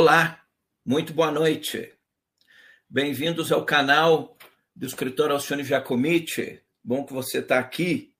Olá, 0.00 0.44
muito 0.86 1.12
boa 1.12 1.32
noite. 1.32 1.92
Bem-vindos 2.88 3.50
ao 3.50 3.64
canal 3.64 4.38
do 4.72 4.86
escritor 4.86 5.32
Alcione 5.32 5.64
Giacomitti. 5.64 6.62
Bom 6.84 7.04
que 7.04 7.12
você 7.12 7.38
está 7.38 7.58
aqui. 7.58 8.14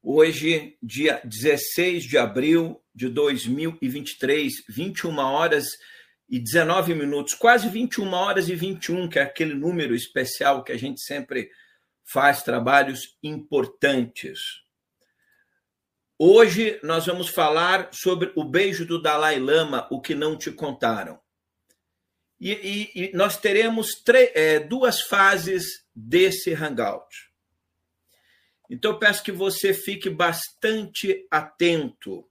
Hoje, 0.00 0.78
dia 0.80 1.20
16 1.24 2.04
de 2.04 2.16
abril 2.16 2.80
de 2.94 3.08
2023, 3.08 4.52
21 4.68 5.18
horas 5.18 5.66
e 6.28 6.38
19 6.38 6.94
minutos, 6.94 7.34
quase 7.34 7.68
21 7.68 8.12
horas 8.12 8.48
e 8.48 8.54
21, 8.54 9.08
que 9.08 9.18
é 9.18 9.22
aquele 9.22 9.54
número 9.54 9.96
especial 9.96 10.62
que 10.62 10.70
a 10.70 10.78
gente 10.78 11.00
sempre 11.00 11.50
faz 12.04 12.44
trabalhos 12.44 13.18
importantes. 13.20 14.38
Hoje 16.18 16.80
nós 16.82 17.04
vamos 17.04 17.28
falar 17.28 17.90
sobre 17.92 18.32
o 18.34 18.42
beijo 18.42 18.86
do 18.86 19.00
Dalai 19.00 19.38
Lama, 19.38 19.86
o 19.90 20.00
que 20.00 20.14
não 20.14 20.34
te 20.34 20.50
contaram. 20.50 21.20
E, 22.40 22.52
e, 22.52 22.90
e 22.94 23.12
nós 23.14 23.36
teremos 23.36 24.02
é, 24.34 24.58
duas 24.58 25.02
fases 25.02 25.84
desse 25.94 26.54
hangout. 26.54 27.30
Então 28.70 28.98
peço 28.98 29.22
que 29.22 29.32
você 29.32 29.74
fique 29.74 30.08
bastante 30.08 31.26
atento 31.30 32.26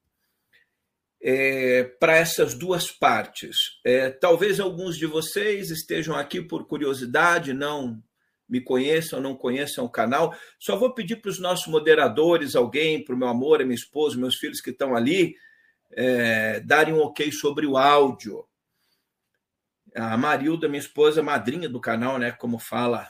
é, 1.22 1.84
para 1.84 2.16
essas 2.16 2.56
duas 2.56 2.92
partes. 2.92 3.56
É, 3.84 4.10
talvez 4.10 4.60
alguns 4.60 4.98
de 4.98 5.06
vocês 5.06 5.70
estejam 5.70 6.16
aqui 6.16 6.42
por 6.42 6.66
curiosidade, 6.66 7.54
não 7.54 8.04
me 8.48 8.62
conheçam, 8.62 9.20
não 9.20 9.36
conheçam 9.36 9.86
o 9.86 9.90
canal. 9.90 10.36
Só 10.60 10.76
vou 10.76 10.94
pedir 10.94 11.18
para 11.18 11.30
os 11.30 11.40
nossos 11.40 11.68
moderadores, 11.68 12.56
alguém, 12.56 13.04
para 13.04 13.16
o 13.16 13.18
meu 13.18 13.28
amor, 13.28 13.64
minha 13.64 13.76
esposa, 13.76 14.18
meus 14.18 14.36
filhos 14.36 14.62
que 14.62 14.70
estão 14.70 14.96
ali, 14.96 15.36
é, 15.92 16.60
darem 16.62 16.94
um 16.94 17.02
ok 17.02 17.32
sobre 17.32 17.66
o 17.66 17.78
áudio. 17.78 18.46
A 19.96 20.18
Marilda, 20.18 20.68
minha 20.68 20.80
esposa, 20.80 21.24
madrinha 21.24 21.70
do 21.70 21.80
canal, 21.80 22.18
né? 22.18 22.32
Como 22.32 22.60
fala 22.60 23.10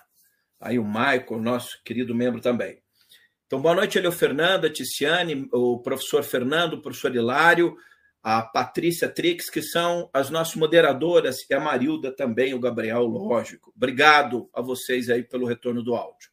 aí 0.59 0.79
o 0.79 0.85
Michael, 0.85 1.41
nosso 1.41 1.81
querido 1.83 2.15
membro 2.15 2.39
também. 2.39 2.81
Então, 3.47 3.61
boa 3.61 3.75
noite, 3.75 3.97
ele 3.97 4.07
é 4.07 4.09
o 4.09 4.13
Fernando, 4.13 4.69
Ticiane, 4.69 5.47
o 5.51 5.79
professor 5.79 6.23
Fernando, 6.23 6.73
o 6.73 6.81
professor 6.81 7.15
Hilário, 7.15 7.75
a 8.27 8.41
Patrícia 8.41 9.07
Trix, 9.07 9.51
que 9.51 9.61
são 9.61 10.09
as 10.11 10.31
nossas 10.31 10.55
moderadoras, 10.55 11.47
e 11.47 11.53
a 11.53 11.59
Marilda 11.59 12.11
também, 12.11 12.55
o 12.55 12.59
Gabriel, 12.59 13.03
lógico. 13.03 13.71
Obrigado 13.75 14.49
a 14.51 14.63
vocês 14.63 15.11
aí 15.11 15.21
pelo 15.21 15.45
retorno 15.45 15.83
do 15.83 15.93
áudio. 15.93 16.31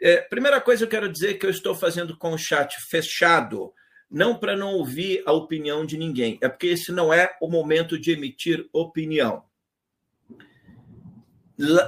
É, 0.00 0.18
primeira 0.18 0.60
coisa 0.60 0.84
eu 0.84 0.88
quero 0.88 1.10
dizer 1.10 1.34
que 1.34 1.44
eu 1.44 1.50
estou 1.50 1.74
fazendo 1.74 2.16
com 2.16 2.30
o 2.30 2.38
chat 2.38 2.76
fechado, 2.88 3.72
não 4.08 4.38
para 4.38 4.56
não 4.56 4.74
ouvir 4.74 5.20
a 5.26 5.32
opinião 5.32 5.84
de 5.84 5.98
ninguém, 5.98 6.38
é 6.40 6.48
porque 6.48 6.68
esse 6.68 6.92
não 6.92 7.12
é 7.12 7.36
o 7.42 7.48
momento 7.48 7.98
de 7.98 8.12
emitir 8.12 8.68
opinião. 8.72 9.42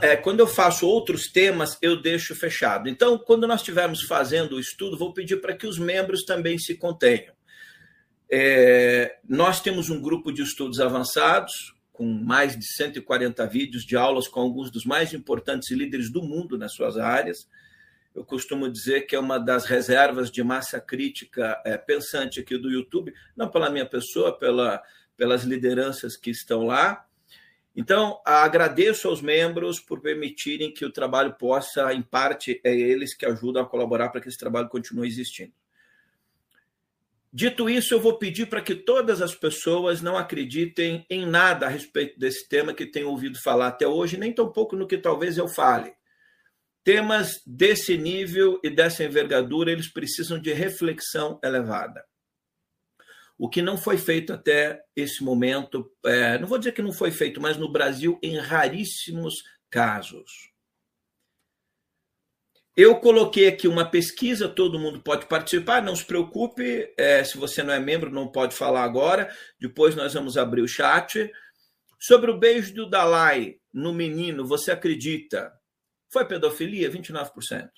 É, 0.00 0.16
quando 0.16 0.41
eu 0.41 0.49
faço 0.49 0.84
outros 0.84 1.31
temas, 1.31 1.78
eu 1.81 2.03
deixo 2.03 2.34
fechado. 2.34 2.88
Então, 2.88 3.16
quando 3.16 3.47
nós 3.47 3.61
estivermos 3.61 4.03
fazendo 4.03 4.56
o 4.56 4.61
estudo, 4.61 4.99
vou 4.99 5.15
pedir 5.15 5.37
para 5.37 5.56
que 5.56 5.66
os 5.66 5.78
membros 5.78 6.25
também 6.25 6.59
se 6.59 6.75
contenham. 6.75 7.32
É, 8.34 9.19
nós 9.28 9.60
temos 9.60 9.91
um 9.91 10.00
grupo 10.00 10.32
de 10.32 10.41
estudos 10.41 10.81
avançados, 10.81 11.53
com 11.93 12.06
mais 12.06 12.59
de 12.59 12.65
140 12.65 13.47
vídeos 13.47 13.84
de 13.84 13.94
aulas 13.94 14.26
com 14.26 14.41
alguns 14.41 14.70
dos 14.70 14.87
mais 14.87 15.12
importantes 15.12 15.70
líderes 15.70 16.10
do 16.10 16.22
mundo 16.22 16.56
nas 16.56 16.72
suas 16.72 16.97
áreas. 16.97 17.47
Eu 18.15 18.25
costumo 18.25 18.70
dizer 18.70 19.03
que 19.03 19.15
é 19.15 19.19
uma 19.19 19.38
das 19.38 19.66
reservas 19.66 20.31
de 20.31 20.43
massa 20.43 20.81
crítica 20.81 21.60
é, 21.62 21.76
pensante 21.76 22.41
aqui 22.41 22.56
do 22.56 22.70
YouTube, 22.70 23.12
não 23.37 23.50
pela 23.50 23.69
minha 23.69 23.84
pessoa, 23.84 24.34
pela, 24.38 24.82
pelas 25.14 25.44
lideranças 25.44 26.16
que 26.16 26.31
estão 26.31 26.64
lá. 26.64 27.04
Então, 27.76 28.19
agradeço 28.25 29.09
aos 29.09 29.20
membros 29.20 29.78
por 29.78 30.00
permitirem 30.00 30.72
que 30.72 30.87
o 30.87 30.93
trabalho 30.93 31.34
possa, 31.34 31.93
em 31.93 32.00
parte, 32.00 32.59
é 32.64 32.75
eles 32.75 33.14
que 33.14 33.26
ajudam 33.26 33.62
a 33.62 33.69
colaborar 33.69 34.09
para 34.09 34.22
que 34.22 34.28
esse 34.28 34.38
trabalho 34.38 34.70
continue 34.70 35.06
existindo. 35.06 35.53
Dito 37.34 37.70
isso, 37.70 37.94
eu 37.94 38.00
vou 38.00 38.19
pedir 38.19 38.47
para 38.47 38.60
que 38.60 38.75
todas 38.75 39.22
as 39.22 39.34
pessoas 39.34 40.03
não 40.03 40.19
acreditem 40.19 41.06
em 41.09 41.25
nada 41.25 41.65
a 41.65 41.69
respeito 41.70 42.19
desse 42.19 42.47
tema 42.47 42.75
que 42.75 42.84
tenham 42.84 43.09
ouvido 43.09 43.41
falar 43.41 43.69
até 43.69 43.87
hoje, 43.87 44.19
nem 44.19 44.34
tampouco 44.34 44.76
no 44.76 44.87
que 44.87 44.98
talvez 44.98 45.38
eu 45.38 45.48
fale. 45.48 45.94
Temas 46.84 47.41
desse 47.47 47.97
nível 47.97 48.60
e 48.62 48.69
dessa 48.69 49.03
envergadura, 49.03 49.72
eles 49.72 49.91
precisam 49.91 50.38
de 50.38 50.53
reflexão 50.53 51.41
elevada. 51.43 52.04
O 53.38 53.49
que 53.49 53.62
não 53.62 53.78
foi 53.78 53.97
feito 53.97 54.34
até 54.34 54.82
esse 54.94 55.25
momento, 55.25 55.91
é, 56.04 56.38
não 56.38 56.47
vou 56.47 56.59
dizer 56.59 56.72
que 56.72 56.82
não 56.82 56.93
foi 56.93 57.10
feito, 57.10 57.41
mas 57.41 57.56
no 57.56 57.72
Brasil, 57.72 58.19
em 58.22 58.37
raríssimos 58.37 59.37
casos. 59.70 60.52
Eu 62.75 62.97
coloquei 62.97 63.49
aqui 63.49 63.69
uma 63.69 63.84
pesquisa, 63.84 64.49
todo 64.49 64.78
mundo 64.78 65.03
pode 65.03 65.27
participar, 65.27 65.83
não 65.83 65.94
se 65.94 66.06
preocupe, 66.06 66.91
é, 66.97 67.22
se 67.22 67.37
você 67.37 67.62
não 67.62 67.75
é 67.75 67.78
membro, 67.78 68.10
não 68.10 68.33
pode 68.33 68.55
falar 68.55 68.83
agora, 68.83 69.31
depois 69.60 69.94
nós 69.94 70.15
vamos 70.15 70.38
abrir 70.38 70.62
o 70.62 70.69
chat. 70.69 71.31
Sobre 72.00 72.31
o 72.31 72.38
beijo 72.38 72.75
do 72.75 72.88
Dalai 72.88 73.56
no 73.72 73.93
menino, 73.93 74.47
você 74.47 74.72
acredita? 74.72 75.53
Foi 76.11 76.25
pedofilia? 76.25 76.91
29%. 76.91 77.69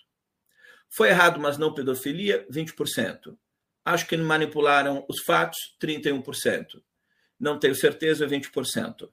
Foi 0.89 1.09
errado, 1.09 1.41
mas 1.41 1.59
não 1.59 1.75
pedofilia? 1.75 2.47
20%. 2.49 3.37
Acho 3.85 4.07
que 4.07 4.17
manipularam 4.17 5.05
os 5.09 5.21
fatos? 5.25 5.59
31%. 5.83 6.67
Não 7.39 7.59
tenho 7.59 7.75
certeza? 7.75 8.29
20%. 8.29 9.11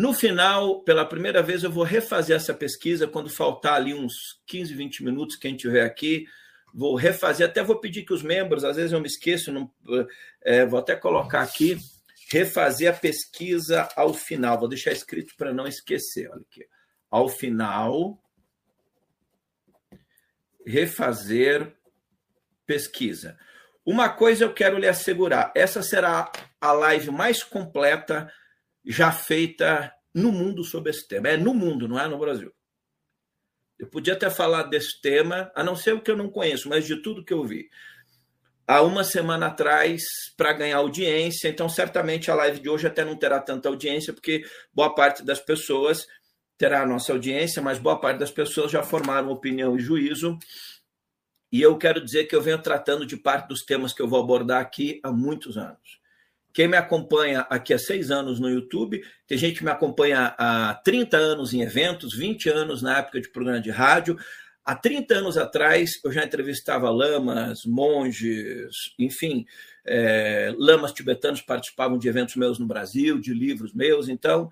No 0.00 0.14
final, 0.14 0.80
pela 0.82 1.04
primeira 1.04 1.42
vez, 1.42 1.62
eu 1.62 1.70
vou 1.70 1.84
refazer 1.84 2.34
essa 2.34 2.54
pesquisa 2.54 3.06
quando 3.06 3.28
faltar 3.28 3.74
ali 3.74 3.92
uns 3.92 4.40
15, 4.46 4.72
20 4.72 5.04
minutos, 5.04 5.36
quem 5.36 5.54
tiver 5.54 5.84
aqui. 5.84 6.24
Vou 6.72 6.94
refazer, 6.94 7.46
até 7.46 7.62
vou 7.62 7.78
pedir 7.78 8.04
que 8.04 8.14
os 8.14 8.22
membros, 8.22 8.64
às 8.64 8.76
vezes 8.76 8.92
eu 8.92 9.00
me 9.00 9.06
esqueço, 9.06 9.52
não, 9.52 9.70
é, 10.40 10.64
vou 10.64 10.78
até 10.78 10.96
colocar 10.96 11.42
aqui, 11.42 11.76
refazer 12.32 12.90
a 12.90 12.96
pesquisa 12.96 13.90
ao 13.94 14.14
final. 14.14 14.58
Vou 14.58 14.70
deixar 14.70 14.90
escrito 14.90 15.34
para 15.36 15.52
não 15.52 15.66
esquecer. 15.66 16.30
Olha 16.30 16.40
aqui. 16.50 16.66
Ao 17.10 17.28
final, 17.28 18.18
refazer 20.64 21.76
pesquisa. 22.64 23.38
Uma 23.84 24.08
coisa 24.08 24.44
eu 24.44 24.54
quero 24.54 24.78
lhe 24.78 24.88
assegurar: 24.88 25.52
essa 25.54 25.82
será 25.82 26.32
a 26.58 26.72
live 26.72 27.10
mais 27.10 27.42
completa 27.42 28.32
já 28.84 29.12
feita 29.12 29.94
no 30.14 30.32
mundo 30.32 30.64
sobre 30.64 30.90
esse 30.90 31.06
tema. 31.06 31.28
É 31.28 31.36
no 31.36 31.54
mundo, 31.54 31.88
não 31.88 31.98
é 31.98 32.06
no 32.08 32.18
Brasil. 32.18 32.52
Eu 33.78 33.86
podia 33.86 34.12
até 34.12 34.28
falar 34.28 34.64
desse 34.64 35.00
tema, 35.00 35.50
a 35.54 35.64
não 35.64 35.74
ser 35.74 35.94
o 35.94 36.02
que 36.02 36.10
eu 36.10 36.16
não 36.16 36.28
conheço, 36.28 36.68
mas 36.68 36.86
de 36.86 37.00
tudo 37.00 37.24
que 37.24 37.32
eu 37.32 37.44
vi. 37.44 37.70
Há 38.66 38.82
uma 38.82 39.02
semana 39.02 39.46
atrás, 39.46 40.02
para 40.36 40.52
ganhar 40.52 40.76
audiência, 40.76 41.48
então 41.48 41.68
certamente 41.68 42.30
a 42.30 42.34
live 42.34 42.60
de 42.60 42.68
hoje 42.68 42.86
até 42.86 43.04
não 43.04 43.16
terá 43.16 43.40
tanta 43.40 43.68
audiência, 43.68 44.12
porque 44.12 44.44
boa 44.72 44.94
parte 44.94 45.24
das 45.24 45.40
pessoas 45.40 46.06
terá 46.56 46.82
a 46.82 46.86
nossa 46.86 47.10
audiência, 47.12 47.62
mas 47.62 47.78
boa 47.78 47.98
parte 47.98 48.18
das 48.18 48.30
pessoas 48.30 48.70
já 48.70 48.82
formaram 48.82 49.30
opinião 49.30 49.76
e 49.76 49.80
juízo. 49.80 50.38
E 51.50 51.62
eu 51.62 51.76
quero 51.78 52.04
dizer 52.04 52.26
que 52.26 52.36
eu 52.36 52.42
venho 52.42 52.62
tratando 52.62 53.06
de 53.06 53.16
parte 53.16 53.48
dos 53.48 53.64
temas 53.64 53.92
que 53.92 54.02
eu 54.02 54.06
vou 54.06 54.20
abordar 54.22 54.60
aqui 54.60 55.00
há 55.02 55.10
muitos 55.10 55.56
anos. 55.56 55.99
Quem 56.52 56.68
me 56.68 56.76
acompanha 56.76 57.40
aqui 57.50 57.72
há 57.72 57.78
seis 57.78 58.10
anos 58.10 58.40
no 58.40 58.48
YouTube, 58.48 59.00
tem 59.26 59.38
gente 59.38 59.58
que 59.58 59.64
me 59.64 59.70
acompanha 59.70 60.34
há 60.36 60.74
30 60.84 61.16
anos 61.16 61.54
em 61.54 61.62
eventos, 61.62 62.14
20 62.14 62.48
anos 62.48 62.82
na 62.82 62.98
época 62.98 63.20
de 63.20 63.28
programa 63.30 63.60
de 63.60 63.70
rádio. 63.70 64.16
Há 64.64 64.74
30 64.74 65.14
anos 65.14 65.36
atrás, 65.38 66.00
eu 66.04 66.12
já 66.12 66.24
entrevistava 66.24 66.90
lamas, 66.90 67.64
monges, 67.64 68.94
enfim, 68.98 69.46
é, 69.84 70.52
lamas 70.58 70.92
tibetanos 70.92 71.40
participavam 71.40 71.98
de 71.98 72.08
eventos 72.08 72.36
meus 72.36 72.58
no 72.58 72.66
Brasil, 72.66 73.18
de 73.18 73.32
livros 73.32 73.72
meus. 73.72 74.08
Então, 74.08 74.50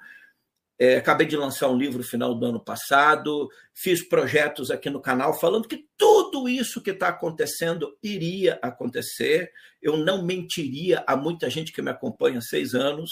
é, 0.78 0.96
acabei 0.96 1.26
de 1.26 1.36
lançar 1.36 1.68
um 1.68 1.76
livro 1.76 1.98
no 1.98 2.04
final 2.04 2.34
do 2.34 2.46
ano 2.46 2.60
passado, 2.60 3.48
fiz 3.74 4.06
projetos 4.06 4.70
aqui 4.70 4.88
no 4.88 5.00
canal 5.00 5.38
falando 5.38 5.66
que 5.66 5.84
tudo 5.96 6.48
isso 6.48 6.80
que 6.80 6.90
está 6.90 7.08
acontecendo 7.08 7.98
iria 8.00 8.60
acontecer. 8.62 9.50
Eu 9.82 9.96
não 9.96 10.22
mentiria 10.22 11.02
a 11.04 11.16
muita 11.16 11.50
gente 11.50 11.72
que 11.72 11.82
me 11.82 11.90
acompanha 11.90 12.38
há 12.38 12.42
seis 12.42 12.74
anos 12.74 13.10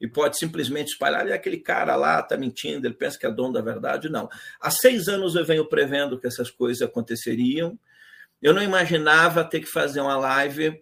e 0.00 0.08
pode 0.08 0.36
simplesmente 0.36 0.88
espalhar, 0.88 1.30
aquele 1.30 1.58
cara 1.58 1.94
lá 1.94 2.20
está 2.20 2.36
mentindo, 2.36 2.86
ele 2.86 2.94
pensa 2.94 3.18
que 3.18 3.24
é 3.24 3.30
dono 3.30 3.52
da 3.52 3.62
verdade. 3.62 4.08
Não. 4.08 4.28
Há 4.60 4.70
seis 4.70 5.06
anos 5.06 5.36
eu 5.36 5.44
venho 5.44 5.64
prevendo 5.68 6.18
que 6.18 6.26
essas 6.26 6.50
coisas 6.50 6.82
aconteceriam. 6.82 7.78
Eu 8.42 8.52
não 8.52 8.62
imaginava 8.62 9.44
ter 9.44 9.60
que 9.60 9.66
fazer 9.66 10.00
uma 10.00 10.16
live. 10.16 10.78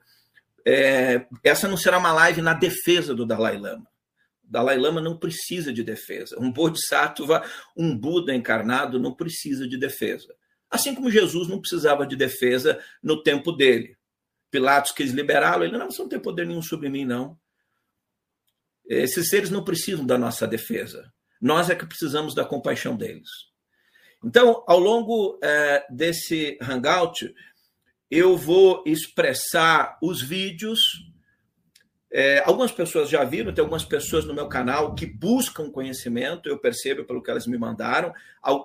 É, 0.67 1.27
essa 1.45 1.69
não 1.69 1.77
será 1.77 1.99
uma 1.99 2.13
live 2.13 2.41
na 2.41 2.55
defesa 2.55 3.15
do 3.15 3.27
Dalai 3.27 3.59
Lama 3.59 3.94
Dalai 4.45 4.77
Lama 4.79 5.01
não 5.01 5.19
precisa 5.19 5.73
de 5.73 5.83
defesa. 5.83 6.37
Um 6.39 6.53
Bodhisattva, 6.53 7.45
um 7.77 7.97
Buda 7.97 8.35
encarnado, 8.35 9.01
não 9.01 9.15
precisa 9.15 9.67
de 9.67 9.77
defesa. 9.77 10.35
Assim 10.71 10.95
como 10.95 11.11
Jesus 11.11 11.49
não 11.49 11.61
precisava 11.61 12.07
de 12.07 12.17
defesa 12.17 12.83
no 13.03 13.23
tempo 13.23 13.53
dele. 13.53 13.97
Pilatos 14.51 14.93
quis 14.93 15.13
liberá-lo, 15.13 15.65
ele 15.65 15.77
não, 15.77 15.91
você 15.91 16.03
não 16.03 16.09
tem 16.09 16.21
poder 16.21 16.47
nenhum 16.47 16.63
sobre 16.63 16.89
mim, 16.89 17.05
não. 17.05 17.39
Esses 18.87 19.29
seres 19.29 19.51
não 19.51 19.65
precisam 19.65 20.05
da 20.05 20.19
nossa 20.19 20.47
defesa. 20.47 21.13
Nós 21.41 21.71
é 21.71 21.75
que 21.75 21.87
precisamos 21.87 22.35
da 22.35 22.45
compaixão 22.45 22.97
deles. 22.97 23.29
Então, 24.25 24.65
ao 24.67 24.79
longo 24.79 25.39
é, 25.43 25.87
desse 25.91 26.59
hangout, 26.61 27.35
eu 28.11 28.37
vou 28.37 28.83
expressar 28.87 29.99
os 30.03 30.23
vídeos. 30.23 30.81
É, 32.17 32.45
algumas 32.47 32.71
pessoas 32.71 33.11
já 33.11 33.25
viram, 33.25 33.53
tem 33.53 33.61
algumas 33.61 33.85
pessoas 33.85 34.25
no 34.25 34.33
meu 34.33 34.47
canal 34.47 34.95
que 34.95 35.05
buscam 35.05 35.69
conhecimento, 35.69 36.49
eu 36.49 36.57
percebo 36.57 37.05
pelo 37.05 37.21
que 37.21 37.29
elas 37.29 37.45
me 37.45 37.59
mandaram, 37.59 38.15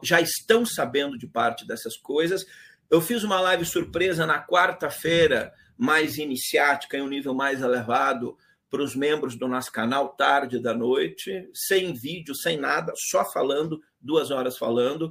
já 0.04 0.22
estão 0.22 0.64
sabendo 0.64 1.18
de 1.18 1.26
parte 1.26 1.66
dessas 1.66 1.98
coisas. 1.98 2.46
Eu 2.92 3.02
fiz 3.02 3.24
uma 3.24 3.42
live 3.42 3.66
surpresa 3.66 4.24
na 4.28 4.40
quarta-feira, 4.40 5.52
mais 5.76 6.20
iniciática, 6.20 6.96
em 6.96 7.02
um 7.02 7.08
nível 7.08 7.34
mais 7.34 7.60
elevado, 7.60 8.38
para 8.70 8.84
os 8.84 8.96
membros 8.96 9.36
do 9.36 9.48
nosso 9.48 9.72
canal, 9.72 10.10
tarde 10.10 10.62
da 10.62 10.76
noite, 10.76 11.50
sem 11.52 11.92
vídeo, 11.92 12.36
sem 12.36 12.56
nada, 12.56 12.94
só 12.96 13.26
falando, 13.32 13.82
duas 14.00 14.30
horas 14.30 14.60
falando. 14.60 15.10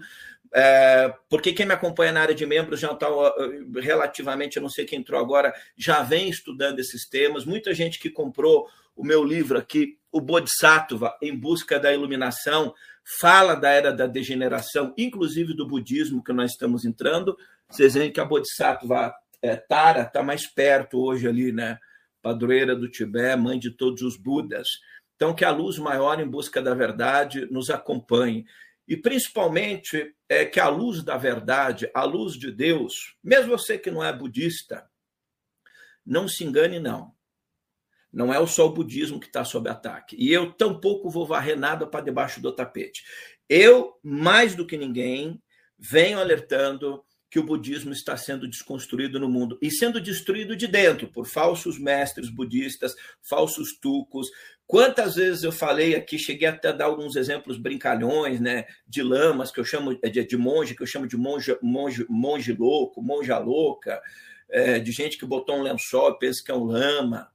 É, 0.54 1.12
porque 1.28 1.52
quem 1.52 1.66
me 1.66 1.74
acompanha 1.74 2.12
na 2.12 2.22
área 2.22 2.34
de 2.34 2.46
membros 2.46 2.80
já 2.80 2.92
está 2.92 3.06
relativamente, 3.80 4.56
eu 4.56 4.62
não 4.62 4.70
sei 4.70 4.84
quem 4.84 5.00
entrou 5.00 5.20
agora, 5.20 5.52
já 5.76 6.02
vem 6.02 6.28
estudando 6.28 6.78
esses 6.78 7.08
temas. 7.08 7.44
Muita 7.44 7.74
gente 7.74 7.98
que 7.98 8.10
comprou 8.10 8.66
o 8.96 9.04
meu 9.04 9.22
livro 9.22 9.58
aqui, 9.58 9.98
o 10.10 10.20
Bodhisattva, 10.20 11.16
em 11.22 11.36
busca 11.36 11.78
da 11.78 11.92
iluminação, 11.92 12.74
fala 13.20 13.54
da 13.54 13.70
era 13.70 13.92
da 13.92 14.06
degeneração, 14.06 14.92
inclusive 14.96 15.54
do 15.54 15.66
budismo 15.66 16.22
que 16.22 16.32
nós 16.32 16.52
estamos 16.52 16.84
entrando. 16.84 17.36
Vocês 17.70 17.94
veem 17.94 18.10
que 18.10 18.20
a 18.20 18.24
Bodhisattva 18.24 19.14
é, 19.42 19.56
Tara 19.56 20.02
está 20.02 20.22
mais 20.22 20.46
perto 20.46 20.98
hoje 21.00 21.28
ali, 21.28 21.52
né? 21.52 21.78
Padroeira 22.20 22.74
do 22.74 22.90
Tibete, 22.90 23.40
mãe 23.40 23.58
de 23.58 23.70
todos 23.70 24.02
os 24.02 24.16
Budas. 24.16 24.66
Então, 25.14 25.34
que 25.34 25.44
a 25.44 25.50
luz 25.50 25.78
maior 25.78 26.20
em 26.20 26.28
busca 26.28 26.60
da 26.60 26.74
verdade 26.74 27.46
nos 27.50 27.70
acompanhe. 27.70 28.44
E 28.88 28.96
principalmente 28.96 30.14
é 30.26 30.46
que 30.46 30.58
a 30.58 30.68
luz 30.68 31.04
da 31.04 31.18
verdade, 31.18 31.90
a 31.94 32.04
luz 32.04 32.34
de 32.38 32.50
Deus, 32.50 33.14
mesmo 33.22 33.50
você 33.50 33.78
que 33.78 33.90
não 33.90 34.02
é 34.02 34.10
budista, 34.10 34.88
não 36.04 36.26
se 36.26 36.42
engane, 36.42 36.80
não. 36.80 37.14
Não 38.10 38.32
é 38.32 38.46
só 38.46 38.66
o 38.66 38.72
budismo 38.72 39.20
que 39.20 39.26
está 39.26 39.44
sob 39.44 39.68
ataque. 39.68 40.16
E 40.18 40.32
eu 40.32 40.50
tampouco 40.50 41.10
vou 41.10 41.26
varrer 41.26 41.58
nada 41.58 41.86
para 41.86 42.04
debaixo 42.04 42.40
do 42.40 42.50
tapete. 42.50 43.04
Eu, 43.46 43.98
mais 44.02 44.54
do 44.54 44.66
que 44.66 44.78
ninguém, 44.78 45.42
venho 45.78 46.18
alertando 46.18 47.04
que 47.30 47.38
o 47.38 47.44
budismo 47.44 47.92
está 47.92 48.16
sendo 48.16 48.48
desconstruído 48.48 49.20
no 49.20 49.28
mundo 49.28 49.58
e 49.60 49.70
sendo 49.70 50.00
destruído 50.00 50.56
de 50.56 50.66
dentro 50.66 51.08
por 51.08 51.26
falsos 51.26 51.78
mestres 51.78 52.30
budistas, 52.30 52.94
falsos 53.20 53.78
tucos. 53.78 54.28
Quantas 54.68 55.14
vezes 55.14 55.42
eu 55.42 55.50
falei 55.50 55.96
aqui, 55.96 56.18
cheguei 56.18 56.46
até 56.46 56.68
a 56.68 56.72
dar 56.72 56.84
alguns 56.84 57.16
exemplos 57.16 57.56
brincalhões, 57.56 58.38
né, 58.38 58.66
de 58.86 59.02
lamas 59.02 59.50
que 59.50 59.58
eu 59.58 59.64
chamo 59.64 59.98
de, 59.98 60.24
de 60.24 60.36
monge, 60.36 60.74
que 60.74 60.82
eu 60.82 60.86
chamo 60.86 61.08
de 61.08 61.16
monge, 61.16 61.56
monge, 61.62 62.04
monge 62.06 62.52
louco, 62.52 63.00
monja 63.00 63.38
louca, 63.38 63.98
é, 64.46 64.78
de 64.78 64.92
gente 64.92 65.16
que 65.16 65.24
botou 65.24 65.56
um 65.56 65.62
lençol 65.62 66.10
e 66.10 66.18
pensa 66.18 66.44
que 66.44 66.50
é 66.50 66.54
um 66.54 66.64
lama 66.64 67.30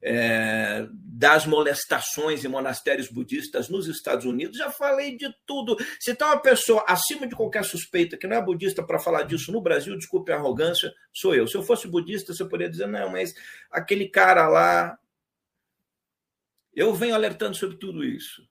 é, 0.00 0.86
das 0.90 1.44
molestações 1.46 2.42
em 2.42 2.48
monastérios 2.48 3.08
budistas 3.08 3.68
nos 3.68 3.86
Estados 3.86 4.24
Unidos, 4.24 4.56
já 4.56 4.70
falei 4.70 5.14
de 5.14 5.32
tudo. 5.46 5.76
Se 6.00 6.12
está 6.12 6.26
uma 6.26 6.40
pessoa 6.40 6.84
acima 6.88 7.26
de 7.26 7.36
qualquer 7.36 7.64
suspeita 7.64 8.16
que 8.16 8.26
não 8.26 8.36
é 8.36 8.42
budista 8.42 8.82
para 8.82 8.98
falar 8.98 9.24
disso 9.24 9.52
no 9.52 9.60
Brasil, 9.60 9.94
desculpe 9.96 10.32
a 10.32 10.36
arrogância, 10.36 10.90
sou 11.12 11.34
eu. 11.34 11.46
Se 11.46 11.54
eu 11.54 11.62
fosse 11.62 11.86
budista, 11.86 12.32
você 12.32 12.44
poderia 12.46 12.70
dizer, 12.70 12.88
não, 12.88 13.10
mas 13.10 13.34
aquele 13.70 14.08
cara 14.08 14.48
lá. 14.48 14.98
Eu 16.74 16.94
venho 16.94 17.14
alertando 17.14 17.56
sobre 17.56 17.76
tudo 17.76 18.04
isso. 18.04 18.42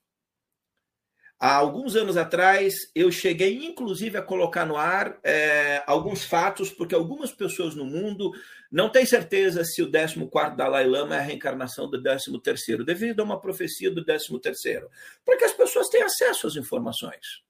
Há 1.39 1.55
alguns 1.55 1.95
anos 1.95 2.17
atrás, 2.17 2.75
eu 2.93 3.11
cheguei, 3.11 3.65
inclusive, 3.65 4.15
a 4.15 4.21
colocar 4.21 4.63
no 4.63 4.77
ar 4.77 5.19
é, 5.23 5.83
alguns 5.87 6.23
fatos, 6.23 6.69
porque 6.69 6.93
algumas 6.93 7.31
pessoas 7.31 7.73
no 7.73 7.83
mundo 7.83 8.31
não 8.71 8.91
têm 8.91 9.07
certeza 9.07 9.63
se 9.65 9.81
o 9.81 9.91
14 9.91 10.55
Dalai 10.55 10.85
Lama 10.85 11.15
é 11.15 11.17
a 11.17 11.23
reencarnação 11.23 11.89
do 11.89 11.99
13, 11.99 12.83
devido 12.85 13.21
a 13.21 13.23
uma 13.23 13.41
profecia 13.41 13.89
do 13.89 14.05
13, 14.05 14.39
para 15.25 15.35
que 15.35 15.43
as 15.43 15.53
pessoas 15.53 15.89
tenham 15.89 16.05
acesso 16.05 16.45
às 16.45 16.55
informações. 16.55 17.41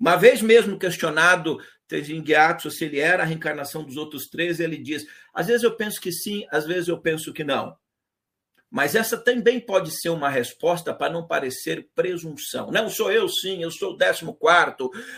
Uma 0.00 0.16
vez 0.16 0.40
mesmo 0.40 0.78
questionado 0.78 1.58
Tenzin 1.86 2.24
se 2.70 2.84
ele 2.86 2.98
era 2.98 3.22
a 3.22 3.26
reencarnação 3.26 3.84
dos 3.84 3.98
outros 3.98 4.26
três, 4.26 4.58
ele 4.58 4.78
diz: 4.78 5.06
às 5.34 5.46
vezes 5.48 5.62
eu 5.62 5.76
penso 5.76 6.00
que 6.00 6.10
sim, 6.10 6.46
às 6.50 6.66
vezes 6.66 6.88
eu 6.88 6.98
penso 6.98 7.30
que 7.30 7.44
não. 7.44 7.76
Mas 8.76 8.94
essa 8.94 9.16
também 9.16 9.58
pode 9.58 9.90
ser 9.90 10.10
uma 10.10 10.28
resposta 10.28 10.92
para 10.92 11.10
não 11.10 11.26
parecer 11.26 11.88
presunção. 11.94 12.70
Não 12.70 12.90
sou 12.90 13.10
eu, 13.10 13.26
sim, 13.26 13.62
eu 13.62 13.70
sou 13.70 13.94
o 13.94 13.96
14, 13.96 14.26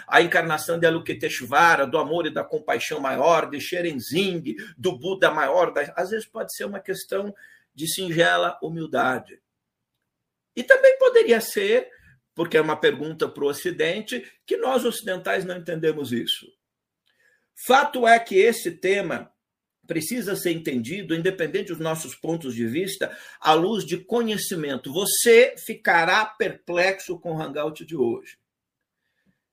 a 0.07 0.23
encarnação 0.23 0.79
de 0.79 0.87
Alukiteshvara, 0.87 1.85
do 1.85 1.99
amor 1.99 2.29
e 2.29 2.31
da 2.33 2.45
compaixão 2.45 3.01
maior, 3.01 3.51
de 3.51 3.61
Sherenzing, 3.61 4.55
do 4.77 4.97
Buda 4.97 5.33
maior. 5.33 5.75
Às 5.97 6.11
vezes 6.11 6.25
pode 6.25 6.55
ser 6.55 6.67
uma 6.67 6.79
questão 6.79 7.35
de 7.75 7.93
singela 7.93 8.57
humildade. 8.63 9.43
E 10.55 10.63
também 10.63 10.97
poderia 10.97 11.41
ser, 11.41 11.91
porque 12.37 12.57
é 12.57 12.61
uma 12.61 12.77
pergunta 12.77 13.29
para 13.29 13.43
o 13.43 13.49
Ocidente, 13.49 14.25
que 14.47 14.57
nós 14.57 14.85
ocidentais 14.85 15.45
não 15.45 15.57
entendemos 15.57 16.13
isso. 16.13 16.47
Fato 17.67 18.07
é 18.07 18.21
que 18.21 18.37
esse 18.37 18.71
tema 18.71 19.33
precisa 19.89 20.37
ser 20.37 20.53
entendido, 20.53 21.15
independente 21.15 21.69
dos 21.69 21.81
nossos 21.81 22.15
pontos 22.15 22.55
de 22.55 22.67
vista, 22.67 23.11
à 23.41 23.55
luz 23.55 23.85
de 23.87 23.97
conhecimento. 23.97 24.93
Você 24.93 25.55
ficará 25.57 26.27
perplexo 26.27 27.19
com 27.19 27.33
o 27.33 27.43
Hangout 27.43 27.85
de 27.87 27.97
hoje. 27.97 28.37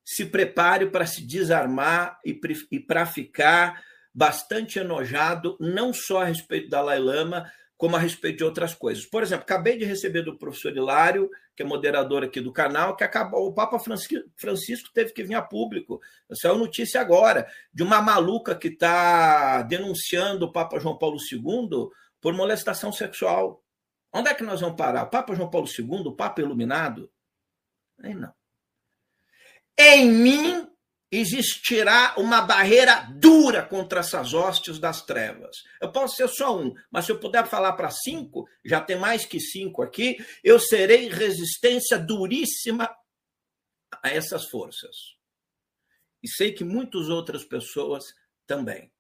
Se 0.04 0.26
prepare 0.26 0.88
para 0.88 1.06
se 1.06 1.26
desarmar 1.26 2.20
e 2.24 2.80
para 2.80 3.06
ficar 3.06 3.82
bastante 4.14 4.78
enojado, 4.78 5.58
não 5.60 5.94
só 5.94 6.22
a 6.22 6.26
respeito 6.26 6.70
da 6.70 6.78
Dalai 6.80 7.00
Lama, 7.00 7.50
como 7.78 7.96
a 7.96 8.00
respeito 8.00 8.38
de 8.38 8.44
outras 8.44 8.74
coisas. 8.74 9.06
Por 9.06 9.22
exemplo, 9.22 9.44
acabei 9.44 9.78
de 9.78 9.84
receber 9.84 10.22
do 10.22 10.38
professor 10.38 10.76
Hilário, 10.76 11.30
que 11.56 11.64
é 11.64 11.66
moderador 11.66 12.24
aqui 12.24 12.40
do 12.40 12.54
canal, 12.54 12.96
que 12.96 13.04
acabou, 13.04 13.48
o 13.48 13.54
Papa 13.54 13.78
Francisco 13.80 14.90
teve 14.94 15.12
que 15.12 15.24
vir 15.24 15.36
a 15.36 15.42
público. 15.42 16.00
Saiu 16.34 16.58
notícia 16.58 17.02
agora 17.02 17.46
de 17.74 17.84
uma 17.84 18.02
maluca 18.02 18.56
que 18.56 18.70
está 18.70 19.62
denunciando 19.64 20.46
o 20.46 20.52
Papa 20.52 20.80
João 20.80 20.98
Paulo 20.98 21.18
II 21.20 21.90
por 22.22 22.34
molestação 22.34 22.92
sexual. 22.92 23.62
Onde 24.14 24.30
é 24.30 24.34
que 24.34 24.44
nós 24.44 24.62
vamos 24.62 24.78
parar? 24.78 25.04
O 25.04 25.10
Papa 25.10 25.36
João 25.36 25.50
Paulo 25.50 25.68
II, 25.68 26.08
o 26.08 26.16
Papa 26.16 26.42
iluminado? 26.42 27.12
Aí 28.02 28.14
não. 28.14 28.34
Em 29.78 30.10
mim 30.10 30.68
existirá 31.20 32.16
uma 32.18 32.42
barreira 32.42 33.08
dura 33.12 33.64
contra 33.64 34.00
essas 34.00 34.34
hostes 34.34 34.80
das 34.80 35.06
trevas. 35.06 35.64
Eu 35.82 35.92
posso 35.92 36.16
ser 36.16 36.28
só 36.28 36.58
um, 36.58 36.74
mas 36.92 37.06
se 37.06 37.12
eu 37.12 37.20
puder 37.20 37.48
falar 37.48 37.74
para 37.74 37.92
cinco, 37.92 38.48
já 38.64 38.82
tem 38.82 38.98
mais 38.98 39.26
que 39.26 39.40
cinco 39.40 39.82
aqui, 39.82 40.18
eu 40.44 40.60
serei 40.60 41.10
resistência 41.10 41.98
duríssima 41.98 42.90
a 44.02 44.10
essas 44.10 44.46
forças. 44.46 44.96
E 46.24 46.28
sei 46.28 46.52
que 46.52 46.64
muitas 46.64 47.08
outras 47.08 47.44
pessoas 47.44 48.04
também. 48.48 48.92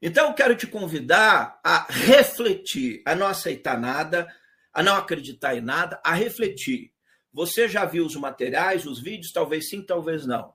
Então, 0.00 0.28
eu 0.28 0.34
quero 0.34 0.54
te 0.54 0.66
convidar 0.66 1.58
a 1.64 1.86
refletir, 1.90 3.02
a 3.04 3.14
não 3.14 3.26
aceitar 3.26 3.80
nada, 3.80 4.32
a 4.72 4.82
não 4.82 4.94
acreditar 4.94 5.56
em 5.56 5.60
nada, 5.60 6.00
a 6.04 6.14
refletir. 6.14 6.92
Você 7.32 7.68
já 7.68 7.84
viu 7.84 8.06
os 8.06 8.14
materiais, 8.14 8.86
os 8.86 9.00
vídeos? 9.00 9.32
Talvez 9.32 9.68
sim, 9.68 9.82
talvez 9.82 10.24
não. 10.24 10.54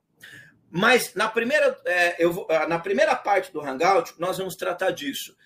Mas 0.75 1.13
na 1.13 1.29
primeira, 1.29 1.79
é, 1.85 2.25
eu, 2.25 2.47
ah, 2.49 2.67
na 2.67 2.79
primeira 2.79 3.15
parte 3.15 3.53
do 3.53 3.61
Hangout, 3.61 4.15
nós 4.17 4.39
vamos 4.39 4.55
tratar 4.55 4.89
disso. 4.89 5.37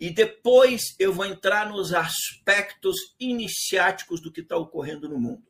E 0.00 0.10
depois 0.10 0.96
eu 0.98 1.12
vou 1.12 1.24
entrar 1.24 1.70
nos 1.70 1.94
aspectos 1.94 2.96
iniciáticos 3.20 4.20
do 4.20 4.32
que 4.32 4.40
está 4.40 4.56
ocorrendo 4.56 5.08
no 5.08 5.20
mundo. 5.20 5.46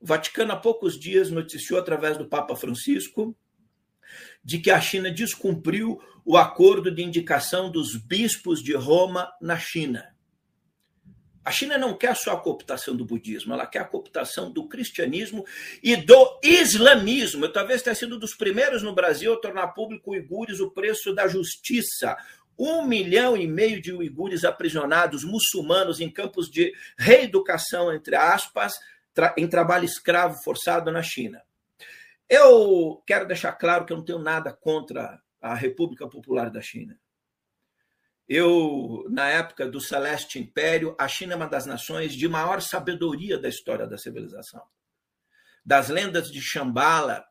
O 0.00 0.06
Vaticano, 0.06 0.50
há 0.50 0.56
poucos 0.56 0.98
dias, 0.98 1.30
noticiou 1.30 1.78
através 1.78 2.18
do 2.18 2.28
Papa 2.28 2.56
Francisco 2.56 3.36
de 4.42 4.58
que 4.58 4.72
a 4.72 4.80
China 4.80 5.12
descumpriu 5.12 6.02
o 6.24 6.36
acordo 6.36 6.90
de 6.90 7.04
indicação 7.04 7.70
dos 7.70 7.96
bispos 7.96 8.60
de 8.60 8.74
Roma 8.74 9.32
na 9.40 9.56
China. 9.60 10.12
A 11.44 11.50
China 11.50 11.76
não 11.76 11.94
quer 11.94 12.16
só 12.16 12.32
a 12.32 12.40
cooptação 12.40 12.96
do 12.96 13.04
budismo, 13.04 13.52
ela 13.52 13.66
quer 13.66 13.80
a 13.80 13.84
cooptação 13.84 14.50
do 14.50 14.66
cristianismo 14.66 15.44
e 15.82 15.94
do 15.94 16.40
islamismo. 16.42 17.44
Eu 17.44 17.52
talvez 17.52 17.82
tenha 17.82 17.94
sido 17.94 18.18
dos 18.18 18.34
primeiros 18.34 18.82
no 18.82 18.94
Brasil 18.94 19.34
a 19.34 19.40
tornar 19.40 19.68
público 19.68 20.12
uigures 20.12 20.58
o 20.58 20.70
preço 20.70 21.14
da 21.14 21.28
justiça. 21.28 22.16
Um 22.58 22.86
milhão 22.86 23.36
e 23.36 23.46
meio 23.46 23.82
de 23.82 23.92
uigures 23.92 24.44
aprisionados, 24.44 25.22
muçulmanos, 25.22 26.00
em 26.00 26.10
campos 26.10 26.48
de 26.48 26.72
reeducação, 26.96 27.92
entre 27.92 28.16
aspas, 28.16 28.72
em 29.36 29.46
trabalho 29.46 29.84
escravo 29.84 30.42
forçado 30.42 30.90
na 30.90 31.02
China. 31.02 31.42
Eu 32.28 33.02
quero 33.06 33.26
deixar 33.26 33.52
claro 33.52 33.84
que 33.84 33.92
eu 33.92 33.98
não 33.98 34.04
tenho 34.04 34.18
nada 34.18 34.50
contra 34.50 35.20
a 35.42 35.54
República 35.54 36.08
Popular 36.08 36.48
da 36.48 36.62
China. 36.62 36.98
Eu, 38.28 39.04
na 39.10 39.28
época 39.28 39.68
do 39.68 39.80
Celeste 39.80 40.38
Império, 40.38 40.94
a 40.98 41.06
China 41.06 41.34
é 41.34 41.36
uma 41.36 41.46
das 41.46 41.66
nações 41.66 42.14
de 42.14 42.26
maior 42.26 42.60
sabedoria 42.60 43.38
da 43.38 43.48
história 43.48 43.86
da 43.86 43.98
civilização. 43.98 44.62
Das 45.64 45.88
lendas 45.88 46.30
de 46.30 46.40
Shambhala, 46.40 47.24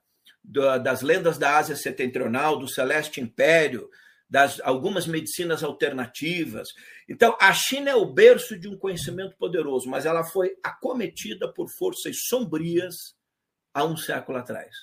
das 0.43 1.01
lendas 1.01 1.38
da 1.38 1.57
Ásia 1.57 1.75
Setentrional, 1.75 2.59
do 2.59 2.67
Celeste 2.67 3.21
Império, 3.21 3.89
das 4.29 4.59
algumas 4.62 5.05
medicinas 5.07 5.63
alternativas. 5.63 6.69
Então, 7.07 7.38
a 7.39 7.53
China 7.53 7.91
é 7.91 7.95
o 7.95 8.12
berço 8.12 8.57
de 8.59 8.67
um 8.67 8.77
conhecimento 8.77 9.35
poderoso, 9.38 9.89
mas 9.89 10.05
ela 10.05 10.23
foi 10.23 10.55
acometida 10.63 11.51
por 11.51 11.69
forças 11.69 12.17
sombrias 12.27 13.15
há 13.73 13.83
um 13.83 13.97
século 13.97 14.38
atrás. 14.38 14.75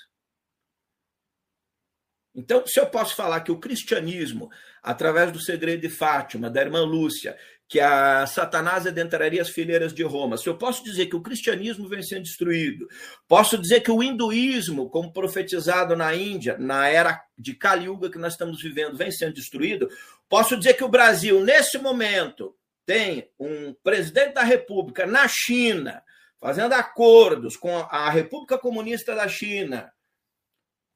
Então, 2.41 2.67
se 2.67 2.81
eu 2.81 2.87
posso 2.87 3.15
falar 3.15 3.41
que 3.41 3.53
o 3.53 3.59
cristianismo, 3.59 4.51
através 4.83 5.31
do 5.31 5.41
segredo 5.41 5.83
de 5.83 5.91
Fátima, 5.91 6.49
da 6.49 6.63
irmã 6.63 6.83
Lúcia, 6.83 7.37
que 7.69 7.79
a 7.79 8.27
Satanás 8.27 8.85
adentraria 8.85 9.41
as 9.41 9.51
fileiras 9.51 9.95
de 9.95 10.03
Roma. 10.03 10.37
Se 10.37 10.49
eu 10.49 10.57
posso 10.57 10.83
dizer 10.83 11.07
que 11.07 11.15
o 11.15 11.23
cristianismo 11.23 11.89
vem 11.89 12.03
sendo 12.03 12.25
destruído, 12.25 12.89
posso 13.29 13.57
dizer 13.57 13.81
que 13.81 13.93
o 13.93 14.03
hinduísmo, 14.03 14.91
como 14.91 15.13
profetizado 15.13 15.95
na 15.95 16.13
Índia, 16.13 16.57
na 16.59 16.89
era 16.89 17.23
de 17.39 17.55
Kali 17.55 17.85
Yuga 17.85 18.11
que 18.11 18.19
nós 18.19 18.33
estamos 18.33 18.61
vivendo, 18.61 18.97
vem 18.97 19.13
sendo 19.13 19.35
destruído, 19.35 19.89
posso 20.29 20.57
dizer 20.57 20.75
que 20.75 20.83
o 20.83 20.89
Brasil, 20.89 21.45
nesse 21.45 21.79
momento, 21.79 22.57
tem 22.85 23.31
um 23.39 23.73
presidente 23.85 24.35
da 24.35 24.43
República 24.43 25.07
na 25.07 25.29
China, 25.29 26.03
fazendo 26.41 26.73
acordos 26.73 27.57
com 27.57 27.77
a 27.89 28.11
República 28.11 28.59
Comunista 28.59 29.15
da 29.15 29.29
China, 29.29 29.93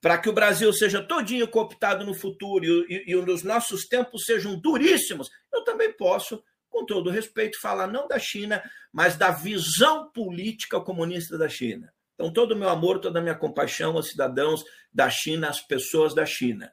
para 0.04 0.18
que 0.18 0.28
o 0.28 0.34
Brasil 0.34 0.70
seja 0.70 1.02
todinho 1.02 1.48
cooptado 1.48 2.04
no 2.04 2.12
futuro 2.12 2.62
e, 2.62 3.16
os 3.16 3.42
nossos 3.42 3.86
tempos 3.86 4.24
sejam 4.26 4.54
duríssimos, 4.54 5.30
eu 5.50 5.64
também 5.64 5.90
posso 5.96 6.44
com 6.68 6.84
todo 6.84 7.08
respeito, 7.08 7.58
falar 7.58 7.86
não 7.86 8.06
da 8.06 8.18
China, 8.18 8.62
mas 8.92 9.16
da 9.16 9.30
visão 9.30 10.10
política 10.12 10.78
comunista 10.78 11.38
da 11.38 11.48
China. 11.48 11.90
Então, 12.12 12.30
todo 12.30 12.52
o 12.52 12.56
meu 12.56 12.68
amor, 12.68 12.98
toda 12.98 13.18
a 13.18 13.22
minha 13.22 13.34
compaixão 13.34 13.96
aos 13.96 14.10
cidadãos 14.10 14.62
da 14.92 15.08
China, 15.08 15.48
às 15.48 15.66
pessoas 15.66 16.14
da 16.14 16.26
China. 16.26 16.70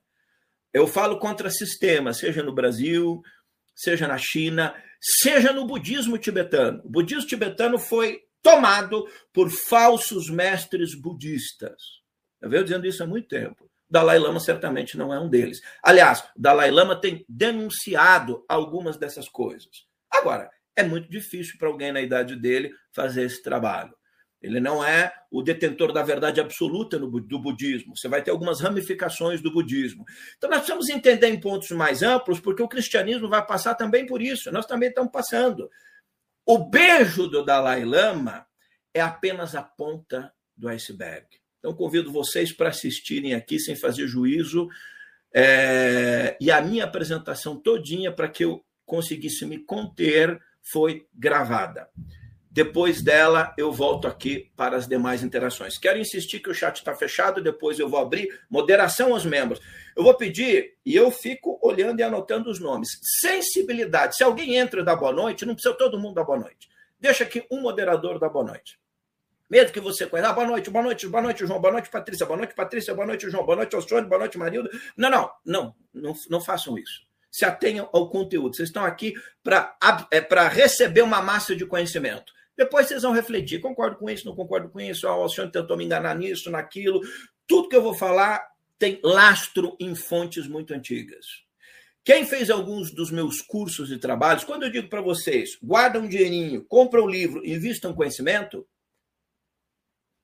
Eu 0.74 0.86
falo 0.86 1.18
contra 1.18 1.50
sistemas, 1.50 2.18
seja 2.18 2.44
no 2.44 2.54
Brasil, 2.54 3.22
seja 3.74 4.10
na 4.10 4.18
China, 4.18 4.76
seja 5.00 5.54
no 5.54 5.66
budismo 5.66 6.18
tibetano. 6.18 6.82
O 6.84 6.90
budismo 6.90 7.26
tibetano 7.26 7.80
foi 7.80 8.20
tomado 8.42 9.08
por 9.32 9.50
falsos 9.50 10.30
mestres 10.30 11.00
budistas. 11.00 12.01
Eu 12.42 12.50
venho 12.50 12.64
dizendo 12.64 12.88
isso 12.88 13.04
há 13.04 13.08
muito 13.08 13.28
tempo. 13.28 13.70
Dalai 13.90 14.18
Lama 14.18 14.40
certamente 14.40 14.98
não 14.98 15.14
é 15.14 15.20
um 15.20 15.30
deles. 15.30 15.62
Aliás, 15.84 16.24
Dalai 16.36 16.72
Lama 16.72 16.96
tem 16.96 17.26
denunciado 17.28 18.46
algumas 18.48 18.98
dessas 18.98 19.28
coisas. 19.28 19.86
Agora, 20.10 20.50
é 20.76 20.84
muito 20.84 21.10
difícil 21.10 21.58
para 21.60 21.68
alguém 21.68 21.92
na 21.92 22.02
idade 22.02 22.36
dele 22.36 22.74
fazer 22.94 23.24
esse 23.24 23.44
trabalho. 23.44 23.94
Ele 24.42 24.60
não 24.60 24.84
é 24.84 25.14
o 25.30 25.44
detentor 25.44 25.92
da 25.92 26.02
verdade 26.02 26.42
absoluta 26.42 26.98
no, 26.98 27.08
do 27.20 27.38
budismo. 27.38 27.96
Você 27.96 28.08
vai 28.08 28.24
ter 28.24 28.32
algumas 28.32 28.60
ramificações 28.60 29.40
do 29.40 29.52
budismo. 29.52 30.04
Então, 30.38 30.50
nós 30.50 30.60
precisamos 30.60 30.90
entender 30.90 31.28
em 31.28 31.40
pontos 31.40 31.70
mais 31.72 32.02
amplos, 32.02 32.40
porque 32.40 32.64
o 32.64 32.68
cristianismo 32.68 33.30
vai 33.30 33.46
passar 33.46 33.76
também 33.76 34.06
por 34.06 34.22
isso. 34.22 34.52
Nós 34.52 34.66
também 34.66 34.90
estamos 34.90 35.12
passando. 35.12 35.70
O 36.46 36.58
beijo 36.58 37.28
do 37.28 37.46
Dalai 37.46 37.86
Lama 37.86 38.48
é 38.94 39.02
apenas 39.02 39.54
a 39.54 39.62
ponta 39.62 40.34
do 40.58 40.68
iceberg. 40.68 41.41
Então, 41.62 41.74
convido 41.76 42.12
vocês 42.12 42.52
para 42.52 42.70
assistirem 42.70 43.36
aqui 43.36 43.60
sem 43.60 43.76
fazer 43.76 44.08
juízo. 44.08 44.68
É, 45.32 46.36
e 46.42 46.50
a 46.50 46.60
minha 46.60 46.86
apresentação 46.86 47.56
todinha 47.56 48.12
para 48.12 48.28
que 48.28 48.44
eu 48.44 48.66
conseguisse 48.84 49.46
me 49.46 49.60
conter 49.60 50.42
foi 50.60 51.06
gravada. 51.14 51.88
Depois 52.50 53.02
dela, 53.02 53.54
eu 53.58 53.72
volto 53.72 54.08
aqui 54.08 54.52
para 54.58 54.76
as 54.76 54.88
demais 54.88 55.24
interações. 55.24 55.78
Quero 55.78 56.00
insistir 56.00 56.40
que 56.40 56.50
o 56.50 56.54
chat 56.54 56.78
está 56.78 56.94
fechado, 56.96 57.42
depois 57.42 57.80
eu 57.80 57.88
vou 57.88 58.00
abrir 58.00 58.28
moderação 58.50 59.14
aos 59.14 59.24
membros. 59.24 59.62
Eu 59.96 60.04
vou 60.04 60.16
pedir, 60.16 60.74
e 60.84 60.96
eu 60.96 61.12
fico 61.12 61.60
olhando 61.62 62.00
e 62.00 62.04
anotando 62.04 62.50
os 62.50 62.60
nomes. 62.60 62.90
Sensibilidade. 63.22 64.18
Se 64.18 64.24
alguém 64.24 64.56
entra 64.56 64.84
da 64.84 64.96
boa 64.96 65.14
noite, 65.14 65.46
não 65.46 65.54
precisa 65.54 65.76
todo 65.76 66.00
mundo 66.00 66.16
dar 66.16 66.26
boa 66.26 66.40
noite. 66.40 66.68
Deixa 67.00 67.24
aqui 67.24 67.46
um 67.50 67.62
moderador 67.62 68.20
da 68.20 68.28
boa 68.28 68.44
noite. 68.44 68.81
Mesmo 69.52 69.74
que 69.74 69.82
você 69.82 70.08
conheça, 70.08 70.30
ah, 70.30 70.34
boa 70.34 70.48
noite, 70.48 70.70
boa 70.70 70.82
noite, 70.82 71.06
boa 71.10 71.22
noite, 71.22 71.46
João, 71.46 71.60
boa 71.60 71.74
noite, 71.74 71.90
Patrícia, 71.90 72.26
boa 72.26 72.38
noite, 72.38 72.56
Patrícia, 72.56 72.96
boa 72.96 73.06
noite, 73.06 73.30
João, 73.30 73.46
boa 73.46 73.58
noite, 73.58 73.76
Alcione, 73.76 74.08
boa 74.08 74.20
noite, 74.20 74.38
Marilda. 74.38 74.70
Não, 74.96 75.10
não, 75.10 75.30
não, 75.46 75.76
não, 75.94 76.14
não 76.30 76.40
façam 76.40 76.78
isso 76.78 77.02
se 77.30 77.44
atenham 77.44 77.90
ao 77.92 78.10
conteúdo. 78.10 78.56
Vocês 78.56 78.70
estão 78.70 78.86
aqui 78.86 79.14
para 79.44 79.76
é, 80.10 80.48
receber 80.48 81.02
uma 81.02 81.22
massa 81.22 81.54
de 81.54 81.66
conhecimento. 81.66 82.32
Depois 82.58 82.88
vocês 82.88 83.04
vão 83.04 83.12
refletir. 83.12 83.60
Concordo 83.60 83.98
com 83.98 84.10
isso, 84.10 84.26
não 84.26 84.36
concordo 84.36 84.70
com 84.70 84.80
isso. 84.80 85.06
Ah, 85.06 85.18
o 85.18 85.28
senhor 85.28 85.50
tentou 85.50 85.76
me 85.76 85.84
enganar 85.84 86.16
nisso, 86.16 86.50
naquilo. 86.50 87.02
Tudo 87.46 87.68
que 87.68 87.76
eu 87.76 87.82
vou 87.82 87.94
falar 87.94 88.46
tem 88.80 89.02
lastro 89.04 89.76
em 89.82 89.96
fontes 89.96 90.48
muito 90.48 90.74
antigas. 90.74 91.26
Quem 92.06 92.26
fez 92.26 92.50
alguns 92.50 92.92
dos 92.92 93.12
meus 93.12 93.42
cursos 93.42 93.92
e 93.92 93.98
trabalhos, 93.98 94.46
quando 94.46 94.64
eu 94.64 94.72
digo 94.72 94.88
para 94.88 95.02
vocês, 95.02 95.58
guarda 95.62 96.00
um 96.00 96.08
dinheirinho, 96.08 96.66
compra 96.66 97.02
um 97.02 97.08
livro, 97.08 97.46
invista 97.46 97.88
um 97.88 97.94
conhecimento, 97.94 98.66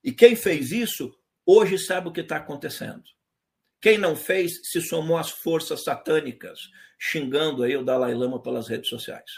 e 0.08 0.12
quem 0.12 0.34
fez 0.34 0.72
isso, 0.72 1.14
hoje 1.44 1.76
sabe 1.76 2.08
o 2.08 2.12
que 2.12 2.22
está 2.22 2.38
acontecendo. 2.38 3.04
Quem 3.78 3.98
não 3.98 4.16
fez 4.16 4.58
se 4.62 4.80
somou 4.80 5.18
às 5.18 5.28
forças 5.28 5.84
satânicas, 5.84 6.60
xingando 6.98 7.62
aí 7.62 7.76
o 7.76 7.84
Dalai 7.84 8.14
Lama 8.14 8.40
pelas 8.40 8.68
redes 8.68 8.88
sociais. 8.88 9.30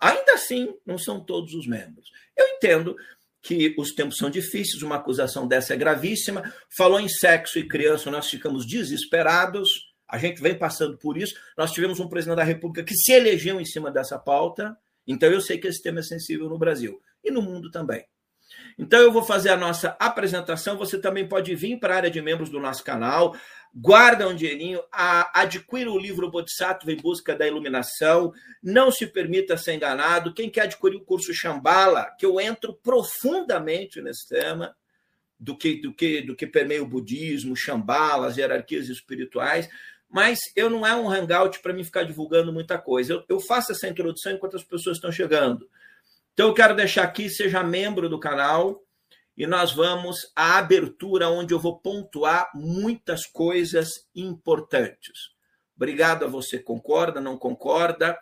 Ainda 0.00 0.32
assim, 0.32 0.74
não 0.84 0.98
são 0.98 1.24
todos 1.24 1.54
os 1.54 1.68
membros. 1.68 2.10
Eu 2.36 2.48
entendo 2.48 2.96
que 3.40 3.72
os 3.78 3.94
tempos 3.94 4.16
são 4.16 4.28
difíceis, 4.28 4.82
uma 4.82 4.96
acusação 4.96 5.46
dessa 5.46 5.72
é 5.72 5.76
gravíssima. 5.76 6.52
Falou 6.76 6.98
em 6.98 7.08
sexo 7.08 7.60
e 7.60 7.68
criança, 7.68 8.10
nós 8.10 8.28
ficamos 8.28 8.66
desesperados. 8.66 9.70
A 10.08 10.18
gente 10.18 10.42
vem 10.42 10.58
passando 10.58 10.98
por 10.98 11.16
isso. 11.16 11.36
Nós 11.56 11.70
tivemos 11.70 12.00
um 12.00 12.08
presidente 12.08 12.38
da 12.38 12.42
República 12.42 12.84
que 12.84 12.96
se 12.96 13.12
elegeu 13.12 13.60
em 13.60 13.64
cima 13.64 13.88
dessa 13.92 14.18
pauta. 14.18 14.76
Então 15.06 15.30
eu 15.30 15.40
sei 15.40 15.58
que 15.58 15.68
esse 15.68 15.80
tema 15.80 16.00
é 16.00 16.02
sensível 16.02 16.48
no 16.48 16.58
Brasil 16.58 17.00
e 17.22 17.30
no 17.30 17.40
mundo 17.40 17.70
também. 17.70 18.04
Então 18.78 19.00
eu 19.00 19.12
vou 19.12 19.22
fazer 19.22 19.50
a 19.50 19.56
nossa 19.56 19.96
apresentação. 19.98 20.76
Você 20.76 20.98
também 20.98 21.28
pode 21.28 21.54
vir 21.54 21.78
para 21.78 21.94
a 21.94 21.96
área 21.98 22.10
de 22.10 22.20
membros 22.20 22.50
do 22.50 22.60
nosso 22.60 22.84
canal 22.84 23.34
guarda 23.74 24.28
um 24.28 24.34
dinheirinho, 24.34 24.82
adquira 25.32 25.90
o 25.90 25.98
livro 25.98 26.30
Bodhisattva 26.30 26.90
em 26.90 26.96
Busca 26.96 27.34
da 27.34 27.46
Iluminação, 27.46 28.32
não 28.62 28.90
se 28.90 29.06
permita 29.06 29.56
ser 29.56 29.74
enganado. 29.74 30.34
Quem 30.34 30.50
quer 30.50 30.62
adquirir 30.62 30.96
o 30.96 31.04
curso 31.04 31.32
Shambhala, 31.32 32.10
que 32.18 32.26
eu 32.26 32.40
entro 32.40 32.74
profundamente 32.74 34.00
nesse 34.02 34.28
tema, 34.28 34.74
do 35.38 35.56
que, 35.56 35.80
do 35.80 35.94
que, 35.94 36.20
do 36.20 36.36
que 36.36 36.46
permeia 36.46 36.82
o 36.82 36.86
budismo, 36.86 37.56
Shambhala, 37.56 38.26
as 38.26 38.36
hierarquias 38.36 38.88
espirituais, 38.88 39.68
mas 40.08 40.38
eu 40.54 40.68
não 40.68 40.86
é 40.86 40.94
um 40.94 41.08
hangout 41.08 41.60
para 41.60 41.72
mim 41.72 41.84
ficar 41.84 42.02
divulgando 42.02 42.52
muita 42.52 42.76
coisa. 42.76 43.14
Eu, 43.14 43.24
eu 43.28 43.40
faço 43.40 43.72
essa 43.72 43.88
introdução 43.88 44.32
enquanto 44.32 44.56
as 44.56 44.64
pessoas 44.64 44.96
estão 44.96 45.10
chegando. 45.10 45.66
Então 46.40 46.48
eu 46.48 46.54
quero 46.54 46.74
deixar 46.74 47.02
aqui, 47.02 47.28
seja 47.28 47.62
membro 47.62 48.08
do 48.08 48.18
canal, 48.18 48.82
e 49.36 49.46
nós 49.46 49.72
vamos 49.72 50.32
à 50.34 50.56
abertura, 50.56 51.28
onde 51.28 51.52
eu 51.52 51.60
vou 51.60 51.78
pontuar 51.78 52.50
muitas 52.54 53.26
coisas 53.26 54.08
importantes. 54.14 55.34
Obrigado 55.76 56.24
a 56.24 56.28
você, 56.28 56.58
concorda, 56.58 57.20
não 57.20 57.36
concorda? 57.36 58.18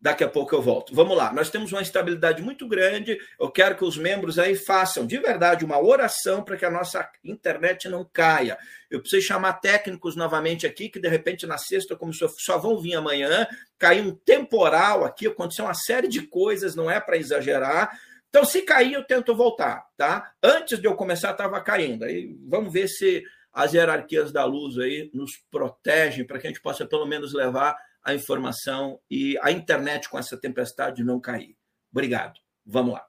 Daqui 0.00 0.24
a 0.24 0.28
pouco 0.28 0.54
eu 0.54 0.62
volto. 0.62 0.94
Vamos 0.94 1.16
lá, 1.16 1.32
nós 1.32 1.50
temos 1.50 1.72
uma 1.72 1.82
instabilidade 1.82 2.42
muito 2.42 2.66
grande. 2.66 3.18
Eu 3.38 3.50
quero 3.50 3.76
que 3.76 3.84
os 3.84 3.98
membros 3.98 4.38
aí 4.38 4.56
façam 4.56 5.06
de 5.06 5.18
verdade 5.18 5.64
uma 5.64 5.78
oração 5.78 6.42
para 6.42 6.56
que 6.56 6.64
a 6.64 6.70
nossa 6.70 7.06
internet 7.22 7.88
não 7.88 8.04
caia. 8.04 8.56
Eu 8.90 9.00
preciso 9.00 9.26
chamar 9.26 9.54
técnicos 9.54 10.16
novamente 10.16 10.66
aqui, 10.66 10.88
que 10.88 10.98
de 10.98 11.08
repente 11.08 11.46
na 11.46 11.58
sexta, 11.58 11.94
como 11.94 12.12
só 12.14 12.58
vão 12.58 12.80
vir 12.80 12.94
amanhã, 12.94 13.46
caiu 13.78 14.04
um 14.04 14.14
temporal 14.14 15.04
aqui, 15.04 15.26
aconteceu 15.26 15.66
uma 15.66 15.74
série 15.74 16.08
de 16.08 16.22
coisas, 16.22 16.74
não 16.74 16.90
é 16.90 16.98
para 16.98 17.18
exagerar 17.18 17.90
então, 18.30 18.44
se 18.44 18.62
cair, 18.62 18.92
eu 18.92 19.02
tento 19.02 19.34
voltar, 19.34 19.84
tá? 19.96 20.32
Antes 20.40 20.78
de 20.78 20.86
eu 20.86 20.94
começar, 20.94 21.32
estava 21.32 21.60
caindo. 21.60 22.04
Aí 22.04 22.32
vamos 22.46 22.72
ver 22.72 22.86
se 22.86 23.24
as 23.52 23.74
hierarquias 23.74 24.30
da 24.30 24.44
luz 24.44 24.78
aí 24.78 25.10
nos 25.12 25.32
protegem 25.50 26.24
para 26.24 26.38
que 26.38 26.46
a 26.46 26.50
gente 26.50 26.62
possa 26.62 26.86
pelo 26.86 27.04
menos 27.04 27.34
levar 27.34 27.76
a 28.04 28.14
informação 28.14 29.00
e 29.10 29.38
a 29.42 29.50
internet 29.50 30.08
com 30.08 30.18
essa 30.18 30.36
tempestade 30.36 31.04
não 31.04 31.20
cair. 31.20 31.56
Obrigado. 31.92 32.38
Vamos 32.64 32.94
lá. 32.94 33.06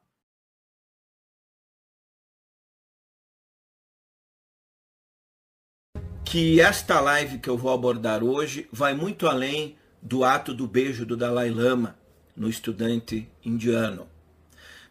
Que 6.25 6.61
esta 6.61 6.99
live 6.99 7.39
que 7.39 7.49
eu 7.49 7.57
vou 7.57 7.73
abordar 7.73 8.23
hoje 8.23 8.67
vai 8.71 8.93
muito 8.93 9.27
além 9.27 9.77
do 10.01 10.23
ato 10.23 10.53
do 10.53 10.67
beijo 10.67 11.05
do 11.05 11.17
Dalai 11.17 11.49
Lama 11.49 11.99
no 12.35 12.49
estudante 12.49 13.29
indiano 13.43 14.11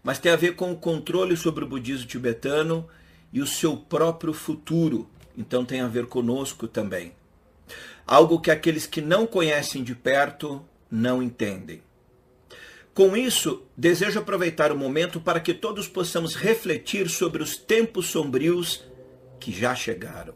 mas 0.02 0.18
tem 0.18 0.32
a 0.32 0.36
ver 0.36 0.56
com 0.56 0.72
o 0.72 0.76
controle 0.76 1.36
sobre 1.36 1.64
o 1.64 1.68
budismo 1.68 2.06
tibetano 2.06 2.88
e 3.32 3.40
o 3.40 3.46
seu 3.46 3.76
próprio 3.76 4.32
futuro. 4.32 5.08
Então 5.36 5.64
tem 5.64 5.80
a 5.80 5.88
ver 5.88 6.06
conosco 6.06 6.66
também. 6.66 7.12
Algo 8.06 8.40
que 8.40 8.50
aqueles 8.50 8.86
que 8.86 9.00
não 9.00 9.26
conhecem 9.26 9.82
de 9.82 9.94
perto 9.94 10.64
não 10.90 11.22
entendem. 11.22 11.82
Com 12.92 13.16
isso, 13.16 13.62
desejo 13.76 14.18
aproveitar 14.18 14.72
o 14.72 14.76
momento 14.76 15.20
para 15.20 15.40
que 15.40 15.54
todos 15.54 15.86
possamos 15.86 16.34
refletir 16.34 17.08
sobre 17.08 17.42
os 17.42 17.56
tempos 17.56 18.06
sombrios 18.06 18.84
que 19.38 19.52
já 19.52 19.74
chegaram. 19.74 20.34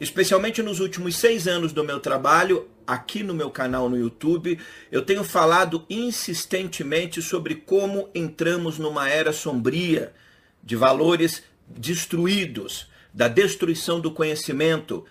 Especialmente 0.00 0.62
nos 0.62 0.80
últimos 0.80 1.16
seis 1.16 1.46
anos 1.46 1.72
do 1.72 1.84
meu 1.84 2.00
trabalho, 2.00 2.68
aqui 2.86 3.22
no 3.22 3.34
meu 3.34 3.50
canal 3.50 3.88
no 3.88 3.98
YouTube, 3.98 4.58
eu 4.90 5.02
tenho 5.02 5.22
falado 5.22 5.84
insistentemente 5.90 7.20
sobre 7.20 7.56
como 7.56 8.08
entramos 8.14 8.78
numa 8.78 9.08
era 9.08 9.32
sombria 9.32 10.14
de 10.62 10.76
valores 10.76 11.42
destruídos, 11.66 12.86
da 13.12 13.28
destruição 13.28 14.00
do 14.00 14.10
conhecimento, 14.10 15.04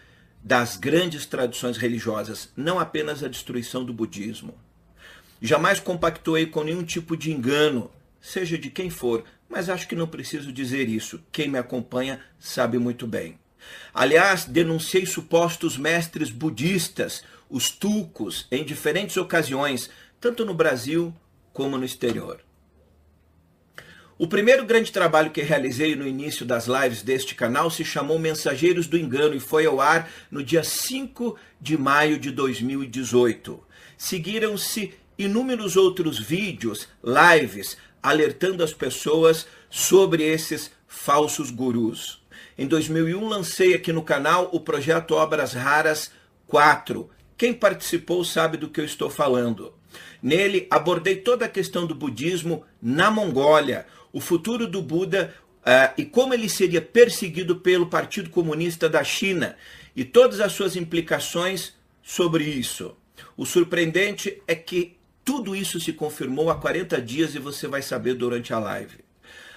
das 0.48 0.78
grandes 0.78 1.26
tradições 1.26 1.76
religiosas, 1.76 2.50
não 2.56 2.80
apenas 2.80 3.22
a 3.22 3.28
destruição 3.28 3.84
do 3.84 3.92
budismo. 3.92 4.58
Jamais 5.42 5.78
compactuei 5.82 6.46
com 6.46 6.64
nenhum 6.64 6.86
tipo 6.86 7.18
de 7.18 7.34
engano, 7.34 7.92
seja 8.22 8.58
de 8.58 8.70
quem 8.70 8.90
for, 8.90 9.26
mas 9.50 9.68
acho 9.68 9.90
que 9.90 9.96
não 9.96 10.08
preciso 10.08 10.54
dizer 10.54 10.88
isso. 10.88 11.22
Quem 11.34 11.50
me 11.50 11.58
acompanha 11.58 12.22
sabe 12.40 12.78
muito 12.78 13.06
bem. 13.06 13.38
Aliás, 13.94 14.46
denunciei 14.46 15.06
supostos 15.06 15.78
mestres 15.78 16.30
budistas, 16.30 17.26
os 17.50 17.70
tulcos, 17.70 18.48
em 18.50 18.64
diferentes 18.64 19.18
ocasiões, 19.18 19.90
tanto 20.18 20.46
no 20.46 20.54
Brasil 20.54 21.14
como 21.52 21.78
no 21.78 21.84
exterior. 21.84 22.40
O 24.20 24.28
primeiro 24.28 24.66
grande 24.66 24.92
trabalho 24.92 25.30
que 25.30 25.44
realizei 25.44 25.96
no 25.96 26.08
início 26.08 26.44
das 26.44 26.66
lives 26.66 27.04
deste 27.04 27.36
canal 27.36 27.70
se 27.70 27.86
chamou 27.86 28.18
Mensageiros 28.18 28.88
do 28.88 28.98
Engano 28.98 29.36
e 29.36 29.40
foi 29.40 29.68
ao 29.68 29.80
ar 29.80 30.10
no 30.32 30.44
dia 30.44 30.64
5 30.64 31.38
de 31.62 31.78
maio 31.78 32.18
de 32.18 32.32
2018. 32.32 33.64
Seguiram-se 33.96 34.96
inúmeros 35.20 35.78
outros 35.78 36.18
vídeos, 36.18 36.88
lives, 37.04 37.78
alertando 38.02 38.64
as 38.64 38.74
pessoas 38.74 39.46
sobre 39.70 40.24
esses 40.24 40.72
falsos 40.88 41.52
gurus. 41.52 42.20
Em 42.58 42.66
2001 42.66 43.24
lancei 43.24 43.76
aqui 43.76 43.94
no 43.94 44.02
canal 44.02 44.50
o 44.52 44.60
projeto 44.60 45.14
Obras 45.14 45.54
Raras 45.54 46.12
4. 46.48 47.08
Quem 47.38 47.54
participou 47.54 48.26
sabe 48.26 48.58
do 48.58 48.68
que 48.68 48.82
eu 48.82 48.86
estou 48.86 49.12
falando. 49.12 49.78
Nele 50.22 50.68
abordei 50.72 51.18
toda 51.18 51.46
a 51.46 51.50
questão 51.50 51.86
do 51.86 51.94
budismo 51.94 52.66
na 52.82 53.12
Mongólia, 53.12 53.86
o 54.18 54.20
futuro 54.20 54.66
do 54.66 54.82
Buda 54.82 55.32
uh, 55.60 55.94
e 55.96 56.04
como 56.04 56.34
ele 56.34 56.50
seria 56.50 56.82
perseguido 56.82 57.58
pelo 57.58 57.86
Partido 57.86 58.32
Comunista 58.32 58.90
da 58.90 59.04
China 59.04 59.56
e 59.96 60.04
todas 60.04 60.40
as 60.40 60.54
suas 60.54 60.76
implicações 60.76 61.76
sobre 62.02 62.44
isso. 62.44 62.98
O 63.38 63.46
surpreendente 63.46 64.42
é 64.48 64.56
que 64.56 64.98
tudo 65.24 65.56
isso 65.56 65.80
se 65.80 65.94
confirmou 65.94 66.50
há 66.50 66.56
40 66.56 67.00
dias 67.00 67.36
e 67.36 67.40
você 67.40 67.68
vai 67.68 67.84
saber 67.84 68.16
durante 68.16 68.52
a 68.52 68.58
live. 68.58 69.06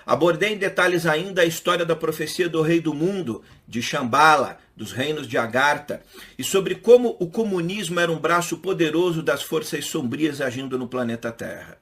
Abordei 0.04 0.52
em 0.52 0.58
detalhes 0.58 1.06
ainda 1.06 1.40
a 1.40 1.46
história 1.46 1.86
da 1.86 1.96
profecia 1.96 2.46
do 2.46 2.60
rei 2.60 2.82
do 2.82 2.92
mundo, 2.92 3.42
de 3.66 3.80
Shambhala, 3.80 4.58
dos 4.76 4.92
reinos 4.92 5.26
de 5.26 5.38
Agartha, 5.38 6.02
e 6.38 6.44
sobre 6.44 6.74
como 6.74 7.16
o 7.18 7.28
comunismo 7.28 7.98
era 7.98 8.12
um 8.12 8.18
braço 8.18 8.58
poderoso 8.58 9.22
das 9.22 9.42
forças 9.42 9.86
sombrias 9.86 10.38
agindo 10.38 10.78
no 10.78 10.86
planeta 10.86 11.32
Terra. 11.32 11.78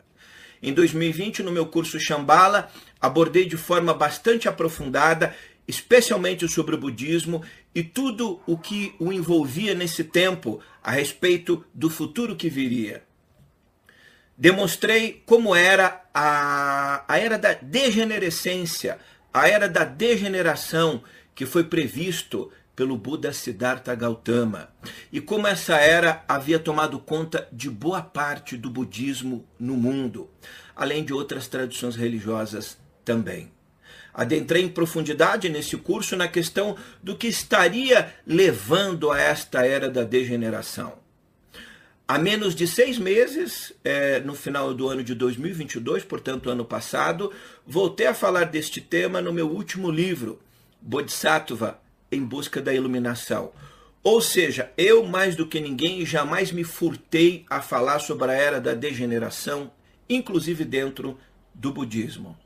Em 0.62 0.72
2020, 0.72 1.42
no 1.42 1.52
meu 1.52 1.66
curso 1.66 2.00
Shambhala, 2.00 2.70
abordei 3.00 3.46
de 3.46 3.56
forma 3.56 3.94
bastante 3.94 4.48
aprofundada, 4.48 5.34
especialmente 5.66 6.48
sobre 6.48 6.74
o 6.74 6.78
budismo 6.78 7.42
e 7.74 7.82
tudo 7.82 8.40
o 8.46 8.58
que 8.58 8.94
o 8.98 9.12
envolvia 9.12 9.74
nesse 9.74 10.02
tempo 10.02 10.60
a 10.82 10.90
respeito 10.90 11.64
do 11.72 11.88
futuro 11.88 12.34
que 12.34 12.48
viria. 12.48 13.02
Demonstrei 14.36 15.22
como 15.26 15.54
era 15.54 16.04
a, 16.14 17.04
a 17.06 17.18
era 17.18 17.36
da 17.38 17.54
degenerescência, 17.54 18.98
a 19.32 19.48
era 19.48 19.68
da 19.68 19.84
degeneração 19.84 21.02
que 21.34 21.44
foi 21.46 21.64
previsto 21.64 22.50
pelo 22.78 22.96
Buda 22.96 23.32
Siddhartha 23.32 23.92
Gautama 23.92 24.68
e 25.10 25.20
como 25.20 25.48
essa 25.48 25.78
era 25.78 26.24
havia 26.28 26.60
tomado 26.60 27.00
conta 27.00 27.48
de 27.50 27.68
boa 27.68 28.00
parte 28.00 28.56
do 28.56 28.70
budismo 28.70 29.44
no 29.58 29.74
mundo, 29.74 30.30
além 30.76 31.04
de 31.04 31.12
outras 31.12 31.48
tradições 31.48 31.96
religiosas 31.96 32.78
também. 33.04 33.50
Adentrei 34.14 34.62
em 34.62 34.68
profundidade 34.68 35.48
nesse 35.48 35.76
curso 35.76 36.14
na 36.14 36.28
questão 36.28 36.76
do 37.02 37.16
que 37.16 37.26
estaria 37.26 38.14
levando 38.24 39.10
a 39.10 39.20
esta 39.20 39.66
era 39.66 39.90
da 39.90 40.04
degeneração. 40.04 41.00
Há 42.06 42.16
menos 42.16 42.54
de 42.54 42.68
seis 42.68 42.96
meses, 42.96 43.72
é, 43.82 44.20
no 44.20 44.36
final 44.36 44.72
do 44.72 44.88
ano 44.88 45.02
de 45.02 45.16
2022, 45.16 46.04
portanto, 46.04 46.48
ano 46.48 46.64
passado, 46.64 47.32
voltei 47.66 48.06
a 48.06 48.14
falar 48.14 48.44
deste 48.44 48.80
tema 48.80 49.20
no 49.20 49.32
meu 49.32 49.48
último 49.50 49.90
livro, 49.90 50.40
Bodhisattva 50.80 51.80
em 52.10 52.24
Busca 52.24 52.60
da 52.60 52.72
Iluminação. 52.72 53.52
Ou 54.02 54.20
seja, 54.20 54.72
eu, 54.76 55.04
mais 55.04 55.36
do 55.36 55.46
que 55.46 55.60
ninguém, 55.60 56.04
jamais 56.06 56.52
me 56.52 56.64
furtei 56.64 57.44
a 57.50 57.60
falar 57.60 57.98
sobre 57.98 58.30
a 58.30 58.34
era 58.34 58.60
da 58.60 58.74
degeneração, 58.74 59.70
inclusive 60.08 60.64
dentro 60.64 61.18
do 61.54 61.72
budismo. 61.72 62.38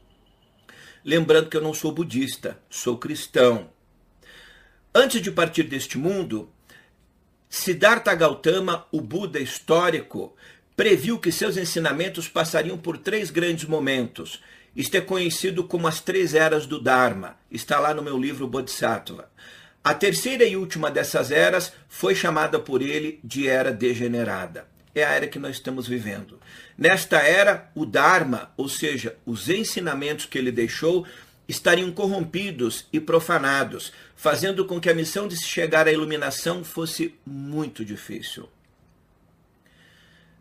Lembrando 1.05 1.48
que 1.48 1.57
eu 1.57 1.61
não 1.61 1.75
sou 1.75 1.92
budista, 1.92 2.59
sou 2.70 2.96
cristão. 2.96 3.70
Antes 4.94 5.20
de 5.20 5.31
partir 5.31 5.64
deste 5.64 5.98
mundo, 5.98 6.51
Siddhartha 7.48 8.14
Gautama, 8.14 8.87
o 8.90 9.01
Buda 9.01 9.38
histórico, 9.38 10.35
previu 10.77 11.18
que 11.18 11.31
seus 11.31 11.57
ensinamentos 11.57 12.29
passariam 12.29 12.79
por 12.79 12.96
três 12.96 13.31
grandes 13.31 13.66
momentos. 13.66 14.42
Isto 14.75 14.97
é 14.97 15.01
conhecido 15.01 15.65
como 15.65 15.87
as 15.87 16.01
três 16.01 16.35
eras 16.35 16.67
do 16.67 16.81
Dharma. 16.81 17.37
Está 17.51 17.79
lá 17.79 17.93
no 17.93 18.03
meu 18.03 18.19
livro 18.19 18.47
Bodhisattva. 18.47 19.31
A 19.85 19.93
terceira 19.93 20.45
e 20.45 20.57
última 20.57 20.91
dessas 20.91 21.31
eras 21.31 21.73
foi 21.89 22.15
chamada 22.15 22.59
por 22.59 22.81
ele 22.81 23.21
de 23.23 23.49
era 23.49 23.73
degenerada. 23.73 24.67
É 24.95 25.05
a 25.05 25.11
era 25.11 25.27
que 25.27 25.39
nós 25.39 25.57
estamos 25.57 25.89
vivendo. 25.89 26.39
Nesta 26.77 27.19
era, 27.19 27.71
o 27.75 27.85
Dharma, 27.85 28.53
ou 28.57 28.69
seja, 28.69 29.17
os 29.27 29.49
ensinamentos 29.49 30.27
que 30.27 30.39
ele 30.39 30.53
deixou, 30.53 31.07
estariam 31.49 31.91
corrompidos 31.91 32.87
e 32.93 33.01
profanados, 33.01 33.93
fazendo 34.15 34.65
com 34.65 34.81
que 34.81 34.89
a 34.89 34.95
missão 34.95 35.27
de 35.27 35.37
se 35.37 35.47
chegar 35.47 35.89
à 35.89 35.93
iluminação 35.93 36.63
fosse 36.63 37.15
muito 37.27 37.85
difícil. 37.85 38.49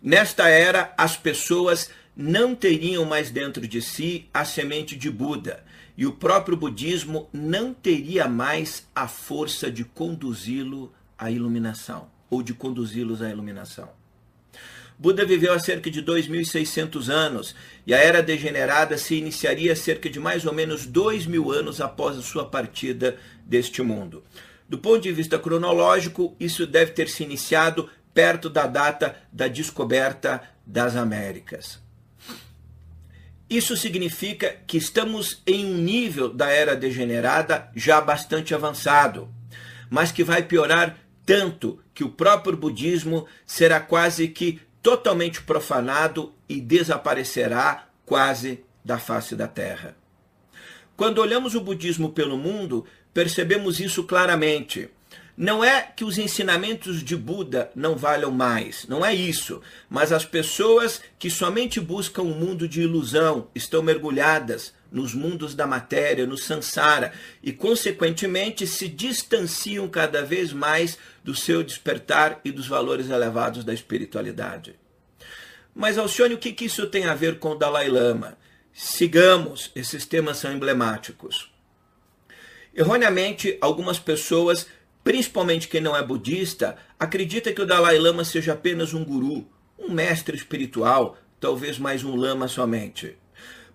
Nesta 0.02 0.48
era, 0.48 0.94
as 0.98 1.15
pessoas 1.15 1.89
não 2.15 2.54
teriam 2.56 3.06
mais 3.06 3.32
dentro 3.32 3.67
de 3.67 3.82
si 3.82 4.28
a 4.34 4.45
semente 4.45 4.95
de 4.95 5.10
Buda, 5.10 5.63
e 5.97 6.06
o 6.06 6.13
próprio 6.13 6.58
budismo 6.58 7.30
não 7.32 7.74
teria 7.74 8.28
mais 8.28 8.88
a 8.95 9.08
força 9.08 9.69
de 9.69 9.84
conduzi-lo 9.84 10.91
à 11.17 11.30
iluminação, 11.30 12.10
ou 12.30 12.41
de 12.41 12.54
conduzi-los 12.54 13.21
à 13.21 13.30
iluminação. 13.30 13.89
Buda 15.02 15.26
viveu 15.26 15.52
há 15.52 15.60
cerca 15.60 15.89
de 15.89 16.00
2.600 16.04 17.10
anos 17.10 17.56
e 17.88 17.93
a 17.93 17.97
era 17.97 18.21
degenerada 18.21 19.00
se 19.00 19.15
iniciaria 19.15 19.76
cerca 19.76 20.08
de 20.08 20.19
mais 20.19 20.45
ou 20.45 20.54
menos 20.54 20.86
2 20.86 21.26
mil 21.26 21.52
anos 21.52 21.82
após 21.82 22.15
a 22.19 22.21
sua 22.21 22.45
partida 22.45 23.17
deste 23.43 23.82
mundo. 23.82 24.24
Do 24.69 24.78
ponto 24.78 25.02
de 25.02 25.12
vista 25.12 25.39
cronológico, 25.39 26.36
isso 26.39 26.67
deve 26.67 26.91
ter 26.91 27.10
se 27.10 27.24
iniciado 27.24 27.89
perto 28.13 28.47
da 28.47 28.67
data 28.67 29.15
da 29.34 29.47
descoberta 29.47 30.39
das 30.67 30.95
Américas. 30.95 31.81
Isso 33.52 33.76
significa 33.76 34.56
que 34.66 34.78
estamos 34.78 35.42
em 35.46 35.66
um 35.66 35.78
nível 35.78 36.30
da 36.30 36.50
era 36.50 36.74
degenerada 36.74 37.70
já 37.76 38.00
bastante 38.00 38.56
avançado, 38.56 39.28
mas 39.90 40.10
que 40.10 40.24
vai 40.24 40.42
piorar 40.42 40.98
tanto 41.26 41.78
que 41.94 42.02
o 42.02 42.10
próprio 42.10 42.56
budismo 42.56 43.28
será 43.46 43.82
quase 43.82 44.30
que 44.30 44.62
totalmente 44.82 45.42
profanado 45.42 46.34
e 46.48 46.62
desaparecerá 46.62 47.90
quase 48.06 48.64
da 48.86 48.98
face 48.98 49.36
da 49.36 49.50
terra. 49.50 49.98
Quando 50.96 51.20
olhamos 51.20 51.54
o 51.54 51.60
budismo 51.60 52.14
pelo 52.14 52.38
mundo, 52.38 52.86
percebemos 53.14 53.82
isso 53.82 54.06
claramente. 54.06 54.90
Não 55.41 55.63
é 55.63 55.82
que 55.82 56.06
os 56.06 56.19
ensinamentos 56.19 57.04
de 57.04 57.15
Buda 57.15 57.71
não 57.75 57.95
valham 57.95 58.30
mais, 58.30 58.86
não 58.88 59.04
é 59.04 59.12
isso, 59.12 59.60
mas 59.89 60.12
as 60.12 60.23
pessoas 60.23 61.01
que 61.17 61.32
somente 61.32 61.80
buscam 61.80 62.21
um 62.21 62.36
mundo 62.36 62.67
de 62.67 62.82
ilusão 62.84 63.47
estão 63.56 63.82
mergulhadas 63.82 64.71
nos 64.91 65.15
mundos 65.15 65.56
da 65.56 65.65
matéria, 65.65 66.27
no 66.27 66.38
sansara, 66.38 67.12
e 67.41 67.51
consequentemente 67.51 68.67
se 68.67 68.88
distanciam 68.88 69.89
cada 69.89 70.23
vez 70.23 70.54
mais 70.54 70.99
do 71.23 71.34
seu 71.34 71.63
despertar 71.63 72.39
e 72.45 72.51
dos 72.51 72.67
valores 72.67 73.10
elevados 73.10 73.63
da 73.63 73.73
espiritualidade. 73.73 74.75
Mas, 75.73 75.97
Alcione, 75.97 76.36
o 76.36 76.38
que, 76.38 76.54
que 76.54 76.65
isso 76.65 76.86
tem 76.86 77.06
a 77.06 77.15
ver 77.15 77.39
com 77.39 77.54
o 77.54 77.58
Dalai 77.58 77.89
Lama? 77.89 78.38
Sigamos, 78.71 79.71
esses 79.75 80.06
temas 80.06 80.38
são 80.38 80.54
emblemáticos. 80.54 81.51
Erroneamente, 82.75 83.58
algumas 83.60 83.99
pessoas, 83.99 84.65
principalmente 85.04 85.68
quem 85.68 85.82
não 85.82 85.96
é 85.96 86.04
budista, 86.04 86.78
acredita 87.00 87.52
que 87.52 87.62
o 87.62 87.66
Dalai 87.66 87.98
Lama 87.98 88.24
seja 88.24 88.54
apenas 88.54 88.94
um 88.94 89.04
guru, 89.04 89.48
um 89.78 89.92
mestre 89.92 90.36
espiritual, 90.36 91.18
talvez 91.40 91.80
mais 91.80 92.04
um 92.04 92.16
lama 92.16 92.48
somente. 92.48 93.18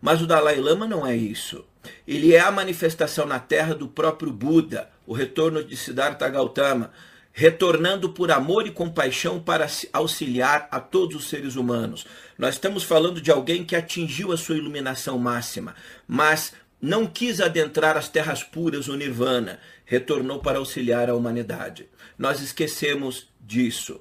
Mas 0.01 0.23
o 0.23 0.27
Dalai 0.27 0.61
Lama 0.61 0.87
não 0.87 1.07
é 1.07 1.17
isso. 1.17 1.65
Ele 2.07 2.35
é 2.35 2.41
a 2.41 2.51
manifestação 2.51 3.27
na 3.27 3.39
Terra 3.39 3.75
do 3.75 3.89
próprio 3.89 4.33
Buda, 4.33 4.91
o 5.07 5.13
retorno 5.13 5.63
de 5.63 5.77
Siddhartha 5.77 6.29
Gautama, 6.29 6.93
retornando 7.33 8.11
por 8.11 8.31
amor 8.31 8.67
e 8.67 8.71
compaixão 8.71 9.39
para 9.39 9.67
auxiliar 9.93 10.69
a 10.71 10.81
todos 10.81 11.17
os 11.17 11.29
seres 11.29 11.55
humanos. 11.55 12.07
Nós 12.39 12.55
estamos 12.55 12.83
falando 12.83 13.21
de 13.21 13.31
alguém 13.31 13.65
que 13.65 13.77
atingiu 13.77 14.33
a 14.33 14.37
sua 14.37 14.57
iluminação 14.57 15.19
máxima, 15.19 15.75
mas 16.09 16.55
não 16.81 17.07
quis 17.07 17.41
adentrar 17.41 17.97
as 17.97 18.09
terras 18.09 18.43
puras, 18.43 18.89
o 18.89 18.97
nirvana, 18.97 19.59
retornou 19.87 20.41
para 20.41 20.59
auxiliar 20.59 21.09
a 21.09 21.15
humanidade. 21.15 21.89
Nós 22.19 22.43
esquecemos 22.43 23.29
disso. 23.41 24.01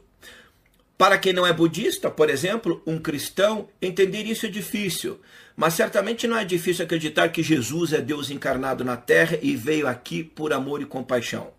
Para 0.97 1.17
quem 1.17 1.31
não 1.31 1.45
é 1.45 1.53
budista, 1.53 2.09
por 2.09 2.29
exemplo, 2.29 2.81
um 2.85 2.97
cristão, 2.97 3.69
entender 3.81 4.23
isso 4.23 4.45
é 4.45 4.49
difícil. 4.49 5.21
Mas 5.55 5.73
certamente 5.73 6.27
não 6.27 6.37
é 6.37 6.43
difícil 6.43 6.83
acreditar 6.83 7.29
que 7.29 7.43
Jesus 7.43 7.93
é 7.93 8.01
Deus 8.01 8.29
encarnado 8.29 8.83
na 8.83 8.97
terra 8.97 9.37
e 9.41 9.55
veio 9.55 9.87
aqui 9.87 10.23
por 10.23 10.51
amor 10.51 10.81
e 10.81 10.85
compaixão. 10.85 11.53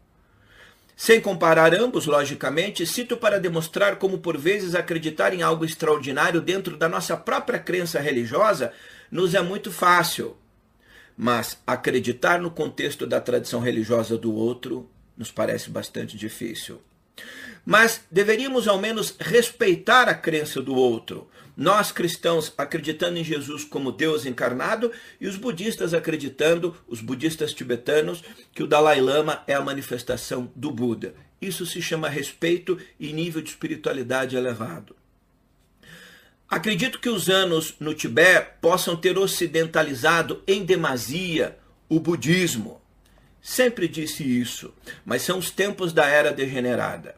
Sem 0.96 1.20
comparar 1.20 1.74
ambos, 1.74 2.06
logicamente, 2.06 2.86
cito 2.86 3.18
para 3.18 3.38
demonstrar 3.38 3.96
como 3.96 4.18
por 4.18 4.38
vezes 4.38 4.74
acreditar 4.74 5.34
em 5.34 5.42
algo 5.42 5.64
extraordinário 5.64 6.40
dentro 6.40 6.76
da 6.76 6.88
nossa 6.88 7.16
própria 7.16 7.58
crença 7.58 8.00
religiosa 8.00 8.72
nos 9.10 9.34
é 9.34 9.42
muito 9.42 9.70
fácil. 9.70 10.36
Mas 11.16 11.58
acreditar 11.66 12.40
no 12.40 12.50
contexto 12.50 13.06
da 13.06 13.20
tradição 13.20 13.60
religiosa 13.60 14.18
do 14.18 14.34
outro 14.34 14.88
nos 15.16 15.30
parece 15.30 15.70
bastante 15.70 16.16
difícil. 16.16 16.80
Mas 17.64 18.02
deveríamos 18.10 18.68
ao 18.68 18.78
menos 18.78 19.16
respeitar 19.18 20.08
a 20.08 20.14
crença 20.14 20.60
do 20.60 20.74
outro. 20.74 21.28
Nós 21.56 21.90
cristãos 21.90 22.52
acreditando 22.58 23.18
em 23.18 23.24
Jesus 23.24 23.64
como 23.64 23.90
Deus 23.90 24.26
encarnado 24.26 24.92
e 25.18 25.26
os 25.26 25.36
budistas 25.36 25.94
acreditando, 25.94 26.76
os 26.86 27.00
budistas 27.00 27.54
tibetanos, 27.54 28.22
que 28.52 28.62
o 28.62 28.66
Dalai 28.66 29.00
Lama 29.00 29.42
é 29.46 29.54
a 29.54 29.62
manifestação 29.62 30.52
do 30.54 30.70
Buda. 30.70 31.14
Isso 31.40 31.64
se 31.64 31.80
chama 31.80 32.08
respeito 32.08 32.78
e 33.00 33.12
nível 33.12 33.40
de 33.40 33.48
espiritualidade 33.48 34.36
elevado. 34.36 34.94
Acredito 36.48 37.00
que 37.00 37.08
os 37.08 37.28
anos 37.28 37.74
no 37.80 37.92
Tibete 37.92 38.50
possam 38.60 38.94
ter 38.96 39.18
ocidentalizado 39.18 40.44
em 40.46 40.64
demasia 40.64 41.58
o 41.88 41.98
budismo. 41.98 42.80
Sempre 43.42 43.88
disse 43.88 44.22
isso, 44.22 44.72
mas 45.04 45.22
são 45.22 45.38
os 45.38 45.50
tempos 45.50 45.92
da 45.92 46.06
era 46.06 46.32
degenerada. 46.32 47.16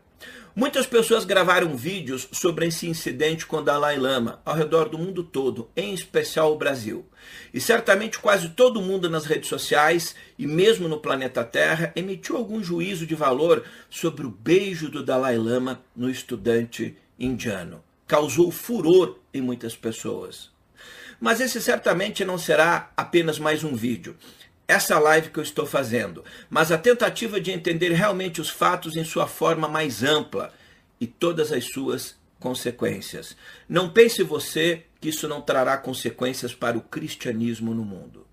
Muitas 0.57 0.87
pessoas 0.87 1.27
gravaram 1.27 1.77
vídeos 1.77 2.27
sobre 2.33 2.67
esse 2.67 2.89
incidente 2.89 3.45
com 3.45 3.63
Dalai 3.63 3.99
Lama 3.99 4.41
ao 4.47 4.57
redor 4.57 4.89
do 4.89 4.99
mundo 4.99 5.23
todo, 5.23 5.69
em 5.77 5.93
especial 5.93 6.55
o 6.55 6.59
Brasil. 6.59 7.05
E 7.53 7.61
certamente 7.61 8.19
quase 8.19 8.49
todo 8.49 8.81
mundo 8.81 9.11
nas 9.11 9.27
redes 9.27 9.51
sociais 9.51 10.17
e 10.39 10.47
mesmo 10.47 10.89
no 10.89 11.01
planeta 11.01 11.45
Terra 11.45 11.93
emitiu 11.95 12.37
algum 12.37 12.65
juízo 12.65 13.07
de 13.07 13.15
valor 13.15 13.63
sobre 13.91 14.27
o 14.27 14.31
beijo 14.31 14.89
do 14.89 15.05
Dalai 15.05 15.37
Lama 15.37 15.83
no 15.95 16.11
estudante 16.11 16.97
indiano 17.19 17.88
causou 18.09 18.51
furor 18.51 19.19
em 19.33 19.43
muitas 19.43 19.77
pessoas. 19.77 20.51
Mas 21.21 21.41
esse 21.41 21.61
certamente 21.61 22.25
não 22.25 22.39
será 22.39 22.91
apenas 22.97 23.39
mais 23.39 23.63
um 23.63 23.77
vídeo. 23.77 24.17
Essa 24.67 24.99
live 24.99 25.31
que 25.31 25.39
eu 25.39 25.43
estou 25.43 25.67
fazendo, 25.67 26.25
mas 26.49 26.73
a 26.73 26.79
tentativa 26.79 27.41
de 27.41 27.51
entender 27.51 27.91
realmente 27.93 28.41
os 28.41 28.49
fatos 28.49 28.97
em 28.97 29.05
sua 29.05 29.27
forma 29.27 29.69
mais 29.69 30.03
ampla 30.03 30.53
e 31.01 31.07
todas 31.07 31.53
as 31.53 31.67
suas 31.67 32.17
consequências. 32.41 33.37
Não 33.69 33.91
pense 33.91 34.23
você 34.23 34.85
que 35.01 35.09
isso 35.09 35.29
não 35.29 35.41
trará 35.41 35.77
consequências 35.77 36.55
para 36.55 36.79
o 36.79 36.83
cristianismo 36.83 37.75
no 37.75 37.85
mundo. 37.85 38.27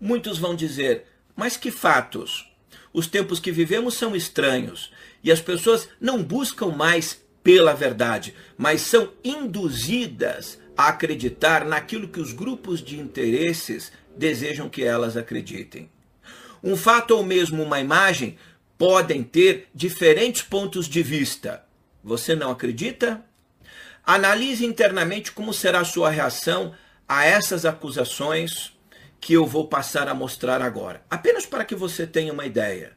Muitos 0.00 0.38
vão 0.38 0.54
dizer, 0.54 1.06
mas 1.34 1.56
que 1.56 1.70
fatos? 1.70 2.50
Os 2.92 3.06
tempos 3.06 3.40
que 3.40 3.52
vivemos 3.52 3.94
são 3.94 4.16
estranhos 4.16 4.92
e 5.22 5.30
as 5.30 5.40
pessoas 5.40 5.88
não 6.00 6.22
buscam 6.22 6.68
mais 6.68 7.25
pela 7.46 7.74
verdade, 7.74 8.34
mas 8.58 8.80
são 8.80 9.12
induzidas 9.22 10.58
a 10.76 10.88
acreditar 10.88 11.64
naquilo 11.64 12.08
que 12.08 12.18
os 12.18 12.32
grupos 12.32 12.82
de 12.82 12.98
interesses 12.98 13.92
desejam 14.16 14.68
que 14.68 14.82
elas 14.82 15.16
acreditem. 15.16 15.88
Um 16.60 16.76
fato 16.76 17.12
ou 17.12 17.22
mesmo 17.22 17.62
uma 17.62 17.78
imagem 17.78 18.36
podem 18.76 19.22
ter 19.22 19.68
diferentes 19.72 20.42
pontos 20.42 20.88
de 20.88 21.04
vista. 21.04 21.64
Você 22.02 22.34
não 22.34 22.50
acredita? 22.50 23.24
Analise 24.04 24.66
internamente 24.66 25.30
como 25.30 25.54
será 25.54 25.82
a 25.82 25.84
sua 25.84 26.10
reação 26.10 26.74
a 27.08 27.26
essas 27.26 27.64
acusações 27.64 28.76
que 29.20 29.34
eu 29.34 29.46
vou 29.46 29.68
passar 29.68 30.08
a 30.08 30.14
mostrar 30.14 30.60
agora, 30.60 31.00
apenas 31.08 31.46
para 31.46 31.64
que 31.64 31.76
você 31.76 32.08
tenha 32.08 32.32
uma 32.32 32.44
ideia. 32.44 32.94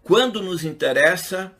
Quando 0.00 0.40
nos 0.40 0.64
interessa, 0.64 1.50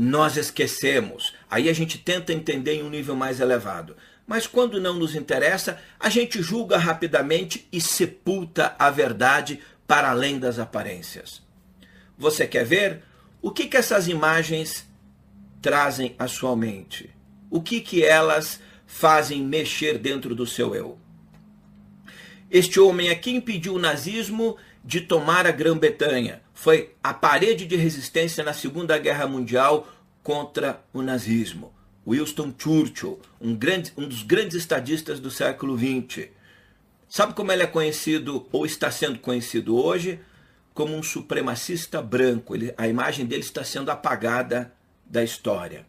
nós 0.00 0.36
esquecemos. 0.36 1.34
Aí 1.50 1.68
a 1.68 1.72
gente 1.72 1.98
tenta 1.98 2.32
entender 2.32 2.74
em 2.74 2.84
um 2.84 2.88
nível 2.88 3.16
mais 3.16 3.40
elevado. 3.40 3.96
Mas 4.24 4.46
quando 4.46 4.80
não 4.80 4.94
nos 4.94 5.16
interessa, 5.16 5.80
a 5.98 6.08
gente 6.08 6.40
julga 6.40 6.78
rapidamente 6.78 7.66
e 7.72 7.80
sepulta 7.80 8.76
a 8.78 8.90
verdade 8.90 9.58
para 9.88 10.10
além 10.10 10.38
das 10.38 10.60
aparências. 10.60 11.42
Você 12.16 12.46
quer 12.46 12.64
ver? 12.64 13.02
O 13.42 13.50
que, 13.50 13.66
que 13.66 13.76
essas 13.76 14.06
imagens 14.06 14.86
trazem 15.60 16.14
à 16.16 16.28
sua 16.28 16.54
mente? 16.54 17.10
O 17.50 17.60
que, 17.60 17.80
que 17.80 18.04
elas 18.04 18.60
fazem 18.86 19.42
mexer 19.42 19.98
dentro 19.98 20.32
do 20.32 20.46
seu 20.46 20.76
eu? 20.76 20.96
Este 22.48 22.78
homem 22.78 23.10
aqui 23.10 23.32
impediu 23.32 23.74
o 23.74 23.80
nazismo 23.80 24.56
de 24.88 25.02
tomar 25.02 25.46
a 25.46 25.50
Grã-Bretanha. 25.50 26.40
Foi 26.54 26.94
a 27.02 27.12
parede 27.12 27.66
de 27.66 27.76
resistência 27.76 28.42
na 28.42 28.54
Segunda 28.54 28.96
Guerra 28.96 29.26
Mundial 29.26 29.86
contra 30.22 30.82
o 30.94 31.02
nazismo. 31.02 31.74
Winston 32.06 32.54
Churchill, 32.56 33.20
um, 33.38 33.54
grande, 33.54 33.92
um 33.98 34.08
dos 34.08 34.22
grandes 34.22 34.56
estadistas 34.56 35.20
do 35.20 35.30
século 35.30 35.76
XX. 35.76 36.30
Sabe 37.06 37.34
como 37.34 37.52
ele 37.52 37.64
é 37.64 37.66
conhecido, 37.66 38.48
ou 38.50 38.64
está 38.64 38.90
sendo 38.90 39.18
conhecido 39.18 39.76
hoje? 39.76 40.20
Como 40.72 40.96
um 40.96 41.02
supremacista 41.02 42.00
branco. 42.00 42.54
Ele, 42.54 42.72
a 42.78 42.88
imagem 42.88 43.26
dele 43.26 43.42
está 43.42 43.62
sendo 43.62 43.90
apagada 43.90 44.72
da 45.04 45.22
história. 45.22 45.84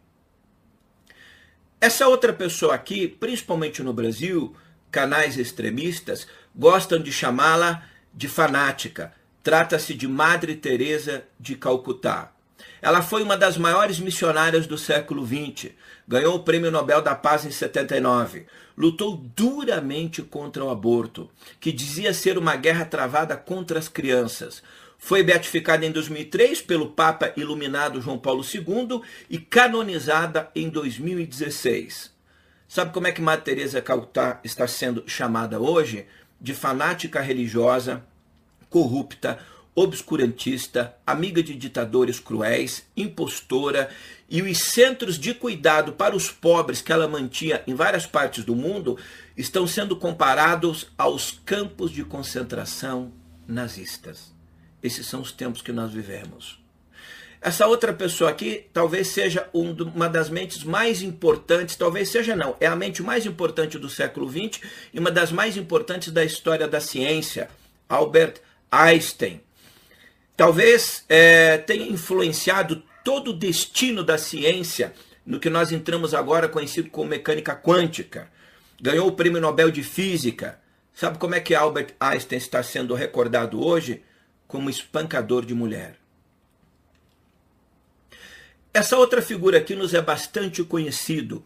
Essa 1.80 2.06
outra 2.06 2.34
pessoa 2.34 2.76
aqui, 2.76 3.08
principalmente 3.08 3.82
no 3.82 3.94
Brasil, 3.94 4.54
canais 4.92 5.38
extremistas 5.38 6.28
gostam 6.54 7.00
de 7.00 7.14
chamá-la 7.14 7.88
de 8.14 8.28
fanática. 8.28 9.14
Trata-se 9.44 9.94
de 9.94 10.08
Madre 10.08 10.56
Teresa 10.56 11.24
de 11.40 11.56
Calcutá. 11.56 12.32
Ela 12.82 13.02
foi 13.02 13.24
uma 13.24 13.38
das 13.38 13.58
maiores 13.58 14.00
missionárias 14.00 14.68
do 14.68 14.78
século 14.78 15.26
XX. 15.26 15.72
Ganhou 16.08 16.36
o 16.36 16.44
Prêmio 16.44 16.72
Nobel 16.72 17.02
da 17.02 17.16
Paz 17.16 17.46
em 17.46 17.52
79. 17.52 18.46
Lutou 18.78 19.18
duramente 19.36 20.22
contra 20.22 20.64
o 20.64 20.70
aborto, 20.70 21.30
que 21.60 21.72
dizia 21.72 22.14
ser 22.14 22.38
uma 22.38 22.56
guerra 22.56 22.86
travada 22.86 23.36
contra 23.36 23.78
as 23.78 23.90
crianças. 23.90 24.64
Foi 24.98 25.24
beatificada 25.24 25.86
em 25.86 25.92
2003 25.92 26.62
pelo 26.62 26.92
Papa 26.92 27.34
Iluminado 27.38 28.02
João 28.02 28.18
Paulo 28.18 28.44
II 28.44 29.02
e 29.30 29.38
canonizada 29.38 30.50
em 30.56 30.70
2016. 30.70 32.12
Sabe 32.68 32.94
como 32.94 33.08
é 33.08 33.12
que 33.12 33.22
Madre 33.22 33.46
Teresa 33.46 33.82
Calcutá 33.82 34.40
está 34.44 34.68
sendo 34.68 35.04
chamada 35.08 35.60
hoje? 35.60 36.06
De 36.42 36.54
fanática 36.54 37.22
religiosa, 37.22 38.04
corrupta, 38.70 39.40
obscurantista, 39.76 40.96
amiga 41.06 41.42
de 41.42 41.56
ditadores 41.56 42.20
cruéis, 42.20 42.84
impostora, 42.96 43.90
e 44.30 44.42
os 44.42 44.58
centros 44.60 45.18
de 45.18 45.34
cuidado 45.34 45.94
para 45.94 46.16
os 46.16 46.30
pobres 46.30 46.82
que 46.82 46.92
ela 46.92 47.08
mantinha 47.08 47.64
em 47.66 47.74
várias 47.74 48.06
partes 48.06 48.44
do 48.44 48.56
mundo 48.56 48.98
estão 49.38 49.66
sendo 49.66 49.96
comparados 49.96 50.88
aos 50.98 51.32
campos 51.46 51.92
de 51.92 52.04
concentração 52.04 53.12
nazistas. 53.48 54.32
Esses 54.84 55.08
são 55.08 55.22
os 55.22 55.32
tempos 55.32 55.62
que 55.62 55.72
nós 55.72 55.92
vivemos. 55.92 56.60
Essa 57.42 57.68
outra 57.68 57.94
pessoa 57.94 58.30
aqui 58.30 58.66
talvez 58.74 59.08
seja 59.08 59.48
uma 59.54 60.10
das 60.10 60.30
mentes 60.30 60.64
mais 60.64 61.02
importantes, 61.02 61.78
talvez 61.78 62.10
seja 62.10 62.36
não, 62.36 62.56
é 62.60 62.68
a 62.68 62.76
mente 62.76 63.02
mais 63.02 63.26
importante 63.26 63.80
do 63.80 63.90
século 63.90 64.30
XX 64.30 64.62
e 64.94 65.00
uma 65.00 65.10
das 65.10 65.32
mais 65.32 65.56
importantes 65.56 66.12
da 66.12 66.24
história 66.24 66.68
da 66.68 66.82
ciência, 66.82 67.50
Albert 67.88 68.42
Einstein. 68.70 69.42
Talvez 70.36 71.06
é, 71.08 71.58
tenha 71.58 71.88
influenciado 71.88 72.84
todo 73.06 73.32
o 73.32 73.38
destino 73.38 74.04
da 74.04 74.18
ciência 74.18 74.94
no 75.26 75.40
que 75.40 75.50
nós 75.50 75.72
entramos 75.72 76.14
agora 76.14 76.50
conhecido 76.50 76.90
como 76.90 77.10
mecânica 77.10 77.56
quântica. 77.56 78.30
Ganhou 78.82 79.08
o 79.08 79.12
Prêmio 79.14 79.40
Nobel 79.42 79.72
de 79.72 79.84
Física. 79.84 80.60
Sabe 80.94 81.18
como 81.18 81.36
é 81.36 81.40
que 81.40 81.56
Albert 81.56 81.94
Einstein 82.00 82.38
está 82.38 82.64
sendo 82.64 82.96
recordado 82.96 83.66
hoje? 83.66 84.04
Como 84.48 84.70
espancador 84.70 85.46
de 85.46 85.54
mulher. 85.54 85.99
Essa 88.72 88.98
outra 88.98 89.20
figura 89.20 89.58
aqui 89.58 89.76
nos 89.76 89.96
é 89.96 90.02
bastante 90.02 90.64
conhecido, 90.64 91.44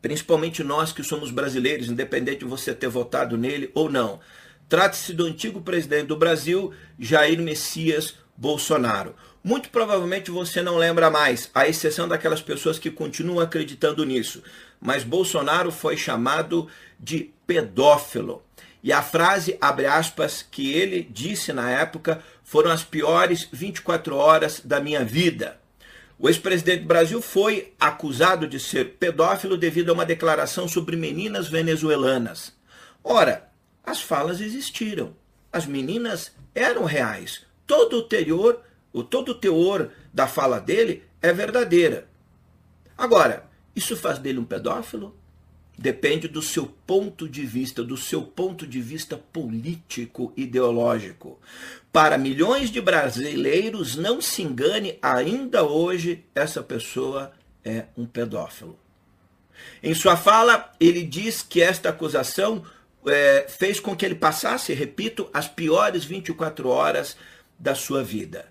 principalmente 0.00 0.64
nós 0.64 0.92
que 0.92 1.02
somos 1.02 1.30
brasileiros, 1.30 1.88
independente 1.88 2.38
de 2.38 2.46
você 2.46 2.72
ter 2.74 2.88
votado 2.88 3.36
nele 3.36 3.70
ou 3.74 3.90
não. 3.90 4.18
Trata-se 4.66 5.12
do 5.12 5.26
antigo 5.26 5.60
presidente 5.60 6.06
do 6.06 6.16
Brasil, 6.16 6.72
Jair 6.98 7.38
Messias 7.38 8.14
Bolsonaro. 8.34 9.14
Muito 9.42 9.68
provavelmente 9.68 10.30
você 10.30 10.62
não 10.62 10.78
lembra 10.78 11.10
mais, 11.10 11.50
à 11.54 11.68
exceção 11.68 12.08
daquelas 12.08 12.40
pessoas 12.40 12.78
que 12.78 12.90
continuam 12.90 13.40
acreditando 13.40 14.02
nisso. 14.02 14.42
Mas 14.80 15.04
Bolsonaro 15.04 15.70
foi 15.70 15.98
chamado 15.98 16.66
de 16.98 17.30
pedófilo. 17.46 18.42
E 18.82 18.90
a 18.90 19.02
frase, 19.02 19.58
abre 19.60 19.84
aspas, 19.84 20.40
que 20.42 20.72
ele 20.72 21.06
disse 21.10 21.52
na 21.52 21.70
época 21.70 22.22
foram 22.42 22.70
as 22.70 22.82
piores 22.82 23.46
24 23.52 24.16
horas 24.16 24.62
da 24.64 24.80
minha 24.80 25.04
vida. 25.04 25.62
O 26.18 26.28
ex-presidente 26.28 26.82
do 26.82 26.86
Brasil 26.86 27.20
foi 27.20 27.72
acusado 27.78 28.46
de 28.46 28.60
ser 28.60 28.94
pedófilo 28.94 29.56
devido 29.56 29.90
a 29.90 29.92
uma 29.92 30.06
declaração 30.06 30.68
sobre 30.68 30.96
meninas 30.96 31.48
venezuelanas. 31.48 32.54
Ora, 33.02 33.50
as 33.84 34.00
falas 34.00 34.40
existiram. 34.40 35.14
As 35.52 35.66
meninas 35.66 36.32
eram 36.54 36.84
reais. 36.84 37.44
Todo 37.66 37.98
o 37.98 38.02
teor, 38.02 38.60
o 38.92 39.02
todo 39.02 39.30
o 39.30 39.34
teor 39.34 39.90
da 40.12 40.26
fala 40.26 40.60
dele 40.60 41.02
é 41.20 41.32
verdadeira. 41.32 42.08
Agora, 42.96 43.48
isso 43.74 43.96
faz 43.96 44.18
dele 44.18 44.38
um 44.38 44.44
pedófilo? 44.44 45.16
Depende 45.76 46.28
do 46.28 46.40
seu 46.40 46.66
ponto 46.86 47.28
de 47.28 47.44
vista, 47.44 47.82
do 47.82 47.96
seu 47.96 48.22
ponto 48.22 48.64
de 48.64 48.80
vista 48.80 49.16
político 49.16 50.32
ideológico. 50.36 51.40
Para 51.94 52.18
milhões 52.18 52.70
de 52.70 52.80
brasileiros, 52.80 53.94
não 53.94 54.20
se 54.20 54.42
engane, 54.42 54.98
ainda 55.00 55.62
hoje 55.62 56.24
essa 56.34 56.60
pessoa 56.60 57.30
é 57.64 57.84
um 57.96 58.04
pedófilo. 58.04 58.76
Em 59.80 59.94
sua 59.94 60.16
fala, 60.16 60.72
ele 60.80 61.04
diz 61.04 61.40
que 61.40 61.62
esta 61.62 61.90
acusação 61.90 62.64
é, 63.06 63.46
fez 63.48 63.78
com 63.78 63.94
que 63.94 64.04
ele 64.04 64.16
passasse, 64.16 64.74
repito, 64.74 65.30
as 65.32 65.46
piores 65.46 66.04
24 66.04 66.68
horas 66.68 67.16
da 67.56 67.76
sua 67.76 68.02
vida. 68.02 68.48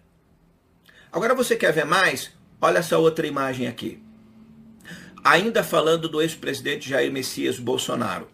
Agora 1.11 1.35
você 1.35 1.57
quer 1.57 1.73
ver 1.73 1.85
mais? 1.85 2.31
Olha 2.61 2.77
essa 2.77 2.97
outra 2.97 3.27
imagem 3.27 3.67
aqui. 3.67 4.01
Ainda 5.21 5.65
falando 5.65 6.07
do 6.07 6.21
ex-presidente 6.21 6.87
Jair 6.87 7.11
Messias 7.11 7.59
Bolsonaro. 7.59 8.29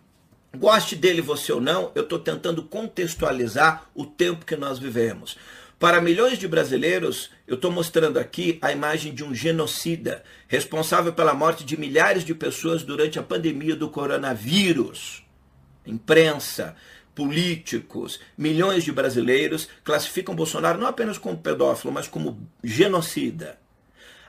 Goste 0.55 0.95
dele 0.95 1.21
você 1.21 1.51
ou 1.51 1.61
não, 1.61 1.91
eu 1.93 2.01
estou 2.03 2.17
tentando 2.17 2.63
contextualizar 2.63 3.87
o 3.93 4.05
tempo 4.05 4.45
que 4.45 4.55
nós 4.55 4.79
vivemos. 4.79 5.37
Para 5.77 6.01
milhões 6.01 6.37
de 6.37 6.47
brasileiros, 6.47 7.29
eu 7.47 7.55
estou 7.55 7.71
mostrando 7.71 8.17
aqui 8.17 8.57
a 8.61 8.71
imagem 8.71 9.13
de 9.13 9.23
um 9.23 9.33
genocida 9.33 10.23
responsável 10.47 11.13
pela 11.13 11.33
morte 11.33 11.63
de 11.63 11.79
milhares 11.79 12.25
de 12.25 12.33
pessoas 12.33 12.83
durante 12.83 13.19
a 13.19 13.23
pandemia 13.23 13.75
do 13.75 13.89
coronavírus. 13.89 15.23
Imprensa, 15.85 16.75
políticos, 17.15 18.19
milhões 18.37 18.83
de 18.83 18.91
brasileiros 18.91 19.69
classificam 19.83 20.35
Bolsonaro 20.35 20.79
não 20.79 20.87
apenas 20.87 21.17
como 21.17 21.37
pedófilo, 21.37 21.93
mas 21.93 22.07
como 22.07 22.45
genocida. 22.63 23.57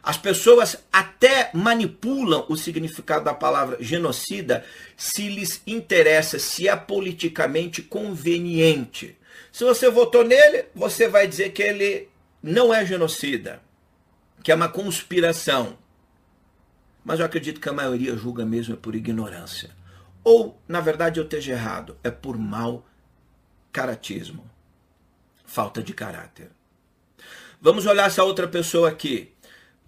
As 0.02 0.16
pessoas 0.16 0.76
até 0.90 1.50
manipulam 1.52 2.46
o 2.48 2.56
significado 2.56 3.24
da 3.24 3.34
palavra 3.34 3.76
genocida 3.80 4.64
se 4.96 5.28
lhes 5.28 5.62
interessa, 5.66 6.38
se 6.38 6.68
é 6.68 6.74
politicamente 6.74 7.82
conveniente. 7.82 9.16
Se 9.52 9.64
você 9.64 9.90
votou 9.90 10.24
nele, 10.24 10.66
você 10.74 11.06
vai 11.06 11.26
dizer 11.26 11.50
que 11.50 11.62
ele 11.62 12.08
não 12.42 12.72
é 12.72 12.84
genocida, 12.86 13.60
que 14.42 14.50
é 14.50 14.54
uma 14.54 14.68
conspiração. 14.68 15.76
Mas 17.04 17.20
eu 17.20 17.26
acredito 17.26 17.60
que 17.60 17.68
a 17.68 17.72
maioria 17.72 18.16
julga 18.16 18.44
mesmo 18.44 18.74
é 18.74 18.76
por 18.76 18.94
ignorância. 18.94 19.70
Ou, 20.24 20.58
na 20.66 20.80
verdade, 20.80 21.20
eu 21.20 21.24
esteja 21.24 21.52
errado, 21.52 21.96
é 22.02 22.10
por 22.10 22.38
mau 22.38 22.86
caratismo, 23.72 24.48
falta 25.44 25.82
de 25.82 25.92
caráter. 25.92 26.50
Vamos 27.60 27.84
olhar 27.84 28.06
essa 28.06 28.24
outra 28.24 28.48
pessoa 28.48 28.88
aqui 28.88 29.32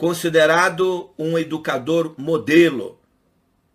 considerado 0.02 1.10
um 1.16 1.38
educador 1.38 2.16
modelo. 2.18 2.98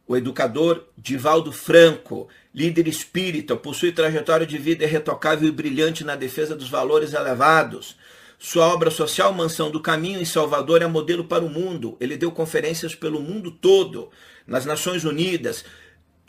O 0.05 0.17
educador 0.17 0.83
Divaldo 0.97 1.53
Franco, 1.53 2.27
líder 2.53 2.85
espírita, 2.85 3.55
possui 3.55 3.93
trajetória 3.93 4.45
de 4.45 4.57
vida 4.57 4.83
irretocável 4.83 5.47
e 5.47 5.51
brilhante 5.53 6.03
na 6.03 6.17
defesa 6.17 6.53
dos 6.53 6.67
valores 6.67 7.13
elevados. 7.13 7.95
Sua 8.37 8.67
obra 8.67 8.91
social 8.91 9.31
Mansão 9.31 9.71
do 9.71 9.79
Caminho 9.79 10.19
em 10.19 10.25
Salvador 10.25 10.81
é 10.81 10.85
modelo 10.85 11.23
para 11.23 11.45
o 11.45 11.49
mundo. 11.49 11.95
Ele 11.97 12.17
deu 12.17 12.29
conferências 12.29 12.93
pelo 12.93 13.21
mundo 13.21 13.49
todo, 13.49 14.09
nas 14.45 14.65
Nações 14.65 15.05
Unidas. 15.05 15.63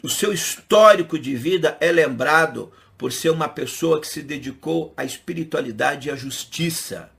O 0.01 0.09
seu 0.09 0.33
histórico 0.33 1.19
de 1.19 1.35
vida 1.35 1.77
é 1.81 1.91
lembrado 1.91 2.71
por 2.97 3.11
ser 3.11 3.31
uma 3.31 3.49
pessoa 3.49 4.01
que 4.01 4.07
se 4.07 4.23
dedicou 4.23 4.95
à 4.97 5.05
espiritualidade 5.05 6.07
e 6.07 6.13
à 6.13 6.15
justiça. 6.15 7.11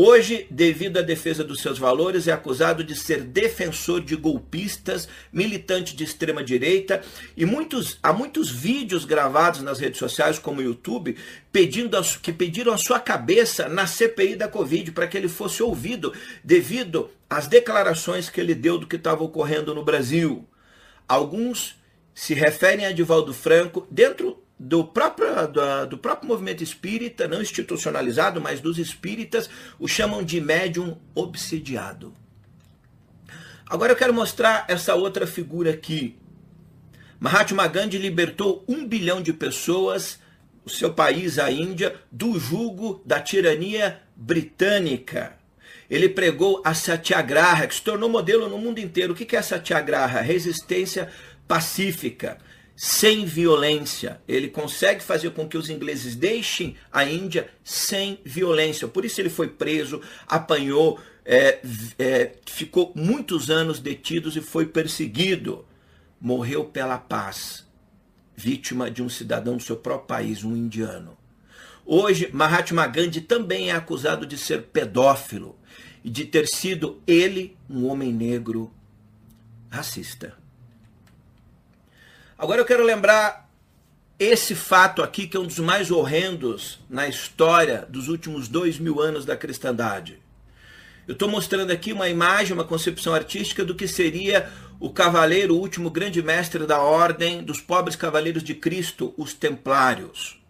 Hoje, 0.00 0.46
devido 0.48 0.98
à 0.98 1.02
defesa 1.02 1.42
dos 1.42 1.60
seus 1.60 1.76
valores, 1.76 2.28
é 2.28 2.32
acusado 2.32 2.84
de 2.84 2.94
ser 2.94 3.20
defensor 3.20 4.00
de 4.00 4.14
golpistas, 4.14 5.08
militante 5.32 5.96
de 5.96 6.04
extrema 6.04 6.44
direita 6.44 7.02
e 7.36 7.44
muitos, 7.44 7.98
há 8.00 8.12
muitos 8.12 8.48
vídeos 8.48 9.04
gravados 9.04 9.60
nas 9.60 9.80
redes 9.80 9.98
sociais, 9.98 10.38
como 10.38 10.60
o 10.60 10.62
YouTube, 10.62 11.16
pedindo 11.50 11.96
a, 11.96 12.02
que 12.22 12.32
pediram 12.32 12.72
a 12.72 12.78
sua 12.78 13.00
cabeça 13.00 13.68
na 13.68 13.88
CPI 13.88 14.36
da 14.36 14.46
Covid 14.46 14.92
para 14.92 15.08
que 15.08 15.16
ele 15.16 15.26
fosse 15.26 15.64
ouvido, 15.64 16.12
devido 16.44 17.10
às 17.28 17.48
declarações 17.48 18.30
que 18.30 18.40
ele 18.40 18.54
deu 18.54 18.78
do 18.78 18.86
que 18.86 18.94
estava 18.94 19.24
ocorrendo 19.24 19.74
no 19.74 19.84
Brasil. 19.84 20.46
Alguns 21.08 21.74
se 22.14 22.34
referem 22.34 22.86
a 22.86 22.92
Divaldo 22.92 23.34
Franco 23.34 23.84
dentro 23.90 24.40
do 24.58 24.84
próprio, 24.84 25.46
do, 25.46 25.86
do, 25.86 25.98
próprio 25.98 26.28
movimento 26.28 26.64
espírita, 26.64 27.28
não 27.28 27.40
institucionalizado, 27.40 28.40
mas 28.40 28.60
dos 28.60 28.78
espíritas, 28.78 29.48
o 29.78 29.86
chamam 29.86 30.24
de 30.24 30.40
médium 30.40 30.98
obsidiado. 31.14 32.12
Agora 33.68 33.92
eu 33.92 33.96
quero 33.96 34.12
mostrar 34.12 34.64
essa 34.66 34.94
outra 34.94 35.26
figura 35.26 35.70
aqui. 35.70 36.16
Mahatma 37.20 37.66
Gandhi 37.68 37.98
libertou 37.98 38.64
um 38.66 38.86
bilhão 38.86 39.22
de 39.22 39.32
pessoas, 39.32 40.18
o 40.64 40.70
seu 40.70 40.92
país, 40.92 41.38
a 41.38 41.50
Índia, 41.50 41.94
do 42.10 42.38
jugo 42.38 43.02
da 43.04 43.20
tirania 43.20 44.00
britânica. 44.16 45.36
Ele 45.88 46.08
pregou 46.08 46.60
a 46.64 46.74
Satyagraha, 46.74 47.66
que 47.66 47.74
se 47.74 47.82
tornou 47.82 48.08
modelo 48.08 48.48
no 48.48 48.58
mundo 48.58 48.78
inteiro. 48.78 49.12
O 49.12 49.16
que 49.16 49.36
é 49.36 49.42
Satyagraha? 49.42 50.20
Resistência 50.20 51.10
pacífica 51.46 52.38
sem 52.80 53.24
violência. 53.24 54.22
Ele 54.28 54.46
consegue 54.46 55.02
fazer 55.02 55.32
com 55.32 55.48
que 55.48 55.58
os 55.58 55.68
ingleses 55.68 56.14
deixem 56.14 56.76
a 56.92 57.04
Índia 57.04 57.50
sem 57.64 58.20
violência. 58.24 58.86
Por 58.86 59.04
isso 59.04 59.20
ele 59.20 59.28
foi 59.28 59.48
preso, 59.48 60.00
apanhou, 60.28 61.00
é, 61.24 61.58
é, 61.98 62.34
ficou 62.46 62.92
muitos 62.94 63.50
anos 63.50 63.80
detidos 63.80 64.36
e 64.36 64.40
foi 64.40 64.64
perseguido. 64.64 65.66
Morreu 66.20 66.66
pela 66.66 66.98
paz, 66.98 67.66
vítima 68.36 68.88
de 68.88 69.02
um 69.02 69.08
cidadão 69.08 69.56
do 69.56 69.62
seu 69.62 69.76
próprio 69.76 70.06
país, 70.06 70.44
um 70.44 70.56
indiano. 70.56 71.18
Hoje, 71.84 72.30
Mahatma 72.32 72.86
Gandhi 72.86 73.22
também 73.22 73.70
é 73.70 73.72
acusado 73.72 74.24
de 74.24 74.38
ser 74.38 74.66
pedófilo 74.66 75.58
e 76.04 76.10
de 76.10 76.24
ter 76.24 76.46
sido 76.46 77.02
ele 77.08 77.56
um 77.68 77.88
homem 77.88 78.12
negro 78.12 78.72
racista. 79.68 80.37
Agora 82.38 82.60
eu 82.60 82.64
quero 82.64 82.84
lembrar 82.84 83.50
esse 84.16 84.54
fato 84.54 85.02
aqui, 85.02 85.26
que 85.26 85.36
é 85.36 85.40
um 85.40 85.46
dos 85.46 85.58
mais 85.58 85.90
horrendos 85.90 86.78
na 86.88 87.08
história 87.08 87.84
dos 87.88 88.06
últimos 88.06 88.46
dois 88.46 88.78
mil 88.78 89.00
anos 89.00 89.24
da 89.24 89.36
cristandade. 89.36 90.20
Eu 91.08 91.14
estou 91.14 91.28
mostrando 91.28 91.72
aqui 91.72 91.92
uma 91.92 92.08
imagem, 92.08 92.52
uma 92.52 92.62
concepção 92.62 93.12
artística 93.12 93.64
do 93.64 93.74
que 93.74 93.88
seria 93.88 94.48
o 94.78 94.88
cavaleiro, 94.88 95.56
o 95.56 95.58
último 95.58 95.90
grande 95.90 96.22
mestre 96.22 96.64
da 96.64 96.80
ordem 96.80 97.42
dos 97.42 97.60
pobres 97.60 97.96
cavaleiros 97.96 98.44
de 98.44 98.54
Cristo, 98.54 99.12
os 99.16 99.34
Templários. 99.34 100.40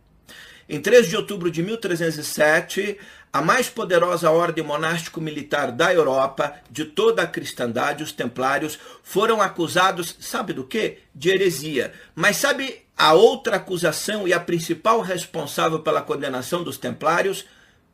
Em 0.68 0.79
3 0.83 1.09
de 1.09 1.16
outubro 1.16 1.51
de 1.51 1.62
1307, 1.62 2.98
a 3.32 3.42
mais 3.42 3.68
poderosa 3.68 4.30
ordem 4.30 4.64
monástico-militar 4.64 5.70
da 5.70 5.92
Europa, 5.92 6.54
de 6.70 6.84
toda 6.84 7.22
a 7.22 7.26
cristandade, 7.26 8.02
os 8.02 8.12
templários, 8.12 8.78
foram 9.02 9.42
acusados, 9.42 10.16
sabe 10.20 10.52
do 10.52 10.64
que? 10.64 10.98
De 11.14 11.28
heresia. 11.30 11.92
Mas 12.14 12.36
sabe 12.38 12.82
a 12.96 13.12
outra 13.12 13.56
acusação 13.56 14.26
e 14.26 14.32
a 14.32 14.40
principal 14.40 15.00
responsável 15.00 15.80
pela 15.80 16.02
condenação 16.02 16.64
dos 16.64 16.78
templários? 16.78 17.44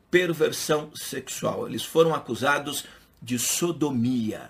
Perversão 0.09 0.89
sexual. 0.95 1.67
Eles 1.67 1.83
foram 1.83 2.15
acusados 2.15 2.85
de 3.21 3.37
sodomia. 3.37 4.49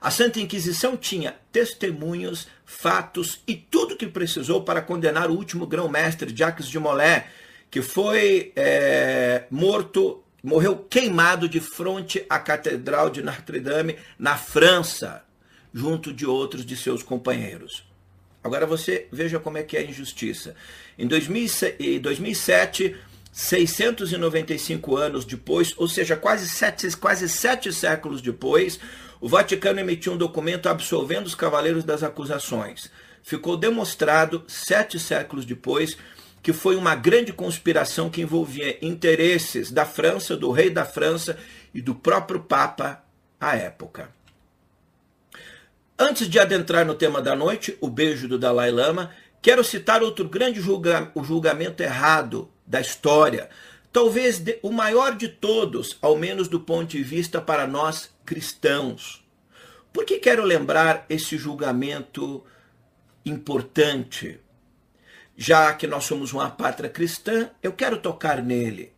A 0.00 0.10
Santa 0.10 0.38
Inquisição 0.38 0.96
tinha 0.96 1.34
testemunhos, 1.50 2.46
fatos 2.64 3.40
e 3.46 3.56
tudo 3.56 3.96
que 3.96 4.06
precisou 4.06 4.62
para 4.62 4.82
condenar 4.82 5.30
o 5.30 5.34
último 5.34 5.66
grão-mestre, 5.66 6.34
Jacques 6.36 6.68
de 6.68 6.78
Molay, 6.78 7.24
que 7.70 7.82
foi 7.82 8.52
é, 8.56 9.44
morto, 9.50 10.22
morreu 10.42 10.76
queimado 10.76 11.48
de 11.48 11.60
frente 11.60 12.24
à 12.28 12.38
Catedral 12.38 13.10
de 13.10 13.22
Notre-Dame, 13.22 13.96
na 14.18 14.36
França. 14.36 15.24
junto 15.72 16.12
de 16.14 16.24
outros 16.26 16.64
de 16.64 16.74
seus 16.74 17.02
companheiros. 17.02 17.84
Agora 18.42 18.64
você 18.64 19.06
veja 19.12 19.38
como 19.38 19.58
é 19.58 19.62
que 19.62 19.76
é 19.76 19.80
a 19.80 19.84
injustiça. 19.84 20.56
Em 20.98 21.06
2007, 21.06 22.96
695 23.30 24.96
anos 24.96 25.24
depois, 25.24 25.74
ou 25.76 25.86
seja, 25.86 26.16
quase 26.16 26.48
sete, 26.48 26.96
quase 26.96 27.28
sete 27.28 27.72
séculos 27.72 28.22
depois, 28.22 28.80
o 29.20 29.28
Vaticano 29.28 29.80
emitiu 29.80 30.14
um 30.14 30.16
documento 30.16 30.68
absolvendo 30.68 31.26
os 31.26 31.34
cavaleiros 31.34 31.84
das 31.84 32.02
acusações. 32.02 32.90
Ficou 33.22 33.56
demonstrado, 33.56 34.42
sete 34.48 34.98
séculos 34.98 35.44
depois, 35.44 35.96
que 36.42 36.52
foi 36.52 36.76
uma 36.76 36.94
grande 36.94 37.32
conspiração 37.32 38.08
que 38.08 38.22
envolvia 38.22 38.78
interesses 38.84 39.70
da 39.70 39.84
França, 39.84 40.36
do 40.36 40.50
rei 40.50 40.70
da 40.70 40.84
França 40.84 41.38
e 41.74 41.80
do 41.80 41.94
próprio 41.94 42.40
Papa 42.40 43.02
à 43.40 43.56
época. 43.56 44.10
Antes 45.98 46.28
de 46.28 46.38
adentrar 46.38 46.86
no 46.86 46.94
tema 46.94 47.20
da 47.20 47.34
noite, 47.34 47.76
o 47.80 47.88
beijo 47.88 48.28
do 48.28 48.38
Dalai 48.38 48.70
Lama, 48.70 49.10
quero 49.42 49.64
citar 49.64 50.02
outro 50.02 50.28
grande 50.28 50.60
julga 50.60 51.10
julgamento 51.22 51.82
errado 51.82 52.48
da 52.64 52.80
história, 52.80 53.48
talvez 53.92 54.42
o 54.62 54.70
maior 54.70 55.16
de 55.16 55.26
todos, 55.26 55.98
ao 56.00 56.16
menos 56.16 56.46
do 56.46 56.60
ponto 56.60 56.90
de 56.90 57.02
vista 57.02 57.40
para 57.40 57.66
nós 57.66 58.10
cristãos. 58.24 59.24
Por 59.92 60.04
que 60.04 60.18
quero 60.18 60.44
lembrar 60.44 61.04
esse 61.08 61.36
julgamento 61.36 62.44
importante? 63.24 64.38
Já 65.40 65.72
que 65.72 65.86
nós 65.86 66.02
somos 66.02 66.32
uma 66.32 66.50
pátria 66.50 66.90
cristã, 66.90 67.48
eu 67.62 67.72
quero 67.72 67.98
tocar 67.98 68.42
nele. 68.42 68.92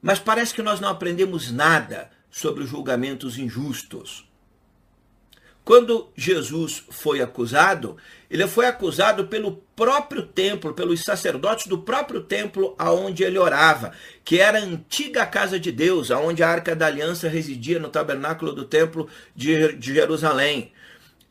Mas 0.00 0.20
parece 0.20 0.54
que 0.54 0.62
nós 0.62 0.78
não 0.78 0.88
aprendemos 0.88 1.50
nada 1.50 2.08
sobre 2.30 2.62
os 2.62 2.70
julgamentos 2.70 3.36
injustos. 3.36 4.24
Quando 5.64 6.08
Jesus 6.16 6.84
foi 6.88 7.20
acusado, 7.20 7.96
ele 8.30 8.46
foi 8.46 8.66
acusado 8.66 9.26
pelo 9.26 9.56
próprio 9.74 10.22
templo, 10.22 10.72
pelos 10.72 11.02
sacerdotes 11.02 11.66
do 11.66 11.78
próprio 11.78 12.20
templo 12.22 12.76
aonde 12.78 13.24
ele 13.24 13.38
orava, 13.38 13.90
que 14.24 14.38
era 14.38 14.60
a 14.60 14.62
antiga 14.62 15.26
casa 15.26 15.58
de 15.58 15.72
Deus, 15.72 16.12
aonde 16.12 16.44
a 16.44 16.48
Arca 16.48 16.76
da 16.76 16.86
Aliança 16.86 17.28
residia 17.28 17.80
no 17.80 17.88
tabernáculo 17.88 18.52
do 18.52 18.64
templo 18.64 19.08
de 19.34 19.76
Jerusalém. 19.80 20.72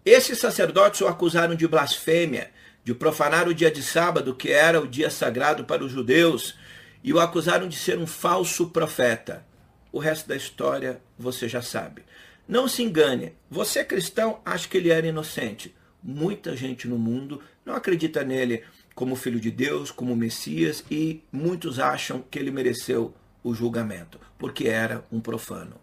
Esses 0.03 0.39
sacerdotes 0.39 0.99
o 0.99 1.07
acusaram 1.07 1.55
de 1.55 1.67
blasfêmia, 1.69 2.51
de 2.83 2.93
profanar 2.93 3.47
o 3.47 3.53
dia 3.53 3.71
de 3.71 3.83
sábado, 3.83 4.35
que 4.35 4.49
era 4.51 4.81
o 4.81 4.87
dia 4.87 5.09
sagrado 5.09 5.63
para 5.65 5.83
os 5.83 5.91
judeus, 5.91 6.55
e 7.03 7.13
o 7.13 7.19
acusaram 7.19 7.67
de 7.67 7.75
ser 7.75 7.97
um 7.97 8.07
falso 8.07 8.69
profeta. 8.69 9.45
O 9.91 9.99
resto 9.99 10.27
da 10.27 10.35
história 10.35 11.01
você 11.17 11.47
já 11.47 11.61
sabe. 11.61 12.03
Não 12.47 12.67
se 12.67 12.83
engane, 12.83 13.33
você 13.49 13.83
cristão 13.83 14.39
acha 14.45 14.67
que 14.67 14.77
ele 14.77 14.89
era 14.89 15.07
inocente. 15.07 15.75
Muita 16.03 16.55
gente 16.55 16.87
no 16.87 16.97
mundo 16.97 17.41
não 17.65 17.75
acredita 17.75 18.23
nele 18.23 18.63
como 18.95 19.15
filho 19.15 19.39
de 19.39 19.51
Deus, 19.51 19.91
como 19.91 20.15
Messias, 20.15 20.83
e 20.89 21.23
muitos 21.31 21.79
acham 21.79 22.23
que 22.29 22.37
ele 22.37 22.51
mereceu 22.51 23.13
o 23.43 23.53
julgamento, 23.53 24.19
porque 24.37 24.67
era 24.67 25.05
um 25.11 25.19
profano. 25.19 25.75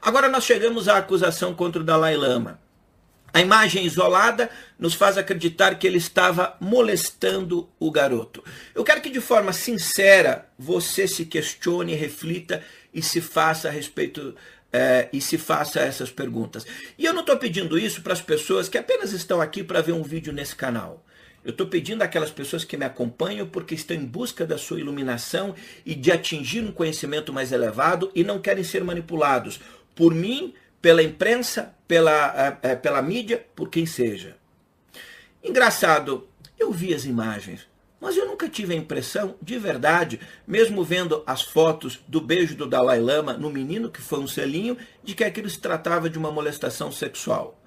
Agora 0.00 0.28
nós 0.28 0.44
chegamos 0.44 0.88
à 0.88 0.98
acusação 0.98 1.54
contra 1.54 1.82
o 1.82 1.84
Dalai 1.84 2.16
Lama. 2.16 2.60
A 3.32 3.40
imagem 3.40 3.84
isolada 3.84 4.50
nos 4.78 4.94
faz 4.94 5.18
acreditar 5.18 5.74
que 5.78 5.86
ele 5.86 5.98
estava 5.98 6.56
molestando 6.60 7.68
o 7.78 7.90
garoto. 7.90 8.42
Eu 8.74 8.82
quero 8.82 9.00
que 9.00 9.10
de 9.10 9.20
forma 9.20 9.52
sincera 9.52 10.48
você 10.58 11.06
se 11.06 11.26
questione, 11.26 11.94
reflita 11.94 12.62
e 12.92 13.02
se 13.02 13.20
faça 13.20 13.68
a 13.68 13.70
respeito 13.70 14.34
é, 14.72 15.08
e 15.12 15.20
se 15.20 15.36
faça 15.36 15.80
essas 15.80 16.10
perguntas. 16.10 16.66
E 16.98 17.04
eu 17.04 17.12
não 17.12 17.20
estou 17.20 17.36
pedindo 17.36 17.78
isso 17.78 18.02
para 18.02 18.12
as 18.12 18.20
pessoas 18.20 18.68
que 18.68 18.78
apenas 18.78 19.12
estão 19.12 19.40
aqui 19.40 19.62
para 19.62 19.82
ver 19.82 19.92
um 19.92 20.02
vídeo 20.02 20.32
nesse 20.32 20.56
canal. 20.56 21.04
Eu 21.44 21.52
estou 21.52 21.66
pedindo 21.66 22.02
àquelas 22.02 22.30
pessoas 22.30 22.64
que 22.64 22.76
me 22.76 22.84
acompanham 22.84 23.46
porque 23.46 23.74
estão 23.74 23.96
em 23.96 24.04
busca 24.04 24.44
da 24.44 24.58
sua 24.58 24.80
iluminação 24.80 25.54
e 25.86 25.94
de 25.94 26.10
atingir 26.10 26.60
um 26.60 26.72
conhecimento 26.72 27.32
mais 27.32 27.52
elevado 27.52 28.10
e 28.14 28.24
não 28.24 28.40
querem 28.40 28.64
ser 28.64 28.82
manipulados 28.84 29.60
por 29.94 30.14
mim, 30.14 30.52
pela 30.82 31.02
imprensa, 31.02 31.74
pela, 31.88 32.58
é, 32.62 32.72
é 32.72 32.76
pela 32.76 33.02
mídia, 33.02 33.44
por 33.56 33.70
quem 33.70 33.86
seja. 33.86 34.36
Engraçado, 35.42 36.28
eu 36.58 36.70
vi 36.70 36.92
as 36.92 37.06
imagens. 37.06 37.66
Mas 38.00 38.16
eu 38.16 38.26
nunca 38.26 38.48
tive 38.48 38.74
a 38.74 38.76
impressão, 38.76 39.34
de 39.42 39.58
verdade, 39.58 40.20
mesmo 40.46 40.84
vendo 40.84 41.24
as 41.26 41.42
fotos 41.42 41.98
do 42.06 42.20
beijo 42.20 42.54
do 42.54 42.66
Dalai 42.66 43.00
Lama 43.00 43.32
no 43.32 43.50
menino 43.50 43.90
que 43.90 44.00
foi 44.00 44.20
um 44.20 44.28
selinho, 44.28 44.76
de 45.02 45.16
que 45.16 45.24
aquilo 45.24 45.50
se 45.50 45.58
tratava 45.58 46.08
de 46.08 46.16
uma 46.16 46.30
molestação 46.30 46.92
sexual. 46.92 47.60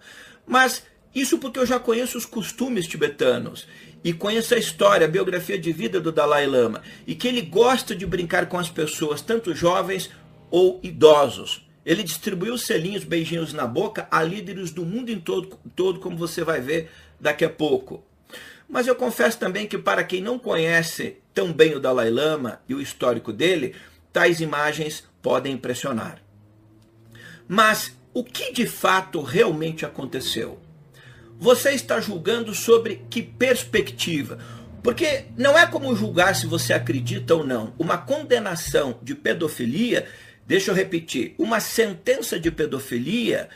Mas 0.47 0.83
isso 1.13 1.37
porque 1.37 1.59
eu 1.59 1.65
já 1.65 1.79
conheço 1.79 2.17
os 2.17 2.25
costumes 2.25 2.87
tibetanos 2.87 3.67
e 4.01 4.13
conheço 4.13 4.55
a 4.55 4.57
história, 4.57 5.05
a 5.05 5.09
biografia 5.09 5.59
de 5.59 5.73
vida 5.73 5.99
do 5.99 6.13
Dalai 6.13 6.47
Lama 6.47 6.81
e 7.05 7.13
que 7.13 7.27
ele 7.27 7.41
gosta 7.41 7.93
de 7.93 8.05
brincar 8.05 8.47
com 8.47 8.57
as 8.57 8.69
pessoas, 8.69 9.21
tanto 9.21 9.53
jovens 9.53 10.09
ou 10.49 10.79
idosos. 10.81 11.67
Ele 11.85 12.03
distribuiu 12.03 12.57
selinhos, 12.57 13.03
beijinhos 13.03 13.53
na 13.53 13.65
boca 13.65 14.07
a 14.11 14.21
líderes 14.23 14.71
do 14.71 14.85
mundo 14.85 15.09
em 15.09 15.19
todo, 15.19 15.59
todo 15.75 15.99
como 15.99 16.15
você 16.15 16.43
vai 16.43 16.61
ver 16.61 16.91
daqui 17.19 17.43
a 17.43 17.49
pouco. 17.49 18.03
Mas 18.69 18.87
eu 18.87 18.95
confesso 18.95 19.37
também 19.37 19.67
que, 19.67 19.77
para 19.77 20.03
quem 20.03 20.21
não 20.21 20.39
conhece 20.39 21.17
tão 21.33 21.51
bem 21.51 21.75
o 21.75 21.79
Dalai 21.79 22.09
Lama 22.09 22.61
e 22.69 22.75
o 22.75 22.81
histórico 22.81 23.33
dele, 23.33 23.75
tais 24.13 24.39
imagens 24.39 25.03
podem 25.21 25.53
impressionar. 25.53 26.21
Mas 27.47 27.95
o 28.13 28.23
que 28.23 28.53
de 28.53 28.65
fato 28.65 29.21
realmente 29.21 29.85
aconteceu? 29.85 30.59
Você 31.37 31.71
está 31.71 31.99
julgando 31.99 32.53
sobre 32.53 33.05
que 33.09 33.21
perspectiva? 33.21 34.37
Porque 34.83 35.25
não 35.37 35.57
é 35.57 35.65
como 35.65 35.95
julgar 35.95 36.35
se 36.35 36.47
você 36.47 36.71
acredita 36.73 37.35
ou 37.35 37.45
não. 37.45 37.73
Uma 37.77 37.97
condenação 37.97 38.99
de 39.01 39.15
pedofilia, 39.15 40.07
deixa 40.51 40.69
eu 40.69 40.75
repetir, 40.75 41.33
uma 41.37 41.61
sentença 41.61 42.37
de 42.37 42.51
pedofilia 42.51 43.47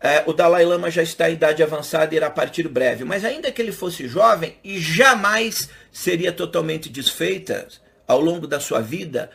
é, 0.00 0.22
o 0.26 0.32
Dalai 0.32 0.64
Lama 0.64 0.90
já 0.90 1.02
está 1.02 1.28
em 1.28 1.34
idade 1.34 1.62
avançada 1.62 2.14
e 2.14 2.16
irá 2.16 2.30
partir 2.30 2.66
breve, 2.68 3.04
mas 3.04 3.22
ainda 3.22 3.52
que 3.52 3.60
ele 3.60 3.70
fosse 3.70 4.08
jovem 4.08 4.56
e 4.64 4.78
jamais 4.78 5.68
seria 5.92 6.32
totalmente 6.32 6.88
desfeita 6.88 7.68
ao 8.06 8.18
longo 8.18 8.46
da 8.46 8.60
sua 8.60 8.80
vida, 8.80 9.30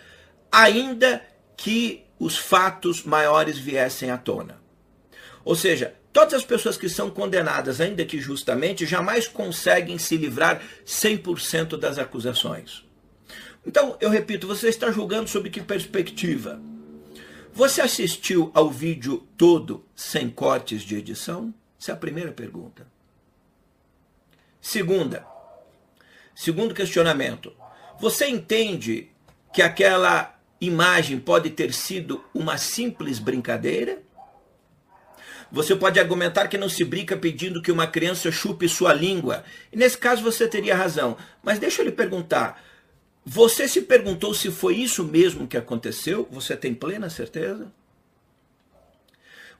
ainda 0.52 1.22
que 1.56 2.04
os 2.18 2.36
fatos 2.36 3.04
maiores 3.04 3.60
viessem 3.60 4.10
à 4.10 4.18
tona. 4.18 4.60
Ou 5.46 5.56
seja, 5.56 5.94
todas 6.12 6.34
as 6.34 6.46
pessoas 6.46 6.78
que 6.78 6.90
são 6.90 7.12
condenadas, 7.12 7.80
ainda 7.80 8.04
que 8.06 8.20
justamente, 8.20 8.88
jamais 8.88 9.28
conseguem 9.28 10.00
se 10.00 10.18
livrar 10.18 10.64
100% 10.84 11.78
das 11.78 12.00
acusações. 12.00 12.84
Então, 13.68 13.98
eu 14.02 14.10
repito, 14.10 14.48
você 14.48 14.70
está 14.70 14.92
julgando 14.92 15.30
sob 15.30 15.50
que 15.52 15.62
perspectiva? 15.62 16.60
Você 17.56 17.82
assistiu 17.82 18.50
ao 18.56 18.68
vídeo 18.68 19.28
todo 19.38 19.86
sem 19.96 20.28
cortes 20.28 20.82
de 20.82 20.96
edição? 20.96 21.54
Essa 21.80 21.92
é 21.92 21.94
a 21.94 21.98
primeira 21.98 22.32
pergunta. 22.32 22.88
Segunda, 24.60 25.24
segundo 26.34 26.74
questionamento. 26.74 27.54
Você 28.00 28.28
entende 28.28 29.12
que 29.54 29.62
aquela 29.62 30.36
imagem 30.60 31.20
pode 31.20 31.52
ter 31.52 31.74
sido 31.74 32.26
uma 32.34 32.58
simples 32.58 33.20
brincadeira? 33.20 34.02
Você 35.52 35.76
pode 35.76 36.00
argumentar 36.00 36.48
que 36.48 36.58
não 36.58 36.68
se 36.68 36.84
brinca 36.84 37.16
pedindo 37.16 37.62
que 37.62 37.72
uma 37.72 37.86
criança 37.86 38.32
chupe 38.32 38.68
sua 38.68 38.96
língua. 38.96 39.44
E 39.72 39.78
nesse 39.78 40.00
caso 40.00 40.24
você 40.24 40.48
teria 40.48 40.76
razão. 40.76 41.16
Mas 41.44 41.60
deixa 41.60 41.84
eu 41.84 41.86
lhe 41.86 41.92
perguntar: 41.92 42.60
você 43.26 43.68
se 43.68 43.82
perguntou 43.82 44.34
se 44.34 44.52
foi 44.52 44.76
isso 44.76 45.04
mesmo 45.04 45.48
que 45.48 45.58
aconteceu? 45.58 46.28
Você 46.32 46.58
tem 46.58 46.74
plena 46.74 47.10
certeza? 47.10 47.72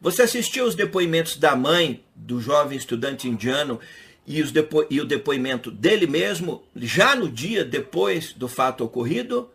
Você 0.02 0.24
assistiu 0.24 0.66
aos 0.66 0.76
depoimentos 0.76 1.38
da 1.38 1.56
mãe 1.56 2.04
do 2.14 2.42
jovem 2.42 2.78
estudante 2.78 3.30
indiano 3.30 3.80
e, 4.28 4.42
os 4.42 4.52
depo 4.52 4.86
e 4.90 5.00
o 5.00 5.06
depoimento 5.06 5.72
dele 5.72 6.06
mesmo, 6.06 6.64
já 6.76 7.16
no 7.16 7.30
dia 7.30 7.64
depois 7.64 8.34
do 8.34 8.50
fato 8.50 8.84
ocorrido? 8.84 9.50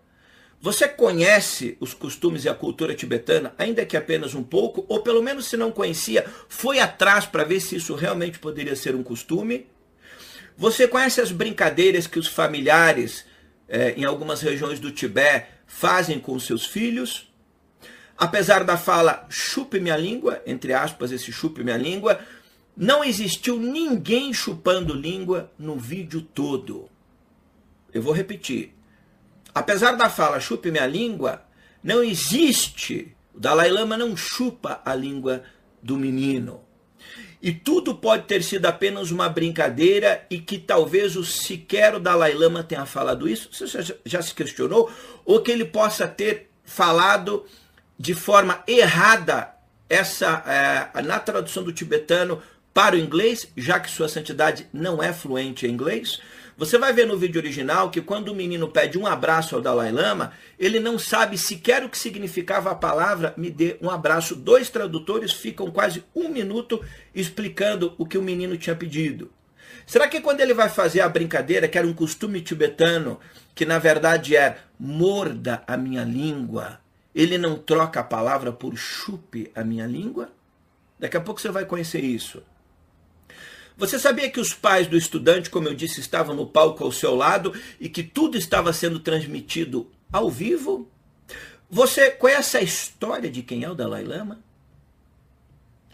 Você 0.60 0.88
conhece 0.88 1.76
os 1.78 1.92
costumes 1.92 2.44
e 2.44 2.48
a 2.48 2.54
cultura 2.54 2.94
tibetana, 2.94 3.54
ainda 3.58 3.84
que 3.84 3.96
apenas 3.96 4.34
um 4.34 4.42
pouco, 4.42 4.86
ou 4.88 5.02
pelo 5.02 5.22
menos 5.22 5.46
se 5.46 5.56
não 5.56 5.70
conhecia, 5.70 6.24
foi 6.48 6.80
atrás 6.80 7.26
para 7.26 7.44
ver 7.44 7.60
se 7.60 7.76
isso 7.76 7.94
realmente 7.94 8.38
poderia 8.38 8.74
ser 8.74 8.94
um 8.94 9.02
costume? 9.02 9.66
Você 10.56 10.88
conhece 10.88 11.20
as 11.20 11.30
brincadeiras 11.30 12.06
que 12.06 12.18
os 12.18 12.26
familiares 12.26 13.27
é, 13.68 13.92
em 13.92 14.04
algumas 14.04 14.40
regiões 14.40 14.80
do 14.80 14.90
Tibete 14.90 15.46
fazem 15.66 16.18
com 16.18 16.38
seus 16.38 16.66
filhos. 16.66 17.30
Apesar 18.16 18.64
da 18.64 18.76
fala 18.76 19.26
chupe 19.28 19.78
minha 19.78 19.96
língua, 19.96 20.42
entre 20.46 20.72
aspas, 20.72 21.12
esse 21.12 21.30
chupe 21.30 21.62
minha 21.62 21.76
língua, 21.76 22.18
não 22.76 23.04
existiu 23.04 23.58
ninguém 23.58 24.32
chupando 24.32 24.94
língua 24.94 25.52
no 25.58 25.76
vídeo 25.76 26.22
todo. 26.22 26.88
Eu 27.92 28.02
vou 28.02 28.12
repetir. 28.12 28.74
Apesar 29.54 29.92
da 29.92 30.08
fala 30.08 30.40
chupe 30.40 30.70
minha 30.70 30.86
língua, 30.86 31.42
não 31.82 32.02
existe. 32.02 33.14
O 33.34 33.40
Dalai 33.40 33.70
Lama 33.70 33.96
não 33.96 34.16
chupa 34.16 34.80
a 34.84 34.94
língua 34.94 35.42
do 35.82 35.96
menino. 35.96 36.60
E 37.40 37.52
tudo 37.52 37.94
pode 37.94 38.24
ter 38.24 38.42
sido 38.42 38.66
apenas 38.66 39.10
uma 39.10 39.28
brincadeira 39.28 40.26
e 40.28 40.38
que 40.38 40.58
talvez 40.58 41.14
o 41.16 41.24
sequer 41.24 41.94
o 41.94 42.00
Dalai 42.00 42.34
Lama 42.34 42.64
tenha 42.64 42.84
falado 42.84 43.28
isso? 43.28 43.48
Você 43.52 43.94
já, 44.04 44.22
se 44.22 44.34
questionou? 44.34 44.90
Ou 45.24 45.40
que 45.40 45.52
ele 45.52 45.64
possa 45.64 46.06
ter 46.08 46.50
falado 46.64 47.44
de 47.98 48.12
forma 48.12 48.62
errada 48.66 49.54
essa 49.88 50.90
é, 50.94 51.02
na 51.02 51.20
tradução 51.20 51.62
do 51.62 51.72
tibetano 51.72 52.42
para 52.74 52.96
o 52.96 52.98
inglês, 52.98 53.48
já 53.56 53.78
que 53.78 53.90
sua 53.90 54.08
santidade 54.08 54.66
não 54.72 55.02
é 55.02 55.12
fluente 55.12 55.66
em 55.66 55.70
inglês? 55.70 56.20
Você 56.58 56.76
vai 56.76 56.92
ver 56.92 57.06
no 57.06 57.16
vídeo 57.16 57.40
original 57.40 57.88
que 57.88 58.00
quando 58.00 58.30
o 58.30 58.34
menino 58.34 58.66
pede 58.66 58.98
um 58.98 59.06
abraço 59.06 59.54
ao 59.54 59.62
Dalai 59.62 59.92
Lama, 59.92 60.32
ele 60.58 60.80
não 60.80 60.98
sabe 60.98 61.38
sequer 61.38 61.84
o 61.84 61.88
que 61.88 61.96
significava 61.96 62.72
a 62.72 62.74
palavra 62.74 63.32
me 63.36 63.48
dê 63.48 63.76
um 63.80 63.88
abraço. 63.88 64.34
Dois 64.34 64.68
tradutores 64.68 65.32
ficam 65.32 65.70
quase 65.70 66.02
um 66.12 66.28
minuto 66.28 66.84
explicando 67.14 67.94
o 67.96 68.04
que 68.04 68.18
o 68.18 68.22
menino 68.22 68.56
tinha 68.56 68.74
pedido. 68.74 69.30
Será 69.86 70.08
que 70.08 70.20
quando 70.20 70.40
ele 70.40 70.52
vai 70.52 70.68
fazer 70.68 71.00
a 71.00 71.08
brincadeira, 71.08 71.68
que 71.68 71.78
era 71.78 71.86
um 71.86 71.94
costume 71.94 72.40
tibetano, 72.40 73.20
que 73.54 73.64
na 73.64 73.78
verdade 73.78 74.34
é 74.34 74.58
morda 74.80 75.62
a 75.64 75.76
minha 75.76 76.02
língua, 76.02 76.80
ele 77.14 77.38
não 77.38 77.54
troca 77.54 78.00
a 78.00 78.04
palavra 78.04 78.50
por 78.50 78.76
chupe 78.76 79.48
a 79.54 79.62
minha 79.62 79.86
língua? 79.86 80.28
Daqui 80.98 81.16
a 81.16 81.20
pouco 81.20 81.40
você 81.40 81.50
vai 81.50 81.64
conhecer 81.64 82.02
isso. 82.02 82.42
Você 83.78 83.96
sabia 83.96 84.28
que 84.28 84.40
os 84.40 84.52
pais 84.52 84.88
do 84.88 84.96
estudante, 84.96 85.48
como 85.48 85.68
eu 85.68 85.74
disse, 85.74 86.00
estavam 86.00 86.34
no 86.34 86.44
palco 86.44 86.82
ao 86.82 86.90
seu 86.90 87.14
lado 87.14 87.54
e 87.78 87.88
que 87.88 88.02
tudo 88.02 88.36
estava 88.36 88.72
sendo 88.72 88.98
transmitido 88.98 89.88
ao 90.12 90.28
vivo? 90.28 90.90
Você 91.70 92.10
conhece 92.10 92.56
a 92.56 92.60
história 92.60 93.30
de 93.30 93.40
quem 93.40 93.62
é 93.62 93.70
o 93.70 93.76
Dalai 93.76 94.02
Lama? 94.02 94.40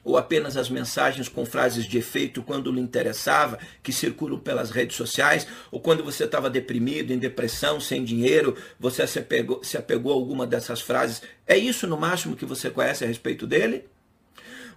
Ou 0.03 0.17
apenas 0.17 0.57
as 0.57 0.71
mensagens 0.71 1.29
com 1.29 1.45
frases 1.45 1.85
de 1.85 1.99
efeito 1.99 2.43
quando 2.43 2.73
lhe 2.73 2.81
interessava, 2.81 3.59
que 3.83 3.93
circulam 3.93 4.39
pelas 4.39 4.71
redes 4.71 4.97
sociais, 4.97 5.47
ou 5.71 5.79
quando 5.79 6.03
você 6.03 6.25
estava 6.25 6.49
deprimido, 6.49 7.13
em 7.13 7.19
depressão, 7.19 7.79
sem 7.81 8.03
dinheiro, 8.03 8.57
você 8.81 9.07
se 9.07 9.19
apegou, 9.19 9.63
se 9.63 9.77
apegou 9.77 10.11
a 10.11 10.15
alguma 10.15 10.47
dessas 10.47 10.81
frases? 10.81 11.21
É 11.47 11.59
isso 11.59 11.87
no 11.87 11.99
máximo 11.99 12.35
que 12.35 12.47
você 12.47 12.71
conhece 12.71 13.05
a 13.05 13.07
respeito 13.07 13.47
dele? 13.47 13.85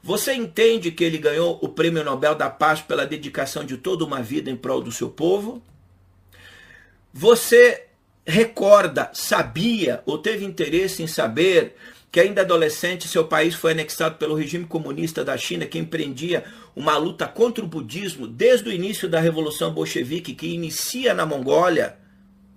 Você 0.04 0.34
entende 0.34 0.92
que 0.92 1.04
ele 1.04 1.18
ganhou 1.18 1.60
o 1.62 1.70
Prêmio 1.70 2.04
Nobel 2.04 2.36
da 2.36 2.50
Paz 2.50 2.82
pela 2.82 3.06
dedicação 3.06 3.66
de 3.66 3.78
toda 3.78 4.06
uma 4.06 4.22
vida 4.22 4.50
em 4.50 4.56
prol 4.56 4.82
do 4.82 4.92
seu 4.92 5.10
povo? 5.10 5.62
Você 7.14 7.86
recorda, 8.26 9.10
sabia 9.14 10.02
ou 10.06 10.18
teve 10.18 10.46
interesse 10.46 11.02
em 11.02 11.08
saber 11.08 11.76
que 12.12 12.20
ainda 12.20 12.42
adolescente 12.42 13.08
seu 13.08 13.26
país 13.26 13.54
foi 13.54 13.72
anexado 13.72 14.16
pelo 14.16 14.36
regime 14.36 14.66
comunista 14.66 15.24
da 15.24 15.38
China 15.38 15.66
que 15.66 15.78
empreendia 15.78 16.44
uma 16.76 16.98
luta 16.98 17.28
contra 17.28 17.64
o 17.64 17.68
budismo 17.68 18.28
desde 18.28 18.70
o 18.70 18.72
início 18.72 19.10
da 19.10 19.20
Revolução 19.20 19.74
Bolchevique 19.74 20.34
que 20.34 20.48
inicia 20.48 21.14
na 21.14 21.26
Mongólia 21.26 21.98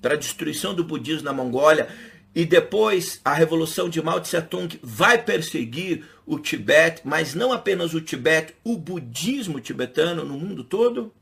para 0.01 0.15
a 0.15 0.17
destruição 0.17 0.75
do 0.75 0.85
budismo 0.85 1.25
na 1.25 1.33
Mongólia 1.33 1.89
e 2.35 2.45
depois 2.45 3.21
a 3.25 3.35
revolução 3.35 3.89
de 3.89 4.01
Mao 4.01 4.21
Tse 4.21 4.41
Tung 4.43 4.79
vai 4.83 5.23
perseguir 5.23 6.05
o 6.25 6.39
Tibete, 6.39 7.03
mas 7.05 7.35
não 7.35 7.53
apenas 7.53 7.93
o 7.93 8.01
Tibete, 8.01 8.55
o 8.63 8.77
budismo 8.77 9.61
tibetano 9.61 10.25
no 10.25 10.39
mundo 10.39 10.63
todo. 10.63 11.13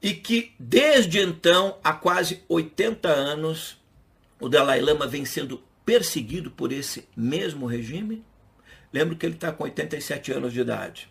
E 0.00 0.14
que 0.14 0.52
desde 0.58 1.18
então, 1.18 1.78
há 1.82 1.92
quase 1.92 2.44
80 2.48 3.08
anos, 3.08 3.76
o 4.38 4.48
Dalai 4.48 4.80
Lama 4.80 5.06
vem 5.06 5.24
sendo 5.24 5.60
perseguido 5.84 6.50
por 6.50 6.70
esse 6.70 7.08
mesmo 7.16 7.66
regime. 7.66 8.24
Lembro 8.92 9.16
que 9.16 9.26
ele 9.26 9.34
está 9.34 9.50
com 9.50 9.64
87 9.64 10.32
anos 10.32 10.52
de 10.52 10.60
idade. 10.60 11.08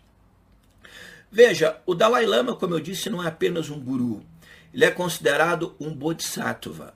Veja, 1.30 1.78
o 1.84 1.94
Dalai 1.94 2.24
Lama, 2.24 2.56
como 2.56 2.74
eu 2.74 2.80
disse, 2.80 3.10
não 3.10 3.22
é 3.22 3.26
apenas 3.26 3.68
um 3.68 3.78
guru. 3.78 4.24
Ele 4.72 4.84
é 4.84 4.90
considerado 4.90 5.74
um 5.78 5.94
bodhisattva 5.94 6.94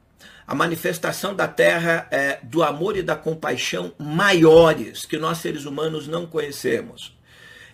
a 0.51 0.55
manifestação 0.57 1.33
da 1.33 1.47
terra 1.47 2.09
é, 2.11 2.41
do 2.43 2.65
amor 2.65 2.97
e 2.97 3.05
da 3.05 3.15
compaixão 3.15 3.95
maiores 3.97 5.07
que 5.07 5.17
nós 5.17 5.39
seres 5.39 5.65
humanos 5.65 6.09
não 6.09 6.27
conhecemos. 6.27 7.17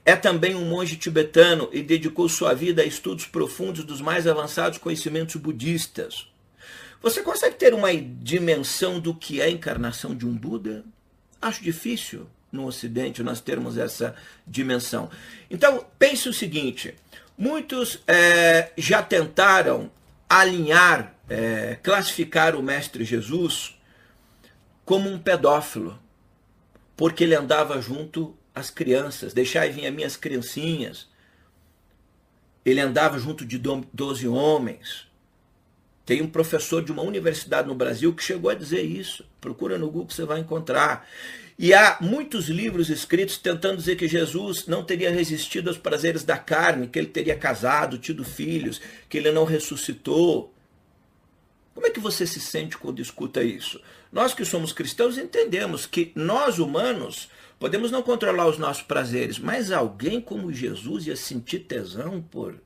É 0.05 0.15
também 0.15 0.55
um 0.55 0.67
monge 0.67 0.95
tibetano 0.97 1.71
e 1.73 1.83
dedicou 1.83 2.29
sua 2.29 2.53
vida 2.53 2.83
a 2.83 2.85
estudos 2.85 3.25
profundos 3.25 3.83
dos 3.83 4.03
mais 4.03 4.27
avançados 4.27 4.77
conhecimentos 4.77 5.37
budistas. 5.37 6.29
Você 7.01 7.23
consegue 7.23 7.57
ter 7.57 7.73
uma 7.73 7.91
dimensão 7.95 9.01
do 9.01 9.15
que 9.15 9.41
é 9.41 9.45
a 9.45 9.51
encarnação 9.51 10.15
de 10.15 10.27
um 10.27 10.37
Buda? 10.37 10.85
Acho 11.41 11.65
difícil 11.65 12.27
no 12.53 12.67
Ocidente 12.67 13.23
nós 13.23 13.41
termos 13.41 13.79
essa 13.79 14.15
dimensão. 14.47 15.09
Então, 15.51 15.87
pense 15.99 16.29
o 16.29 16.35
seguinte: 16.35 16.95
muitos 17.39 18.01
é, 18.07 18.71
já 18.77 19.03
tentaram 19.03 19.91
alinhar 20.29 21.16
é, 21.29 21.77
classificar 21.83 22.55
o 22.55 22.63
Mestre 22.63 23.05
Jesus 23.05 23.77
como 24.85 25.11
um 25.11 25.19
pedófilo, 25.19 25.99
porque 26.97 27.25
ele 27.25 27.35
andava 27.35 27.81
junto 27.81 28.37
às 28.55 28.71
crianças, 28.71 29.35
deixai 29.35 29.71
vir 29.71 29.87
as 29.87 29.95
minhas 29.95 30.17
criancinhas. 30.17 31.09
Ele 32.65 32.81
andava 32.81 33.19
junto 33.19 33.45
de 33.45 33.59
12 33.59 34.27
homens. 34.27 35.07
Tem 36.05 36.23
um 36.23 36.29
professor 36.29 36.83
de 36.85 36.93
uma 36.93 37.03
universidade 37.03 37.69
no 37.69 37.75
Brasil 37.75 38.15
que 38.15 38.23
chegou 38.23 38.51
a 38.51 38.55
dizer 38.55 38.83
isso. 38.83 39.25
Procura 39.41 39.77
no 39.77 39.87
Google 39.87 40.07
que 40.07 40.15
você 40.15 40.25
vai 40.25 40.41
encontrar. 40.41 41.07
E 41.59 41.73
há 41.75 41.99
muitos 42.01 42.49
livros 42.49 42.91
escritos 42.91 43.39
tentando 43.39 43.79
dizer 43.79 43.97
que 43.97 44.07
Jesus 44.07 44.67
não 44.67 44.85
teria 44.85 45.11
resistido 45.11 45.69
aos 45.69 45.79
prazeres 45.79 46.23
da 46.23 46.39
carne, 46.39 46.87
que 46.87 46.99
ele 46.99 47.09
teria 47.09 47.37
casado, 47.37 47.99
tido 47.99 48.25
filhos, 48.25 48.81
que 49.09 49.19
ele 49.19 49.33
não 49.33 49.45
ressuscitou. 49.45 50.53
Como 51.77 51.87
é 51.87 51.91
que 51.91 52.01
você 52.01 52.27
se 52.27 52.41
sente 52.41 52.79
quando 52.79 53.03
escuta 53.03 53.43
isso? 53.43 53.79
Nós 54.11 54.33
que 54.33 54.47
somos 54.47 54.73
cristãos 54.73 55.19
entendemos 55.19 55.85
que 55.85 56.11
nós 56.15 56.59
humanos 56.59 57.29
podemos 57.59 57.91
não 57.91 58.03
controlar 58.03 58.47
os 58.47 58.57
nossos 58.57 58.83
prazeres, 58.83 59.39
mas 59.39 59.71
alguém 59.71 60.19
como 60.19 60.51
Jesus 60.51 61.07
ia 61.07 61.15
sentir 61.15 61.61
tesão 61.61 62.23
por 62.23 62.59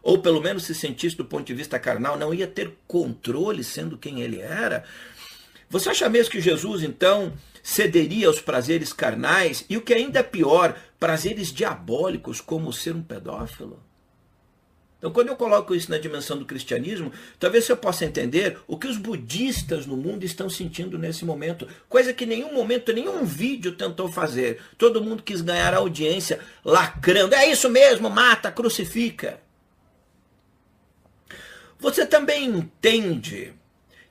ou 0.00 0.22
pelo 0.22 0.40
menos 0.40 0.62
se 0.62 0.76
sentisse 0.76 1.16
do 1.16 1.24
ponto 1.24 1.44
de 1.44 1.54
vista 1.54 1.76
carnal, 1.76 2.16
não 2.16 2.32
ia 2.32 2.46
ter 2.46 2.72
controle 2.86 3.64
sendo 3.64 3.98
quem 3.98 4.20
ele 4.20 4.40
era. 4.40 4.84
Você 5.68 5.90
acha 5.90 6.08
mesmo 6.08 6.30
que 6.30 6.40
Jesus 6.40 6.84
então 6.84 7.32
cederia 7.64 8.28
aos 8.28 8.40
prazeres 8.40 8.92
carnais 8.92 9.64
e 9.68 9.76
o 9.76 9.80
que 9.80 9.92
ainda 9.92 10.20
é 10.20 10.22
pior, 10.22 10.80
prazeres 11.00 11.52
diabólicos 11.52 12.40
como 12.40 12.72
ser 12.72 12.94
um 12.94 13.02
pedófilo? 13.02 13.82
Então, 15.02 15.10
quando 15.10 15.30
eu 15.30 15.36
coloco 15.36 15.74
isso 15.74 15.90
na 15.90 15.98
dimensão 15.98 16.38
do 16.38 16.44
cristianismo, 16.44 17.10
talvez 17.36 17.68
eu 17.68 17.76
possa 17.76 18.04
entender 18.04 18.58
o 18.68 18.78
que 18.78 18.86
os 18.86 18.96
budistas 18.96 19.84
no 19.84 19.96
mundo 19.96 20.22
estão 20.22 20.48
sentindo 20.48 20.96
nesse 20.96 21.24
momento, 21.24 21.66
coisa 21.88 22.12
que 22.12 22.24
nenhum 22.24 22.54
momento, 22.54 22.92
nenhum 22.92 23.24
vídeo 23.24 23.72
tentou 23.72 24.06
fazer. 24.08 24.60
Todo 24.78 25.02
mundo 25.02 25.24
quis 25.24 25.40
ganhar 25.40 25.74
audiência 25.74 26.38
lacrando. 26.64 27.34
É 27.34 27.50
isso 27.50 27.68
mesmo, 27.68 28.08
mata, 28.08 28.52
crucifica. 28.52 29.40
Você 31.80 32.06
também 32.06 32.44
entende 32.44 33.52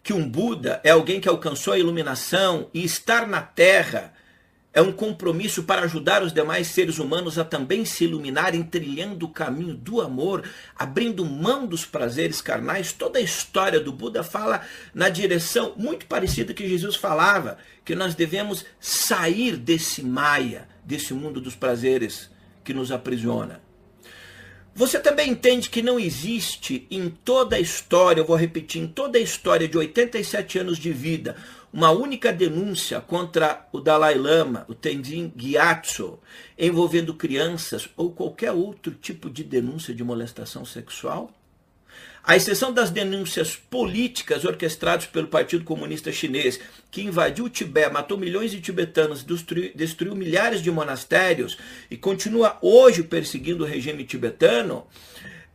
que 0.03 0.11
um 0.11 0.27
Buda 0.27 0.81
é 0.83 0.89
alguém 0.89 1.21
que 1.21 1.29
alcançou 1.29 1.71
a 1.71 1.79
iluminação 1.79 2.69
e 2.73 2.83
estar 2.83 3.25
na 3.25 3.41
Terra 3.41 4.13
é 4.73 4.81
um 4.81 4.91
compromisso 4.91 5.63
para 5.63 5.81
ajudar 5.81 6.23
os 6.23 6.31
demais 6.31 6.67
seres 6.67 6.97
humanos 6.97 7.37
a 7.37 7.43
também 7.43 7.83
se 7.83 8.05
iluminarem, 8.05 8.63
trilhando 8.63 9.25
o 9.25 9.29
caminho 9.29 9.75
do 9.75 9.99
amor, 9.99 10.43
abrindo 10.77 11.25
mão 11.25 11.67
dos 11.67 11.83
prazeres 11.83 12.41
carnais. 12.41 12.93
Toda 12.93 13.19
a 13.19 13.21
história 13.21 13.81
do 13.81 13.91
Buda 13.91 14.23
fala 14.23 14.61
na 14.93 15.09
direção 15.09 15.73
muito 15.75 16.05
parecida 16.05 16.53
que 16.53 16.69
Jesus 16.69 16.95
falava, 16.95 17.57
que 17.83 17.95
nós 17.95 18.15
devemos 18.15 18.65
sair 18.79 19.57
desse 19.57 20.01
maia, 20.03 20.69
desse 20.85 21.13
mundo 21.13 21.41
dos 21.41 21.55
prazeres 21.55 22.29
que 22.63 22.73
nos 22.73 22.91
aprisiona. 22.91 23.61
Você 24.73 24.99
também 24.99 25.31
entende 25.31 25.69
que 25.69 25.81
não 25.81 25.99
existe 25.99 26.87
em 26.89 27.09
toda 27.09 27.57
a 27.57 27.59
história, 27.59 28.21
eu 28.21 28.25
vou 28.25 28.37
repetir, 28.37 28.81
em 28.81 28.87
toda 28.87 29.17
a 29.17 29.21
história 29.21 29.67
de 29.67 29.77
87 29.77 30.59
anos 30.59 30.77
de 30.77 30.93
vida, 30.93 31.35
uma 31.73 31.91
única 31.91 32.33
denúncia 32.33 32.99
contra 32.99 33.67
o 33.71 33.79
Dalai 33.79 34.15
Lama, 34.15 34.65
o 34.67 34.73
Tenzin 34.73 35.31
Gyatso, 35.35 36.19
envolvendo 36.57 37.13
crianças 37.13 37.89
ou 37.95 38.11
qualquer 38.11 38.51
outro 38.51 38.93
tipo 38.93 39.29
de 39.29 39.43
denúncia 39.43 39.93
de 39.93 40.03
molestação 40.03 40.65
sexual? 40.65 41.31
À 42.23 42.35
exceção 42.35 42.71
das 42.71 42.91
denúncias 42.91 43.55
políticas 43.55 44.45
orquestradas 44.45 45.07
pelo 45.07 45.27
Partido 45.27 45.63
Comunista 45.63 46.11
Chinês, 46.11 46.59
que 46.91 47.01
invadiu 47.01 47.45
o 47.45 47.49
Tibete, 47.49 47.91
matou 47.91 48.17
milhões 48.17 48.51
de 48.51 48.61
tibetanos, 48.61 49.23
destruiu, 49.23 49.71
destruiu 49.73 50.15
milhares 50.15 50.61
de 50.61 50.69
monastérios 50.69 51.57
e 51.89 51.97
continua 51.97 52.59
hoje 52.61 53.01
perseguindo 53.01 53.63
o 53.63 53.67
regime 53.67 54.03
tibetano, 54.03 54.85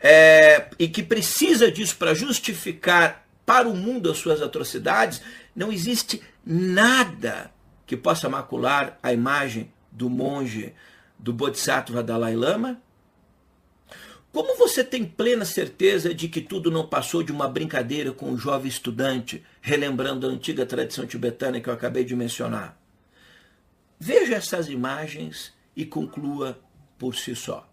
é, 0.01 0.67
e 0.79 0.89
que 0.89 1.05
precisa 1.05 1.71
disso 1.71 1.97
para 1.97 2.15
justificar 2.15 3.25
para 3.47 3.69
o 3.69 3.77
mundo 3.77 4.11
as 4.11 4.19
suas 4.19 4.43
atrocidades, 4.43 5.23
não 5.57 5.73
existe 5.73 6.23
nada 6.45 7.51
que 7.87 7.97
possa 7.97 8.29
macular 8.29 8.99
a 9.03 9.13
imagem 9.13 9.73
do 9.91 10.11
monge 10.11 10.75
do 11.19 11.33
Bodhisattva 11.33 12.03
Dalai 12.03 12.37
Lama? 12.37 12.81
Como 14.31 14.55
você 14.59 14.85
tem 14.85 15.03
plena 15.03 15.47
certeza 15.47 16.13
de 16.13 16.29
que 16.29 16.43
tudo 16.43 16.71
não 16.71 16.87
passou 16.87 17.23
de 17.23 17.33
uma 17.33 17.49
brincadeira 17.49 18.13
com 18.13 18.31
o 18.31 18.37
jovem 18.37 18.69
estudante, 18.69 19.43
relembrando 19.63 20.27
a 20.27 20.31
antiga 20.31 20.67
tradição 20.67 21.07
tibetana 21.07 21.59
que 21.59 21.71
eu 21.71 21.73
acabei 21.73 22.05
de 22.05 22.15
mencionar? 22.15 22.79
Veja 23.99 24.35
essas 24.35 24.69
imagens 24.69 25.55
e 25.75 25.87
conclua 25.87 26.61
por 26.99 27.15
si 27.17 27.35
só. 27.35 27.66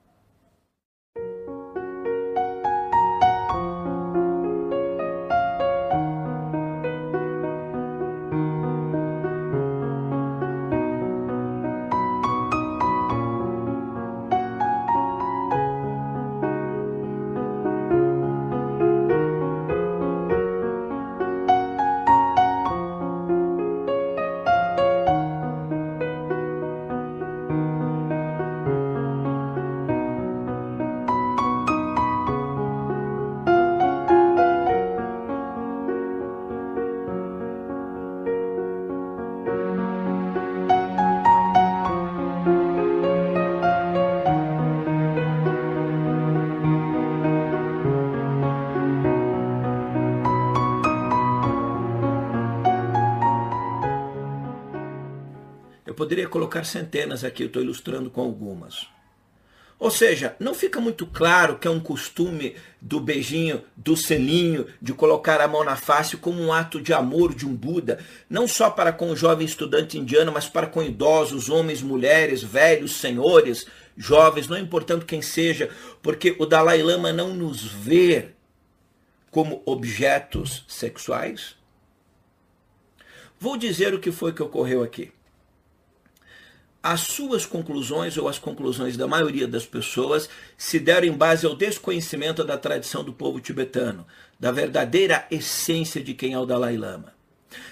Poderia 56.04 56.28
colocar 56.28 56.66
centenas 56.66 57.24
aqui, 57.24 57.44
eu 57.44 57.48
estou 57.48 57.62
ilustrando 57.62 58.10
com 58.10 58.20
algumas. 58.20 58.88
Ou 59.80 59.90
seja, 59.90 60.36
não 60.38 60.54
fica 60.54 60.82
muito 60.82 61.08
claro 61.08 61.58
que 61.58 61.66
é 61.66 61.72
um 61.72 61.80
costume 61.80 62.58
do 62.82 63.00
beijinho, 63.00 63.64
do 63.74 63.96
selinho, 63.96 64.68
de 64.82 64.94
colocar 64.94 65.40
a 65.40 65.48
mão 65.48 65.64
na 65.64 65.78
face 65.78 66.18
como 66.18 66.42
um 66.42 66.52
ato 66.52 66.82
de 66.82 66.92
amor 66.92 67.34
de 67.34 67.46
um 67.46 67.56
Buda, 67.56 68.04
não 68.30 68.50
só 68.50 68.70
para 68.70 68.92
com 68.92 69.12
o 69.12 69.16
jovem 69.16 69.46
estudante 69.46 69.98
indiano, 69.98 70.30
mas 70.30 70.46
para 70.46 70.68
com 70.68 70.84
idosos, 70.84 71.50
homens, 71.50 71.82
mulheres, 71.82 72.44
velhos, 72.44 72.98
senhores, 72.98 73.66
jovens, 73.96 74.50
não 74.50 74.58
importando 74.58 75.06
quem 75.06 75.22
seja, 75.22 75.70
porque 76.02 76.36
o 76.38 76.46
Dalai 76.46 76.84
Lama 76.84 77.14
não 77.14 77.34
nos 77.34 77.64
vê 77.64 78.32
como 79.32 79.64
objetos 79.66 80.66
sexuais. 80.68 81.56
Vou 83.40 83.56
dizer 83.56 83.94
o 83.94 84.00
que 84.00 84.12
foi 84.12 84.34
que 84.34 84.44
ocorreu 84.44 84.84
aqui 84.84 85.14
as 86.84 87.00
suas 87.00 87.46
conclusões 87.46 88.18
ou 88.18 88.28
as 88.28 88.38
conclusões 88.38 88.98
da 88.98 89.08
maioria 89.08 89.48
das 89.48 89.66
pessoas 89.66 90.30
se 90.58 90.78
deram 90.78 91.08
em 91.08 91.14
base 91.14 91.46
ao 91.46 91.56
desconhecimento 91.56 92.44
da 92.44 92.58
tradição 92.58 93.06
do 93.06 93.14
povo 93.14 93.40
tibetano, 93.40 94.06
da 94.38 94.52
verdadeira 94.52 95.26
essência 95.32 96.04
de 96.04 96.14
quem 96.14 96.34
é 96.34 96.40
o 96.40 96.46
Dalai 96.46 96.76
Lama. 96.76 97.14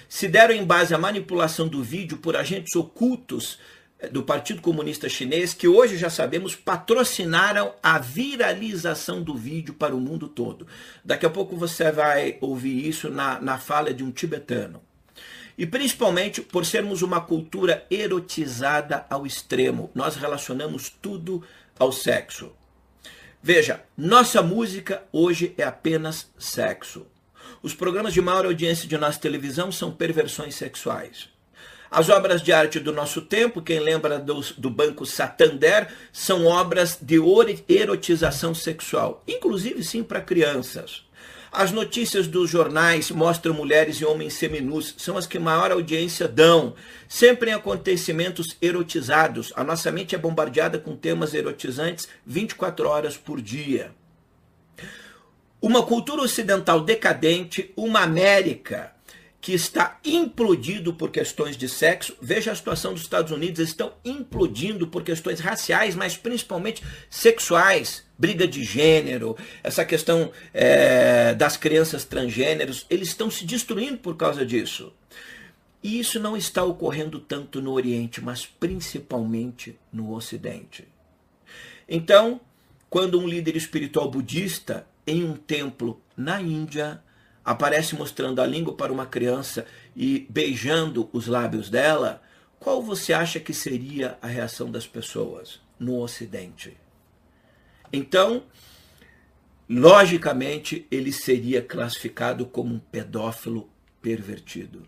Se 0.08 0.26
deram 0.28 0.54
em 0.54 0.64
base 0.64 0.94
à 0.94 0.98
manipulação 0.98 1.68
do 1.68 1.82
vídeo 1.82 2.16
por 2.16 2.36
agentes 2.36 2.74
ocultos 2.74 3.58
eh, 3.98 4.08
do 4.08 4.22
Partido 4.22 4.62
Comunista 4.62 5.10
Chinês, 5.10 5.52
que 5.52 5.68
hoje 5.68 5.98
já 5.98 6.08
sabemos 6.08 6.56
patrocinaram 6.56 7.74
a 7.82 7.98
viralização 7.98 9.22
do 9.22 9.34
vídeo 9.34 9.74
para 9.74 9.94
o 9.94 10.00
mundo 10.00 10.26
todo. 10.26 10.66
Daqui 11.04 11.26
a 11.26 11.30
pouco 11.30 11.54
você 11.54 11.92
vai 11.92 12.38
ouvir 12.40 12.88
isso 12.88 13.10
na, 13.10 13.38
na 13.40 13.58
fala 13.58 13.92
de 13.92 14.02
um 14.02 14.10
tibetano 14.10 14.80
e 15.56 15.66
principalmente 15.66 16.40
por 16.40 16.64
sermos 16.64 17.02
uma 17.02 17.20
cultura 17.20 17.86
erotizada 17.90 19.06
ao 19.08 19.26
extremo. 19.26 19.90
Nós 19.94 20.16
relacionamos 20.16 20.88
tudo 20.88 21.42
ao 21.78 21.92
sexo. 21.92 22.52
Veja, 23.42 23.82
nossa 23.96 24.40
música 24.40 25.02
hoje 25.12 25.54
é 25.58 25.64
apenas 25.64 26.30
sexo. 26.38 27.06
Os 27.62 27.74
programas 27.74 28.12
de 28.12 28.20
maior 28.20 28.46
audiência 28.46 28.88
de 28.88 28.96
nossa 28.96 29.18
televisão 29.18 29.70
são 29.72 29.90
perversões 29.90 30.54
sexuais. 30.54 31.28
As 31.90 32.08
obras 32.08 32.40
de 32.40 32.52
arte 32.52 32.80
do 32.80 32.90
nosso 32.90 33.20
tempo, 33.20 33.60
quem 33.60 33.78
lembra 33.78 34.18
do, 34.18 34.40
do 34.56 34.70
Banco 34.70 35.04
Santander, 35.04 35.92
são 36.10 36.46
obras 36.46 36.98
de 37.00 37.20
erotização 37.68 38.54
sexual, 38.54 39.22
inclusive 39.28 39.84
sim 39.84 40.02
para 40.02 40.22
crianças. 40.22 41.04
As 41.54 41.70
notícias 41.70 42.26
dos 42.26 42.48
jornais 42.48 43.10
mostram 43.10 43.52
mulheres 43.52 43.96
e 43.96 44.06
homens 44.06 44.32
seminus, 44.32 44.94
são 44.96 45.18
as 45.18 45.26
que 45.26 45.38
maior 45.38 45.70
audiência 45.70 46.26
dão, 46.26 46.74
sempre 47.06 47.50
em 47.50 47.52
acontecimentos 47.52 48.56
erotizados. 48.62 49.52
A 49.54 49.62
nossa 49.62 49.92
mente 49.92 50.14
é 50.14 50.18
bombardeada 50.18 50.78
com 50.78 50.96
temas 50.96 51.34
erotizantes 51.34 52.08
24 52.24 52.88
horas 52.88 53.18
por 53.18 53.38
dia. 53.38 53.92
Uma 55.60 55.82
cultura 55.82 56.22
ocidental 56.22 56.80
decadente, 56.80 57.70
uma 57.76 58.00
América 58.00 58.90
que 59.42 59.52
está 59.52 59.98
implodido 60.04 60.94
por 60.94 61.10
questões 61.10 61.56
de 61.56 61.68
sexo. 61.68 62.16
Veja 62.22 62.52
a 62.52 62.54
situação 62.54 62.92
dos 62.92 63.02
Estados 63.02 63.32
Unidos, 63.32 63.58
eles 63.58 63.70
estão 63.70 63.92
implodindo 64.04 64.86
por 64.86 65.02
questões 65.02 65.40
raciais, 65.40 65.96
mas 65.96 66.16
principalmente 66.16 66.80
sexuais, 67.10 68.04
briga 68.16 68.46
de 68.46 68.62
gênero, 68.62 69.36
essa 69.64 69.84
questão 69.84 70.30
é, 70.54 71.34
das 71.34 71.56
crianças 71.56 72.04
transgêneros, 72.04 72.86
eles 72.88 73.08
estão 73.08 73.28
se 73.32 73.44
destruindo 73.44 73.98
por 73.98 74.16
causa 74.16 74.46
disso. 74.46 74.92
E 75.82 75.98
isso 75.98 76.20
não 76.20 76.36
está 76.36 76.62
ocorrendo 76.62 77.18
tanto 77.18 77.60
no 77.60 77.72
Oriente, 77.72 78.20
mas 78.20 78.46
principalmente 78.46 79.76
no 79.92 80.14
Ocidente. 80.14 80.86
Então, 81.88 82.40
quando 82.88 83.18
um 83.18 83.26
líder 83.26 83.56
espiritual 83.56 84.08
budista 84.08 84.86
em 85.04 85.24
um 85.24 85.34
templo 85.34 86.00
na 86.16 86.40
Índia 86.40 87.02
aparece 87.44 87.94
mostrando 87.94 88.40
a 88.40 88.46
língua 88.46 88.74
para 88.74 88.92
uma 88.92 89.06
criança 89.06 89.66
e 89.96 90.26
beijando 90.30 91.08
os 91.12 91.26
lábios 91.26 91.68
dela, 91.68 92.22
qual 92.58 92.80
você 92.80 93.12
acha 93.12 93.40
que 93.40 93.52
seria 93.52 94.16
a 94.22 94.26
reação 94.26 94.70
das 94.70 94.86
pessoas 94.86 95.60
no 95.78 96.00
Ocidente? 96.00 96.76
Então, 97.92 98.44
logicamente, 99.68 100.86
ele 100.90 101.12
seria 101.12 101.60
classificado 101.60 102.46
como 102.46 102.74
um 102.74 102.78
pedófilo 102.78 103.68
pervertido. 104.00 104.82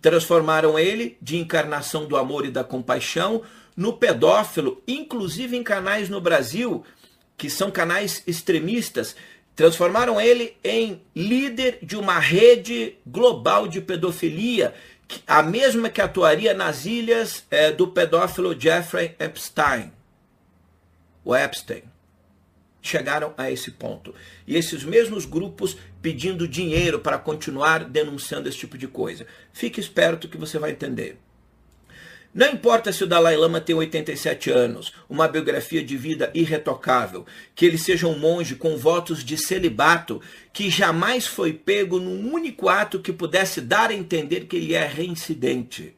Transformaram 0.00 0.78
ele 0.78 1.16
de 1.20 1.36
encarnação 1.36 2.06
do 2.06 2.16
amor 2.16 2.44
e 2.44 2.50
da 2.50 2.62
compaixão 2.62 3.42
no 3.76 3.92
pedófilo, 3.92 4.82
inclusive 4.86 5.56
em 5.56 5.62
canais 5.62 6.08
no 6.08 6.20
Brasil, 6.20 6.84
que 7.36 7.48
são 7.48 7.70
canais 7.70 8.22
extremistas, 8.26 9.14
Transformaram 9.58 10.20
ele 10.20 10.56
em 10.62 11.02
líder 11.12 11.80
de 11.82 11.96
uma 11.96 12.20
rede 12.20 12.96
global 13.04 13.66
de 13.66 13.80
pedofilia, 13.80 14.72
a 15.26 15.42
mesma 15.42 15.90
que 15.90 16.00
atuaria 16.00 16.54
nas 16.54 16.86
ilhas 16.86 17.44
é, 17.50 17.72
do 17.72 17.88
pedófilo 17.88 18.54
Jeffrey 18.56 19.16
Epstein. 19.18 19.92
O 21.24 21.34
Epstein. 21.34 21.82
Chegaram 22.80 23.34
a 23.36 23.50
esse 23.50 23.72
ponto. 23.72 24.14
E 24.46 24.54
esses 24.54 24.84
mesmos 24.84 25.24
grupos 25.24 25.76
pedindo 26.00 26.46
dinheiro 26.46 27.00
para 27.00 27.18
continuar 27.18 27.82
denunciando 27.82 28.48
esse 28.48 28.58
tipo 28.58 28.78
de 28.78 28.86
coisa. 28.86 29.26
Fique 29.52 29.80
esperto 29.80 30.28
que 30.28 30.38
você 30.38 30.56
vai 30.60 30.70
entender. 30.70 31.18
Não 32.34 32.52
importa 32.52 32.92
se 32.92 33.02
o 33.02 33.06
Dalai 33.06 33.36
Lama 33.36 33.60
tem 33.60 33.74
87 33.74 34.50
anos, 34.50 34.92
uma 35.08 35.26
biografia 35.26 35.82
de 35.82 35.96
vida 35.96 36.30
irretocável, 36.34 37.24
que 37.54 37.64
ele 37.64 37.78
seja 37.78 38.06
um 38.06 38.18
monge 38.18 38.54
com 38.54 38.76
votos 38.76 39.24
de 39.24 39.36
celibato, 39.38 40.20
que 40.52 40.68
jamais 40.68 41.26
foi 41.26 41.54
pego 41.54 41.98
num 41.98 42.32
único 42.32 42.68
ato 42.68 43.00
que 43.00 43.12
pudesse 43.12 43.60
dar 43.62 43.90
a 43.90 43.94
entender 43.94 44.46
que 44.46 44.56
ele 44.56 44.74
é 44.74 44.86
reincidente. 44.86 45.96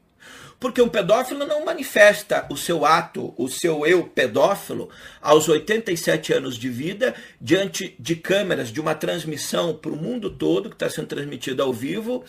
Porque 0.60 0.80
um 0.80 0.88
pedófilo 0.90 1.46
não 1.46 1.64
manifesta 1.64 2.46
o 2.50 2.56
seu 2.56 2.84
ato, 2.84 3.34
o 3.36 3.48
seu 3.48 3.86
eu 3.86 4.04
pedófilo, 4.04 4.90
aos 5.20 5.48
87 5.48 6.34
anos 6.34 6.56
de 6.56 6.68
vida, 6.68 7.14
diante 7.40 7.96
de 7.98 8.14
câmeras, 8.14 8.70
de 8.70 8.78
uma 8.78 8.94
transmissão 8.94 9.74
para 9.74 9.90
o 9.90 9.96
mundo 9.96 10.30
todo, 10.30 10.68
que 10.68 10.76
está 10.76 10.88
sendo 10.88 11.06
transmitida 11.06 11.62
ao 11.62 11.72
vivo, 11.72 12.22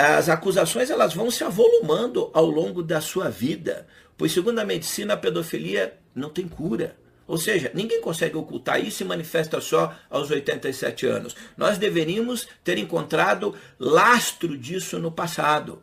as 0.00 0.28
acusações 0.28 0.90
elas 0.90 1.14
vão 1.14 1.30
se 1.30 1.44
avolumando 1.44 2.30
ao 2.34 2.46
longo 2.46 2.82
da 2.82 3.00
sua 3.00 3.30
vida, 3.30 3.86
pois 4.16 4.32
segundo 4.32 4.58
a 4.58 4.64
medicina 4.64 5.14
a 5.14 5.16
pedofilia 5.16 5.96
não 6.14 6.28
tem 6.28 6.48
cura. 6.48 6.96
Ou 7.26 7.38
seja, 7.38 7.70
ninguém 7.72 8.00
consegue 8.00 8.36
ocultar 8.36 8.84
isso 8.84 9.02
e 9.02 9.06
manifesta 9.06 9.60
só 9.60 9.94
aos 10.10 10.30
87 10.30 11.06
anos. 11.06 11.34
Nós 11.56 11.78
deveríamos 11.78 12.46
ter 12.62 12.76
encontrado 12.76 13.54
lastro 13.78 14.58
disso 14.58 14.98
no 14.98 15.10
passado. 15.10 15.82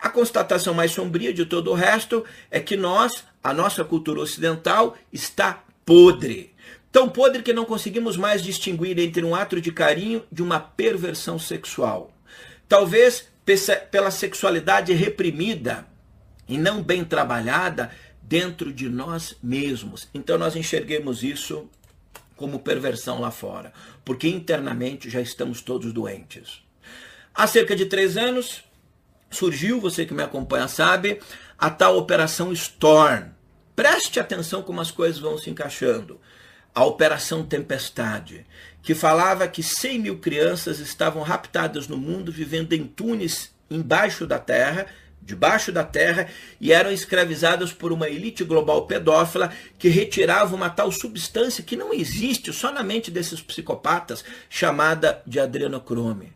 A 0.00 0.10
constatação 0.10 0.74
mais 0.74 0.90
sombria 0.90 1.32
de 1.32 1.46
todo 1.46 1.70
o 1.70 1.74
resto 1.74 2.24
é 2.50 2.58
que 2.58 2.76
nós 2.76 3.24
a 3.42 3.52
nossa 3.52 3.84
cultura 3.84 4.20
ocidental 4.20 4.96
está 5.12 5.62
podre. 5.84 6.54
Tão 6.90 7.08
podre 7.08 7.42
que 7.42 7.52
não 7.52 7.64
conseguimos 7.64 8.16
mais 8.16 8.42
distinguir 8.42 8.98
entre 8.98 9.24
um 9.24 9.34
ato 9.34 9.60
de 9.60 9.70
carinho 9.70 10.24
de 10.30 10.42
uma 10.42 10.58
perversão 10.58 11.38
sexual. 11.38 12.10
Talvez 12.68 13.28
pela 13.90 14.10
sexualidade 14.10 14.92
reprimida 14.92 15.86
e 16.48 16.56
não 16.58 16.82
bem 16.82 17.04
trabalhada 17.04 17.90
dentro 18.22 18.72
de 18.72 18.88
nós 18.88 19.36
mesmos. 19.42 20.08
Então 20.14 20.38
nós 20.38 20.56
enxerguemos 20.56 21.22
isso 21.22 21.68
como 22.36 22.58
perversão 22.58 23.20
lá 23.20 23.30
fora, 23.30 23.72
porque 24.04 24.28
internamente 24.28 25.08
já 25.08 25.20
estamos 25.20 25.60
todos 25.60 25.92
doentes. 25.92 26.62
Há 27.34 27.46
cerca 27.46 27.76
de 27.76 27.86
três 27.86 28.16
anos 28.16 28.64
surgiu, 29.30 29.80
você 29.80 30.06
que 30.06 30.14
me 30.14 30.22
acompanha 30.22 30.68
sabe, 30.68 31.20
a 31.58 31.70
tal 31.70 31.96
Operação 31.96 32.52
Storm. 32.52 33.30
Preste 33.74 34.20
atenção 34.20 34.62
como 34.62 34.80
as 34.80 34.90
coisas 34.90 35.20
vão 35.20 35.36
se 35.36 35.50
encaixando. 35.50 36.20
A 36.74 36.84
Operação 36.84 37.44
Tempestade, 37.44 38.46
que 38.84 38.94
falava 38.94 39.48
que 39.48 39.62
100 39.62 39.98
mil 39.98 40.18
crianças 40.18 40.78
estavam 40.78 41.22
raptadas 41.22 41.88
no 41.88 41.96
mundo, 41.96 42.30
vivendo 42.30 42.74
em 42.74 42.84
túneis 42.84 43.50
embaixo 43.70 44.26
da 44.26 44.38
terra, 44.38 44.86
debaixo 45.22 45.72
da 45.72 45.82
terra, 45.82 46.28
e 46.60 46.70
eram 46.70 46.92
escravizadas 46.92 47.72
por 47.72 47.92
uma 47.92 48.10
elite 48.10 48.44
global 48.44 48.86
pedófila 48.86 49.50
que 49.78 49.88
retirava 49.88 50.54
uma 50.54 50.68
tal 50.68 50.92
substância 50.92 51.64
que 51.64 51.78
não 51.78 51.94
existe 51.94 52.52
só 52.52 52.70
na 52.70 52.82
mente 52.82 53.10
desses 53.10 53.40
psicopatas, 53.40 54.22
chamada 54.50 55.22
de 55.26 55.40
adrenocrome. 55.40 56.34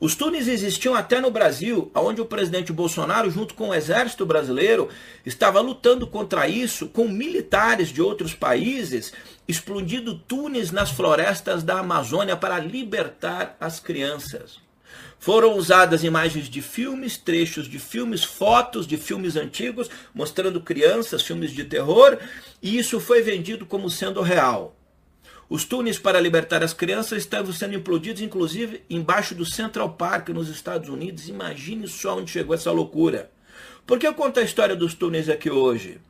Os 0.00 0.14
túneis 0.14 0.48
existiam 0.48 0.94
até 0.94 1.20
no 1.20 1.30
Brasil, 1.30 1.90
onde 1.94 2.20
o 2.20 2.26
presidente 2.26 2.72
Bolsonaro, 2.72 3.30
junto 3.30 3.54
com 3.54 3.68
o 3.68 3.74
exército 3.74 4.26
brasileiro, 4.26 4.88
estava 5.24 5.60
lutando 5.60 6.06
contra 6.06 6.48
isso 6.48 6.88
com 6.88 7.08
militares 7.08 7.88
de 7.88 8.02
outros 8.02 8.34
países, 8.34 9.12
explodindo 9.46 10.18
túneis 10.18 10.70
nas 10.70 10.90
florestas 10.90 11.62
da 11.62 11.80
Amazônia 11.80 12.36
para 12.36 12.58
libertar 12.58 13.56
as 13.60 13.78
crianças. 13.78 14.62
Foram 15.18 15.56
usadas 15.56 16.04
imagens 16.04 16.48
de 16.48 16.60
filmes, 16.60 17.16
trechos 17.16 17.66
de 17.66 17.78
filmes, 17.78 18.22
fotos 18.22 18.86
de 18.86 18.96
filmes 18.96 19.36
antigos, 19.36 19.88
mostrando 20.14 20.60
crianças, 20.60 21.22
filmes 21.22 21.50
de 21.50 21.64
terror, 21.64 22.18
e 22.62 22.76
isso 22.78 23.00
foi 23.00 23.22
vendido 23.22 23.64
como 23.64 23.88
sendo 23.88 24.20
real. 24.20 24.76
Os 25.48 25.64
túneis 25.64 25.98
para 25.98 26.20
libertar 26.20 26.62
as 26.62 26.72
crianças 26.72 27.18
estavam 27.18 27.52
sendo 27.52 27.74
implodidos, 27.74 28.22
inclusive 28.22 28.82
embaixo 28.88 29.34
do 29.34 29.44
Central 29.44 29.90
Park, 29.94 30.30
nos 30.30 30.48
Estados 30.48 30.88
Unidos. 30.88 31.28
Imagine 31.28 31.86
só 31.86 32.18
onde 32.18 32.30
chegou 32.30 32.54
essa 32.54 32.70
loucura. 32.70 33.30
Por 33.86 33.98
que 33.98 34.06
eu 34.06 34.14
conto 34.14 34.40
a 34.40 34.42
história 34.42 34.74
dos 34.74 34.94
túneis 34.94 35.28
aqui 35.28 35.50
hoje? 35.50 36.00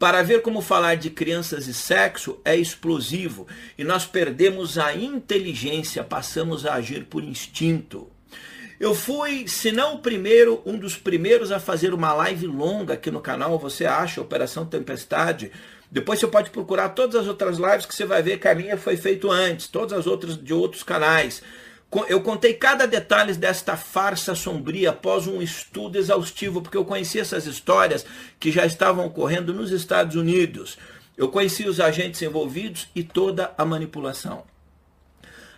Para 0.00 0.22
ver 0.22 0.40
como 0.40 0.62
falar 0.62 0.94
de 0.94 1.10
crianças 1.10 1.66
e 1.66 1.74
sexo 1.74 2.40
é 2.42 2.56
explosivo 2.56 3.46
e 3.76 3.84
nós 3.84 4.06
perdemos 4.06 4.78
a 4.78 4.94
inteligência, 4.94 6.02
passamos 6.02 6.64
a 6.64 6.72
agir 6.72 7.04
por 7.04 7.22
instinto. 7.22 8.08
Eu 8.80 8.94
fui, 8.94 9.46
se 9.46 9.70
não 9.70 9.96
o 9.96 9.98
primeiro, 9.98 10.62
um 10.64 10.78
dos 10.78 10.96
primeiros 10.96 11.52
a 11.52 11.60
fazer 11.60 11.92
uma 11.92 12.14
live 12.14 12.46
longa 12.46 12.94
aqui 12.94 13.10
no 13.10 13.20
canal. 13.20 13.58
Você 13.58 13.84
acha 13.84 14.22
Operação 14.22 14.64
Tempestade? 14.64 15.52
Depois 15.90 16.18
você 16.18 16.26
pode 16.26 16.48
procurar 16.48 16.88
todas 16.88 17.16
as 17.16 17.28
outras 17.28 17.58
lives 17.58 17.84
que 17.84 17.94
você 17.94 18.06
vai 18.06 18.22
ver 18.22 18.40
que 18.40 18.48
a 18.48 18.54
minha 18.54 18.78
foi 18.78 18.96
feita 18.96 19.28
antes, 19.28 19.68
todas 19.68 19.92
as 19.92 20.06
outras 20.06 20.42
de 20.42 20.54
outros 20.54 20.82
canais. 20.82 21.42
Eu 22.08 22.20
contei 22.20 22.54
cada 22.54 22.86
detalhe 22.86 23.34
desta 23.34 23.76
farsa 23.76 24.34
sombria 24.34 24.90
após 24.90 25.26
um 25.26 25.42
estudo 25.42 25.98
exaustivo, 25.98 26.62
porque 26.62 26.76
eu 26.76 26.84
conhecia 26.84 27.22
essas 27.22 27.46
histórias 27.46 28.06
que 28.38 28.52
já 28.52 28.64
estavam 28.64 29.06
ocorrendo 29.06 29.52
nos 29.52 29.72
Estados 29.72 30.14
Unidos. 30.14 30.78
Eu 31.16 31.28
conheci 31.28 31.68
os 31.68 31.80
agentes 31.80 32.22
envolvidos 32.22 32.88
e 32.94 33.02
toda 33.02 33.52
a 33.58 33.64
manipulação. 33.64 34.44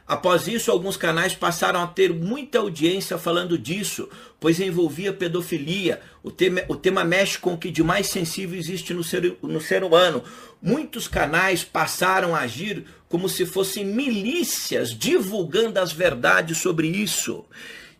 Após 0.06 0.48
isso, 0.48 0.70
alguns 0.70 0.96
canais 0.96 1.34
passaram 1.34 1.80
a 1.82 1.86
ter 1.86 2.12
muita 2.12 2.58
audiência 2.58 3.16
falando 3.16 3.56
disso, 3.56 4.08
pois 4.40 4.58
envolvia 4.58 5.12
pedofilia. 5.12 6.00
O 6.22 6.30
tema, 6.30 6.62
o 6.68 6.74
tema 6.74 7.04
mexe 7.04 7.38
com 7.38 7.54
o 7.54 7.58
que 7.58 7.70
de 7.70 7.82
mais 7.82 8.08
sensível 8.08 8.58
existe 8.58 8.92
no 8.92 9.04
ser, 9.04 9.38
no 9.42 9.60
ser 9.60 9.84
humano. 9.84 10.24
Muitos 10.60 11.06
canais 11.06 11.62
passaram 11.62 12.34
a 12.34 12.40
agir 12.40 12.84
como 13.12 13.28
se 13.28 13.44
fossem 13.44 13.84
milícias 13.84 14.88
divulgando 14.88 15.78
as 15.78 15.92
verdades 15.92 16.56
sobre 16.56 16.88
isso. 16.88 17.44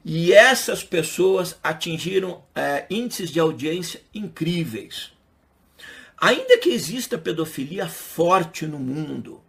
E 0.03 0.33
essas 0.33 0.83
pessoas 0.83 1.55
atingiram 1.63 2.43
é, 2.55 2.87
índices 2.89 3.29
de 3.29 3.39
audiência 3.39 4.01
incríveis. 4.15 5.13
Ainda 6.17 6.57
que 6.57 6.71
exista 6.71 7.19
pedofilia 7.19 7.87
forte 7.89 8.67
no 8.67 8.79
mundo, 8.79 9.43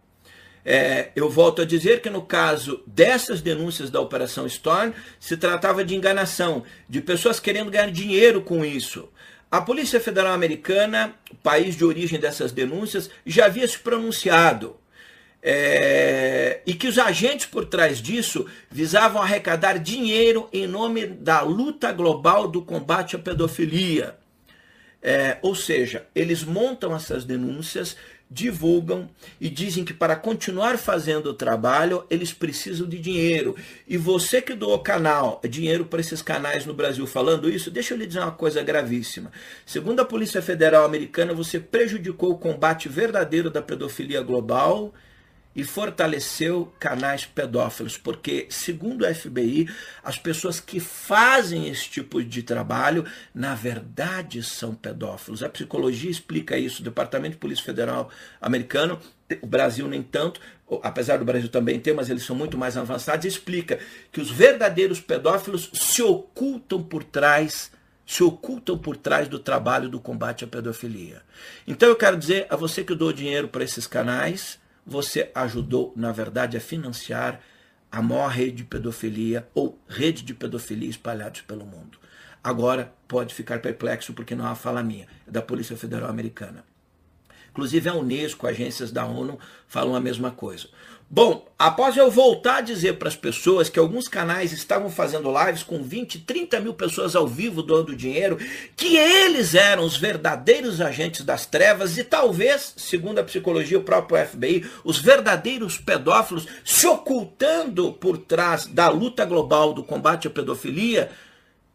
é, 0.66 1.08
eu 1.16 1.30
volto 1.30 1.62
a 1.62 1.64
dizer 1.64 2.02
que 2.02 2.10
no 2.10 2.20
caso 2.20 2.82
dessas 2.86 3.40
denúncias 3.40 3.88
da 3.88 4.02
Operação 4.02 4.46
Storm, 4.46 4.92
se 5.18 5.34
tratava 5.34 5.82
de 5.82 5.94
enganação, 5.94 6.62
de 6.86 7.00
pessoas 7.00 7.40
querendo 7.40 7.70
ganhar 7.70 7.90
dinheiro 7.90 8.42
com 8.42 8.62
isso. 8.62 9.08
A 9.50 9.62
Polícia 9.62 9.98
Federal 9.98 10.34
Americana, 10.34 11.14
país 11.42 11.74
de 11.74 11.86
origem 11.86 12.20
dessas 12.20 12.52
denúncias, 12.52 13.08
já 13.24 13.46
havia 13.46 13.66
se 13.66 13.78
pronunciado. 13.78 14.83
É, 15.46 16.62
e 16.64 16.72
que 16.72 16.88
os 16.88 16.98
agentes 16.98 17.44
por 17.44 17.66
trás 17.66 18.00
disso 18.00 18.46
visavam 18.70 19.20
arrecadar 19.20 19.78
dinheiro 19.78 20.48
em 20.50 20.66
nome 20.66 21.06
da 21.06 21.42
luta 21.42 21.92
global 21.92 22.48
do 22.48 22.62
combate 22.62 23.14
à 23.14 23.18
pedofilia. 23.18 24.16
É, 25.02 25.36
ou 25.42 25.54
seja, 25.54 26.06
eles 26.14 26.42
montam 26.42 26.96
essas 26.96 27.26
denúncias 27.26 27.94
divulgam 28.30 29.08
e 29.40 29.50
dizem 29.50 29.84
que 29.84 29.92
para 29.92 30.16
continuar 30.16 30.78
fazendo 30.78 31.26
o 31.26 31.34
trabalho 31.34 32.04
eles 32.08 32.32
precisam 32.32 32.88
de 32.88 32.98
dinheiro. 32.98 33.54
E 33.86 33.96
você 33.96 34.40
que 34.40 34.54
doou 34.54 34.78
canal, 34.78 35.42
dinheiro 35.48 35.84
para 35.84 36.00
esses 36.00 36.22
canais 36.22 36.64
no 36.64 36.74
Brasil 36.74 37.06
falando 37.06 37.50
isso, 37.50 37.70
deixa 37.70 37.94
eu 37.94 37.98
lhe 37.98 38.06
dizer 38.06 38.20
uma 38.20 38.32
coisa 38.32 38.62
gravíssima. 38.62 39.30
Segundo 39.66 40.00
a 40.00 40.04
Polícia 40.06 40.40
Federal 40.40 40.84
Americana, 40.84 41.34
você 41.34 41.60
prejudicou 41.60 42.32
o 42.32 42.38
combate 42.38 42.88
verdadeiro 42.88 43.50
da 43.50 43.60
pedofilia 43.60 44.22
global 44.22 44.92
e 45.54 45.62
fortaleceu 45.62 46.72
canais 46.80 47.24
pedófilos, 47.24 47.96
porque, 47.96 48.46
segundo 48.50 49.06
a 49.06 49.14
FBI, 49.14 49.68
as 50.02 50.18
pessoas 50.18 50.58
que 50.58 50.80
fazem 50.80 51.68
esse 51.68 51.88
tipo 51.88 52.22
de 52.22 52.42
trabalho, 52.42 53.04
na 53.34 53.54
verdade, 53.54 54.42
são 54.42 54.74
pedófilos. 54.74 55.42
A 55.42 55.48
psicologia 55.48 56.10
explica 56.10 56.58
isso, 56.58 56.80
o 56.80 56.84
Departamento 56.84 57.32
de 57.32 57.40
Polícia 57.40 57.64
Federal 57.64 58.10
americano, 58.40 58.98
o 59.40 59.46
Brasil 59.46 59.86
nem 59.86 60.02
tanto, 60.02 60.40
apesar 60.82 61.18
do 61.18 61.24
Brasil 61.24 61.48
também 61.48 61.78
ter, 61.78 61.94
mas 61.94 62.10
eles 62.10 62.24
são 62.24 62.34
muito 62.34 62.58
mais 62.58 62.76
avançados, 62.76 63.24
explica 63.24 63.78
que 64.10 64.20
os 64.20 64.30
verdadeiros 64.30 65.00
pedófilos 65.00 65.70
se 65.72 66.02
ocultam 66.02 66.82
por 66.82 67.04
trás 67.04 67.72
se 68.06 68.22
ocultam 68.22 68.76
por 68.76 68.96
trás 68.96 69.28
do 69.28 69.38
trabalho 69.38 69.88
do 69.88 69.98
combate 69.98 70.44
à 70.44 70.46
pedofilia. 70.46 71.22
Então 71.66 71.88
eu 71.88 71.96
quero 71.96 72.16
dizer 72.16 72.46
a 72.50 72.56
você 72.56 72.84
que 72.84 72.94
dou 72.94 73.12
dinheiro 73.12 73.48
para 73.48 73.64
esses 73.64 73.86
canais, 73.86 74.58
você 74.86 75.30
ajudou, 75.34 75.92
na 75.96 76.12
verdade, 76.12 76.56
a 76.56 76.60
financiar 76.60 77.40
a 77.90 78.02
maior 78.02 78.28
rede 78.28 78.56
de 78.56 78.64
pedofilia 78.64 79.48
ou 79.54 79.78
rede 79.88 80.22
de 80.22 80.34
pedofilia 80.34 80.90
espalhados 80.90 81.42
pelo 81.42 81.64
mundo. 81.64 81.98
Agora 82.42 82.92
pode 83.08 83.34
ficar 83.34 83.60
perplexo 83.60 84.12
porque 84.12 84.34
não 84.34 84.46
há 84.46 84.54
fala 84.54 84.82
minha, 84.82 85.06
é 85.26 85.30
da 85.30 85.40
Polícia 85.40 85.76
Federal 85.76 86.10
Americana. 86.10 86.64
Inclusive 87.50 87.88
a 87.88 87.94
Unesco, 87.94 88.48
agências 88.48 88.90
da 88.90 89.06
ONU 89.06 89.38
falam 89.68 89.94
a 89.94 90.00
mesma 90.00 90.32
coisa. 90.32 90.68
Bom, 91.14 91.46
após 91.56 91.96
eu 91.96 92.10
voltar 92.10 92.56
a 92.56 92.60
dizer 92.60 92.94
para 92.94 93.06
as 93.06 93.14
pessoas 93.14 93.68
que 93.68 93.78
alguns 93.78 94.08
canais 94.08 94.50
estavam 94.52 94.90
fazendo 94.90 95.32
lives 95.32 95.62
com 95.62 95.80
20, 95.80 96.22
30 96.22 96.58
mil 96.58 96.74
pessoas 96.74 97.14
ao 97.14 97.24
vivo 97.24 97.62
doando 97.62 97.94
dinheiro, 97.94 98.36
que 98.76 98.96
eles 98.96 99.54
eram 99.54 99.84
os 99.84 99.96
verdadeiros 99.96 100.80
agentes 100.80 101.24
das 101.24 101.46
trevas 101.46 101.96
e 101.98 102.02
talvez, 102.02 102.74
segundo 102.76 103.20
a 103.20 103.22
psicologia, 103.22 103.78
o 103.78 103.84
próprio 103.84 104.26
FBI, 104.26 104.68
os 104.82 104.98
verdadeiros 104.98 105.78
pedófilos 105.78 106.48
se 106.64 106.84
ocultando 106.88 107.92
por 107.92 108.18
trás 108.18 108.66
da 108.66 108.88
luta 108.88 109.24
global 109.24 109.72
do 109.72 109.84
combate 109.84 110.26
à 110.26 110.30
pedofilia, 110.32 111.12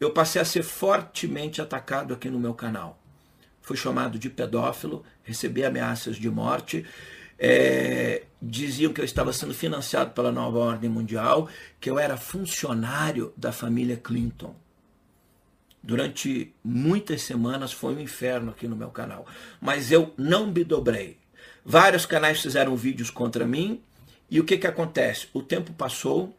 eu 0.01 0.11
passei 0.11 0.41
a 0.41 0.45
ser 0.45 0.63
fortemente 0.63 1.61
atacado 1.61 2.13
aqui 2.13 2.29
no 2.29 2.41
meu 2.41 2.53
canal. 2.53 2.99
Fui 3.61 3.77
chamado 3.77 4.19
de 4.19 4.29
pedófilo, 4.29 5.01
recebi 5.23 5.63
ameaças 5.63 6.17
de 6.17 6.29
morte 6.29 6.85
é, 7.39 8.23
diziam 8.41 8.91
que 8.91 8.99
eu 8.99 9.05
estava 9.05 9.31
sendo 9.31 9.53
financiado 9.53 10.11
pela 10.11 10.31
nova 10.31 10.59
ordem 10.59 10.89
mundial, 10.89 11.47
que 11.79 11.89
eu 11.89 11.97
era 11.97 12.17
funcionário 12.17 13.33
da 13.37 13.51
família 13.51 13.95
Clinton. 13.95 14.53
Durante 15.81 16.53
muitas 16.61 17.21
semanas 17.21 17.71
foi 17.71 17.95
um 17.95 17.99
inferno 17.99 18.51
aqui 18.51 18.67
no 18.67 18.75
meu 18.75 18.89
canal, 18.89 19.25
mas 19.61 19.91
eu 19.91 20.13
não 20.17 20.47
me 20.47 20.63
dobrei. 20.65 21.17
Vários 21.63 22.05
canais 22.05 22.41
fizeram 22.41 22.75
vídeos 22.75 23.09
contra 23.09 23.45
mim 23.45 23.81
e 24.29 24.39
o 24.39 24.43
que, 24.43 24.57
que 24.57 24.67
acontece? 24.67 25.27
O 25.33 25.41
tempo 25.41 25.71
passou, 25.73 26.37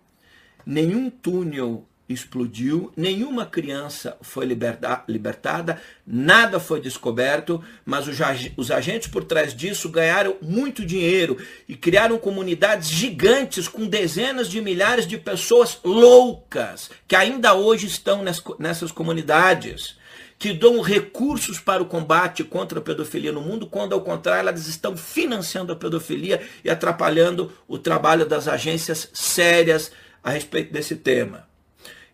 nenhum 0.66 1.08
túnel 1.08 1.86
explodiu, 2.12 2.92
nenhuma 2.96 3.46
criança 3.46 4.16
foi 4.20 4.44
liberta 4.44 5.04
libertada, 5.08 5.80
nada 6.06 6.58
foi 6.58 6.80
descoberto, 6.80 7.62
mas 7.84 8.08
os, 8.08 8.18
os 8.56 8.70
agentes 8.70 9.08
por 9.08 9.24
trás 9.24 9.54
disso 9.54 9.88
ganharam 9.88 10.36
muito 10.42 10.84
dinheiro 10.84 11.36
e 11.68 11.76
criaram 11.76 12.18
comunidades 12.18 12.88
gigantes 12.88 13.68
com 13.68 13.86
dezenas 13.86 14.48
de 14.48 14.60
milhares 14.60 15.06
de 15.06 15.16
pessoas 15.16 15.78
loucas 15.84 16.90
que 17.06 17.14
ainda 17.14 17.54
hoje 17.54 17.86
estão 17.86 18.24
nessas 18.58 18.90
comunidades 18.90 19.98
que 20.38 20.54
dão 20.54 20.80
recursos 20.80 21.60
para 21.60 21.82
o 21.82 21.86
combate 21.86 22.42
contra 22.42 22.78
a 22.78 22.82
pedofilia 22.82 23.30
no 23.30 23.42
mundo, 23.42 23.66
quando 23.66 23.92
ao 23.92 24.00
contrário 24.00 24.48
elas 24.48 24.66
estão 24.66 24.96
financiando 24.96 25.70
a 25.70 25.76
pedofilia 25.76 26.40
e 26.64 26.70
atrapalhando 26.70 27.52
o 27.68 27.78
trabalho 27.78 28.24
das 28.24 28.48
agências 28.48 29.10
sérias 29.12 29.92
a 30.24 30.30
respeito 30.30 30.72
desse 30.72 30.96
tema. 30.96 31.49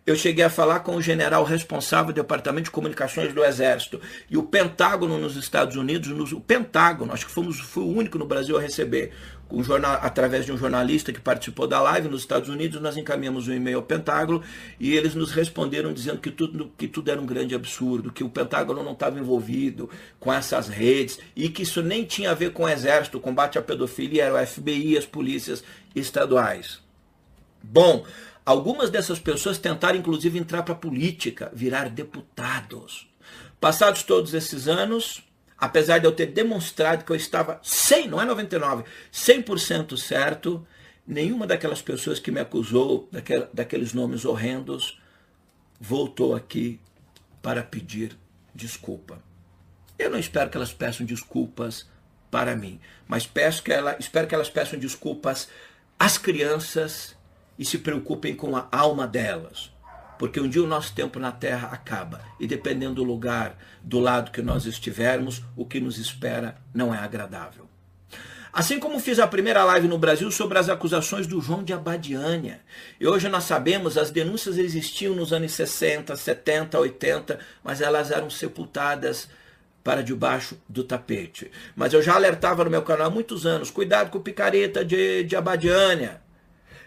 Eu 0.07 0.15
cheguei 0.15 0.45
a 0.45 0.49
falar 0.49 0.79
com 0.79 0.95
o 0.95 1.01
general 1.01 1.43
responsável 1.43 2.13
do 2.13 2.15
Departamento 2.15 2.63
de 2.63 2.71
Comunicações 2.71 3.33
do 3.33 3.43
Exército 3.43 3.99
e 4.29 4.37
o 4.37 4.43
Pentágono 4.43 5.17
nos 5.17 5.35
Estados 5.35 5.75
Unidos, 5.75 6.07
nos, 6.11 6.31
o 6.31 6.39
Pentágono, 6.39 7.11
acho 7.11 7.25
que 7.25 7.31
fomos, 7.33 7.75
o 7.75 7.85
único 7.85 8.17
no 8.17 8.25
Brasil 8.25 8.57
a 8.57 8.61
receber, 8.61 9.11
um 9.51 9.61
jornal, 9.61 9.99
através 10.01 10.45
de 10.45 10.53
um 10.53 10.57
jornalista 10.57 11.11
que 11.11 11.19
participou 11.19 11.67
da 11.67 11.81
live 11.81 12.07
nos 12.07 12.21
Estados 12.21 12.47
Unidos, 12.47 12.79
nós 12.79 12.95
encaminhamos 12.95 13.49
um 13.49 13.53
e-mail 13.53 13.79
ao 13.79 13.83
Pentágono 13.83 14.41
e 14.79 14.95
eles 14.95 15.13
nos 15.13 15.31
responderam 15.33 15.91
dizendo 15.91 16.19
que 16.19 16.31
tudo, 16.31 16.71
que 16.77 16.87
tudo 16.87 17.11
era 17.11 17.19
um 17.19 17.25
grande 17.25 17.53
absurdo, 17.53 18.09
que 18.09 18.23
o 18.23 18.29
Pentágono 18.29 18.81
não 18.81 18.93
estava 18.93 19.19
envolvido 19.19 19.89
com 20.21 20.31
essas 20.31 20.69
redes 20.69 21.19
e 21.35 21.49
que 21.49 21.63
isso 21.63 21.81
nem 21.81 22.05
tinha 22.05 22.31
a 22.31 22.33
ver 22.33 22.53
com 22.53 22.63
o 22.63 22.69
Exército, 22.69 23.17
o 23.17 23.21
combate 23.21 23.57
à 23.57 23.61
pedofilia 23.61 24.23
era 24.23 24.41
o 24.41 24.47
FBI 24.47 24.93
e 24.93 24.97
as 24.97 25.05
polícias 25.05 25.65
estaduais. 25.93 26.79
Bom, 27.61 28.05
algumas 28.47 28.89
dessas 28.89 29.19
pessoas 29.19 29.57
tentaram 29.57 29.99
inclusive 29.99 30.39
entrar 30.39 30.63
para 30.63 30.73
a 30.73 30.77
política, 30.77 31.51
virar 31.53 31.89
deputados. 31.89 33.05
Passados 33.59 34.03
todos 34.03 34.33
esses 34.33 34.69
anos, 34.69 35.21
apesar 35.57 35.97
de 35.97 36.05
eu 36.05 36.13
ter 36.13 36.27
demonstrado 36.27 37.03
que 37.03 37.11
eu 37.11 37.15
estava 37.17 37.59
100, 37.61 38.07
não 38.07 38.21
é 38.21 38.23
99, 38.23 38.85
100% 39.11 39.97
certo, 39.97 40.65
nenhuma 41.05 41.45
daquelas 41.45 41.81
pessoas 41.81 42.19
que 42.19 42.31
me 42.31 42.39
acusou 42.39 43.09
daquela, 43.11 43.49
daqueles 43.53 43.91
nomes 43.91 44.23
horrendos 44.23 44.97
voltou 45.77 46.33
aqui 46.33 46.79
para 47.41 47.61
pedir 47.61 48.17
desculpa. 48.55 49.21
Eu 49.99 50.09
não 50.09 50.17
espero 50.17 50.49
que 50.49 50.55
elas 50.55 50.71
peçam 50.71 51.05
desculpas 51.05 51.85
para 52.31 52.55
mim, 52.55 52.79
mas 53.09 53.27
peço 53.27 53.61
que 53.61 53.73
ela, 53.73 53.97
espero 53.99 54.25
que 54.25 54.35
elas 54.35 54.49
peçam 54.49 54.79
desculpas 54.79 55.49
às 55.99 56.17
crianças 56.17 57.16
e 57.57 57.65
se 57.65 57.77
preocupem 57.77 58.35
com 58.35 58.55
a 58.55 58.67
alma 58.71 59.07
delas. 59.07 59.71
Porque 60.17 60.39
um 60.39 60.49
dia 60.49 60.63
o 60.63 60.67
nosso 60.67 60.93
tempo 60.93 61.19
na 61.19 61.31
Terra 61.31 61.69
acaba. 61.71 62.21
E 62.39 62.47
dependendo 62.47 62.95
do 62.95 63.03
lugar, 63.03 63.57
do 63.83 63.99
lado 63.99 64.31
que 64.31 64.41
nós 64.41 64.65
estivermos, 64.65 65.43
o 65.55 65.65
que 65.65 65.79
nos 65.79 65.97
espera 65.97 66.57
não 66.73 66.93
é 66.93 66.97
agradável. 66.97 67.67
Assim 68.51 68.79
como 68.79 68.99
fiz 68.99 69.19
a 69.19 69.27
primeira 69.27 69.63
live 69.63 69.87
no 69.87 69.99
Brasil 69.99 70.31
sobre 70.31 70.57
as 70.57 70.67
acusações 70.67 71.27
do 71.27 71.39
João 71.39 71.63
de 71.63 71.73
Abadiânia. 71.73 72.61
E 72.99 73.05
hoje 73.05 73.29
nós 73.29 73.43
sabemos, 73.43 73.99
as 73.99 74.09
denúncias 74.09 74.57
existiam 74.57 75.13
nos 75.13 75.31
anos 75.31 75.51
60, 75.51 76.15
70, 76.15 76.79
80, 76.79 77.39
mas 77.63 77.81
elas 77.81 78.09
eram 78.09 78.31
sepultadas 78.31 79.29
para 79.83 80.01
debaixo 80.01 80.57
do 80.67 80.83
tapete. 80.83 81.51
Mas 81.75 81.93
eu 81.93 82.01
já 82.01 82.15
alertava 82.15 82.63
no 82.63 82.71
meu 82.71 82.81
canal 82.81 83.07
há 83.07 83.09
muitos 83.11 83.45
anos, 83.45 83.69
cuidado 83.69 84.09
com 84.09 84.17
o 84.17 84.23
picareta 84.23 84.83
de, 84.83 85.23
de 85.23 85.35
Abadiânia. 85.35 86.19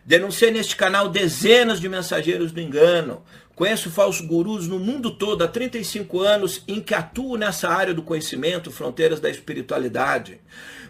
Denunciei 0.04 0.50
neste 0.50 0.76
canal 0.76 1.08
dezenas 1.08 1.80
de 1.80 1.88
mensageiros 1.88 2.52
do 2.52 2.60
engano. 2.60 3.22
Conheço 3.54 3.90
falsos 3.90 4.26
gurus 4.26 4.66
no 4.66 4.78
mundo 4.78 5.10
todo 5.10 5.42
há 5.42 5.48
35 5.48 6.20
anos 6.20 6.64
em 6.66 6.80
que 6.80 6.94
atuo 6.94 7.36
nessa 7.36 7.68
área 7.68 7.92
do 7.92 8.02
conhecimento, 8.02 8.70
fronteiras 8.70 9.20
da 9.20 9.28
espiritualidade. 9.28 10.40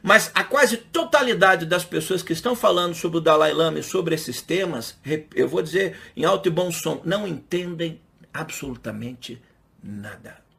Mas 0.02 0.30
a 0.34 0.44
quase 0.44 0.76
totalidade 0.76 1.66
das 1.66 1.84
pessoas 1.84 2.22
que 2.22 2.32
estão 2.32 2.54
falando 2.54 2.94
sobre 2.94 3.18
o 3.18 3.20
Dalai 3.20 3.52
Lama 3.52 3.80
e 3.80 3.82
sobre 3.82 4.14
esses 4.14 4.40
temas, 4.40 4.96
eu 5.34 5.48
vou 5.48 5.62
dizer 5.62 5.96
em 6.16 6.24
alto 6.24 6.48
e 6.48 6.52
bom 6.52 6.70
som, 6.70 7.00
não 7.04 7.26
entendem 7.26 8.00
absolutamente 8.32 9.42
nada 9.82 10.49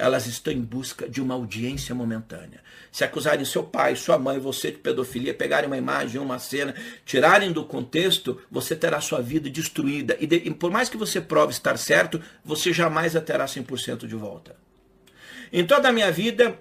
elas 0.00 0.26
estão 0.26 0.52
em 0.52 0.60
busca 0.60 1.08
de 1.08 1.20
uma 1.20 1.34
audiência 1.34 1.94
momentânea. 1.94 2.60
Se 2.90 3.04
acusarem 3.04 3.44
seu 3.44 3.62
pai, 3.62 3.94
sua 3.94 4.18
mãe, 4.18 4.38
você 4.38 4.70
de 4.70 4.78
pedofilia, 4.78 5.34
pegarem 5.34 5.66
uma 5.66 5.76
imagem, 5.76 6.20
uma 6.20 6.38
cena, 6.38 6.74
tirarem 7.04 7.52
do 7.52 7.64
contexto, 7.64 8.40
você 8.50 8.74
terá 8.74 9.00
sua 9.00 9.20
vida 9.20 9.48
destruída. 9.48 10.16
E, 10.18 10.26
de, 10.26 10.36
e 10.36 10.50
por 10.52 10.70
mais 10.70 10.88
que 10.88 10.96
você 10.96 11.20
prove 11.20 11.52
estar 11.52 11.76
certo, 11.76 12.20
você 12.44 12.72
jamais 12.72 13.14
a 13.14 13.20
terá 13.20 13.44
100% 13.44 14.06
de 14.06 14.16
volta. 14.16 14.56
Em 15.52 15.64
toda 15.64 15.88
a 15.88 15.92
minha 15.92 16.10
vida, 16.10 16.58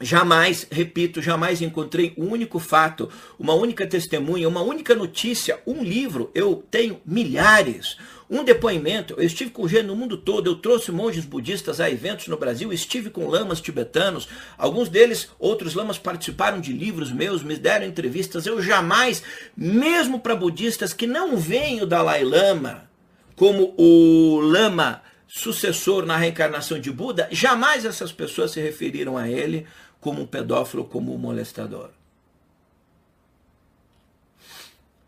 Jamais, 0.00 0.64
repito, 0.70 1.20
jamais 1.20 1.60
encontrei 1.60 2.14
um 2.16 2.28
único 2.30 2.60
fato, 2.60 3.10
uma 3.36 3.52
única 3.54 3.84
testemunha, 3.84 4.48
uma 4.48 4.62
única 4.62 4.94
notícia, 4.94 5.60
um 5.66 5.82
livro. 5.82 6.30
Eu 6.32 6.64
tenho 6.70 7.00
milhares. 7.04 7.96
Um 8.30 8.44
depoimento, 8.44 9.14
eu 9.16 9.24
estive 9.24 9.50
com 9.50 9.66
gente 9.66 9.86
no 9.86 9.96
mundo 9.96 10.16
todo, 10.18 10.50
eu 10.50 10.56
trouxe 10.56 10.92
monges 10.92 11.24
budistas 11.24 11.80
a 11.80 11.90
eventos 11.90 12.28
no 12.28 12.36
Brasil, 12.36 12.70
estive 12.70 13.08
com 13.08 13.26
lamas 13.26 13.58
tibetanos, 13.58 14.28
alguns 14.58 14.90
deles, 14.90 15.30
outros 15.38 15.74
lamas 15.74 15.98
participaram 15.98 16.60
de 16.60 16.70
livros 16.70 17.10
meus, 17.10 17.42
me 17.42 17.56
deram 17.56 17.86
entrevistas. 17.86 18.44
Eu 18.44 18.60
jamais, 18.60 19.22
mesmo 19.56 20.20
para 20.20 20.36
budistas 20.36 20.92
que 20.92 21.06
não 21.06 21.38
veem 21.38 21.80
o 21.80 21.86
Dalai 21.86 22.22
Lama 22.22 22.88
como 23.34 23.72
o 23.78 24.40
lama 24.40 25.00
sucessor 25.26 26.04
na 26.04 26.16
reencarnação 26.16 26.78
de 26.78 26.90
Buda, 26.90 27.28
jamais 27.30 27.84
essas 27.84 28.12
pessoas 28.12 28.50
se 28.50 28.60
referiram 28.60 29.16
a 29.16 29.28
ele 29.28 29.66
como 30.00 30.22
um 30.22 30.26
pedófilo, 30.26 30.84
como 30.84 31.14
um 31.14 31.18
molestador. 31.18 31.90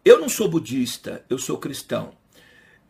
Eu 0.04 0.18
não 0.20 0.28
sou 0.28 0.48
budista, 0.48 1.24
eu 1.28 1.38
sou 1.38 1.58
cristão. 1.58 2.19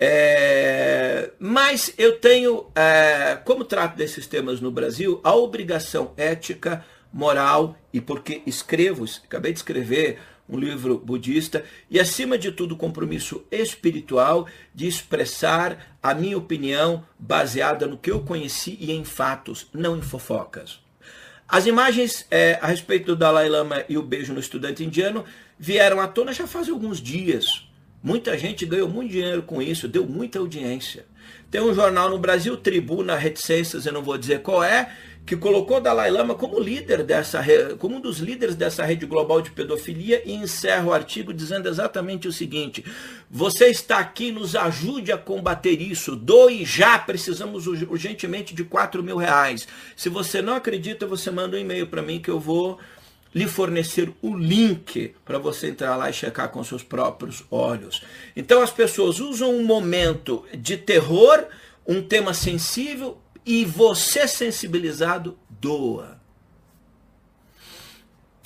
É, 0.02 1.30
mas 1.38 1.92
eu 1.98 2.18
tenho, 2.18 2.66
é, 2.74 3.38
como 3.44 3.64
trato 3.64 3.96
desses 3.96 4.26
temas 4.26 4.58
no 4.58 4.70
Brasil, 4.70 5.20
a 5.22 5.34
obrigação 5.34 6.12
ética, 6.16 6.82
moral 7.12 7.76
e 7.92 8.00
porque 8.00 8.40
escrevo, 8.46 9.04
acabei 9.24 9.52
de 9.52 9.58
escrever 9.58 10.18
um 10.48 10.58
livro 10.58 10.98
budista 10.98 11.64
e 11.88 12.00
acima 12.00 12.38
de 12.38 12.50
tudo 12.50 12.76
compromisso 12.76 13.44
espiritual 13.50 14.48
de 14.74 14.88
expressar 14.88 15.96
a 16.02 16.14
minha 16.14 16.38
opinião 16.38 17.04
baseada 17.18 17.86
no 17.86 17.98
que 17.98 18.10
eu 18.10 18.20
conheci 18.20 18.76
e 18.80 18.90
em 18.90 19.04
fatos, 19.04 19.68
não 19.72 19.96
em 19.96 20.02
fofocas. 20.02 20.80
As 21.46 21.66
imagens 21.66 22.26
é, 22.30 22.58
a 22.62 22.68
respeito 22.68 23.06
do 23.06 23.16
Dalai 23.16 23.48
Lama 23.48 23.84
e 23.88 23.98
o 23.98 24.02
beijo 24.02 24.32
no 24.32 24.40
estudante 24.40 24.84
indiano 24.84 25.24
vieram 25.58 26.00
à 26.00 26.08
tona 26.08 26.32
já 26.32 26.46
faz 26.46 26.68
alguns 26.68 27.00
dias. 27.00 27.69
Muita 28.02 28.36
gente 28.38 28.64
ganhou 28.64 28.88
muito 28.88 29.12
dinheiro 29.12 29.42
com 29.42 29.60
isso, 29.60 29.86
deu 29.86 30.06
muita 30.06 30.38
audiência. 30.38 31.04
Tem 31.50 31.60
um 31.60 31.74
jornal 31.74 32.08
no 32.08 32.18
Brasil, 32.18 32.56
Tribuna 32.56 33.16
Reticências, 33.16 33.84
eu 33.84 33.92
não 33.92 34.02
vou 34.02 34.16
dizer 34.16 34.40
qual 34.40 34.64
é, 34.64 34.90
que 35.26 35.36
colocou 35.36 35.80
Dalai 35.80 36.10
Lama 36.10 36.34
como 36.34 36.58
líder 36.58 37.02
dessa, 37.02 37.44
como 37.78 37.96
um 37.96 38.00
dos 38.00 38.18
líderes 38.18 38.54
dessa 38.54 38.84
rede 38.84 39.04
global 39.04 39.42
de 39.42 39.50
pedofilia 39.50 40.22
e 40.24 40.32
encerra 40.32 40.86
o 40.86 40.92
artigo 40.92 41.32
dizendo 41.32 41.68
exatamente 41.68 42.26
o 42.26 42.32
seguinte: 42.32 42.84
você 43.30 43.66
está 43.66 43.98
aqui, 43.98 44.32
nos 44.32 44.56
ajude 44.56 45.12
a 45.12 45.18
combater 45.18 45.80
isso, 45.80 46.16
doe 46.16 46.64
já, 46.64 46.98
precisamos 46.98 47.66
urgentemente 47.66 48.54
de 48.54 48.64
4 48.64 49.02
mil 49.02 49.16
reais. 49.16 49.68
Se 49.94 50.08
você 50.08 50.40
não 50.40 50.54
acredita, 50.54 51.06
você 51.06 51.30
manda 51.30 51.56
um 51.56 51.60
e-mail 51.60 51.86
para 51.86 52.02
mim 52.02 52.18
que 52.18 52.30
eu 52.30 52.40
vou 52.40 52.78
lhe 53.34 53.46
fornecer 53.46 54.12
o 54.20 54.36
link 54.36 55.14
para 55.24 55.38
você 55.38 55.68
entrar 55.68 55.96
lá 55.96 56.10
e 56.10 56.12
checar 56.12 56.48
com 56.50 56.62
seus 56.64 56.82
próprios 56.82 57.44
olhos. 57.50 58.02
Então 58.34 58.62
as 58.62 58.70
pessoas 58.70 59.20
usam 59.20 59.54
um 59.54 59.64
momento 59.64 60.44
de 60.56 60.76
terror, 60.76 61.46
um 61.86 62.02
tema 62.02 62.34
sensível, 62.34 63.20
e 63.46 63.64
você 63.64 64.28
sensibilizado 64.28 65.38
doa. 65.48 66.20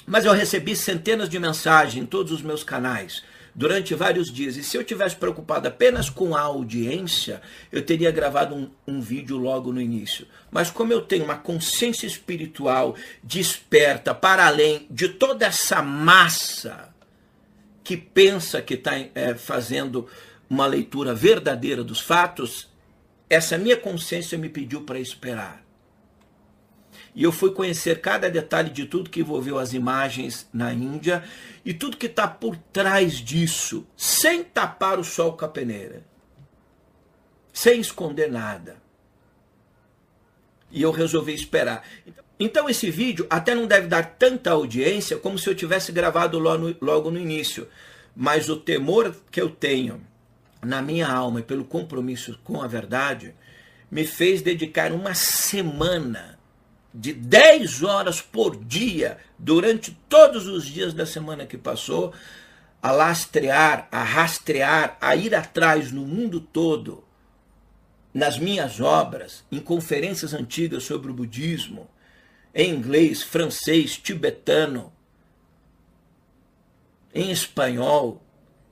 Mas 0.07 0.25
eu 0.25 0.33
recebi 0.33 0.77
centenas 0.77 1.29
de 1.29 1.39
mensagens 1.39 2.03
em 2.03 2.07
todos 2.07 2.31
os 2.31 2.43
meus 2.43 2.63
canais 2.63 3.23
durante 3.55 3.95
vários 3.95 4.33
dias. 4.33 4.57
E 4.57 4.65
se 4.65 4.77
eu 4.77 4.83
tivesse 4.83 5.17
preocupado 5.17 5.69
apenas 5.69 6.11
com 6.11 6.35
a 6.35 6.41
audiência, 6.41 7.41
eu 7.71 7.83
teria 7.83 8.11
gravado 8.11 8.55
um, 8.55 8.71
um, 8.87 9.01
vídeo 9.01 9.37
logo 9.37 9.73
no 9.73 9.81
início. 9.81 10.27
Mas 10.51 10.71
como 10.71 10.93
eu 10.93 11.03
tenho 11.03 11.25
uma 11.25 11.37
consciência 11.37 12.07
espiritual 12.07 12.97
desperta 13.23 14.15
para 14.15 14.47
além 14.47 14.87
de 14.91 15.09
toda 15.09 15.47
essa 15.47 15.81
massa 15.83 16.93
que 17.83 17.97
pensa 17.97 18.61
que 18.63 18.75
está 18.75 18.93
é, 19.15 19.35
fazendo 19.35 20.09
uma 20.49 20.67
leitura 20.67 21.15
verdadeira 21.15 21.85
dos 21.85 22.01
fatos, 22.01 22.69
essa 23.29 23.59
minha 23.59 23.77
consciência 23.77 24.39
me 24.39 24.49
pediu 24.49 24.83
para 24.83 24.99
esperar. 24.99 25.64
E 27.15 27.23
eu 27.23 27.31
fui 27.31 27.53
conhecer 27.53 28.01
cada 28.01 28.29
detalhe 28.29 28.71
de 28.71 28.87
tudo 28.87 29.09
que 29.09 29.21
envolveu 29.21 29.59
as 29.59 29.73
imagens 29.73 30.49
na 30.53 30.73
Índia 30.73 31.23
e 31.65 31.73
tudo 31.73 31.97
que 31.97 32.07
está 32.07 32.27
por 32.27 32.57
trás 32.73 33.15
disso, 33.15 33.87
sem 33.97 34.43
tapar 34.43 34.99
o 34.99 35.05
sol 35.05 35.37
com 35.37 35.45
a 35.45 35.49
peneira. 35.49 36.03
sem 37.53 37.81
esconder 37.81 38.31
nada. 38.31 38.77
E 40.71 40.83
eu 40.83 40.91
resolvi 40.91 41.33
esperar. 41.33 41.85
Então 42.39 42.69
esse 42.69 42.91
vídeo 42.91 43.27
até 43.31 43.55
não 43.55 43.65
deve 43.65 43.87
dar 43.87 44.17
tanta 44.19 44.51
audiência 44.51 45.17
como 45.17 45.39
se 45.39 45.49
eu 45.49 45.55
tivesse 45.55 45.93
gravado 45.93 46.37
logo 46.39 47.11
no 47.13 47.19
início. 47.19 47.69
Mas 48.15 48.49
o 48.49 48.57
temor 48.57 49.15
que 49.31 49.41
eu 49.41 49.49
tenho 49.49 50.05
na 50.61 50.83
minha 50.83 51.07
alma 51.07 51.41
e 51.41 51.45
pelo 51.45 51.65
compromisso 51.65 52.39
com 52.43 52.61
a 52.61 52.67
verdade 52.67 53.35
me 53.89 54.05
fez 54.05 54.43
dedicar 54.43 54.91
uma 54.91 55.15
semana 55.15 56.34
de 56.95 57.13
10 57.13 57.83
horas 57.83 58.21
por 58.21 58.57
dia 58.57 59.19
durante 59.37 59.91
todos 60.09 60.47
os 60.47 60.65
dias 60.65 60.95
da 60.95 61.05
semana 61.05 61.45
que 61.45 61.59
passou 61.59 62.15
a 62.81 62.93
lastrear, 62.93 63.89
a 63.91 64.05
rastrear, 64.05 64.97
a 65.01 65.17
ir 65.17 65.35
atrás 65.35 65.91
no 65.91 66.03
mundo 66.07 66.41
todo, 66.41 67.03
nas 68.13 68.39
minhas 68.39 68.81
obras, 68.81 69.43
em 69.51 69.59
conferências 69.59 70.33
antigas 70.33 70.85
sobre 70.85 71.11
o 71.11 71.15
budismo, 71.15 71.91
em 72.55 72.73
inglês, 72.73 73.23
francês, 73.23 73.97
tibetano, 73.97 74.93
em 77.13 77.33
espanhol, 77.33 78.24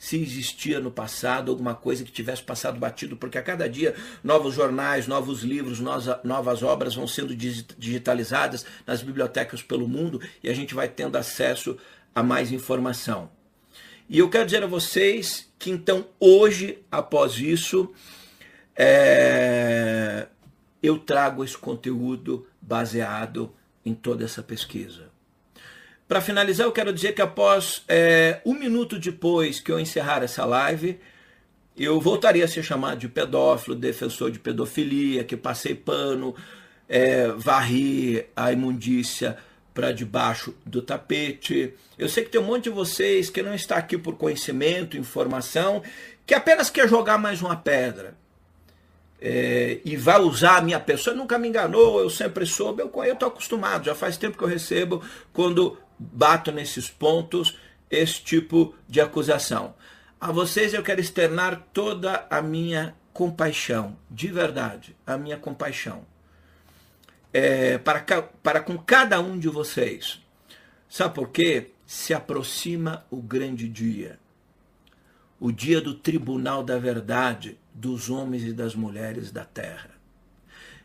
se 0.02 0.20
existia 0.20 0.80
no 0.80 0.90
passado 0.90 1.52
alguma 1.52 1.76
coisa 1.76 2.02
que 2.02 2.10
tivesse 2.10 2.42
passado 2.42 2.76
batido, 2.76 3.16
porque 3.16 3.38
a 3.38 3.42
cada 3.42 3.68
dia 3.68 3.94
novos 4.24 4.52
jornais, 4.52 5.06
novos 5.06 5.44
livros, 5.44 5.78
novas 6.24 6.60
obras 6.60 6.96
vão 6.96 7.06
sendo 7.06 7.36
digitalizadas 7.36 8.66
nas 8.84 9.00
bibliotecas 9.00 9.62
pelo 9.62 9.86
mundo 9.86 10.20
e 10.42 10.50
a 10.50 10.54
gente 10.54 10.74
vai 10.74 10.88
tendo 10.88 11.14
acesso 11.14 11.78
a 12.12 12.20
mais 12.20 12.50
informação. 12.50 13.30
E 14.08 14.18
eu 14.18 14.28
quero 14.28 14.44
dizer 14.44 14.64
a 14.64 14.66
vocês 14.66 15.48
que 15.56 15.70
então 15.70 16.08
hoje, 16.18 16.80
após 16.90 17.38
isso, 17.38 17.88
é, 18.74 20.26
eu 20.82 20.98
trago 20.98 21.44
esse 21.44 21.56
conteúdo 21.56 22.44
baseado 22.60 23.54
em 23.86 23.94
toda 23.94 24.24
essa 24.24 24.42
pesquisa. 24.42 25.11
Para 26.12 26.20
finalizar, 26.20 26.66
eu 26.66 26.72
quero 26.72 26.92
dizer 26.92 27.14
que 27.14 27.22
após 27.22 27.84
é, 27.88 28.42
um 28.44 28.52
minuto 28.52 28.98
depois 28.98 29.60
que 29.60 29.72
eu 29.72 29.80
encerrar 29.80 30.22
essa 30.22 30.44
live, 30.44 31.00
eu 31.74 31.98
voltaria 31.98 32.44
a 32.44 32.48
ser 32.48 32.62
chamado 32.62 32.98
de 32.98 33.08
pedófilo, 33.08 33.74
defensor 33.74 34.30
de 34.30 34.38
pedofilia, 34.38 35.24
que 35.24 35.38
passei 35.38 35.74
pano, 35.74 36.36
é, 36.86 37.28
varri 37.28 38.26
a 38.36 38.52
imundícia 38.52 39.38
para 39.72 39.90
debaixo 39.90 40.54
do 40.66 40.82
tapete. 40.82 41.72
Eu 41.98 42.10
sei 42.10 42.24
que 42.24 42.30
tem 42.30 42.42
um 42.42 42.44
monte 42.44 42.64
de 42.64 42.70
vocês 42.70 43.30
que 43.30 43.42
não 43.42 43.54
está 43.54 43.76
aqui 43.76 43.96
por 43.96 44.14
conhecimento, 44.16 44.98
informação, 44.98 45.82
que 46.26 46.34
apenas 46.34 46.68
quer 46.68 46.86
jogar 46.90 47.16
mais 47.16 47.40
uma 47.40 47.56
pedra. 47.56 48.14
É, 49.18 49.78
e 49.82 49.96
vai 49.96 50.20
usar 50.20 50.58
a 50.58 50.60
minha 50.60 50.80
pessoa, 50.80 51.16
nunca 51.16 51.38
me 51.38 51.48
enganou, 51.48 52.00
eu 52.00 52.10
sempre 52.10 52.44
soube, 52.44 52.82
eu 52.82 53.12
estou 53.14 53.28
acostumado, 53.28 53.86
já 53.86 53.94
faz 53.94 54.18
tempo 54.18 54.36
que 54.36 54.44
eu 54.44 54.48
recebo 54.48 55.00
quando 55.32 55.78
bato 56.12 56.50
nesses 56.50 56.88
pontos 56.88 57.58
esse 57.90 58.22
tipo 58.22 58.74
de 58.88 59.00
acusação. 59.00 59.74
A 60.20 60.32
vocês 60.32 60.72
eu 60.72 60.82
quero 60.82 61.00
externar 61.00 61.68
toda 61.72 62.26
a 62.30 62.40
minha 62.40 62.94
compaixão, 63.12 63.96
de 64.10 64.28
verdade, 64.28 64.96
a 65.06 65.18
minha 65.18 65.36
compaixão 65.36 66.06
é, 67.32 67.78
para, 67.78 68.00
para 68.42 68.60
com 68.60 68.78
cada 68.78 69.20
um 69.20 69.38
de 69.38 69.48
vocês. 69.48 70.20
Sabe 70.88 71.14
por 71.14 71.30
quê? 71.30 71.70
Se 71.86 72.14
aproxima 72.14 73.04
o 73.10 73.20
grande 73.20 73.68
dia 73.68 74.18
o 75.44 75.50
dia 75.50 75.80
do 75.80 75.92
tribunal 75.92 76.62
da 76.62 76.78
verdade 76.78 77.58
dos 77.74 78.08
homens 78.08 78.44
e 78.44 78.52
das 78.52 78.76
mulheres 78.76 79.32
da 79.32 79.44
terra. 79.44 79.90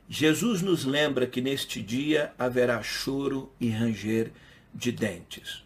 Jesus 0.10 0.64
nos 0.64 0.84
lembra 0.84 1.28
que 1.28 1.42
neste 1.42 1.80
dia 1.80 2.34
haverá 2.40 2.82
choro 2.82 3.52
e 3.60 3.70
ranger 3.70 4.32
de 4.78 4.92
dentes. 4.92 5.64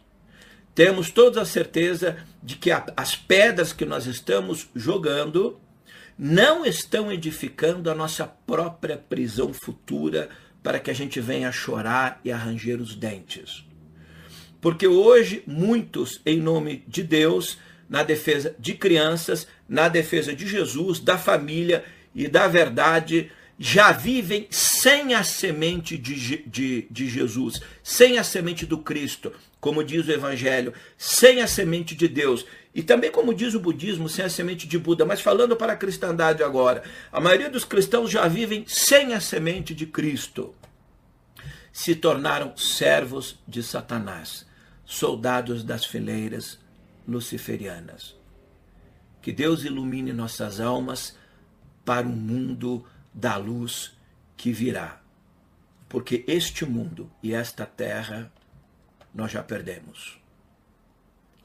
Temos 0.73 1.11
toda 1.11 1.41
a 1.41 1.45
certeza 1.45 2.17
de 2.41 2.55
que 2.55 2.71
as 2.71 3.15
pedras 3.15 3.73
que 3.73 3.85
nós 3.85 4.05
estamos 4.05 4.69
jogando 4.73 5.59
não 6.17 6.65
estão 6.65 7.11
edificando 7.11 7.91
a 7.91 7.95
nossa 7.95 8.25
própria 8.25 8.97
prisão 8.97 9.53
futura 9.53 10.29
para 10.63 10.79
que 10.79 10.89
a 10.89 10.93
gente 10.93 11.19
venha 11.19 11.51
chorar 11.51 12.21
e 12.23 12.31
arranjar 12.31 12.79
os 12.79 12.95
dentes. 12.95 13.65
Porque 14.61 14.87
hoje 14.87 15.43
muitos, 15.45 16.21
em 16.25 16.39
nome 16.39 16.83
de 16.87 17.03
Deus, 17.03 17.57
na 17.89 18.03
defesa 18.03 18.55
de 18.57 18.75
crianças, 18.75 19.47
na 19.67 19.89
defesa 19.89 20.33
de 20.33 20.47
Jesus, 20.47 20.99
da 20.99 21.17
família 21.17 21.83
e 22.15 22.27
da 22.27 22.47
verdade, 22.47 23.31
já 23.63 23.91
vivem 23.91 24.47
sem 24.49 25.13
a 25.13 25.23
semente 25.23 25.95
de, 25.95 26.37
de, 26.47 26.87
de 26.89 27.07
Jesus, 27.07 27.61
sem 27.83 28.17
a 28.17 28.23
semente 28.23 28.65
do 28.65 28.79
Cristo, 28.79 29.31
como 29.59 29.83
diz 29.83 30.07
o 30.07 30.11
Evangelho, 30.11 30.73
sem 30.97 31.43
a 31.43 31.47
semente 31.47 31.93
de 31.93 32.07
Deus. 32.07 32.43
E 32.73 32.81
também, 32.81 33.11
como 33.11 33.35
diz 33.35 33.53
o 33.53 33.59
budismo, 33.59 34.09
sem 34.09 34.25
a 34.25 34.29
semente 34.31 34.67
de 34.67 34.79
Buda. 34.79 35.05
Mas 35.05 35.21
falando 35.21 35.55
para 35.55 35.73
a 35.73 35.77
cristandade 35.77 36.41
agora, 36.41 36.81
a 37.11 37.21
maioria 37.21 37.51
dos 37.51 37.63
cristãos 37.63 38.09
já 38.09 38.27
vivem 38.27 38.65
sem 38.65 39.13
a 39.13 39.21
semente 39.21 39.75
de 39.75 39.85
Cristo. 39.85 40.55
Se 41.71 41.93
tornaram 41.93 42.57
servos 42.57 43.37
de 43.47 43.61
Satanás, 43.61 44.43
soldados 44.83 45.63
das 45.63 45.85
fileiras 45.85 46.57
luciferianas. 47.07 48.15
Que 49.21 49.31
Deus 49.31 49.63
ilumine 49.63 50.11
nossas 50.13 50.59
almas 50.59 51.15
para 51.85 52.07
um 52.07 52.11
mundo 52.11 52.83
da 53.13 53.35
luz 53.37 53.97
que 54.37 54.51
virá. 54.51 55.01
Porque 55.87 56.23
este 56.27 56.65
mundo 56.65 57.11
e 57.21 57.33
esta 57.33 57.65
terra 57.65 58.31
nós 59.13 59.31
já 59.31 59.43
perdemos. 59.43 60.19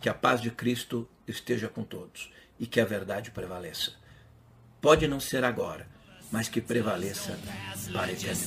Que 0.01 0.09
a 0.09 0.15
paz 0.15 0.41
de 0.41 0.51
Cristo 0.51 1.09
esteja 1.27 1.69
com 1.69 1.83
todos 1.83 2.33
e 2.59 2.67
que 2.67 2.81
a 2.81 2.85
verdade 2.85 3.31
prevaleça. 3.31 3.95
Pode 4.81 5.09
não 5.09 5.19
ser 5.19 5.43
agora, 5.45 5.89
mas 6.31 6.49
que 6.49 6.61
prevaleça 6.61 7.39
para 7.93 8.07
a 8.07 8.13
eternidade. 8.13 8.47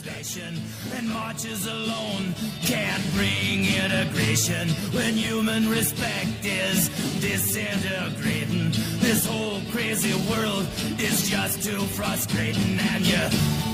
This 9.02 9.26
whole 9.26 9.62
crazy 9.72 10.14
world 10.30 10.68
is 11.00 11.30
just 11.30 11.64
too 11.64 11.82
frustrating, 11.96 12.78
and 12.94 13.06
you 13.06 13.30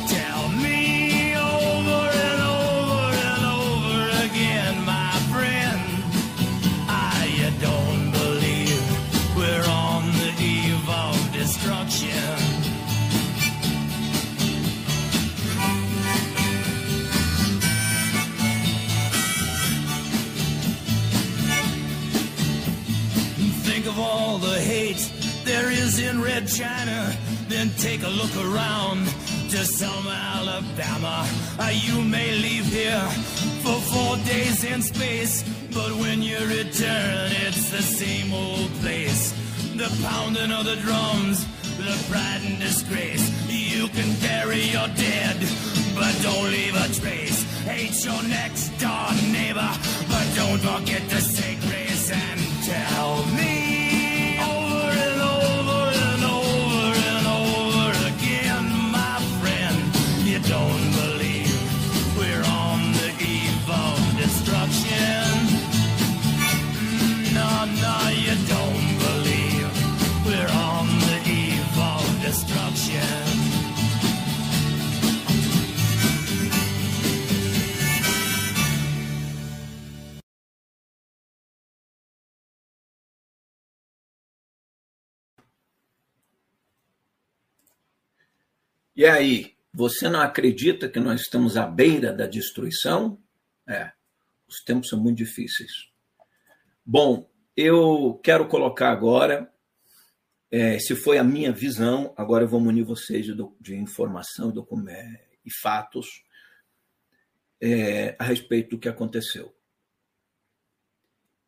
tell 0.08 0.50
me 0.50 1.36
over 1.36 2.10
and 2.10 2.42
over 2.42 2.55
Red 26.36 26.50
China, 26.50 27.16
then 27.48 27.70
take 27.78 28.04
a 28.04 28.10
look 28.10 28.36
around 28.36 29.06
to 29.52 29.64
Selma, 29.64 30.18
Alabama. 30.36 31.26
Uh, 31.58 31.72
you 31.72 32.02
may 32.02 32.30
leave 32.36 32.66
here 32.66 33.08
for 33.64 33.80
four 33.80 34.18
days 34.28 34.66
in 34.66 34.82
space, 34.82 35.44
but 35.74 35.92
when 35.94 36.22
you 36.22 36.38
return, 36.40 37.32
it's 37.48 37.70
the 37.70 37.82
same 37.82 38.34
old 38.34 38.70
place. 38.82 39.32
The 39.78 39.88
pounding 40.04 40.52
of 40.52 40.66
the 40.66 40.76
drums, 40.76 41.46
the 41.78 41.96
pride 42.12 42.42
and 42.44 42.60
disgrace. 42.60 43.26
You 43.48 43.88
can 43.88 44.12
bury 44.20 44.64
your 44.76 44.90
dead, 44.90 45.38
but 45.96 46.14
don't 46.22 46.52
leave 46.52 46.76
a 46.76 46.88
trace. 47.00 47.44
Hate 47.64 47.96
your 48.04 48.24
next 48.28 48.78
door 48.78 49.08
neighbor, 49.32 49.72
but 50.12 50.26
don't 50.36 50.60
forget 50.60 51.08
to 51.12 51.22
say 51.22 51.56
grace 51.62 52.12
and 52.12 52.40
tell 52.66 53.26
me 53.38 53.45
E 88.96 89.06
aí, 89.06 89.58
você 89.74 90.08
não 90.08 90.22
acredita 90.22 90.88
que 90.88 91.02
nós 91.02 91.20
estamos 91.20 91.58
à 91.58 91.68
beira 91.68 92.14
da 92.14 92.26
destruição? 92.26 93.22
É, 93.68 93.92
os 94.48 94.64
tempos 94.64 94.88
são 94.88 94.98
muito 94.98 95.18
difíceis. 95.18 95.72
Bom, 96.86 97.30
eu 97.58 98.18
quero 98.24 98.48
colocar 98.48 98.92
agora, 98.92 99.52
é, 100.50 100.80
se 100.80 100.96
foi 100.96 101.18
a 101.18 101.26
minha 101.26 101.52
visão, 101.52 102.14
agora 102.16 102.46
eu 102.46 102.48
vou 102.48 102.62
munir 102.62 102.86
vocês 102.86 103.26
de, 103.26 103.36
de 103.60 103.76
informação 103.76 104.54
e 105.46 105.52
fatos 105.62 106.24
é, 107.60 108.16
a 108.18 108.24
respeito 108.24 108.72
do 108.72 108.80
que 108.80 108.88
aconteceu. 108.88 109.54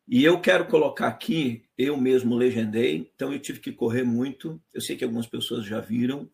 E 0.06 0.22
eu 0.22 0.38
quero 0.38 0.66
colocar 0.66 1.08
aqui, 1.08 1.64
eu 1.78 1.96
mesmo 1.96 2.34
legendei, 2.34 3.10
então 3.14 3.32
eu 3.32 3.38
tive 3.38 3.60
que 3.60 3.72
correr 3.72 4.02
muito. 4.02 4.60
Eu 4.74 4.82
sei 4.82 4.96
que 4.96 5.04
algumas 5.04 5.26
pessoas 5.26 5.64
já 5.64 5.80
viram, 5.80 6.30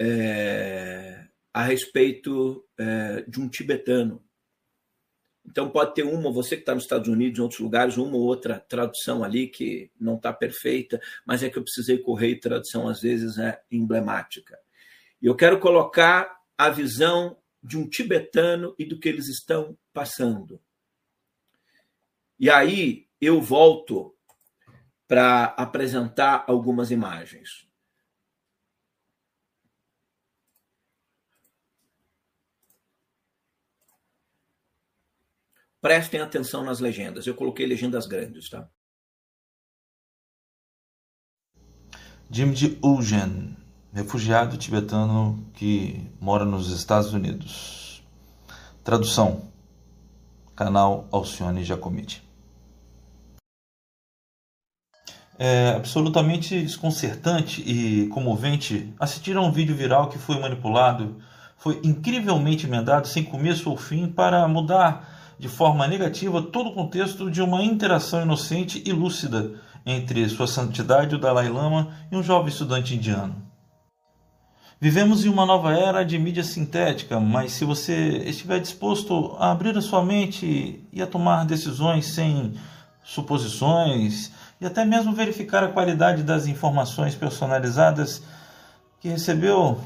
é, 0.00 1.26
a 1.52 1.62
respeito 1.62 2.64
é, 2.78 3.22
de 3.22 3.40
um 3.40 3.48
tibetano. 3.48 4.24
Então 5.44 5.70
pode 5.70 5.94
ter 5.94 6.02
uma, 6.02 6.30
você 6.30 6.56
que 6.56 6.62
está 6.62 6.74
nos 6.74 6.84
Estados 6.84 7.08
Unidos, 7.08 7.38
em 7.38 7.42
outros 7.42 7.60
lugares, 7.60 7.96
uma 7.96 8.16
ou 8.16 8.22
outra 8.22 8.60
tradução 8.60 9.24
ali 9.24 9.48
que 9.48 9.90
não 9.98 10.16
está 10.16 10.32
perfeita, 10.32 11.00
mas 11.26 11.42
é 11.42 11.48
que 11.48 11.58
eu 11.58 11.62
precisei 11.62 11.98
correr 11.98 12.30
e 12.30 12.40
tradução 12.40 12.86
às 12.86 13.00
vezes 13.00 13.38
é 13.38 13.60
emblemática. 13.70 14.58
E 15.20 15.26
eu 15.26 15.34
quero 15.34 15.58
colocar 15.58 16.38
a 16.56 16.68
visão 16.68 17.38
de 17.62 17.78
um 17.78 17.88
tibetano 17.88 18.74
e 18.78 18.84
do 18.84 18.98
que 18.98 19.08
eles 19.08 19.28
estão 19.28 19.76
passando. 19.92 20.60
E 22.38 22.48
aí 22.48 23.08
eu 23.20 23.40
volto 23.40 24.14
para 25.08 25.44
apresentar 25.44 26.44
algumas 26.46 26.90
imagens. 26.90 27.67
Prestem 35.80 36.20
atenção 36.20 36.64
nas 36.64 36.80
legendas. 36.80 37.26
Eu 37.26 37.34
coloquei 37.34 37.64
legendas 37.64 38.06
grandes, 38.06 38.50
tá? 38.50 38.68
Jimji 42.30 42.78
Ugen, 42.82 43.56
refugiado 43.92 44.58
tibetano 44.58 45.48
que 45.54 46.10
mora 46.20 46.44
nos 46.44 46.70
Estados 46.70 47.14
Unidos. 47.14 48.02
Tradução: 48.82 49.50
Canal 50.56 51.08
Alcione 51.12 51.64
Jacomiti. 51.64 52.22
É 55.38 55.70
absolutamente 55.76 56.60
desconcertante 56.60 57.62
e 57.62 58.08
comovente 58.08 58.92
assistir 58.98 59.36
a 59.36 59.40
um 59.40 59.52
vídeo 59.52 59.76
viral 59.76 60.08
que 60.08 60.18
foi 60.18 60.40
manipulado, 60.40 61.22
foi 61.56 61.80
incrivelmente 61.84 62.66
emendado 62.66 63.06
sem 63.06 63.22
começo 63.22 63.70
ou 63.70 63.76
fim 63.76 64.08
para 64.08 64.48
mudar 64.48 65.17
de 65.38 65.48
forma 65.48 65.86
negativa 65.86 66.42
todo 66.42 66.70
o 66.70 66.74
contexto 66.74 67.30
de 67.30 67.40
uma 67.40 67.62
interação 67.62 68.22
inocente 68.22 68.82
e 68.84 68.92
lúcida 68.92 69.52
entre 69.86 70.28
Sua 70.28 70.46
Santidade 70.46 71.14
o 71.14 71.18
Dalai 71.18 71.48
Lama 71.48 71.88
e 72.10 72.16
um 72.16 72.22
jovem 72.22 72.48
estudante 72.48 72.94
indiano. 72.94 73.48
Vivemos 74.80 75.24
em 75.24 75.28
uma 75.28 75.44
nova 75.44 75.72
era 75.72 76.04
de 76.04 76.18
mídia 76.18 76.44
sintética, 76.44 77.18
mas 77.18 77.52
se 77.52 77.64
você 77.64 78.18
estiver 78.18 78.60
disposto 78.60 79.34
a 79.38 79.50
abrir 79.50 79.76
a 79.76 79.80
sua 79.80 80.04
mente 80.04 80.84
e 80.92 81.02
a 81.02 81.06
tomar 81.06 81.44
decisões 81.44 82.06
sem 82.06 82.54
suposições 83.02 84.30
e 84.60 84.66
até 84.66 84.84
mesmo 84.84 85.12
verificar 85.12 85.64
a 85.64 85.68
qualidade 85.68 86.22
das 86.22 86.46
informações 86.46 87.14
personalizadas 87.14 88.22
que 89.00 89.08
recebeu, 89.08 89.80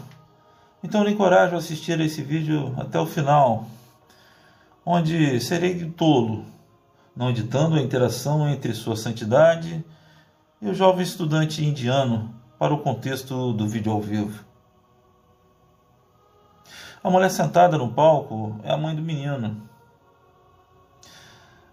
então 0.85 1.05
lhe 1.05 1.13
encorajo 1.13 1.55
a 1.55 1.59
assistir 1.59 1.99
a 1.99 2.05
esse 2.05 2.21
vídeo 2.21 2.75
até 2.77 2.99
o 2.99 3.07
final 3.07 3.67
onde 4.85 5.41
serei 5.41 5.91
tolo, 5.91 6.45
não 7.15 7.31
editando 7.31 7.77
a 7.77 7.81
interação 7.81 8.49
entre 8.49 8.75
sua 8.75 8.97
santidade 8.97 9.85
e 10.61 10.69
o 10.69 10.75
jovem 10.75 11.03
estudante 11.03 11.65
indiano 11.65 12.35
para 12.59 12.75
o 12.75 12.79
contexto 12.79 13.53
do 13.53 13.67
vídeo 13.67 13.93
ao 13.93 14.01
vivo. 14.01 14.45
A 17.03 17.11
mulher 17.11 17.31
sentada 17.31 17.77
no 17.77 17.93
palco 17.93 18.61
é 18.63 18.73
a 18.73 18.77
mãe 18.77 18.95
do 18.95 19.03
menino. 19.03 19.69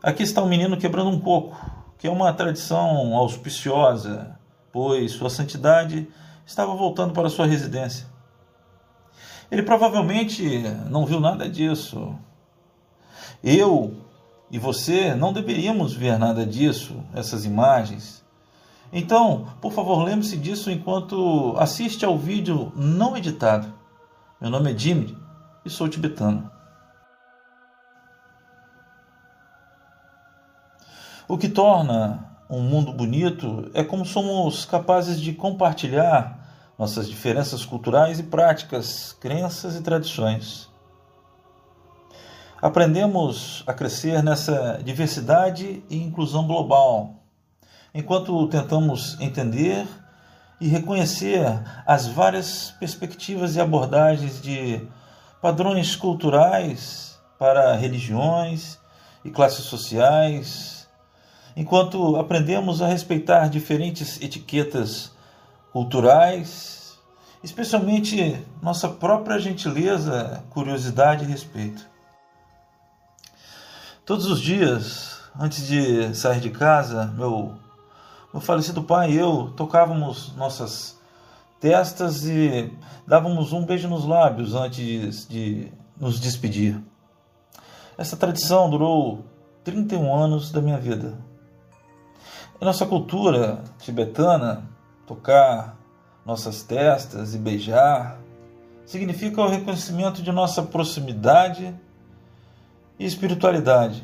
Aqui 0.02 0.24
está 0.24 0.42
o 0.42 0.48
menino 0.48 0.78
quebrando 0.78 1.10
um 1.10 1.20
coco, 1.20 1.56
que 1.98 2.08
é 2.08 2.12
uma 2.12 2.34
tradição 2.34 3.16
auspiciosa, 3.16 4.40
pois 4.72 5.12
sua 5.12 5.30
santidade 5.30 6.08
estava 6.46 6.74
voltando 6.74 7.14
para 7.14 7.30
sua 7.30 7.46
residência. 7.46 8.08
Ele 9.52 9.62
provavelmente 9.62 10.62
não 10.90 11.06
viu 11.06 11.20
nada 11.20 11.50
disso, 11.50 12.18
eu 13.44 13.96
e 14.52 14.58
você 14.58 15.14
não 15.14 15.32
deveríamos 15.32 15.94
ver 15.94 16.18
nada 16.18 16.46
disso, 16.46 17.04
essas 17.14 17.46
imagens. 17.46 18.24
Então, 18.92 19.48
por 19.62 19.72
favor, 19.72 20.04
lembre-se 20.04 20.36
disso 20.36 20.72
enquanto 20.72 21.56
assiste 21.58 22.04
ao 22.04 22.18
vídeo 22.18 22.72
não 22.76 23.16
editado. 23.16 23.72
Meu 24.42 24.50
nome 24.50 24.74
é 24.74 24.78
Jimmy 24.78 25.16
e 25.64 25.70
sou 25.70 25.88
tibetano. 25.88 26.50
O 31.28 31.38
que 31.38 31.48
torna 31.48 32.28
um 32.50 32.62
mundo 32.62 32.92
bonito 32.92 33.70
é 33.76 33.84
como 33.84 34.04
somos 34.04 34.66
capazes 34.66 35.22
de 35.22 35.34
compartilhar 35.34 36.40
nossas 36.78 37.08
diferenças 37.08 37.64
culturais 37.64 38.20
e 38.20 38.24
práticas, 38.24 39.14
crenças 39.14 39.76
e 39.76 39.84
tradições 39.84 40.69
aprendemos 42.62 43.64
a 43.66 43.74
crescer 43.74 44.22
nessa 44.22 44.82
diversidade 44.84 45.84
e 45.90 45.98
inclusão 45.98 46.46
global, 46.46 47.16
enquanto 47.94 48.48
tentamos 48.48 49.20
entender 49.20 49.88
e 50.60 50.68
reconhecer 50.68 51.46
as 51.86 52.08
várias 52.08 52.72
perspectivas 52.80 53.56
e 53.56 53.62
abordagens 53.62 54.42
de 54.42 54.86
padrões 55.42 55.96
culturais 55.96 57.18
para 57.38 57.76
religiões 57.76 58.78
e 59.24 59.30
classes 59.30 59.64
sociais, 59.66 60.88
enquanto 61.56 62.18
aprendemos 62.18 62.82
a 62.82 62.88
respeitar 62.88 63.50
diferentes 63.50 64.22
etiquetas 64.22 65.12
culturais, 65.72 67.00
especialmente 67.42 68.38
nossa 68.62 68.90
própria 68.90 69.40
gentileza, 69.40 70.44
curiosidade 70.50 71.24
e 71.24 71.28
respeito. 71.28 71.89
Todos 74.10 74.26
os 74.26 74.42
dias, 74.42 75.22
antes 75.40 75.68
de 75.68 76.16
sair 76.16 76.40
de 76.40 76.50
casa, 76.50 77.14
meu, 77.16 77.54
meu 78.34 78.42
falecido 78.42 78.82
pai 78.82 79.12
e 79.12 79.18
eu 79.18 79.54
tocávamos 79.56 80.36
nossas 80.36 81.00
testas 81.60 82.26
e 82.26 82.74
dávamos 83.06 83.54
um 83.54 83.64
beijo 83.64 83.88
nos 83.88 84.06
lábios 84.06 84.56
antes 84.56 85.28
de 85.30 85.72
nos 85.96 86.20
despedir. 86.20 86.82
Essa 88.00 88.18
tradição 88.18 88.68
durou 88.68 89.24
31 89.64 90.16
anos 90.16 90.52
da 90.52 90.60
minha 90.60 90.80
vida. 90.80 91.14
Em 92.60 92.66
nossa 92.66 92.88
cultura 92.88 93.64
tibetana, 93.78 94.68
tocar 95.06 95.78
nossas 96.26 96.64
testas 96.64 97.36
e 97.36 97.38
beijar 97.38 98.20
significa 98.88 99.40
o 99.40 99.48
reconhecimento 99.48 100.24
de 100.24 100.32
nossa 100.32 100.64
proximidade 100.64 101.80
e 103.00 103.06
espiritualidade. 103.06 104.04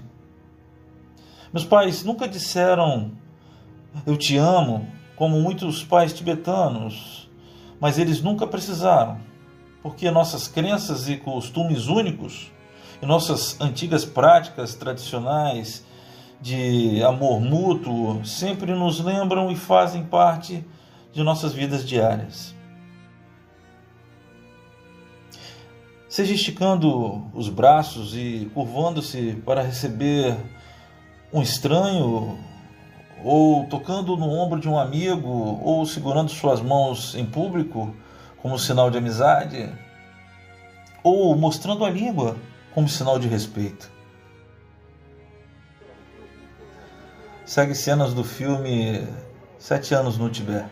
Meus 1.52 1.66
pais 1.66 2.04
nunca 2.04 2.28
disseram 2.28 3.12
eu 4.06 4.18
te 4.18 4.38
amo, 4.38 4.88
como 5.16 5.40
muitos 5.40 5.84
pais 5.84 6.14
tibetanos, 6.14 7.30
mas 7.80 7.98
eles 7.98 8.22
nunca 8.22 8.48
precisaram, 8.48 9.20
porque 9.82 10.10
nossas 10.10 10.48
crenças 10.48 11.08
e 11.08 11.18
costumes 11.18 11.88
únicos 11.88 12.52
e 13.02 13.06
nossas 13.06 13.60
antigas 13.62 14.04
práticas 14.04 14.76
tradicionais 14.76 15.86
de 16.42 17.02
amor 17.04 17.40
mútuo 17.40 18.26
sempre 18.26 18.74
nos 18.74 19.00
lembram 19.00 19.50
e 19.52 19.56
fazem 19.56 20.04
parte 20.04 20.66
de 21.14 21.24
nossas 21.24 21.54
vidas 21.54 21.88
diárias. 21.88 22.55
Seja 26.16 26.34
esticando 26.34 27.30
os 27.34 27.50
braços 27.50 28.16
e 28.16 28.50
curvando-se 28.54 29.34
para 29.46 29.62
receber 29.62 30.34
um 31.34 31.42
estranho, 31.42 32.40
ou 33.22 33.66
tocando 33.66 34.16
no 34.16 34.30
ombro 34.30 34.58
de 34.58 34.70
um 34.70 34.80
amigo, 34.80 35.60
ou 35.62 35.86
segurando 35.86 36.32
suas 36.32 36.62
mãos 36.62 37.16
em 37.16 37.26
público 37.26 37.94
como 38.42 38.58
sinal 38.58 38.90
de 38.90 38.98
amizade, 38.98 39.70
ou 41.04 41.36
mostrando 41.36 41.84
a 41.84 41.90
língua 41.90 42.38
como 42.74 42.88
sinal 42.88 43.20
de 43.20 43.28
respeito. 43.28 43.92
Segue 47.44 47.76
cenas 47.76 48.14
do 48.14 48.24
filme 48.24 49.06
Sete 49.60 49.94
Anos 49.94 50.18
no 50.18 50.30
Tibete, 50.30 50.70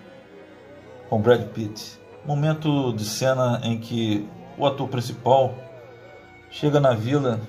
com 1.09 1.19
Brad 1.19 1.47
Pitt. 1.47 1.99
momento 2.25 2.93
de 2.93 3.03
cena 3.03 3.59
em 3.61 3.77
que 3.77 4.25
o 4.57 4.65
ator 4.65 4.87
principal 4.87 5.55
chega 6.49 6.79
na 6.79 6.93
vila 6.93 7.39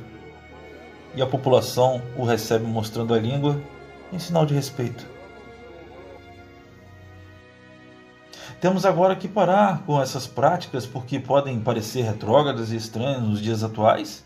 e 1.14 1.22
a 1.22 1.26
população 1.26 2.02
o 2.16 2.24
recebe 2.24 2.64
mostrando 2.64 3.14
a 3.14 3.18
língua 3.18 3.61
em 4.12 4.18
sinal 4.18 4.46
de 4.46 4.55
respeito. 4.55 5.07
Temos 8.61 8.86
agora 8.86 9.14
que 9.14 9.28
parar 9.28 9.82
com 9.84 10.00
essas 10.00 10.26
práticas 10.26 10.86
porque 10.86 11.18
podem 11.18 11.61
parecer 11.61 12.02
retrógradas 12.02 12.72
e 12.72 12.76
estranhas 12.76 13.22
nos 13.22 13.40
dias 13.40 13.62
atuais, 13.62 14.24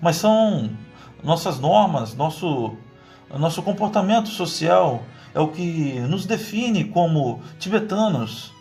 mas 0.00 0.16
são 0.16 0.70
nossas 1.22 1.58
normas, 1.58 2.14
nosso, 2.14 2.76
nosso 3.30 3.62
comportamento 3.62 4.28
social 4.28 5.02
é 5.34 5.40
o 5.40 5.48
que 5.48 5.98
nos 6.00 6.24
define 6.24 6.84
como 6.84 7.40
tibetanos, 7.58 8.52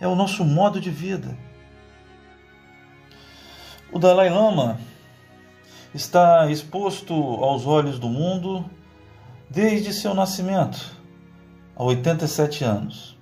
é 0.00 0.06
o 0.06 0.14
nosso 0.14 0.44
modo 0.44 0.80
de 0.80 0.90
vida. 0.90 1.36
O 3.92 3.98
Dalai 3.98 4.28
Lama 4.28 4.78
está 5.94 6.50
exposto 6.50 7.14
aos 7.14 7.66
olhos 7.66 7.98
do 7.98 8.08
mundo 8.08 8.68
desde 9.48 9.92
seu 9.92 10.12
nascimento 10.14 10.94
a 11.74 11.84
87 11.84 12.64
anos, 12.64 13.18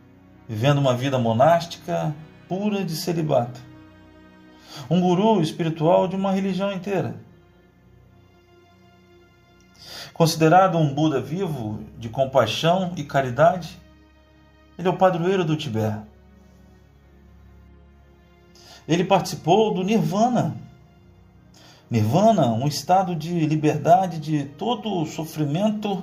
vivendo 0.49 0.79
uma 0.79 0.95
vida 0.95 1.19
monástica 1.19 2.15
pura 2.49 2.85
de 2.85 2.97
celibato. 2.97 3.61
Um 4.91 5.01
guru 5.01 5.41
espiritual 5.41 6.09
de 6.09 6.17
uma 6.17 6.33
religião 6.33 6.73
inteira. 6.73 7.15
Considerado 10.13 10.79
um 10.79 10.93
Buda 10.93 11.21
vivo 11.21 11.85
de 11.99 12.09
compaixão 12.09 12.93
e 12.97 13.05
caridade, 13.05 13.81
ele 14.79 14.89
é 14.89 14.91
o 14.91 14.97
padroeiro 14.97 15.45
do 15.45 15.57
Tibete. 15.57 16.14
Ele 18.87 19.05
participou 19.05 19.73
do 19.73 19.83
Nirvana. 19.83 20.57
Nirvana, 21.91 22.53
um 22.53 22.67
estado 22.67 23.15
de 23.15 23.47
liberdade 23.47 24.19
de 24.19 24.45
todo 24.45 24.93
o 24.93 25.07
sofrimento 25.07 26.03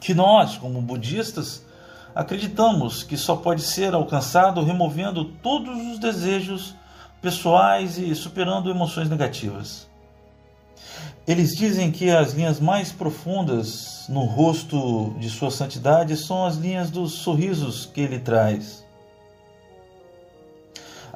que 0.00 0.14
nós, 0.14 0.56
como 0.56 0.80
budistas, 0.80 1.64
acreditamos 2.14 3.02
que 3.02 3.16
só 3.16 3.36
pode 3.36 3.62
ser 3.62 3.94
alcançado 3.94 4.62
removendo 4.62 5.24
todos 5.24 5.76
os 5.92 5.98
desejos 5.98 6.74
pessoais 7.20 7.98
e 7.98 8.14
superando 8.14 8.70
emoções 8.70 9.08
negativas. 9.08 9.88
Eles 11.26 11.54
dizem 11.54 11.90
que 11.90 12.10
as 12.10 12.32
linhas 12.32 12.58
mais 12.58 12.90
profundas 12.90 14.06
no 14.08 14.24
rosto 14.24 15.14
de 15.18 15.28
Sua 15.28 15.50
Santidade 15.50 16.16
são 16.16 16.46
as 16.46 16.56
linhas 16.56 16.90
dos 16.90 17.12
sorrisos 17.12 17.84
que 17.84 18.00
ele 18.00 18.18
traz. 18.18 18.84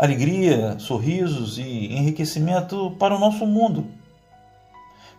Alegria, 0.02 0.80
sorrisos 0.80 1.58
e 1.58 1.94
enriquecimento 1.94 2.90
para 2.98 3.14
o 3.14 3.20
nosso 3.20 3.46
mundo, 3.46 3.86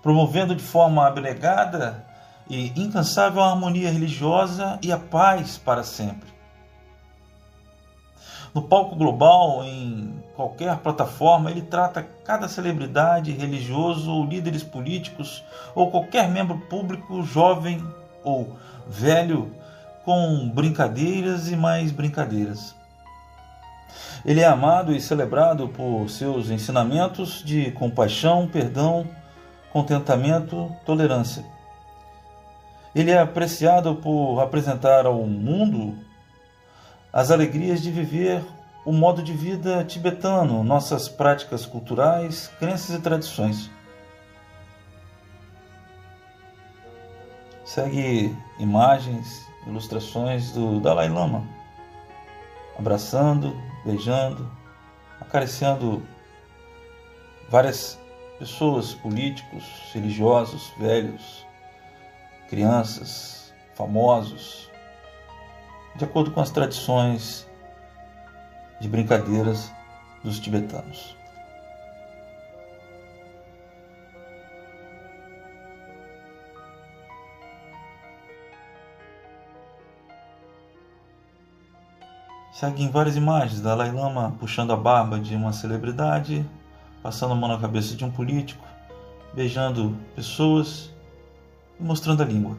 promovendo 0.02 0.54
de 0.54 0.62
forma 0.62 1.08
abnegada 1.08 2.06
e 2.50 2.68
incansável 2.76 3.42
harmonia 3.42 3.90
religiosa 3.90 4.78
e 4.82 4.92
a 4.92 5.00
paz 5.00 5.58
para 5.58 5.86
sempre. 5.86 6.28
No 8.54 8.64
palco 8.64 8.98
global, 8.98 9.64
em 9.64 10.22
qualquer 10.36 10.76
plataforma, 10.80 11.50
ele 11.50 11.62
trata 11.62 12.06
cada 12.26 12.50
celebridade, 12.50 13.32
religioso 13.32 14.12
ou 14.12 14.26
líderes 14.26 14.64
políticos 14.64 15.46
ou 15.74 15.90
qualquer 15.90 16.30
membro 16.30 16.60
público, 16.60 17.24
jovem 17.24 17.82
ou 18.22 18.58
velho, 18.86 19.50
com 20.04 20.50
brincadeiras 20.50 21.48
e 21.48 21.56
mais 21.56 21.90
brincadeiras. 21.90 22.83
Ele 24.26 24.40
é 24.40 24.46
amado 24.46 24.96
e 24.96 25.02
celebrado 25.02 25.68
por 25.68 26.10
seus 26.10 26.50
ensinamentos 26.50 27.44
de 27.44 27.72
compaixão, 27.72 28.48
perdão, 28.48 29.08
contentamento, 29.72 30.72
tolerância. 30.86 31.44
Ele 32.96 33.12
é 33.12 33.20
apreciado 33.20 33.96
por 33.96 34.40
apresentar 34.40 35.06
ao 35.06 35.26
mundo 35.26 35.98
as 37.12 37.32
alegrias 37.32 37.82
de 37.82 37.92
viver 37.92 38.44
o 38.86 38.92
modo 38.92 39.24
de 39.24 39.34
vida 39.34 39.84
tibetano, 39.84 40.64
nossas 40.64 41.08
práticas 41.08 41.66
culturais, 41.66 42.52
crenças 42.60 42.96
e 42.96 43.02
tradições. 43.02 43.72
Segue 47.66 48.36
imagens, 48.60 49.48
ilustrações 49.66 50.52
do 50.52 50.80
Dalai 50.80 51.10
Lama, 51.10 51.44
abraçando, 52.78 53.56
beijando, 53.86 54.50
acariciando 55.20 56.02
várias 57.50 58.00
pessoas, 58.40 58.94
políticos, 58.94 59.64
religiosos, 59.94 60.74
velhos, 60.78 61.46
crianças, 62.50 63.54
famosos, 63.76 64.70
de 65.96 66.04
acordo 66.06 66.32
com 66.32 66.42
as 66.42 66.50
tradições 66.50 67.48
de 68.80 68.88
brincadeiras 68.88 69.72
dos 70.24 70.40
tibetanos. 70.40 71.16
Seguem 82.54 82.88
várias 82.88 83.16
imagens 83.16 83.62
da 83.62 83.72
Dalai 83.72 83.92
Lama 83.92 84.36
puxando 84.40 84.72
a 84.72 84.78
barba 84.78 85.20
de 85.20 85.36
uma 85.36 85.52
celebridade, 85.52 86.46
passando 87.02 87.32
a 87.32 87.36
mão 87.36 87.50
na 87.50 87.58
cabeça 87.58 87.96
de 87.96 88.06
um 88.06 88.12
político, 88.12 88.64
beijando 89.34 89.98
pessoas 90.16 90.92
e 91.80 91.84
mostrando 91.84 92.22
a 92.22 92.26
língua. 92.26 92.56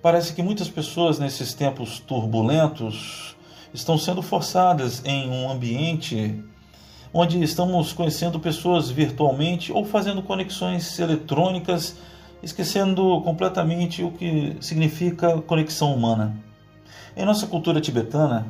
Parece 0.00 0.34
que 0.34 0.40
muitas 0.40 0.68
pessoas 0.68 1.18
nesses 1.18 1.52
tempos 1.52 1.98
turbulentos 1.98 3.36
estão 3.74 3.98
sendo 3.98 4.22
forçadas 4.22 5.04
em 5.04 5.28
um 5.28 5.50
ambiente 5.50 6.44
onde 7.12 7.42
estamos 7.42 7.92
conhecendo 7.92 8.38
pessoas 8.38 8.88
virtualmente 8.88 9.72
ou 9.72 9.84
fazendo 9.84 10.22
conexões 10.22 10.96
eletrônicas, 11.00 11.96
esquecendo 12.46 13.20
completamente 13.22 14.04
o 14.04 14.12
que 14.12 14.56
significa 14.60 15.42
conexão 15.42 15.92
humana. 15.92 16.36
Em 17.16 17.24
nossa 17.24 17.44
cultura 17.44 17.80
tibetana, 17.80 18.46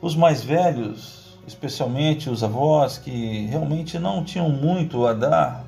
os 0.00 0.16
mais 0.16 0.42
velhos, 0.42 1.38
especialmente 1.46 2.28
os 2.28 2.42
avós 2.42 2.98
que 2.98 3.46
realmente 3.46 4.00
não 4.00 4.24
tinham 4.24 4.48
muito 4.48 5.06
a 5.06 5.12
dar 5.12 5.64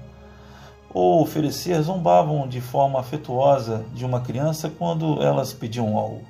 ou 0.93 1.23
oferecer 1.23 1.81
zombavam 1.83 2.49
de 2.49 2.61
forma 2.61 2.99
afetuosa 2.99 3.85
de 3.95 4.05
uma 4.05 4.21
criança 4.21 4.69
quando 4.69 5.23
elas 5.23 5.53
pediam 5.53 5.97
algo. 5.97 6.23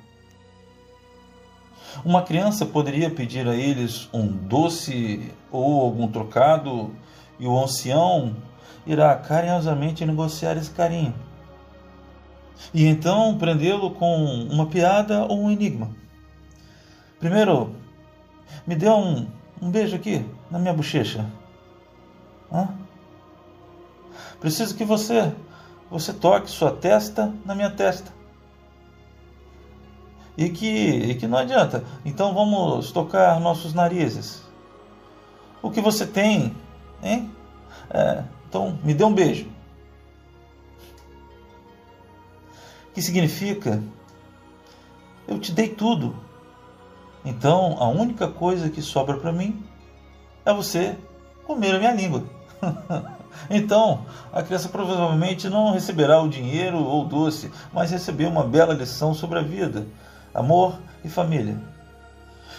Uma 2.03 2.21
criança 2.21 2.63
poderia 2.63 3.09
pedir 3.09 3.47
a 3.47 3.55
eles 3.55 4.07
um 4.13 4.27
doce 4.27 5.31
ou 5.51 5.81
algum 5.81 6.07
trocado, 6.07 6.91
e 7.39 7.47
o 7.47 7.59
ancião 7.59 8.35
irá 8.85 9.15
carinhosamente 9.15 10.05
negociar 10.05 10.57
esse 10.57 10.71
carinho. 10.71 11.13
E 12.73 12.85
então 12.85 13.37
prendê-lo 13.37 13.91
com 13.91 14.25
uma 14.25 14.67
piada 14.67 15.25
ou 15.25 15.43
um 15.43 15.51
enigma. 15.51 15.89
Primeiro, 17.19 17.75
me 18.65 18.75
dê 18.75 18.89
um, 18.89 19.27
um 19.61 19.69
beijo 19.69 19.95
aqui 19.95 20.25
na 20.49 20.59
minha 20.59 20.73
bochecha. 20.73 21.25
Hã? 22.51 22.69
Preciso 24.39 24.75
que 24.75 24.85
você 24.85 25.33
você 25.89 26.13
toque 26.13 26.49
sua 26.49 26.71
testa 26.71 27.33
na 27.45 27.53
minha 27.53 27.69
testa. 27.69 28.11
E 30.37 30.49
que, 30.49 30.67
e 30.67 31.15
que 31.15 31.27
não 31.27 31.37
adianta. 31.37 31.83
Então 32.03 32.33
vamos 32.33 32.91
tocar 32.91 33.39
nossos 33.39 33.73
narizes. 33.73 34.43
O 35.61 35.71
que 35.71 35.79
você 35.79 36.05
tem, 36.05 36.55
hein? 37.01 37.31
É, 37.89 38.23
então 38.55 38.79
me 38.81 38.93
dê 38.93 39.03
um 39.03 39.13
beijo. 39.13 39.47
Que 42.93 43.01
significa 43.01 43.83
eu 45.27 45.37
te 45.39 45.51
dei 45.51 45.67
tudo. 45.67 46.15
Então 47.25 47.75
a 47.79 47.89
única 47.89 48.29
coisa 48.29 48.69
que 48.69 48.81
sobra 48.81 49.17
para 49.17 49.33
mim 49.33 49.61
é 50.45 50.53
você 50.53 50.95
comer 51.43 51.75
a 51.75 51.79
minha 51.79 51.93
língua. 51.93 52.23
Então, 53.49 54.05
a 54.31 54.41
criança 54.41 54.69
provavelmente 54.69 55.49
não 55.49 55.73
receberá 55.73 56.21
o 56.21 56.29
dinheiro 56.29 56.77
ou 56.77 57.03
o 57.03 57.07
doce, 57.07 57.51
mas 57.73 57.91
recebeu 57.91 58.29
uma 58.29 58.45
bela 58.45 58.73
lição 58.73 59.13
sobre 59.13 59.37
a 59.37 59.41
vida, 59.41 59.85
amor 60.33 60.79
e 61.03 61.09
família. 61.09 61.61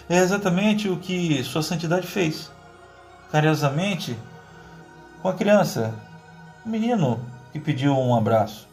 É 0.06 0.18
exatamente 0.18 0.86
o 0.86 0.98
que 0.98 1.42
Sua 1.42 1.62
Santidade 1.62 2.06
fez. 2.06 2.52
Carinhosamente, 3.32 4.16
com 5.22 5.28
a 5.28 5.34
criança, 5.34 5.94
o 6.64 6.68
menino 6.68 7.20
que 7.52 7.58
pediu 7.58 7.96
um 7.96 8.14
abraço. 8.14 8.68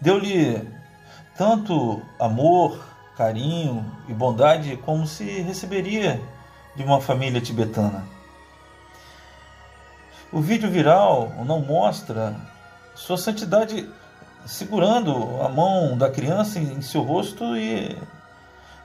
Deu-lhe 0.00 0.66
tanto 1.36 2.02
amor, 2.18 2.84
carinho 3.16 3.84
e 4.08 4.14
bondade 4.14 4.76
como 4.78 5.06
se 5.06 5.24
receberia 5.42 6.20
de 6.76 6.82
uma 6.82 7.00
família 7.00 7.40
tibetana. 7.40 8.04
O 10.32 10.40
vídeo 10.40 10.70
viral 10.70 11.32
não 11.44 11.60
mostra 11.60 12.36
sua 12.94 13.18
santidade 13.18 13.88
segurando 14.46 15.42
a 15.42 15.48
mão 15.48 15.98
da 15.98 16.10
criança 16.10 16.58
em 16.58 16.80
seu 16.80 17.02
rosto 17.02 17.56
e 17.56 17.96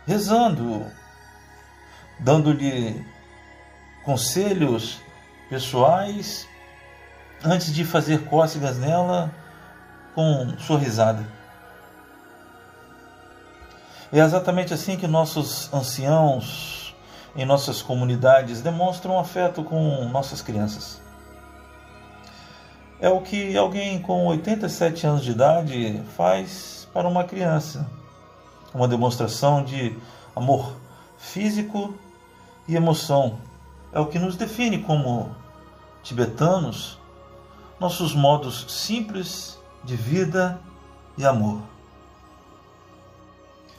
rezando, 0.06 0.86
dando-lhe 2.20 3.06
conselhos 4.04 5.02
pessoais 5.50 6.48
antes 7.44 7.74
de 7.74 7.84
fazer 7.84 8.26
cócegas 8.26 8.78
nela 8.78 9.32
com 10.14 10.58
sua 10.60 10.80
risada. 10.80 11.26
É 14.12 14.20
exatamente 14.20 14.74
assim 14.74 14.96
que 14.96 15.08
nossos 15.08 15.72
anciãos 15.74 16.96
em 17.36 17.46
nossas 17.46 17.82
comunidades 17.82 18.62
demonstram 18.62 19.20
afeto 19.20 19.64
com 19.64 20.06
nossas 20.06 20.42
crianças. 20.42 21.02
É 23.00 23.10
o 23.10 23.20
que 23.20 23.58
alguém 23.58 24.02
com 24.02 24.26
87 24.28 25.06
anos 25.06 25.24
de 25.24 25.32
idade 25.32 26.02
faz 26.16 26.88
para 26.94 27.08
uma 27.08 27.26
criança. 27.26 27.90
Uma 28.74 28.88
demonstração 28.88 29.64
de 29.64 29.98
amor 30.34 30.78
físico 31.18 31.94
e 32.68 32.76
emoção. 32.76 33.38
É 33.96 34.00
o 34.00 34.08
que 34.08 34.20
nos 34.20 34.36
define 34.36 34.80
como 34.80 35.34
tibetanos, 36.04 37.00
nossos 37.80 38.14
modos 38.14 38.66
simples 38.68 39.58
de 39.86 39.96
vida 39.96 40.60
e 41.18 41.26
amor. 41.26 41.62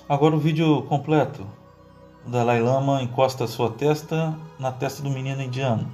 Agora 0.08 0.34
o 0.34 0.38
vídeo 0.38 0.80
completo. 0.84 1.46
O 2.26 2.30
Dalai 2.30 2.62
Lama 2.62 3.02
encosta 3.02 3.46
sua 3.46 3.70
testa 3.70 4.34
na 4.58 4.72
testa 4.72 5.02
do 5.02 5.10
menino 5.10 5.42
indiano. 5.42 5.86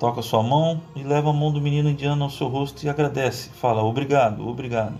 Toca 0.00 0.20
sua 0.20 0.42
mão 0.42 0.82
e 0.96 1.04
leva 1.04 1.30
a 1.30 1.32
mão 1.32 1.52
do 1.52 1.60
menino 1.60 1.88
indiano 1.88 2.24
ao 2.24 2.30
seu 2.30 2.48
rosto 2.48 2.84
e 2.84 2.88
agradece. 2.88 3.50
Fala 3.50 3.84
obrigado, 3.84 4.48
obrigado. 4.48 4.98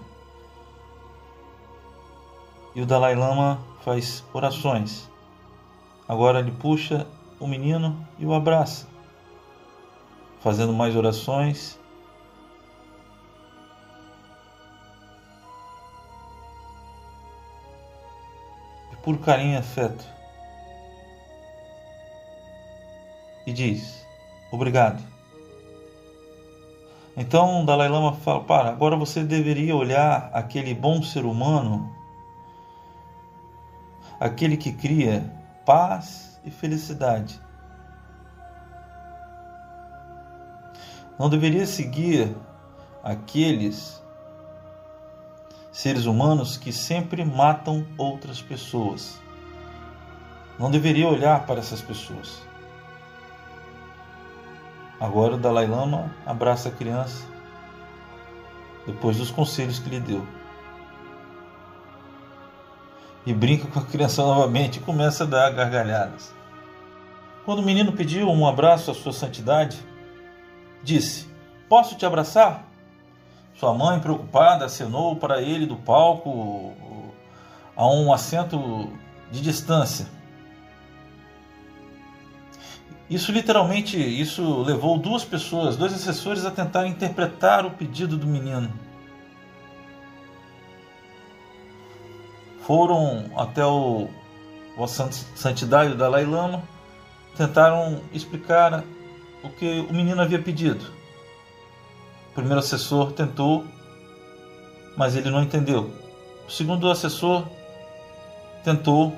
E 2.73 2.81
o 2.81 2.87
Dalai 2.87 3.17
Lama 3.17 3.59
faz 3.85 4.25
orações. 4.33 5.11
Agora 6.07 6.39
ele 6.39 6.53
puxa 6.53 7.05
o 7.41 7.47
menino 7.47 8.07
e 8.19 8.27
o 8.27 8.35
abraça, 8.35 8.87
fazendo 10.41 10.73
mais 10.73 10.97
orações 10.97 11.79
por 19.09 19.19
carinho 19.21 19.55
e 19.55 19.57
afeto. 19.57 20.05
E 23.47 23.53
diz: 23.55 24.07
Obrigado. 24.53 25.03
Então 27.17 27.65
Dalai 27.65 27.89
Lama 27.89 28.13
fala: 28.13 28.45
Para, 28.45 28.69
agora 28.69 28.97
você 28.97 29.25
deveria 29.25 29.75
olhar 29.75 30.31
aquele 30.35 30.75
bom 30.75 31.03
ser 31.03 31.25
humano, 31.25 31.91
aquele 34.21 34.59
que 34.59 34.73
cria 34.73 35.33
paz 35.65 36.28
e 36.45 36.51
felicidade. 36.51 37.41
Não 41.19 41.29
deveria 41.29 41.67
seguir 41.67 42.37
aqueles 43.03 44.03
seres 45.73 46.07
humanos 46.07 46.57
que 46.57 46.73
sempre 46.73 47.25
matam 47.25 47.87
outras 47.97 48.41
pessoas. 48.41 49.21
Não 50.59 50.71
deveria 50.71 51.09
olhar 51.09 51.47
para 51.47 51.61
essas 51.61 51.81
pessoas. 51.81 52.43
Agora 55.01 55.35
o 55.35 55.39
Dalai 55.39 55.67
Lama 55.67 56.13
abraça 56.27 56.69
a 56.69 56.73
criança 56.73 57.25
depois 58.87 59.17
dos 59.19 59.31
conselhos 59.31 59.79
que 59.79 59.91
lhe 59.91 60.01
deu. 60.01 60.27
E 63.29 63.35
brinca 63.35 63.69
com 63.69 63.79
a 63.79 63.85
criança 63.85 64.23
novamente 64.23 64.79
e 64.79 64.81
começa 64.81 65.25
a 65.25 65.27
dar 65.27 65.51
gargalhadas. 65.51 66.33
Quando 67.45 67.59
o 67.59 67.63
menino 67.63 67.93
pediu 67.93 68.27
um 68.31 68.49
abraço 68.49 68.91
à 68.91 68.95
sua 68.95 69.13
santidade, 69.13 69.77
disse: 70.83 71.29
Posso 71.69 71.95
te 71.95 72.07
abraçar? 72.07 72.65
Sua 73.55 73.75
mãe, 73.75 74.01
preocupada, 74.01 74.65
acenou 74.65 75.15
para 75.15 75.43
ele 75.43 75.67
do 75.67 75.77
palco 75.77 76.73
a 77.77 77.87
um 77.87 78.15
assento 78.15 78.91
de 79.31 79.43
distância. 79.43 80.07
Isso 83.11 83.31
literalmente, 83.31 83.99
isso 83.99 84.63
levou 84.63 84.99
duas 84.99 85.23
pessoas, 85.23 85.77
dois 85.77 85.93
assessores 85.93 86.47
a 86.47 86.51
tentar 86.51 86.87
interpretar 86.87 87.67
o 87.67 87.73
pedido 87.73 88.17
do 88.17 88.27
menino. 88.27 88.73
Foram 92.69 93.25
até 93.35 93.65
o, 93.65 94.11
o 94.77 94.87
santidade 94.87 95.89
do 95.89 95.97
Dalai 95.97 96.27
Lama, 96.27 96.63
tentaram 97.35 98.03
explicar 98.13 98.85
o 99.43 99.49
que 99.49 99.87
o 99.89 99.95
menino 99.95 100.21
havia 100.21 100.39
pedido. 100.39 100.85
O 102.31 102.35
primeiro 102.35 102.59
assessor 102.59 103.13
tentou, 103.13 103.65
mas 104.99 105.17
ele 105.17 105.31
não 105.31 105.43
entendeu. 105.43 105.91
O 106.47 106.51
segundo 106.51 106.91
assessor 106.91 107.49
tentou 108.63 109.17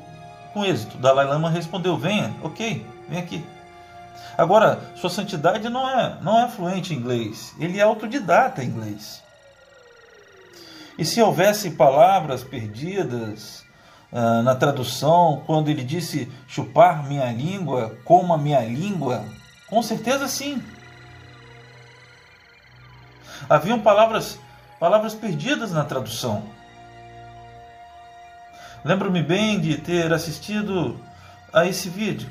com 0.53 0.65
êxito. 0.65 0.97
O 0.97 1.01
Dalai 1.01 1.27
Lama 1.27 1.51
respondeu: 1.51 1.99
Venha, 1.99 2.33
ok, 2.45 2.87
vem 3.09 3.19
aqui. 3.19 3.45
Agora, 4.39 4.79
sua 4.95 5.11
santidade 5.11 5.69
não 5.69 5.91
é, 5.91 6.19
não 6.23 6.39
é 6.39 6.49
fluente 6.49 6.95
em 6.95 6.99
inglês, 6.99 7.53
ele 7.59 7.81
é 7.81 7.83
autodidata 7.83 8.63
em 8.63 8.69
inglês. 8.69 9.25
E 11.01 11.05
se 11.07 11.23
houvesse 11.23 11.71
palavras 11.71 12.45
perdidas 12.45 13.65
uh, 14.13 14.43
na 14.43 14.55
tradução, 14.55 15.43
quando 15.47 15.71
ele 15.71 15.83
disse 15.83 16.31
chupar 16.47 17.09
minha 17.09 17.33
língua, 17.33 17.97
coma 18.05 18.37
minha 18.37 18.61
língua, 18.61 19.25
com 19.67 19.83
certeza 19.83 20.29
sim. 20.29 20.63
Haviam 23.49 23.81
palavras, 23.81 24.39
palavras 24.79 25.15
perdidas 25.15 25.73
na 25.73 25.85
tradução. 25.85 26.43
Lembro-me 28.85 29.23
bem 29.23 29.59
de 29.59 29.79
ter 29.79 30.13
assistido 30.13 31.01
a 31.51 31.65
esse 31.65 31.89
vídeo. 31.89 32.29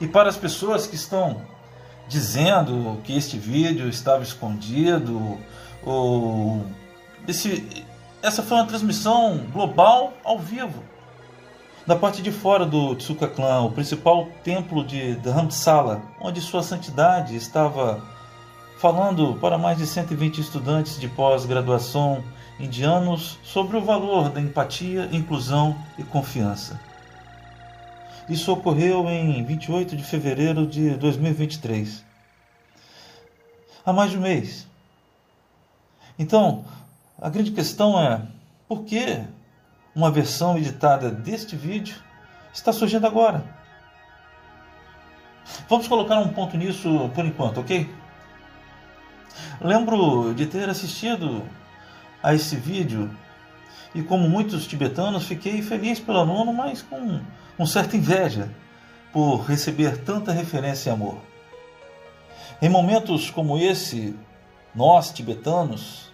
E 0.00 0.08
para 0.08 0.28
as 0.28 0.36
pessoas 0.36 0.88
que 0.88 0.96
estão 0.96 1.40
dizendo 2.08 3.00
que 3.04 3.16
este 3.16 3.38
vídeo 3.38 3.88
estava 3.88 4.24
escondido, 4.24 5.38
ou 5.84 6.66
esse, 7.26 7.84
essa 8.22 8.42
foi 8.42 8.56
uma 8.56 8.66
transmissão 8.66 9.38
global 9.52 10.12
ao 10.24 10.38
vivo. 10.38 10.82
Da 11.86 11.96
parte 11.96 12.22
de 12.22 12.30
fora 12.30 12.66
do 12.66 12.94
Tsuka 12.94 13.26
Clan, 13.26 13.62
o 13.62 13.72
principal 13.72 14.28
templo 14.44 14.84
de 14.84 15.14
Dharamsala, 15.16 16.02
onde 16.20 16.40
sua 16.40 16.62
santidade 16.62 17.34
estava 17.34 18.02
falando 18.78 19.34
para 19.40 19.58
mais 19.58 19.78
de 19.78 19.86
120 19.86 20.40
estudantes 20.40 20.98
de 20.98 21.08
pós-graduação 21.08 22.22
indianos 22.58 23.38
sobre 23.42 23.76
o 23.76 23.80
valor 23.80 24.28
da 24.28 24.40
empatia, 24.40 25.08
inclusão 25.12 25.76
e 25.98 26.02
confiança. 26.02 26.80
Isso 28.28 28.52
ocorreu 28.52 29.08
em 29.08 29.42
28 29.44 29.96
de 29.96 30.04
fevereiro 30.04 30.66
de 30.66 30.90
2023. 30.96 32.04
Há 33.84 33.92
mais 33.92 34.10
de 34.10 34.18
um 34.18 34.20
mês. 34.20 34.68
Então, 36.18 36.64
a 37.20 37.28
grande 37.28 37.50
questão 37.50 38.00
é: 38.00 38.22
por 38.66 38.84
que 38.84 39.20
uma 39.94 40.10
versão 40.10 40.56
editada 40.56 41.10
deste 41.10 41.54
vídeo 41.54 41.96
está 42.52 42.72
surgindo 42.72 43.06
agora? 43.06 43.44
Vamos 45.68 45.88
colocar 45.88 46.18
um 46.18 46.28
ponto 46.28 46.56
nisso 46.56 47.10
por 47.14 47.24
enquanto, 47.24 47.60
ok? 47.60 47.88
Lembro 49.60 50.32
de 50.34 50.46
ter 50.46 50.68
assistido 50.68 51.42
a 52.22 52.34
esse 52.34 52.56
vídeo 52.56 53.10
e, 53.94 54.02
como 54.02 54.28
muitos 54.28 54.66
tibetanos, 54.66 55.24
fiquei 55.24 55.60
feliz 55.62 55.98
pelo 55.98 56.18
aluno, 56.18 56.52
mas 56.52 56.82
com, 56.82 57.20
com 57.56 57.66
certa 57.66 57.96
inveja 57.96 58.48
por 59.12 59.40
receber 59.42 59.98
tanta 60.04 60.32
referência 60.32 60.90
e 60.90 60.92
amor. 60.92 61.18
Em 62.62 62.68
momentos 62.68 63.30
como 63.30 63.58
esse, 63.58 64.14
nós 64.74 65.10
tibetanos 65.10 66.09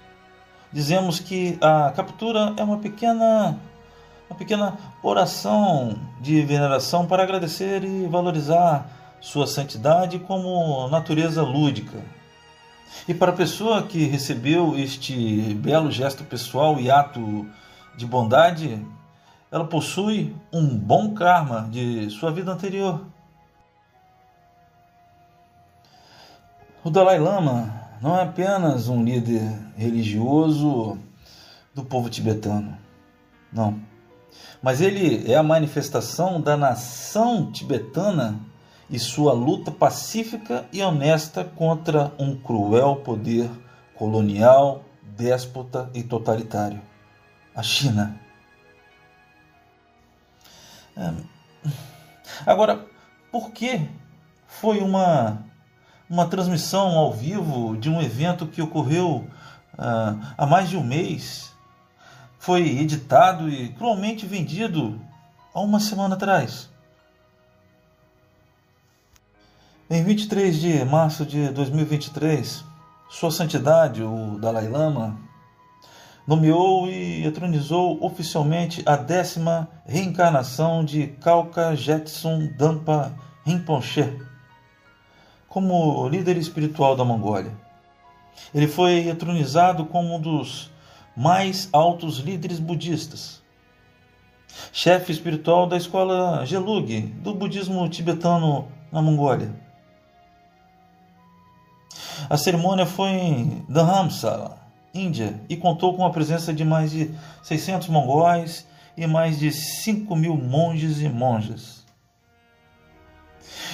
dizemos 0.73 1.21
que 1.21 1.59
a 1.61 1.93
captura 1.95 2.55
é 2.57 2.63
uma 2.63 2.79
pequena 2.79 3.59
uma 4.29 4.37
pequena 4.37 4.77
oração 5.03 5.97
de 6.21 6.43
veneração 6.43 7.07
para 7.07 7.23
agradecer 7.23 7.85
e 7.85 8.07
valorizar 8.07 8.89
sua 9.21 9.47
santidade 9.47 10.19
como 10.19 10.89
natureza 10.89 11.43
lúdica 11.43 12.03
e 13.09 13.15
para 13.15 13.33
a 13.33 13.35
pessoa 13.35 13.83
que 13.83 14.05
recebeu 14.05 14.77
este 14.77 15.55
belo 15.55 15.91
gesto 15.91 16.25
pessoal 16.25 16.81
e 16.81 16.91
ato 16.91 17.47
de 17.97 18.05
bondade, 18.05 18.85
ela 19.51 19.65
possui 19.65 20.35
um 20.53 20.77
bom 20.77 21.15
karma 21.15 21.69
de 21.71 22.11
sua 22.11 22.31
vida 22.33 22.51
anterior. 22.53 23.05
O 26.83 26.91
Dalai 26.91 27.19
Lama 27.19 27.76
não 28.01 28.17
é 28.19 28.23
apenas 28.23 28.89
um 28.89 29.03
líder 29.03 29.43
religioso 29.77 30.99
do 31.75 31.85
povo 31.85 32.09
tibetano, 32.09 32.77
não. 33.53 33.81
Mas 34.63 34.81
ele 34.81 35.31
é 35.31 35.37
a 35.37 35.43
manifestação 35.43 36.41
da 36.41 36.57
nação 36.57 37.51
tibetana 37.51 38.41
e 38.89 38.99
sua 38.99 39.33
luta 39.33 39.71
pacífica 39.71 40.67
e 40.73 40.83
honesta 40.83 41.45
contra 41.45 42.13
um 42.19 42.37
cruel 42.37 42.97
poder 42.97 43.51
colonial, 43.95 44.85
déspota 45.17 45.91
e 45.95 46.03
totalitário 46.03 46.81
a 47.57 47.63
China. 47.63 48.21
É. 50.95 51.13
Agora, 52.45 52.87
por 53.33 53.51
que 53.51 53.89
foi 54.47 54.81
uma, 54.81 55.43
uma 56.09 56.27
transmissão 56.27 56.97
ao 56.97 57.13
vivo 57.13 57.77
de 57.77 57.91
um 57.91 58.01
evento 58.01 58.47
que 58.47 58.63
ocorreu 58.63 59.27
uh, 59.75 60.21
há 60.37 60.47
mais 60.47 60.69
de 60.69 60.77
um 60.77 60.85
mês? 60.85 61.53
Foi 62.39 62.63
editado 62.63 63.49
e 63.49 63.71
cruelmente 63.71 64.25
vendido 64.25 65.01
há 65.53 65.61
uma 65.61 65.81
semana 65.81 66.15
atrás. 66.15 66.71
Em 69.91 70.03
23 70.03 70.61
de 70.61 70.85
março 70.85 71.25
de 71.25 71.49
2023, 71.51 72.65
Sua 73.09 73.31
Santidade, 73.31 74.03
o 74.03 74.39
Dalai 74.39 74.69
Lama, 74.69 75.19
nomeou 76.27 76.89
e 76.89 77.25
etronizou 77.25 78.05
oficialmente 78.05 78.83
a 78.85 78.97
décima 78.97 79.69
reencarnação 79.85 80.85
de 80.85 81.07
Kalka 81.07 81.77
Jetsun 81.77 82.53
Dampa 82.57 83.15
Rinpoche 83.45 84.27
como 85.57 86.07
líder 86.11 86.37
espiritual 86.37 86.95
da 86.95 87.03
Mongólia. 87.03 87.51
Ele 88.55 88.69
foi 88.69 89.09
etronizado 89.09 89.87
como 89.87 90.17
um 90.17 90.21
dos 90.21 90.71
mais 91.17 91.71
altos 91.73 92.19
líderes 92.19 92.61
budistas, 92.61 93.43
chefe 94.71 95.13
espiritual 95.13 95.67
da 95.67 95.79
escola 95.79 96.45
Gelug 96.45 97.01
do 97.23 97.35
budismo 97.35 97.89
tibetano 97.89 98.69
na 98.93 99.01
Mongólia. 99.01 99.51
A 102.29 102.37
cerimônia 102.37 102.85
foi 102.85 103.09
em 103.09 103.65
Dharamsala, 103.67 104.59
Índia, 104.93 105.41
e 105.49 105.57
contou 105.57 105.97
com 105.97 106.05
a 106.05 106.11
presença 106.11 106.53
de 106.53 106.67
mais 106.67 106.91
de 106.91 107.11
600 107.43 107.89
mongóis 107.89 108.69
e 108.95 109.07
mais 109.07 109.39
de 109.39 109.51
5 109.51 110.15
mil 110.17 110.37
monges 110.37 111.01
e 111.01 111.09
monjas. 111.09 111.83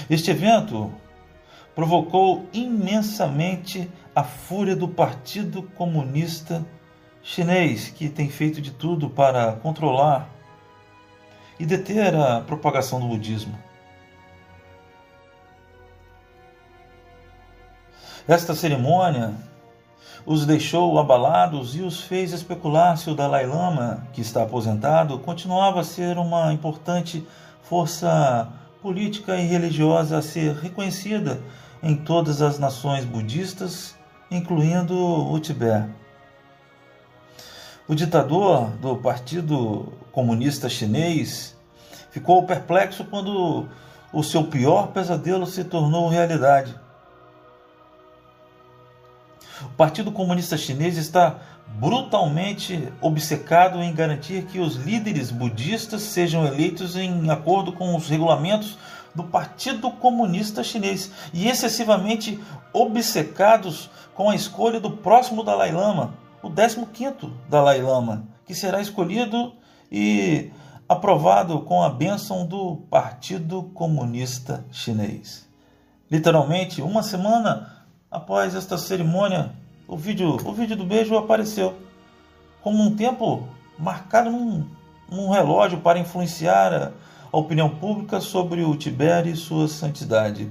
Este 0.09 0.31
evento 0.31 0.93
provocou 1.75 2.47
imensamente 2.53 3.91
a 4.15 4.23
fúria 4.23 4.77
do 4.77 4.87
Partido 4.87 5.63
Comunista 5.63 6.65
Chinês, 7.23 7.89
que 7.89 8.09
tem 8.09 8.29
feito 8.29 8.61
de 8.61 8.71
tudo 8.71 9.09
para 9.09 9.53
controlar 9.53 10.29
e 11.59 11.65
deter 11.65 12.15
a 12.15 12.41
propagação 12.41 13.01
do 13.01 13.07
budismo. 13.07 13.57
Esta 18.27 18.55
cerimônia 18.55 19.35
os 20.25 20.47
deixou 20.47 20.99
abalados 20.99 21.75
e 21.75 21.83
os 21.83 22.03
fez 22.03 22.33
especular 22.33 22.97
se 22.97 23.11
o 23.11 23.15
Dalai 23.15 23.47
Lama, 23.47 24.07
que 24.13 24.21
está 24.21 24.43
aposentado, 24.43 25.19
continuava 25.19 25.81
a 25.81 25.85
ser 25.85 26.19
uma 26.19 26.53
importante 26.53 27.27
força 27.63 28.49
política 28.81 29.37
e 29.37 29.47
religiosa 29.47 30.19
a 30.19 30.23
ser 30.23 30.55
reconhecida 30.55 31.41
em 31.83 31.97
todas 31.97 32.41
as 32.41 32.59
nações 32.59 33.05
budistas, 33.05 33.97
incluindo 34.31 34.95
o 34.97 35.39
Tibete. 35.41 35.91
O 37.89 37.95
ditador 37.95 38.71
do 38.77 38.97
Partido 38.97 39.93
Comunista 40.13 40.69
Chinês 40.69 41.57
ficou 42.11 42.45
perplexo 42.45 43.05
quando 43.05 43.69
o 44.13 44.23
seu 44.23 44.45
pior 44.45 44.89
pesadelo 44.89 45.47
se 45.47 45.65
tornou 45.65 46.09
realidade. 46.09 46.75
O 49.63 49.71
Partido 49.71 50.13
Comunista 50.13 50.57
Chinês 50.57 50.97
está 50.97 51.39
brutalmente 51.67 52.93
obcecado 53.01 53.83
em 53.83 53.95
garantir 53.95 54.45
que 54.45 54.61
os 54.61 54.77
líderes 54.77 55.31
budistas 55.31 56.03
sejam 56.03 56.47
eleitos 56.47 56.97
em 56.97 57.31
acordo 57.31 57.73
com 57.73 57.97
os 57.97 58.09
regulamentos 58.09 58.79
do 59.15 59.25
Partido 59.25 59.91
Comunista 59.91 60.65
Chinês 60.65 61.11
e 61.33 61.49
excessivamente 61.49 62.41
obcecados 62.73 63.91
com 64.15 64.31
a 64.31 64.35
escolha 64.35 64.81
do 64.81 64.91
próximo 64.91 65.43
Dalai 65.43 65.73
Lama, 65.73 66.15
o 66.43 66.51
15º 66.51 67.31
Dalai 67.49 67.83
Lama, 67.83 68.27
que 68.47 68.55
será 68.55 68.81
escolhido 68.81 69.53
e 69.91 70.51
aprovado 70.89 71.61
com 71.61 71.83
a 71.83 71.89
bênção 71.89 72.47
do 72.47 72.77
Partido 72.91 73.63
Comunista 73.75 74.65
Chinês. 74.71 75.49
Literalmente, 76.11 76.83
uma 76.83 77.03
semana 77.03 77.87
após 78.11 78.55
esta 78.55 78.77
cerimônia, 78.77 79.53
o 79.89 79.97
vídeo, 79.97 80.37
o 80.45 80.53
vídeo 80.53 80.77
do 80.77 80.85
beijo 80.85 81.17
apareceu 81.17 81.79
como 82.61 82.83
um 82.83 82.95
tempo 82.95 83.49
marcado 83.79 84.31
num, 84.31 84.67
num 85.11 85.31
relógio 85.31 85.81
para 85.81 85.99
influenciar 85.99 86.93
a, 87.33 87.37
opinião 87.39 87.69
pública 87.69 88.21
sobre 88.21 88.63
o 88.63 88.77
Tibete 88.77 89.31
e 89.31 89.37
sua 89.37 89.67
santidade. 89.67 90.51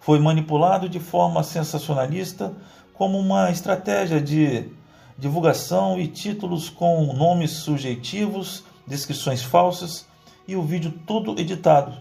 Foi 0.00 0.18
manipulado 0.18 0.88
de 0.88 0.98
forma 0.98 1.42
sensacionalista 1.42 2.52
como 2.92 3.18
uma 3.18 3.50
estratégia 3.50 4.20
de 4.20 4.70
divulgação 5.18 5.98
e 5.98 6.08
títulos 6.08 6.68
com 6.68 7.12
nomes 7.12 7.50
subjetivos, 7.52 8.64
descrições 8.86 9.42
falsas 9.42 10.06
e 10.46 10.56
o 10.56 10.62
vídeo 10.62 10.92
todo 11.06 11.38
editado. 11.38 11.96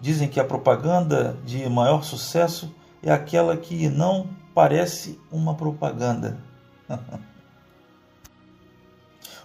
Dizem 0.00 0.28
que 0.28 0.40
a 0.40 0.44
propaganda 0.44 1.36
de 1.44 1.68
maior 1.68 2.02
sucesso 2.02 2.74
é 3.02 3.12
aquela 3.12 3.56
que 3.56 3.88
não 3.88 4.28
parece 4.54 5.18
uma 5.30 5.54
propaganda. 5.54 6.38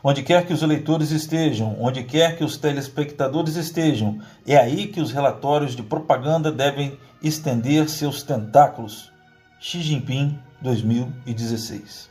onde 0.04 0.24
quer 0.24 0.46
que 0.46 0.54
os 0.54 0.62
eleitores 0.62 1.12
estejam, 1.12 1.76
onde 1.80 2.04
quer 2.04 2.38
que 2.38 2.44
os 2.44 2.58
telespectadores 2.58 3.56
estejam, 3.56 4.20
é 4.46 4.58
aí 4.58 4.88
que 4.88 5.02
os 5.02 5.12
relatórios 5.12 5.76
de 5.76 5.84
propaganda 5.84 6.52
devem 6.52 6.98
estender 7.22 7.90
seus 7.90 8.24
tentáculos. 8.24 9.12
Xi 9.60 9.82
Jinping 9.82 10.40
2016. 10.62 12.10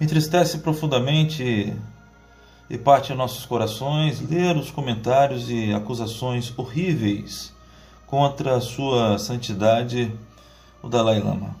Entristece 0.00 0.58
profundamente 0.58 1.76
e 2.70 2.78
parte 2.78 3.12
nossos 3.12 3.44
corações 3.44 4.20
ler 4.30 4.56
os 4.56 4.70
comentários 4.70 5.50
e 5.50 5.74
acusações 5.74 6.54
horríveis 6.56 7.52
contra 8.06 8.56
a 8.56 8.60
sua 8.60 9.18
santidade, 9.18 10.10
o 10.82 10.88
Dalai 10.88 11.20
Lama. 11.20 11.54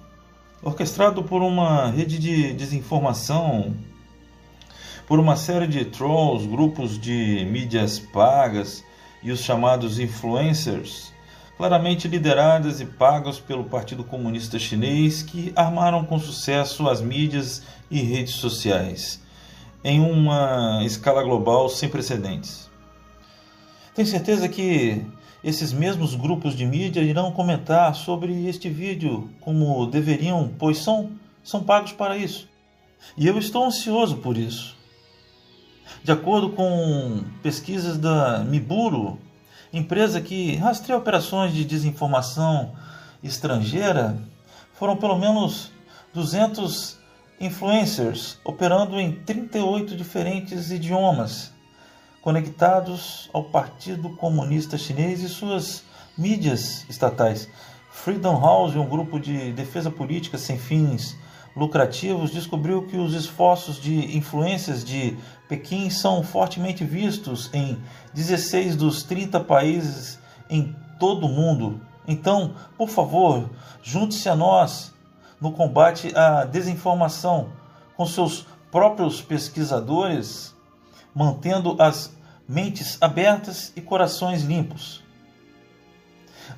Orquestrado 0.62 1.22
por 1.22 1.42
uma 1.42 1.90
rede 1.90 2.18
de 2.18 2.52
desinformação, 2.52 3.74
por 5.06 5.18
uma 5.18 5.34
série 5.34 5.66
de 5.66 5.84
trolls, 5.86 6.46
grupos 6.46 6.98
de 6.98 7.46
mídias 7.50 7.98
pagas 7.98 8.84
e 9.22 9.32
os 9.32 9.40
chamados 9.40 9.98
influencers, 9.98 11.12
claramente 11.56 12.08
lideradas 12.08 12.80
e 12.80 12.84
pagas 12.84 13.38
pelo 13.38 13.64
Partido 13.64 14.04
Comunista 14.04 14.58
Chinês, 14.58 15.22
que 15.22 15.52
armaram 15.56 16.04
com 16.04 16.18
sucesso 16.18 16.88
as 16.88 17.00
mídias 17.00 17.62
e 17.90 18.00
redes 18.00 18.34
sociais 18.34 19.20
em 19.82 20.00
uma 20.00 20.82
escala 20.84 21.22
global 21.22 21.68
sem 21.68 21.88
precedentes. 21.88 22.68
Tenho 23.94 24.06
certeza 24.06 24.48
que 24.48 25.04
esses 25.42 25.72
mesmos 25.72 26.14
grupos 26.14 26.54
de 26.54 26.66
mídia 26.66 27.00
irão 27.00 27.32
comentar 27.32 27.94
sobre 27.94 28.46
este 28.46 28.68
vídeo 28.68 29.30
como 29.40 29.86
deveriam, 29.86 30.52
pois 30.58 30.78
são, 30.78 31.12
são 31.42 31.62
pagos 31.62 31.92
para 31.92 32.16
isso. 32.16 32.48
E 33.16 33.26
eu 33.26 33.38
estou 33.38 33.64
ansioso 33.64 34.18
por 34.18 34.36
isso. 34.36 34.76
De 36.04 36.12
acordo 36.12 36.50
com 36.50 37.24
pesquisas 37.42 37.96
da 37.96 38.40
Miburo, 38.40 39.18
empresa 39.72 40.20
que 40.20 40.56
rastreia 40.56 40.98
operações 40.98 41.52
de 41.54 41.64
desinformação 41.64 42.72
estrangeira, 43.22 44.18
foram 44.74 44.96
pelo 44.96 45.18
menos 45.18 45.72
200 46.12 46.98
influencers 47.40 48.38
operando 48.44 49.00
em 49.00 49.12
38 49.12 49.96
diferentes 49.96 50.70
idiomas 50.70 51.52
conectados 52.20 53.30
ao 53.32 53.44
Partido 53.44 54.10
Comunista 54.10 54.76
Chinês 54.76 55.22
e 55.22 55.28
suas 55.28 55.82
mídias 56.16 56.84
estatais. 56.88 57.48
Freedom 57.90 58.40
House, 58.40 58.76
um 58.76 58.86
grupo 58.86 59.18
de 59.18 59.52
defesa 59.52 59.90
política 59.90 60.38
sem 60.38 60.58
fins 60.58 61.16
lucrativos, 61.56 62.30
descobriu 62.30 62.86
que 62.86 62.96
os 62.96 63.14
esforços 63.14 63.80
de 63.80 64.16
influências 64.16 64.84
de 64.84 65.16
Pequim 65.48 65.90
são 65.90 66.22
fortemente 66.22 66.84
vistos 66.84 67.50
em 67.52 67.78
16 68.14 68.76
dos 68.76 69.02
30 69.02 69.40
países 69.40 70.18
em 70.48 70.74
todo 70.98 71.26
o 71.26 71.28
mundo. 71.28 71.80
Então, 72.06 72.54
por 72.76 72.88
favor, 72.88 73.50
junte-se 73.82 74.28
a 74.28 74.36
nós 74.36 74.94
no 75.40 75.52
combate 75.52 76.12
à 76.16 76.44
desinformação 76.44 77.48
com 77.96 78.06
seus 78.06 78.46
próprios 78.70 79.20
pesquisadores, 79.20 80.54
mantendo 81.14 81.76
as 81.80 82.14
mentes 82.48 82.98
abertas 83.00 83.72
e 83.76 83.80
corações 83.80 84.42
limpos. 84.42 85.02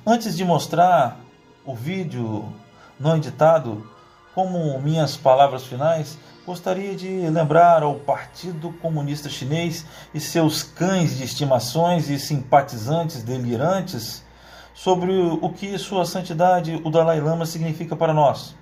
Antes 0.05 0.35
de 0.35 0.43
mostrar 0.43 1.19
o 1.65 1.75
vídeo 1.75 2.51
não 2.99 3.15
editado 3.15 3.87
como 4.33 4.79
minhas 4.81 5.15
palavras 5.15 5.63
finais, 5.65 6.17
gostaria 6.45 6.95
de 6.95 7.07
lembrar 7.29 7.83
ao 7.83 7.95
Partido 7.95 8.71
Comunista 8.73 9.29
Chinês 9.29 9.85
e 10.13 10.19
seus 10.19 10.63
cães 10.63 11.17
de 11.17 11.23
estimações 11.23 12.09
e 12.09 12.19
simpatizantes 12.19 13.23
delirantes 13.23 14.25
sobre 14.73 15.13
o 15.13 15.49
que 15.49 15.77
Sua 15.77 16.05
Santidade 16.05 16.81
o 16.83 16.89
Dalai 16.89 17.21
Lama 17.21 17.45
significa 17.45 17.95
para 17.95 18.13
nós. 18.13 18.55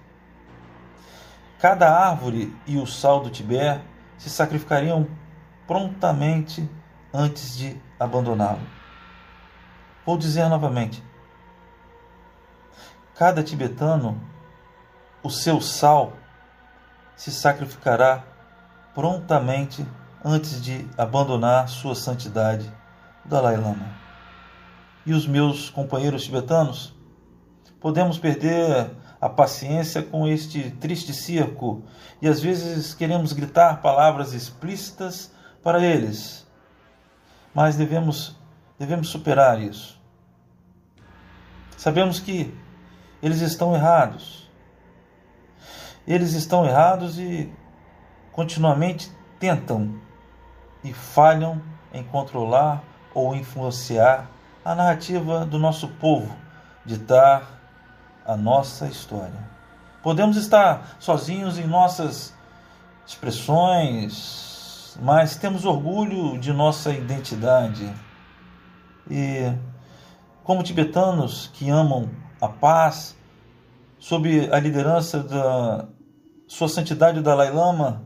Cada 1.59 1.89
árvore 1.89 2.53
e 2.67 2.77
o 2.77 2.85
sal 2.85 3.21
do 3.21 3.29
Tibete 3.29 3.81
se 4.17 4.29
sacrificariam 4.29 5.07
prontamente 5.71 6.69
antes 7.13 7.57
de 7.57 7.81
abandoná-lo. 7.97 8.59
Vou 10.05 10.17
dizer 10.17 10.49
novamente: 10.49 11.01
cada 13.15 13.41
tibetano 13.41 14.21
o 15.23 15.29
seu 15.29 15.61
sal 15.61 16.11
se 17.15 17.31
sacrificará 17.31 18.21
prontamente 18.93 19.87
antes 20.25 20.61
de 20.61 20.85
abandonar 20.97 21.69
sua 21.69 21.95
santidade, 21.95 22.69
Dalai 23.23 23.55
Lama. 23.55 23.95
E 25.05 25.13
os 25.13 25.25
meus 25.25 25.69
companheiros 25.69 26.25
tibetanos, 26.25 26.93
podemos 27.79 28.19
perder 28.19 28.91
a 29.21 29.29
paciência 29.29 30.03
com 30.03 30.27
este 30.27 30.69
triste 30.69 31.13
circo 31.13 31.81
e 32.21 32.27
às 32.27 32.41
vezes 32.41 32.93
queremos 32.93 33.31
gritar 33.31 33.81
palavras 33.81 34.33
explícitas 34.33 35.31
para 35.63 35.83
eles, 35.83 36.47
mas 37.53 37.75
devemos 37.75 38.35
devemos 38.79 39.09
superar 39.09 39.61
isso. 39.61 39.99
Sabemos 41.77 42.19
que 42.19 42.53
eles 43.21 43.41
estão 43.41 43.75
errados 43.75 44.41
eles 46.07 46.33
estão 46.33 46.65
errados 46.65 47.19
e 47.19 47.51
continuamente 48.31 49.11
tentam 49.39 49.99
e 50.83 50.93
falham 50.93 51.61
em 51.93 52.03
controlar 52.03 52.83
ou 53.13 53.35
influenciar 53.35 54.29
a 54.63 54.73
narrativa 54.73 55.45
do 55.45 55.59
nosso 55.59 55.87
povo, 55.87 56.35
ditar 56.85 57.43
a 58.25 58.35
nossa 58.35 58.87
história. 58.87 59.51
Podemos 60.01 60.37
estar 60.37 60.95
sozinhos 60.99 61.59
em 61.59 61.67
nossas 61.67 62.33
expressões, 63.05 64.50
mas 64.99 65.35
temos 65.35 65.65
orgulho 65.65 66.37
de 66.39 66.51
nossa 66.51 66.91
identidade. 66.91 67.91
E, 69.09 69.51
como 70.43 70.63
tibetanos 70.63 71.49
que 71.53 71.69
amam 71.69 72.09
a 72.39 72.47
paz, 72.47 73.15
sob 73.99 74.49
a 74.51 74.59
liderança 74.59 75.21
da 75.21 75.87
Sua 76.47 76.67
Santidade 76.67 77.19
o 77.19 77.23
Dalai 77.23 77.51
Lama. 77.51 78.03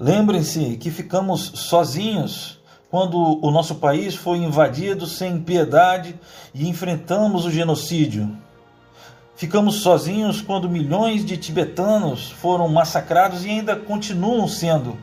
Lembrem-se 0.00 0.76
que 0.78 0.90
ficamos 0.90 1.40
sozinhos 1.40 2.58
quando 2.90 3.44
o 3.44 3.50
nosso 3.50 3.74
país 3.74 4.14
foi 4.14 4.38
invadido 4.38 5.06
sem 5.06 5.40
piedade 5.40 6.18
e 6.54 6.68
enfrentamos 6.68 7.44
o 7.44 7.50
genocídio. 7.50 8.43
Ficamos 9.36 9.76
sozinhos 9.76 10.40
quando 10.40 10.68
milhões 10.68 11.24
de 11.24 11.36
tibetanos 11.36 12.30
foram 12.30 12.68
massacrados 12.68 13.44
e 13.44 13.50
ainda 13.50 13.74
continuam 13.74 14.46
sendo. 14.46 14.96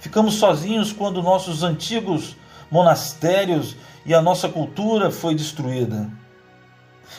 Ficamos 0.00 0.34
sozinhos 0.34 0.92
quando 0.92 1.22
nossos 1.22 1.62
antigos 1.62 2.36
monastérios 2.70 3.76
e 4.04 4.12
a 4.12 4.20
nossa 4.20 4.48
cultura 4.48 5.10
foi 5.10 5.34
destruída. 5.34 6.10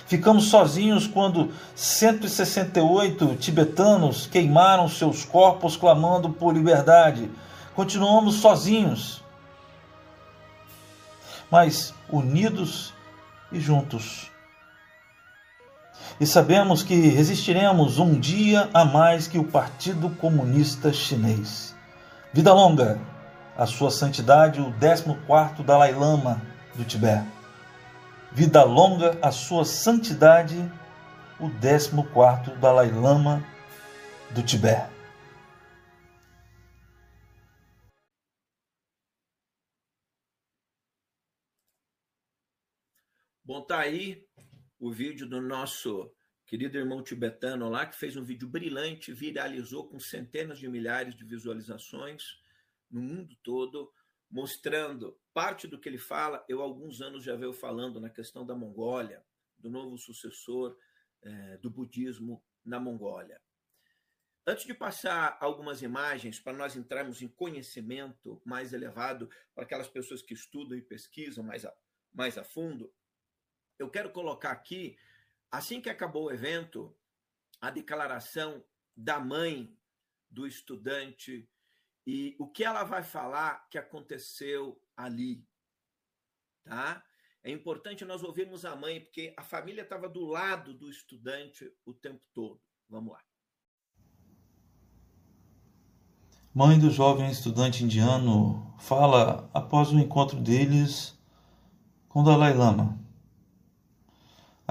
Ficamos 0.05 0.45
sozinhos 0.45 1.07
quando 1.07 1.51
168 1.75 3.35
tibetanos 3.35 4.27
queimaram 4.27 4.89
seus 4.89 5.23
corpos 5.23 5.77
clamando 5.77 6.29
por 6.29 6.53
liberdade. 6.53 7.29
Continuamos 7.75 8.35
sozinhos, 8.35 9.23
mas 11.49 11.93
unidos 12.09 12.93
e 13.51 13.59
juntos. 13.59 14.29
E 16.19 16.25
sabemos 16.25 16.83
que 16.83 16.95
resistiremos 16.95 17.97
um 17.97 18.19
dia 18.19 18.69
a 18.73 18.83
mais 18.83 19.27
que 19.27 19.39
o 19.39 19.43
Partido 19.43 20.09
Comunista 20.09 20.91
Chinês. 20.91 21.75
Vida 22.33 22.53
longa, 22.53 22.99
a 23.57 23.65
sua 23.65 23.89
santidade, 23.89 24.59
o 24.59 24.71
14º 24.71 25.63
Dalai 25.63 25.93
Lama 25.93 26.41
do 26.75 26.83
Tibete 26.83 27.39
vida 28.31 28.63
longa 28.63 29.17
a 29.21 29.31
sua 29.31 29.65
santidade, 29.65 30.55
o 31.39 31.49
14 31.49 32.59
Dalai 32.59 32.91
Lama 32.91 33.43
do 34.31 34.43
Tibete. 34.43 34.89
Bom, 43.43 43.61
tá 43.63 43.79
aí 43.79 44.23
o 44.79 44.91
vídeo 44.91 45.27
do 45.27 45.41
nosso 45.41 46.11
querido 46.45 46.77
irmão 46.77 47.03
tibetano 47.03 47.69
lá, 47.69 47.85
que 47.85 47.95
fez 47.95 48.15
um 48.15 48.23
vídeo 48.23 48.47
brilhante, 48.47 49.13
viralizou 49.13 49.87
com 49.87 49.99
centenas 49.99 50.57
de 50.57 50.67
milhares 50.67 51.15
de 51.15 51.23
visualizações 51.23 52.23
no 52.89 53.01
mundo 53.01 53.35
todo, 53.43 53.93
mostrando 54.31 55.19
parte 55.33 55.67
do 55.67 55.79
que 55.79 55.87
ele 55.87 55.97
fala. 55.97 56.43
Eu, 56.47 56.61
há 56.61 56.63
alguns 56.63 57.01
anos, 57.01 57.23
já 57.23 57.35
veio 57.35 57.53
falando 57.53 57.99
na 57.99 58.09
questão 58.09 58.45
da 58.45 58.55
Mongólia, 58.55 59.23
do 59.59 59.69
novo 59.69 59.97
sucessor 59.97 60.75
é, 61.21 61.57
do 61.57 61.69
budismo 61.69 62.43
na 62.65 62.79
Mongólia. 62.79 63.39
Antes 64.47 64.65
de 64.65 64.73
passar 64.73 65.37
algumas 65.39 65.83
imagens 65.83 66.39
para 66.39 66.57
nós 66.57 66.75
entrarmos 66.75 67.21
em 67.21 67.27
conhecimento 67.27 68.41
mais 68.43 68.73
elevado 68.73 69.29
para 69.53 69.65
aquelas 69.65 69.87
pessoas 69.87 70.23
que 70.23 70.33
estudam 70.33 70.77
e 70.77 70.81
pesquisam 70.81 71.43
mais 71.43 71.65
a, 71.65 71.75
mais 72.11 72.37
a 72.37 72.43
fundo, 72.43 72.91
eu 73.79 73.89
quero 73.89 74.11
colocar 74.11 74.51
aqui, 74.51 74.97
assim 75.49 75.81
que 75.81 75.89
acabou 75.89 76.25
o 76.25 76.31
evento, 76.31 76.93
a 77.61 77.71
declaração 77.71 78.63
da 78.95 79.19
mãe 79.19 79.73
do 80.29 80.45
estudante 80.45 81.49
e 82.05 82.35
o 82.37 82.47
que 82.47 82.63
ela 82.63 82.83
vai 82.83 83.01
falar 83.01 83.67
que 83.69 83.77
aconteceu 83.77 84.79
ali, 84.95 85.47
tá? 86.63 87.03
É 87.41 87.49
importante 87.49 88.03
nós 88.03 88.21
ouvirmos 88.21 88.65
a 88.65 88.75
mãe, 88.75 88.99
porque 88.99 89.33
a 89.37 89.43
família 89.43 89.81
estava 89.81 90.09
do 90.09 90.25
lado 90.25 90.73
do 90.73 90.89
estudante 90.89 91.71
o 91.85 91.93
tempo 91.93 92.21
todo. 92.33 92.61
Vamos 92.89 93.13
lá. 93.13 93.23
Mãe 96.53 96.77
do 96.77 96.91
jovem 96.91 97.31
estudante 97.31 97.83
indiano 97.83 98.75
fala 98.79 99.49
após 99.53 99.91
o 99.91 99.99
encontro 99.99 100.41
deles 100.41 101.17
com 102.09 102.23
Dalai 102.23 102.53
Lama. 102.53 102.99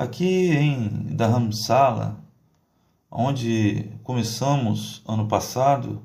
Aqui 0.00 0.52
em 0.52 1.16
Dharamsala, 1.16 2.24
onde 3.10 3.90
começamos 4.04 5.02
ano 5.04 5.26
passado, 5.26 6.00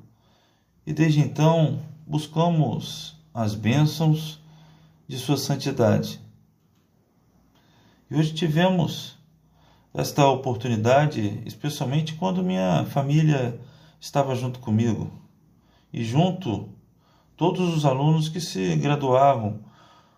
e 0.84 0.92
desde 0.92 1.20
então 1.20 1.80
buscamos 2.08 3.16
as 3.32 3.54
bênçãos 3.54 4.42
de 5.08 5.16
Sua 5.20 5.38
Santidade. 5.38 6.20
E 8.10 8.16
hoje 8.16 8.34
tivemos 8.34 9.16
esta 9.94 10.26
oportunidade, 10.28 11.44
especialmente 11.46 12.16
quando 12.16 12.42
minha 12.42 12.86
família 12.86 13.62
estava 14.02 14.34
junto 14.34 14.58
comigo 14.58 15.12
e 15.94 16.04
junto 16.04 16.68
todos 17.38 17.72
os 17.78 17.86
alunos 17.86 18.28
que 18.28 18.42
se 18.42 18.76
graduavam 18.76 19.60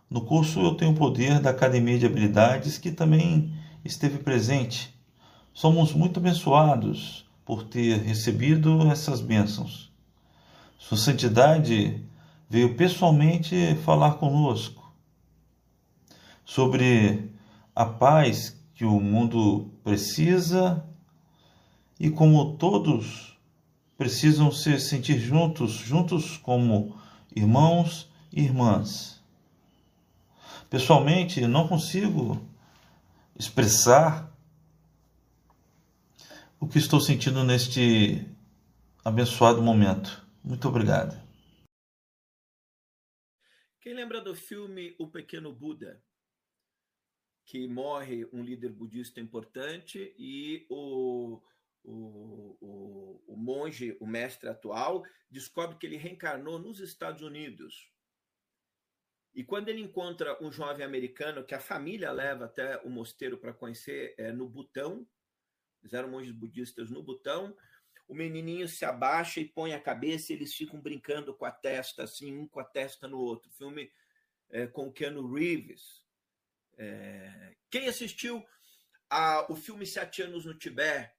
no 0.10 0.22
curso 0.22 0.61
Eu 0.61 0.76
Tenho 0.76 0.95
Poder 0.95 1.41
da 1.41 1.49
Academia 1.49 1.99
de 1.99 2.06
Habilidades, 2.06 2.77
que 2.77 2.89
também 2.89 3.65
esteve 3.86 4.18
presente. 4.18 4.94
Somos 5.53 5.94
muito 5.94 6.20
abençoados 6.20 7.26
por 7.45 7.64
ter 7.64 7.99
recebido 7.99 8.91
essas 8.91 9.22
bênçãos. 9.22 9.91
Sua 10.80 10.98
Santidade 10.98 12.03
veio 12.49 12.76
pessoalmente 12.76 13.76
falar 13.86 14.16
conosco 14.16 14.91
sobre 16.44 17.30
a 17.76 17.86
paz 17.86 18.60
que 18.74 18.84
o 18.84 18.99
mundo 18.99 19.72
precisa 19.84 20.86
E 21.98 22.10
como 22.10 22.57
todos 22.57 23.38
precisam 23.98 24.52
se 24.52 24.78
sentir 24.80 25.18
juntos, 25.18 25.72
juntos 25.72 26.36
como 26.38 26.98
irmãos 27.34 28.10
e 28.34 28.41
irmãs. 28.41 29.22
Pessoalmente, 30.70 31.48
não 31.48 31.70
consigo 31.70 32.41
expressar 33.38 34.34
o 36.60 36.68
que 36.68 36.78
estou 36.78 36.99
sentindo 36.99 37.44
neste 37.44 38.26
abençoado 39.03 39.62
momento. 39.62 40.26
Muito 40.44 40.68
obrigado. 40.68 41.16
Quem 43.82 43.94
lembra 43.94 44.22
do 44.22 44.34
filme 44.34 44.95
O 44.98 45.07
Pequeno 45.07 45.53
Buda? 45.53 46.02
Que 47.45 47.68
morre 47.68 48.26
um 48.34 48.44
líder 48.44 48.72
budista 48.72 49.20
importante 49.20 50.16
e 50.18 50.66
o, 50.70 51.40
o, 51.84 52.57
o, 52.60 53.24
o 53.28 53.38
monge, 53.38 53.95
o 53.99 54.07
mestre 54.07 54.49
atual, 54.49 55.03
descobre 55.30 55.78
que 55.78 55.86
ele 55.86 55.98
reencarnou 55.98 56.57
nos 56.57 56.80
Estados 56.80 57.22
Unidos. 57.22 57.91
E 59.36 59.44
quando 59.44 59.68
ele 59.68 59.82
encontra 59.82 60.41
um 60.41 60.49
jovem 60.49 60.86
americano 60.86 61.44
que 61.44 61.53
a 61.53 61.60
família 61.60 62.10
leva 62.12 62.45
até 62.45 62.78
o 62.80 62.90
mosteiro 62.90 63.38
para 63.38 63.53
conhecer 63.53 64.16
é, 64.18 64.32
no 64.32 64.48
Butão, 64.48 65.06
eles 65.82 65.94
eram 65.94 66.10
monges 66.10 66.32
budistas 66.32 66.90
no 66.90 67.03
Butão, 67.03 67.56
o 68.07 68.16
menininho 68.16 68.68
se 68.68 68.86
abaixa 68.86 69.40
e 69.40 69.45
põe 69.45 69.74
a 69.74 69.82
cabeça 69.82 70.32
e 70.32 70.36
eles 70.36 70.53
ficam 70.53 70.80
brincando 70.80 71.34
com 71.34 71.44
a 71.44 71.52
testa, 71.52 72.03
assim, 72.03 72.34
um 72.34 72.48
com 72.48 72.60
a 72.60 72.64
testa 72.64 73.07
no 73.07 73.20
outro. 73.20 73.52
Filme 73.52 73.91
é, 74.49 74.68
com 74.68 74.91
Keanu 74.91 75.34
Reeves. 75.34 76.03
É, 76.78 77.56
quem 77.70 77.88
assistiu 77.88 78.45
a, 79.10 79.52
o 79.52 79.56
filme 79.56 79.86
Sete 79.86 80.22
Anos 80.22 80.45
no 80.45 80.53
Tibete, 80.53 81.14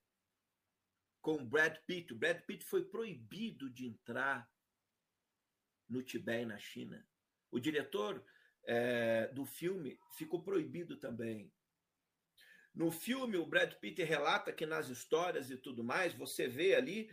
com 1.21 1.45
Brad 1.45 1.77
Pitt, 1.87 2.13
o 2.13 2.17
Brad 2.17 2.41
Pitt 2.43 2.65
foi 2.65 2.85
proibido 2.85 3.69
de 3.69 3.87
entrar 3.87 4.49
no 5.89 6.03
Tibete, 6.03 6.47
na 6.47 6.59
China. 6.59 7.05
O 7.51 7.61
diretor 7.61 8.25
é, 8.65 9.29
do 9.29 9.45
filme 9.45 9.99
ficou 10.17 10.43
proibido 10.43 10.97
também. 10.97 11.53
No 12.75 12.91
filme, 12.91 13.39
o 13.39 13.47
Brad 13.47 13.73
Pitt 13.75 14.03
relata 14.03 14.53
que 14.53 14.67
nas 14.67 14.89
histórias 14.89 15.51
e 15.51 15.57
tudo 15.57 15.83
mais, 15.83 16.13
você 16.13 16.47
vê 16.47 16.75
ali 16.75 17.11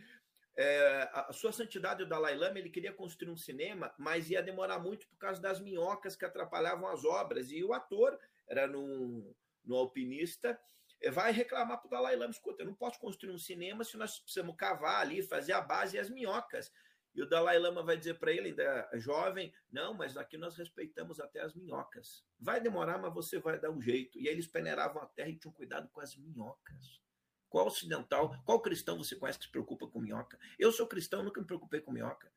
é, 0.56 1.10
a 1.12 1.32
sua 1.32 1.52
santidade 1.52 2.02
o 2.02 2.08
Dalai 2.08 2.36
Lama, 2.36 2.58
ele 2.58 2.70
queria 2.70 2.92
construir 2.92 3.30
um 3.30 3.36
cinema, 3.36 3.92
mas 3.98 4.30
ia 4.30 4.42
demorar 4.42 4.78
muito 4.78 5.08
por 5.08 5.16
causa 5.18 5.40
das 5.40 5.60
minhocas 5.60 6.14
que 6.14 6.24
atrapalhavam 6.24 6.86
as 6.88 7.04
obras. 7.04 7.50
E 7.50 7.64
o 7.64 7.72
ator 7.72 8.18
era 8.46 8.66
no, 8.66 9.34
no 9.64 9.74
alpinista, 9.74 10.60
é, 11.00 11.10
vai 11.10 11.32
reclamar 11.32 11.78
para 11.78 11.88
o 11.88 11.90
Dalai 11.90 12.14
Lama: 12.14 12.30
escuta, 12.30 12.62
eu 12.62 12.66
não 12.66 12.74
posso 12.74 13.00
construir 13.00 13.32
um 13.32 13.38
cinema 13.38 13.84
se 13.84 13.96
nós 13.96 14.18
precisamos 14.18 14.54
cavar 14.56 15.00
ali, 15.00 15.22
fazer 15.22 15.52
a 15.52 15.60
base 15.60 15.96
e 15.96 16.00
as 16.00 16.10
minhocas. 16.10 16.70
E 17.14 17.22
o 17.22 17.28
Dalai 17.28 17.58
Lama 17.58 17.82
vai 17.82 17.96
dizer 17.96 18.18
para 18.18 18.32
ele, 18.32 18.48
ainda 18.48 18.90
jovem, 18.94 19.54
não, 19.70 19.94
mas 19.94 20.16
aqui 20.16 20.36
nós 20.36 20.56
respeitamos 20.56 21.20
até 21.20 21.40
as 21.40 21.54
minhocas. 21.54 22.24
Vai 22.40 22.60
demorar, 22.60 22.98
mas 22.98 23.14
você 23.14 23.38
vai 23.38 23.58
dar 23.58 23.70
um 23.70 23.80
jeito. 23.80 24.18
E 24.18 24.28
aí 24.28 24.34
eles 24.34 24.48
peneiravam 24.48 25.00
a 25.00 25.06
terra 25.06 25.28
e 25.28 25.38
tinham 25.38 25.54
cuidado 25.54 25.88
com 25.90 26.00
as 26.00 26.16
minhocas. 26.16 27.00
Qual 27.48 27.68
ocidental, 27.68 28.36
qual 28.44 28.60
cristão 28.60 28.98
você 28.98 29.14
conhece 29.14 29.38
que 29.38 29.44
se 29.44 29.50
preocupa 29.52 29.86
com 29.86 30.00
minhoca? 30.00 30.36
Eu 30.58 30.72
sou 30.72 30.88
cristão, 30.88 31.22
nunca 31.22 31.40
me 31.40 31.46
preocupei 31.46 31.80
com 31.80 31.92
minhoca. 31.92 32.32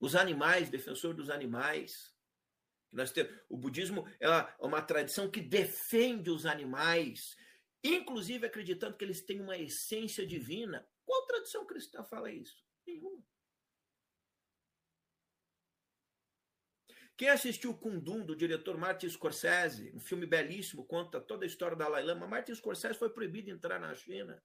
Os 0.00 0.16
animais, 0.16 0.68
defensor 0.68 1.14
dos 1.14 1.30
animais. 1.30 2.12
Nós 2.90 3.12
temos, 3.12 3.32
o 3.48 3.56
budismo 3.56 4.04
é 4.18 4.26
é 4.26 4.66
uma 4.66 4.82
tradição 4.82 5.30
que 5.30 5.40
defende 5.40 6.28
os 6.28 6.44
animais, 6.44 7.36
inclusive 7.84 8.46
acreditando 8.46 8.96
que 8.96 9.04
eles 9.04 9.20
têm 9.20 9.40
uma 9.40 9.56
essência 9.56 10.26
divina. 10.26 10.84
Tradição 11.48 11.66
cristã 11.66 12.04
fala 12.04 12.30
isso? 12.30 12.62
Nenhuma. 12.86 13.24
Quem 17.16 17.30
assistiu 17.30 17.76
Kundum, 17.76 18.24
do 18.24 18.36
diretor 18.36 18.76
Martin 18.76 19.08
Scorsese, 19.08 19.90
um 19.94 19.98
filme 19.98 20.26
belíssimo, 20.26 20.84
conta 20.84 21.20
toda 21.20 21.44
a 21.44 21.46
história 21.46 21.76
da 21.76 21.86
Dalai 21.86 22.02
Lama, 22.04 22.28
Martin 22.28 22.54
Scorsese 22.54 22.98
foi 22.98 23.10
proibido 23.10 23.46
de 23.46 23.52
entrar 23.52 23.80
na 23.80 23.94
China. 23.94 24.40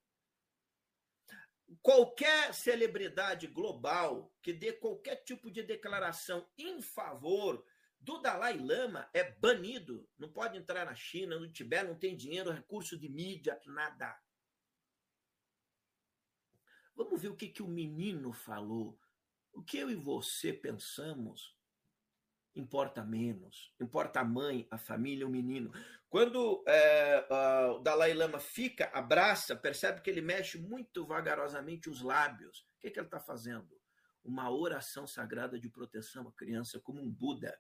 Qualquer 1.82 2.54
celebridade 2.54 3.48
global 3.48 4.34
que 4.42 4.54
dê 4.54 4.72
qualquer 4.72 5.18
tipo 5.18 5.52
de 5.52 5.62
declaração 5.62 6.50
em 6.58 6.82
favor 6.82 7.66
do 8.00 8.22
Dalai 8.22 8.58
Lama 8.58 9.10
é 9.14 9.30
banido. 9.30 10.10
Não 10.18 10.32
pode 10.32 10.58
entrar 10.58 10.86
na 10.86 10.96
China, 10.96 11.38
no 11.38 11.52
Tibete, 11.52 11.88
não 11.88 12.00
tem 12.00 12.16
dinheiro, 12.16 12.52
recurso 12.52 12.98
de 12.98 13.10
mídia, 13.10 13.60
nada. 13.66 14.23
Vamos 16.96 17.22
ver 17.22 17.30
o 17.30 17.36
que, 17.36 17.48
que 17.48 17.64
o 17.64 17.68
menino 17.68 18.32
falou. 18.32 19.00
O 19.52 19.62
que 19.62 19.78
eu 19.78 19.90
e 19.90 19.96
você 19.96 20.52
pensamos 20.52 21.56
importa 22.56 23.04
menos. 23.04 23.74
Importa 23.80 24.20
a 24.22 24.24
mãe, 24.24 24.68
a 24.70 24.78
família, 24.78 25.26
o 25.26 25.30
menino. 25.30 25.72
Quando 26.10 26.64
é, 26.68 27.26
o 27.72 27.80
Dalai 27.80 28.14
Lama 28.14 28.40
fica, 28.40 28.90
abraça, 28.94 29.56
percebe 29.56 30.02
que 30.02 30.10
ele 30.10 30.22
mexe 30.22 30.60
muito 30.60 31.06
vagarosamente 31.06 31.90
os 31.90 32.02
lábios. 32.02 32.60
O 32.60 32.80
que, 32.80 32.92
que 32.92 33.00
ele 33.00 33.08
está 33.08 33.20
fazendo? 33.20 33.70
Uma 34.24 34.52
oração 34.52 35.08
sagrada 35.08 35.60
de 35.60 35.70
proteção 35.70 36.28
à 36.28 36.32
criança, 36.34 36.80
como 36.80 37.02
um 37.02 37.10
Buda. 37.10 37.58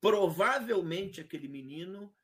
Provavelmente 0.00 1.20
aquele 1.20 1.48
menino 1.48 2.14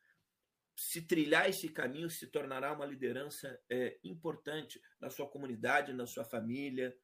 se 0.82 1.02
trilhar 1.02 1.48
esse 1.48 1.68
caminho, 1.68 2.10
se 2.10 2.26
tornará 2.26 2.72
uma 2.72 2.84
liderança 2.84 3.58
é, 3.70 3.98
importante 4.02 4.80
na 5.00 5.10
sua 5.10 5.28
comunidade, 5.28 5.92
na 5.92 6.06
sua 6.06 6.24
família. 6.24 6.96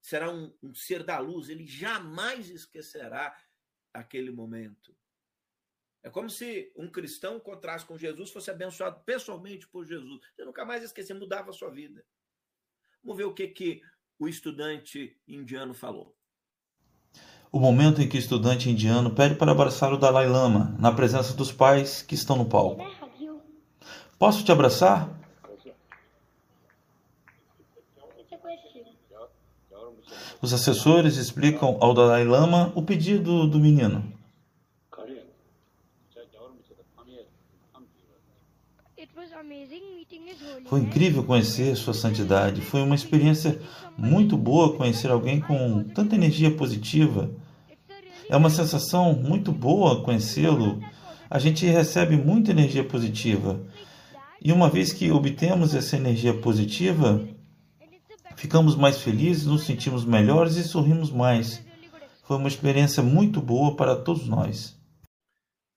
Será 0.00 0.30
um, 0.30 0.56
um 0.62 0.72
ser 0.72 1.02
da 1.02 1.18
luz, 1.18 1.48
ele 1.48 1.66
jamais 1.66 2.48
esquecerá 2.48 3.36
aquele 3.92 4.30
momento. 4.30 4.96
É 6.04 6.08
como 6.08 6.30
se 6.30 6.72
um 6.76 6.88
cristão 6.88 7.36
encontrasse 7.36 7.84
com 7.84 7.98
Jesus, 7.98 8.30
fosse 8.30 8.48
abençoado 8.48 9.02
pessoalmente 9.04 9.66
por 9.66 9.84
Jesus. 9.84 10.20
Você 10.34 10.44
nunca 10.44 10.64
mais 10.64 10.84
esquecer, 10.84 11.14
mudava 11.14 11.50
a 11.50 11.52
sua 11.52 11.70
vida. 11.70 12.04
Vamos 13.02 13.16
ver 13.16 13.24
o 13.24 13.34
que, 13.34 13.48
que 13.48 13.82
o 14.18 14.28
estudante 14.28 15.20
indiano 15.26 15.74
falou. 15.74 16.16
O 17.50 17.58
momento 17.58 18.00
em 18.00 18.08
que 18.08 18.16
o 18.16 18.20
estudante 18.20 18.70
indiano 18.70 19.14
pede 19.14 19.34
para 19.34 19.50
abraçar 19.50 19.92
o 19.92 19.96
Dalai 19.96 20.28
Lama, 20.28 20.76
na 20.78 20.92
presença 20.92 21.34
dos 21.34 21.50
pais 21.50 22.02
que 22.02 22.14
estão 22.14 22.36
no 22.36 22.48
palco. 22.48 22.84
Posso 24.18 24.44
te 24.44 24.50
abraçar? 24.50 25.10
Os 30.40 30.52
assessores 30.52 31.16
explicam 31.16 31.76
ao 31.80 31.92
Dalai 31.92 32.24
Lama 32.24 32.72
o 32.74 32.82
pedido 32.82 33.46
do 33.46 33.58
menino. 33.58 34.12
Foi 40.66 40.80
incrível 40.80 41.22
conhecer 41.24 41.76
Sua 41.76 41.94
Santidade. 41.94 42.60
Foi 42.60 42.82
uma 42.82 42.94
experiência 42.94 43.60
muito 43.96 44.36
boa 44.36 44.76
conhecer 44.76 45.10
alguém 45.10 45.40
com 45.40 45.84
tanta 45.84 46.14
energia 46.14 46.50
positiva. 46.50 47.30
É 48.28 48.36
uma 48.36 48.50
sensação 48.50 49.12
muito 49.12 49.52
boa 49.52 50.02
conhecê-lo. 50.02 50.82
A 51.30 51.38
gente 51.38 51.66
recebe 51.66 52.16
muita 52.16 52.50
energia 52.50 52.84
positiva. 52.84 53.60
E 54.40 54.52
uma 54.52 54.68
vez 54.68 54.92
que 54.92 55.10
obtemos 55.10 55.74
essa 55.74 55.96
energia 55.96 56.38
positiva, 56.40 57.26
ficamos 58.36 58.76
mais 58.76 59.00
felizes, 59.00 59.46
nos 59.46 59.64
sentimos 59.64 60.04
melhores 60.04 60.56
e 60.56 60.64
sorrimos 60.64 61.10
mais. 61.10 61.64
Foi 62.24 62.36
uma 62.36 62.48
experiência 62.48 63.02
muito 63.02 63.40
boa 63.40 63.76
para 63.76 63.96
todos 63.96 64.26
nós. 64.26 64.76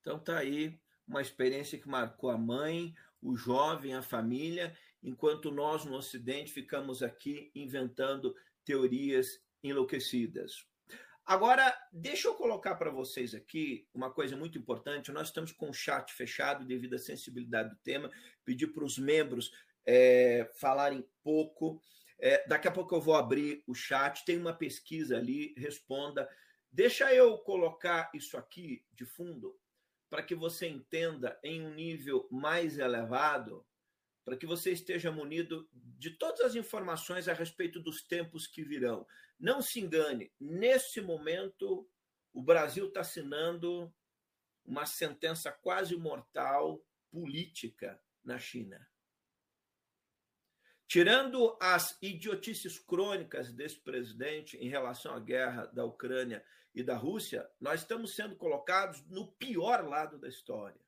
Então 0.02 0.20
tá 0.20 0.38
aí 0.38 0.78
uma 1.08 1.22
experiência 1.22 1.78
que 1.78 1.88
marcou 1.88 2.30
a 2.30 2.38
mãe, 2.38 2.94
o 3.22 3.36
jovem, 3.36 3.94
a 3.94 4.02
família, 4.02 4.76
enquanto 5.02 5.52
nós 5.52 5.86
no 5.86 5.96
Ocidente 5.96 6.52
ficamos 6.52 7.02
aqui 7.02 7.52
inventando 7.56 8.36
teorias 8.64 9.40
enlouquecidas. 9.64 10.69
Agora, 11.30 11.78
deixa 11.94 12.28
eu 12.28 12.34
colocar 12.34 12.74
para 12.74 12.90
vocês 12.90 13.36
aqui 13.36 13.88
uma 13.94 14.10
coisa 14.10 14.36
muito 14.36 14.58
importante. 14.58 15.12
Nós 15.12 15.28
estamos 15.28 15.52
com 15.52 15.70
o 15.70 15.74
chat 15.74 16.12
fechado 16.12 16.66
devido 16.66 16.96
à 16.96 16.98
sensibilidade 16.98 17.70
do 17.70 17.76
tema. 17.84 18.10
Pedir 18.44 18.70
para 18.70 18.84
os 18.84 18.98
membros 18.98 19.52
é, 19.86 20.50
falarem 20.60 21.08
pouco. 21.24 21.80
É, 22.18 22.48
daqui 22.48 22.68
a 22.68 22.72
pouco 22.72 22.96
eu 22.96 23.00
vou 23.00 23.14
abrir 23.14 23.64
o 23.68 23.76
chat. 23.76 24.26
Tem 24.26 24.40
uma 24.40 24.56
pesquisa 24.56 25.18
ali, 25.18 25.54
responda. 25.56 26.28
Deixa 26.72 27.14
eu 27.14 27.38
colocar 27.38 28.10
isso 28.12 28.36
aqui 28.36 28.84
de 28.92 29.06
fundo 29.06 29.56
para 30.10 30.24
que 30.24 30.34
você 30.34 30.68
entenda 30.68 31.40
em 31.44 31.62
um 31.64 31.76
nível 31.76 32.28
mais 32.32 32.80
elevado, 32.80 33.64
para 34.26 34.36
que 34.36 34.48
você 34.48 34.72
esteja 34.72 35.12
munido 35.12 35.70
de 35.72 36.10
todas 36.10 36.42
as 36.42 36.56
informações 36.56 37.28
a 37.28 37.34
respeito 37.34 37.80
dos 37.80 38.02
tempos 38.02 38.48
que 38.48 38.64
virão. 38.64 39.06
Não 39.40 39.62
se 39.62 39.80
engane, 39.80 40.32
nesse 40.40 41.00
momento, 41.00 41.90
o 42.34 42.42
Brasil 42.42 42.88
está 42.88 43.02
assinando 43.02 43.94
uma 44.66 44.86
sentença 44.86 45.52
quase 45.52 45.96
mortal 45.96 46.84
política 47.10 48.02
na 48.24 48.38
China. 48.38 48.88
Tirando 50.88 51.58
as 51.62 51.98
idiotices 52.02 52.80
crônicas 52.80 53.54
desse 53.54 53.80
presidente 53.80 54.58
em 54.58 54.68
relação 54.68 55.14
à 55.14 55.20
guerra 55.20 55.66
da 55.68 55.86
Ucrânia 55.86 56.44
e 56.74 56.84
da 56.84 56.96
Rússia, 56.96 57.50
nós 57.60 57.82
estamos 57.82 58.16
sendo 58.16 58.36
colocados 58.36 59.06
no 59.08 59.32
pior 59.34 59.88
lado 59.88 60.18
da 60.18 60.28
história. 60.28 60.82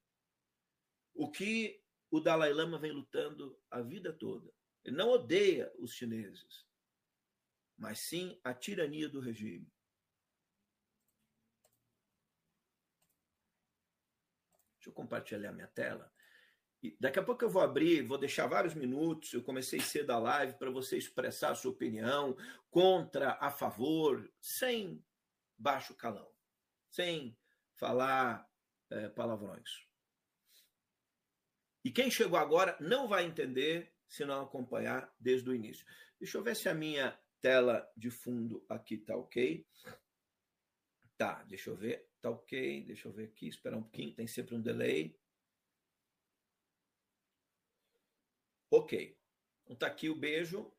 O 1.14 1.30
que 1.30 1.82
o 2.10 2.20
Dalai 2.20 2.52
Lama 2.52 2.78
vem 2.78 2.92
lutando 2.92 3.58
a 3.70 3.82
vida 3.82 4.12
toda. 4.12 4.52
Ele 4.84 4.96
não 4.96 5.10
odeia 5.10 5.72
os 5.78 5.94
chineses, 5.94 6.66
mas 7.82 7.98
sim 7.98 8.40
a 8.44 8.54
tirania 8.54 9.10
do 9.10 9.20
regime. 9.20 9.68
Deixa 14.76 14.90
eu 14.90 14.94
compartilhar 14.94 15.52
minha 15.52 15.68
tela. 15.68 16.14
E 16.84 16.96
daqui 17.00 17.18
a 17.18 17.24
pouco 17.24 17.44
eu 17.44 17.50
vou 17.50 17.62
abrir, 17.62 18.04
vou 18.04 18.20
deixar 18.20 18.46
vários 18.46 18.76
minutos. 18.76 19.34
Eu 19.34 19.44
comecei 19.44 19.80
cedo 19.80 20.12
a 20.12 20.20
live 20.20 20.60
para 20.60 20.70
você 20.70 20.96
expressar 20.96 21.52
a 21.52 21.56
sua 21.56 21.72
opinião 21.72 22.38
contra, 22.70 23.38
a 23.42 23.50
favor, 23.50 24.32
sem 24.40 25.04
baixo 25.58 25.96
calão, 25.96 26.32
sem 26.88 27.36
falar 27.74 28.48
é, 28.92 29.10
palavrões. 29.10 29.88
E 31.84 31.90
quem 31.90 32.12
chegou 32.12 32.38
agora 32.38 32.78
não 32.80 33.08
vai 33.08 33.26
entender 33.26 33.92
se 34.08 34.24
não 34.24 34.44
acompanhar 34.44 35.12
desde 35.20 35.50
o 35.50 35.56
início. 35.56 35.84
Deixa 36.20 36.38
eu 36.38 36.44
ver 36.44 36.56
se 36.56 36.70
a 36.70 36.76
minha 36.76 37.20
tela 37.42 37.90
de 37.98 38.10
fundo 38.10 38.64
aqui 38.70 38.98
tá 38.98 39.16
ok. 39.16 39.66
Tá, 41.18 41.44
deixa 41.44 41.70
eu 41.70 41.76
ver. 41.76 42.10
Tá 42.22 42.30
ok, 42.30 42.84
deixa 42.84 43.08
eu 43.08 43.12
ver 43.12 43.26
aqui, 43.26 43.48
esperar 43.48 43.78
um 43.78 43.84
pouquinho, 43.84 44.14
tem 44.14 44.28
sempre 44.28 44.56
um 44.56 44.62
delay. 44.62 45.18
Ok. 48.72 49.18
Então 49.64 49.76
tá 49.76 49.88
aqui 49.88 50.10
o 50.10 50.16
beijo. 50.16 50.72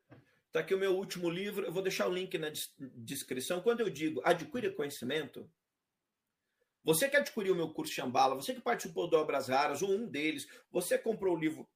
Tá 0.51 0.59
aqui 0.59 0.73
o 0.73 0.79
meu 0.79 0.95
último 0.95 1.29
livro. 1.29 1.65
Eu 1.65 1.71
vou 1.71 1.81
deixar 1.81 2.07
o 2.07 2.13
link 2.13 2.37
na 2.37 2.49
descrição. 2.95 3.61
Quando 3.61 3.81
eu 3.81 3.89
digo 3.89 4.21
adquira 4.23 4.71
conhecimento, 4.73 5.51
você 6.83 7.09
que 7.09 7.15
adquiriu 7.15 7.53
o 7.53 7.55
meu 7.55 7.73
curso 7.73 7.93
Shambhala, 7.93 8.35
você 8.35 8.53
que 8.53 8.61
participou 8.61 9.09
do 9.09 9.15
Obras 9.15 9.47
Raras, 9.47 9.81
ou 9.81 9.89
um 9.91 10.07
deles, 10.07 10.47
você 10.69 10.97
comprou 10.97 11.35
o 11.35 11.39
livro 11.39 11.67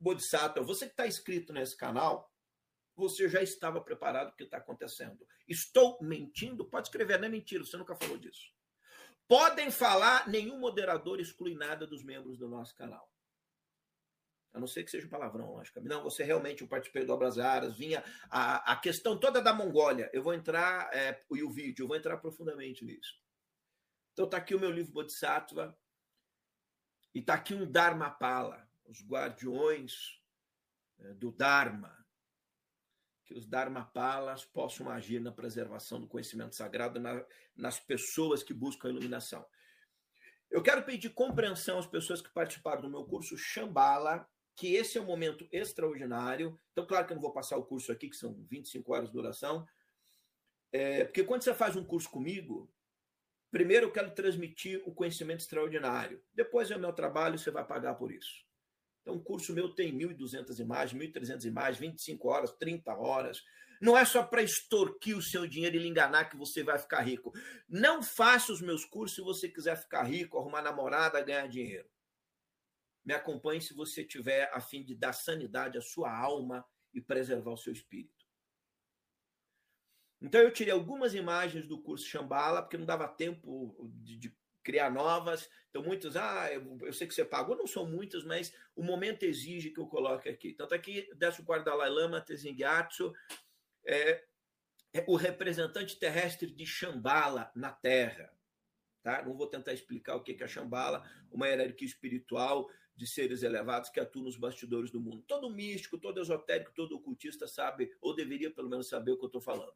Bodhisattva, 0.00 0.64
você 0.64 0.86
que 0.86 0.92
está 0.92 1.06
inscrito 1.06 1.52
nesse 1.52 1.76
canal, 1.76 2.33
você 2.96 3.28
já 3.28 3.42
estava 3.42 3.80
preparado 3.80 4.28
para 4.28 4.34
o 4.34 4.36
que 4.36 4.44
está 4.44 4.58
acontecendo. 4.58 5.26
Estou 5.48 5.98
mentindo? 6.00 6.64
Pode 6.64 6.88
escrever, 6.88 7.18
não 7.18 7.26
é 7.26 7.30
mentira, 7.30 7.64
você 7.64 7.76
nunca 7.76 7.96
falou 7.96 8.16
disso. 8.16 8.52
Podem 9.26 9.70
falar, 9.70 10.28
nenhum 10.28 10.58
moderador 10.58 11.18
exclui 11.18 11.54
nada 11.54 11.86
dos 11.86 12.04
membros 12.04 12.38
do 12.38 12.48
nosso 12.48 12.74
canal. 12.74 13.10
A 14.52 14.60
não 14.60 14.66
ser 14.68 14.84
que 14.84 14.90
seja 14.90 15.06
um 15.06 15.10
palavrão, 15.10 15.52
logicamente. 15.52 15.92
Não, 15.92 16.02
você 16.02 16.22
realmente, 16.22 16.62
eu 16.62 16.68
participei 16.68 17.04
do 17.04 17.12
Obras 17.12 17.38
Aras, 17.38 17.76
vinha 17.76 18.04
a, 18.30 18.72
a 18.72 18.76
questão 18.76 19.18
toda 19.18 19.42
da 19.42 19.52
Mongólia. 19.52 20.08
Eu 20.12 20.22
vou 20.22 20.32
entrar, 20.32 20.94
é, 20.94 21.24
e 21.32 21.42
o 21.42 21.50
vídeo, 21.50 21.82
eu 21.82 21.88
vou 21.88 21.96
entrar 21.96 22.18
profundamente 22.18 22.84
nisso. 22.84 23.18
Então 24.12 24.28
tá 24.28 24.36
aqui 24.36 24.54
o 24.54 24.60
meu 24.60 24.70
livro 24.70 24.92
Bodhisattva, 24.92 25.76
e 27.12 27.22
tá 27.22 27.34
aqui 27.34 27.54
um 27.54 27.68
Dharmapala, 27.68 28.68
os 28.86 29.04
guardiões 29.04 30.20
é, 30.98 31.14
do 31.14 31.32
Dharma, 31.32 32.03
que 33.24 33.34
os 33.34 33.46
Dharmapalas 33.46 34.44
possam 34.44 34.90
agir 34.90 35.20
na 35.20 35.32
preservação 35.32 36.00
do 36.00 36.06
conhecimento 36.06 36.54
sagrado 36.54 37.00
na, 37.00 37.24
nas 37.56 37.80
pessoas 37.80 38.42
que 38.42 38.52
buscam 38.52 38.88
a 38.88 38.90
iluminação. 38.90 39.44
Eu 40.50 40.62
quero 40.62 40.84
pedir 40.84 41.10
compreensão 41.10 41.78
às 41.78 41.86
pessoas 41.86 42.20
que 42.20 42.32
participaram 42.32 42.82
do 42.82 42.90
meu 42.90 43.04
curso 43.04 43.36
Shambhala, 43.36 44.28
que 44.54 44.74
esse 44.74 44.98
é 44.98 45.00
um 45.00 45.06
momento 45.06 45.48
extraordinário. 45.50 46.60
Então, 46.72 46.86
claro 46.86 47.06
que 47.06 47.12
eu 47.12 47.16
não 47.16 47.22
vou 47.22 47.32
passar 47.32 47.56
o 47.56 47.64
curso 47.64 47.90
aqui, 47.90 48.08
que 48.08 48.16
são 48.16 48.34
25 48.48 48.92
horas 48.92 49.08
de 49.08 49.14
duração, 49.14 49.66
é, 50.70 51.04
porque 51.04 51.24
quando 51.24 51.42
você 51.42 51.54
faz 51.54 51.76
um 51.76 51.84
curso 51.84 52.10
comigo, 52.10 52.68
primeiro 53.50 53.86
eu 53.86 53.92
quero 53.92 54.10
transmitir 54.10 54.82
o 54.84 54.92
conhecimento 54.92 55.40
extraordinário. 55.40 56.22
Depois 56.32 56.70
é 56.70 56.76
o 56.76 56.80
meu 56.80 56.92
trabalho, 56.92 57.38
você 57.38 57.50
vai 57.50 57.64
pagar 57.64 57.94
por 57.94 58.12
isso. 58.12 58.44
Então, 59.04 59.16
o 59.16 59.22
curso 59.22 59.52
meu 59.52 59.68
tem 59.68 59.92
1.200 59.92 60.58
imagens, 60.58 60.98
1.300 60.98 61.44
imagens, 61.44 61.78
25 61.78 62.26
horas, 62.26 62.50
30 62.52 62.90
horas. 62.94 63.38
Não 63.78 63.98
é 63.98 64.04
só 64.06 64.22
para 64.24 64.42
extorquir 64.42 65.14
o 65.14 65.22
seu 65.22 65.46
dinheiro 65.46 65.76
e 65.76 65.80
lhe 65.80 65.88
enganar 65.88 66.30
que 66.30 66.38
você 66.38 66.62
vai 66.62 66.78
ficar 66.78 67.02
rico. 67.02 67.30
Não 67.68 68.02
faça 68.02 68.50
os 68.50 68.62
meus 68.62 68.82
cursos 68.86 69.16
se 69.16 69.22
você 69.22 69.46
quiser 69.46 69.76
ficar 69.76 70.04
rico, 70.04 70.38
arrumar 70.38 70.62
namorada, 70.62 71.20
ganhar 71.20 71.46
dinheiro. 71.48 71.86
Me 73.04 73.12
acompanhe 73.12 73.60
se 73.60 73.74
você 73.74 74.02
tiver 74.02 74.50
a 74.54 74.60
fim 74.60 74.82
de 74.82 74.94
dar 74.94 75.12
sanidade 75.12 75.76
à 75.76 75.82
sua 75.82 76.10
alma 76.10 76.64
e 76.94 77.00
preservar 77.00 77.52
o 77.52 77.58
seu 77.58 77.74
espírito. 77.74 78.24
Então 80.18 80.40
eu 80.40 80.50
tirei 80.50 80.72
algumas 80.72 81.14
imagens 81.14 81.68
do 81.68 81.82
curso 81.82 82.06
Shambhala, 82.06 82.62
porque 82.62 82.78
não 82.78 82.86
dava 82.86 83.06
tempo 83.06 83.92
de, 84.02 84.16
de 84.16 84.34
criar 84.64 84.90
novas. 84.90 85.48
Então 85.70 85.82
muitos, 85.82 86.16
ah, 86.16 86.52
eu, 86.52 86.78
eu, 86.82 86.92
sei 86.92 87.06
que 87.06 87.14
você 87.14 87.24
pagou, 87.24 87.56
não 87.56 87.66
são 87.66 87.86
muitas, 87.86 88.24
mas 88.24 88.52
o 88.74 88.82
momento 88.82 89.24
exige 89.24 89.70
que 89.70 89.78
eu 89.78 89.86
coloque 89.86 90.28
aqui. 90.28 90.52
Tanto 90.54 90.74
aqui, 90.74 91.02
14 91.20 91.44
Dalai 91.64 91.90
Lama, 91.90 92.20
Tenzin 92.20 92.56
é, 93.84 94.24
é 94.92 95.04
o 95.06 95.16
representante 95.16 95.98
terrestre 95.98 96.50
de 96.50 96.64
Shambhala 96.64 97.52
na 97.54 97.70
Terra. 97.70 98.32
Tá? 99.02 99.22
Não 99.22 99.36
vou 99.36 99.46
tentar 99.46 99.74
explicar 99.74 100.16
o 100.16 100.22
que 100.22 100.32
é 100.40 100.44
a 100.44 100.48
Shambhala, 100.48 101.04
uma 101.30 101.46
hierarquia 101.46 101.86
espiritual 101.86 102.70
de 102.96 103.06
seres 103.06 103.42
elevados 103.42 103.90
que 103.90 104.00
atuam 104.00 104.24
nos 104.24 104.36
bastidores 104.36 104.90
do 104.90 105.00
mundo. 105.00 105.22
Todo 105.26 105.50
místico, 105.50 105.98
todo 105.98 106.20
esotérico, 106.20 106.72
todo 106.74 106.94
ocultista 106.94 107.46
sabe, 107.46 107.92
ou 108.00 108.14
deveria 108.14 108.50
pelo 108.50 108.68
menos 108.68 108.88
saber 108.88 109.12
o 109.12 109.18
que 109.18 109.24
eu 109.24 109.28
estou 109.28 109.40
falando. 109.40 109.74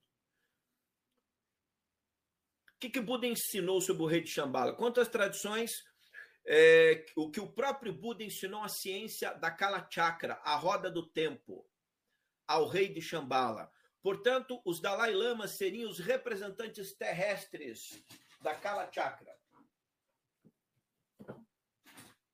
O 2.78 2.80
que, 2.80 2.90
que 2.90 3.00
Buda 3.00 3.26
ensinou 3.26 3.80
sobre 3.80 4.04
o 4.04 4.06
rei 4.06 4.20
de 4.20 4.30
Shambhala? 4.30 4.72
Quantas 4.72 5.08
tradições, 5.08 5.84
é, 6.46 7.04
o 7.16 7.28
que 7.28 7.40
o 7.40 7.50
próprio 7.50 7.92
Buda 7.92 8.22
ensinou 8.22 8.62
a 8.62 8.68
ciência 8.68 9.34
da 9.34 9.50
Kala 9.50 9.84
Chakra, 9.90 10.34
a 10.44 10.54
roda 10.54 10.88
do 10.88 11.04
tempo, 11.04 11.68
ao 12.46 12.68
rei 12.68 12.88
de 12.88 13.02
Shambhala. 13.02 13.68
Portanto, 14.00 14.62
os 14.64 14.80
Dalai 14.80 15.12
Lamas 15.12 15.56
seriam 15.56 15.90
os 15.90 15.98
representantes 15.98 16.94
terrestres 16.94 18.00
da 18.40 18.54
Kala 18.54 18.88
Chakra. 18.92 19.36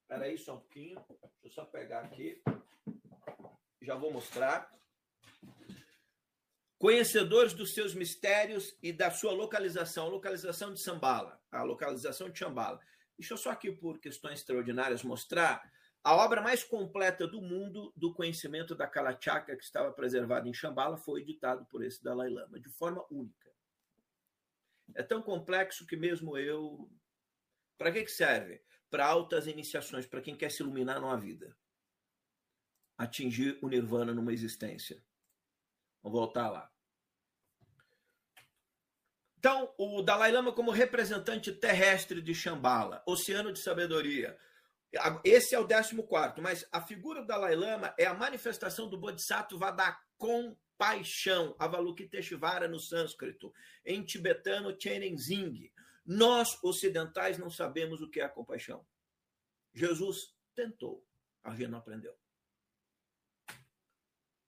Espera 0.03 0.27
aí 0.27 0.37
só 0.37 0.57
um 0.57 0.61
pouquinho. 0.61 1.03
Deixa 1.43 1.63
eu 1.63 1.65
só 1.65 1.65
pegar 1.65 2.01
aqui. 2.01 2.43
Já 3.81 3.95
vou 3.95 4.13
mostrar. 4.13 4.71
Conhecedores 6.79 7.55
dos 7.55 7.73
seus 7.73 7.95
mistérios 7.95 8.77
e 8.83 8.93
da 8.93 9.11
sua 9.11 9.33
localização, 9.33 10.09
localização 10.09 10.73
de 10.73 10.81
Sambala, 10.81 11.41
a 11.51 11.63
localização 11.63 12.29
de 12.29 12.39
Chambala. 12.39 12.81
Deixa 13.17 13.35
eu 13.35 13.39
só 13.39 13.51
aqui, 13.51 13.71
por 13.71 13.99
questões 13.99 14.41
extraordinárias, 14.41 15.03
mostrar 15.03 15.63
a 16.05 16.15
obra 16.15 16.43
mais 16.43 16.63
completa 16.63 17.27
do 17.27 17.41
mundo 17.41 17.91
do 17.97 18.13
conhecimento 18.13 18.75
da 18.75 18.87
Kalachaka, 18.87 19.57
que 19.57 19.65
estava 19.65 19.91
preservada 19.91 20.47
em 20.47 20.53
Chambala, 20.53 20.99
foi 20.99 21.23
editado 21.23 21.65
por 21.67 21.83
esse 21.83 22.05
Dalai 22.05 22.29
Lama, 22.29 22.61
de 22.61 22.69
forma 22.69 23.03
única. 23.11 23.51
É 24.95 25.03
tão 25.03 25.23
complexo 25.23 25.87
que 25.87 25.97
mesmo 25.97 26.37
eu. 26.37 26.91
Para 27.79 27.91
que, 27.91 28.05
que 28.05 28.11
serve? 28.11 28.63
Para 28.91 29.07
altas 29.07 29.47
iniciações, 29.47 30.07
para 30.07 30.21
quem 30.21 30.37
quer 30.37 30.51
se 30.51 30.63
iluminar 30.63 31.01
numa 31.01 31.19
vida. 31.19 31.57
Atingir 32.99 33.59
o 33.63 33.69
nirvana 33.69 34.13
numa 34.13 34.33
existência. 34.33 35.03
Vamos 36.05 36.19
voltar 36.19 36.51
lá. 36.51 36.71
Então, 39.39 39.75
o 39.79 40.03
Dalai 40.03 40.31
Lama, 40.31 40.53
como 40.53 40.71
representante 40.71 41.51
terrestre 41.51 42.21
de 42.21 42.35
Shambhala, 42.35 43.03
oceano 43.07 43.53
de 43.53 43.59
sabedoria, 43.59 44.39
esse 45.25 45.55
é 45.55 45.59
o 45.59 45.67
14, 45.67 46.41
mas 46.41 46.69
a 46.71 46.81
figura 46.83 47.23
do 47.23 47.27
Dalai 47.27 47.57
Lama 47.57 47.95
é 47.99 48.05
a 48.05 48.15
manifestação 48.15 48.89
do 48.89 48.99
Bodhisattva 48.99 49.73
da 49.73 49.99
com 50.19 50.57
paixão, 50.77 51.57
Avalokiteshvara 51.59 52.69
no 52.69 52.79
sânscrito, 52.79 53.53
em 53.85 54.05
tibetano 54.05 54.77
Chenenzing. 54.79 55.73
Nós 56.05 56.63
ocidentais 56.63 57.39
não 57.39 57.49
sabemos 57.49 58.03
o 58.03 58.11
que 58.11 58.21
é 58.21 58.25
a 58.25 58.29
compaixão. 58.29 58.87
Jesus 59.73 60.35
tentou, 60.55 61.03
a 61.43 61.55
gente 61.55 61.69
não 61.69 61.79
aprendeu. 61.79 62.15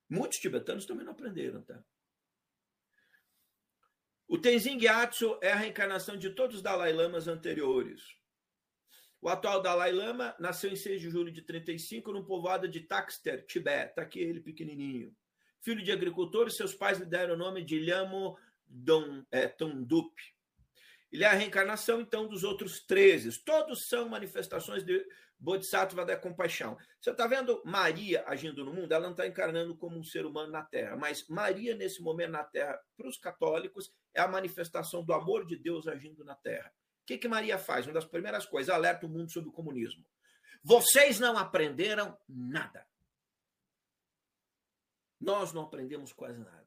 Muitos 0.09 0.39
tibetanos 0.39 0.87
também 0.87 1.05
não 1.05 1.13
aprenderam, 1.13 1.63
tá? 1.63 1.83
O 4.29 4.39
Tenzin 4.39 4.79
Gyatso 4.79 5.39
é 5.41 5.53
a 5.53 5.57
reencarnação 5.57 6.17
de 6.17 6.31
todos 6.31 6.57
os 6.57 6.63
Dalai 6.63 6.93
Lamas 6.93 7.29
anteriores. 7.29 8.03
O 9.21 9.29
atual 9.29 9.63
Dalai 9.63 9.93
Lama 9.93 10.35
nasceu 10.39 10.71
em 10.71 10.77
6 10.77 11.01
de 11.01 11.11
julho 11.11 11.33
de 11.33 11.43
35 11.43 12.13
no 12.13 12.25
povoado 12.25 12.69
de 12.69 12.81
Taxter, 12.81 13.45
Tibete. 13.47 13.91
Está 13.91 14.03
aqui 14.03 14.21
ele 14.21 14.41
pequenininho. 14.41 15.15
Filho 15.61 15.83
de 15.83 15.91
agricultor, 15.91 16.51
seus 16.51 16.75
pais 16.75 16.99
lhe 16.99 17.05
deram 17.05 17.35
o 17.35 17.39
nome 17.39 17.65
de 17.65 17.79
Lhamo 17.81 18.37
Don, 18.67 19.25
é, 19.33 19.53
Ele 21.11 21.25
é 21.25 21.27
a 21.27 21.33
reencarnação, 21.33 22.01
então, 22.01 22.29
dos 22.29 22.45
outros 22.45 22.81
13. 22.81 23.43
Todos 23.45 23.89
são 23.89 24.09
manifestações 24.09 24.85
de 24.85 25.05
Bodhisattva 25.39 26.05
da 26.05 26.17
compaixão. 26.17 26.77
Você 27.01 27.11
está 27.11 27.27
vendo 27.27 27.63
Maria 27.65 28.25
agindo 28.27 28.65
no 28.65 28.73
mundo? 28.73 28.93
Ela 28.93 29.05
não 29.05 29.11
está 29.13 29.27
encarnando 29.27 29.77
como 29.77 29.99
um 29.99 30.05
ser 30.05 30.25
humano 30.25 30.51
na 30.51 30.63
Terra, 30.63 30.97
mas 30.97 31.27
Maria, 31.29 31.75
nesse 31.77 32.03
momento 32.03 32.31
na 32.33 32.45
Terra, 32.45 32.79
para 32.97 33.09
os 33.09 33.19
católicos, 33.19 33.93
é 34.15 34.21
a 34.21 34.29
manifestação 34.29 35.05
do 35.05 35.13
amor 35.13 35.47
de 35.47 35.57
Deus 35.57 35.87
agindo 35.87 36.25
na 36.25 36.35
Terra. 36.35 36.73
O 37.03 37.07
que, 37.07 37.19
que 37.19 37.29
Maria 37.29 37.59
faz? 37.59 37.87
Uma 37.87 37.95
das 37.95 38.05
primeiras 38.05 38.47
coisas, 38.47 38.75
alerta 38.75 39.07
o 39.07 39.09
mundo 39.09 39.31
sobre 39.31 39.51
o 39.51 39.53
comunismo. 39.53 40.05
Vocês 40.63 41.21
não 41.21 41.39
aprenderam 41.39 42.19
nada. 42.29 42.85
Nós 45.21 45.53
não 45.53 45.63
aprendemos 45.63 46.13
quase 46.13 46.39
nada 46.41 46.66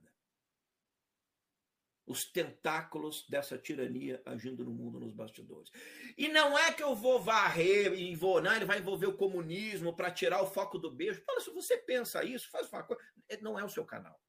os 2.10 2.26
tentáculos 2.26 3.27
dessa 3.30 3.56
tirania 3.56 4.19
agindo 4.26 4.65
no 4.65 4.72
mundo 4.72 4.99
nos 4.99 5.14
bastidores. 5.14 5.69
E 6.18 6.27
não 6.27 6.57
é 6.57 6.73
que 6.73 6.81
eu 6.81 6.95
vou 6.95 7.22
varrer 7.22 7.94
e 7.94 8.15
vou, 8.15 8.41
não, 8.41 8.56
ele 8.56 8.65
vai 8.65 8.80
envolver 8.80 9.06
o 9.06 9.15
comunismo 9.15 9.95
para 9.95 10.10
tirar 10.10 10.41
o 10.41 10.48
foco 10.48 10.80
do 10.80 10.90
beijo. 10.90 11.22
Fala, 11.23 11.40
se 11.40 11.52
você 11.52 11.77
pensa 11.77 12.23
isso, 12.23 12.49
faz 12.49 12.68
uma 12.73 12.81
coisa. 12.81 12.99
É, 13.30 13.40
não 13.40 13.60
é 13.60 13.64
o 13.64 13.69
seu 13.69 13.86
canal. 13.86 14.19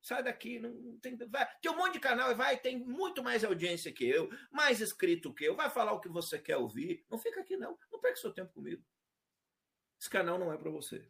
Sai 0.00 0.22
daqui, 0.22 0.58
não 0.58 0.98
tem, 0.98 1.14
vai, 1.28 1.46
tem 1.60 1.70
um 1.70 1.76
monte 1.76 1.94
de 1.94 2.00
canal 2.00 2.30
e 2.30 2.34
vai, 2.34 2.56
tem 2.56 2.78
muito 2.78 3.22
mais 3.22 3.44
audiência 3.44 3.92
que 3.92 4.08
eu, 4.08 4.30
mais 4.50 4.80
escrito 4.80 5.34
que 5.34 5.44
eu, 5.44 5.54
vai 5.54 5.68
falar 5.68 5.92
o 5.92 6.00
que 6.00 6.08
você 6.08 6.38
quer 6.38 6.56
ouvir. 6.56 7.04
Não 7.10 7.18
fica 7.18 7.40
aqui, 7.40 7.56
não. 7.58 7.78
Não 7.92 8.00
perca 8.00 8.16
seu 8.16 8.32
tempo 8.32 8.54
comigo. 8.54 8.82
Esse 10.00 10.08
canal 10.08 10.38
não 10.38 10.50
é 10.50 10.56
para 10.56 10.70
você. 10.70 11.06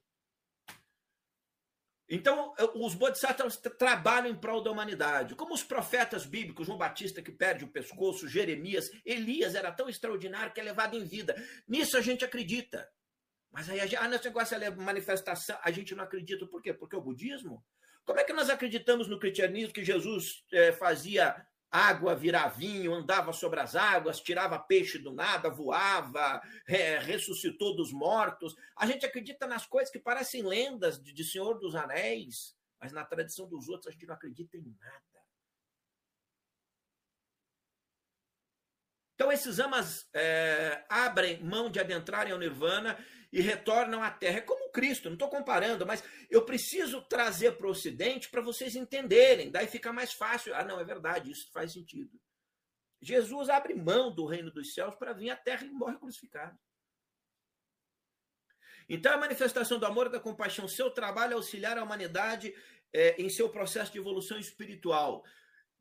Então, 2.09 2.55
os 2.75 2.95
bodhisattvas 2.95 3.57
trabalham 3.57 4.31
em 4.31 4.37
prol 4.37 4.63
da 4.63 4.71
humanidade. 4.71 5.35
Como 5.35 5.53
os 5.53 5.65
profetas 5.65 6.25
bíblicos, 6.25 6.67
João 6.67 6.79
Batista 6.79 7.21
que 7.21 7.33
perde 7.33 7.65
o 7.65 7.69
pescoço, 7.69 8.29
Jeremias, 8.29 8.91
Elias 9.05 9.57
era 9.57 9.73
tão 9.73 9.89
extraordinário 9.89 10.53
que 10.53 10.61
é 10.61 10.63
levado 10.65 10.97
em 10.97 11.05
vida. 11.05 11.35
Nisso 11.67 11.97
a 11.97 12.01
gente 12.01 12.25
acredita. 12.25 12.89
Mas 13.51 13.69
aí, 13.69 13.97
ah, 13.97 14.07
nesse 14.07 14.27
negócio 14.27 14.57
é 14.57 14.71
manifestação, 14.71 15.59
a 15.63 15.71
gente 15.71 15.95
não 15.95 16.05
acredita. 16.05 16.47
Por 16.47 16.63
quê? 16.63 16.73
Porque 16.73 16.95
o 16.95 17.01
budismo? 17.01 17.65
Como 18.05 18.21
é 18.21 18.25
que 18.25 18.33
nós 18.33 18.49
acreditamos 18.51 19.09
no 19.09 19.19
cristianismo 19.19 19.73
que 19.73 19.85
Jesus 19.85 20.45
é, 20.53 20.71
fazia 20.73 21.35
água 21.77 22.15
virar 22.15 22.49
vinho, 22.49 22.95
andava 22.95 23.33
sobre 23.33 23.61
as 23.61 23.77
águas, 23.77 24.21
tirava 24.21 24.59
peixe 24.59 24.99
do 24.99 25.13
nada, 25.13 25.51
voava, 25.51 26.41
é, 26.67 26.99
ressuscitou 26.99 27.77
dos 27.77 27.93
mortos. 27.93 28.57
A 28.77 28.87
gente 28.87 29.05
acredita 29.05 29.47
nas 29.47 29.67
coisas 29.67 29.91
que 29.93 29.99
parecem 29.99 30.43
lendas 30.43 31.03
de, 31.03 31.13
de 31.13 31.25
Senhor 31.25 31.59
dos 31.59 31.75
Anéis, 31.75 32.57
mas 32.81 32.93
na 32.93 33.05
tradição 33.05 33.49
dos 33.49 33.69
outros 33.69 33.89
a 33.89 33.91
gente 33.91 34.07
não 34.07 34.15
acredita 34.15 34.57
em 34.57 34.77
nada. 34.81 35.17
Então, 39.17 39.33
esses 39.33 39.59
amas 39.59 40.07
é, 40.13 40.85
abrem 40.91 41.43
mão 41.43 41.71
de 41.71 41.81
adentrarem 41.81 42.35
ao 42.35 42.39
Nirvana 42.39 42.99
e 43.37 43.43
retornam 43.43 44.03
à 44.03 44.11
Terra. 44.11 44.39
É 44.39 44.41
como 44.41 44.71
Cristo, 44.71 45.11
não 45.11 45.13
estou 45.13 45.29
comparando, 45.29 45.85
mas 45.85 46.03
eu 46.31 46.47
preciso 46.47 47.03
trazer 47.03 47.53
para 47.53 47.67
o 47.67 47.71
Ocidente 47.71 48.31
para 48.31 48.41
vocês 48.41 48.75
entenderem, 48.75 49.51
daí 49.51 49.67
fica 49.67 49.93
mais 49.93 50.15
fácil. 50.15 50.55
Ah, 50.55 50.65
não, 50.65 50.81
é 50.81 50.85
verdade, 50.85 51.31
isso 51.31 51.53
faz 51.53 51.75
sentido. 51.75 52.19
Jesus 52.99 53.51
abre 53.51 53.75
mão 53.75 54.11
do 54.11 54.25
reino 54.25 54.51
dos 54.51 54.73
céus 54.73 54.95
para 54.95 55.13
vir 55.13 55.29
à 55.29 55.37
Terra 55.37 55.67
e 55.67 55.71
morre 55.71 55.99
crucificado. 55.99 56.59
Então, 58.89 59.13
a 59.13 59.19
manifestação 59.19 59.79
do 59.79 59.85
amor 59.85 60.07
e 60.07 60.13
da 60.13 60.21
compaixão, 60.21 60.67
seu 60.67 60.91
trabalho 60.91 61.33
é 61.33 61.37
auxiliar 61.37 61.77
a 61.77 61.85
humanidade 61.85 62.55
é, 62.91 63.21
em 63.21 63.29
seu 63.29 63.51
processo 63.51 63.93
de 63.93 63.99
evolução 63.99 64.39
espiritual. 64.39 65.23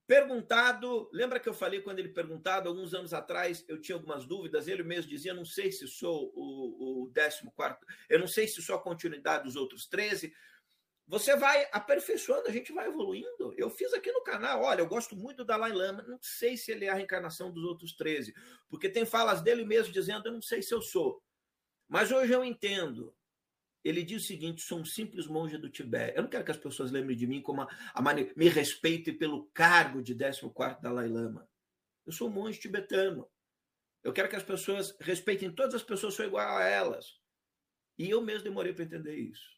Perguntado, 0.07 1.09
lembra 1.11 1.39
que 1.39 1.49
eu 1.49 1.53
falei 1.53 1.81
quando 1.81 1.97
ele 1.97 2.09
perguntado, 2.09 2.69
alguns 2.69 2.93
anos 2.93 3.11
atrás, 3.11 3.65
eu 3.67 3.81
tinha 3.81 3.95
algumas 3.95 4.25
dúvidas, 4.25 4.67
ele 4.67 4.83
mesmo 4.83 5.09
dizia, 5.09 5.33
não 5.33 5.45
sei 5.45 5.71
se 5.71 5.87
sou 5.87 6.31
o, 6.35 7.05
o 7.05 7.11
14, 7.11 7.49
eu 8.07 8.19
não 8.19 8.27
sei 8.27 8.47
se 8.47 8.61
sou 8.61 8.75
a 8.75 8.81
continuidade 8.81 9.45
dos 9.45 9.55
outros 9.55 9.87
13. 9.87 10.31
Você 11.07 11.35
vai 11.35 11.67
aperfeiçoando, 11.71 12.47
a 12.47 12.51
gente 12.51 12.71
vai 12.71 12.87
evoluindo. 12.87 13.53
Eu 13.57 13.69
fiz 13.69 13.93
aqui 13.93 14.11
no 14.11 14.23
canal, 14.23 14.61
olha, 14.63 14.81
eu 14.81 14.87
gosto 14.87 15.15
muito 15.15 15.37
do 15.37 15.45
Dalai 15.45 15.71
Lama, 15.71 16.03
não 16.03 16.19
sei 16.21 16.55
se 16.55 16.71
ele 16.71 16.85
é 16.85 16.89
a 16.89 16.95
reencarnação 16.95 17.51
dos 17.51 17.63
outros 17.63 17.93
13, 17.93 18.33
porque 18.69 18.89
tem 18.89 19.05
falas 19.05 19.41
dele 19.41 19.65
mesmo 19.65 19.91
dizendo, 19.91 20.27
eu 20.27 20.33
não 20.33 20.41
sei 20.41 20.61
se 20.61 20.73
eu 20.73 20.81
sou. 20.83 21.19
Mas 21.87 22.11
hoje 22.11 22.31
eu 22.31 22.43
entendo 22.43 23.15
ele 23.85 24.03
diz 24.03 24.23
o 24.23 24.25
seguinte: 24.25 24.63
sou 24.63 24.79
um 24.79 24.85
simples 24.85 25.27
monge 25.27 25.59
do 25.59 25.69
Tibete. 25.69 26.17
Eu 26.17 26.23
não 26.23 26.29
quero 26.29 26.43
que 26.43 26.51
as 26.51 26.57
pessoas 26.57 26.91
lembrem 26.91 27.15
de 27.15 27.27
mim 27.27 27.39
como 27.39 27.61
a, 27.61 27.67
a 27.93 28.01
me 28.35 28.49
respeitem 28.49 29.15
pelo 29.15 29.45
cargo 29.53 30.01
de 30.01 30.15
14 30.15 30.81
Dalai 30.81 31.07
Lama. 31.07 31.47
Eu 32.03 32.11
sou 32.11 32.27
um 32.27 32.31
monge 32.31 32.59
tibetano. 32.59 33.29
Eu 34.03 34.11
quero 34.11 34.27
que 34.27 34.35
as 34.35 34.43
pessoas 34.43 34.95
respeitem 34.99 35.51
todas 35.51 35.75
as 35.75 35.83
pessoas, 35.83 36.15
sou 36.15 36.25
igual 36.25 36.57
a 36.57 36.63
elas. 36.63 37.19
E 37.97 38.09
eu 38.09 38.21
mesmo 38.21 38.43
demorei 38.43 38.73
para 38.73 38.83
entender 38.83 39.15
isso. 39.15 39.55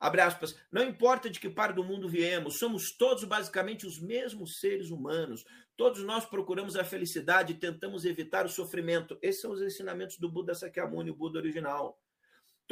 Abre 0.00 0.20
aspas. 0.20 0.58
Não 0.70 0.82
importa 0.82 1.30
de 1.30 1.38
que 1.38 1.48
parte 1.48 1.76
do 1.76 1.84
mundo 1.84 2.08
viemos, 2.08 2.58
somos 2.58 2.90
todos 2.96 3.24
basicamente 3.24 3.86
os 3.86 4.00
mesmos 4.00 4.58
seres 4.58 4.90
humanos. 4.90 5.44
Todos 5.76 6.02
nós 6.02 6.24
procuramos 6.24 6.76
a 6.76 6.84
felicidade 6.84 7.52
e 7.52 7.58
tentamos 7.58 8.04
evitar 8.04 8.44
o 8.44 8.50
sofrimento. 8.50 9.18
Esses 9.22 9.40
são 9.40 9.52
os 9.52 9.62
ensinamentos 9.62 10.18
do 10.18 10.30
Buda 10.30 10.54
Sakyamuni, 10.54 11.10
o 11.10 11.14
Buda 11.14 11.38
original. 11.38 12.01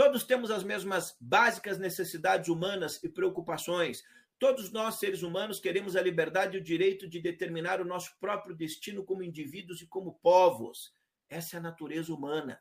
Todos 0.01 0.25
temos 0.25 0.51
as 0.51 0.65
mesmas 0.65 1.15
básicas 1.21 1.79
necessidades 1.79 2.49
humanas 2.49 3.05
e 3.05 3.09
preocupações. 3.11 4.03
Todos 4.39 4.73
nós, 4.73 4.95
seres 4.95 5.23
humanos, 5.23 5.61
queremos 5.61 5.95
a 5.95 6.01
liberdade 6.01 6.57
e 6.57 6.59
o 6.59 6.65
direito 6.65 7.07
de 7.07 7.21
determinar 7.21 7.83
o 7.83 7.85
nosso 7.85 8.19
próprio 8.19 8.57
destino 8.57 9.05
como 9.05 9.23
indivíduos 9.23 9.83
e 9.83 9.87
como 9.87 10.15
povos. 10.23 10.95
Essa 11.29 11.57
é 11.57 11.59
a 11.59 11.63
natureza 11.63 12.15
humana. 12.15 12.59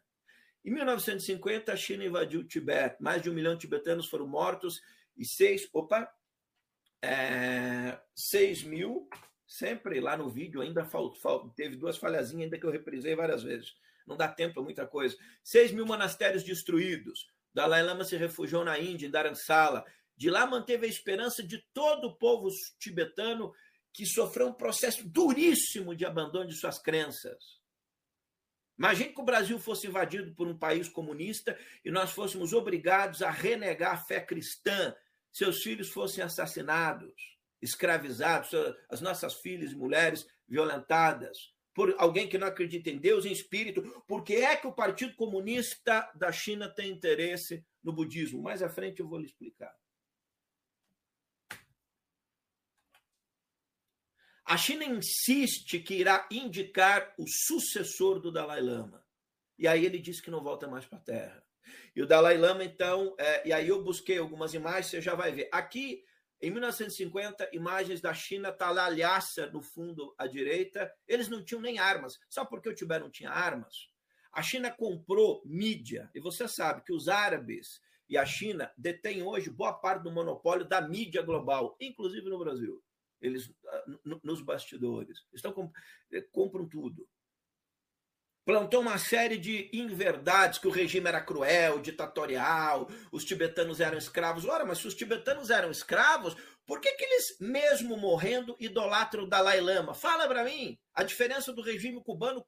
Em 0.66 0.72
1950, 0.72 1.72
a 1.72 1.78
China 1.78 2.04
invadiu 2.04 2.42
o 2.42 2.44
Tibete. 2.44 3.02
Mais 3.02 3.22
de 3.22 3.30
um 3.30 3.34
milhão 3.34 3.54
de 3.54 3.62
tibetanos 3.62 4.10
foram 4.10 4.28
mortos 4.28 4.82
e 5.16 5.24
seis, 5.24 5.66
opa, 5.72 6.14
é, 7.02 7.98
seis 8.14 8.64
mil, 8.64 9.08
sempre 9.48 10.02
lá 10.02 10.18
no 10.18 10.30
vídeo, 10.30 10.60
ainda 10.60 10.84
faltou, 10.84 11.54
teve 11.56 11.78
duas 11.78 11.96
falhazinhas 11.96 12.44
ainda 12.44 12.60
que 12.60 12.66
eu 12.66 12.72
reprisei 12.72 13.16
várias 13.16 13.44
vezes 13.44 13.78
não 14.10 14.18
dá 14.18 14.28
tempo 14.28 14.56
para 14.56 14.64
muita 14.64 14.88
coisa. 14.88 15.16
6 15.44 15.72
mil 15.72 15.86
monastérios 15.86 16.44
destruídos. 16.44 17.28
Dalai 17.54 17.84
Lama 17.84 18.04
se 18.04 18.18
refugiou 18.18 18.66
na 18.66 18.80
Índia, 18.80 19.08
em 19.08 19.12
Dharamsala. 19.12 19.86
De 20.18 20.30
lá 20.30 20.46
manteve 20.46 20.86
a 20.86 20.90
esperança 20.90 21.42
de 21.42 21.64
todo 21.74 22.08
o 22.08 22.18
povo 22.18 22.50
tibetano 22.80 23.54
que 23.94 24.06
sofreu 24.06 24.48
um 24.48 24.54
processo 24.54 25.08
duríssimo 25.08 25.96
de 25.96 26.06
abandono 26.06 26.48
de 26.48 26.56
suas 26.56 26.80
crenças. 26.80 27.60
Imagine 28.78 29.14
que 29.14 29.22
o 29.22 29.26
Brasil 29.26 29.60
fosse 29.60 29.88
invadido 29.88 30.34
por 30.34 30.48
um 30.48 30.58
país 30.58 30.88
comunista 30.88 31.58
e 31.84 31.92
nós 31.92 32.12
fôssemos 32.12 32.54
obrigados 32.54 33.22
a 33.22 33.30
renegar 33.30 33.94
a 33.94 33.98
fé 33.98 34.22
cristã, 34.22 34.96
seus 35.32 35.62
filhos 35.62 35.90
fossem 35.90 36.24
assassinados, 36.24 37.14
escravizados, 37.62 38.52
as 38.90 39.02
nossas 39.02 39.36
filhas 39.36 39.72
e 39.72 39.76
mulheres 39.76 40.26
violentadas, 40.48 41.54
por 41.80 41.96
alguém 41.98 42.28
que 42.28 42.38
não 42.38 42.46
acredita 42.46 42.90
em 42.90 42.98
Deus, 42.98 43.24
em 43.24 43.32
espírito. 43.32 43.82
Por 44.06 44.22
que 44.22 44.36
é 44.36 44.54
que 44.58 44.68
o 44.68 44.74
Partido 44.74 45.16
Comunista 45.16 46.12
da 46.14 46.30
China 46.30 46.68
tem 46.68 46.92
interesse 46.92 47.66
no 47.82 47.94
budismo? 47.94 48.42
Mais 48.42 48.62
à 48.62 48.68
frente 48.68 49.00
eu 49.00 49.08
vou 49.08 49.18
lhe 49.18 49.26
explicar. 49.26 49.74
A 54.44 54.58
China 54.58 54.84
insiste 54.84 55.80
que 55.80 55.94
irá 55.94 56.28
indicar 56.30 57.14
o 57.18 57.24
sucessor 57.26 58.20
do 58.20 58.30
Dalai 58.30 58.60
Lama. 58.60 59.02
E 59.58 59.66
aí 59.66 59.86
ele 59.86 60.00
diz 60.00 60.20
que 60.20 60.30
não 60.30 60.44
volta 60.44 60.68
mais 60.68 60.84
para 60.84 60.98
a 60.98 61.02
Terra. 61.02 61.46
E 61.96 62.02
o 62.02 62.06
Dalai 62.06 62.38
Lama, 62.38 62.66
então, 62.66 63.16
é, 63.18 63.48
e 63.48 63.54
aí 63.54 63.70
eu 63.70 63.82
busquei 63.82 64.18
algumas 64.18 64.54
imagens, 64.54 64.88
você 64.88 65.00
já 65.00 65.16
vai 65.16 65.32
ver. 65.32 65.48
Aqui 65.50 66.04
em 66.42 66.52
1950, 66.52 67.50
imagens 67.54 68.00
da 68.00 68.14
China, 68.14 68.52
tá 68.52 68.72
lá 68.72 68.88
no 69.52 69.62
fundo 69.62 70.14
à 70.18 70.26
direita. 70.26 70.92
Eles 71.06 71.28
não 71.28 71.44
tinham 71.44 71.62
nem 71.62 71.80
armas. 71.80 72.18
Só 72.30 72.46
porque 72.46 72.70
o 72.70 72.76
Tibete 72.76 73.02
não 73.02 73.12
tinha 73.12 73.30
armas? 73.30 73.90
A 74.32 74.42
China 74.42 74.72
comprou 74.72 75.42
mídia, 75.46 76.10
e 76.14 76.20
você 76.20 76.48
sabe 76.48 76.84
que 76.84 76.94
os 76.94 77.10
árabes 77.10 77.82
e 78.08 78.18
a 78.18 78.26
China 78.26 78.72
detêm 78.78 79.22
hoje 79.22 79.50
boa 79.50 79.74
parte 79.74 80.04
do 80.04 80.12
monopólio 80.12 80.66
da 80.66 80.82
mídia 80.82 81.22
global, 81.22 81.76
inclusive 81.80 82.30
no 82.30 82.40
Brasil. 82.40 82.82
Eles, 83.20 83.54
ah, 83.68 83.84
nos 84.24 84.42
bastidores, 84.42 85.26
estão 85.34 85.54
compram 86.32 86.70
tudo 86.70 87.08
plantou 88.46 88.82
uma 88.82 88.98
série 88.98 89.38
de 89.38 89.70
inverdades, 89.74 90.60
que 90.60 90.68
o 90.68 90.72
regime 90.72 91.08
era 91.08 91.22
cruel, 91.22 91.80
ditatorial, 91.80 92.90
os 93.12 93.24
tibetanos 93.24 93.80
eram 93.80 93.98
escravos. 93.98 94.46
Ora, 94.46 94.66
mas 94.66 94.80
se 94.80 94.88
os 94.88 94.96
tibetanos 94.96 95.50
eram 95.50 95.70
escravos, 95.70 96.36
por 96.66 96.80
que, 96.80 96.92
que 96.94 97.04
eles, 97.04 97.38
mesmo 97.40 97.98
morrendo, 97.98 98.56
idolatram 98.60 99.24
o 99.24 99.28
Dalai 99.28 99.60
Lama? 99.60 99.94
Fala 99.94 100.28
para 100.28 100.44
mim 100.44 100.78
a 100.94 101.04
diferença 101.04 101.52
do 101.54 101.62
regime 101.62 102.02
cubano. 102.04 102.46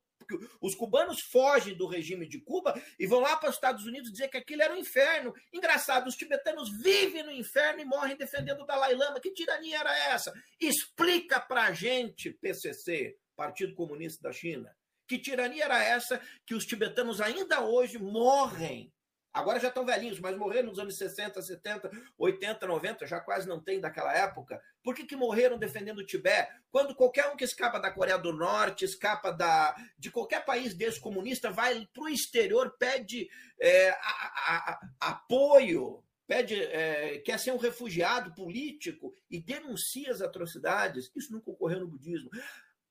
Os 0.62 0.76
cubanos 0.76 1.20
fogem 1.30 1.76
do 1.76 1.88
regime 1.88 2.28
de 2.28 2.40
Cuba 2.42 2.80
e 2.98 3.06
vão 3.06 3.20
lá 3.20 3.36
para 3.36 3.50
os 3.50 3.56
Estados 3.56 3.86
Unidos 3.86 4.12
dizer 4.12 4.30
que 4.30 4.38
aquilo 4.38 4.62
era 4.62 4.74
um 4.74 4.78
inferno. 4.78 5.34
Engraçado, 5.52 6.08
os 6.08 6.16
tibetanos 6.16 6.70
vivem 6.82 7.24
no 7.24 7.32
inferno 7.32 7.82
e 7.82 7.86
morrem 7.86 8.16
defendendo 8.16 8.62
o 8.62 8.66
Dalai 8.66 8.94
Lama. 8.96 9.20
Que 9.20 9.34
tirania 9.34 9.80
era 9.80 10.14
essa? 10.14 10.32
Explica 10.60 11.40
para 11.40 11.64
a 11.64 11.74
gente, 11.74 12.32
PCC, 12.32 13.18
Partido 13.36 13.74
Comunista 13.74 14.22
da 14.22 14.32
China 14.32 14.72
Que 15.12 15.20
tirania 15.20 15.66
era 15.66 15.84
essa 15.84 16.22
que 16.46 16.56
os 16.56 16.66
tibetanos 16.66 17.20
ainda 17.20 17.60
hoje 17.60 17.98
morrem 17.98 18.90
Agora 19.34 19.60
já 19.60 19.68
estão 19.68 19.86
velhinhos, 19.86 20.22
mas 20.22 20.38
morreram 20.38 20.70
nos 20.70 20.80
anos 20.80 20.98
60, 20.98 21.42
70, 21.42 21.92
80, 22.18 22.66
90, 22.68 23.06
já 23.06 23.20
quase 23.20 23.46
não 23.46 23.62
tem 23.62 23.80
daquela 23.82 24.14
época. 24.14 24.62
Por 24.82 24.96
que, 24.96 25.06
que 25.06 25.16
morreram 25.16 25.58
defendendo 25.58 26.00
o 26.00 26.06
Tibete? 26.06 26.50
Quando 26.70 26.96
qualquer 26.96 27.30
um 27.30 27.36
que 27.36 27.44
escapa 27.44 27.78
da 27.78 27.92
Coreia 27.92 28.18
do 28.18 28.32
Norte, 28.32 28.86
escapa 28.86 29.32
da, 29.32 29.76
de 29.98 30.12
qualquer 30.12 30.46
país 30.46 30.74
desse 30.74 31.00
comunista, 31.00 31.50
vai 31.50 31.88
para 31.94 32.04
o 32.04 32.10
exterior, 32.10 32.76
pede 32.78 33.30
é, 33.60 33.90
a, 33.90 33.96
a, 33.96 34.80
a, 35.00 35.10
apoio, 35.12 36.04
pede, 36.28 36.62
é, 36.64 37.18
quer 37.20 37.38
ser 37.38 37.52
um 37.52 37.58
refugiado 37.58 38.34
político 38.34 39.14
e 39.30 39.42
denuncia 39.42 40.12
as 40.12 40.22
atrocidades. 40.22 41.12
Isso 41.14 41.32
nunca 41.34 41.52
ocorreu 41.52 41.82
no 41.82 41.88
budismo. 41.88 42.30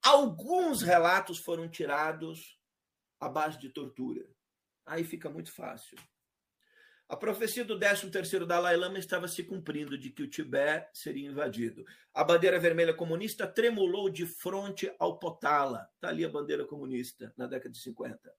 Alguns 0.03 0.83
relatos 0.83 1.39
foram 1.39 1.69
tirados 1.69 2.59
à 3.19 3.29
base 3.29 3.59
de 3.59 3.69
tortura. 3.69 4.27
Aí 4.87 5.05
fica 5.05 5.29
muito 5.29 5.53
fácil. 5.53 5.99
A 7.09 7.17
profecia 7.17 7.65
do 7.65 7.77
13º 7.77 8.47
Dalai 8.47 8.77
Lama 8.77 8.97
estava 8.97 9.27
se 9.27 9.43
cumprindo 9.43 9.99
de 9.99 10.11
que 10.11 10.23
o 10.23 10.29
Tibete 10.29 10.97
seria 10.97 11.29
invadido. 11.29 11.85
A 12.15 12.23
bandeira 12.23 12.59
vermelha 12.59 12.95
comunista 12.95 13.49
tremulou 13.49 14.09
de 14.09 14.25
frente 14.25 14.95
ao 14.97 15.19
Potala. 15.19 15.91
Está 15.97 16.09
ali 16.09 16.25
a 16.25 16.29
bandeira 16.29 16.65
comunista, 16.65 17.35
na 17.37 17.49
década 17.49 17.71
de 17.71 17.81
50. 17.81 18.33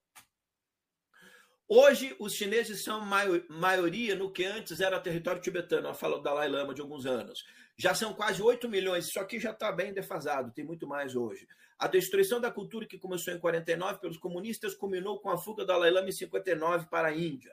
Hoje, 1.68 2.16
os 2.18 2.34
chineses 2.34 2.84
são 2.84 3.02
maioria 3.50 4.16
no 4.16 4.32
que 4.32 4.46
antes 4.46 4.80
era 4.80 5.00
território 5.00 5.42
tibetano, 5.42 5.90
a 5.90 5.94
fala 5.94 6.18
do 6.18 6.24
Dalai 6.24 6.48
Lama 6.50 6.74
de 6.74 6.82
alguns 6.82 7.06
anos. 7.06 7.46
Já 7.82 7.96
são 7.96 8.14
quase 8.14 8.44
8 8.44 8.70
milhões, 8.70 9.08
isso 9.08 9.20
aqui 9.20 9.40
já 9.40 9.50
está 9.50 9.72
bem 9.72 9.92
defasado, 9.92 10.52
tem 10.52 10.64
muito 10.64 10.86
mais 10.86 11.16
hoje. 11.16 11.48
A 11.80 11.88
destruição 11.88 12.40
da 12.40 12.52
cultura 12.52 12.86
que 12.86 13.00
começou 13.00 13.34
em 13.34 13.40
49 13.40 14.00
pelos 14.00 14.18
comunistas 14.18 14.76
culminou 14.76 15.20
com 15.20 15.32
a 15.32 15.38
fuga 15.40 15.64
do 15.64 15.68
Dalai 15.68 15.92
em 16.08 16.12
59 16.12 16.86
para 16.92 17.08
a 17.08 17.12
Índia. 17.12 17.52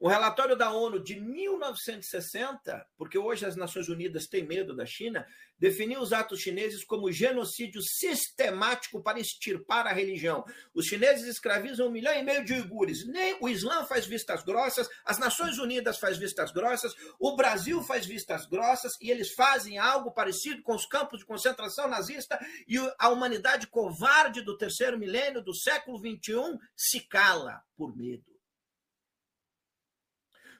O 0.00 0.06
relatório 0.06 0.54
da 0.54 0.70
ONU 0.70 1.02
de 1.02 1.18
1960, 1.18 2.86
porque 2.96 3.18
hoje 3.18 3.44
as 3.44 3.56
Nações 3.56 3.88
Unidas 3.88 4.28
têm 4.28 4.46
medo 4.46 4.76
da 4.76 4.86
China, 4.86 5.26
definiu 5.58 6.00
os 6.00 6.12
atos 6.12 6.38
chineses 6.38 6.84
como 6.84 7.10
genocídio 7.10 7.82
sistemático 7.82 9.02
para 9.02 9.18
extirpar 9.18 9.88
a 9.88 9.92
religião. 9.92 10.44
Os 10.72 10.86
chineses 10.86 11.26
escravizam 11.26 11.88
um 11.88 11.90
milhão 11.90 12.14
e 12.14 12.22
meio 12.22 12.44
de 12.44 12.52
uigures. 12.52 13.08
Nem 13.08 13.38
o 13.40 13.48
Islã 13.48 13.84
faz 13.86 14.06
vistas 14.06 14.44
grossas, 14.44 14.88
as 15.04 15.18
Nações 15.18 15.58
Unidas 15.58 15.98
faz 15.98 16.16
vistas 16.16 16.52
grossas, 16.52 16.94
o 17.18 17.34
Brasil 17.34 17.82
faz 17.82 18.06
vistas 18.06 18.46
grossas 18.46 18.92
e 19.00 19.10
eles 19.10 19.32
fazem 19.32 19.78
algo 19.78 20.12
parecido 20.12 20.62
com 20.62 20.76
os 20.76 20.86
campos 20.86 21.18
de 21.18 21.26
concentração 21.26 21.88
nazista 21.88 22.38
e 22.68 22.76
a 23.00 23.08
humanidade 23.08 23.66
covarde 23.66 24.42
do 24.42 24.56
terceiro 24.56 24.96
milênio 24.96 25.42
do 25.42 25.52
século 25.52 25.98
XXI 25.98 26.56
se 26.76 27.00
cala 27.00 27.64
por 27.76 27.96
medo 27.96 28.37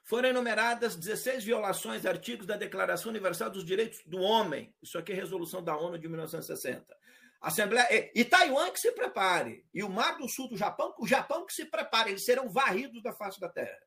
foram 0.08 0.30
enumeradas 0.30 0.96
16 0.96 1.44
violações 1.44 2.00
de 2.00 2.08
artigos 2.08 2.46
da 2.46 2.56
Declaração 2.56 3.10
Universal 3.10 3.50
dos 3.50 3.62
Direitos 3.62 4.00
do 4.06 4.18
Homem. 4.18 4.74
Isso 4.80 4.96
aqui 4.96 5.12
é 5.12 5.14
resolução 5.14 5.62
da 5.62 5.76
ONU 5.76 5.98
de 5.98 6.08
1960. 6.08 6.96
Assembleia 7.42 8.10
e 8.14 8.24
Taiwan 8.24 8.70
que 8.70 8.80
se 8.80 8.90
prepare 8.92 9.66
e 9.72 9.82
o 9.82 9.90
Mar 9.90 10.16
do 10.16 10.26
Sul 10.26 10.48
do 10.48 10.56
Japão, 10.56 10.94
o 10.98 11.06
Japão 11.06 11.44
que 11.44 11.52
se 11.52 11.66
prepare, 11.66 12.10
eles 12.10 12.24
serão 12.24 12.48
varridos 12.48 13.02
da 13.02 13.12
face 13.12 13.38
da 13.38 13.50
Terra. 13.50 13.78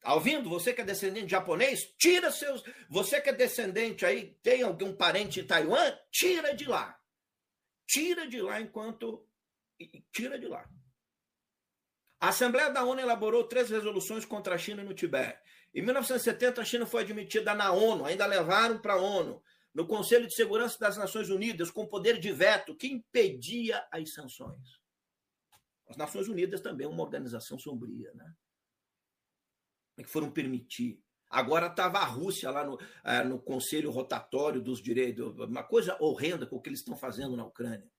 Tá 0.00 0.14
ouvindo? 0.14 0.48
Você 0.48 0.72
que 0.72 0.80
é 0.80 0.84
descendente 0.84 1.26
de 1.26 1.32
japonês, 1.32 1.84
tira 1.98 2.32
seus. 2.32 2.64
Você 2.88 3.20
que 3.20 3.28
é 3.28 3.34
descendente 3.34 4.06
aí, 4.06 4.34
tem 4.42 4.62
algum 4.62 4.96
parente 4.96 5.40
em 5.40 5.46
Taiwan, 5.46 5.94
tira 6.10 6.54
de 6.54 6.64
lá. 6.64 6.98
Tira 7.86 8.26
de 8.26 8.40
lá 8.40 8.62
enquanto. 8.62 9.28
Tira 10.10 10.38
de 10.38 10.46
lá. 10.46 10.66
A 12.18 12.28
Assembleia 12.28 12.70
da 12.70 12.84
ONU 12.84 13.00
elaborou 13.00 13.44
três 13.44 13.68
resoluções 13.68 14.24
contra 14.24 14.54
a 14.54 14.58
China 14.58 14.82
no 14.82 14.94
Tibete. 14.94 15.38
Em 15.74 15.82
1970, 15.82 16.62
a 16.62 16.64
China 16.64 16.86
foi 16.86 17.02
admitida 17.02 17.54
na 17.54 17.70
ONU, 17.72 18.04
ainda 18.04 18.24
levaram 18.24 18.80
para 18.80 18.94
a 18.94 19.00
ONU, 19.00 19.42
no 19.74 19.86
Conselho 19.86 20.26
de 20.26 20.34
Segurança 20.34 20.78
das 20.78 20.96
Nações 20.96 21.28
Unidas, 21.28 21.70
com 21.70 21.86
poder 21.86 22.18
de 22.18 22.32
veto 22.32 22.74
que 22.74 22.86
impedia 22.86 23.86
as 23.92 24.14
sanções. 24.14 24.80
As 25.86 25.96
Nações 25.98 26.28
Unidas 26.28 26.62
também 26.62 26.86
é 26.86 26.90
uma 26.90 27.02
organização 27.02 27.58
sombria, 27.58 28.10
né? 28.14 28.34
É 29.98 30.02
que 30.02 30.08
foram 30.08 30.30
permitir. 30.30 30.98
Agora 31.28 31.66
estava 31.66 31.98
a 31.98 32.04
Rússia 32.04 32.50
lá 32.50 32.64
no, 32.64 32.78
eh, 33.04 33.24
no 33.24 33.38
Conselho 33.38 33.90
Rotatório 33.90 34.62
dos 34.62 34.80
Direitos, 34.82 35.36
uma 35.38 35.62
coisa 35.62 35.96
horrenda 36.00 36.46
com 36.46 36.56
o 36.56 36.60
que 36.60 36.70
eles 36.70 36.80
estão 36.80 36.96
fazendo 36.96 37.36
na 37.36 37.44
Ucrânia. 37.44 37.90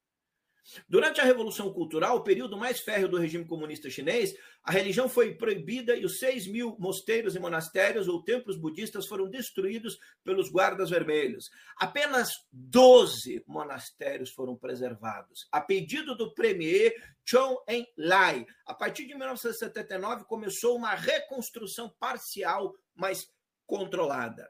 Durante 0.87 1.21
a 1.21 1.23
Revolução 1.23 1.71
Cultural, 1.71 2.17
o 2.17 2.23
período 2.23 2.57
mais 2.57 2.79
férreo 2.79 3.07
do 3.07 3.17
regime 3.17 3.45
comunista 3.45 3.89
chinês, 3.89 4.33
a 4.63 4.71
religião 4.71 5.07
foi 5.07 5.35
proibida 5.35 5.95
e 5.95 6.05
os 6.05 6.19
6 6.19 6.47
mil 6.47 6.75
mosteiros 6.79 7.35
e 7.35 7.39
monastérios 7.39 8.07
ou 8.07 8.23
templos 8.23 8.57
budistas 8.57 9.07
foram 9.07 9.29
destruídos 9.29 9.97
pelos 10.23 10.49
guardas 10.49 10.89
vermelhos. 10.89 11.49
Apenas 11.77 12.29
12 12.51 13.43
monastérios 13.47 14.31
foram 14.31 14.55
preservados. 14.55 15.47
A 15.51 15.61
pedido 15.61 16.15
do 16.15 16.33
premier 16.33 16.93
Chou 17.23 17.63
En-lai, 17.67 18.45
a 18.65 18.73
partir 18.73 19.05
de 19.05 19.15
1979 19.15 20.25
começou 20.25 20.75
uma 20.75 20.95
reconstrução 20.95 21.93
parcial, 21.99 22.73
mas 22.95 23.27
controlada. 23.65 24.49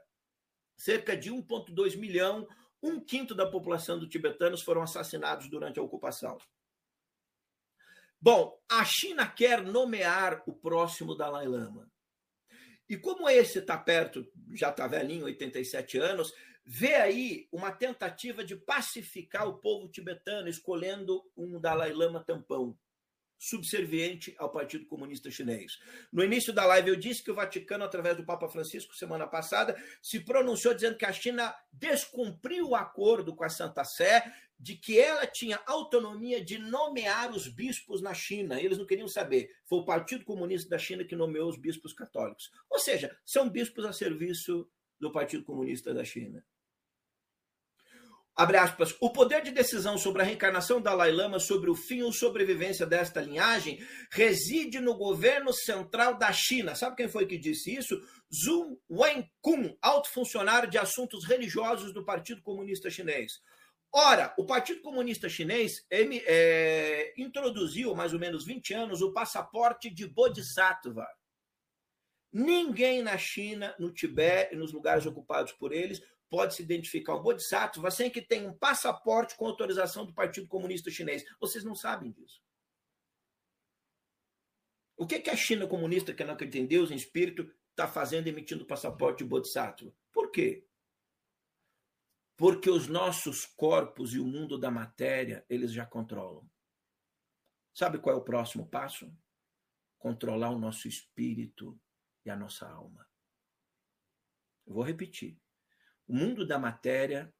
Cerca 0.76 1.16
de 1.16 1.30
1,2 1.30 1.96
milhão 1.96 2.46
um 2.82 3.00
quinto 3.00 3.34
da 3.34 3.46
população 3.46 3.98
do 3.98 4.08
tibetanos 4.08 4.62
foram 4.62 4.82
assassinados 4.82 5.48
durante 5.48 5.78
a 5.78 5.82
ocupação. 5.82 6.38
Bom, 8.20 8.60
a 8.68 8.84
China 8.84 9.28
quer 9.28 9.62
nomear 9.62 10.42
o 10.46 10.52
próximo 10.52 11.14
Dalai 11.14 11.46
Lama. 11.46 11.90
E 12.88 12.96
como 12.96 13.28
esse 13.28 13.58
está 13.58 13.76
perto, 13.76 14.26
já 14.54 14.70
está 14.70 14.86
velhinho, 14.86 15.26
87 15.26 15.98
anos, 15.98 16.32
vê 16.64 16.94
aí 16.96 17.48
uma 17.52 17.70
tentativa 17.70 18.42
de 18.42 18.56
pacificar 18.56 19.46
o 19.46 19.58
povo 19.58 19.88
tibetano, 19.88 20.48
escolhendo 20.48 21.22
um 21.36 21.60
Dalai 21.60 21.92
Lama 21.92 22.24
tampão 22.24 22.76
subserviente 23.38 24.34
ao 24.38 24.50
Partido 24.50 24.86
Comunista 24.86 25.30
Chinês. 25.30 25.78
No 26.12 26.24
início 26.24 26.52
da 26.52 26.66
live 26.66 26.90
eu 26.90 26.96
disse 26.96 27.22
que 27.22 27.30
o 27.30 27.34
Vaticano, 27.34 27.84
através 27.84 28.16
do 28.16 28.24
Papa 28.24 28.48
Francisco, 28.48 28.96
semana 28.96 29.26
passada, 29.26 29.76
se 30.02 30.20
pronunciou 30.20 30.74
dizendo 30.74 30.96
que 30.96 31.06
a 31.06 31.12
China 31.12 31.54
descumpriu 31.72 32.70
o 32.70 32.74
acordo 32.74 33.34
com 33.34 33.44
a 33.44 33.48
Santa 33.48 33.84
Sé 33.84 34.24
de 34.58 34.74
que 34.74 34.98
ela 34.98 35.24
tinha 35.24 35.60
autonomia 35.66 36.44
de 36.44 36.58
nomear 36.58 37.30
os 37.30 37.46
bispos 37.46 38.02
na 38.02 38.12
China. 38.12 38.60
Eles 38.60 38.76
não 38.76 38.86
queriam 38.86 39.06
saber. 39.06 39.54
Foi 39.64 39.78
o 39.78 39.84
Partido 39.84 40.24
Comunista 40.24 40.68
da 40.68 40.78
China 40.78 41.04
que 41.04 41.14
nomeou 41.14 41.48
os 41.48 41.56
bispos 41.56 41.92
católicos. 41.92 42.50
Ou 42.68 42.80
seja, 42.80 43.16
são 43.24 43.48
bispos 43.48 43.84
a 43.84 43.92
serviço 43.92 44.68
do 44.98 45.12
Partido 45.12 45.44
Comunista 45.44 45.94
da 45.94 46.04
China 46.04 46.44
abre 48.38 48.56
aspas, 48.56 48.94
o 49.00 49.10
poder 49.10 49.42
de 49.42 49.50
decisão 49.50 49.98
sobre 49.98 50.22
a 50.22 50.24
reencarnação 50.24 50.78
do 50.78 50.84
Dalai 50.84 51.10
Lama, 51.10 51.40
sobre 51.40 51.68
o 51.68 51.74
fim 51.74 52.02
ou 52.02 52.12
sobrevivência 52.12 52.86
desta 52.86 53.20
linhagem, 53.20 53.84
reside 54.12 54.78
no 54.78 54.96
governo 54.96 55.52
central 55.52 56.16
da 56.16 56.32
China. 56.32 56.76
Sabe 56.76 56.94
quem 56.94 57.08
foi 57.08 57.26
que 57.26 57.36
disse 57.36 57.74
isso? 57.74 58.00
Zhu 58.32 58.80
Wenkun, 58.88 59.76
alto 59.82 60.08
funcionário 60.10 60.70
de 60.70 60.78
assuntos 60.78 61.24
religiosos 61.24 61.92
do 61.92 62.04
Partido 62.04 62.40
Comunista 62.40 62.88
Chinês. 62.88 63.32
Ora, 63.92 64.32
o 64.38 64.46
Partido 64.46 64.82
Comunista 64.82 65.28
Chinês 65.28 65.84
é, 65.90 67.12
introduziu, 67.16 67.92
mais 67.96 68.12
ou 68.12 68.20
menos 68.20 68.44
20 68.46 68.72
anos, 68.72 69.02
o 69.02 69.12
passaporte 69.12 69.90
de 69.90 70.06
Bodhisattva. 70.06 71.08
Ninguém 72.32 73.02
na 73.02 73.18
China, 73.18 73.74
no 73.80 73.92
Tibete 73.92 74.54
e 74.54 74.58
nos 74.58 74.72
lugares 74.72 75.06
ocupados 75.06 75.52
por 75.54 75.72
eles 75.72 76.00
pode 76.30 76.54
se 76.54 76.62
identificar 76.62 77.16
um 77.16 77.22
bodhisattva 77.22 77.90
sem 77.90 78.10
que 78.10 78.22
tenha 78.22 78.48
um 78.48 78.56
passaporte 78.56 79.36
com 79.36 79.46
autorização 79.46 80.04
do 80.04 80.14
Partido 80.14 80.48
Comunista 80.48 80.90
Chinês. 80.90 81.24
Vocês 81.40 81.64
não 81.64 81.74
sabem 81.74 82.12
disso. 82.12 82.42
O 84.96 85.06
que, 85.06 85.20
que 85.20 85.30
a 85.30 85.36
China 85.36 85.66
comunista, 85.66 86.12
que 86.12 86.24
não 86.24 86.34
acredita 86.34 86.58
em 86.58 86.66
Deus, 86.66 86.90
em 86.90 86.96
espírito, 86.96 87.50
está 87.70 87.86
fazendo 87.86 88.26
emitindo 88.26 88.66
passaporte 88.66 89.22
de 89.22 89.30
bodhisattva? 89.30 89.94
Por 90.12 90.30
quê? 90.30 90.66
Porque 92.36 92.68
os 92.68 92.88
nossos 92.88 93.46
corpos 93.46 94.12
e 94.12 94.18
o 94.18 94.26
mundo 94.26 94.58
da 94.58 94.70
matéria, 94.70 95.44
eles 95.48 95.72
já 95.72 95.86
controlam. 95.86 96.48
Sabe 97.72 97.98
qual 97.98 98.16
é 98.16 98.18
o 98.18 98.24
próximo 98.24 98.68
passo? 98.68 99.10
Controlar 99.98 100.50
o 100.50 100.58
nosso 100.58 100.88
espírito 100.88 101.80
e 102.24 102.30
a 102.30 102.36
nossa 102.36 102.68
alma. 102.68 103.08
Vou 104.66 104.82
repetir 104.82 105.40
o 106.08 106.14
mundo 106.14 106.46
da 106.46 106.58
matéria, 106.58 107.32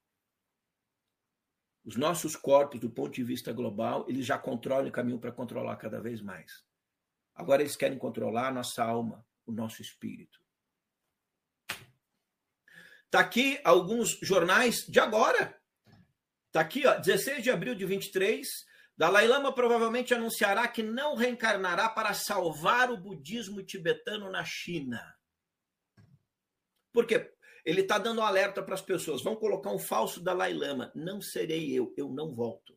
os 1.85 1.97
nossos 1.97 2.36
corpos, 2.36 2.78
do 2.78 2.90
ponto 2.90 3.15
de 3.15 3.24
vista 3.24 3.53
global, 3.53 4.05
eles 4.09 4.27
já 4.27 4.39
controlam 4.39 4.89
o 4.89 4.93
caminho 4.93 5.19
para 5.19 5.32
controlar 5.32 5.77
cada 5.77 6.01
vez 6.01 6.20
mais. 6.20 6.62
Agora 7.35 7.62
eles 7.62 7.77
querem 7.77 7.99
controlar 7.99 8.49
a 8.49 8.53
nossa 8.53 8.85
alma, 8.85 9.27
o 9.47 9.53
nosso 9.53 9.81
espírito. 9.81 10.39
Está 13.07 13.20
aqui 13.20 13.59
alguns 13.65 14.19
jornais 14.20 14.85
de 14.86 15.01
agora. 15.01 15.59
Está 16.49 16.61
aqui, 16.61 16.86
ó, 16.86 16.99
16 16.99 17.43
de 17.43 17.51
abril 17.51 17.74
de 17.74 17.86
23, 17.86 18.47
Dalai 18.95 19.27
Lama 19.27 19.55
provavelmente 19.55 20.12
anunciará 20.12 20.69
que 20.69 20.82
não 20.82 21.15
reencarnará 21.15 21.89
para 21.89 22.12
salvar 22.12 22.90
o 22.90 22.99
budismo 22.99 23.62
tibetano 23.62 24.31
na 24.31 24.45
China. 24.45 25.01
Por 26.93 27.07
quê? 27.07 27.32
Ele 27.69 27.82
está 27.82 27.99
dando 27.99 28.23
um 28.23 28.24
alerta 28.24 28.62
para 28.62 28.73
as 28.73 28.81
pessoas: 28.81 29.23
vão 29.23 29.36
colocar 29.36 29.70
um 29.70 29.78
falso 29.78 30.23
Dalai 30.23 30.55
Lama. 30.55 30.90
Não 30.95 31.20
serei 31.20 31.70
eu, 31.70 31.93
eu 31.99 32.09
não 32.09 32.35
volto. 32.35 32.74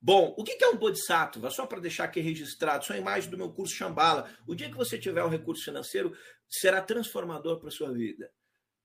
Bom, 0.00 0.32
o 0.38 0.44
que 0.44 0.62
é 0.62 0.68
um 0.68 0.76
Bodhisattva? 0.76 1.50
Só 1.50 1.66
para 1.66 1.80
deixar 1.80 2.04
aqui 2.04 2.20
registrado, 2.20 2.84
só 2.84 2.92
a 2.92 2.98
imagem 2.98 3.28
do 3.28 3.36
meu 3.36 3.52
curso 3.52 3.74
Shambhala. 3.74 4.32
O 4.46 4.54
dia 4.54 4.70
que 4.70 4.76
você 4.76 4.96
tiver 4.96 5.24
um 5.24 5.28
recurso 5.28 5.64
financeiro, 5.64 6.16
será 6.48 6.80
transformador 6.80 7.58
para 7.58 7.68
sua 7.72 7.92
vida. 7.92 8.32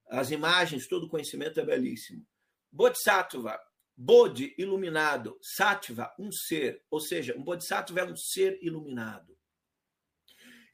As 0.09 0.31
imagens, 0.31 0.87
todo 0.87 1.05
o 1.05 1.09
conhecimento 1.09 1.59
é 1.59 1.63
belíssimo. 1.63 2.25
Bodhisattva, 2.71 3.59
Bodhi, 3.95 4.55
iluminado. 4.57 5.37
Sattva, 5.39 6.11
um 6.17 6.31
ser. 6.31 6.83
Ou 6.89 6.99
seja, 6.99 7.37
um 7.37 7.43
Bodhisattva 7.43 7.99
é 7.99 8.05
um 8.05 8.15
ser 8.15 8.57
iluminado. 8.63 9.37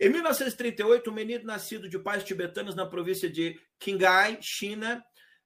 Em 0.02 0.10
1938, 0.10 1.10
um 1.10 1.14
menino 1.14 1.46
nascido 1.46 1.88
de 1.88 2.00
pais 2.00 2.24
tibetanos 2.24 2.76
na 2.76 2.86
província 2.86 3.30
de 3.30 3.58
Qinghai, 3.80 4.40
China, 4.42 5.02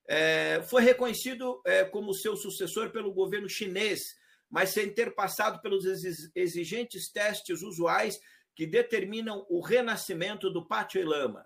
é, 0.08 0.64
foi 0.70 0.82
reconhecido 0.82 1.62
é, 1.66 1.84
como 1.84 2.14
seu 2.14 2.36
sucessor 2.36 2.90
pelo 2.90 3.14
governo 3.14 3.50
chinês 3.50 4.16
mas 4.50 4.70
sem 4.70 4.90
ter 4.90 5.14
passado 5.14 5.62
pelos 5.62 5.86
exigentes 6.34 7.12
testes 7.12 7.62
usuais 7.62 8.20
que 8.56 8.66
determinam 8.66 9.46
o 9.50 9.60
renascimento 9.60 10.50
do 10.50 10.66
Pachay 10.66 11.04
Lama. 11.04 11.46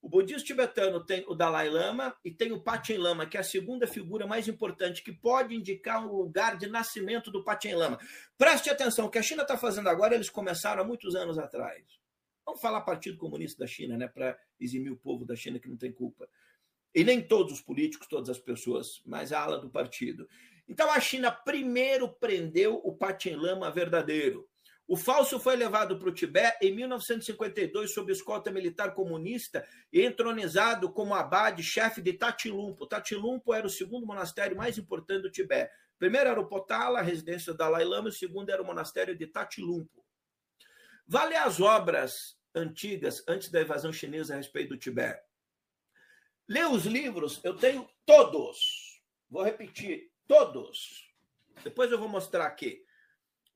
O 0.00 0.08
budismo 0.08 0.46
tibetano 0.46 1.04
tem 1.04 1.24
o 1.28 1.34
Dalai 1.34 1.68
Lama 1.68 2.16
e 2.24 2.30
tem 2.30 2.52
o 2.52 2.62
Pachay 2.62 2.96
Lama, 2.96 3.26
que 3.26 3.36
é 3.36 3.40
a 3.40 3.44
segunda 3.44 3.86
figura 3.86 4.26
mais 4.26 4.48
importante, 4.48 5.02
que 5.02 5.12
pode 5.12 5.54
indicar 5.54 6.06
o 6.06 6.22
lugar 6.22 6.56
de 6.56 6.68
nascimento 6.68 7.30
do 7.30 7.44
Pachay 7.44 7.74
Lama. 7.74 7.98
Preste 8.38 8.70
atenção, 8.70 9.06
o 9.06 9.10
que 9.10 9.18
a 9.18 9.22
China 9.22 9.42
está 9.42 9.58
fazendo 9.58 9.88
agora, 9.88 10.14
eles 10.14 10.30
começaram 10.30 10.82
há 10.82 10.86
muitos 10.86 11.14
anos 11.14 11.36
atrás. 11.36 11.99
Vamos 12.44 12.60
falar 12.60 12.80
Partido 12.82 13.18
Comunista 13.18 13.60
da 13.60 13.66
China, 13.66 13.96
né, 13.96 14.08
para 14.08 14.38
eximir 14.58 14.90
o 14.90 14.96
povo 14.96 15.24
da 15.24 15.36
China 15.36 15.58
que 15.58 15.68
não 15.68 15.76
tem 15.76 15.92
culpa. 15.92 16.28
E 16.94 17.04
nem 17.04 17.22
todos 17.22 17.52
os 17.52 17.60
políticos, 17.60 18.08
todas 18.08 18.28
as 18.28 18.38
pessoas, 18.38 19.00
mas 19.06 19.32
a 19.32 19.40
ala 19.40 19.58
do 19.58 19.70
partido. 19.70 20.28
Então 20.68 20.90
a 20.90 21.00
China 21.00 21.30
primeiro 21.30 22.08
prendeu 22.08 22.80
o 22.84 22.96
Pachin 22.96 23.36
Lama 23.36 23.70
verdadeiro. 23.70 24.48
O 24.90 24.96
falso 24.96 25.38
foi 25.38 25.54
levado 25.54 25.96
para 26.00 26.08
o 26.08 26.12
Tibete 26.12 26.66
em 26.66 26.74
1952 26.74 27.94
sob 27.94 28.10
escolta 28.10 28.50
militar 28.50 28.92
comunista 28.92 29.64
e 29.92 30.02
entronizado 30.02 30.92
como 30.92 31.14
abade 31.14 31.62
chefe 31.62 32.02
de 32.02 32.12
Tatilumpo. 32.12 32.88
Tatilumpo 32.88 33.54
era 33.54 33.64
o 33.64 33.70
segundo 33.70 34.04
monastério 34.04 34.56
mais 34.56 34.76
importante 34.78 35.22
do 35.22 35.30
Tibete. 35.30 35.70
Primeiro 35.96 36.30
era 36.30 36.40
o 36.40 36.48
Potala, 36.48 36.98
a 36.98 37.02
residência 37.02 37.52
do 37.52 37.58
Dalai 37.58 37.84
Lama, 37.84 38.08
e 38.08 38.10
o 38.10 38.12
segundo 38.12 38.50
era 38.50 38.60
o 38.60 38.66
monastério 38.66 39.16
de 39.16 39.28
Tatilumpo. 39.28 40.04
Vale 41.10 41.34
as 41.34 41.60
obras 41.60 42.38
antigas, 42.54 43.24
antes 43.26 43.50
da 43.50 43.60
invasão 43.60 43.92
chinesa 43.92 44.34
a 44.34 44.36
respeito 44.36 44.70
do 44.70 44.78
Tibete. 44.78 45.20
Lê 46.48 46.64
os 46.64 46.86
livros, 46.86 47.40
eu 47.42 47.56
tenho 47.56 47.88
todos. 48.06 49.02
Vou 49.28 49.42
repetir, 49.42 50.10
Todos. 50.30 51.12
Depois 51.64 51.90
eu 51.90 51.98
vou 51.98 52.08
mostrar 52.08 52.46
aqui. 52.46 52.84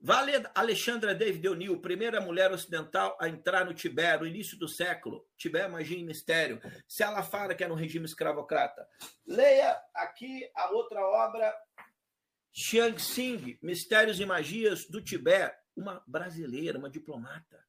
Vale 0.00 0.32
Alexandra 0.56 1.14
David 1.14 1.46
O'Neill, 1.46 1.80
primeira 1.80 2.20
mulher 2.20 2.50
ocidental 2.50 3.16
a 3.20 3.28
entrar 3.28 3.64
no 3.64 3.72
Tibete 3.72 4.18
no 4.18 4.26
início 4.26 4.58
do 4.58 4.66
século. 4.66 5.24
Tibete, 5.36 5.68
magia 5.68 5.96
e 5.96 6.02
mistério. 6.02 6.60
Se 6.88 7.04
ela 7.04 7.22
fala 7.22 7.54
que 7.54 7.62
era 7.62 7.72
um 7.72 7.76
regime 7.76 8.06
escravocrata. 8.06 8.84
Leia 9.24 9.80
aqui 9.94 10.50
a 10.56 10.72
outra 10.72 11.00
obra, 11.00 11.54
Xiang 12.52 12.98
Xing, 12.98 13.56
Mistérios 13.62 14.18
e 14.18 14.26
Magias 14.26 14.86
do 14.86 15.00
Tibete. 15.00 15.63
Uma 15.76 16.02
brasileira, 16.06 16.78
uma 16.78 16.90
diplomata, 16.90 17.64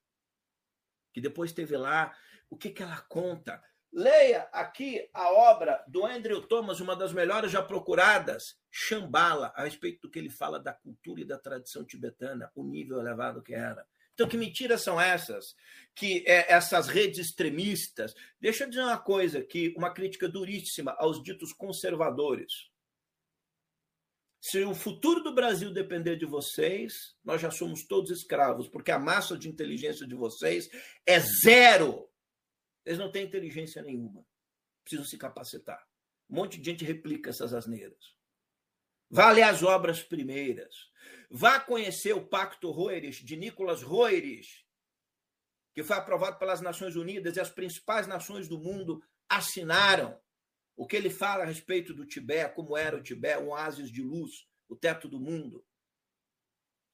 que 1.14 1.22
depois 1.22 1.52
esteve 1.52 1.78
lá. 1.78 2.16
O 2.50 2.58
que, 2.58 2.70
que 2.70 2.84
ela 2.84 3.02
conta? 3.02 3.64
Leia 3.92 4.50
aqui 4.52 5.10
a 5.14 5.32
obra 5.32 5.82
do 5.88 6.06
Andrew 6.06 6.42
Thomas, 6.42 6.82
uma 6.82 6.96
das 6.96 7.14
melhores 7.14 7.50
já 7.50 7.62
procuradas, 7.62 8.60
Shambhala, 8.70 9.54
a 9.56 9.64
respeito 9.64 10.02
do 10.02 10.12
que 10.12 10.20
ele 10.20 10.30
fala 10.30 10.60
da 10.60 10.74
cultura 10.74 11.22
e 11.22 11.26
da 11.26 11.40
tradição 11.40 11.86
tibetana, 11.86 12.52
o 12.54 12.64
nível 12.64 13.00
elevado 13.00 13.42
que 13.42 13.54
era. 13.54 13.88
Então, 14.14 14.28
que 14.28 14.38
mentiras 14.38 14.82
são 14.82 15.00
essas? 15.00 15.56
Que 15.94 16.26
é, 16.28 16.52
essas 16.52 16.88
redes 16.88 17.20
extremistas. 17.20 18.14
Deixa 18.40 18.64
eu 18.64 18.70
dizer 18.70 18.82
uma 18.82 18.98
coisa 18.98 19.40
aqui, 19.40 19.74
uma 19.78 19.94
crítica 19.94 20.28
duríssima 20.28 20.94
aos 20.98 21.24
ditos 21.24 21.54
conservadores. 21.54 22.70
Se 24.48 24.64
o 24.64 24.76
futuro 24.76 25.24
do 25.24 25.34
Brasil 25.34 25.74
depender 25.74 26.18
de 26.18 26.26
vocês, 26.28 27.18
nós 27.24 27.42
já 27.42 27.50
somos 27.50 27.84
todos 27.88 28.12
escravos, 28.12 28.68
porque 28.68 28.92
a 28.92 29.00
massa 29.00 29.36
de 29.36 29.50
inteligência 29.50 30.06
de 30.06 30.14
vocês 30.14 30.70
é 31.04 31.20
zero. 31.20 32.08
Eles 32.86 33.00
não 33.00 33.12
têm 33.12 33.26
inteligência 33.26 33.82
nenhuma. 33.82 34.24
Precisam 34.84 35.04
se 35.04 35.18
capacitar. 35.18 35.84
Um 36.30 36.36
monte 36.36 36.60
de 36.60 36.70
gente 36.70 36.86
replica 36.86 37.32
essas 37.32 37.56
asneiras. 37.56 38.16
Vá 39.10 39.32
ler 39.32 39.42
as 39.42 39.64
obras 39.64 40.04
primeiras. 40.04 40.92
Vá 41.28 41.60
conhecer 41.60 42.14
o 42.14 42.28
Pacto 42.28 42.70
Roeris, 42.70 43.16
de 43.16 43.36
Nicolas 43.36 43.82
Roeris, 43.82 44.64
que 45.74 45.84
foi 45.84 45.96
aprovado 45.96 46.38
pelas 46.38 46.62
Nações 46.62 46.96
Unidas 46.96 47.36
e 47.36 47.40
as 47.40 47.50
principais 47.50 48.06
nações 48.06 48.48
do 48.48 48.60
mundo 48.60 49.02
assinaram. 49.28 50.22
O 50.76 50.86
que 50.86 50.96
ele 50.96 51.10
fala 51.10 51.44
a 51.44 51.48
respeito 51.48 51.94
do 51.94 52.06
Tibete, 52.06 52.54
como 52.54 52.78
era 52.78 52.98
o 52.98 53.02
Tibete, 53.02 53.42
um 53.42 53.50
oásis 53.50 53.90
de 53.90 54.02
luz, 54.02 54.48
o 54.68 54.76
teto 54.76 55.08
do 55.08 55.20
mundo. 55.20 55.66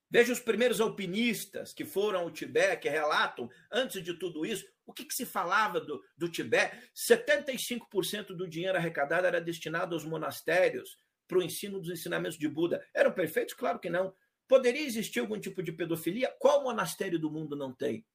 Veja 0.09 0.33
os 0.33 0.39
primeiros 0.41 0.81
alpinistas 0.81 1.73
que 1.73 1.85
foram 1.85 2.19
ao 2.19 2.31
Tibete, 2.31 2.81
que 2.81 2.89
relatam, 2.89 3.49
antes 3.71 4.03
de 4.03 4.13
tudo 4.13 4.45
isso, 4.45 4.65
o 4.85 4.93
que, 4.93 5.05
que 5.05 5.13
se 5.13 5.25
falava 5.25 5.79
do, 5.79 6.03
do 6.17 6.29
Tibete. 6.29 6.91
75% 6.93 8.35
do 8.35 8.47
dinheiro 8.47 8.77
arrecadado 8.77 9.25
era 9.25 9.39
destinado 9.39 9.95
aos 9.95 10.03
monastérios 10.03 10.97
para 11.27 11.37
o 11.37 11.41
ensino 11.41 11.79
dos 11.79 11.89
ensinamentos 11.89 12.37
de 12.37 12.49
Buda. 12.49 12.85
Eram 12.93 13.13
perfeitos? 13.13 13.53
Claro 13.53 13.79
que 13.79 13.89
não. 13.89 14.13
Poderia 14.49 14.85
existir 14.85 15.21
algum 15.21 15.39
tipo 15.39 15.63
de 15.63 15.71
pedofilia? 15.71 16.35
Qual 16.39 16.61
monastério 16.61 17.17
do 17.17 17.31
mundo 17.31 17.55
não 17.55 17.73
tem? 17.73 18.05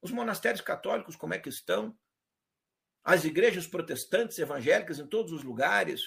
Os 0.00 0.10
monastérios 0.10 0.62
católicos, 0.62 1.16
como 1.16 1.34
é 1.34 1.38
que 1.38 1.50
estão? 1.50 1.94
As 3.04 3.24
igrejas 3.24 3.66
protestantes, 3.66 4.38
evangélicas, 4.38 4.98
em 4.98 5.06
todos 5.06 5.30
os 5.32 5.44
lugares. 5.44 6.00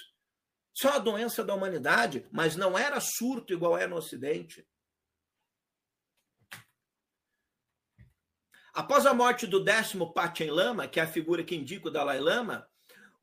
Só 0.74 0.94
a 0.94 0.98
doença 0.98 1.44
da 1.44 1.54
humanidade, 1.54 2.26
mas 2.32 2.56
não 2.56 2.76
era 2.76 3.00
surto 3.00 3.52
igual 3.52 3.78
é 3.78 3.86
no 3.86 3.96
Ocidente. 3.96 4.66
Após 8.74 9.06
a 9.06 9.14
morte 9.14 9.46
do 9.46 9.62
décimo 9.62 10.12
Pachen 10.12 10.50
Lama, 10.50 10.86
que 10.86 11.00
é 11.00 11.02
a 11.02 11.06
figura 11.06 11.42
que 11.42 11.56
indica 11.56 11.88
o 11.88 11.90
Dalai 11.90 12.20
Lama, 12.20 12.68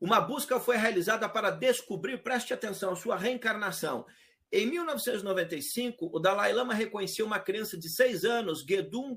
uma 0.00 0.20
busca 0.20 0.60
foi 0.60 0.76
realizada 0.76 1.28
para 1.28 1.50
descobrir, 1.50 2.22
preste 2.22 2.52
atenção, 2.52 2.94
sua 2.94 3.16
reencarnação. 3.16 4.06
Em 4.52 4.66
1995, 4.66 6.10
o 6.12 6.18
Dalai 6.18 6.52
Lama 6.52 6.74
reconheceu 6.74 7.24
uma 7.24 7.40
criança 7.40 7.78
de 7.78 7.88
seis 7.88 8.24
anos, 8.24 8.64
Gedum 8.68 9.16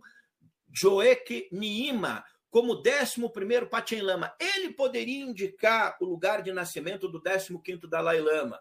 Joek 0.71 1.49
Niima, 1.51 2.23
como 2.49 2.81
11º 2.81 3.67
Pachen 3.69 4.01
Lama. 4.01 4.35
Ele 4.39 4.73
poderia 4.73 5.23
indicar 5.23 5.97
o 6.01 6.05
lugar 6.05 6.41
de 6.41 6.51
nascimento 6.51 7.07
do 7.07 7.21
15º 7.21 7.87
Dalai 7.87 8.19
Lama. 8.19 8.59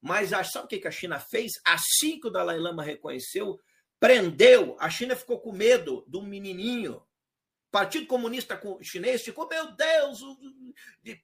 Mas 0.00 0.30
sabe 0.30 0.66
o 0.66 0.68
que 0.68 0.86
a 0.86 0.90
China 0.90 1.18
fez? 1.18 1.52
Assim 1.64 2.20
que 2.20 2.26
o 2.26 2.30
Dalai 2.30 2.58
Lama 2.58 2.82
reconheceu, 2.82 3.58
prendeu. 3.98 4.76
A 4.78 4.90
China 4.90 5.16
ficou 5.16 5.40
com 5.40 5.52
medo 5.52 6.04
do 6.06 6.20
menininho. 6.20 6.96
O 6.96 7.06
Partido 7.70 8.06
Comunista 8.06 8.60
Chinês 8.82 9.22
ficou, 9.22 9.48
meu 9.48 9.72
Deus, 9.72 10.20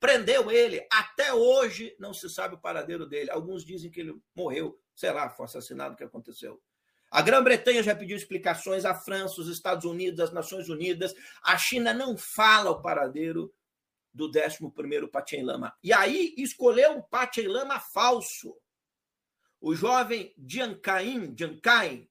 prendeu 0.01 0.51
ele. 0.51 0.85
Até 0.91 1.33
hoje 1.33 1.95
não 1.99 2.15
se 2.15 2.29
sabe 2.31 2.55
o 2.55 2.61
paradeiro 2.61 3.07
dele. 3.07 3.31
Alguns 3.31 3.65
dizem 3.65 3.91
que 3.91 4.01
ele 4.01 4.19
morreu, 4.35 4.81
sei 4.97 5.13
lá, 5.13 5.29
foi 5.29 5.45
assassinado, 5.45 5.95
o 5.95 5.97
que 5.97 6.03
aconteceu. 6.03 6.61
A 7.11 7.23
Grã-Bretanha 7.23 7.83
já 7.83 7.95
pediu 7.95 8.17
explicações, 8.17 8.85
a 8.85 8.95
França, 8.95 9.41
os 9.41 9.49
Estados 9.49 9.85
Unidos, 9.85 10.21
as 10.21 10.33
Nações 10.33 10.69
Unidas. 10.69 11.13
A 11.43 11.59
China 11.59 11.93
não 11.93 12.17
fala 12.17 12.71
o 12.71 12.81
paradeiro 12.81 13.53
do 14.13 14.31
11º 14.31 15.11
Pachen 15.11 15.43
Lama. 15.43 15.77
E 15.83 15.93
aí 15.93 16.35
escolheu 16.39 16.93
um 16.93 17.03
Pachen 17.03 17.49
Lama 17.49 17.81
falso. 17.81 18.57
O 19.61 19.75
jovem 19.75 20.33
Jian 20.39 20.75
Kain, 20.75 21.35
Jian 21.37 21.59
Kain 21.61 22.11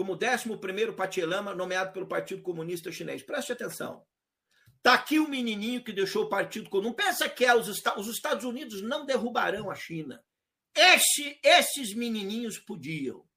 como 0.00 0.16
11º 0.16 0.94
Pachelama, 0.94 1.54
nomeado 1.54 1.92
pelo 1.92 2.06
Partido 2.06 2.40
Comunista 2.40 2.90
Chinês. 2.90 3.22
Preste 3.22 3.52
atenção. 3.52 4.02
Está 4.78 4.94
aqui 4.94 5.18
o 5.18 5.28
menininho 5.28 5.84
que 5.84 5.92
deixou 5.92 6.24
o 6.24 6.28
Partido 6.30 6.70
Comunista. 6.70 7.02
Pensa 7.02 7.28
que 7.28 7.44
é 7.44 7.54
os, 7.54 7.68
os 7.68 8.06
Estados 8.08 8.46
Unidos 8.46 8.80
não 8.80 9.04
derrubarão 9.04 9.70
a 9.70 9.74
China. 9.74 10.24
Este, 10.74 11.38
esses 11.44 11.94
menininhos 11.94 12.58
podiam. 12.58 13.28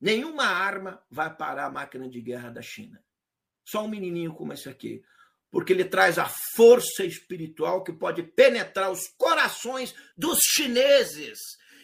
Nenhuma 0.00 0.44
arma 0.44 1.02
vai 1.10 1.34
parar 1.34 1.66
a 1.66 1.70
máquina 1.70 2.08
de 2.08 2.20
guerra 2.20 2.50
da 2.50 2.62
China. 2.62 3.02
Só 3.64 3.84
um 3.84 3.88
menininho 3.88 4.34
como 4.34 4.52
esse 4.52 4.68
aqui. 4.68 5.02
Porque 5.50 5.72
ele 5.72 5.84
traz 5.84 6.18
a 6.18 6.30
força 6.54 7.04
espiritual 7.04 7.82
que 7.82 7.92
pode 7.92 8.22
penetrar 8.22 8.90
os 8.90 9.08
corações 9.16 9.94
dos 10.16 10.38
chineses 10.40 11.38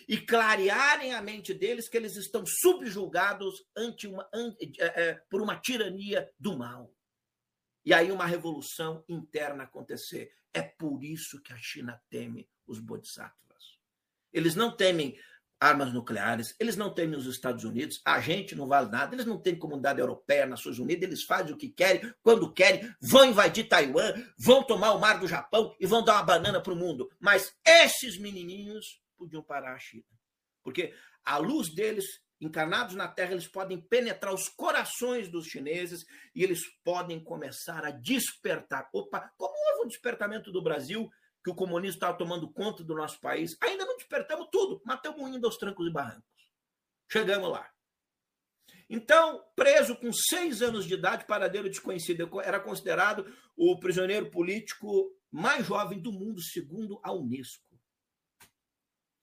e 0.08 0.18
clarearem 0.18 1.14
a 1.14 1.22
mente 1.22 1.54
deles 1.54 1.88
que 1.88 1.96
eles 1.96 2.16
estão 2.16 2.44
subjugados 2.44 3.64
ante 3.74 4.06
uma, 4.06 4.28
ante, 4.34 4.72
é, 4.78 5.02
é, 5.02 5.14
por 5.30 5.40
uma 5.40 5.56
tirania 5.56 6.30
do 6.38 6.56
mal. 6.58 6.92
E 7.84 7.94
aí 7.94 8.12
uma 8.12 8.26
revolução 8.26 9.04
interna 9.08 9.64
acontecer. 9.64 10.32
É 10.52 10.62
por 10.62 11.02
isso 11.02 11.40
que 11.40 11.52
a 11.52 11.58
China 11.58 12.00
teme 12.10 12.48
os 12.66 12.78
bodhisattvas. 12.78 13.78
Eles 14.32 14.54
não 14.54 14.74
temem 14.74 15.18
armas 15.62 15.92
nucleares, 15.92 16.56
eles 16.58 16.74
não 16.74 16.92
temem 16.92 17.16
os 17.16 17.26
Estados 17.26 17.62
Unidos, 17.62 18.02
a 18.04 18.20
gente 18.20 18.56
não 18.56 18.66
vale 18.66 18.90
nada, 18.90 19.14
eles 19.14 19.24
não 19.24 19.38
têm 19.38 19.54
comunidade 19.54 20.00
europeia, 20.00 20.44
Nações 20.44 20.80
Unidas, 20.80 21.04
eles 21.04 21.22
fazem 21.22 21.54
o 21.54 21.56
que 21.56 21.68
querem, 21.68 22.12
quando 22.20 22.52
querem, 22.52 22.92
vão 23.00 23.26
invadir 23.26 23.68
Taiwan, 23.68 24.12
vão 24.36 24.64
tomar 24.64 24.92
o 24.92 24.98
mar 24.98 25.20
do 25.20 25.28
Japão 25.28 25.72
e 25.78 25.86
vão 25.86 26.04
dar 26.04 26.14
uma 26.14 26.24
banana 26.24 26.60
para 26.60 26.72
o 26.72 26.76
mundo. 26.76 27.08
Mas 27.20 27.54
esses 27.64 28.18
menininhos 28.18 29.00
podiam 29.16 29.42
parar 29.42 29.74
a 29.74 29.78
China. 29.78 30.02
Porque 30.64 30.92
a 31.24 31.36
luz 31.36 31.72
deles, 31.72 32.06
encarnados 32.40 32.96
na 32.96 33.06
Terra, 33.06 33.30
eles 33.30 33.46
podem 33.46 33.80
penetrar 33.80 34.34
os 34.34 34.48
corações 34.48 35.28
dos 35.28 35.46
chineses 35.46 36.04
e 36.34 36.42
eles 36.42 36.60
podem 36.82 37.22
começar 37.22 37.84
a 37.84 37.92
despertar. 37.92 38.88
Opa, 38.92 39.30
como 39.36 39.54
houve 39.54 39.84
um 39.84 39.88
despertamento 39.88 40.50
do 40.50 40.60
Brasil 40.60 41.08
que 41.44 41.50
o 41.50 41.54
comunismo 41.54 41.96
estava 41.96 42.16
tomando 42.16 42.50
conta 42.52 42.84
do 42.84 42.94
nosso 42.94 43.20
país. 43.20 43.56
Ainda 43.60 43.84
não 43.84 43.91
despertamos 44.12 44.48
tudo, 44.52 44.82
matamos 44.84 45.24
ainda 45.24 45.46
aos 45.46 45.56
trancos 45.56 45.86
e 45.86 45.90
barrancos. 45.90 46.22
Chegamos 47.10 47.50
lá. 47.50 47.68
Então, 48.88 49.42
preso 49.56 49.96
com 49.96 50.12
seis 50.12 50.60
anos 50.60 50.84
de 50.84 50.94
idade, 50.94 51.24
paradeiro 51.24 51.68
desconhecido, 51.68 52.28
era 52.42 52.60
considerado 52.60 53.26
o 53.56 53.78
prisioneiro 53.80 54.30
político 54.30 55.10
mais 55.30 55.66
jovem 55.66 55.98
do 55.98 56.12
mundo, 56.12 56.42
segundo 56.42 57.00
a 57.02 57.10
Unesco. 57.10 57.64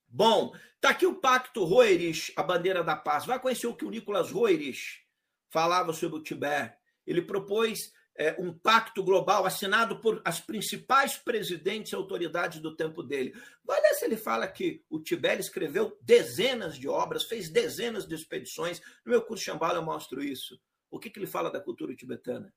Bom, 0.08 0.56
tá 0.82 0.90
aqui 0.90 1.06
o 1.06 1.20
Pacto 1.20 1.64
Roerich, 1.64 2.34
a 2.36 2.42
bandeira 2.42 2.84
da 2.84 2.96
paz. 2.96 3.28
Vai 3.28 3.40
conhecer 3.40 3.68
o 3.68 3.76
que 3.76 3.86
o 3.86 3.92
Nicolas 3.92 4.32
Roerich 4.32 5.06
falava 5.50 5.94
sobre 5.94 6.18
o 6.18 6.24
Tibete. 6.24 6.76
Ele 7.06 7.22
propôs 7.22 7.94
um 8.38 8.54
pacto 8.54 9.02
global 9.02 9.46
assinado 9.46 10.00
por 10.02 10.22
as 10.26 10.42
principais 10.42 11.16
presidentes 11.18 11.92
e 11.92 11.96
autoridades 11.96 12.60
do 12.60 12.76
tempo 12.76 13.02
dele. 13.02 13.34
Olha 13.66 13.94
se 13.94 14.04
ele 14.04 14.18
fala 14.18 14.48
que 14.48 14.84
o 14.90 15.00
Tibete 15.00 15.42
escreveu 15.42 15.98
dezenas 16.02 16.78
de 16.78 16.88
obras, 16.90 17.24
fez 17.24 17.50
dezenas 17.50 18.06
de 18.06 18.16
expedições. 18.16 18.82
No 19.06 19.12
meu 19.12 19.22
curso 19.22 19.46
Xambala 19.46 19.80
eu 19.80 19.86
mostro 19.86 20.22
isso. 20.22 20.60
O 20.92 21.00
que, 21.00 21.10
que 21.10 21.18
ele 21.18 21.28
fala 21.28 21.50
da 21.50 21.62
cultura 21.62 21.96
tibetana? 21.96 22.54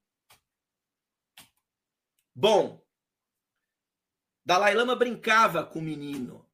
Bom, 2.35 2.83
Dalai 4.45 4.75
Lama 4.75 4.97
brincava 4.97 5.65
com 5.65 5.79
o 5.79 5.83
menino. 5.83 6.49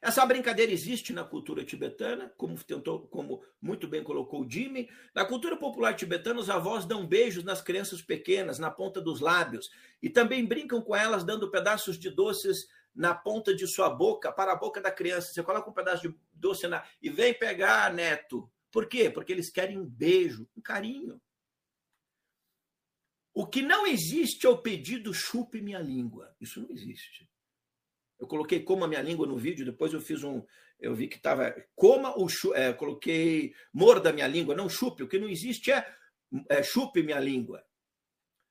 Essa 0.00 0.24
brincadeira 0.24 0.70
existe 0.70 1.12
na 1.12 1.24
cultura 1.24 1.64
tibetana, 1.64 2.32
como 2.36 2.56
tentou, 2.62 3.08
como 3.08 3.42
muito 3.60 3.88
bem 3.88 4.04
colocou 4.04 4.44
o 4.44 4.50
Jimmy. 4.50 4.88
Na 5.12 5.24
cultura 5.24 5.56
popular 5.56 5.94
tibetana, 5.94 6.38
os 6.38 6.48
avós 6.48 6.84
dão 6.84 7.04
beijos 7.04 7.42
nas 7.42 7.60
crianças 7.60 8.00
pequenas, 8.00 8.60
na 8.60 8.70
ponta 8.70 9.00
dos 9.00 9.20
lábios, 9.20 9.68
e 10.00 10.08
também 10.08 10.46
brincam 10.46 10.80
com 10.80 10.94
elas 10.94 11.24
dando 11.24 11.50
pedaços 11.50 11.98
de 11.98 12.10
doces 12.10 12.68
na 12.94 13.12
ponta 13.12 13.54
de 13.54 13.66
sua 13.66 13.90
boca 13.90 14.30
para 14.30 14.52
a 14.52 14.56
boca 14.56 14.80
da 14.80 14.90
criança. 14.90 15.32
Você 15.32 15.42
coloca 15.42 15.68
um 15.68 15.74
pedaço 15.74 16.08
de 16.08 16.14
doce 16.32 16.68
na 16.68 16.84
e 17.02 17.10
vem 17.10 17.34
pegar, 17.34 17.92
neto. 17.92 18.48
Por 18.70 18.86
quê? 18.86 19.10
Porque 19.10 19.32
eles 19.32 19.50
querem 19.50 19.78
um 19.78 19.86
beijo, 19.86 20.48
um 20.56 20.60
carinho. 20.60 21.20
O 23.34 23.46
que 23.46 23.62
não 23.62 23.86
existe 23.86 24.46
é 24.46 24.48
o 24.48 24.58
pedido 24.58 25.12
chupe 25.14 25.60
minha 25.60 25.78
língua. 25.78 26.34
Isso 26.40 26.60
não 26.60 26.70
existe. 26.70 27.28
Eu 28.18 28.26
coloquei 28.26 28.60
coma 28.62 28.88
minha 28.88 29.02
língua 29.02 29.26
no 29.26 29.36
vídeo, 29.36 29.64
depois 29.64 29.92
eu 29.92 30.00
fiz 30.00 30.24
um. 30.24 30.44
Eu 30.78 30.94
vi 30.94 31.08
que 31.08 31.16
estava. 31.16 31.54
Coma 31.74 32.14
o 32.16 32.26
é, 32.54 32.72
coloquei 32.72 33.54
morda 33.72 34.12
minha 34.12 34.26
língua, 34.26 34.54
não 34.54 34.68
chupe. 34.68 35.02
O 35.02 35.08
que 35.08 35.18
não 35.18 35.28
existe 35.28 35.70
é, 35.70 35.86
é 36.48 36.62
chupe 36.62 37.02
minha 37.02 37.20
língua. 37.20 37.64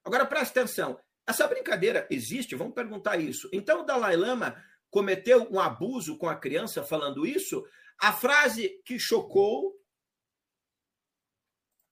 Agora 0.03 0.25
presta 0.25 0.61
atenção. 0.61 0.99
Essa 1.27 1.47
brincadeira 1.47 2.07
existe? 2.09 2.55
Vamos 2.55 2.73
perguntar 2.73 3.17
isso. 3.17 3.49
Então 3.51 3.81
o 3.81 3.85
Dalai 3.85 4.15
Lama 4.15 4.63
cometeu 4.89 5.47
um 5.51 5.59
abuso 5.59 6.17
com 6.17 6.29
a 6.29 6.35
criança 6.35 6.83
falando 6.83 7.25
isso? 7.25 7.65
A 7.99 8.13
frase 8.13 8.81
que 8.85 8.97
chocou 8.97 9.77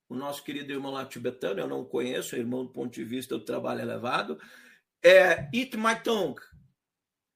o 0.07 0.15
nosso 0.15 0.43
querido 0.43 0.71
irmão 0.71 0.91
lá 0.91 1.05
tibetano, 1.05 1.59
eu 1.59 1.67
não 1.67 1.83
conheço, 1.83 2.35
é 2.35 2.39
irmão 2.39 2.63
do 2.63 2.71
ponto 2.71 2.93
de 2.93 3.03
vista 3.03 3.37
do 3.37 3.43
trabalho 3.43 3.81
elevado, 3.81 4.39
é 5.03 5.49
Eat 5.53 5.75
My 5.77 6.01
Tongue, 6.03 6.41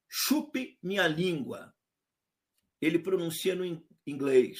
Chupe 0.09 0.77
minha 0.81 1.07
língua. 1.07 1.73
Ele 2.81 2.97
pronuncia 2.97 3.55
no 3.55 3.85
inglês. 4.05 4.59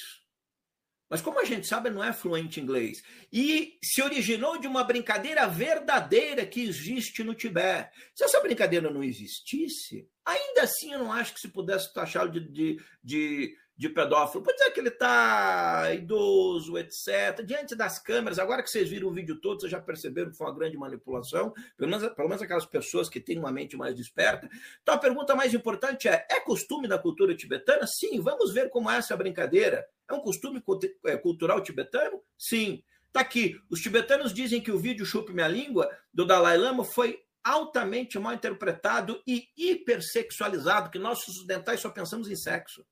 Mas 1.10 1.22
como 1.22 1.40
a 1.40 1.44
gente 1.44 1.66
sabe, 1.66 1.90
não 1.90 2.04
é 2.04 2.14
fluente 2.14 2.60
em 2.60 2.64
inglês. 2.64 3.02
E 3.34 3.80
se 3.84 4.02
originou 4.02 4.60
de 4.60 4.68
uma 4.68 4.84
brincadeira 4.84 5.48
verdadeira 5.48 6.46
que 6.46 6.62
existe 6.62 7.24
no 7.24 7.34
Tibete. 7.34 7.90
Se 8.14 8.24
essa 8.24 8.40
brincadeira 8.42 8.92
não 8.92 9.04
existisse, 9.04 10.08
ainda 10.24 10.62
assim 10.64 10.94
eu 10.94 11.00
não 11.00 11.12
acho 11.12 11.34
que 11.34 11.40
se 11.40 11.48
pudesse 11.48 11.92
taxá-lo 11.92 12.32
de, 12.32 12.48
de, 12.52 12.84
de 13.04 13.58
de 13.80 13.88
pedófilo. 13.88 14.44
Pode 14.44 14.58
dizer 14.58 14.72
que 14.72 14.80
ele 14.82 14.90
está 14.90 15.90
idoso, 15.94 16.78
etc. 16.78 17.42
Diante 17.46 17.76
das 17.76 17.98
câmeras, 17.98 18.38
agora 18.38 18.62
que 18.62 18.70
vocês 18.70 18.90
viram 18.90 19.08
o 19.08 19.14
vídeo 19.14 19.40
todo, 19.40 19.62
vocês 19.62 19.72
já 19.72 19.80
perceberam 19.80 20.32
que 20.32 20.38
foi 20.38 20.48
uma 20.48 20.54
grande 20.54 20.78
manipulação, 20.78 21.54
pelo 21.78 21.90
menos, 21.90 22.10
pelo 22.14 22.28
menos 22.28 22.44
aquelas 22.44 22.66
pessoas 22.66 23.08
que 23.08 23.22
têm 23.22 23.40
uma 23.40 23.54
mente 23.54 23.78
mais 23.78 23.96
desperta. 23.96 24.50
Então 24.82 24.96
a 24.96 24.98
pergunta 24.98 25.34
mais 25.34 25.54
importante 25.54 26.10
é: 26.10 26.28
é 26.30 26.42
costume 26.42 26.90
da 26.90 27.00
cultura 27.00 27.34
tibetana? 27.34 27.88
Sim, 27.88 28.20
vamos 28.20 28.54
ver 28.54 28.70
como 28.70 28.92
é 28.92 28.98
essa 28.98 29.16
brincadeira. 29.16 29.88
É 30.10 30.14
um 30.14 30.20
costume 30.20 30.62
é, 31.06 31.16
cultural 31.16 31.62
tibetano? 31.64 32.22
Sim. 32.38 32.84
Está 33.08 33.22
aqui. 33.22 33.58
Os 33.70 33.80
tibetanos 33.80 34.34
dizem 34.34 34.60
que 34.60 34.74
o 34.74 34.78
vídeo 34.78 35.06
Chupe 35.06 35.32
Minha 35.32 35.48
Língua, 35.48 35.90
do 36.14 36.26
Dalai 36.26 36.58
Lama, 36.58 36.84
foi 36.84 37.18
altamente 37.42 38.20
mal 38.20 38.34
interpretado 38.34 39.24
e 39.26 39.48
hipersexualizado, 39.58 40.90
que 40.90 41.00
nós 41.00 41.26
ocidentais 41.26 41.80
só 41.80 41.90
pensamos 41.90 42.30
em 42.30 42.36
sexo. 42.36 42.86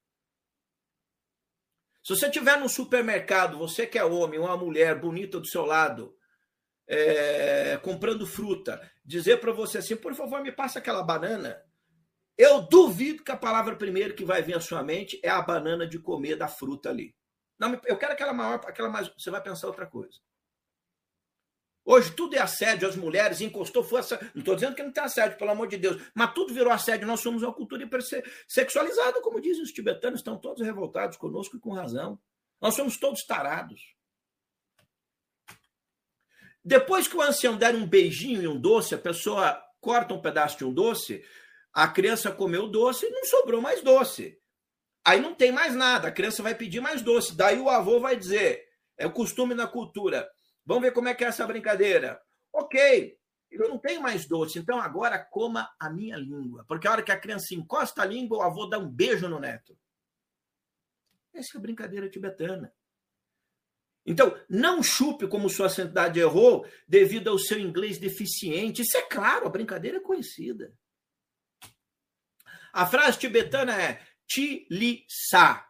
Se 2.08 2.16
você 2.16 2.28
estiver 2.28 2.58
no 2.58 2.70
supermercado, 2.70 3.58
você 3.58 3.86
que 3.86 4.00
é 4.00 4.06
homem, 4.06 4.40
uma 4.40 4.56
mulher 4.56 4.98
bonita 4.98 5.42
do 5.42 5.46
seu 5.46 5.66
lado, 5.66 6.16
é, 6.88 7.78
comprando 7.84 8.26
fruta, 8.26 8.80
dizer 9.04 9.42
para 9.42 9.52
você 9.52 9.80
assim, 9.80 9.98
por 9.98 10.16
favor, 10.16 10.42
me 10.42 10.54
passa 10.54 10.80
aquela 10.80 11.04
banana. 11.04 11.62
Eu 12.38 12.62
duvido 12.62 13.26
que 13.26 13.32
a 13.34 13.36
palavra 13.36 13.76
primeiro 13.76 14.16
que 14.16 14.24
vai 14.24 14.42
vir 14.42 14.56
à 14.56 14.62
sua 14.62 14.82
mente 14.82 15.20
é 15.22 15.28
a 15.28 15.42
banana 15.42 15.86
de 15.86 16.00
comer 16.00 16.38
da 16.38 16.48
fruta 16.48 16.90
ali. 16.90 17.14
Não, 17.60 17.78
eu 17.84 17.98
quero 17.98 18.14
aquela 18.14 18.32
maior, 18.32 18.62
aquela 18.66 18.88
mais. 18.88 19.10
Você 19.18 19.30
vai 19.30 19.44
pensar 19.44 19.68
outra 19.68 19.86
coisa. 19.86 20.18
Hoje 21.90 22.12
tudo 22.12 22.36
é 22.36 22.40
assédio, 22.40 22.86
as 22.86 22.98
mulheres 22.98 23.40
encostou 23.40 23.82
força. 23.82 24.20
Não 24.36 24.42
estou 24.42 24.56
dizendo 24.56 24.76
que 24.76 24.84
não 24.84 24.92
tem 24.92 25.02
assédio, 25.02 25.38
pelo 25.38 25.52
amor 25.52 25.70
de 25.70 25.78
Deus, 25.78 26.02
mas 26.14 26.34
tudo 26.34 26.54
virou 26.54 26.74
assédio. 26.74 27.08
Nós 27.08 27.22
somos 27.22 27.42
uma 27.42 27.54
cultura 27.54 27.82
hipersexualizada, 27.82 29.22
como 29.22 29.40
dizem 29.40 29.64
os 29.64 29.72
tibetanos, 29.72 30.20
estão 30.20 30.38
todos 30.38 30.62
revoltados 30.62 31.16
conosco 31.16 31.56
e 31.56 31.60
com 31.62 31.72
razão. 31.72 32.20
Nós 32.60 32.76
somos 32.76 32.98
todos 32.98 33.24
tarados. 33.24 33.96
Depois 36.62 37.08
que 37.08 37.16
o 37.16 37.22
ancião 37.22 37.56
der 37.56 37.74
um 37.74 37.88
beijinho 37.88 38.44
e 38.44 38.48
um 38.50 38.60
doce, 38.60 38.94
a 38.94 38.98
pessoa 38.98 39.58
corta 39.80 40.14
um 40.14 40.22
pedaço 40.22 40.58
de 40.58 40.66
um 40.66 40.74
doce, 40.74 41.24
a 41.72 41.88
criança 41.88 42.30
comeu 42.34 42.66
o 42.66 42.68
doce 42.68 43.06
e 43.06 43.12
não 43.12 43.24
sobrou 43.24 43.62
mais 43.62 43.82
doce. 43.82 44.38
Aí 45.06 45.22
não 45.22 45.34
tem 45.34 45.54
mais 45.54 45.74
nada, 45.74 46.10
a 46.10 46.12
criança 46.12 46.44
vai 46.44 46.54
pedir 46.54 46.82
mais 46.82 47.02
doce. 47.02 47.34
Daí 47.34 47.58
o 47.62 47.70
avô 47.70 48.02
vai 48.02 48.18
dizer: 48.18 48.66
é 48.98 49.08
o 49.08 49.14
costume 49.14 49.56
na 49.56 49.68
cultura 49.68 50.30
Vamos 50.68 50.84
ver 50.84 50.92
como 50.92 51.08
é 51.08 51.16
que 51.16 51.24
é 51.24 51.28
essa 51.28 51.48
brincadeira. 51.48 52.22
Ok, 52.52 53.18
eu 53.50 53.70
não 53.70 53.80
tenho 53.80 54.02
mais 54.02 54.28
doce, 54.28 54.60
então 54.60 54.78
agora 54.82 55.18
coma 55.18 55.74
a 55.80 55.90
minha 55.90 56.18
língua. 56.18 56.66
Porque 56.68 56.86
a 56.86 56.92
hora 56.92 57.02
que 57.02 57.12
a 57.12 57.20
criança 57.20 57.56
encosta 57.56 58.02
a 58.02 58.06
língua, 58.06 58.40
o 58.40 58.42
avô 58.42 58.66
dá 58.66 58.78
um 58.78 58.90
beijo 58.90 59.30
no 59.30 59.40
neto. 59.40 59.80
Essa 61.34 61.56
é 61.56 61.58
a 61.58 61.62
brincadeira 61.62 62.10
tibetana. 62.10 62.74
Então, 64.06 64.38
não 64.50 64.84
chupe 64.84 65.26
como 65.28 65.50
sua 65.50 65.70
santidade 65.70 66.20
errou 66.20 66.68
devido 66.86 67.30
ao 67.30 67.40
seu 67.40 67.60
inglês 67.60 67.98
deficiente. 67.98 68.82
Isso 68.82 68.98
é 68.98 69.04
claro, 69.04 69.48
a 69.48 69.50
brincadeira 69.50 69.98
é 69.98 70.02
conhecida. 70.02 70.74
A 72.74 72.86
frase 72.86 73.20
tibetana 73.20 73.82
é 73.82 74.06
ti 74.26 74.68
li 74.70 75.06
sa. 75.08 75.66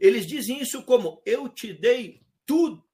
Eles 0.00 0.26
dizem 0.26 0.60
isso 0.60 0.84
como 0.84 1.22
eu 1.24 1.48
te 1.48 1.72
dei 1.72 2.26
tudo 2.44 2.84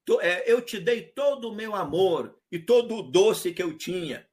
eu 0.47 0.63
te 0.63 0.81
dei 0.81 1.03
todo 1.03 1.51
o 1.51 1.55
meu 1.55 1.75
amor 1.75 2.39
e 2.51 2.59
todo 2.59 2.97
o 2.97 3.03
doce 3.03 3.53
que 3.53 3.63
eu 3.63 3.77
tinha. 3.77 4.29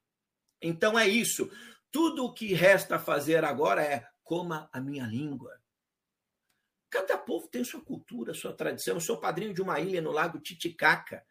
Então 0.62 0.98
é 0.98 1.08
isso. 1.08 1.52
Tudo 1.92 2.26
o 2.26 2.34
que 2.34 2.54
resta 2.54 2.98
fazer 2.98 3.44
agora 3.44 3.84
é 3.84 4.08
coma 4.24 4.70
a 4.72 4.82
minha 4.82 5.06
língua. 5.06 5.60
Cada 6.90 7.18
povo 7.18 7.48
tem 7.48 7.64
sua 7.64 7.82
cultura, 7.82 8.34
sua 8.34 8.54
tradição. 8.54 8.96
Eu 8.96 9.02
sou 9.02 9.20
padrinho 9.20 9.54
de 9.54 9.62
uma 9.62 9.80
ilha 9.80 10.02
no 10.02 10.12
lago 10.12 10.40
Titicaca. 10.40 11.26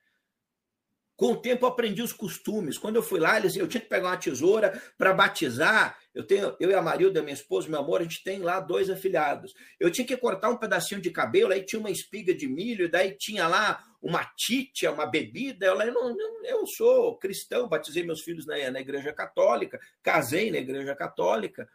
Com 1.16 1.32
o 1.32 1.36
tempo 1.36 1.64
eu 1.64 1.68
aprendi 1.68 2.02
os 2.02 2.12
costumes. 2.12 2.76
Quando 2.76 2.96
eu 2.96 3.02
fui 3.02 3.20
lá, 3.20 3.36
eles, 3.36 3.54
eu 3.56 3.68
tinha 3.68 3.80
que 3.80 3.88
pegar 3.88 4.08
uma 4.08 4.16
tesoura 4.16 4.80
para 4.98 5.12
batizar. 5.12 5.96
Eu 6.12 6.26
tenho, 6.26 6.56
eu 6.58 6.70
e 6.70 6.74
a 6.74 6.82
Marilda, 6.82 7.22
minha 7.22 7.34
esposa, 7.34 7.68
meu 7.68 7.78
amor, 7.78 8.00
a 8.00 8.04
gente 8.04 8.22
tem 8.24 8.40
lá 8.40 8.58
dois 8.58 8.90
afilhados. 8.90 9.54
Eu 9.78 9.90
tinha 9.90 10.06
que 10.06 10.16
cortar 10.16 10.50
um 10.50 10.56
pedacinho 10.56 11.00
de 11.00 11.10
cabelo, 11.10 11.52
aí 11.52 11.64
tinha 11.64 11.78
uma 11.78 11.90
espiga 11.90 12.34
de 12.34 12.48
milho, 12.48 12.90
daí 12.90 13.16
tinha 13.16 13.46
lá 13.46 13.82
uma 14.02 14.24
titia, 14.24 14.90
uma 14.90 15.06
bebida. 15.06 15.66
Eu, 15.66 15.80
eu, 15.80 15.94
não, 15.94 16.16
eu 16.44 16.66
sou 16.66 17.16
cristão, 17.18 17.68
batizei 17.68 18.02
meus 18.02 18.22
filhos 18.22 18.44
na, 18.44 18.70
na 18.72 18.80
igreja 18.80 19.12
católica, 19.12 19.78
casei 20.02 20.50
na 20.50 20.58
igreja 20.58 20.96
católica, 20.96 21.68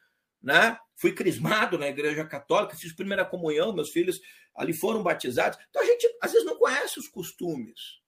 né? 0.44 0.78
Fui 0.98 1.14
crismado 1.14 1.78
na 1.78 1.88
igreja 1.88 2.26
católica, 2.26 2.76
fiz 2.76 2.94
primeira 2.94 3.24
comunhão, 3.24 3.74
meus 3.74 3.90
filhos 3.90 4.20
ali 4.54 4.74
foram 4.74 5.02
batizados. 5.02 5.58
Então 5.70 5.82
a 5.82 5.86
gente 5.86 6.08
às 6.22 6.34
vezes 6.34 6.46
não 6.46 6.58
conhece 6.58 7.00
os 7.00 7.08
costumes. 7.08 8.00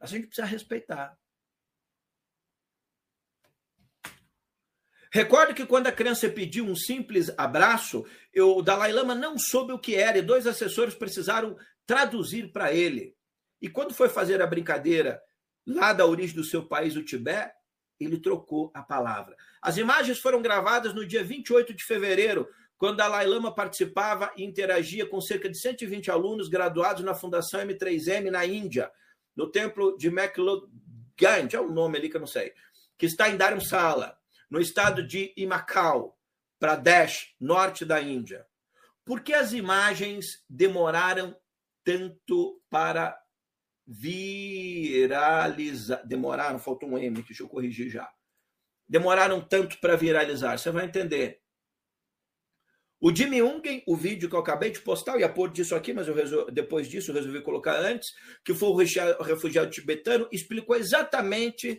A 0.00 0.06
gente 0.06 0.26
precisa 0.26 0.46
respeitar. 0.46 1.16
Recordo 5.10 5.54
que 5.54 5.64
quando 5.64 5.86
a 5.86 5.92
criança 5.92 6.28
pediu 6.28 6.66
um 6.66 6.76
simples 6.76 7.32
abraço, 7.38 8.04
eu, 8.34 8.56
o 8.56 8.62
Dalai 8.62 8.92
Lama 8.92 9.14
não 9.14 9.38
soube 9.38 9.72
o 9.72 9.78
que 9.78 9.94
era 9.94 10.18
e 10.18 10.22
dois 10.22 10.46
assessores 10.46 10.94
precisaram 10.94 11.56
traduzir 11.86 12.52
para 12.52 12.72
ele. 12.72 13.16
E 13.62 13.68
quando 13.68 13.94
foi 13.94 14.08
fazer 14.08 14.42
a 14.42 14.46
brincadeira 14.46 15.20
lá 15.66 15.92
da 15.92 16.04
origem 16.04 16.36
do 16.36 16.44
seu 16.44 16.66
país, 16.66 16.96
o 16.96 17.02
Tibete, 17.02 17.54
ele 17.98 18.20
trocou 18.20 18.70
a 18.74 18.82
palavra. 18.82 19.34
As 19.62 19.78
imagens 19.78 20.18
foram 20.18 20.42
gravadas 20.42 20.92
no 20.92 21.06
dia 21.06 21.24
28 21.24 21.72
de 21.72 21.82
fevereiro, 21.84 22.46
quando 22.76 22.98
Dalai 22.98 23.26
Lama 23.26 23.54
participava 23.54 24.30
e 24.36 24.44
interagia 24.44 25.06
com 25.06 25.20
cerca 25.20 25.48
de 25.48 25.58
120 25.58 26.10
alunos 26.10 26.48
graduados 26.48 27.02
na 27.02 27.14
Fundação 27.14 27.60
M3M 27.60 28.30
na 28.30 28.44
Índia 28.44 28.90
no 29.36 29.50
templo 29.50 29.96
de 29.98 30.08
McLeod 30.08 30.66
é 31.54 31.60
o 31.60 31.70
nome 31.70 31.98
ali 31.98 32.08
que 32.08 32.16
eu 32.16 32.20
não 32.20 32.26
sei, 32.26 32.52
que 32.98 33.06
está 33.06 33.28
em 33.28 33.36
Dharamsala, 33.36 34.18
no 34.50 34.60
estado 34.60 35.06
de 35.06 35.32
Imakal, 35.36 36.18
Pradesh, 36.58 37.34
norte 37.40 37.84
da 37.84 38.00
Índia. 38.00 38.46
Por 39.04 39.20
que 39.20 39.32
as 39.32 39.52
imagens 39.52 40.44
demoraram 40.48 41.36
tanto 41.84 42.60
para 42.68 43.16
viralizar? 43.86 45.26
Demoraram, 46.06 46.58
faltou 46.58 46.88
um 46.90 46.98
M, 46.98 47.22
deixa 47.22 47.42
eu 47.42 47.48
corrigir 47.48 47.88
já. 47.88 48.10
Demoraram 48.88 49.40
tanto 49.40 49.78
para 49.80 49.96
viralizar, 49.96 50.58
você 50.58 50.70
vai 50.70 50.84
entender. 50.84 51.40
O 52.98 53.14
Jimmy 53.14 53.42
Ungen, 53.42 53.82
o 53.86 53.94
vídeo 53.94 54.28
que 54.28 54.34
eu 54.34 54.40
acabei 54.40 54.70
de 54.70 54.80
postar, 54.80 55.14
eu 55.14 55.20
ia 55.20 55.28
pôr 55.28 55.50
disso 55.52 55.74
aqui, 55.74 55.92
mas 55.92 56.08
resol... 56.08 56.50
depois 56.50 56.88
disso 56.88 57.10
eu 57.10 57.14
resolvi 57.14 57.42
colocar 57.42 57.78
antes, 57.78 58.08
que 58.42 58.54
foi 58.54 58.70
o 58.70 59.22
refugiado 59.22 59.70
tibetano, 59.70 60.26
explicou 60.32 60.74
exatamente. 60.74 61.78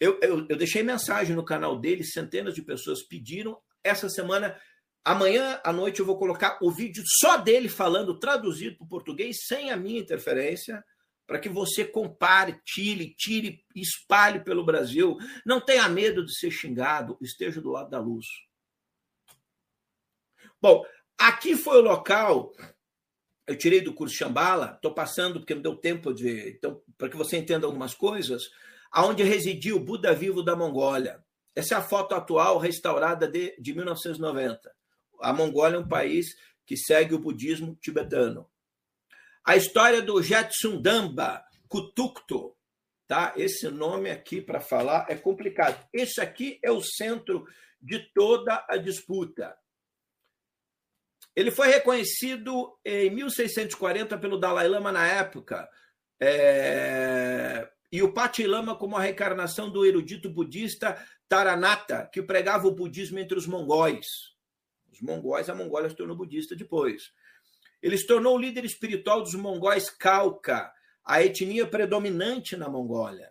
Eu, 0.00 0.18
eu, 0.20 0.46
eu 0.48 0.56
deixei 0.56 0.82
mensagem 0.82 1.36
no 1.36 1.44
canal 1.44 1.78
dele, 1.78 2.02
centenas 2.02 2.54
de 2.54 2.62
pessoas 2.62 3.04
pediram. 3.04 3.56
Essa 3.84 4.08
semana, 4.08 4.58
amanhã 5.04 5.60
à 5.62 5.72
noite, 5.72 6.00
eu 6.00 6.06
vou 6.06 6.18
colocar 6.18 6.58
o 6.60 6.72
vídeo 6.72 7.04
só 7.06 7.36
dele 7.36 7.68
falando, 7.68 8.18
traduzido 8.18 8.76
para 8.78 8.84
o 8.84 8.88
português, 8.88 9.46
sem 9.46 9.70
a 9.70 9.76
minha 9.76 10.00
interferência, 10.00 10.84
para 11.24 11.38
que 11.38 11.48
você 11.48 11.84
compare, 11.84 12.60
tire, 12.64 13.14
tire, 13.16 13.64
espalhe 13.76 14.40
pelo 14.40 14.64
Brasil. 14.64 15.16
Não 15.46 15.60
tenha 15.60 15.88
medo 15.88 16.24
de 16.24 16.36
ser 16.36 16.50
xingado, 16.50 17.16
esteja 17.22 17.60
do 17.60 17.70
lado 17.70 17.90
da 17.90 18.00
luz. 18.00 18.26
Bom, 20.60 20.84
aqui 21.16 21.56
foi 21.56 21.78
o 21.78 21.82
local. 21.82 22.52
Eu 23.46 23.56
tirei 23.56 23.80
do 23.80 23.94
curso 23.94 24.14
Chambala, 24.14 24.74
estou 24.74 24.92
passando 24.92 25.40
porque 25.40 25.54
não 25.54 25.62
deu 25.62 25.76
tempo 25.76 26.12
de. 26.12 26.50
Então, 26.50 26.82
para 26.96 27.08
que 27.08 27.16
você 27.16 27.36
entenda 27.36 27.66
algumas 27.66 27.94
coisas, 27.94 28.42
aonde 28.90 29.22
residia 29.22 29.74
o 29.74 29.80
Buda 29.80 30.12
vivo 30.12 30.42
da 30.42 30.56
Mongólia. 30.56 31.22
Essa 31.54 31.74
é 31.74 31.78
a 31.78 31.82
foto 31.82 32.14
atual 32.14 32.58
restaurada 32.58 33.26
de, 33.26 33.56
de 33.58 33.74
1990. 33.74 34.72
A 35.20 35.32
Mongólia 35.32 35.76
é 35.76 35.80
um 35.80 35.88
país 35.88 36.36
que 36.64 36.76
segue 36.76 37.14
o 37.14 37.18
budismo 37.18 37.76
tibetano. 37.80 38.48
A 39.44 39.56
história 39.56 40.02
do 40.02 40.22
Jetsundamba 40.22 41.42
Kutukto, 41.68 42.54
tá? 43.06 43.32
Esse 43.36 43.68
nome 43.70 44.10
aqui 44.10 44.40
para 44.40 44.60
falar 44.60 45.06
é 45.08 45.16
complicado. 45.16 45.82
Esse 45.92 46.20
aqui 46.20 46.58
é 46.62 46.70
o 46.70 46.82
centro 46.82 47.46
de 47.80 47.98
toda 48.12 48.64
a 48.68 48.76
disputa. 48.76 49.56
Ele 51.38 51.52
foi 51.52 51.68
reconhecido 51.68 52.76
em 52.84 53.10
1640 53.10 54.18
pelo 54.18 54.40
Dalai 54.40 54.66
Lama 54.66 54.90
na 54.90 55.06
época, 55.06 55.68
é... 56.18 57.64
e 57.92 58.02
o 58.02 58.12
Pati 58.12 58.44
Lama 58.44 58.74
como 58.74 58.96
a 58.96 59.00
reencarnação 59.00 59.70
do 59.70 59.86
erudito 59.86 60.28
budista 60.28 61.00
Taranata, 61.28 62.10
que 62.12 62.20
pregava 62.20 62.66
o 62.66 62.74
budismo 62.74 63.20
entre 63.20 63.38
os 63.38 63.46
mongóis. 63.46 64.34
Os 64.92 65.00
mongóis, 65.00 65.48
a 65.48 65.54
Mongólia 65.54 65.88
se 65.88 65.94
tornou 65.94 66.16
budista 66.16 66.56
depois. 66.56 67.12
Ele 67.80 67.96
se 67.96 68.08
tornou 68.08 68.34
o 68.34 68.40
líder 68.40 68.64
espiritual 68.64 69.22
dos 69.22 69.36
mongóis 69.36 69.88
Kauka, 69.90 70.72
a 71.04 71.22
etnia 71.22 71.68
predominante 71.68 72.56
na 72.56 72.68
Mongólia. 72.68 73.30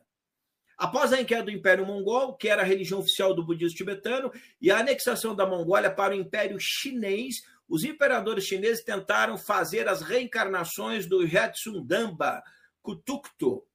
Após 0.77 1.11
a 1.11 1.21
queda 1.25 1.43
do 1.43 1.51
Império 1.51 1.85
Mongol, 1.85 2.37
que 2.37 2.47
era 2.47 2.61
a 2.61 2.65
religião 2.65 2.99
oficial 2.99 3.33
do 3.33 3.43
budismo 3.43 3.75
tibetano, 3.75 4.31
e 4.61 4.71
a 4.71 4.77
anexação 4.77 5.35
da 5.35 5.45
Mongólia 5.45 5.91
para 5.91 6.13
o 6.13 6.17
Império 6.17 6.57
Chinês, 6.57 7.41
os 7.67 7.83
imperadores 7.83 8.45
chineses 8.45 8.83
tentaram 8.83 9.37
fazer 9.37 9.87
as 9.87 10.01
reencarnações 10.01 11.05
do 11.05 11.27
Jetsundamba, 11.27 12.41
Kutuktu, 12.81 13.65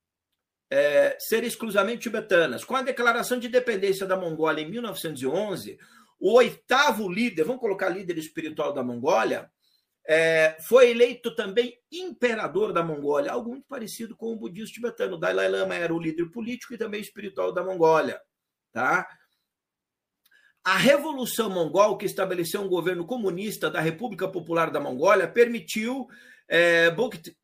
é, 0.70 1.16
ser 1.20 1.44
exclusivamente 1.44 2.02
tibetanas. 2.02 2.64
Com 2.64 2.74
a 2.74 2.82
declaração 2.82 3.38
de 3.38 3.48
independência 3.48 4.06
da 4.06 4.16
Mongólia 4.16 4.62
em 4.62 4.70
1911, 4.70 5.78
o 6.18 6.32
oitavo 6.32 7.10
líder, 7.10 7.44
vamos 7.44 7.60
colocar 7.60 7.90
líder 7.90 8.16
espiritual 8.16 8.72
da 8.72 8.82
Mongólia, 8.82 9.50
é, 10.06 10.56
foi 10.60 10.90
eleito 10.90 11.34
também 11.34 11.78
imperador 11.90 12.72
da 12.72 12.82
Mongólia, 12.82 13.30
algo 13.30 13.50
muito 13.50 13.66
parecido 13.68 14.16
com 14.16 14.32
o 14.32 14.36
budismo 14.36 14.74
tibetano. 14.74 15.14
O 15.16 15.18
Dalai 15.18 15.48
Lama 15.48 15.74
era 15.74 15.94
o 15.94 16.00
líder 16.00 16.30
político 16.30 16.74
e 16.74 16.78
também 16.78 17.00
espiritual 17.00 17.52
da 17.52 17.62
Mongólia. 17.62 18.20
Tá? 18.72 19.06
A 20.64 20.76
Revolução 20.76 21.50
Mongol, 21.50 21.98
que 21.98 22.06
estabeleceu 22.06 22.60
um 22.60 22.68
governo 22.68 23.04
comunista 23.04 23.68
da 23.68 23.80
República 23.80 24.28
Popular 24.28 24.70
da 24.70 24.78
Mongólia, 24.78 25.26
permitiu 25.26 26.06
é, 26.48 26.94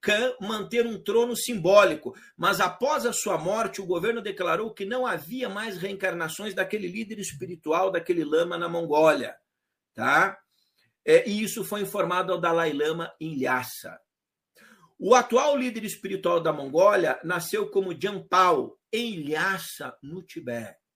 Khan 0.01 0.35
manter 0.41 0.87
um 0.87 1.03
trono 1.03 1.35
simbólico, 1.35 2.15
mas 2.37 2.61
após 2.61 3.07
a 3.07 3.13
sua 3.13 3.39
morte, 3.39 3.81
o 3.81 3.87
governo 3.87 4.21
declarou 4.21 4.73
que 4.73 4.85
não 4.85 5.07
havia 5.07 5.49
mais 5.49 5.79
reencarnações 5.79 6.55
daquele 6.55 6.87
líder 6.87 7.19
espiritual, 7.19 7.91
daquele 7.91 8.25
lama 8.25 8.57
na 8.57 8.69
Mongólia. 8.69 9.35
Tá? 9.95 10.39
É, 11.05 11.29
e 11.29 11.43
isso 11.43 11.65
foi 11.65 11.81
informado 11.81 12.33
ao 12.33 12.41
Dalai 12.41 12.73
Lama 12.73 13.13
em 13.21 13.41
Lhasa. 13.41 13.99
O 14.99 15.15
atual 15.15 15.57
líder 15.57 15.85
espiritual 15.85 16.41
da 16.41 16.53
Mongólia 16.53 17.19
nasceu 17.25 17.71
como 17.71 17.99
Jampal, 17.99 18.79
em 18.93 19.29
Lhasa, 19.29 19.97
no 20.03 20.23
Tibete. 20.23 20.88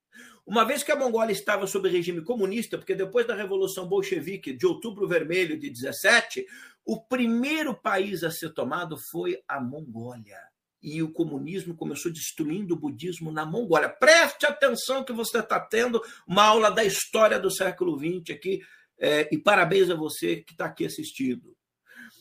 Uma 0.44 0.64
vez 0.64 0.82
que 0.82 0.90
a 0.90 0.96
Mongólia 0.96 1.32
estava 1.32 1.66
sob 1.66 1.88
regime 1.88 2.22
comunista, 2.22 2.76
porque 2.76 2.94
depois 2.94 3.26
da 3.26 3.34
Revolução 3.34 3.86
Bolchevique 3.86 4.52
de 4.52 4.66
Outubro 4.66 5.06
Vermelho 5.06 5.58
de 5.58 5.70
17, 5.70 6.44
o 6.84 7.00
primeiro 7.00 7.74
país 7.74 8.24
a 8.24 8.30
ser 8.30 8.52
tomado 8.52 8.96
foi 9.10 9.40
a 9.46 9.60
Mongólia. 9.60 10.38
E 10.82 11.00
o 11.00 11.12
comunismo 11.12 11.76
começou 11.76 12.12
destruindo 12.12 12.74
o 12.74 12.78
budismo 12.78 13.30
na 13.30 13.46
Mongólia. 13.46 13.88
Preste 13.88 14.44
atenção 14.44 15.04
que 15.04 15.12
você 15.12 15.38
está 15.38 15.60
tendo 15.60 16.02
uma 16.26 16.42
aula 16.42 16.70
da 16.70 16.84
história 16.84 17.38
do 17.38 17.50
século 17.50 17.96
XX 17.96 18.36
aqui, 18.36 18.60
é, 18.98 19.28
e 19.32 19.38
parabéns 19.38 19.90
a 19.90 19.94
você 19.94 20.36
que 20.36 20.52
está 20.52 20.66
aqui 20.66 20.84
assistindo. 20.84 21.56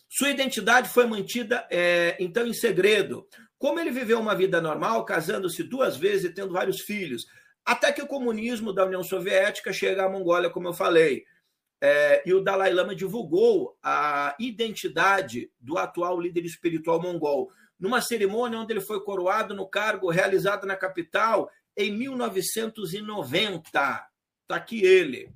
Sua 0.07 0.29
identidade 0.29 0.89
foi 0.89 1.07
mantida, 1.07 1.65
é, 1.71 2.15
então, 2.19 2.45
em 2.45 2.53
segredo. 2.53 3.27
Como 3.57 3.79
ele 3.79 3.91
viveu 3.91 4.19
uma 4.19 4.35
vida 4.35 4.61
normal, 4.61 5.05
casando-se 5.05 5.63
duas 5.63 5.97
vezes 5.97 6.25
e 6.25 6.33
tendo 6.33 6.53
vários 6.53 6.81
filhos, 6.81 7.25
até 7.65 7.91
que 7.91 8.01
o 8.01 8.07
comunismo 8.07 8.73
da 8.73 8.85
União 8.85 9.03
Soviética 9.03 9.71
chega 9.71 10.05
à 10.05 10.09
Mongólia, 10.09 10.49
como 10.49 10.67
eu 10.67 10.73
falei. 10.73 11.25
É, 11.83 12.21
e 12.25 12.33
o 12.33 12.41
Dalai 12.41 12.71
Lama 12.71 12.95
divulgou 12.95 13.77
a 13.81 14.35
identidade 14.39 15.51
do 15.59 15.77
atual 15.77 16.19
líder 16.19 16.45
espiritual 16.45 17.01
mongol, 17.01 17.51
numa 17.79 18.01
cerimônia 18.01 18.59
onde 18.59 18.71
ele 18.71 18.81
foi 18.81 19.03
coroado 19.03 19.55
no 19.55 19.67
cargo 19.67 20.11
realizado 20.11 20.67
na 20.67 20.75
capital 20.75 21.49
em 21.75 21.91
1990. 21.91 24.07
Está 24.43 24.55
aqui 24.55 24.85
ele. 24.85 25.33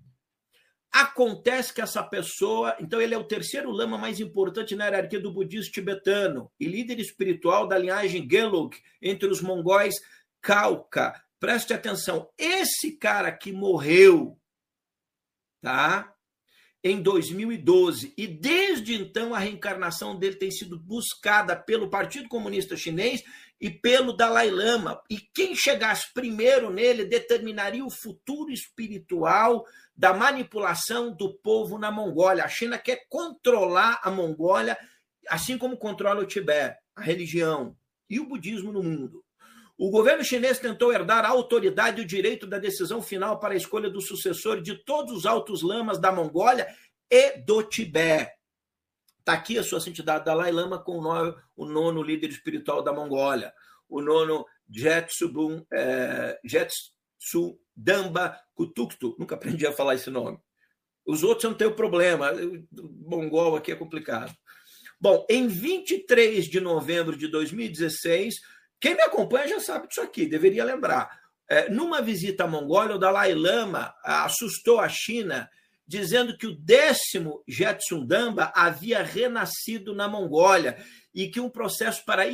Acontece 0.92 1.74
que 1.74 1.82
essa 1.82 2.04
pessoa, 2.04 2.76
então 2.80 3.02
ele 3.02 3.16
é 3.16 3.18
o 3.18 3.24
terceiro 3.24 3.72
lama 3.72 3.98
mais 3.98 4.20
importante 4.20 4.76
na 4.76 4.86
hierarquia 4.86 5.20
do 5.20 5.34
budismo 5.34 5.74
tibetano 5.74 6.52
e 6.60 6.68
líder 6.68 7.00
espiritual 7.00 7.68
da 7.68 7.76
linhagem 7.78 8.30
Gelug 8.30 8.78
entre 9.02 9.28
os 9.28 9.42
mongóis 9.42 9.96
Kauka, 10.40 11.25
Preste 11.40 11.74
atenção, 11.74 12.30
esse 12.38 12.98
cara 12.98 13.32
que 13.32 13.52
morreu, 13.52 14.40
tá? 15.62 16.14
Em 16.84 17.02
2012 17.02 18.14
e 18.16 18.28
desde 18.28 18.94
então 18.94 19.34
a 19.34 19.40
reencarnação 19.40 20.18
dele 20.18 20.36
tem 20.36 20.52
sido 20.52 20.80
buscada 20.80 21.56
pelo 21.56 21.90
Partido 21.90 22.30
Comunista 22.30 22.78
Chinês 22.78 23.24
e 23.60 23.70
pelo 23.70 24.14
Dalai 24.14 24.52
Lama. 24.52 25.02
E 25.10 25.18
quem 25.18 25.56
chegasse 25.56 26.14
primeiro 26.14 26.70
nele 26.70 27.04
determinaria 27.06 27.84
o 27.84 27.90
futuro 27.90 28.52
espiritual 28.52 29.66
da 29.96 30.14
manipulação 30.14 31.12
do 31.12 31.34
povo 31.34 31.80
na 31.80 31.90
Mongólia. 31.90 32.44
A 32.44 32.50
China 32.50 32.78
quer 32.78 33.08
controlar 33.10 34.00
a 34.04 34.12
Mongólia, 34.12 34.78
assim 35.28 35.58
como 35.58 35.78
controla 35.78 36.22
o 36.22 36.28
Tibete, 36.28 36.78
a 36.96 37.02
religião 37.02 37.76
e 38.08 38.20
o 38.20 38.28
budismo 38.28 38.72
no 38.72 38.84
mundo. 38.84 39.25
O 39.78 39.90
governo 39.90 40.24
chinês 40.24 40.58
tentou 40.58 40.94
herdar 40.94 41.26
a 41.26 41.30
autoridade 41.30 42.02
e 42.02 42.06
o 42.06 42.08
direito 42.08 42.48
da 42.48 42.58
decisão 42.58 43.02
final 43.02 43.40
para 43.40 43.54
a 43.54 43.58
escolha 43.58 43.90
do 43.90 44.02
sucessor 44.02 44.62
de 44.62 44.76
todos 44.86 45.12
os 45.14 45.26
altos 45.26 45.62
lamas 45.62 46.00
da 46.00 46.14
Mongólia 46.14 46.68
e 47.10 47.38
do 47.40 47.62
Tibete. 47.62 48.32
Está 49.20 49.34
aqui 49.34 49.58
a 49.58 49.64
sua 49.64 49.82
santidade 49.82 50.24
Dalai 50.24 50.52
Lama 50.52 50.80
com 50.80 51.00
o, 51.00 51.02
nono, 51.02 51.36
o 51.58 51.66
nono 51.66 52.02
líder 52.02 52.30
espiritual 52.30 52.82
da 52.82 52.94
Mongólia, 52.94 53.54
o 53.90 54.02
nono 54.02 54.46
Jetsubun, 54.70 55.66
é, 55.74 56.40
Jetsudamba 56.46 58.40
Kutuktu. 58.54 59.16
Nunca 59.20 59.36
aprendi 59.36 59.68
a 59.68 59.74
falar 59.74 59.96
esse 59.96 60.10
nome. 60.10 60.40
Os 61.06 61.22
outros 61.22 61.44
não 61.44 61.58
têm 61.58 61.68
o 61.68 61.76
problema. 61.76 62.32
Mongol 62.72 63.58
aqui 63.58 63.72
é 63.72 63.76
complicado. 63.76 64.34
Bom, 65.00 65.26
em 65.30 65.48
23 65.48 66.46
de 66.46 66.60
novembro 66.60 67.18
de 67.18 67.28
2016, 67.28 68.36
quem 68.86 68.94
me 68.94 69.02
acompanha 69.02 69.48
já 69.48 69.60
sabe 69.60 69.88
disso 69.88 70.00
aqui, 70.00 70.28
deveria 70.28 70.64
lembrar. 70.64 71.10
É, 71.50 71.72
numa 71.72 72.04
visita 72.04 72.44
à 72.44 72.48
Mongólia, 72.48 72.96
o 72.96 73.00
Dalai 73.00 73.34
Lama 73.34 73.96
assustou 74.04 74.80
a 74.80 74.88
China 74.88 75.50
dizendo 75.88 76.38
que 76.38 76.46
o 76.46 76.56
décimo 76.56 77.44
Jetsundamba 77.48 78.54
havia 78.56 79.02
renascido 79.02 79.96
na 79.96 80.08
Mongólia 80.08 80.78
e 81.16 81.28
que 81.28 81.40
um 81.40 81.50
processo 81.50 82.06
para 82.06 82.28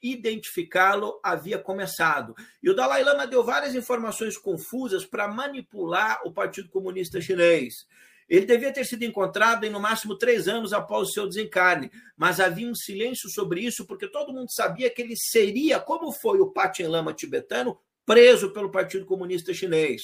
identificá-lo 0.00 1.18
havia 1.24 1.58
começado. 1.58 2.36
E 2.62 2.70
o 2.70 2.74
Dalai 2.76 3.02
Lama 3.02 3.26
deu 3.26 3.42
várias 3.42 3.74
informações 3.74 4.38
confusas 4.38 5.04
para 5.04 5.26
manipular 5.26 6.20
o 6.24 6.32
Partido 6.32 6.68
Comunista 6.68 7.20
Chinês. 7.20 7.84
Ele 8.30 8.46
devia 8.46 8.72
ter 8.72 8.84
sido 8.84 9.02
encontrado 9.02 9.64
em 9.64 9.70
no 9.70 9.80
máximo 9.80 10.16
três 10.16 10.46
anos 10.46 10.72
após 10.72 11.08
o 11.08 11.12
seu 11.12 11.26
desencarne, 11.26 11.90
mas 12.16 12.38
havia 12.38 12.68
um 12.68 12.74
silêncio 12.76 13.28
sobre 13.28 13.62
isso 13.62 13.84
porque 13.84 14.06
todo 14.06 14.32
mundo 14.32 14.52
sabia 14.52 14.88
que 14.88 15.02
ele 15.02 15.16
seria, 15.16 15.80
como 15.80 16.12
foi 16.12 16.38
o 16.38 16.52
Pachen 16.52 16.86
Lama 16.86 17.12
tibetano, 17.12 17.76
preso 18.06 18.52
pelo 18.52 18.70
Partido 18.70 19.04
Comunista 19.04 19.52
Chinês. 19.52 20.02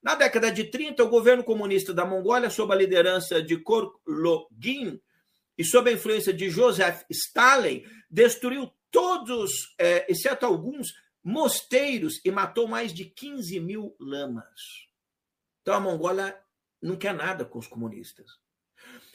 Na 0.00 0.14
década 0.14 0.52
de 0.52 0.64
30, 0.64 1.02
o 1.02 1.08
governo 1.08 1.42
comunista 1.42 1.92
da 1.92 2.04
Mongólia, 2.04 2.50
sob 2.50 2.72
a 2.72 2.76
liderança 2.76 3.42
de 3.42 3.56
Korlogin 3.56 5.00
e 5.58 5.64
sob 5.64 5.90
a 5.90 5.92
influência 5.92 6.32
de 6.32 6.48
Joseph 6.48 7.02
Stalin, 7.10 7.84
destruiu 8.08 8.70
todos, 8.92 9.74
é, 9.76 10.08
exceto 10.08 10.46
alguns, 10.46 10.92
mosteiros 11.22 12.20
e 12.24 12.30
matou 12.30 12.68
mais 12.68 12.94
de 12.94 13.06
15 13.06 13.58
mil 13.58 13.96
lamas. 13.98 14.86
Então 15.62 15.74
a 15.74 15.80
Mongólia 15.80 16.43
não 16.84 16.96
quer 16.96 17.14
nada 17.14 17.44
com 17.44 17.58
os 17.58 17.66
comunistas. 17.66 18.26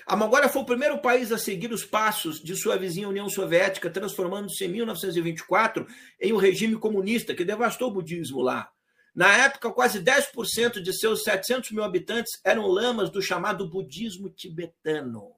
A 0.05 0.15
Mongólia 0.15 0.49
foi 0.49 0.63
o 0.63 0.65
primeiro 0.65 0.97
país 0.99 1.31
a 1.31 1.37
seguir 1.37 1.71
os 1.71 1.85
passos 1.85 2.41
de 2.41 2.55
sua 2.55 2.75
vizinha 2.77 3.07
União 3.07 3.29
Soviética, 3.29 3.91
transformando-se 3.91 4.65
em 4.65 4.69
1924 4.69 5.85
em 6.19 6.33
um 6.33 6.37
regime 6.37 6.75
comunista 6.77 7.35
que 7.35 7.45
devastou 7.45 7.89
o 7.89 7.93
budismo 7.93 8.41
lá. 8.41 8.71
Na 9.13 9.31
época, 9.37 9.71
quase 9.71 10.01
10% 10.01 10.81
de 10.81 10.93
seus 10.93 11.23
700 11.23 11.71
mil 11.71 11.83
habitantes 11.83 12.39
eram 12.43 12.65
lamas 12.65 13.11
do 13.11 13.21
chamado 13.21 13.69
budismo 13.69 14.29
tibetano. 14.29 15.31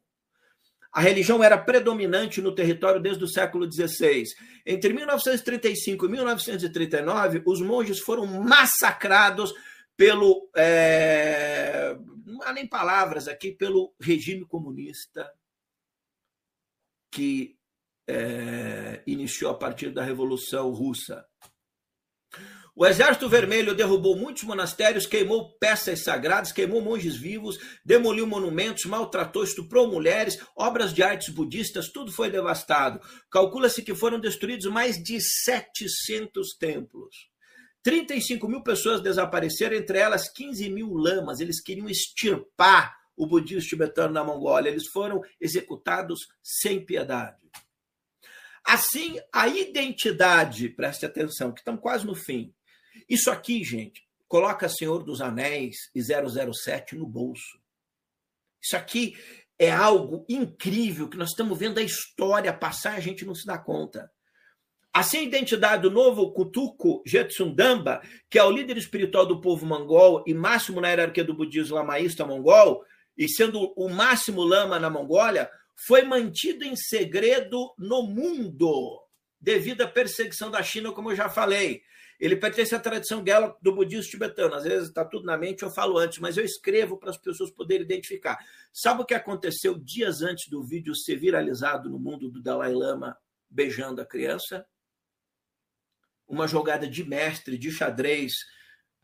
A 0.94 1.02
religião 1.02 1.44
era 1.44 1.58
predominante 1.58 2.42
no 2.42 2.54
território 2.54 3.02
desde 3.02 3.24
o 3.24 3.28
século 3.28 3.70
XVI. 3.70 4.24
Entre 4.66 4.94
1935 4.94 6.06
e 6.06 6.10
1939, 6.10 7.44
os 7.46 7.62
monges 7.62 8.00
foram 8.00 8.26
massacrados 8.26 9.54
pelo. 10.02 10.50
É, 10.58 11.96
não 12.26 12.42
há 12.42 12.52
nem 12.52 12.66
palavras 12.66 13.28
aqui, 13.28 13.52
pelo 13.52 13.94
regime 14.02 14.44
comunista 14.48 15.32
que 17.14 17.56
é, 18.10 19.04
iniciou 19.06 19.52
a 19.52 19.54
partir 19.54 19.92
da 19.92 20.04
Revolução 20.04 20.72
Russa. 20.72 21.24
O 22.76 22.84
Exército 22.84 23.30
Vermelho 23.30 23.76
derrubou 23.76 24.16
muitos 24.16 24.42
monastérios, 24.42 25.06
queimou 25.06 25.56
peças 25.60 26.04
sagradas, 26.04 26.52
queimou 26.52 26.82
monges 26.82 27.16
vivos, 27.16 27.60
demoliu 27.86 28.26
monumentos, 28.26 28.86
maltratou, 28.86 29.44
estuprou 29.44 29.88
mulheres, 29.88 30.40
obras 30.58 30.92
de 30.92 31.04
artes 31.04 31.30
budistas, 31.30 31.92
tudo 31.92 32.12
foi 32.12 32.32
devastado. 32.32 33.00
Calcula-se 33.30 33.84
que 33.84 33.94
foram 33.94 34.20
destruídos 34.20 34.66
mais 34.66 34.96
de 34.98 35.20
700 35.22 36.58
templos. 36.58 37.31
35 37.84 38.48
mil 38.48 38.62
pessoas 38.62 39.02
desapareceram, 39.02 39.76
entre 39.76 39.98
elas 39.98 40.30
15 40.32 40.70
mil 40.70 40.94
lamas. 40.94 41.40
Eles 41.40 41.62
queriam 41.62 41.90
extirpar 41.90 42.96
o 43.16 43.28
budismo 43.28 43.68
tibetano 43.68 44.14
na 44.14 44.24
Mongólia. 44.24 44.70
Eles 44.70 44.88
foram 44.88 45.22
executados 45.40 46.20
sem 46.44 46.84
piedade. 46.84 47.38
Assim, 48.64 49.20
a 49.34 49.48
identidade, 49.48 50.70
preste 50.70 51.06
atenção, 51.06 51.52
que 51.52 51.62
estamos 51.62 51.82
quase 51.82 52.06
no 52.06 52.14
fim, 52.14 52.54
isso 53.10 53.32
aqui, 53.32 53.64
gente, 53.64 54.08
coloca 54.28 54.70
Senhor 54.70 55.04
dos 55.04 55.20
Anéis 55.20 55.76
e 55.96 56.02
007 56.02 56.96
no 56.96 57.08
bolso. 57.08 57.60
Isso 58.62 58.78
aqui 58.78 59.16
é 59.58 59.72
algo 59.72 60.26
incrível 60.30 61.10
que 61.10 61.18
nós 61.18 61.30
estamos 61.30 61.58
vendo 61.58 61.80
a 61.80 61.84
história 61.84 62.54
passar, 62.54 62.96
a 62.96 63.00
gente 63.00 63.26
não 63.26 63.34
se 63.34 63.46
dá 63.46 63.58
conta. 63.58 64.12
Assim, 64.94 65.20
a 65.20 65.24
identidade 65.24 65.84
do 65.84 65.92
novo 65.92 66.32
Kutuku 66.34 67.02
Jetsundamba, 67.06 68.02
que 68.30 68.38
é 68.38 68.44
o 68.44 68.52
líder 68.52 68.78
espiritual 68.78 69.26
do 69.26 69.40
povo 69.40 69.66
mongol 69.66 70.24
e 70.28 70.34
máximo 70.34 70.82
na 70.82 70.90
hierarquia 70.90 71.24
do 71.24 71.34
budismo 71.34 71.76
lamaísta 71.76 72.26
mongol, 72.26 72.84
e 73.18 73.30
sendo 73.30 73.74
o 73.76 73.90
máximo 73.90 74.44
lama 74.44 74.80
na 74.80 74.90
Mongólia, 74.90 75.50
foi 75.76 76.04
mantido 76.04 76.64
em 76.64 76.76
segredo 76.76 77.74
no 77.78 78.04
mundo, 78.04 79.00
devido 79.40 79.82
à 79.82 79.88
perseguição 79.88 80.50
da 80.50 80.62
China, 80.64 80.92
como 80.92 81.12
eu 81.12 81.16
já 81.16 81.30
falei. 81.30 81.82
Ele 82.20 82.36
pertence 82.36 82.76
à 82.76 82.80
tradição 82.80 83.24
dela 83.24 83.58
do 83.62 83.74
budismo 83.74 84.12
tibetano. 84.12 84.54
Às 84.54 84.64
vezes 84.64 84.90
está 84.90 85.04
tudo 85.04 85.26
na 85.26 85.38
mente, 85.38 85.64
eu 85.64 85.72
falo 85.72 85.98
antes, 85.98 86.20
mas 86.20 86.38
eu 86.38 86.46
escrevo 86.46 86.98
para 86.98 87.10
as 87.10 87.18
pessoas 87.18 87.50
poderem 87.50 87.84
identificar. 87.84 88.38
Sabe 88.72 89.02
o 89.02 89.06
que 89.06 89.16
aconteceu 89.16 89.78
dias 89.78 90.22
antes 90.22 90.50
do 90.50 90.64
vídeo 90.64 90.96
ser 90.96 91.16
viralizado 91.16 91.90
no 91.90 91.98
mundo 91.98 92.30
do 92.30 92.42
Dalai 92.42 92.74
Lama 92.74 93.18
beijando 93.50 94.02
a 94.02 94.06
criança? 94.06 94.66
Uma 96.32 96.48
jogada 96.48 96.88
de 96.88 97.04
mestre, 97.04 97.58
de 97.58 97.72
xadrez, 97.72 98.34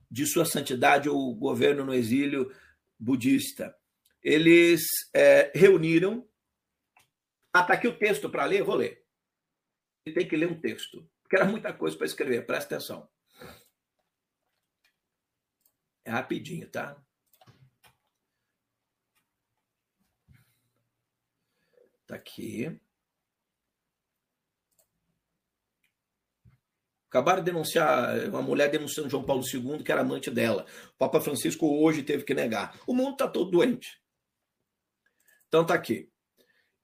de 0.10 0.26
sua 0.26 0.46
santidade 0.46 1.10
ou 1.10 1.36
governo 1.36 1.86
no 1.86 1.94
exílio 1.94 2.52
budista. 2.98 3.76
Eles 4.24 4.82
é, 5.14 5.52
reuniram. 5.54 6.28
Ah, 7.54 7.62
está 7.62 7.74
aqui 7.74 7.88
o 7.88 7.98
texto 7.98 8.30
para 8.30 8.46
ler, 8.46 8.64
vou 8.64 8.76
ler. 8.76 9.04
Tem 10.06 10.28
que 10.28 10.38
ler 10.38 10.50
um 10.50 10.60
texto 10.60 11.08
porque 11.28 11.36
era 11.36 11.46
muita 11.46 11.74
coisa 11.74 11.98
para 11.98 12.06
escrever, 12.06 12.46
presta 12.46 12.76
atenção. 12.76 13.10
É 16.06 16.10
rapidinho, 16.10 16.70
tá? 16.72 16.98
Tá 22.08 22.16
aqui. 22.16 22.80
Acabaram 27.18 27.44
de 27.44 27.52
denunciar, 27.52 28.16
uma 28.30 28.44
mulher 28.44 28.70
denunciando 28.70 29.10
João 29.10 29.24
Paulo 29.24 29.44
II, 29.44 29.82
que 29.84 29.92
era 29.92 30.02
amante 30.02 30.30
dela. 30.30 30.68
O 30.94 30.98
Papa 31.00 31.20
Francisco 31.20 31.66
hoje 31.84 32.04
teve 32.04 32.24
que 32.24 32.36
negar. 32.36 32.80
O 32.86 32.94
mundo 32.94 33.14
está 33.14 33.28
todo 33.28 33.50
doente. 33.50 34.00
Então 35.48 35.66
tá 35.66 35.74
aqui. 35.74 36.12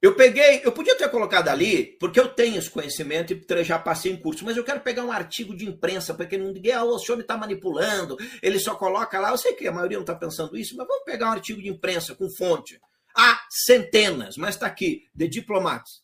Eu 0.02 0.16
peguei, 0.16 0.60
eu 0.64 0.72
podia 0.72 0.98
ter 0.98 1.08
colocado 1.08 1.48
ali, 1.48 1.96
porque 2.00 2.18
eu 2.18 2.28
tenho 2.28 2.58
esse 2.58 2.68
conhecimento 2.68 3.32
e 3.32 3.64
já 3.64 3.78
passei 3.78 4.10
em 4.10 4.20
curso, 4.20 4.44
mas 4.44 4.56
eu 4.56 4.64
quero 4.64 4.80
pegar 4.80 5.04
um 5.04 5.12
artigo 5.12 5.56
de 5.56 5.66
imprensa, 5.66 6.12
porque 6.12 6.36
ninguém, 6.36 6.72
ah, 6.72 6.82
o 6.82 6.98
senhor 6.98 7.16
me 7.16 7.22
está 7.22 7.36
manipulando, 7.38 8.16
ele 8.42 8.58
só 8.58 8.74
coloca 8.74 9.20
lá, 9.20 9.30
eu 9.30 9.38
sei 9.38 9.54
que 9.54 9.68
a 9.68 9.72
maioria 9.72 9.96
não 9.96 10.02
está 10.02 10.16
pensando 10.16 10.58
isso, 10.58 10.76
mas 10.76 10.86
vamos 10.86 11.04
pegar 11.04 11.28
um 11.28 11.32
artigo 11.32 11.62
de 11.62 11.68
imprensa 11.68 12.14
com 12.14 12.28
fonte. 12.36 12.78
Há 13.16 13.46
centenas, 13.48 14.36
mas 14.36 14.56
está 14.56 14.66
aqui, 14.66 15.04
de 15.14 15.28
diplomatas. 15.28 16.03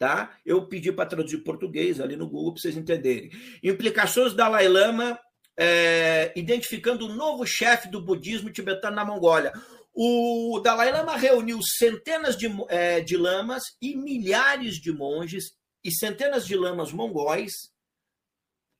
Tá? 0.00 0.34
Eu 0.46 0.66
pedi 0.66 0.90
para 0.90 1.04
traduzir 1.04 1.44
português 1.44 2.00
ali 2.00 2.16
no 2.16 2.26
Google 2.26 2.54
para 2.54 2.62
vocês 2.62 2.74
entenderem. 2.74 3.30
Implicações 3.62 4.32
da 4.32 4.44
Dalai 4.44 4.66
Lama 4.66 5.20
é, 5.58 6.32
identificando 6.34 7.04
o 7.04 7.14
novo 7.14 7.44
chefe 7.46 7.86
do 7.90 8.00
budismo 8.00 8.50
tibetano 8.50 8.96
na 8.96 9.04
Mongólia. 9.04 9.52
O 9.92 10.58
Dalai 10.64 10.90
Lama 10.90 11.18
reuniu 11.18 11.60
centenas 11.62 12.34
de, 12.34 12.46
é, 12.70 13.02
de 13.02 13.14
lamas 13.14 13.62
e 13.78 13.94
milhares 13.94 14.76
de 14.76 14.90
monges 14.90 15.52
e 15.84 15.92
centenas 15.92 16.46
de 16.46 16.56
lamas 16.56 16.92
mongóis 16.92 17.52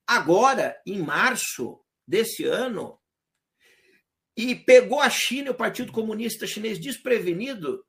agora, 0.06 0.80
em 0.86 0.98
março 1.00 1.78
desse 2.08 2.46
ano, 2.46 2.98
e 4.34 4.54
pegou 4.54 5.00
a 5.00 5.10
China, 5.10 5.50
o 5.50 5.54
Partido 5.54 5.92
Comunista 5.92 6.46
Chinês 6.46 6.80
desprevenido, 6.80 7.84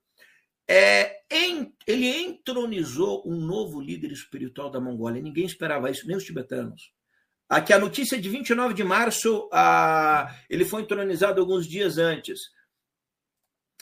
é, 0.68 1.22
em, 1.30 1.74
ele 1.86 2.08
entronizou 2.08 3.24
um 3.26 3.36
novo 3.36 3.80
líder 3.82 4.12
espiritual 4.12 4.70
da 4.70 4.80
Mongólia. 4.80 5.22
Ninguém 5.22 5.46
esperava 5.46 5.90
isso, 5.90 6.08
nem 6.08 6.16
os 6.16 6.24
tibetanos. 6.24 6.92
Aqui 7.50 7.74
a 7.74 7.80
notícia 7.80 8.20
de 8.20 8.30
29 8.30 8.74
de 8.74 8.84
março, 8.84 9.50
a, 9.52 10.34
ele 10.50 10.64
foi 10.64 10.82
entronizado 10.82 11.42
alguns 11.42 11.68
dias 11.68 11.98
antes. 11.98 12.40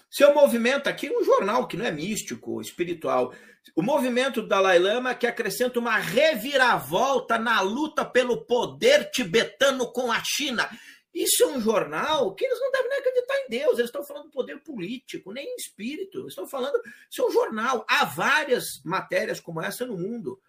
Seu 0.09 0.33
movimento, 0.33 0.87
aqui 0.87 1.09
um 1.09 1.23
jornal 1.23 1.67
que 1.67 1.77
não 1.77 1.85
é 1.85 1.91
místico, 1.91 2.59
espiritual, 2.61 3.31
o 3.75 3.83
movimento 3.83 4.41
do 4.41 4.47
Dalai 4.47 4.79
Lama 4.79 5.13
que 5.13 5.27
acrescenta 5.27 5.79
uma 5.79 5.97
reviravolta 5.97 7.37
na 7.37 7.61
luta 7.61 8.03
pelo 8.03 8.45
poder 8.45 9.11
tibetano 9.11 9.91
com 9.91 10.11
a 10.11 10.21
China. 10.23 10.67
Isso 11.13 11.43
é 11.43 11.47
um 11.47 11.59
jornal 11.59 12.35
que 12.35 12.45
eles 12.45 12.59
não 12.59 12.71
devem 12.71 12.89
nem 12.89 12.99
acreditar 12.99 13.35
em 13.39 13.49
Deus, 13.49 13.73
eles 13.73 13.89
estão 13.89 14.03
falando 14.03 14.29
poder 14.29 14.59
político, 14.59 15.33
nem 15.33 15.45
em 15.45 15.55
espírito, 15.55 16.27
estão 16.27 16.47
falando. 16.47 16.79
Isso 17.09 17.21
é 17.21 17.25
um 17.25 17.31
jornal. 17.31 17.85
Há 17.89 18.05
várias 18.05 18.65
matérias 18.85 19.39
como 19.39 19.61
essa 19.61 19.85
no 19.85 19.97
mundo. 19.97 20.39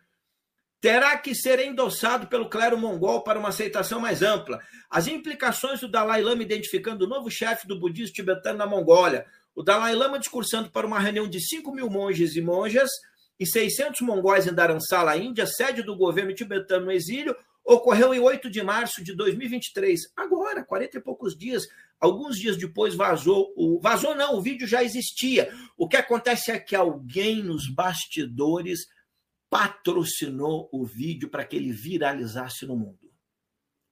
Terá 0.81 1.16
que 1.19 1.35
ser 1.35 1.59
endossado 1.61 2.27
pelo 2.27 2.49
clero 2.49 2.78
mongol 2.78 3.23
para 3.23 3.39
uma 3.39 3.51
aceitação 3.51 4.01
mais 4.01 4.23
ampla. 4.23 4.61
As 4.89 5.07
implicações 5.07 5.81
do 5.81 5.89
Dalai 5.89 6.23
Lama 6.23 6.43
identificando 6.43 7.05
o 7.05 7.09
novo 7.09 7.31
chefe 7.31 7.66
do 7.66 7.78
budismo 7.78 8.15
tibetano 8.15 8.59
na 8.59 8.66
Mongólia. 8.66 9.27
O 9.55 9.62
Dalai 9.62 9.95
Lama 9.95 10.19
discursando 10.19 10.70
para 10.70 10.87
uma 10.87 10.99
reunião 10.99 11.28
de 11.28 11.39
5 11.39 11.70
mil 11.74 11.91
monges 11.91 12.35
e 12.35 12.41
monjas 12.41 12.91
e 13.39 13.47
600 13.47 14.01
mongóis 14.03 14.47
em 14.47 14.55
Dharamsala, 14.55 15.16
Índia, 15.16 15.47
sede 15.47 15.82
do 15.82 15.97
governo 15.97 16.35
tibetano 16.35 16.87
no 16.87 16.93
exílio, 16.93 17.35
ocorreu 17.65 18.15
em 18.15 18.20
8 18.20 18.51
de 18.51 18.62
março 18.62 19.03
de 19.03 19.15
2023. 19.15 20.01
Agora, 20.16 20.65
40 20.65 20.99
e 20.99 21.01
poucos 21.01 21.37
dias, 21.37 21.66
alguns 21.99 22.37
dias 22.37 22.57
depois 22.57 22.95
vazou 22.95 23.53
o 23.57 23.81
vazou 23.81 24.15
não, 24.15 24.37
o 24.37 24.43
vídeo 24.43 24.66
já 24.66 24.82
existia. 24.82 25.53
O 25.77 25.89
que 25.89 25.97
acontece 25.97 26.51
é 26.51 26.59
que 26.59 26.74
alguém 26.74 27.43
nos 27.43 27.73
bastidores 27.73 28.81
patrocinou 29.49 30.69
o 30.73 30.85
vídeo 30.87 31.28
para 31.28 31.45
que 31.45 31.57
ele 31.57 31.73
viralizasse 31.73 32.65
no 32.66 32.77
mundo. 32.77 33.11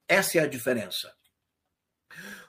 Essa 0.07 0.39
é 0.39 0.41
a 0.41 0.47
diferença. 0.47 1.13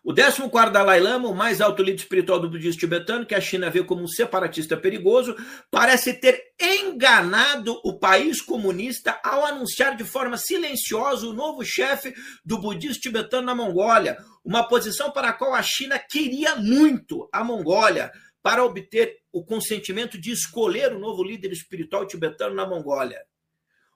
O 0.03 0.15
14 0.15 0.73
Dalai 0.73 0.99
Lama, 0.99 1.29
o 1.29 1.35
mais 1.35 1.61
alto 1.61 1.83
líder 1.83 1.99
espiritual 1.99 2.41
do 2.41 2.49
budismo 2.49 2.81
tibetano, 2.81 3.27
que 3.27 3.35
a 3.35 3.41
China 3.41 3.69
vê 3.69 3.85
como 3.85 4.03
um 4.03 4.09
separatista 4.09 4.75
perigoso, 4.75 5.37
parece 5.71 6.15
ter 6.15 6.43
enganado 6.59 7.79
o 7.85 7.99
país 7.99 8.41
comunista 8.41 9.21
ao 9.23 9.45
anunciar 9.45 9.95
de 9.99 10.05
forma 10.05 10.39
silenciosa 10.39 11.27
o 11.27 11.35
novo 11.35 11.63
chefe 11.63 12.15
do 12.43 12.59
budismo 12.59 12.99
tibetano 12.99 13.47
na 13.47 13.55
Mongólia, 13.55 14.17
uma 14.43 14.67
posição 14.67 15.11
para 15.11 15.29
a 15.29 15.33
qual 15.35 15.55
a 15.55 15.63
China 15.63 15.99
queria 15.99 16.57
muito 16.57 17.29
a 17.31 17.45
Mongólia 17.45 18.11
para 18.43 18.65
obter 18.65 19.19
o 19.31 19.45
consentimento 19.45 20.19
de 20.19 20.33
escolher 20.33 20.95
o 20.95 20.99
novo 20.99 21.23
líder 21.23 21.53
espiritual 21.53 22.07
tibetano 22.07 22.55
na 22.55 22.67
Mongólia. 22.67 23.21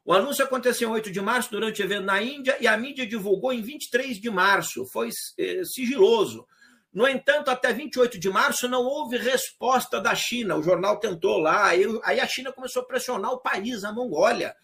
O 0.04 0.12
anúncio 0.12 0.44
aconteceu 0.44 0.90
em 0.90 0.92
8 0.92 1.10
de 1.10 1.20
março, 1.20 1.50
durante 1.50 1.80
o 1.80 1.84
evento 1.84 2.04
na 2.04 2.22
Índia, 2.22 2.58
e 2.60 2.66
a 2.66 2.76
mídia 2.76 3.06
divulgou 3.06 3.52
em 3.52 3.62
23 3.62 4.20
de 4.20 4.30
março. 4.30 4.84
Foi 4.92 5.08
eh, 5.38 5.62
sigiloso. 5.64 6.46
No 6.92 7.08
entanto, 7.08 7.50
até 7.50 7.72
28 7.72 8.20
de 8.20 8.28
março 8.28 8.68
não 8.68 8.82
houve 8.82 9.16
resposta 9.16 9.98
da 10.00 10.14
China. 10.14 10.56
O 10.56 10.62
jornal 10.62 11.00
tentou 11.00 11.38
lá, 11.38 11.68
aí 11.68 12.20
a 12.20 12.26
China 12.26 12.52
começou 12.52 12.82
a 12.82 12.86
pressionar 12.86 13.32
o 13.32 13.40
país, 13.40 13.82
a 13.82 13.92
Mongólia, 13.92 14.54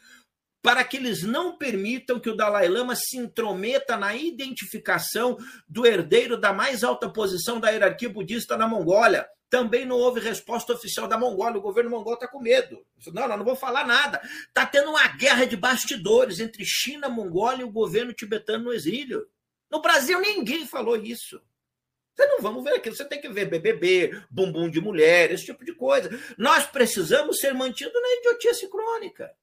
para 0.62 0.84
que 0.84 0.98
eles 0.98 1.22
não 1.22 1.56
permitam 1.56 2.20
que 2.20 2.28
o 2.28 2.36
Dalai 2.36 2.68
Lama 2.68 2.94
se 2.94 3.16
intrometa 3.16 3.96
na 3.96 4.14
identificação 4.14 5.38
do 5.66 5.86
herdeiro 5.86 6.38
da 6.38 6.52
mais 6.52 6.84
alta 6.84 7.08
posição 7.08 7.58
da 7.58 7.70
hierarquia 7.70 8.10
budista 8.10 8.58
na 8.58 8.68
Mongólia. 8.68 9.26
Também 9.50 9.84
não 9.84 9.96
houve 9.96 10.20
resposta 10.20 10.72
oficial 10.72 11.08
da 11.08 11.18
Mongólia. 11.18 11.58
O 11.58 11.62
governo 11.62 11.90
mongol 11.90 12.14
está 12.14 12.28
com 12.28 12.40
medo. 12.40 12.86
Não, 13.12 13.26
não, 13.26 13.36
não 13.36 13.44
vou 13.44 13.56
falar 13.56 13.84
nada. 13.84 14.22
Está 14.46 14.64
tendo 14.64 14.90
uma 14.90 15.08
guerra 15.08 15.44
de 15.44 15.56
bastidores 15.56 16.38
entre 16.38 16.64
China, 16.64 17.08
Mongólia 17.08 17.62
e 17.62 17.64
o 17.64 17.70
governo 17.70 18.12
tibetano 18.12 18.64
no 18.64 18.72
exílio. 18.72 19.26
No 19.68 19.82
Brasil, 19.82 20.20
ninguém 20.20 20.64
falou 20.66 20.96
isso. 20.96 21.42
Você 22.14 22.26
não 22.26 22.40
vamos 22.40 22.62
ver 22.62 22.74
aquilo. 22.74 22.94
Você 22.94 23.04
tem 23.04 23.20
que 23.20 23.28
ver 23.28 23.46
BBB, 23.46 24.22
bumbum 24.30 24.70
de 24.70 24.80
mulher, 24.80 25.32
esse 25.32 25.46
tipo 25.46 25.64
de 25.64 25.74
coisa. 25.74 26.08
Nós 26.38 26.66
precisamos 26.66 27.38
ser 27.38 27.52
mantidos 27.52 28.00
na 28.00 28.14
idiotice 28.18 28.68
crônica. 28.68 29.34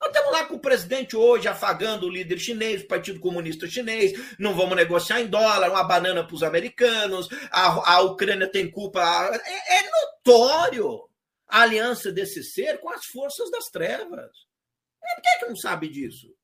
Nós 0.00 0.08
estamos 0.08 0.32
lá 0.32 0.46
com 0.46 0.54
o 0.54 0.60
presidente 0.60 1.14
hoje 1.14 1.46
afagando 1.46 2.06
o 2.06 2.10
líder 2.10 2.38
chinês, 2.38 2.82
o 2.82 2.86
Partido 2.86 3.20
Comunista 3.20 3.66
Chinês, 3.66 4.12
não 4.38 4.54
vamos 4.54 4.74
negociar 4.74 5.20
em 5.20 5.26
dólar, 5.26 5.70
uma 5.70 5.84
banana 5.84 6.26
para 6.26 6.34
os 6.34 6.42
americanos, 6.42 7.28
a, 7.50 7.96
a 7.96 8.00
Ucrânia 8.00 8.50
tem 8.50 8.70
culpa. 8.70 9.00
É, 9.44 9.78
é 9.78 9.90
notório 9.90 11.06
a 11.46 11.62
aliança 11.62 12.10
desse 12.10 12.42
ser 12.42 12.78
com 12.78 12.88
as 12.88 13.04
forças 13.04 13.50
das 13.50 13.66
trevas. 13.66 14.30
É, 15.04 15.14
por 15.16 15.22
que, 15.22 15.28
é 15.28 15.38
que 15.40 15.46
não 15.46 15.56
sabe 15.56 15.88
disso? 15.88 16.34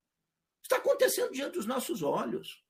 Está 0.62 0.76
acontecendo 0.76 1.32
diante 1.32 1.54
dos 1.54 1.66
nossos 1.66 2.02
olhos. 2.02 2.62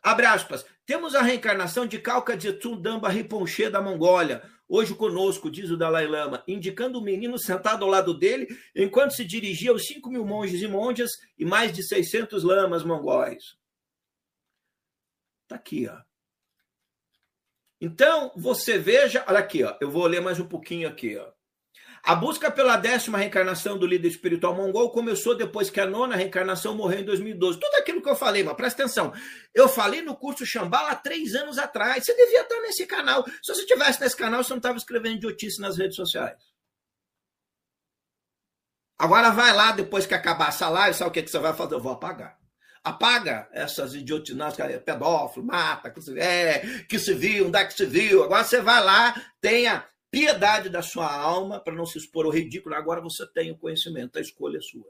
Abre 0.00 0.26
aspas. 0.26 0.64
Temos 0.84 1.16
a 1.16 1.22
reencarnação 1.22 1.86
de 1.86 1.98
Kalka 1.98 2.36
Damba 2.80 3.08
Rinpoche 3.08 3.68
da 3.68 3.82
Mongólia, 3.82 4.48
hoje 4.68 4.94
conosco, 4.94 5.50
diz 5.50 5.70
o 5.70 5.76
Dalai 5.76 6.06
Lama, 6.06 6.42
indicando 6.46 6.98
o 6.98 7.02
menino 7.02 7.38
sentado 7.38 7.84
ao 7.84 7.90
lado 7.90 8.12
dele, 8.12 8.48
enquanto 8.74 9.12
se 9.12 9.24
dirigia 9.24 9.70
aos 9.70 9.86
5 9.86 10.10
mil 10.10 10.24
monges 10.24 10.62
e 10.62 10.68
monjas 10.68 11.10
e 11.38 11.44
mais 11.44 11.72
de 11.72 11.82
600 11.82 12.42
lamas 12.42 12.84
mongóis. 12.84 13.56
Está 15.44 15.56
aqui, 15.56 15.88
ó. 15.88 16.00
Então, 17.80 18.32
você 18.34 18.78
veja, 18.78 19.24
olha 19.28 19.38
aqui, 19.38 19.62
ó, 19.62 19.76
eu 19.80 19.90
vou 19.90 20.06
ler 20.06 20.20
mais 20.20 20.40
um 20.40 20.48
pouquinho 20.48 20.88
aqui, 20.88 21.16
ó. 21.16 21.35
A 22.06 22.14
busca 22.14 22.52
pela 22.52 22.76
décima 22.76 23.18
reencarnação 23.18 23.76
do 23.76 23.84
líder 23.84 24.06
espiritual 24.06 24.54
mongol 24.54 24.92
começou 24.92 25.36
depois 25.36 25.68
que 25.68 25.80
a 25.80 25.86
nona 25.86 26.14
reencarnação 26.14 26.72
morreu 26.72 27.00
em 27.00 27.04
2012. 27.04 27.58
Tudo 27.58 27.74
aquilo 27.74 28.00
que 28.00 28.08
eu 28.08 28.14
falei, 28.14 28.44
mas 28.44 28.54
presta 28.54 28.84
atenção. 28.84 29.12
Eu 29.52 29.68
falei 29.68 30.02
no 30.02 30.14
curso 30.14 30.46
Xambala 30.46 30.90
há 30.90 30.94
três 30.94 31.34
anos 31.34 31.58
atrás. 31.58 32.04
Você 32.04 32.14
devia 32.14 32.42
estar 32.42 32.60
nesse 32.60 32.86
canal. 32.86 33.24
Se 33.42 33.52
você 33.52 33.62
estivesse 33.62 34.00
nesse 34.00 34.16
canal, 34.16 34.44
você 34.44 34.50
não 34.50 34.58
estava 34.58 34.78
escrevendo 34.78 35.16
idiotice 35.16 35.60
nas 35.60 35.76
redes 35.76 35.96
sociais. 35.96 36.36
Agora 38.96 39.30
vai 39.30 39.52
lá, 39.52 39.72
depois 39.72 40.06
que 40.06 40.14
acabar 40.14 40.50
essa 40.50 40.68
live, 40.68 40.96
sabe 40.96 41.10
o 41.10 41.12
que, 41.12 41.24
que 41.24 41.30
você 41.30 41.40
vai 41.40 41.54
fazer? 41.54 41.74
Eu 41.74 41.80
vou 41.80 41.90
apagar. 41.90 42.38
Apaga 42.84 43.48
essas 43.50 43.96
idiotinas, 43.96 44.56
é 44.60 44.78
pedófilo, 44.78 45.44
mata, 45.44 45.90
que 45.90 46.00
se, 46.00 46.16
é, 46.20 46.84
que 46.88 47.00
se 47.00 47.14
viu, 47.14 47.48
onde 47.48 47.58
é 47.58 47.64
que 47.64 47.74
se 47.74 47.84
viu. 47.84 48.22
Agora 48.22 48.44
você 48.44 48.60
vai 48.60 48.80
lá, 48.80 49.12
tenha 49.40 49.84
piedade 50.16 50.70
da 50.70 50.80
sua 50.80 51.14
alma 51.14 51.60
para 51.60 51.74
não 51.74 51.84
se 51.84 51.98
expor 51.98 52.24
ao 52.24 52.32
ridículo. 52.32 52.74
Agora 52.74 53.02
você 53.02 53.30
tem 53.34 53.50
o 53.50 53.58
conhecimento, 53.58 54.16
a 54.16 54.22
escolha 54.22 54.56
é 54.56 54.62
sua. 54.62 54.86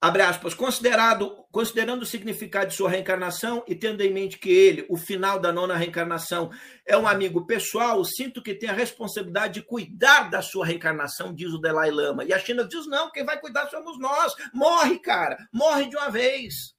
Abre 0.00 0.22
aspas, 0.22 0.52
considerado, 0.52 1.46
considerando 1.52 2.02
o 2.02 2.06
significado 2.06 2.70
de 2.70 2.74
sua 2.74 2.90
reencarnação 2.90 3.62
e 3.68 3.76
tendo 3.76 4.00
em 4.00 4.12
mente 4.12 4.36
que 4.36 4.50
ele, 4.50 4.84
o 4.88 4.96
final 4.96 5.38
da 5.38 5.52
nona 5.52 5.76
reencarnação, 5.76 6.50
é 6.84 6.98
um 6.98 7.06
amigo 7.06 7.46
pessoal, 7.46 8.04
sinto 8.04 8.42
que 8.42 8.52
tem 8.52 8.68
a 8.68 8.72
responsabilidade 8.72 9.60
de 9.60 9.62
cuidar 9.62 10.28
da 10.28 10.42
sua 10.42 10.66
reencarnação, 10.66 11.32
diz 11.32 11.52
o 11.52 11.60
Dalai 11.60 11.92
Lama. 11.92 12.24
E 12.24 12.32
a 12.32 12.40
China 12.40 12.64
diz: 12.64 12.84
não, 12.88 13.12
quem 13.12 13.24
vai 13.24 13.38
cuidar 13.38 13.68
somos 13.68 13.96
nós. 14.00 14.34
Morre, 14.52 14.98
cara, 14.98 15.36
morre 15.52 15.88
de 15.88 15.96
uma 15.96 16.10
vez. 16.10 16.74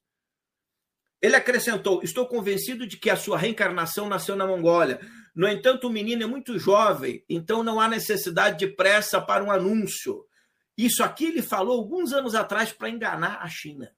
Ele 1.22 1.38
acrescentou: 1.38 2.04
estou 2.04 2.28
convencido 2.28 2.86
de 2.86 2.98
que 2.98 3.10
a 3.10 3.16
sua 3.16 3.38
reencarnação 3.38 4.10
nasceu 4.10 4.36
na 4.36 4.46
Mongólia 4.46 5.00
no 5.36 5.48
entanto, 5.48 5.88
o 5.88 5.92
menino 5.92 6.24
é 6.24 6.28
muito 6.28 6.60
jovem, 6.60 7.24
então 7.28 7.64
não 7.64 7.80
há 7.80 7.88
necessidade 7.88 8.60
de 8.60 8.68
pressa 8.68 9.20
para 9.20 9.44
um 9.44 9.52
anúncio. 9.52 10.26
Isso 10.78 11.04
aqui 11.04 11.26
ele 11.26 11.42
falou 11.42 11.80
alguns 11.80 12.14
anos 12.14 12.36
atrás 12.36 12.72
para 12.72 12.90
enganar 12.90 13.40
a 13.42 13.48
China. 13.48 13.92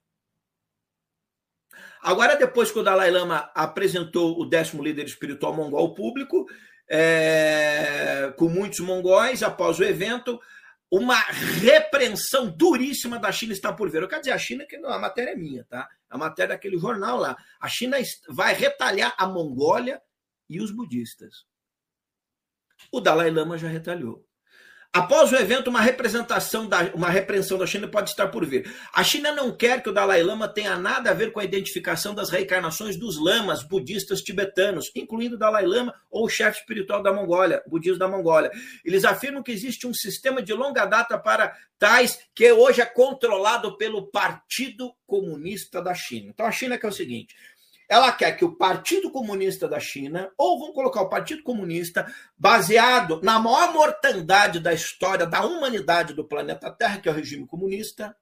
Agora, 2.00 2.36
depois 2.36 2.70
que 2.70 2.78
o 2.78 2.82
Dalai 2.82 3.10
Lama 3.10 3.50
apresentou 3.54 4.40
o 4.40 4.46
décimo 4.46 4.82
líder 4.82 5.04
espiritual 5.04 5.54
mongol 5.54 5.80
ao 5.80 5.94
público, 5.94 6.46
é, 6.88 8.32
com 8.38 8.48
muitos 8.48 8.80
mongóis, 8.80 9.42
após 9.42 9.78
o 9.78 9.84
evento, 9.84 10.40
uma 10.90 11.18
repreensão 11.60 12.48
duríssima 12.48 13.18
da 13.18 13.32
China 13.32 13.52
está 13.52 13.72
por 13.72 13.90
ver. 13.90 14.02
Eu 14.02 14.08
quero 14.08 14.22
dizer, 14.22 14.32
a 14.32 14.38
China, 14.38 14.64
que 14.66 14.78
não, 14.78 14.90
a 14.90 14.98
matéria 14.98 15.32
é 15.32 15.36
minha, 15.36 15.64
tá? 15.64 15.88
A 16.08 16.16
matéria 16.16 16.54
daquele 16.54 16.78
jornal 16.78 17.18
lá. 17.18 17.36
A 17.60 17.68
China 17.68 17.98
vai 18.28 18.54
retalhar 18.54 19.14
a 19.18 19.26
Mongólia 19.26 20.00
e 20.48 20.60
os 20.60 20.70
budistas. 20.70 21.44
O 22.92 23.00
Dalai 23.00 23.30
Lama 23.30 23.58
já 23.58 23.68
retalhou. 23.68 24.26
Após 24.96 25.30
o 25.30 25.36
evento, 25.36 25.68
uma 25.68 25.82
representação 25.82 26.66
da, 26.66 26.84
uma 26.94 27.10
repreensão 27.10 27.58
da 27.58 27.66
China 27.66 27.86
pode 27.86 28.08
estar 28.08 28.28
por 28.28 28.46
vir. 28.46 28.74
A 28.94 29.04
China 29.04 29.30
não 29.30 29.54
quer 29.54 29.82
que 29.82 29.90
o 29.90 29.92
Dalai 29.92 30.22
Lama 30.22 30.48
tenha 30.48 30.78
nada 30.78 31.10
a 31.10 31.12
ver 31.12 31.32
com 31.32 31.38
a 31.38 31.44
identificação 31.44 32.14
das 32.14 32.30
reencarnações 32.30 32.96
dos 32.96 33.20
lamas 33.22 33.62
budistas 33.62 34.22
tibetanos, 34.22 34.90
incluindo 34.96 35.36
o 35.36 35.38
Dalai 35.38 35.66
Lama 35.66 35.94
ou 36.10 36.24
o 36.24 36.30
chefe 36.30 36.60
espiritual 36.60 37.02
da 37.02 37.12
Mongólia, 37.12 37.62
budismo 37.66 37.98
da 37.98 38.08
Mongólia. 38.08 38.50
Eles 38.82 39.04
afirmam 39.04 39.42
que 39.42 39.52
existe 39.52 39.86
um 39.86 39.92
sistema 39.92 40.40
de 40.40 40.54
longa 40.54 40.86
data 40.86 41.18
para 41.18 41.54
tais 41.78 42.18
que 42.34 42.50
hoje 42.50 42.80
é 42.80 42.86
controlado 42.86 43.76
pelo 43.76 44.10
Partido 44.10 44.94
Comunista 45.06 45.82
da 45.82 45.92
China. 45.92 46.30
Então 46.30 46.46
a 46.46 46.50
China 46.50 46.78
quer 46.78 46.88
o 46.88 46.92
seguinte: 46.92 47.34
ela 47.88 48.10
quer 48.12 48.32
que 48.32 48.44
o 48.44 48.56
Partido 48.56 49.10
Comunista 49.10 49.68
da 49.68 49.78
China, 49.78 50.30
ou 50.36 50.58
vão 50.58 50.72
colocar 50.72 51.02
o 51.02 51.08
Partido 51.08 51.42
Comunista, 51.42 52.12
baseado 52.36 53.20
na 53.22 53.38
maior 53.38 53.72
mortandade 53.72 54.60
da 54.60 54.72
história 54.72 55.26
da 55.26 55.44
humanidade 55.44 56.14
do 56.14 56.26
planeta 56.26 56.70
Terra, 56.70 57.00
que 57.00 57.08
é 57.08 57.12
o 57.12 57.14
regime 57.14 57.46
comunista, 57.46 58.16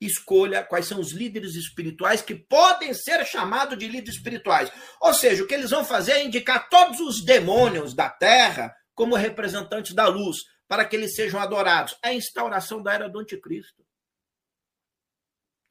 escolha 0.00 0.64
quais 0.64 0.86
são 0.86 1.00
os 1.00 1.12
líderes 1.12 1.54
espirituais 1.54 2.20
que 2.22 2.34
podem 2.34 2.92
ser 2.92 3.24
chamados 3.24 3.78
de 3.78 3.86
líderes 3.86 4.16
espirituais. 4.16 4.70
Ou 5.00 5.14
seja, 5.14 5.44
o 5.44 5.46
que 5.46 5.54
eles 5.54 5.70
vão 5.70 5.84
fazer 5.84 6.12
é 6.12 6.24
indicar 6.24 6.68
todos 6.68 7.00
os 7.00 7.24
demônios 7.24 7.94
da 7.94 8.10
Terra 8.10 8.74
como 8.94 9.14
representantes 9.14 9.94
da 9.94 10.06
luz, 10.06 10.38
para 10.68 10.84
que 10.84 10.96
eles 10.96 11.14
sejam 11.14 11.40
adorados. 11.40 11.96
É 12.02 12.08
a 12.08 12.14
instauração 12.14 12.82
da 12.82 12.92
era 12.92 13.08
do 13.08 13.18
anticristo. 13.18 13.81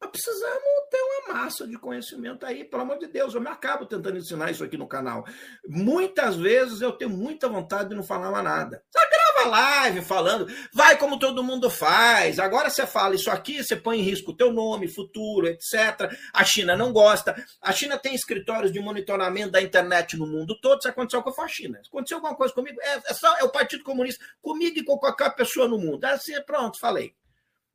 Nós 0.02 0.10
precisamos 0.10 0.64
ter 0.90 1.00
uma 1.00 1.36
massa 1.36 1.68
de 1.68 1.78
conhecimento 1.78 2.44
aí, 2.44 2.64
pelo 2.64 2.82
amor 2.82 2.98
de 2.98 3.08
Deus. 3.08 3.36
Eu 3.36 3.42
me 3.42 3.50
acabo 3.50 3.86
tentando 3.86 4.18
ensinar 4.18 4.50
isso 4.50 4.64
aqui 4.64 4.76
no 4.76 4.88
canal. 4.88 5.24
Muitas 5.68 6.36
vezes 6.36 6.82
eu 6.82 6.92
tenho 6.92 7.12
muita 7.12 7.48
vontade 7.48 7.90
de 7.90 7.96
não 7.96 8.04
falar 8.04 8.32
mais 8.32 8.44
nada. 8.44 8.84
Só 8.90 9.00
grava 9.10 9.50
live 9.50 10.02
falando, 10.02 10.48
vai 10.74 10.98
como 10.98 11.20
todo 11.20 11.44
mundo 11.44 11.70
faz. 11.70 12.40
Agora 12.40 12.70
você 12.70 12.88
fala 12.88 13.14
isso 13.14 13.30
aqui, 13.30 13.64
você 13.64 13.76
põe 13.76 14.00
em 14.00 14.04
risco 14.04 14.32
o 14.32 14.36
teu 14.36 14.52
nome, 14.52 14.88
futuro, 14.88 15.48
etc. 15.48 16.12
A 16.34 16.44
China 16.44 16.76
não 16.76 16.92
gosta. 16.92 17.36
A 17.62 17.72
China 17.72 17.98
tem 17.98 18.16
escritórios 18.16 18.72
de 18.72 18.80
monitoramento 18.80 19.52
da 19.52 19.62
internet 19.62 20.18
no 20.18 20.26
mundo 20.26 20.60
todo. 20.60 20.82
Se 20.82 20.90
aconteceu 20.90 21.22
com 21.22 21.42
a 21.42 21.48
China, 21.48 21.80
aconteceu 21.88 22.18
alguma 22.18 22.36
coisa 22.36 22.54
comigo, 22.54 22.80
é, 22.82 23.02
é, 23.06 23.14
só, 23.14 23.38
é 23.38 23.44
o 23.44 23.50
Partido 23.50 23.84
Comunista, 23.84 24.24
comigo 24.42 24.80
e 24.80 24.84
com 24.84 24.98
qualquer 24.98 25.36
pessoa 25.36 25.68
no 25.68 25.78
mundo. 25.78 26.04
Assim, 26.06 26.34
pronto, 26.42 26.80
falei. 26.80 27.14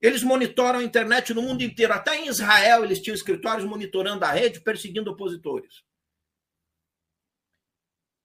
Eles 0.01 0.23
monitoram 0.23 0.81
a 0.81 0.85
internet 0.85 1.33
no 1.33 1.43
mundo 1.43 1.63
inteiro. 1.63 1.93
Até 1.93 2.17
em 2.17 2.29
Israel 2.29 2.85
eles 2.85 3.01
tinham 3.01 3.15
escritórios 3.15 3.67
monitorando 3.67 4.25
a 4.25 4.33
rede, 4.33 4.61
perseguindo 4.61 5.11
opositores. 5.11 5.83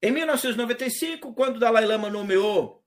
Em 0.01 0.11
1995, 0.11 1.33
quando 1.33 1.59
Dalai 1.59 1.85
Lama 1.85 2.09
nomeou 2.09 2.81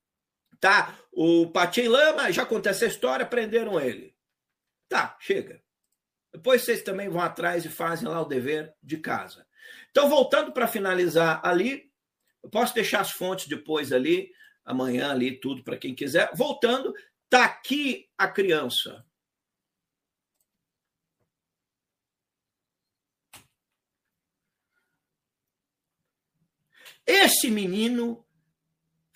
tá, 0.65 0.99
o 1.13 1.51
Pachei 1.51 1.87
Lama, 1.87 2.33
já 2.33 2.43
acontece 2.43 2.87
a 2.87 2.89
história, 2.89 3.27
prenderam 3.27 3.79
ele. 3.79 4.17
Tá, 4.89 5.15
chega. 5.21 5.63
Depois 6.33 6.63
vocês 6.63 6.83
também 6.83 7.09
vão 7.09 7.21
atrás 7.21 7.67
e 7.67 7.69
fazem 7.69 8.09
lá 8.09 8.21
o 8.23 8.25
dever 8.25 8.75
de 8.83 8.97
casa. 8.97 9.47
Então, 9.91 10.09
voltando 10.09 10.53
para 10.53 10.67
finalizar 10.67 11.41
ali, 11.45 11.93
eu 12.43 12.49
posso 12.49 12.75
deixar 12.75 13.01
as 13.01 13.11
fontes 13.11 13.47
depois 13.47 13.93
ali, 13.93 14.31
amanhã 14.65 15.11
ali, 15.11 15.39
tudo 15.39 15.63
para 15.63 15.77
quem 15.77 15.95
quiser. 15.95 16.31
Voltando, 16.35 16.95
Está 17.25 17.45
aqui 17.45 18.09
a 18.17 18.29
criança. 18.29 19.05
Esse 27.07 27.51
menino 27.51 28.27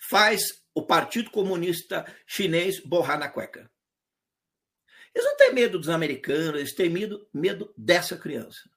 faz 0.09 0.63
o 0.73 0.85
Partido 0.85 1.31
Comunista 1.31 2.05
Chinês 2.27 2.79
borrar 2.79 3.17
na 3.19 3.29
cueca. 3.29 3.71
Eles 5.13 5.27
não 5.27 5.37
têm 5.37 5.53
medo 5.53 5.79
dos 5.79 5.89
americanos, 5.89 6.59
eles 6.59 6.75
têm 6.75 6.89
medo, 6.89 7.27
medo 7.33 7.73
dessa 7.75 8.17
criança. 8.17 8.69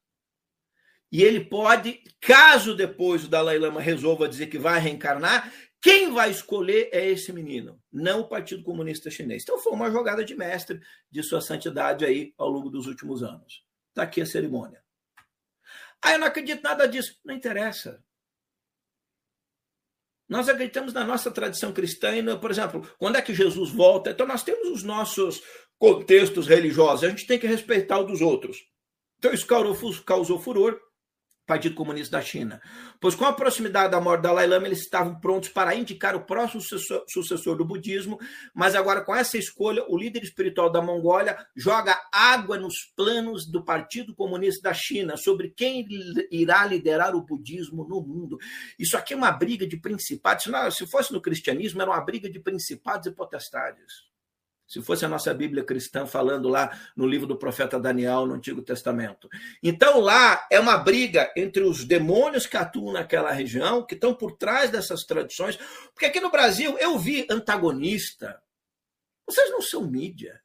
E 1.11 1.23
ele 1.23 1.45
pode, 1.45 2.03
caso 2.21 2.75
depois 2.75 3.25
o 3.25 3.29
Dalai 3.29 3.59
Lama 3.59 3.81
resolva 3.81 4.29
dizer 4.29 4.47
que 4.47 4.59
vai 4.59 4.81
reencarnar, 4.81 5.53
quem 5.83 6.13
vai 6.13 6.31
escolher 6.31 6.89
é 6.93 7.05
esse 7.11 7.33
menino, 7.33 7.83
não 7.93 8.21
o 8.21 8.29
Partido 8.29 8.63
Comunista 8.63 9.11
Chinês. 9.11 9.43
Então 9.43 9.59
foi 9.59 9.73
uma 9.73 9.91
jogada 9.91 10.25
de 10.25 10.33
mestre 10.33 10.81
de 11.11 11.25
sua 11.25 11.41
santidade 11.41 12.05
aí 12.05 12.33
ao 12.39 12.49
longo 12.49 12.71
dos 12.71 12.87
últimos 12.87 13.25
anos. 13.25 13.65
Está 13.89 14.05
aqui 14.05 14.21
a 14.21 14.27
cerimônia. 14.27 14.81
Ah, 16.01 16.13
eu 16.13 16.21
não 16.21 16.29
acredito 16.29 16.63
nada 16.63 16.87
disso. 16.87 17.19
Não 17.25 17.35
interessa. 17.35 18.01
Nós 20.29 20.49
acreditamos 20.49 20.93
na 20.93 21.05
nossa 21.05 21.33
tradição 21.33 21.73
cristã 21.73 22.17
e, 22.17 22.39
por 22.39 22.53
exemplo, 22.53 22.89
quando 22.97 23.17
é 23.17 23.23
que 23.23 23.35
Jesus 23.35 23.71
volta? 23.71 24.13
Então 24.13 24.27
nós 24.27 24.45
temos 24.45 24.69
os 24.69 24.85
nossos 24.85 25.43
contextos 25.79 26.47
religiosos, 26.47 27.03
a 27.03 27.09
gente 27.09 27.27
tem 27.27 27.41
que 27.41 27.47
respeitar 27.47 27.99
o 27.99 28.05
dos 28.05 28.21
outros. 28.21 28.57
Então 29.19 29.33
isso 29.33 29.47
causou 30.05 30.39
furor 30.39 30.81
Partido 31.47 31.75
Comunista 31.75 32.17
da 32.17 32.23
China. 32.23 32.61
Pois 33.01 33.15
com 33.15 33.25
a 33.25 33.33
proximidade 33.33 33.91
da 33.91 34.01
morte 34.01 34.23
da 34.23 34.29
Dalai 34.29 34.47
Lama, 34.47 34.67
eles 34.67 34.81
estavam 34.81 35.19
prontos 35.19 35.49
para 35.49 35.75
indicar 35.75 36.15
o 36.15 36.25
próximo 36.25 36.61
sucessor, 36.61 37.05
sucessor, 37.09 37.57
do 37.57 37.65
budismo, 37.65 38.19
mas 38.55 38.75
agora 38.75 39.03
com 39.03 39.15
essa 39.15 39.37
escolha, 39.37 39.85
o 39.89 39.99
líder 39.99 40.23
espiritual 40.23 40.71
da 40.71 40.81
Mongólia 40.81 41.37
joga 41.57 42.01
água 42.13 42.57
nos 42.57 42.93
planos 42.97 43.45
do 43.45 43.65
Partido 43.65 44.15
Comunista 44.15 44.63
da 44.63 44.75
China 44.75 45.17
sobre 45.17 45.51
quem 45.51 45.87
irá 46.31 46.65
liderar 46.65 47.15
o 47.15 47.23
budismo 47.23 47.87
no 47.89 48.01
mundo. 48.01 48.39
Isso 48.79 48.97
aqui 48.97 49.13
é 49.13 49.17
uma 49.17 49.33
briga 49.33 49.67
de 49.67 49.77
principados. 49.77 50.45
Se 50.77 50.87
fosse 50.87 51.13
no 51.13 51.21
cristianismo, 51.21 51.83
era 51.83 51.91
uma 51.91 52.05
briga 52.05 52.31
de 52.31 52.39
principados 52.39 53.07
e 53.07 53.11
potestades. 53.11 54.12
Se 54.73 54.81
fosse 54.81 55.05
a 55.05 55.09
nossa 55.09 55.35
Bíblia 55.35 55.63
cristã 55.63 56.07
falando 56.07 56.49
lá 56.49 56.75
no 56.97 57.07
livro 57.07 57.27
do 57.27 57.37
profeta 57.37 57.79
Daniel, 57.79 58.25
no 58.25 58.33
Antigo 58.33 58.63
Testamento. 58.63 59.29
Então 59.63 60.01
lá 60.01 60.47
é 60.51 60.59
uma 60.59 60.79
briga 60.79 61.31
entre 61.37 61.63
os 61.63 61.85
demônios 61.85 62.47
que 62.47 62.57
atuam 62.57 62.95
naquela 62.95 63.31
região, 63.33 63.85
que 63.85 63.93
estão 63.93 64.15
por 64.15 64.33
trás 64.39 64.71
dessas 64.71 65.03
tradições. 65.03 65.59
Porque 65.93 66.07
aqui 66.07 66.21
no 66.21 66.31
Brasil 66.31 66.79
eu 66.79 66.99
vi 66.99 67.27
antagonista. 67.29 68.43
Vocês 69.27 69.51
não 69.51 69.61
são 69.61 69.87
mídia. 69.87 70.43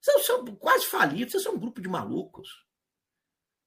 Vocês 0.00 0.24
são 0.24 0.46
quase 0.56 0.86
falidos, 0.86 1.32
vocês 1.32 1.44
são 1.44 1.52
um 1.52 1.60
grupo 1.60 1.82
de 1.82 1.90
malucos. 1.90 2.48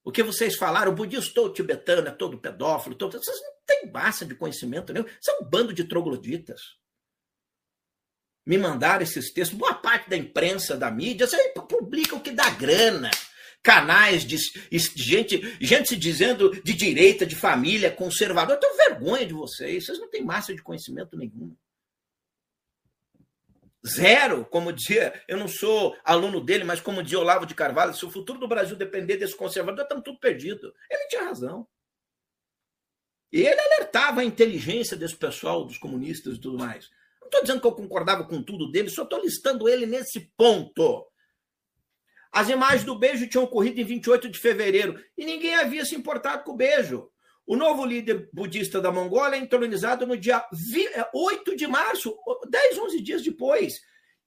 O 0.04 0.12
que 0.12 0.24
vocês 0.24 0.56
falaram, 0.56 0.94
o 0.94 0.96
budista 0.96 1.32
todo 1.32 1.54
tibetano, 1.54 2.08
é 2.08 2.12
todo 2.12 2.40
pedófilo, 2.40 2.96
todo... 2.96 3.20
vocês 3.20 3.40
não 3.40 3.54
têm 3.68 3.92
massa 3.92 4.26
de 4.26 4.34
conhecimento 4.34 4.92
nenhum. 4.92 5.06
São 5.22 5.42
um 5.42 5.46
bando 5.46 5.72
de 5.72 5.84
trogloditas 5.84 6.60
me 8.46 8.58
mandaram 8.58 9.04
esses 9.04 9.32
textos, 9.32 9.58
boa 9.58 9.74
parte 9.74 10.10
da 10.10 10.16
imprensa, 10.16 10.78
da 10.78 10.92
mídia, 10.92 11.26
você 11.26 11.38
publica 11.68 12.16
o 12.16 12.22
que 12.22 12.32
dá 12.32 12.50
grana. 12.52 13.10
Canais 13.64 14.24
de, 14.24 14.38
gente, 14.72 15.58
gente 15.60 15.90
se 15.90 15.96
dizendo 15.96 16.52
de 16.62 16.74
direita, 16.74 17.26
de 17.26 17.36
família, 17.36 17.90
conservador. 17.90 18.56
Eu 18.56 18.60
tenho 18.60 18.78
vergonha 18.78 19.26
de 19.26 19.34
vocês. 19.34 19.84
Vocês 19.84 19.98
não 19.98 20.08
têm 20.08 20.24
massa 20.24 20.54
de 20.54 20.62
conhecimento 20.62 21.18
nenhum. 21.18 21.56
Zero, 23.88 24.46
como 24.46 24.72
dizia, 24.72 25.20
eu 25.28 25.38
não 25.38 25.48
sou 25.48 25.98
aluno 26.04 26.40
dele, 26.40 26.64
mas 26.64 26.80
como 26.80 27.02
dizia 27.02 27.20
Olavo 27.20 27.48
de 27.48 27.56
Carvalho, 27.56 27.96
se 27.96 28.06
o 28.06 28.12
futuro 28.12 28.40
do 28.40 28.48
Brasil 28.48 28.76
depender 28.76 29.18
desse 29.18 29.36
conservador, 29.36 29.82
estamos 29.82 30.04
tudo 30.04 30.20
perdido. 30.20 30.72
Ele 30.90 31.08
tinha 31.08 31.24
razão. 31.24 31.68
E 33.32 33.42
ele 33.42 33.60
alertava 33.60 34.22
a 34.22 34.26
inteligência 34.26 34.96
desse 34.96 35.16
pessoal, 35.16 35.66
dos 35.66 35.80
comunistas 35.80 36.36
e 36.36 36.40
tudo 36.40 36.60
mais. 36.60 36.90
Não 37.26 37.28
estou 37.28 37.42
dizendo 37.42 37.62
que 37.62 37.68
eu 37.68 37.72
concordava 37.72 38.24
com 38.24 38.42
tudo 38.44 38.70
dele, 38.70 38.90
só 38.90 39.02
estou 39.04 39.20
listando 39.20 39.68
ele 39.68 39.88
nesse 39.88 40.32
ponto. 40.38 41.06
As 42.32 42.50
imagens 42.50 42.84
do 42.84 42.98
beijo 42.98 43.28
tinham 43.28 43.46
ocorrido 43.46 43.82
em 43.82 43.84
28 43.84 44.30
de 44.30 44.38
fevereiro 44.38 45.02
e 45.18 45.26
ninguém 45.26 45.56
havia 45.56 45.84
se 45.84 45.96
importado 45.96 46.44
com 46.44 46.52
o 46.52 46.56
beijo. 46.56 47.10
O 47.48 47.56
novo 47.56 47.84
líder 47.84 48.30
budista 48.32 48.80
da 48.80 48.92
Mongólia 48.92 49.38
é 49.38 49.40
entronizado 49.40 50.06
no 50.06 50.16
dia 50.16 50.46
8 51.14 51.52
é, 51.52 51.56
de 51.56 51.66
março, 51.66 52.16
10, 52.48 52.78
11 52.78 53.02
dias 53.02 53.24
depois. 53.24 53.74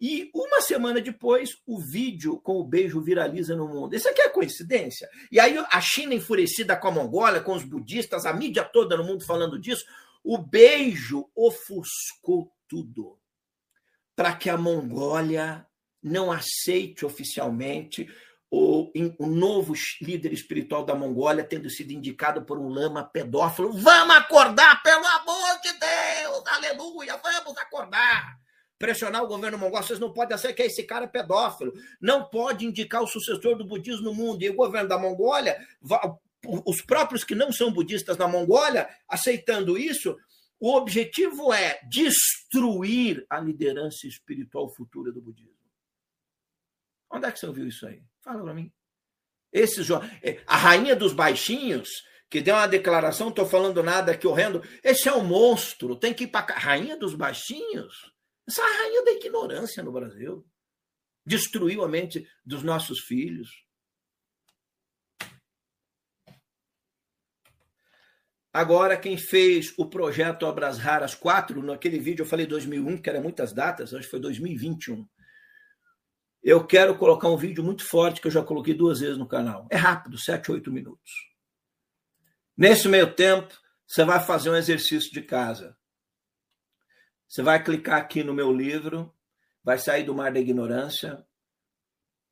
E 0.01 0.31
uma 0.35 0.61
semana 0.61 1.01
depois, 1.01 1.51
o 1.67 1.79
vídeo 1.81 2.41
com 2.41 2.55
o 2.55 2.65
beijo 2.65 3.01
viraliza 3.01 3.55
no 3.55 3.69
mundo. 3.69 3.95
Isso 3.95 4.09
aqui 4.09 4.23
é 4.23 4.29
coincidência? 4.29 5.09
E 5.31 5.39
aí 5.39 5.57
a 5.71 5.81
China 5.81 6.15
enfurecida 6.15 6.77
com 6.77 6.89
a 6.89 6.93
Mongólia, 6.93 7.41
com 7.41 7.55
os 7.55 7.65
budistas, 7.65 8.27
a 8.27 8.33
mídia 8.33 8.65
toda 8.65 8.97
no 8.97 9.05
mundo 9.05 9.25
falando 9.25 9.59
disso, 9.59 9.85
o 10.25 10.39
beijo 10.39 11.29
ofuscou 11.35 12.53
tudo 12.69 13.19
para 14.15 14.35
que 14.35 14.51
a 14.51 14.57
Mongólia 14.57 15.65
não 16.03 16.33
aceite 16.33 17.07
oficialmente 17.07 18.09
o, 18.51 18.91
o, 19.19 19.27
novo 19.27 19.75
líder 20.01 20.33
espiritual 20.33 20.85
da 20.85 20.95
Mongólia 20.95 21.45
tendo 21.45 21.69
sido 21.69 21.93
indicado 21.93 22.43
por 22.43 22.59
um 22.59 22.69
lama 22.69 23.05
pedófilo. 23.05 23.73
Vamos 23.73 24.17
acordar, 24.17 24.83
pelo 24.83 25.07
amor 25.07 25.61
de 25.63 25.73
Deus! 25.73 26.43
Aleluia! 26.47 27.17
Vamos 27.23 27.57
acordar! 27.59 28.39
Pressionar 28.79 29.23
o 29.23 29.29
governo 29.29 29.59
mongol, 29.59 29.83
vocês 29.83 29.99
não 29.99 30.13
podem 30.13 30.37
dizer 30.37 30.53
que 30.53 30.63
esse 30.63 30.85
cara 30.85 31.05
é 31.05 31.09
pedófilo. 31.09 31.73
Não 32.01 32.25
pode 32.25 32.65
indicar 32.65 33.03
o 33.03 33.09
sucessor 33.09 33.57
do 33.57 33.67
budismo 33.67 34.05
no 34.05 34.15
mundo. 34.15 34.43
E 34.43 34.51
o 34.51 34.55
governo 34.55 34.89
da 34.89 34.97
Mongólia, 34.97 35.59
os 36.65 36.81
próprios 36.83 37.25
que 37.25 37.35
não 37.35 37.53
são 37.53 37.73
budistas 37.73 38.17
na 38.17 38.29
Mongólia, 38.29 38.89
aceitando 39.09 39.77
isso, 39.77 40.17
o 40.61 40.75
objetivo 40.75 41.53
é 41.53 41.81
destruir 41.89 43.25
a 43.31 43.39
liderança 43.39 44.07
espiritual 44.07 44.69
futura 44.75 45.13
do 45.13 45.21
budismo. 45.21 45.57
Onde 47.11 47.27
é 47.27 47.33
que 47.33 47.39
você 47.39 47.47
ouviu 47.47 47.67
isso 47.67 47.87
aí? 47.87 48.03
Fala 48.23 48.43
para 48.43 48.55
mim. 48.55 48.73
Esse, 49.53 49.81
é, 50.23 50.43
a 50.47 50.57
rainha 50.57 50.95
dos 50.95 51.13
baixinhos, 51.13 51.89
que 52.29 52.41
deu 52.41 52.55
uma 52.55 52.67
declaração, 52.67 53.29
estou 53.29 53.47
falando 53.47 53.83
nada 53.83 54.13
aqui 54.13 54.27
horrendo. 54.27 54.63
Esse 54.83 55.09
é 55.09 55.13
um 55.15 55.25
monstro, 55.25 55.97
tem 55.97 56.13
que 56.13 56.25
ir 56.25 56.29
para 56.29 56.53
a 56.53 56.59
rainha 56.59 56.97
dos 56.97 57.15
baixinhos. 57.15 58.13
Essa 58.47 58.61
é 58.61 58.65
a 58.65 58.79
rainha 58.79 59.05
da 59.05 59.13
ignorância 59.13 59.83
no 59.83 59.93
Brasil. 59.93 60.47
Destruiu 61.25 61.85
a 61.85 61.89
mente 61.89 62.27
dos 62.45 62.63
nossos 62.63 63.01
filhos. 63.01 63.49
Agora, 68.53 68.97
quem 68.97 69.17
fez 69.17 69.75
o 69.77 69.87
projeto 69.87 70.45
Obras 70.45 70.79
Raras 70.79 71.15
4, 71.15 71.63
naquele 71.63 71.99
vídeo 71.99 72.23
eu 72.23 72.27
falei 72.27 72.47
2001, 72.47 72.99
que 72.99 73.11
era 73.11 73.21
muitas 73.21 73.53
datas, 73.53 73.93
acho 73.93 74.05
que 74.05 74.11
foi 74.11 74.21
2021. 74.21 75.07
Eu 76.43 76.67
quero 76.67 76.97
colocar 76.97 77.29
um 77.29 77.37
vídeo 77.37 77.63
muito 77.63 77.85
forte 77.85 78.21
que 78.21 78.27
eu 78.27 78.33
já 78.33 78.43
coloquei 78.43 78.73
duas 78.73 79.01
vezes 79.01 79.19
no 79.19 79.29
canal. 79.29 79.67
É 79.71 79.77
rápido, 79.77 80.17
7, 80.17 80.51
8 80.51 80.73
minutos. 80.73 81.11
Nesse 82.57 82.89
meio 82.89 83.15
tempo, 83.15 83.55
você 83.87 84.05
vai 84.05 84.19
fazer 84.19 84.51
um 84.51 84.57
exercício 84.57 85.13
de 85.13 85.23
casa. 85.23 85.77
Você 87.29 87.43
vai 87.43 87.63
clicar 87.63 88.01
aqui 88.01 88.25
no 88.25 88.33
meu 88.33 88.51
livro, 88.51 89.15
vai 89.63 89.79
sair 89.79 90.05
do 90.05 90.15
mar 90.15 90.33
da 90.33 90.41
ignorância. 90.41 91.25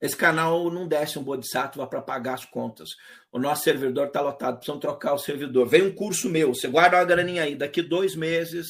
Esse 0.00 0.16
canal 0.16 0.70
não 0.70 0.86
desce 0.86 1.18
um 1.18 1.22
bodhisattva 1.22 1.86
para 1.86 2.02
pagar 2.02 2.34
as 2.34 2.44
contas. 2.44 2.90
O 3.32 3.38
nosso 3.38 3.64
servidor 3.64 4.08
está 4.08 4.20
lotado, 4.20 4.56
precisamos 4.56 4.82
trocar 4.82 5.14
o 5.14 5.18
servidor. 5.18 5.66
Vem 5.66 5.82
um 5.82 5.94
curso 5.94 6.28
meu, 6.28 6.54
você 6.54 6.68
guarda 6.68 6.98
uma 6.98 7.04
graninha 7.04 7.44
aí. 7.44 7.56
Daqui 7.56 7.80
dois 7.80 8.14
meses, 8.14 8.66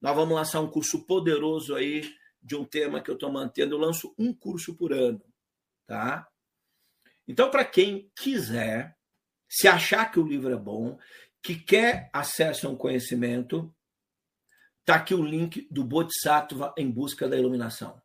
nós 0.00 0.14
vamos 0.14 0.34
lançar 0.34 0.60
um 0.60 0.70
curso 0.70 1.06
poderoso 1.06 1.74
aí 1.76 2.12
de 2.42 2.56
um 2.56 2.64
tema 2.64 3.00
que 3.00 3.10
eu 3.10 3.14
estou 3.14 3.30
mantendo. 3.30 3.74
Eu 3.74 3.78
lanço 3.78 4.12
um 4.18 4.34
curso 4.34 4.74
por 4.74 4.92
ano, 4.92 5.22
tá? 5.86 6.26
Então, 7.28 7.48
para 7.48 7.64
quem 7.64 8.10
quiser, 8.16 8.96
se 9.48 9.68
achar 9.68 10.10
que 10.10 10.18
o 10.18 10.26
livro 10.26 10.52
é 10.52 10.56
bom, 10.56 10.98
que 11.40 11.54
quer 11.54 12.10
acesso 12.12 12.66
a 12.66 12.70
um 12.70 12.76
conhecimento, 12.76 13.72
tá 14.84 14.96
aqui 14.96 15.14
o 15.14 15.22
link 15.22 15.68
do 15.70 15.84
Bodhisattva 15.84 16.74
em 16.76 16.90
busca 16.90 17.28
da 17.28 17.36
iluminação. 17.36 18.00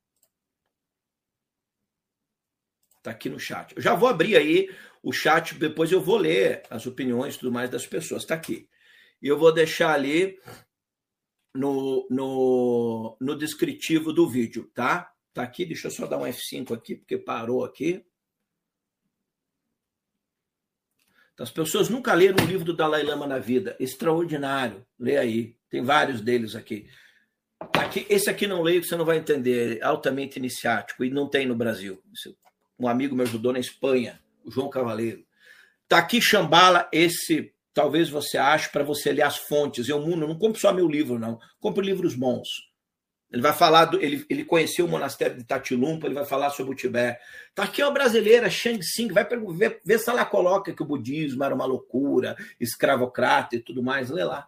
Tá 3.05 3.11
aqui 3.11 3.29
no 3.29 3.39
chat. 3.39 3.71
Eu 3.75 3.83
já 3.83 3.93
vou 3.93 4.09
abrir 4.09 4.35
aí 4.35 4.67
o 5.03 5.11
chat, 5.11 5.53
depois 5.53 5.91
eu 5.91 6.01
vou 6.01 6.17
ler 6.17 6.63
as 6.71 6.87
opiniões 6.87 7.35
e 7.35 7.37
tudo 7.37 7.51
mais 7.51 7.69
das 7.69 7.85
pessoas. 7.85 8.25
Tá 8.25 8.33
aqui. 8.33 8.67
E 9.21 9.27
eu 9.27 9.37
vou 9.37 9.53
deixar 9.53 9.93
ali 9.93 10.39
no, 11.53 12.07
no, 12.09 13.15
no 13.21 13.37
descritivo 13.37 14.11
do 14.11 14.27
vídeo, 14.27 14.71
tá? 14.73 15.13
Tá 15.35 15.43
aqui, 15.43 15.67
deixa 15.67 15.85
eu 15.85 15.91
só 15.91 16.07
dar 16.07 16.17
um 16.17 16.23
F5 16.23 16.75
aqui, 16.75 16.95
porque 16.95 17.15
parou 17.15 17.63
aqui. 17.63 18.03
As 21.39 21.51
pessoas 21.51 21.89
nunca 21.89 22.11
leram 22.11 22.43
o 22.43 22.47
livro 22.47 22.65
do 22.65 22.75
Dalai 22.75 23.03
Lama 23.03 23.27
na 23.27 23.37
vida. 23.37 23.75
Extraordinário. 23.79 24.83
Lê 24.97 25.15
aí. 25.17 25.55
Tem 25.69 25.83
vários 25.83 26.21
deles 26.21 26.55
aqui. 26.55 26.89
aqui 27.77 28.07
esse 28.09 28.31
aqui 28.31 28.47
não 28.47 28.63
leio, 28.63 28.81
que 28.81 28.87
você 28.87 28.95
não 28.95 29.05
vai 29.05 29.17
entender. 29.17 29.77
É 29.77 29.83
altamente 29.83 30.39
iniciático 30.39 31.05
e 31.05 31.11
não 31.11 31.29
tem 31.29 31.45
no 31.45 31.55
Brasil. 31.55 32.01
Um 32.79 32.87
amigo 32.87 33.15
me 33.15 33.23
ajudou 33.23 33.53
na 33.53 33.59
Espanha, 33.59 34.19
o 34.43 34.51
João 34.51 34.69
Cavaleiro. 34.69 35.23
Tá 35.87 35.97
aqui 35.97 36.21
Chambala, 36.21 36.89
esse 36.91 37.53
talvez 37.73 38.09
você 38.09 38.37
ache 38.37 38.69
para 38.69 38.83
você 38.83 39.11
ler 39.11 39.23
as 39.23 39.37
fontes. 39.37 39.89
Eu 39.89 39.99
não 39.99 40.37
compro 40.37 40.59
só 40.59 40.73
meu 40.73 40.87
livro, 40.87 41.19
não. 41.19 41.39
Compro 41.59 41.83
livros 41.83 42.15
bons. 42.15 42.47
Ele 43.31 43.41
vai 43.41 43.53
falar, 43.53 43.85
do, 43.85 44.01
ele, 44.01 44.25
ele 44.29 44.45
conheceu 44.45 44.85
o 44.85 44.89
monastério 44.89 45.35
de 45.35 45.43
Tatilumpa, 45.43 46.07
ele 46.07 46.15
vai 46.15 46.23
falar 46.23 46.51
sobre 46.51 46.71
o 46.71 46.75
Tibete. 46.75 47.19
Tá 47.53 47.63
aqui 47.63 47.83
uma 47.83 47.91
brasileira, 47.91 48.49
Shang 48.49 48.79
Tsing, 48.79 49.09
vai 49.09 49.27
ver, 49.27 49.81
ver 49.83 49.99
se 49.99 50.09
ela 50.09 50.23
coloca 50.23 50.71
que 50.71 50.81
o 50.81 50.85
budismo 50.85 51.43
era 51.43 51.53
uma 51.53 51.65
loucura, 51.65 52.37
escravocrata 52.59 53.57
e 53.57 53.59
tudo 53.59 53.83
mais, 53.83 54.09
lê 54.09 54.23
lá. 54.23 54.47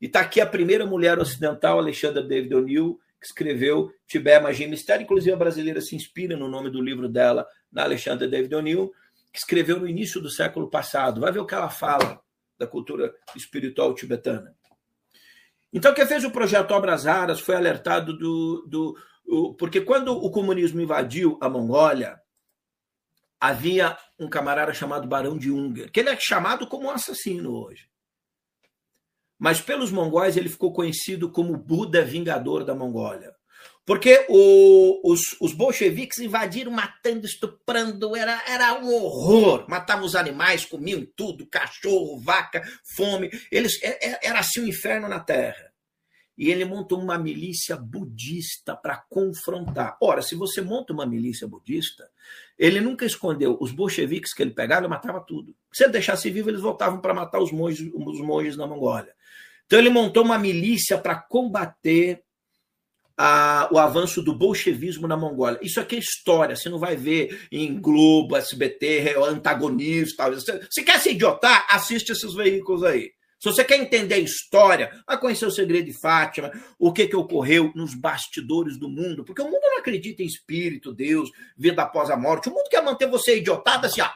E 0.00 0.08
tá 0.08 0.20
aqui 0.20 0.40
a 0.40 0.46
primeira 0.46 0.86
mulher 0.86 1.18
ocidental, 1.18 1.78
Alexandra 1.78 2.22
David 2.22 2.54
O'Neill, 2.54 3.00
que 3.20 3.26
escreveu 3.26 3.92
Tibete, 4.06 4.42
Magia 4.42 4.66
e 4.66 4.70
Mistério, 4.70 5.04
inclusive 5.04 5.32
a 5.32 5.36
brasileira 5.36 5.80
se 5.80 5.94
inspira 5.94 6.36
no 6.36 6.48
nome 6.48 6.70
do 6.70 6.80
livro 6.80 7.08
dela, 7.08 7.46
na 7.70 7.82
Alexandra 7.82 8.26
David 8.26 8.54
O'Neill, 8.54 8.90
que 9.32 9.38
escreveu 9.38 9.78
no 9.78 9.86
início 9.86 10.20
do 10.20 10.30
século 10.30 10.70
passado. 10.70 11.20
Vai 11.20 11.30
ver 11.30 11.40
o 11.40 11.46
que 11.46 11.54
ela 11.54 11.68
fala 11.68 12.20
da 12.58 12.66
cultura 12.66 13.14
espiritual 13.36 13.94
tibetana. 13.94 14.54
Então, 15.72 15.94
quem 15.94 16.06
fez 16.06 16.24
o 16.24 16.30
projeto 16.30 16.72
Obras 16.72 17.04
Raras 17.04 17.40
foi 17.40 17.54
alertado 17.54 18.16
do. 18.16 18.66
do 18.66 18.96
porque 19.56 19.80
quando 19.82 20.12
o 20.12 20.30
comunismo 20.30 20.80
invadiu 20.80 21.38
a 21.40 21.48
Mongólia, 21.48 22.20
havia 23.38 23.96
um 24.18 24.28
camarada 24.28 24.74
chamado 24.74 25.06
Barão 25.06 25.38
de 25.38 25.52
Unger, 25.52 25.90
que 25.92 26.00
ele 26.00 26.10
é 26.10 26.18
chamado 26.18 26.66
como 26.66 26.86
um 26.86 26.90
assassino 26.90 27.54
hoje. 27.54 27.89
Mas 29.40 29.58
pelos 29.58 29.90
mongóis 29.90 30.36
ele 30.36 30.50
ficou 30.50 30.70
conhecido 30.70 31.30
como 31.30 31.56
Buda 31.56 32.04
Vingador 32.04 32.62
da 32.62 32.74
Mongólia. 32.74 33.34
Porque 33.86 34.26
o, 34.28 35.00
os, 35.10 35.20
os 35.40 35.54
bolcheviques 35.54 36.18
invadiram 36.18 36.70
matando, 36.70 37.24
estuprando, 37.24 38.14
era, 38.14 38.40
era 38.46 38.78
um 38.78 38.92
horror. 38.92 39.64
Matavam 39.66 40.04
os 40.04 40.14
animais, 40.14 40.66
comiam 40.66 41.06
tudo, 41.16 41.46
cachorro, 41.46 42.20
vaca, 42.20 42.62
fome. 42.94 43.30
Eles 43.50 43.82
é, 43.82 44.10
é, 44.10 44.20
Era 44.22 44.40
assim 44.40 44.60
um 44.60 44.68
inferno 44.68 45.08
na 45.08 45.18
Terra. 45.18 45.70
E 46.36 46.50
ele 46.50 46.64
montou 46.66 47.00
uma 47.00 47.18
milícia 47.18 47.76
budista 47.76 48.76
para 48.76 49.02
confrontar. 49.08 49.96
Ora, 50.02 50.20
se 50.20 50.34
você 50.34 50.60
monta 50.60 50.92
uma 50.92 51.06
milícia 51.06 51.48
budista, 51.48 52.08
ele 52.58 52.80
nunca 52.80 53.06
escondeu 53.06 53.56
os 53.60 53.72
bolcheviques 53.72 54.34
que 54.34 54.42
ele 54.42 54.52
pegava, 54.52 54.82
ele 54.82 54.88
matava 54.88 55.20
tudo. 55.20 55.56
Se 55.72 55.84
ele 55.84 55.92
deixasse 55.92 56.30
vivo, 56.30 56.50
eles 56.50 56.60
voltavam 56.60 57.00
para 57.00 57.14
matar 57.14 57.40
os 57.40 57.50
monges, 57.50 57.90
os 57.92 58.20
monges 58.20 58.56
na 58.56 58.66
Mongólia. 58.66 59.14
Então 59.70 59.78
ele 59.78 59.88
montou 59.88 60.24
uma 60.24 60.36
milícia 60.36 60.98
para 60.98 61.14
combater 61.14 62.20
a, 63.16 63.68
o 63.70 63.78
avanço 63.78 64.20
do 64.20 64.34
bolchevismo 64.34 65.06
na 65.06 65.16
Mongólia. 65.16 65.60
Isso 65.62 65.78
aqui 65.78 65.94
é 65.94 66.00
história, 66.00 66.56
você 66.56 66.68
não 66.68 66.80
vai 66.80 66.96
ver 66.96 67.46
em 67.52 67.80
Globo, 67.80 68.36
SBT, 68.36 69.14
antagonista. 69.28 70.28
Você, 70.28 70.58
você 70.68 70.82
quer 70.82 70.98
se 70.98 71.10
idiotar? 71.10 71.68
Assiste 71.70 72.10
esses 72.10 72.34
veículos 72.34 72.82
aí. 72.82 73.12
Se 73.38 73.48
você 73.48 73.62
quer 73.62 73.76
entender 73.76 74.16
a 74.16 74.18
história, 74.18 74.90
vai 75.06 75.20
conhecer 75.20 75.46
o 75.46 75.52
segredo 75.52 75.86
de 75.86 76.00
Fátima, 76.00 76.50
o 76.76 76.92
que, 76.92 77.06
que 77.06 77.14
ocorreu 77.14 77.70
nos 77.76 77.94
bastidores 77.94 78.76
do 78.76 78.88
mundo, 78.88 79.24
porque 79.24 79.40
o 79.40 79.44
mundo 79.44 79.62
não 79.62 79.78
acredita 79.78 80.20
em 80.20 80.26
espírito, 80.26 80.92
Deus, 80.92 81.30
vida 81.56 81.82
após 81.82 82.10
a 82.10 82.16
morte. 82.16 82.48
O 82.48 82.52
mundo 82.52 82.68
quer 82.68 82.82
manter 82.82 83.08
você 83.08 83.38
idiotado 83.38 83.86
assim, 83.86 84.00
ó, 84.00 84.10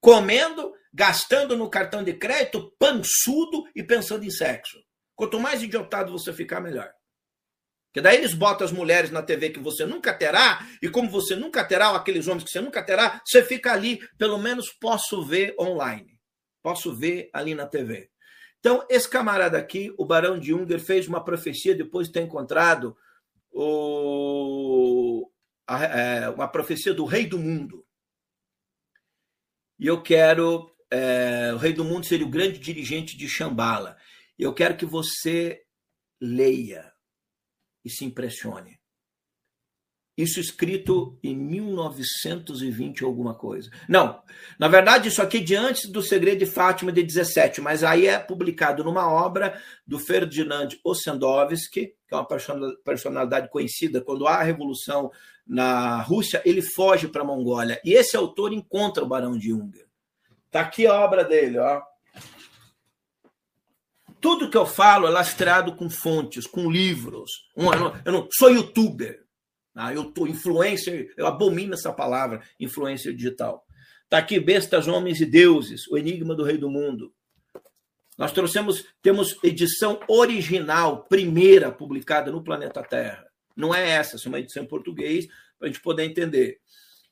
comendo, 0.00 0.72
gastando 0.92 1.56
no 1.56 1.70
cartão 1.70 2.02
de 2.02 2.14
crédito, 2.14 2.74
pançudo 2.78 3.64
e 3.74 3.82
pensando 3.82 4.24
em 4.24 4.30
sexo. 4.30 4.78
Quanto 5.14 5.38
mais 5.38 5.62
idiotado 5.62 6.12
você 6.12 6.32
ficar, 6.32 6.60
melhor. 6.60 6.90
Porque 7.90 8.00
daí 8.00 8.18
eles 8.18 8.34
botam 8.34 8.64
as 8.64 8.72
mulheres 8.72 9.10
na 9.10 9.22
TV 9.22 9.50
que 9.50 9.58
você 9.58 9.84
nunca 9.84 10.14
terá, 10.14 10.64
e 10.80 10.88
como 10.88 11.10
você 11.10 11.34
nunca 11.34 11.64
terá, 11.64 11.90
ou 11.90 11.96
aqueles 11.96 12.28
homens 12.28 12.44
que 12.44 12.50
você 12.50 12.60
nunca 12.60 12.82
terá, 12.82 13.20
você 13.26 13.42
fica 13.42 13.72
ali, 13.72 13.98
pelo 14.16 14.38
menos 14.38 14.70
posso 14.80 15.24
ver 15.24 15.54
online. 15.58 16.16
Posso 16.62 16.94
ver 16.94 17.30
ali 17.32 17.54
na 17.54 17.66
TV. 17.66 18.08
Então, 18.60 18.86
esse 18.88 19.08
camarada 19.08 19.58
aqui, 19.58 19.92
o 19.98 20.04
Barão 20.04 20.38
de 20.38 20.54
Unger, 20.54 20.78
fez 20.78 21.08
uma 21.08 21.24
profecia 21.24 21.74
depois 21.74 22.06
de 22.06 22.12
ter 22.12 22.20
encontrado 22.20 22.96
o, 23.50 25.28
a, 25.66 25.84
é, 25.84 26.28
uma 26.28 26.46
profecia 26.46 26.94
do 26.94 27.04
rei 27.04 27.26
do 27.26 27.38
mundo. 27.38 27.84
E 29.78 29.86
eu 29.86 30.02
quero. 30.02 30.70
É, 30.90 31.52
o 31.54 31.56
rei 31.56 31.72
do 31.72 31.84
mundo 31.84 32.06
seria 32.06 32.26
o 32.26 32.30
grande 32.30 32.58
dirigente 32.58 33.16
de 33.16 33.28
Shambhala. 33.28 33.96
Eu 34.38 34.52
quero 34.52 34.76
que 34.76 34.86
você 34.86 35.62
leia 36.20 36.92
e 37.84 37.90
se 37.90 38.04
impressione. 38.04 38.80
Isso 40.20 40.38
escrito 40.38 41.18
em 41.22 41.34
1920 41.34 43.04
alguma 43.04 43.34
coisa. 43.34 43.70
Não, 43.88 44.22
na 44.58 44.68
verdade 44.68 45.08
isso 45.08 45.22
aqui 45.22 45.38
é 45.38 45.40
de 45.40 45.56
antes 45.56 45.90
do 45.90 46.02
Segredo 46.02 46.40
de 46.40 46.46
Fátima 46.46 46.92
de 46.92 47.02
17, 47.02 47.62
mas 47.62 47.82
aí 47.82 48.06
é 48.06 48.18
publicado 48.18 48.84
numa 48.84 49.10
obra 49.10 49.58
do 49.86 49.98
Ferdinand 49.98 50.68
Ossendowski, 50.84 51.94
que 52.06 52.14
é 52.14 52.16
uma 52.16 52.26
personalidade 52.84 53.48
conhecida. 53.48 54.02
Quando 54.02 54.26
há 54.26 54.36
a 54.36 54.42
revolução 54.42 55.10
na 55.46 56.02
Rússia, 56.02 56.42
ele 56.44 56.60
foge 56.60 57.08
para 57.08 57.22
a 57.22 57.24
Mongólia. 57.26 57.80
E 57.82 57.94
esse 57.94 58.14
autor 58.14 58.52
encontra 58.52 59.02
o 59.02 59.08
Barão 59.08 59.38
de 59.38 59.54
Unger. 59.54 59.89
Tá 60.50 60.62
aqui 60.62 60.86
a 60.86 60.94
obra 60.94 61.24
dele, 61.24 61.58
ó. 61.58 61.80
Tudo 64.20 64.50
que 64.50 64.56
eu 64.56 64.66
falo 64.66 65.06
é 65.06 65.10
lastreado 65.10 65.74
com 65.76 65.88
fontes, 65.88 66.46
com 66.46 66.70
livros. 66.70 67.30
Eu 67.56 67.64
não, 67.64 68.00
eu 68.04 68.12
não 68.12 68.28
sou 68.30 68.50
youtuber. 68.50 69.24
Tá? 69.72 69.94
Eu 69.94 70.12
tô 70.12 70.26
influencer, 70.26 71.14
eu 71.16 71.26
abomino 71.26 71.74
essa 71.74 71.92
palavra, 71.92 72.42
influencer 72.58 73.14
digital. 73.14 73.64
Está 74.04 74.18
aqui 74.18 74.40
Bestas, 74.40 74.88
Homens 74.88 75.20
e 75.20 75.24
Deuses, 75.24 75.86
o 75.88 75.96
Enigma 75.96 76.34
do 76.34 76.42
Rei 76.42 76.58
do 76.58 76.68
Mundo. 76.68 77.14
Nós 78.18 78.32
trouxemos, 78.32 78.84
temos 79.00 79.38
edição 79.42 80.00
original, 80.06 81.04
primeira 81.04 81.72
publicada 81.72 82.30
no 82.30 82.42
planeta 82.44 82.82
Terra. 82.82 83.24
Não 83.56 83.74
é 83.74 83.88
essa, 83.88 84.16
é 84.16 84.28
uma 84.28 84.40
edição 84.40 84.64
em 84.64 84.68
português, 84.68 85.26
para 85.58 85.68
a 85.68 85.70
gente 85.70 85.80
poder 85.80 86.04
entender. 86.04 86.58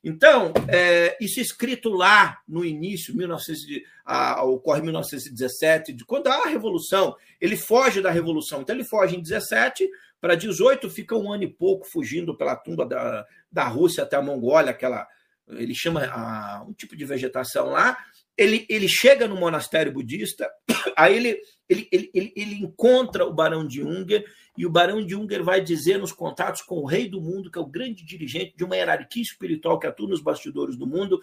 Então, 0.03 0.53
é, 0.69 1.17
isso 1.19 1.41
escrito 1.41 1.89
lá 1.89 2.39
no 2.47 2.63
início, 2.63 3.15
1900, 3.15 3.63
a, 4.05 4.43
ocorre 4.43 4.79
em 4.79 4.83
1917, 4.83 5.93
de 5.93 6.05
quando 6.05 6.27
há 6.27 6.45
a 6.45 6.47
Revolução, 6.47 7.15
ele 7.39 7.57
foge 7.57 8.01
da 8.01 8.09
Revolução. 8.09 8.61
Então, 8.61 8.75
ele 8.75 8.85
foge 8.85 9.15
em 9.17 9.21
17 9.21 9.89
para 10.21 10.35
18, 10.35 10.89
fica 10.89 11.15
um 11.15 11.31
ano 11.31 11.43
e 11.43 11.53
pouco 11.53 11.85
fugindo 11.85 12.35
pela 12.35 12.55
tumba 12.55 12.85
da, 12.85 13.25
da 13.51 13.67
Rússia 13.67 14.03
até 14.03 14.15
a 14.15 14.21
Mongólia, 14.21 14.71
aquela, 14.71 15.07
ele 15.47 15.75
chama 15.75 16.05
a, 16.05 16.63
um 16.67 16.73
tipo 16.73 16.95
de 16.95 17.05
vegetação 17.05 17.67
lá, 17.67 17.97
ele, 18.39 18.65
ele 18.69 18.87
chega 18.87 19.27
no 19.27 19.35
monastério 19.35 19.91
budista, 19.91 20.49
aí 20.95 21.17
ele, 21.17 21.41
ele, 21.67 21.89
ele, 21.91 22.33
ele, 22.33 22.55
encontra 22.55 23.25
o 23.25 23.33
Barão 23.33 23.67
de 23.67 23.83
Unger, 23.83 24.25
e 24.57 24.65
o 24.65 24.69
Barão 24.69 25.05
de 25.05 25.13
Unger 25.13 25.43
vai 25.43 25.59
dizer 25.59 25.97
nos 25.97 26.13
contatos 26.13 26.61
com 26.61 26.75
o 26.75 26.85
rei 26.85 27.09
do 27.09 27.19
mundo, 27.19 27.51
que 27.51 27.59
é 27.59 27.61
o 27.61 27.69
grande 27.69 28.05
dirigente 28.05 28.55
de 28.55 28.63
uma 28.63 28.77
hierarquia 28.77 29.21
espiritual 29.21 29.77
que 29.77 29.87
atua 29.87 30.07
nos 30.07 30.21
bastidores 30.21 30.77
do 30.77 30.87
mundo, 30.87 31.19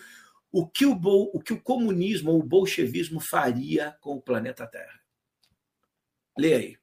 o 0.52 0.68
que 0.68 0.84
o, 0.84 0.92
o, 0.92 1.40
que 1.40 1.54
o 1.54 1.60
comunismo 1.60 2.32
ou 2.32 2.40
o 2.40 2.46
bolchevismo 2.46 3.18
faria 3.18 3.96
com 4.02 4.16
o 4.16 4.20
planeta 4.20 4.66
Terra. 4.66 5.00
Leia 6.38 6.58
aí. 6.58 6.76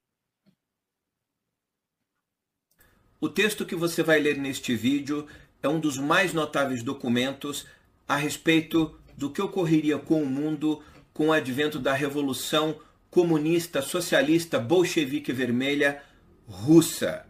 O 3.21 3.29
texto 3.29 3.67
que 3.67 3.75
você 3.75 4.01
vai 4.01 4.19
ler 4.19 4.37
neste 4.37 4.75
vídeo 4.75 5.27
é 5.61 5.69
um 5.69 5.79
dos 5.79 5.99
mais 5.99 6.33
notáveis 6.33 6.81
documentos 6.81 7.67
a 8.07 8.15
respeito 8.15 8.99
do 9.17 9.30
que 9.30 9.42
ocorreria 9.42 9.98
com 9.98 10.22
o 10.22 10.25
mundo 10.25 10.82
com 11.14 11.27
o 11.27 11.32
advento 11.33 11.77
da 11.77 11.93
Revolução 11.93 12.75
Comunista 13.09 13.82
Socialista 13.82 14.59
Bolchevique 14.59 15.32
Vermelha 15.32 16.01
Russa. 16.48 17.25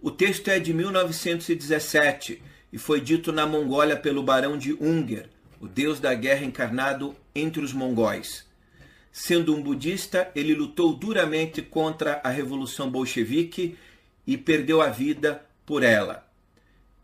O 0.00 0.10
texto 0.10 0.48
é 0.48 0.58
de 0.58 0.72
1917 0.72 2.42
e 2.72 2.78
foi 2.78 3.00
dito 3.00 3.32
na 3.32 3.46
Mongólia 3.46 3.96
pelo 3.96 4.22
Barão 4.22 4.56
de 4.56 4.72
Unger, 4.80 5.28
o 5.60 5.66
deus 5.66 6.00
da 6.00 6.14
guerra 6.14 6.44
encarnado 6.44 7.14
entre 7.34 7.62
os 7.62 7.72
mongóis. 7.72 8.46
Sendo 9.12 9.54
um 9.54 9.62
budista, 9.62 10.30
ele 10.34 10.54
lutou 10.54 10.94
duramente 10.94 11.62
contra 11.62 12.20
a 12.22 12.28
Revolução 12.28 12.90
Bolchevique 12.90 13.76
e 14.26 14.36
perdeu 14.36 14.82
a 14.82 14.88
vida 14.88 15.44
por 15.64 15.82
ela. 15.82 16.26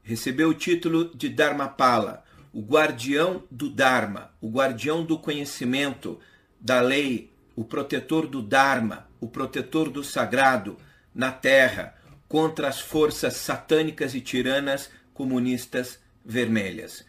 Recebeu 0.03 0.51
o 0.51 0.55
título 0.55 1.15
de 1.15 1.29
Dharmapala, 1.29 2.25
o 2.53 2.61
guardião 2.61 3.45
do 3.51 3.71
Dharma, 3.71 4.33
o 4.41 4.51
guardião 4.51 5.05
do 5.05 5.19
conhecimento, 5.19 6.21
da 6.61 6.81
lei, 6.81 7.33
o 7.57 7.65
protetor 7.65 8.27
do 8.27 8.43
Dharma, 8.43 9.09
o 9.21 9.27
protetor 9.27 9.91
do 9.91 10.05
sagrado 10.05 10.77
na 11.15 11.33
terra 11.33 11.95
contra 12.29 12.69
as 12.69 12.81
forças 12.81 13.35
satânicas 13.35 14.15
e 14.15 14.21
tiranas 14.21 14.91
comunistas 15.15 15.99
vermelhas. 16.25 17.05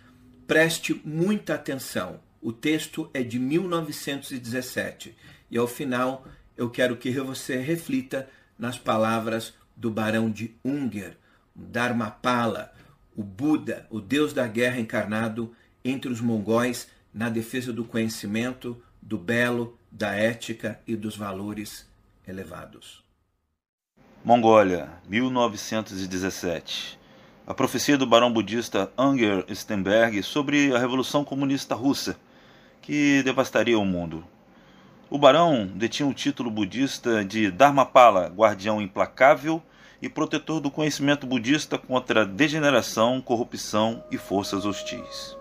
Preste 0.47 1.01
muita 1.05 1.55
atenção. 1.55 2.19
O 2.41 2.51
texto 2.51 3.09
é 3.13 3.23
de 3.23 3.39
1917 3.39 5.15
e 5.49 5.57
ao 5.57 5.67
final 5.67 6.25
eu 6.57 6.69
quero 6.69 6.97
que 6.97 7.11
você 7.19 7.57
reflita 7.57 8.29
nas 8.57 8.77
palavras 8.77 9.53
do 9.75 9.89
Barão 9.89 10.29
de 10.29 10.55
Unger, 10.63 11.17
Dharmapala, 11.55 12.73
o 13.15 13.23
Buda, 13.23 13.85
o 13.89 13.99
deus 13.99 14.33
da 14.33 14.47
guerra 14.47 14.79
encarnado 14.79 15.53
entre 15.83 16.11
os 16.11 16.21
mongóis 16.21 16.87
na 17.13 17.29
defesa 17.29 17.71
do 17.71 17.83
conhecimento, 17.83 18.81
do 19.01 19.17
belo, 19.17 19.77
da 19.91 20.13
ética 20.13 20.79
e 20.87 20.95
dos 20.95 21.15
valores 21.15 21.87
elevados. 22.27 23.03
Mongólia, 24.23 24.89
1917. 25.07 26.97
A 27.45 27.53
profecia 27.53 27.97
do 27.97 28.07
barão 28.07 28.31
budista 28.31 28.89
Anger 28.97 29.45
Stenberg 29.53 30.23
sobre 30.23 30.73
a 30.73 30.79
Revolução 30.79 31.25
Comunista 31.25 31.75
Russa, 31.75 32.17
que 32.81 33.21
devastaria 33.23 33.77
o 33.77 33.85
mundo. 33.85 34.25
O 35.09 35.17
barão 35.17 35.67
detinha 35.67 36.07
o 36.07 36.13
título 36.13 36.49
budista 36.49 37.23
de 37.23 37.51
Dharmapala, 37.51 38.29
guardião 38.29 38.81
implacável 38.81 39.61
e 40.03 40.09
protetor 40.09 40.59
do 40.59 40.69
conhecimento 40.69 41.25
budista 41.25 41.77
contra 41.77 42.25
degeneração, 42.25 43.21
corrupção 43.21 44.03
e 44.11 44.17
forças 44.17 44.65
hostis. 44.65 45.37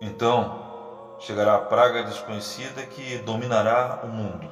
Então 0.00 1.16
chegará 1.20 1.56
a 1.56 1.60
praga 1.60 2.02
desconhecida 2.02 2.82
que 2.86 3.18
dominará 3.18 4.00
o 4.04 4.08
mundo, 4.08 4.48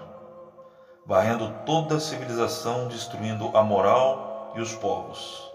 varrendo 1.06 1.50
toda 1.64 1.96
a 1.96 2.00
civilização, 2.00 2.88
destruindo 2.88 3.56
a 3.56 3.62
moral 3.62 4.52
e 4.54 4.60
os 4.60 4.74
povos. 4.74 5.50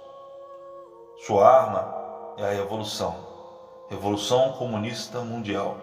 Sua 1.27 1.47
arma 1.47 2.33
é 2.37 2.45
a 2.45 2.49
revolução, 2.49 3.15
Revolução 3.91 4.53
Comunista 4.53 5.19
Mundial. 5.19 5.77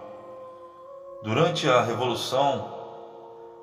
Durante 1.22 1.70
a 1.70 1.80
revolução, 1.82 2.82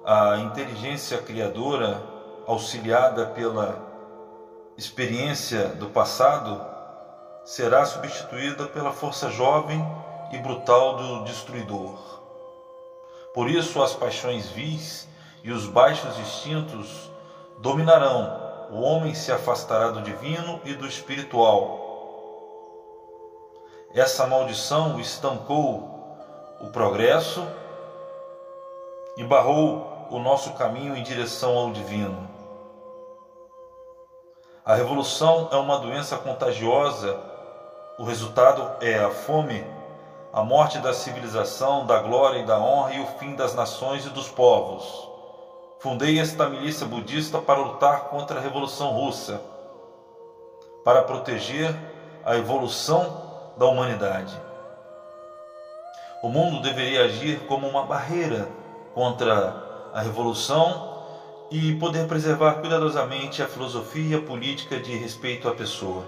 a 0.05 0.37
inteligência 0.37 1.17
criadora 1.21 2.08
auxiliada 2.49 3.27
pela 3.27 3.77
experiência 4.75 5.67
do 5.67 5.89
passado, 5.89 6.59
será 7.45 7.85
substituída 7.85 8.65
pela 8.65 8.91
força 8.91 9.29
jovem 9.29 9.79
e 10.31 10.37
brutal 10.39 10.97
do 10.97 11.23
destruidor. 11.25 11.95
Por 13.35 13.47
isso, 13.47 13.79
as 13.83 13.93
paixões 13.93 14.47
vis 14.47 15.07
e 15.43 15.51
os 15.51 15.67
baixos 15.67 16.17
instintos 16.17 17.11
dominarão. 17.59 18.39
O 18.71 18.81
homem 18.81 19.13
se 19.13 19.31
afastará 19.31 19.91
do 19.91 20.01
divino 20.01 20.59
e 20.65 20.73
do 20.73 20.87
espiritual. 20.87 21.85
Essa 23.93 24.25
maldição 24.25 24.99
estancou 24.99 26.17
o 26.59 26.67
progresso 26.71 27.47
e 29.17 29.23
barrou 29.23 30.07
o 30.09 30.17
nosso 30.17 30.53
caminho 30.53 30.95
em 30.95 31.03
direção 31.03 31.55
ao 31.55 31.71
divino. 31.71 32.28
A 34.69 34.75
revolução 34.75 35.49
é 35.51 35.55
uma 35.55 35.79
doença 35.79 36.15
contagiosa. 36.15 37.19
O 37.97 38.03
resultado 38.03 38.69
é 38.79 38.99
a 38.99 39.09
fome, 39.09 39.65
a 40.31 40.43
morte 40.43 40.77
da 40.77 40.93
civilização, 40.93 41.87
da 41.87 41.97
glória 41.97 42.37
e 42.37 42.45
da 42.45 42.59
honra 42.59 42.93
e 42.93 42.99
o 43.01 43.07
fim 43.17 43.33
das 43.33 43.55
nações 43.55 44.05
e 44.05 44.09
dos 44.09 44.29
povos. 44.29 45.09
Fundei 45.79 46.19
esta 46.19 46.47
milícia 46.47 46.85
budista 46.85 47.39
para 47.39 47.59
lutar 47.59 48.09
contra 48.09 48.37
a 48.37 48.41
Revolução 48.43 48.91
Russa, 48.91 49.41
para 50.85 51.01
proteger 51.01 51.75
a 52.23 52.37
evolução 52.37 53.23
da 53.57 53.65
humanidade. 53.65 54.39
O 56.21 56.29
mundo 56.29 56.61
deveria 56.61 57.05
agir 57.05 57.39
como 57.47 57.67
uma 57.67 57.87
barreira 57.87 58.47
contra 58.93 59.89
a 59.95 59.99
revolução 59.99 60.88
e 61.51 61.73
poder 61.75 62.07
preservar 62.07 62.55
cuidadosamente 62.55 63.41
a 63.41 63.47
filosofia 63.47 64.21
política 64.21 64.79
de 64.79 64.95
respeito 64.95 65.47
à 65.47 65.55
pessoa. 65.55 66.05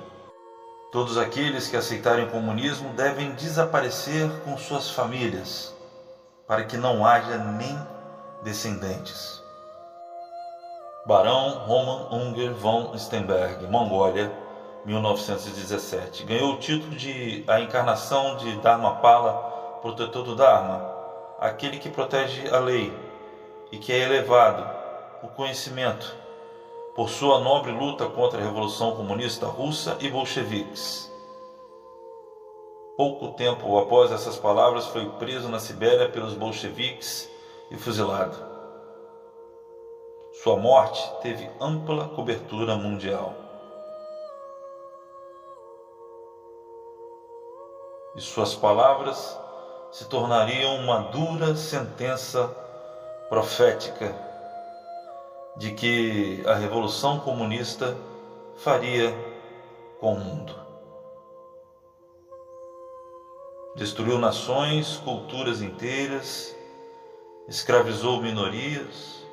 Todos 0.92 1.18
aqueles 1.18 1.68
que 1.68 1.76
aceitarem 1.76 2.26
o 2.26 2.30
comunismo 2.30 2.90
devem 2.90 3.32
desaparecer 3.32 4.30
com 4.44 4.58
suas 4.58 4.92
famílias, 4.92 5.76
para 6.48 6.64
que 6.64 6.78
não 6.78 7.06
haja 7.06 7.38
nem 7.38 7.76
descendentes. 8.44 9.42
Barão 11.06 11.66
Roman 11.66 12.10
Unger 12.12 12.54
von 12.54 12.96
Stenberg, 12.96 13.66
Mongólia, 13.66 14.32
1917. 14.86 16.24
Ganhou 16.26 16.54
o 16.54 16.60
título 16.60 16.96
de 16.96 17.44
a 17.48 17.60
encarnação 17.60 18.38
de 18.38 18.58
Dharmapala, 18.58 19.80
protetor 19.82 20.24
do 20.24 20.36
Dharma, 20.36 20.88
aquele 21.40 21.80
que 21.80 21.90
protege 21.90 22.48
a 22.54 22.60
lei 22.60 22.96
e 23.72 23.78
que 23.78 23.92
é 23.92 24.00
elevado 24.00 24.81
o 25.24 25.28
conhecimento 25.28 26.16
por 26.96 27.10
sua 27.10 27.40
nobre 27.40 27.72
luta 27.72 28.08
contra 28.10 28.40
a 28.40 28.44
Revolução 28.44 28.96
Comunista 28.96 29.46
Russa 29.46 29.98
e 30.00 30.10
bolcheviques. 30.10 31.10
Pouco 32.98 33.30
tempo 33.30 33.78
após 33.78 34.12
essas 34.12 34.38
palavras, 34.38 34.88
foi 34.88 35.08
preso 35.12 35.48
na 35.48 35.60
Sibéria 35.60 36.10
pelos 36.10 36.34
bolcheviques 36.34 37.30
e 37.70 37.78
fuzilado. 37.78 38.36
Sua 40.44 40.58
morte 40.58 41.02
teve 41.22 41.50
ampla 41.60 42.10
cobertura 42.10 42.76
mundial. 42.76 43.34
E 48.16 48.22
suas 48.22 48.54
palavras 48.56 49.40
se 49.92 50.06
tornariam 50.06 50.76
uma 50.78 51.00
dura 51.04 51.56
sentença 51.56 52.48
profética 53.30 54.31
de 55.58 55.72
que 55.72 56.44
a 56.48 56.56
revolução 56.56 57.20
comunista 57.20 57.98
faria 58.56 59.14
com 60.00 60.14
o 60.14 60.20
mundo. 60.20 60.56
Destruiu 63.76 64.20
nações, 64.20 64.98
culturas 64.98 65.62
inteiras, 65.62 66.56
escravizou 67.48 68.22
minorias 68.22 69.26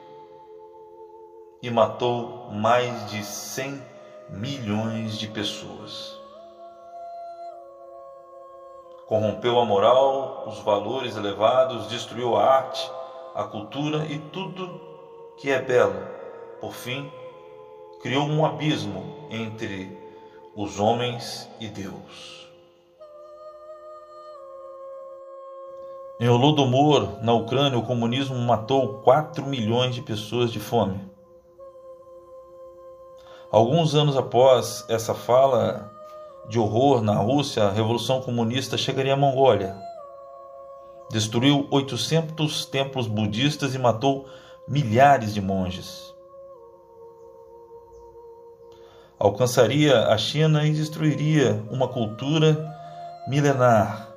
e 1.63 1.71
matou 1.71 2.51
mais 2.51 3.11
de 3.11 3.25
100 3.25 3.83
milhões 4.31 5.19
de 5.19 5.27
pessoas. 5.29 6.17
Corrompeu 9.07 9.59
a 9.59 9.65
moral, 9.65 10.45
os 10.47 10.59
valores 10.61 11.17
elevados, 11.17 11.89
destruiu 11.89 12.37
a 12.37 12.45
arte, 12.45 12.91
a 13.35 13.45
cultura 13.45 14.05
e 14.05 14.19
tudo 14.19 14.88
que 15.41 15.51
é 15.51 15.63
belo. 15.63 15.95
Por 16.61 16.73
fim, 16.73 17.11
criou 18.03 18.27
um 18.27 18.45
abismo 18.45 19.27
entre 19.31 19.97
os 20.55 20.81
homens 20.81 21.49
e 21.61 21.69
Deus. 21.69 22.49
Em 26.21 26.29
Holodomor, 26.29 27.23
na 27.23 27.33
Ucrânia, 27.33 27.79
o 27.79 27.87
comunismo 27.87 28.37
matou 28.37 28.95
4 29.05 29.47
milhões 29.47 29.95
de 29.95 30.03
pessoas 30.03 30.51
de 30.51 30.59
fome. 30.59 31.01
Alguns 33.53 33.95
anos 33.95 34.17
após 34.17 34.85
essa 34.89 35.15
fala 35.15 35.93
de 36.49 36.59
horror 36.59 37.03
na 37.03 37.15
Rússia, 37.15 37.65
a 37.65 37.71
Revolução 37.71 38.21
Comunista 38.21 38.77
chegaria 38.77 39.15
à 39.15 39.17
Mongólia. 39.17 39.77
Destruiu 41.09 41.69
800 41.71 42.67
templos 42.67 43.07
budistas 43.07 43.75
e 43.77 43.79
matou 43.79 44.27
milhares 44.69 45.33
de 45.33 45.41
monges. 45.41 46.15
Alcançaria 49.19 50.07
a 50.07 50.17
China 50.17 50.65
e 50.65 50.73
destruiria 50.73 51.65
uma 51.71 51.89
cultura 51.89 52.57
milenar. 53.27 54.09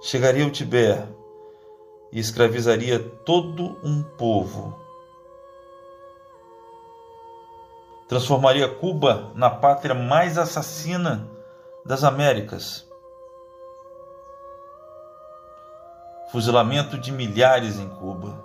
Chegaria 0.00 0.44
ao 0.44 0.50
Tibete 0.50 1.06
e 2.10 2.18
escravizaria 2.18 2.98
todo 2.98 3.76
um 3.84 4.02
povo 4.02 4.84
transformaria 8.08 8.68
Cuba 8.68 9.32
na 9.34 9.50
pátria 9.50 9.94
mais 9.94 10.38
assassina 10.38 11.28
das 11.84 12.04
Américas. 12.04 12.83
Fuzilamento 16.34 16.98
de 16.98 17.12
milhares 17.12 17.78
em 17.78 17.88
Cuba. 17.88 18.44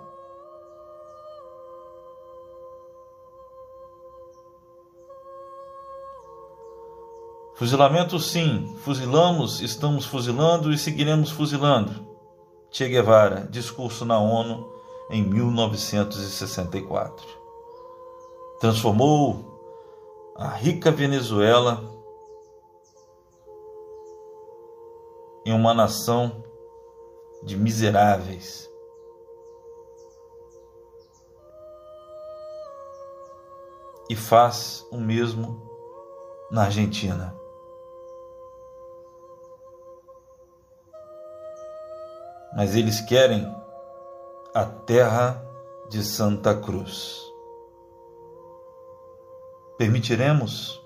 Fuzilamento 7.56 8.16
sim, 8.20 8.76
fuzilamos, 8.84 9.60
estamos 9.60 10.06
fuzilando 10.06 10.72
e 10.72 10.78
seguiremos 10.78 11.32
fuzilando. 11.32 12.06
Che 12.70 12.88
Guevara, 12.88 13.48
discurso 13.50 14.04
na 14.04 14.20
ONU 14.20 14.72
em 15.10 15.24
1964. 15.24 17.26
Transformou 18.60 20.32
a 20.36 20.46
rica 20.46 20.92
Venezuela 20.92 21.82
em 25.44 25.52
uma 25.52 25.74
nação 25.74 26.39
de 27.42 27.56
miseráveis. 27.56 28.68
E 34.08 34.16
faz 34.16 34.86
o 34.90 34.98
mesmo 34.98 35.60
na 36.50 36.64
Argentina. 36.64 37.34
Mas 42.56 42.74
eles 42.74 43.00
querem 43.00 43.46
a 44.52 44.64
terra 44.64 45.40
de 45.88 46.02
Santa 46.02 46.54
Cruz 46.54 47.30
permitiremos? 49.80 50.79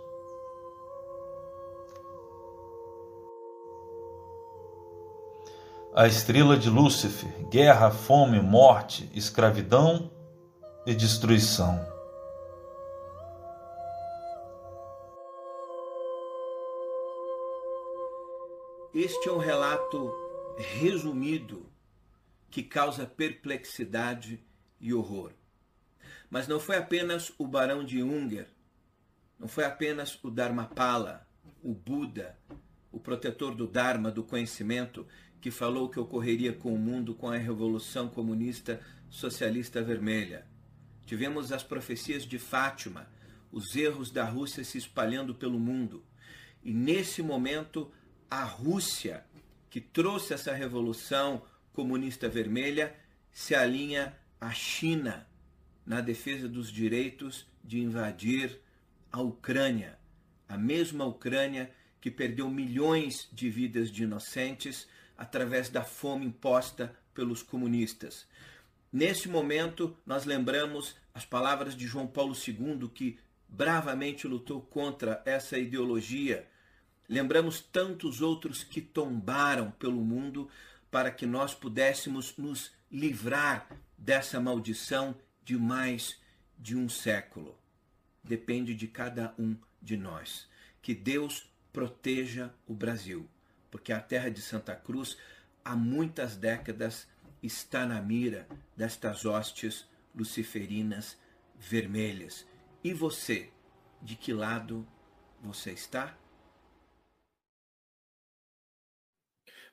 A 5.94 6.06
estrela 6.06 6.56
de 6.56 6.68
Lúcifer, 6.68 7.30
guerra, 7.48 7.90
fome, 7.90 8.40
morte, 8.40 9.08
escravidão 9.14 10.10
e 10.86 10.94
destruição. 10.94 11.78
Este 18.92 19.28
é 19.28 19.32
um 19.32 19.38
relato 19.38 20.12
resumido 20.58 21.66
que 22.50 22.62
causa 22.62 23.06
perplexidade 23.06 24.44
e 24.80 24.92
horror. 24.92 25.32
Mas 26.28 26.48
não 26.48 26.58
foi 26.58 26.76
apenas 26.76 27.32
o 27.38 27.46
Barão 27.46 27.84
de 27.84 28.02
Unger 28.02 28.48
não 29.38 29.48
foi 29.48 29.64
apenas 29.64 30.18
o 30.22 30.30
Dharmapala, 30.30 31.26
o 31.62 31.74
Buda, 31.74 32.38
o 32.90 33.00
protetor 33.00 33.54
do 33.54 33.66
Dharma, 33.66 34.10
do 34.10 34.22
conhecimento, 34.22 35.06
que 35.44 35.50
falou 35.50 35.90
que 35.90 36.00
ocorreria 36.00 36.54
com 36.54 36.72
o 36.72 36.78
mundo 36.78 37.14
com 37.14 37.28
a 37.28 37.36
Revolução 37.36 38.08
Comunista 38.08 38.80
Socialista 39.10 39.82
Vermelha. 39.82 40.46
Tivemos 41.04 41.52
as 41.52 41.62
profecias 41.62 42.22
de 42.22 42.38
Fátima, 42.38 43.06
os 43.52 43.76
erros 43.76 44.10
da 44.10 44.24
Rússia 44.24 44.64
se 44.64 44.78
espalhando 44.78 45.34
pelo 45.34 45.60
mundo. 45.60 46.02
E 46.62 46.72
nesse 46.72 47.20
momento, 47.22 47.92
a 48.30 48.42
Rússia, 48.42 49.22
que 49.68 49.82
trouxe 49.82 50.32
essa 50.32 50.54
Revolução 50.54 51.42
Comunista 51.74 52.26
Vermelha, 52.26 52.96
se 53.30 53.54
alinha 53.54 54.16
à 54.40 54.50
China 54.50 55.26
na 55.84 56.00
defesa 56.00 56.48
dos 56.48 56.72
direitos 56.72 57.46
de 57.62 57.80
invadir 57.80 58.62
a 59.12 59.20
Ucrânia, 59.20 59.98
a 60.48 60.56
mesma 60.56 61.04
Ucrânia 61.04 61.70
que 62.00 62.10
perdeu 62.10 62.48
milhões 62.48 63.28
de 63.30 63.50
vidas 63.50 63.90
de 63.90 64.04
inocentes 64.04 64.88
através 65.24 65.68
da 65.68 65.82
fome 65.82 66.26
imposta 66.26 66.94
pelos 67.12 67.42
comunistas. 67.42 68.26
Nesse 68.92 69.28
momento, 69.28 69.96
nós 70.06 70.24
lembramos 70.24 70.96
as 71.12 71.24
palavras 71.24 71.76
de 71.76 71.86
João 71.86 72.06
Paulo 72.06 72.34
II, 72.34 72.88
que 72.88 73.18
bravamente 73.48 74.26
lutou 74.26 74.60
contra 74.60 75.22
essa 75.24 75.58
ideologia. 75.58 76.48
Lembramos 77.08 77.60
tantos 77.60 78.20
outros 78.20 78.62
que 78.62 78.80
tombaram 78.80 79.70
pelo 79.72 80.00
mundo 80.04 80.48
para 80.90 81.10
que 81.10 81.26
nós 81.26 81.54
pudéssemos 81.54 82.36
nos 82.36 82.72
livrar 82.90 83.68
dessa 83.98 84.40
maldição 84.40 85.14
de 85.44 85.56
mais 85.56 86.20
de 86.58 86.76
um 86.76 86.88
século 86.88 87.58
depende 88.24 88.74
de 88.74 88.88
cada 88.88 89.34
um 89.38 89.54
de 89.80 89.96
nós. 89.96 90.48
Que 90.80 90.94
Deus 90.94 91.46
proteja 91.72 92.52
o 92.66 92.72
Brasil, 92.72 93.28
porque 93.74 93.92
a 93.92 94.00
terra 94.00 94.28
de 94.28 94.40
Santa 94.40 94.76
Cruz 94.76 95.18
há 95.64 95.74
muitas 95.74 96.36
décadas 96.36 97.08
está 97.42 97.84
na 97.84 98.00
mira 98.00 98.46
destas 98.76 99.24
hostes 99.24 99.84
luciferinas 100.14 101.20
vermelhas. 101.56 102.46
E 102.84 102.94
você, 102.94 103.50
de 104.00 104.14
que 104.14 104.32
lado 104.32 104.86
você 105.42 105.72
está? 105.72 106.16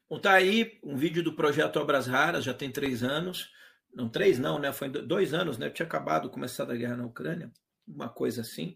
Bom, 0.09 0.17
tá 0.19 0.33
aí 0.33 0.79
um 0.83 0.97
vídeo 0.97 1.21
do 1.21 1.35
projeto 1.35 1.77
Obras 1.77 2.07
Raras, 2.07 2.43
já 2.43 2.55
tem 2.55 2.71
três 2.71 3.03
anos. 3.03 3.53
Não, 3.93 4.09
três 4.09 4.39
não, 4.39 4.57
né? 4.57 4.73
Foi 4.73 4.89
dois 4.89 5.31
anos, 5.31 5.59
né? 5.59 5.67
Eu 5.67 5.73
tinha 5.73 5.85
acabado, 5.85 6.27
começado 6.31 6.71
a 6.71 6.75
guerra 6.75 6.97
na 6.97 7.05
Ucrânia 7.05 7.51
uma 7.87 8.09
coisa 8.09 8.41
assim. 8.41 8.75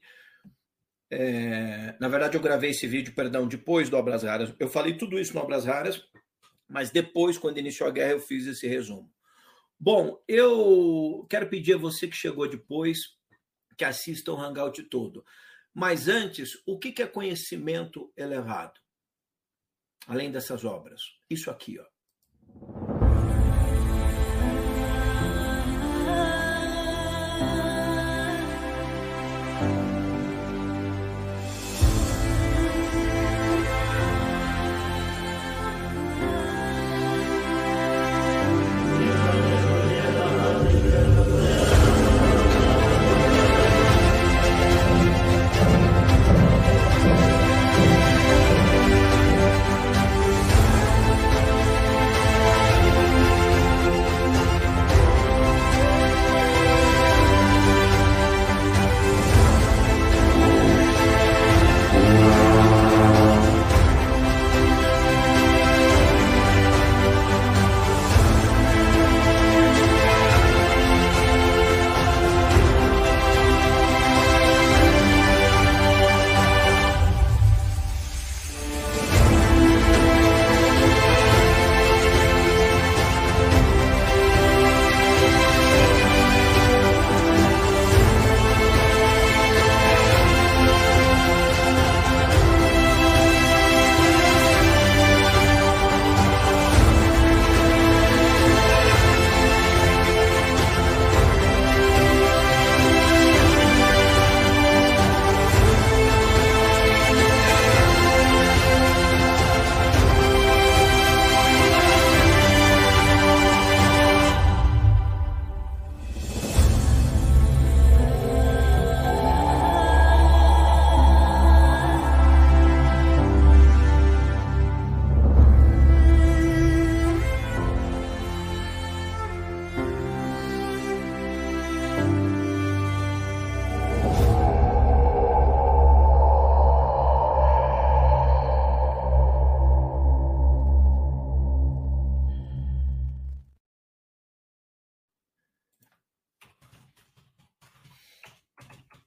É, 1.10 1.96
na 2.00 2.08
verdade, 2.08 2.36
eu 2.36 2.42
gravei 2.42 2.72
esse 2.72 2.88
vídeo, 2.88 3.14
perdão, 3.14 3.48
depois 3.48 3.90
do 3.90 3.98
Obras 3.98 4.24
Raras. 4.24 4.54
Eu 4.60 4.68
falei 4.68 4.98
tudo 4.98 5.20
isso 5.20 5.34
no 5.34 5.42
Obras 5.42 5.66
Raras, 5.66 6.04
mas 6.68 6.90
depois, 6.90 7.38
quando 7.38 7.60
iniciou 7.60 7.88
a 7.88 7.92
guerra, 7.92 8.12
eu 8.12 8.20
fiz 8.20 8.48
esse 8.48 8.68
resumo. 8.68 9.12
Bom, 9.80 10.24
eu 10.28 11.26
quero 11.30 11.50
pedir 11.50 11.74
a 11.74 11.78
você 11.78 12.08
que 12.08 12.16
chegou 12.16 12.50
depois 12.50 13.16
que 13.78 13.86
assista 13.86 14.32
o 14.32 14.40
Hangout 14.40 14.82
todo. 14.84 15.24
Mas 15.74 16.08
antes, 16.08 16.62
o 16.66 16.80
que 16.80 17.02
é 17.02 17.08
conhecimento 17.08 18.12
elevado? 18.16 18.80
Além 20.08 20.32
dessas 20.32 20.64
obras. 20.64 21.02
Isso 21.30 21.52
aqui, 21.52 21.78
ó. 21.80 21.95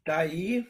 Tá 0.08 0.20
aí. 0.20 0.66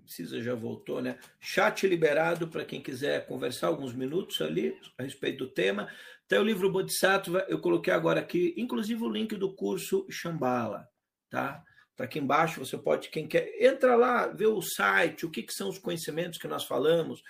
Precisa 0.00 0.40
já 0.40 0.54
voltou, 0.54 1.02
né? 1.02 1.18
Chat 1.40 1.88
liberado 1.88 2.46
para 2.46 2.64
quem 2.64 2.80
quiser 2.80 3.26
conversar 3.26 3.66
alguns 3.66 3.92
minutos 3.92 4.40
ali 4.40 4.80
a 4.96 5.02
respeito 5.02 5.38
do 5.38 5.50
tema. 5.50 5.92
Tem 6.28 6.38
o 6.38 6.44
livro 6.44 6.70
Bodhisattva, 6.70 7.44
eu 7.48 7.60
coloquei 7.60 7.92
agora 7.92 8.20
aqui, 8.20 8.54
inclusive 8.56 9.02
o 9.02 9.08
link 9.08 9.34
do 9.34 9.56
curso 9.56 10.06
Shambhala, 10.08 10.88
tá? 11.28 11.64
Está 11.90 12.04
aqui 12.04 12.20
embaixo, 12.20 12.64
você 12.64 12.78
pode, 12.78 13.08
quem 13.08 13.26
quer, 13.26 13.50
entra 13.60 13.96
lá, 13.96 14.28
vê 14.28 14.46
o 14.46 14.62
site, 14.62 15.26
o 15.26 15.30
que, 15.32 15.42
que 15.42 15.52
são 15.52 15.68
os 15.68 15.80
conhecimentos 15.80 16.38
que 16.38 16.46
nós 16.46 16.62
falamos. 16.62 17.24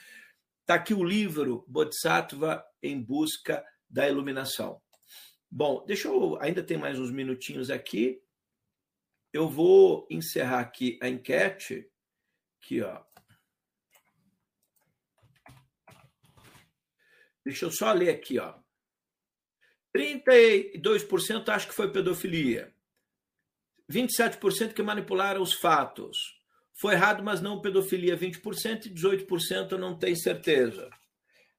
Está 0.60 0.74
aqui 0.74 0.92
o 0.92 1.02
livro 1.02 1.64
Bodhisattva 1.66 2.62
em 2.82 3.02
Busca 3.02 3.64
da 3.88 4.06
Iluminação. 4.06 4.78
Bom, 5.50 5.82
deixa 5.86 6.06
eu. 6.08 6.38
Ainda 6.42 6.62
tem 6.62 6.76
mais 6.76 6.98
uns 6.98 7.10
minutinhos 7.10 7.70
aqui. 7.70 8.22
Eu 9.34 9.48
vou 9.48 10.06
encerrar 10.08 10.60
aqui 10.60 10.96
a 11.02 11.08
enquete. 11.08 11.90
Aqui, 12.56 12.80
ó. 12.82 13.02
Deixa 17.44 17.64
eu 17.64 17.72
só 17.72 17.92
ler 17.92 18.10
aqui, 18.10 18.38
ó. 18.38 18.54
32% 19.92 21.48
acho 21.48 21.66
que 21.66 21.74
foi 21.74 21.90
pedofilia. 21.90 22.72
27% 23.90 24.72
que 24.72 24.84
manipularam 24.84 25.42
os 25.42 25.54
fatos. 25.54 26.16
Foi 26.72 26.94
errado, 26.94 27.24
mas 27.24 27.40
não 27.40 27.60
pedofilia 27.60 28.16
20% 28.16 28.86
e 28.86 28.94
18% 28.94 29.72
não 29.72 29.98
tem 29.98 30.14
certeza. 30.14 30.88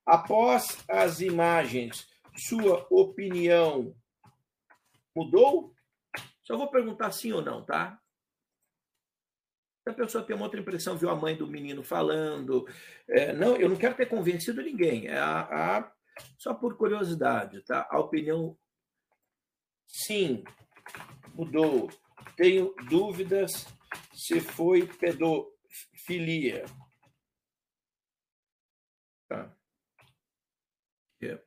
Após 0.05 0.81
as 0.87 1.19
imagens, 1.19 2.07
sua 2.37 2.87
opinião 2.89 3.93
mudou? 5.13 5.74
Só 6.45 6.55
vou 6.55 6.69
perguntar 6.69 7.11
sim 7.11 7.31
ou 7.31 7.41
não, 7.41 7.65
tá? 7.65 7.99
Se 9.83 9.89
a 9.89 9.93
pessoa 9.93 10.23
tem 10.23 10.35
uma 10.35 10.45
outra 10.45 10.59
impressão, 10.59 10.97
viu 10.97 11.09
a 11.09 11.15
mãe 11.15 11.35
do 11.35 11.47
menino 11.47 11.83
falando. 11.83 12.67
É, 13.07 13.33
não, 13.33 13.55
eu 13.55 13.69
não 13.69 13.75
quero 13.75 13.95
ter 13.95 14.07
convencido 14.07 14.61
ninguém. 14.61 15.07
É 15.07 15.17
a, 15.17 15.77
a, 15.77 15.91
só 16.37 16.53
por 16.53 16.77
curiosidade, 16.77 17.61
tá? 17.61 17.87
A 17.89 17.99
opinião, 17.99 18.57
sim, 19.87 20.43
mudou. 21.33 21.89
Tenho 22.35 22.73
dúvidas 22.89 23.67
se 24.13 24.39
foi 24.39 24.87
pedofilia. 24.87 26.65
Tá. 29.27 29.55
Yeah. 31.21 31.41
É. 31.41 31.45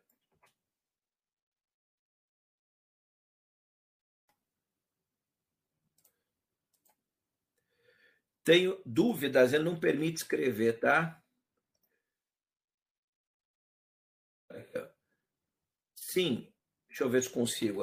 Tenho 8.48 8.80
dúvidas, 8.86 9.52
ele 9.52 9.64
não 9.64 9.78
permite 9.78 10.22
escrever, 10.22 10.80
tá? 10.80 11.22
Sim, 15.94 16.50
deixa 16.88 17.04
eu 17.04 17.10
ver 17.10 17.22
se 17.24 17.28
consigo. 17.28 17.82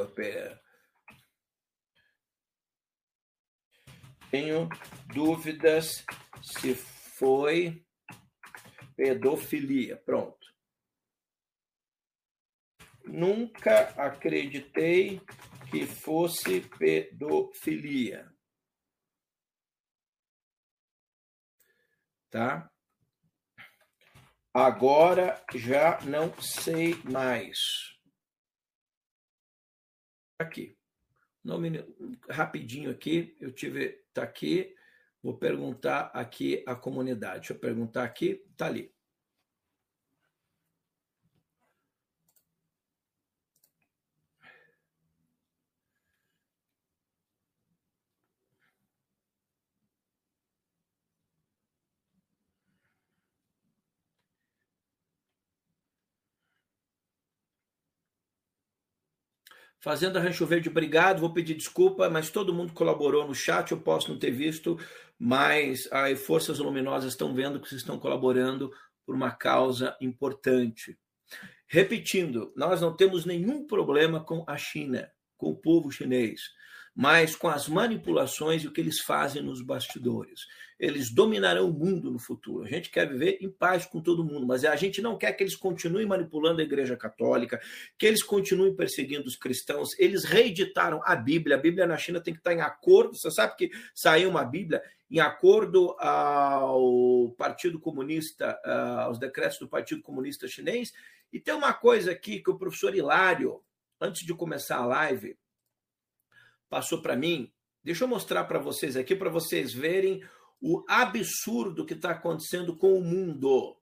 Tenho 4.32 4.68
dúvidas 5.14 6.04
se 6.42 6.74
foi 6.74 7.86
pedofilia. 8.96 9.98
Pronto. 9.98 10.52
Nunca 13.04 13.90
acreditei 14.04 15.22
que 15.70 15.86
fosse 15.86 16.62
pedofilia. 16.80 18.35
Tá? 22.36 22.70
Agora 24.54 25.42
já 25.54 26.02
não 26.02 26.34
sei 26.42 26.94
mais. 27.06 27.58
Aqui. 30.38 30.78
Nome, 31.42 31.86
rapidinho 32.30 32.92
aqui, 32.92 33.38
eu 33.40 33.54
tive, 33.54 34.04
tá 34.14 34.24
aqui, 34.24 34.76
vou 35.24 35.38
perguntar 35.38 36.12
aqui 36.14 36.62
a 36.68 36.76
comunidade. 36.76 37.40
Deixa 37.40 37.54
eu 37.54 37.60
perguntar 37.60 38.04
aqui, 38.04 38.46
tá 38.58 38.66
ali. 38.66 38.94
Fazenda 59.86 60.20
Rancho 60.20 60.48
Verde, 60.48 60.68
obrigado. 60.68 61.20
Vou 61.20 61.32
pedir 61.32 61.54
desculpa, 61.54 62.10
mas 62.10 62.32
todo 62.32 62.52
mundo 62.52 62.74
colaborou 62.74 63.28
no 63.28 63.36
chat. 63.36 63.72
Eu 63.72 63.80
posso 63.80 64.12
não 64.12 64.18
ter 64.18 64.32
visto, 64.32 64.80
mas 65.20 65.88
as 65.92 66.20
forças 66.20 66.58
luminosas 66.58 67.12
estão 67.12 67.36
vendo 67.36 67.60
que 67.60 67.70
vocês 67.70 67.82
estão 67.82 68.00
colaborando 68.00 68.72
por 69.06 69.14
uma 69.14 69.30
causa 69.30 69.96
importante. 70.02 70.98
Repetindo, 71.68 72.52
nós 72.56 72.82
não 72.82 72.96
temos 72.96 73.26
nenhum 73.26 73.68
problema 73.68 74.20
com 74.24 74.44
a 74.48 74.58
China, 74.58 75.08
com 75.38 75.52
o 75.52 75.56
povo 75.56 75.92
chinês 75.92 76.42
mas 76.96 77.36
com 77.36 77.50
as 77.50 77.68
manipulações 77.68 78.64
e 78.64 78.68
o 78.68 78.72
que 78.72 78.80
eles 78.80 79.02
fazem 79.02 79.44
nos 79.44 79.62
bastidores. 79.62 80.48
Eles 80.78 81.10
dominarão 81.10 81.70
o 81.70 81.74
mundo 81.74 82.12
no 82.12 82.20
futuro. 82.20 82.66
A 82.66 82.68
gente 82.68 82.90
quer 82.90 83.08
viver 83.08 83.38
em 83.40 83.50
paz 83.50 83.86
com 83.86 84.02
todo 84.02 84.26
mundo, 84.26 84.46
mas 84.46 84.66
a 84.66 84.76
gente 84.76 85.02
não 85.02 85.18
quer 85.18 85.32
que 85.32 85.42
eles 85.42 85.56
continuem 85.56 86.06
manipulando 86.06 86.60
a 86.60 86.64
Igreja 86.64 86.98
Católica, 86.98 87.62
que 87.98 88.06
eles 88.06 88.22
continuem 88.22 88.76
perseguindo 88.76 89.26
os 89.26 89.38
cristãos. 89.38 89.98
Eles 89.98 90.26
reeditaram 90.26 91.02
a 91.06 91.16
Bíblia. 91.16 91.56
A 91.56 91.60
Bíblia 91.60 91.88
na 91.88 91.98
China 91.98 92.20
tem 92.20 92.34
que 92.34 92.42
estar 92.42 92.54
em 92.54 92.60
acordo. 92.60 93.16
Você 93.16 93.32
sabe 93.32 93.56
que 93.56 93.72
saiu 93.94 94.30
uma 94.30 94.44
Bíblia 94.44 94.84
em 95.10 95.20
acordo 95.20 95.96
ao 95.98 97.34
Partido 97.38 97.80
Comunista, 97.80 98.60
aos 99.06 99.18
decretos 99.18 99.60
do 99.60 99.70
Partido 99.70 100.02
Comunista 100.02 100.46
Chinês. 100.46 100.92
E 101.32 101.40
tem 101.40 101.54
uma 101.54 101.74
coisa 101.74 102.12
aqui 102.12 102.42
que 102.42 102.50
o 102.50 102.58
professor 102.58 102.94
Hilário, 102.94 103.62
antes 104.02 104.26
de 104.26 104.34
começar 104.34 104.78
a 104.78 104.86
live, 104.86 105.38
passou 106.70 107.02
para 107.02 107.16
mim. 107.16 107.50
Deixa 107.82 108.04
eu 108.04 108.08
mostrar 108.10 108.44
para 108.44 108.60
vocês 108.60 108.98
aqui, 108.98 109.16
para 109.16 109.30
vocês 109.30 109.72
verem 109.72 110.22
o 110.68 110.84
absurdo 110.88 111.86
que 111.86 111.94
está 111.94 112.10
acontecendo 112.10 112.76
com 112.76 112.98
o 112.98 113.04
mundo. 113.04 113.80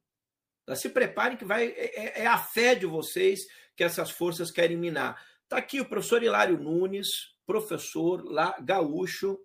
Tá? 0.66 0.76
Se 0.76 0.90
preparem 0.90 1.38
que 1.38 1.46
vai 1.46 1.68
é, 1.68 2.20
é, 2.20 2.22
é, 2.24 2.28
a 2.28 2.38
fé 2.38 2.76
de 2.76 2.86
vocês 2.86 3.40
que 3.74 3.86
essas 3.86 4.12
forças 4.12 4.52
querem 4.52 4.76
minar. 4.76 5.18
Está 5.44 5.56
aqui 5.56 5.80
o 5.80 5.88
professor 5.88 6.22
Hilário 6.22 6.58
Nunes, 6.58 7.08
professor 7.46 8.22
lá, 8.26 8.54
gaúcho. 8.60 9.40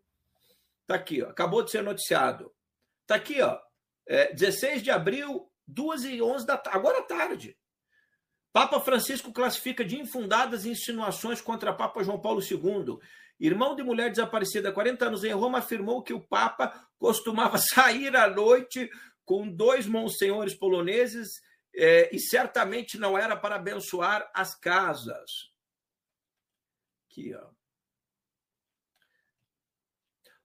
Está 0.83 0.97
aqui, 0.97 1.23
ó, 1.23 1.28
acabou 1.28 1.62
de 1.62 1.70
ser 1.70 1.84
noticiado. 1.84 2.52
Está 3.02 3.15
aqui, 3.15 3.41
ó, 3.41 3.57
é, 4.08 4.34
16 4.34 4.83
de 4.83 4.91
abril, 4.91 5.49
2 5.65 6.07
e 6.07 6.20
11 6.20 6.44
da 6.44 6.58
tarde, 6.58 6.76
agora 6.76 6.99
à 6.99 7.02
tarde. 7.02 7.57
Papa 8.52 8.81
Francisco 8.81 9.33
classifica 9.33 9.84
de 9.84 9.97
infundadas 9.97 10.67
insinuações 10.67 11.41
contra 11.41 11.73
Papa 11.73 12.02
João 12.02 12.20
Paulo 12.20 12.41
II 12.42 12.99
irmão 13.39 13.76
de 13.76 13.83
mulher 13.83 14.10
desaparecida 14.10 14.68
há 14.68 14.73
40 14.73 15.07
anos 15.07 15.25
em 15.25 15.33
Roma, 15.33 15.58
afirmou 15.58 16.02
que 16.02 16.12
o 16.12 16.20
Papa 16.20 16.88
costumava 16.99 17.59
sair 17.59 18.15
à 18.17 18.28
noite 18.28 18.91
com 19.25 19.49
dois 19.49 19.86
monsenhores 19.86 20.55
poloneses 20.55 21.28
é, 21.75 22.15
e 22.15 22.18
certamente 22.18 22.99
não 22.99 23.17
era 23.17 23.36
para 23.36 23.57
abençoar 23.57 24.31
as 24.35 24.55
casas. 24.55 25.31
Aqui, 27.10 27.35
ó. 27.35 27.51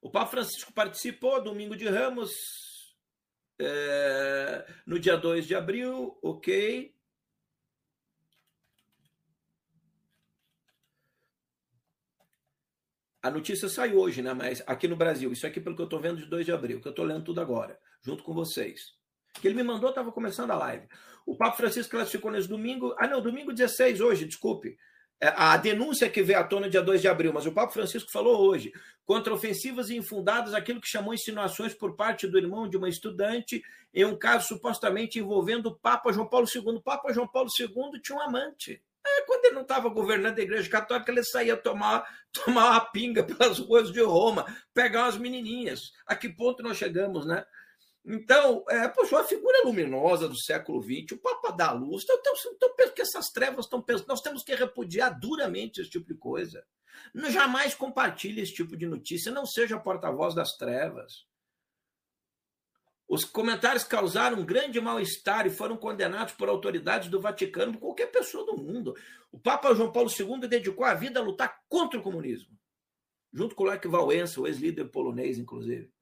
O 0.00 0.10
Papa 0.10 0.30
Francisco 0.32 0.72
participou 0.72 1.42
domingo 1.42 1.74
de 1.74 1.88
Ramos 1.88 2.30
é, 3.58 4.66
no 4.86 4.98
dia 4.98 5.16
2 5.16 5.46
de 5.46 5.54
abril, 5.54 6.18
ok. 6.22 6.93
A 13.24 13.30
notícia 13.30 13.70
saiu 13.70 14.00
hoje, 14.00 14.20
né? 14.20 14.34
Mas 14.34 14.62
aqui 14.66 14.86
no 14.86 14.96
Brasil, 14.96 15.32
isso 15.32 15.46
aqui 15.46 15.58
pelo 15.58 15.74
que 15.74 15.80
eu 15.80 15.86
estou 15.86 15.98
vendo 15.98 16.18
de 16.18 16.26
2 16.26 16.44
de 16.44 16.52
abril, 16.52 16.78
que 16.78 16.86
eu 16.86 16.90
estou 16.90 17.06
lendo 17.06 17.24
tudo 17.24 17.40
agora, 17.40 17.80
junto 18.02 18.22
com 18.22 18.34
vocês. 18.34 18.92
Que 19.40 19.48
ele 19.48 19.54
me 19.54 19.62
mandou, 19.62 19.88
estava 19.88 20.12
começando 20.12 20.50
a 20.50 20.56
live. 20.56 20.86
O 21.24 21.34
Papa 21.34 21.56
Francisco 21.56 21.92
classificou 21.92 22.30
nesse 22.30 22.46
domingo. 22.46 22.94
Ah, 22.98 23.08
não, 23.08 23.22
domingo 23.22 23.50
16, 23.50 24.02
hoje, 24.02 24.26
desculpe. 24.26 24.76
É, 25.18 25.28
a 25.28 25.56
denúncia 25.56 26.10
que 26.10 26.22
veio 26.22 26.38
à 26.38 26.44
tona 26.44 26.68
dia 26.68 26.82
2 26.82 27.00
de 27.00 27.08
abril, 27.08 27.32
mas 27.32 27.46
o 27.46 27.52
Papa 27.52 27.72
Francisco 27.72 28.12
falou 28.12 28.46
hoje, 28.46 28.70
contra 29.06 29.32
ofensivas 29.32 29.88
e 29.88 29.96
infundadas, 29.96 30.52
aquilo 30.52 30.78
que 30.78 30.86
chamou 30.86 31.14
insinuações 31.14 31.72
por 31.72 31.96
parte 31.96 32.26
do 32.26 32.36
irmão 32.36 32.68
de 32.68 32.76
uma 32.76 32.90
estudante, 32.90 33.62
em 33.94 34.04
um 34.04 34.18
caso 34.18 34.48
supostamente 34.48 35.18
envolvendo 35.18 35.68
o 35.70 35.74
Papa 35.74 36.12
João 36.12 36.28
Paulo 36.28 36.46
II. 36.54 36.76
O 36.76 36.82
Papa 36.82 37.10
João 37.10 37.26
Paulo 37.26 37.48
II 37.58 38.02
tinha 38.02 38.18
um 38.18 38.20
amante. 38.20 38.82
É 39.06 39.22
quando 39.22 39.44
ele 39.44 39.54
não 39.54 39.62
estava 39.62 39.88
governando 39.88 40.38
a 40.38 40.42
Igreja 40.42 40.68
Católica, 40.68 41.10
ele 41.10 41.24
saía 41.24 41.56
tomar, 41.56 42.04
tomar 42.32 42.70
uma 42.70 42.80
pinga 42.80 43.22
pelas 43.22 43.58
ruas 43.58 43.92
de 43.92 44.00
Roma, 44.00 44.46
pegar 44.72 45.04
umas 45.04 45.18
menininhas. 45.18 45.92
A 46.06 46.16
que 46.16 46.28
ponto 46.28 46.62
nós 46.62 46.76
chegamos, 46.76 47.26
né? 47.26 47.44
Então, 48.06 48.64
é, 48.68 48.86
poxa, 48.88 49.16
uma 49.16 49.24
figura 49.24 49.64
luminosa 49.64 50.28
do 50.28 50.36
século 50.36 50.82
XX, 50.82 51.12
o 51.12 51.18
Papa 51.18 51.50
da 51.52 51.72
Luz. 51.72 52.04
Então, 52.04 52.16
então, 52.18 52.34
então 52.54 52.74
que 52.94 53.02
essas 53.02 53.26
trevas 53.30 53.66
estão 53.66 53.82
pensando. 53.82 54.08
Nós 54.08 54.20
temos 54.22 54.42
que 54.42 54.54
repudiar 54.54 55.18
duramente 55.18 55.80
esse 55.80 55.90
tipo 55.90 56.06
de 56.06 56.14
coisa. 56.14 56.64
Não, 57.12 57.30
jamais 57.30 57.74
compartilhe 57.74 58.40
esse 58.40 58.54
tipo 58.54 58.76
de 58.76 58.86
notícia, 58.86 59.32
não 59.32 59.44
seja 59.44 59.78
porta-voz 59.78 60.34
das 60.34 60.56
trevas. 60.56 61.26
Os 63.08 63.24
comentários 63.24 63.84
causaram 63.84 64.38
um 64.38 64.44
grande 64.44 64.80
mal-estar 64.80 65.46
e 65.46 65.50
foram 65.50 65.76
condenados 65.76 66.34
por 66.34 66.48
autoridades 66.48 67.08
do 67.08 67.20
Vaticano, 67.20 67.72
por 67.72 67.80
qualquer 67.80 68.06
pessoa 68.06 68.46
do 68.46 68.56
mundo. 68.56 68.94
O 69.30 69.38
Papa 69.38 69.74
João 69.74 69.92
Paulo 69.92 70.10
II 70.10 70.48
dedicou 70.48 70.84
a 70.84 70.94
vida 70.94 71.20
a 71.20 71.22
lutar 71.22 71.60
contra 71.68 71.98
o 71.98 72.02
comunismo, 72.02 72.56
junto 73.32 73.54
com 73.54 73.64
o 73.64 73.66
Lech 73.66 73.86
Wałęsa, 73.86 74.40
o 74.40 74.46
ex-líder 74.46 74.86
polonês, 74.86 75.38
inclusive 75.38 75.92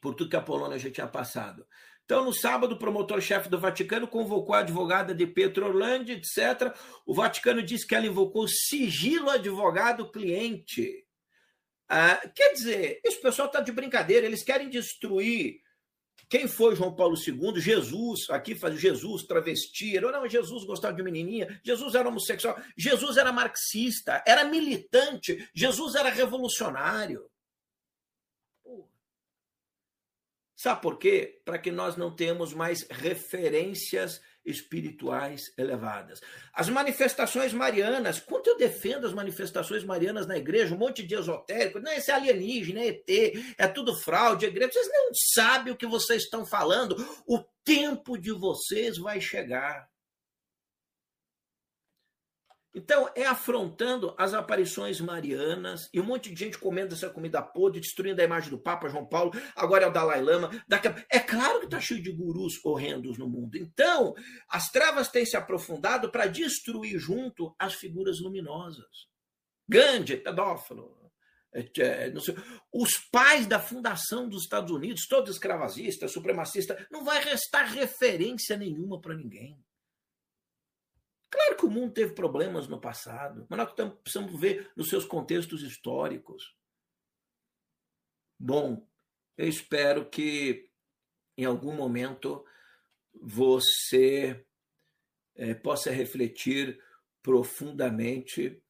por 0.00 0.14
tudo 0.14 0.30
que 0.30 0.36
a 0.36 0.40
Polônia 0.40 0.78
já 0.78 0.90
tinha 0.90 1.06
passado. 1.06 1.66
Então, 2.04 2.24
no 2.24 2.32
sábado, 2.32 2.74
o 2.74 2.78
promotor-chefe 2.78 3.48
do 3.48 3.60
Vaticano 3.60 4.08
convocou 4.08 4.54
a 4.54 4.60
advogada 4.60 5.14
de 5.14 5.26
Petro 5.26 5.66
Orlandi, 5.66 6.12
etc. 6.12 6.74
O 7.06 7.14
Vaticano 7.14 7.62
disse 7.62 7.86
que 7.86 7.94
ela 7.94 8.06
invocou 8.06 8.48
sigilo 8.48 9.30
advogado-cliente. 9.30 11.06
Ah, 11.90 12.22
quer 12.34 12.52
dizer, 12.52 13.00
esse 13.04 13.20
pessoal 13.20 13.48
está 13.48 13.60
de 13.60 13.72
brincadeira, 13.72 14.24
eles 14.24 14.44
querem 14.44 14.70
destruir 14.70 15.60
quem 16.30 16.46
foi 16.46 16.76
João 16.76 16.94
Paulo 16.94 17.16
II? 17.16 17.60
Jesus, 17.60 18.30
aqui 18.30 18.54
faz 18.54 18.80
Jesus, 18.80 19.24
travesti, 19.24 19.96
era, 19.96 20.12
não, 20.12 20.28
Jesus 20.28 20.64
gostava 20.64 20.94
de 20.94 21.02
menininha, 21.02 21.60
Jesus 21.64 21.96
era 21.96 22.08
homossexual, 22.08 22.56
Jesus 22.76 23.16
era 23.16 23.32
marxista, 23.32 24.22
era 24.24 24.44
militante, 24.44 25.50
Jesus 25.52 25.96
era 25.96 26.08
revolucionário. 26.08 27.28
Sabe 30.54 30.82
por 30.82 30.98
quê? 30.98 31.42
Para 31.44 31.58
que 31.58 31.72
nós 31.72 31.96
não 31.96 32.14
tenhamos 32.14 32.54
mais 32.54 32.86
referências 32.88 34.20
espirituais 34.44 35.52
elevadas. 35.58 36.20
As 36.52 36.68
manifestações 36.68 37.52
marianas, 37.52 38.20
quanto 38.20 38.48
eu 38.48 38.56
defendo 38.56 39.06
as 39.06 39.12
manifestações 39.12 39.84
marianas 39.84 40.26
na 40.26 40.38
igreja, 40.38 40.74
um 40.74 40.78
monte 40.78 41.02
de 41.06 41.14
esotérico, 41.14 41.80
não, 41.80 41.92
esse 41.92 42.10
é 42.10 42.14
alienígena, 42.14 42.80
é 42.80 42.88
ET, 42.88 43.08
é 43.58 43.66
tudo 43.68 43.96
fraude, 43.96 44.46
é 44.46 44.48
igreja. 44.48 44.72
Vocês 44.72 44.88
não 44.88 45.10
sabem 45.34 45.72
o 45.72 45.76
que 45.76 45.86
vocês 45.86 46.22
estão 46.22 46.46
falando. 46.46 46.96
O 47.26 47.44
tempo 47.64 48.16
de 48.16 48.32
vocês 48.32 48.96
vai 48.98 49.20
chegar. 49.20 49.89
Então, 52.72 53.10
é 53.16 53.26
afrontando 53.26 54.14
as 54.16 54.32
aparições 54.32 55.00
marianas 55.00 55.88
e 55.92 56.00
um 56.00 56.04
monte 56.04 56.32
de 56.32 56.38
gente 56.38 56.58
comendo 56.58 56.94
essa 56.94 57.10
comida 57.10 57.42
podre, 57.42 57.80
destruindo 57.80 58.20
a 58.20 58.24
imagem 58.24 58.50
do 58.50 58.58
Papa 58.58 58.88
João 58.88 59.04
Paulo, 59.04 59.32
agora 59.56 59.84
é 59.84 59.88
o 59.88 59.92
Dalai 59.92 60.22
Lama. 60.22 60.50
Daqui 60.68 60.86
a... 60.86 61.04
É 61.10 61.18
claro 61.18 61.58
que 61.58 61.64
está 61.64 61.80
cheio 61.80 62.02
de 62.02 62.12
gurus 62.12 62.64
horrendos 62.64 63.18
no 63.18 63.28
mundo. 63.28 63.56
Então, 63.56 64.14
as 64.48 64.70
trevas 64.70 65.08
têm 65.08 65.26
se 65.26 65.36
aprofundado 65.36 66.10
para 66.12 66.26
destruir 66.26 66.98
junto 66.98 67.54
as 67.58 67.74
figuras 67.74 68.20
luminosas. 68.20 69.08
Gandhi, 69.68 70.16
pedófilo. 70.16 71.00
É, 71.52 72.12
sei, 72.20 72.36
os 72.72 72.96
pais 73.10 73.46
da 73.46 73.58
fundação 73.58 74.28
dos 74.28 74.44
Estados 74.44 74.70
Unidos, 74.70 75.08
todos 75.08 75.30
escravagistas, 75.30 76.12
supremacistas, 76.12 76.86
não 76.90 77.04
vai 77.04 77.20
restar 77.22 77.72
referência 77.72 78.56
nenhuma 78.56 79.00
para 79.00 79.16
ninguém. 79.16 79.58
Claro 81.30 81.56
que 81.56 81.64
o 81.64 81.70
mundo 81.70 81.94
teve 81.94 82.12
problemas 82.12 82.66
no 82.66 82.80
passado, 82.80 83.46
mas 83.48 83.58
nós 83.58 83.72
precisamos 84.02 84.38
ver 84.40 84.70
nos 84.76 84.88
seus 84.88 85.04
contextos 85.04 85.62
históricos. 85.62 86.56
Bom, 88.38 88.86
eu 89.38 89.48
espero 89.48 90.10
que 90.10 90.70
em 91.38 91.44
algum 91.44 91.72
momento 91.72 92.44
você 93.14 94.44
é, 95.36 95.54
possa 95.54 95.90
refletir 95.90 96.82
profundamente 97.22 98.62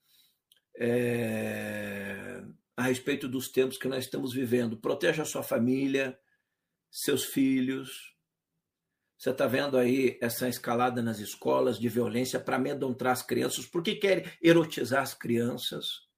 é, 0.77 2.43
a 2.77 2.83
respeito 2.83 3.29
dos 3.29 3.49
tempos 3.49 3.79
que 3.79 3.89
nós 3.89 4.05
estamos 4.05 4.35
vivendo. 4.35 4.77
Proteja 4.77 5.23
a 5.23 5.27
sua 5.27 5.43
família, 5.43 6.19
seus 6.91 7.25
filhos, 7.25 8.17
você 9.21 9.29
está 9.29 9.47
vendo 9.47 9.77
aí 9.77 10.17
essa 10.19 10.49
escalada 10.49 11.03
nas 11.03 11.19
escolas 11.19 11.79
de 11.79 11.91
violência 11.91 12.41
para 12.41 12.57
amedrontar 12.57 13.13
as 13.13 13.23
crianças, 13.23 13.67
porque 13.67 13.97
querem 13.97 14.25
erotizar 14.41 15.03
as 15.03 15.13
crianças. 15.13 16.09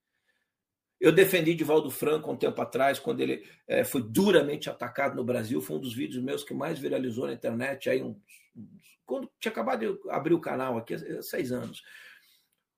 Eu 1.00 1.10
defendi 1.10 1.52
Divaldo 1.52 1.90
Franco 1.90 2.30
um 2.30 2.36
tempo 2.36 2.62
atrás, 2.62 3.00
quando 3.00 3.20
ele 3.20 3.44
é, 3.66 3.82
foi 3.82 4.04
duramente 4.04 4.70
atacado 4.70 5.16
no 5.16 5.24
Brasil. 5.24 5.60
Foi 5.60 5.78
um 5.78 5.80
dos 5.80 5.92
vídeos 5.92 6.22
meus 6.22 6.44
que 6.44 6.54
mais 6.54 6.78
viralizou 6.78 7.26
na 7.26 7.32
internet, 7.32 7.90
aí 7.90 8.00
uns, 8.00 8.16
quando 9.04 9.28
tinha 9.40 9.50
acabado 9.50 9.80
de 9.80 10.08
abrir 10.08 10.34
o 10.34 10.40
canal 10.40 10.78
aqui, 10.78 10.94
há 10.94 11.22
seis 11.22 11.50
anos. 11.50 11.82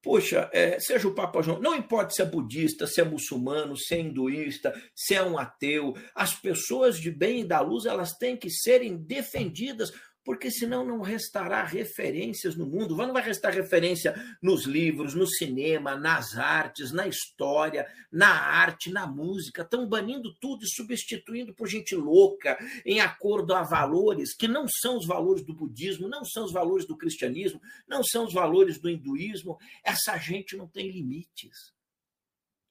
Poxa, 0.03 0.49
é, 0.55 0.81
seja 0.81 1.07
o 1.07 1.15
Papa 1.15 1.43
João, 1.43 1.61
não 1.61 1.75
importa 1.75 2.15
se 2.15 2.23
é 2.23 2.25
budista, 2.25 2.87
se 2.87 2.99
é 2.99 3.05
muçulmano, 3.05 3.77
se 3.77 3.95
é 3.95 4.01
hinduísta, 4.01 4.75
se 4.95 5.15
é 5.15 5.23
um 5.23 5.39
ateu, 5.39 5.95
as 6.15 6.35
pessoas 6.35 6.99
de 6.99 7.11
bem 7.11 7.41
e 7.41 7.45
da 7.45 7.61
luz 7.61 7.85
elas 7.85 8.13
têm 8.13 8.39
que 8.39 8.49
serem 8.49 8.97
defendidas 8.97 9.93
porque 10.25 10.51
senão 10.51 10.85
não 10.85 11.03
restará 11.03 11.63
referências 11.63 12.57
no 12.57 12.67
mundo, 12.67 12.97
não 12.97 13.13
vai 13.13 13.23
restar 13.23 13.53
referência 13.53 14.15
nos 14.43 14.65
livros, 14.65 15.15
no 15.15 15.27
cinema, 15.27 15.95
nas 15.95 16.37
artes, 16.37 16.91
na 16.91 17.07
história, 17.07 17.87
na 18.11 18.31
arte, 18.31 18.91
na 18.91 19.07
música. 19.07 19.63
Estão 19.63 19.87
banindo 19.87 20.35
tudo 20.41 20.65
e 20.65 20.69
substituindo 20.69 21.55
por 21.55 21.69
gente 21.69 21.95
louca, 21.95 22.59
em 22.87 23.01
acordo 23.01 23.55
a 23.55 23.63
valores 23.63 24.35
que 24.35 24.49
não 24.49 24.67
são 24.67 24.97
os 24.97 25.07
valores 25.07 25.45
do 25.45 25.53
budismo, 25.53 26.09
não 26.09 26.25
são 26.25 26.47
os 26.47 26.53
valores 26.53 26.87
do 26.87 26.97
cristianismo, 26.97 27.61
não 27.87 28.03
são 28.03 28.25
os 28.25 28.33
valores 28.33 28.79
do 28.79 28.89
hinduísmo. 28.89 29.59
Essa 29.85 30.17
gente 30.17 30.57
não 30.57 30.67
tem 30.67 30.91
limites. 30.91 31.75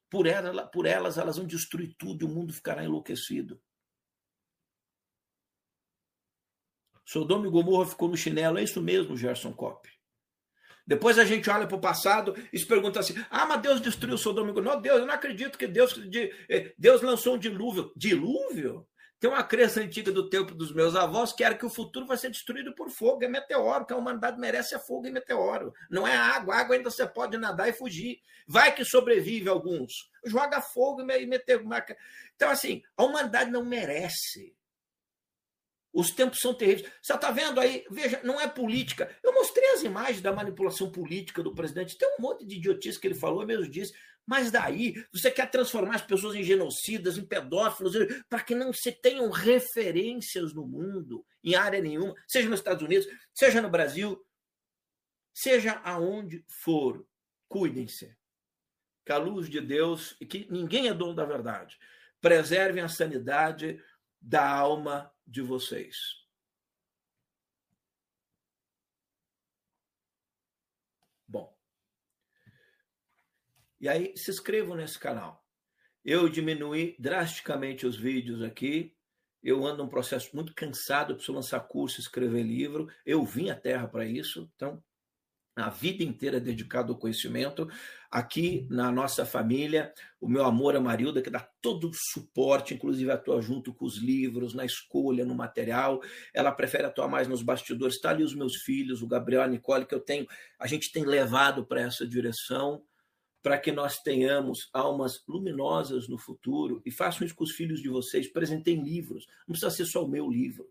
Por, 0.10 0.26
ela, 0.26 0.66
por 0.66 0.86
elas, 0.86 1.18
elas 1.18 1.38
vão 1.38 1.46
destruir 1.46 1.94
tudo 1.98 2.24
e 2.24 2.28
o 2.28 2.30
mundo 2.30 2.52
ficará 2.52 2.84
enlouquecido. 2.84 3.60
Sodoma 7.06 7.48
e 7.48 7.50
Gomorra 7.50 7.86
ficou 7.86 8.08
no 8.08 8.18
chinelo. 8.18 8.58
É 8.58 8.64
isso 8.64 8.82
mesmo, 8.82 9.18
Gerson 9.18 9.54
Kopp. 9.54 9.90
Depois 10.86 11.18
a 11.18 11.24
gente 11.24 11.50
olha 11.50 11.66
para 11.66 11.78
o 11.78 11.82
passado 11.82 12.36
e 12.52 12.60
se 12.60 12.66
pergunta 12.66 13.00
assim: 13.00 13.16
ah, 13.30 13.46
mas 13.46 13.62
Deus 13.62 13.82
destruiu 13.82 14.18
Sodoma 14.18 14.50
e 14.50 14.54
Gomorra. 14.54 14.76
Não, 14.76 14.82
Deus, 14.82 15.00
eu 15.00 15.06
não 15.06 15.14
acredito 15.14 15.58
que 15.58 15.68
Deus, 15.68 15.96
eh, 16.50 16.74
Deus 16.78 17.02
lançou 17.02 17.36
um 17.36 17.40
dilúvio. 17.40 17.92
Dilúvio? 17.96 18.88
Tem 19.24 19.30
uma 19.30 19.42
crença 19.42 19.80
antiga 19.80 20.12
do 20.12 20.30
tempo 20.30 20.54
dos 20.54 20.74
meus 20.74 20.98
avós 20.98 21.32
que 21.32 21.46
era 21.46 21.56
que 21.56 21.66
o 21.66 21.70
futuro 21.70 22.06
vai 22.06 22.18
ser 22.18 22.30
destruído 22.30 22.76
por 22.76 22.90
fogo, 22.90 23.24
é 23.24 23.30
meteoro, 23.30 23.86
que 23.86 23.94
a 23.94 23.96
humanidade 23.96 24.38
merece 24.38 24.76
é 24.76 24.80
fogo 24.80 25.08
e 25.08 25.12
meteoro. 25.12 25.74
Não 25.90 26.06
é 26.06 26.14
água, 26.14 26.56
água 26.56 26.76
ainda 26.76 26.92
você 26.92 27.08
pode 27.08 27.38
nadar 27.38 27.70
e 27.70 27.72
fugir. 27.72 28.20
Vai 28.46 28.76
que 28.76 28.84
sobrevive 28.84 29.48
alguns. 29.48 30.12
Joga 30.26 30.60
fogo 30.60 31.10
e 31.10 31.26
meteoro. 31.26 31.64
Então, 32.36 32.50
assim, 32.50 32.82
a 32.98 33.06
humanidade 33.06 33.50
não 33.50 33.64
merece 33.64 34.54
os 35.94 36.10
tempos 36.10 36.40
são 36.40 36.56
terríveis. 36.56 36.92
Você 37.02 37.14
está 37.14 37.30
vendo 37.30 37.60
aí? 37.60 37.86
Veja, 37.92 38.20
não 38.24 38.42
é 38.42 38.48
política. 38.48 39.16
Eu 39.22 39.32
mostrei 39.34 39.74
as 39.74 39.84
imagens 39.84 40.22
da 40.22 40.34
manipulação 40.34 40.92
política 40.92 41.44
do 41.44 41.54
presidente. 41.54 41.98
Tem 41.98 42.16
um 42.18 42.22
monte 42.22 42.44
de 42.46 42.56
idiotice 42.56 43.00
que 43.00 43.06
ele 43.06 43.14
falou, 43.14 43.42
eu 43.42 43.48
mesmo 43.48 43.70
disse. 43.70 43.94
Mas 44.26 44.50
daí, 44.50 44.96
você 45.14 45.30
quer 45.30 45.52
transformar 45.52 45.96
as 45.96 46.02
pessoas 46.02 46.36
em 46.36 46.44
genocidas, 46.44 47.18
em 47.18 47.26
pedófilos, 47.26 47.94
para 48.28 48.42
que 48.42 48.56
não 48.56 48.74
se 48.74 48.92
tenham 48.92 49.30
referências 49.30 50.54
no 50.54 50.66
mundo, 50.66 51.24
em 51.44 51.56
área 51.56 51.82
nenhuma, 51.82 52.16
seja 52.26 52.50
nos 52.50 52.60
Estados 52.60 52.82
Unidos, 52.82 53.06
seja 53.34 53.62
no 53.62 53.70
Brasil, 53.70 54.26
seja 55.34 55.74
aonde 55.84 56.44
for. 56.48 57.06
Cuidem-se. 57.48 58.16
Que 59.06 59.12
a 59.12 59.18
luz 59.18 59.48
de 59.48 59.60
Deus, 59.62 60.16
e 60.20 60.26
que 60.26 60.48
ninguém 60.50 60.88
é 60.88 60.94
dono 60.94 61.14
da 61.14 61.26
verdade, 61.26 61.78
preservem 62.20 62.82
a 62.82 62.88
sanidade 62.88 63.80
da 64.20 64.48
alma 64.48 65.13
de 65.26 65.42
vocês. 65.42 66.24
Bom. 71.28 71.58
E 73.80 73.88
aí, 73.90 74.16
se 74.18 74.32
inscrevam 74.32 74.76
nesse 74.76 75.00
canal. 75.00 75.44
Eu 76.04 76.28
diminui 76.28 76.96
drasticamente 77.00 77.86
os 77.86 77.96
vídeos 77.96 78.42
aqui. 78.42 78.96
Eu 79.42 79.66
ando 79.66 79.84
num 79.84 79.90
processo 79.90 80.36
muito 80.36 80.54
cansado, 80.54 81.16
preciso 81.16 81.34
lançar 81.34 81.60
curso, 81.62 82.00
escrever 82.00 82.44
livro. 82.44 82.90
Eu 83.06 83.26
vim 83.26 83.50
à 83.50 83.56
Terra 83.56 83.88
para 83.88 84.06
isso. 84.06 84.50
Então, 84.56 84.84
a 85.56 85.70
vida 85.70 86.04
inteira 86.04 86.40
dedicado 86.40 86.92
ao 86.92 87.00
conhecimento. 87.00 87.68
Aqui 88.10 88.68
na 88.70 88.92
nossa 88.92 89.26
família, 89.26 89.94
o 90.20 90.28
meu 90.28 90.44
amor 90.46 90.76
a 90.76 90.80
Marilda, 90.80 91.22
que 91.22 91.30
dá 91.30 91.48
todo 91.62 91.90
o 91.90 91.94
suporte, 91.94 92.74
inclusive 92.74 93.12
atua 93.12 93.42
junto 93.42 93.74
com 93.74 93.86
os 93.86 93.98
livros, 93.98 94.54
na 94.54 94.66
escolha, 94.66 95.26
no 95.26 95.36
material. 95.36 96.02
Ela 96.34 96.52
prefere 96.52 96.86
atuar 96.86 97.08
mais 97.08 97.28
nos 97.28 97.44
bastidores. 97.44 97.96
Está 97.96 98.10
ali 98.10 98.24
os 98.24 98.36
meus 98.36 98.58
filhos, 98.58 99.02
o 99.02 99.08
Gabriel 99.08 99.44
a 99.44 99.48
Nicole, 99.48 99.86
que 99.86 99.96
eu 99.96 100.00
tenho, 100.00 100.28
a 100.60 100.68
gente 100.68 100.92
tem 100.92 101.06
levado 101.06 101.66
para 101.66 101.82
essa 101.82 102.08
direção, 102.08 102.84
para 103.42 103.58
que 103.58 103.72
nós 103.72 104.00
tenhamos 104.00 104.70
almas 104.74 105.24
luminosas 105.28 106.08
no 106.08 106.18
futuro. 106.18 106.82
E 106.86 106.92
façam 106.92 107.26
isso 107.26 107.36
com 107.36 107.44
os 107.44 107.52
filhos 107.52 107.82
de 107.82 107.90
vocês. 107.90 108.32
Presentem 108.32 108.82
livros, 108.82 109.28
não 109.48 109.54
precisa 109.54 109.72
ser 109.72 109.86
só 109.86 110.04
o 110.04 110.10
meu 110.10 110.30
livro. 110.30 110.68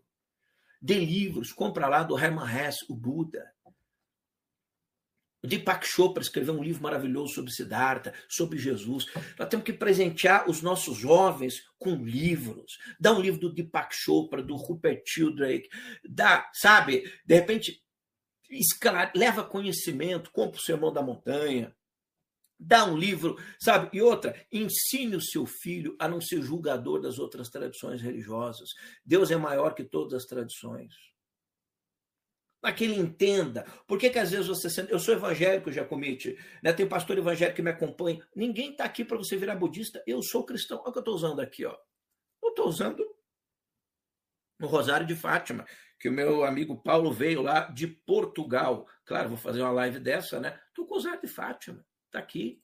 Dê 0.81 0.99
livros, 0.99 1.53
compra 1.53 1.87
lá 1.87 2.03
do 2.03 2.17
Hermann 2.17 2.49
Hesse, 2.49 2.85
o 2.89 2.95
Buda 2.95 3.52
o 5.43 5.47
Deepak 5.47 5.85
Chopra 5.85 6.23
escreveu 6.23 6.53
um 6.53 6.63
livro 6.63 6.81
maravilhoso 6.81 7.33
sobre 7.33 7.51
Siddhartha, 7.51 8.13
sobre 8.29 8.57
Jesus. 8.57 9.05
Nós 9.37 9.49
temos 9.49 9.65
que 9.65 9.73
presentear 9.73 10.49
os 10.49 10.61
nossos 10.61 10.97
jovens 10.97 11.61
com 11.77 11.95
livros. 11.95 12.77
Dá 12.97 13.11
um 13.11 13.19
livro 13.19 13.41
do 13.41 13.53
Deepak 13.53 13.93
Chopra, 13.93 14.41
do 14.41 14.55
Rupert 14.55 15.03
Sheldrake, 15.05 15.69
dá, 16.07 16.49
sabe? 16.53 17.03
De 17.25 17.35
repente, 17.35 17.83
esclare... 18.49 19.11
leva 19.15 19.43
conhecimento, 19.43 20.31
compra 20.31 20.57
o 20.57 20.63
Sermão 20.63 20.93
da 20.93 21.01
Montanha, 21.01 21.75
dá 22.57 22.85
um 22.85 22.97
livro, 22.97 23.37
sabe? 23.59 23.89
E 23.97 24.01
outra, 24.01 24.33
ensine 24.49 25.17
o 25.17 25.21
seu 25.21 25.45
filho 25.45 25.95
a 25.99 26.07
não 26.07 26.21
ser 26.21 26.41
julgador 26.41 27.01
das 27.01 27.19
outras 27.19 27.49
tradições 27.49 28.01
religiosas. 28.01 28.69
Deus 29.05 29.29
é 29.29 29.35
maior 29.35 29.75
que 29.75 29.83
todas 29.83 30.13
as 30.13 30.25
tradições 30.25 31.12
para 32.63 32.71
que 32.71 32.85
ele 32.85 32.97
entenda. 32.97 33.65
Por 33.85 33.99
que, 33.99 34.09
que 34.09 34.17
às 34.17 34.31
vezes 34.31 34.47
você 34.47 34.69
sente. 34.69 34.89
Eu 34.89 34.97
sou 34.97 35.13
evangélico, 35.13 35.69
Jacomite, 35.69 36.39
né? 36.63 36.71
tem 36.71 36.87
pastor 36.87 37.17
evangélico 37.17 37.57
que 37.57 37.61
me 37.61 37.69
acompanha. 37.69 38.25
Ninguém 38.33 38.71
está 38.71 38.85
aqui 38.85 39.03
para 39.03 39.17
você 39.17 39.35
virar 39.35 39.57
budista. 39.57 40.01
Eu 40.07 40.23
sou 40.23 40.45
cristão. 40.45 40.79
Olha 40.79 40.87
o 40.87 40.91
que 40.93 40.97
eu 40.97 41.01
estou 41.01 41.13
usando 41.13 41.41
aqui. 41.41 41.65
Ó. 41.65 41.77
Eu 42.41 42.49
estou 42.51 42.69
usando 42.69 43.05
o 44.61 44.65
Rosário 44.65 45.05
de 45.05 45.13
Fátima, 45.13 45.65
que 45.99 46.07
o 46.07 46.11
meu 46.13 46.45
amigo 46.45 46.81
Paulo 46.81 47.11
veio 47.11 47.41
lá 47.41 47.69
de 47.69 47.85
Portugal. 47.85 48.87
Claro, 49.03 49.27
vou 49.27 49.37
fazer 49.37 49.61
uma 49.61 49.71
live 49.71 49.99
dessa, 49.99 50.39
né? 50.39 50.57
Estou 50.69 50.85
com 50.85 50.93
o 50.93 50.97
Rosário 50.99 51.19
de 51.19 51.27
Fátima. 51.27 51.85
Está 52.05 52.19
aqui. 52.19 52.63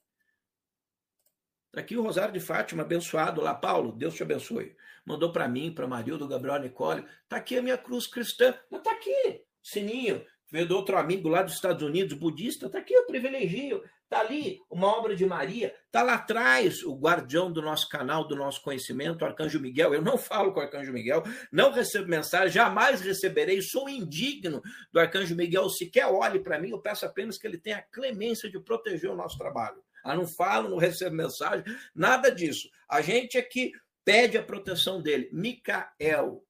Está 1.66 1.82
aqui 1.82 1.98
o 1.98 2.02
Rosário 2.02 2.32
de 2.32 2.40
Fátima, 2.40 2.84
abençoado 2.84 3.42
lá. 3.42 3.52
Paulo, 3.54 3.92
Deus 3.92 4.14
te 4.14 4.22
abençoe. 4.22 4.74
Mandou 5.04 5.30
para 5.30 5.46
mim, 5.46 5.74
para 5.74 5.86
Marildo, 5.86 6.26
Gabriel 6.26 6.58
Nicole. 6.58 7.04
Está 7.24 7.36
aqui 7.36 7.58
a 7.58 7.62
minha 7.62 7.76
cruz 7.76 8.06
cristã. 8.06 8.58
Está 8.72 8.92
aqui 8.92 9.44
sininho, 9.62 10.24
veio 10.50 10.66
do 10.66 10.76
outro 10.76 10.96
amigo 10.96 11.28
lá 11.28 11.42
dos 11.42 11.54
Estados 11.54 11.82
Unidos, 11.82 12.14
budista, 12.14 12.66
está 12.66 12.78
aqui 12.78 12.96
o 12.96 13.06
privilegio, 13.06 13.82
está 14.02 14.20
ali 14.20 14.58
uma 14.68 14.88
obra 14.88 15.14
de 15.14 15.24
Maria, 15.24 15.72
está 15.86 16.02
lá 16.02 16.14
atrás 16.14 16.82
o 16.82 16.96
guardião 16.96 17.52
do 17.52 17.62
nosso 17.62 17.88
canal, 17.88 18.26
do 18.26 18.34
nosso 18.34 18.60
conhecimento, 18.60 19.22
o 19.22 19.24
Arcanjo 19.24 19.60
Miguel. 19.60 19.94
Eu 19.94 20.02
não 20.02 20.18
falo 20.18 20.52
com 20.52 20.58
o 20.58 20.62
Arcanjo 20.62 20.92
Miguel, 20.92 21.22
não 21.52 21.70
recebo 21.70 22.08
mensagem, 22.08 22.50
jamais 22.50 23.00
receberei, 23.00 23.62
sou 23.62 23.88
indigno 23.88 24.60
do 24.92 24.98
Arcanjo 24.98 25.36
Miguel, 25.36 25.68
sequer 25.70 26.06
olhe 26.06 26.40
para 26.40 26.58
mim, 26.58 26.70
eu 26.70 26.80
peço 26.80 27.06
apenas 27.06 27.38
que 27.38 27.46
ele 27.46 27.58
tenha 27.58 27.78
a 27.78 27.82
clemência 27.82 28.50
de 28.50 28.58
proteger 28.58 29.10
o 29.10 29.16
nosso 29.16 29.38
trabalho. 29.38 29.80
Ah, 30.04 30.16
não 30.16 30.26
falo, 30.26 30.68
não 30.68 30.78
recebo 30.78 31.14
mensagem, 31.14 31.64
nada 31.94 32.30
disso. 32.30 32.68
A 32.88 33.00
gente 33.00 33.38
é 33.38 33.42
que 33.42 33.70
pede 34.04 34.36
a 34.36 34.42
proteção 34.42 35.00
dele. 35.00 35.28
Micael, 35.30 36.42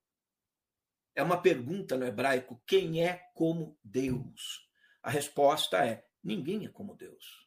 é 1.21 1.23
uma 1.23 1.41
pergunta 1.41 1.97
no 1.97 2.07
hebraico: 2.07 2.61
quem 2.67 3.05
é 3.05 3.29
como 3.35 3.79
Deus? 3.85 4.67
A 5.03 5.11
resposta 5.11 5.85
é: 5.85 6.07
ninguém 6.25 6.65
é 6.65 6.69
como 6.69 6.97
Deus. 6.97 7.47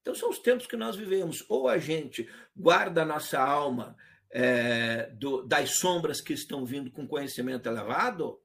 Então 0.00 0.14
são 0.14 0.30
os 0.30 0.38
tempos 0.38 0.66
que 0.66 0.76
nós 0.76 0.96
vivemos. 0.96 1.44
Ou 1.50 1.68
a 1.68 1.76
gente 1.76 2.28
guarda 2.56 3.02
a 3.02 3.04
nossa 3.04 3.38
alma 3.38 3.94
é, 4.30 5.10
do, 5.10 5.42
das 5.42 5.78
sombras 5.78 6.22
que 6.22 6.32
estão 6.32 6.64
vindo 6.64 6.90
com 6.90 7.06
conhecimento 7.06 7.68
elevado, 7.68 8.40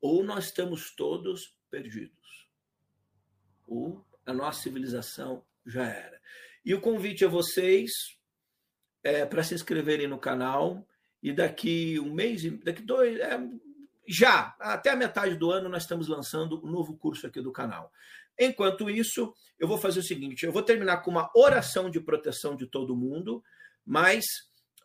ou 0.00 0.24
nós 0.24 0.46
estamos 0.46 0.92
todos 0.96 1.56
perdidos. 1.70 2.50
Ou 3.68 4.04
a 4.26 4.32
nossa 4.32 4.62
civilização 4.62 5.46
já 5.64 5.86
era. 5.86 6.20
E 6.64 6.74
o 6.74 6.80
convite 6.80 7.24
a 7.24 7.28
vocês 7.28 7.92
é 9.04 9.24
para 9.24 9.44
se 9.44 9.54
inscreverem 9.54 10.08
no 10.08 10.18
canal 10.18 10.84
e 11.24 11.32
daqui 11.32 11.98
um 11.98 12.12
mês, 12.12 12.42
daqui 12.62 12.82
dois, 12.82 13.18
é, 13.18 13.40
já, 14.06 14.54
até 14.60 14.90
a 14.90 14.96
metade 14.96 15.34
do 15.36 15.50
ano, 15.50 15.70
nós 15.70 15.84
estamos 15.84 16.06
lançando 16.06 16.62
um 16.62 16.70
novo 16.70 16.98
curso 16.98 17.26
aqui 17.26 17.40
do 17.40 17.50
canal. 17.50 17.90
Enquanto 18.38 18.90
isso, 18.90 19.32
eu 19.58 19.66
vou 19.66 19.78
fazer 19.78 20.00
o 20.00 20.04
seguinte: 20.04 20.44
eu 20.44 20.52
vou 20.52 20.62
terminar 20.62 20.98
com 20.98 21.10
uma 21.10 21.30
oração 21.34 21.88
de 21.88 21.98
proteção 21.98 22.54
de 22.54 22.66
todo 22.66 22.94
mundo, 22.94 23.42
mas 23.86 24.22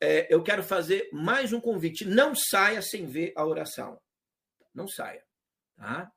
é, 0.02 0.34
eu 0.34 0.42
quero 0.42 0.64
fazer 0.64 1.10
mais 1.12 1.52
um 1.52 1.60
convite. 1.60 2.06
Não 2.06 2.34
saia 2.34 2.82
sem 2.82 3.06
ver 3.06 3.34
a 3.36 3.46
oração. 3.46 4.00
Não 4.74 4.88
saia. 4.88 5.26
Tá? 5.76 6.10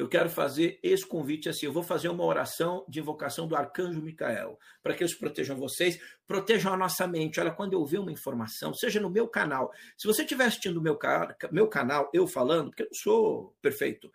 Eu 0.00 0.08
quero 0.08 0.30
fazer 0.30 0.80
esse 0.82 1.06
convite 1.06 1.46
assim. 1.46 1.66
Eu 1.66 1.74
vou 1.74 1.82
fazer 1.82 2.08
uma 2.08 2.24
oração 2.24 2.86
de 2.88 3.00
invocação 3.00 3.46
do 3.46 3.54
arcanjo 3.54 4.00
Micael, 4.00 4.58
para 4.82 4.94
que 4.94 5.02
eles 5.02 5.14
protejam 5.14 5.58
vocês, 5.58 6.00
protejam 6.26 6.72
a 6.72 6.76
nossa 6.76 7.06
mente. 7.06 7.38
Olha, 7.38 7.50
quando 7.50 7.74
eu 7.74 7.84
ver 7.84 7.98
uma 7.98 8.10
informação, 8.10 8.72
seja 8.72 8.98
no 8.98 9.10
meu 9.10 9.28
canal, 9.28 9.70
se 9.98 10.06
você 10.06 10.22
estiver 10.22 10.46
assistindo 10.46 10.78
o 10.78 10.80
meu, 10.80 10.98
meu 11.52 11.68
canal, 11.68 12.10
eu 12.14 12.26
falando, 12.26 12.70
porque 12.70 12.84
eu 12.84 12.86
não 12.86 12.94
sou 12.94 13.54
perfeito. 13.60 14.10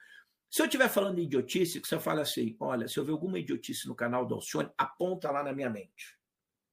Se 0.50 0.60
eu 0.60 0.66
estiver 0.66 0.90
falando 0.90 1.20
idiotice, 1.20 1.80
que 1.80 1.88
você 1.88 2.00
fala 2.00 2.24
assim: 2.24 2.56
olha, 2.60 2.88
se 2.88 2.98
eu 2.98 3.06
ver 3.06 3.12
alguma 3.12 3.38
idiotice 3.38 3.88
no 3.88 3.94
canal 3.94 4.26
do 4.26 4.34
Alcione, 4.34 4.72
aponta 4.76 5.30
lá 5.30 5.44
na 5.44 5.54
minha 5.54 5.70
mente. 5.70 6.18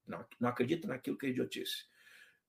Não, 0.07 0.25
não 0.41 0.49
acredita 0.49 0.89
naquilo 0.89 1.19
que 1.19 1.27
é 1.27 1.29
idiotice. 1.29 1.85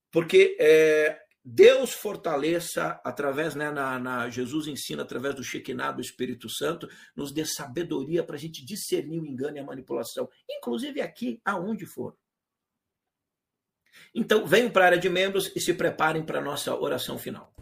Porque 0.10 0.56
é, 0.58 1.20
Deus 1.46 1.92
fortaleça 1.92 3.02
através, 3.04 3.54
né, 3.54 3.70
na, 3.70 4.00
na, 4.00 4.30
Jesus 4.30 4.66
ensina 4.68 5.04
através 5.04 5.36
do 5.36 5.44
Shekinah 5.44 5.92
do 5.92 6.02
Espírito 6.02 6.50
Santo, 6.50 6.88
nos 7.16 7.34
dê 7.34 7.46
sabedoria 7.46 8.24
para 8.24 8.36
a 8.36 8.40
gente 8.40 8.64
discernir 8.66 9.20
o 9.20 9.26
engano 9.26 9.58
e 9.58 9.60
a 9.60 9.66
manipulação, 9.66 10.30
inclusive 10.50 11.02
aqui, 11.02 11.42
aonde 11.44 11.86
for. 11.86 12.16
Então, 14.16 14.46
venham 14.46 14.72
para 14.72 14.86
a 14.86 14.88
área 14.88 14.98
de 14.98 15.10
membros 15.10 15.52
e 15.56 15.60
se 15.60 15.74
preparem 15.74 16.26
para 16.26 16.40
a 16.40 16.42
nossa 16.42 16.74
oração 16.76 17.18
final. 17.18 17.54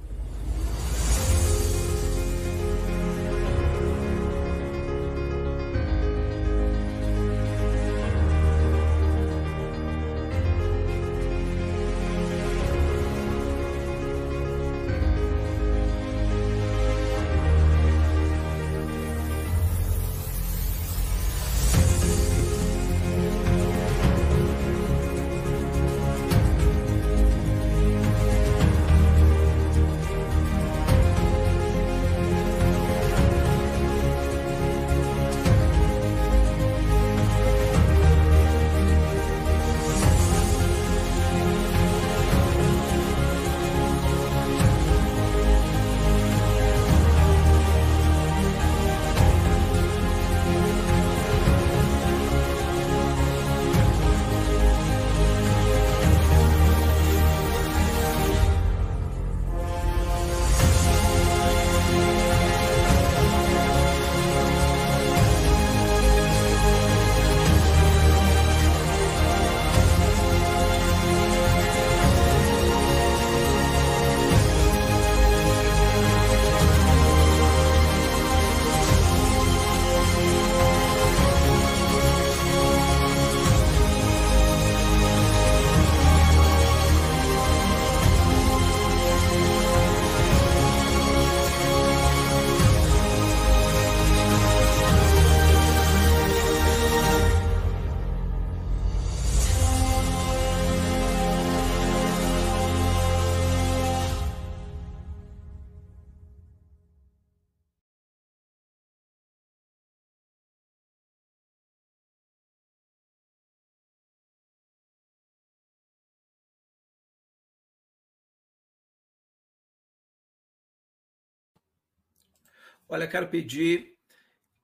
Olha, 122.93 123.07
quero 123.07 123.29
pedir 123.29 123.95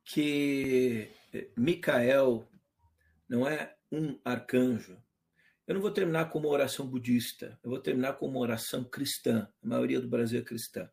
que 0.04 1.10
Micael 1.56 2.46
não 3.30 3.48
é 3.48 3.74
um 3.90 4.20
arcanjo. 4.26 5.02
Eu 5.66 5.76
não 5.76 5.82
vou 5.82 5.92
terminar 5.92 6.30
com 6.30 6.40
uma 6.40 6.50
oração 6.50 6.86
budista, 6.86 7.58
eu 7.64 7.70
vou 7.70 7.80
terminar 7.80 8.18
com 8.18 8.28
uma 8.28 8.42
oração 8.42 8.84
cristã. 8.84 9.48
A 9.64 9.68
maioria 9.68 10.02
do 10.02 10.10
Brasil 10.10 10.42
é 10.42 10.44
cristã. 10.44 10.90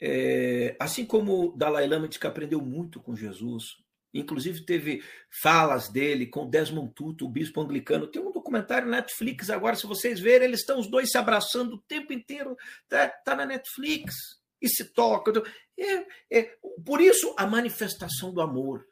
É, 0.00 0.76
assim 0.78 1.04
como 1.04 1.52
Dalai 1.56 1.88
Lama 1.88 2.06
diz 2.06 2.16
que 2.16 2.28
aprendeu 2.28 2.60
muito 2.60 3.00
com 3.00 3.16
Jesus, 3.16 3.78
inclusive 4.14 4.64
teve 4.64 5.02
falas 5.42 5.88
dele 5.88 6.28
com 6.28 6.48
Desmond 6.48 6.94
Tutu, 6.94 7.26
o 7.26 7.28
bispo 7.28 7.60
anglicano. 7.60 8.06
Tem 8.06 8.22
um 8.22 8.30
documentário 8.30 8.86
na 8.86 8.98
Netflix 8.98 9.50
agora, 9.50 9.74
se 9.74 9.88
vocês 9.88 10.20
verem, 10.20 10.46
eles 10.46 10.60
estão 10.60 10.78
os 10.78 10.86
dois 10.86 11.10
se 11.10 11.18
abraçando 11.18 11.74
o 11.74 11.82
tempo 11.88 12.12
inteiro. 12.12 12.56
Tá, 12.88 13.08
tá 13.08 13.34
na 13.34 13.46
Netflix 13.46 14.40
e 14.62 14.68
se 14.68 14.84
tocam. 14.84 15.42
É, 15.78 16.38
é, 16.38 16.58
por 16.86 17.00
isso 17.00 17.34
a 17.36 17.46
manifestação 17.46 18.32
do 18.32 18.40
amor 18.40 18.86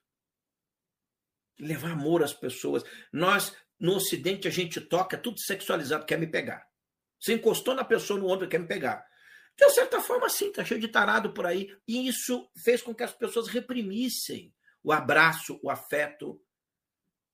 levar 1.61 1.93
amor 1.93 2.23
às 2.23 2.33
pessoas. 2.33 2.83
Nós, 3.13 3.55
no 3.79 3.97
Ocidente, 3.97 4.49
a 4.49 4.51
gente 4.51 4.81
toca 4.81 5.17
tudo 5.17 5.39
sexualizado, 5.39 6.07
quer 6.07 6.19
me 6.19 6.27
pegar. 6.27 6.67
Você 7.21 7.35
encostou 7.35 7.75
na 7.75 7.85
pessoa 7.85 8.19
no 8.19 8.29
ombro, 8.29 8.49
quer 8.49 8.59
me 8.59 8.67
pegar. 8.67 9.05
De 9.57 9.69
certa 9.71 10.01
forma, 10.01 10.29
sim, 10.29 10.51
tá 10.51 10.65
cheio 10.65 10.81
de 10.81 10.89
tarado 10.89 11.35
por 11.35 11.47
aí. 11.47 11.69
E 11.87 12.09
isso 12.09 12.49
fez 12.65 12.81
com 12.81 12.95
que 12.95 13.03
as 13.03 13.13
pessoas 13.13 13.47
reprimissem 13.49 14.55
o 14.83 14.91
abraço, 14.91 15.61
o 15.63 15.71
afeto. 15.71 16.41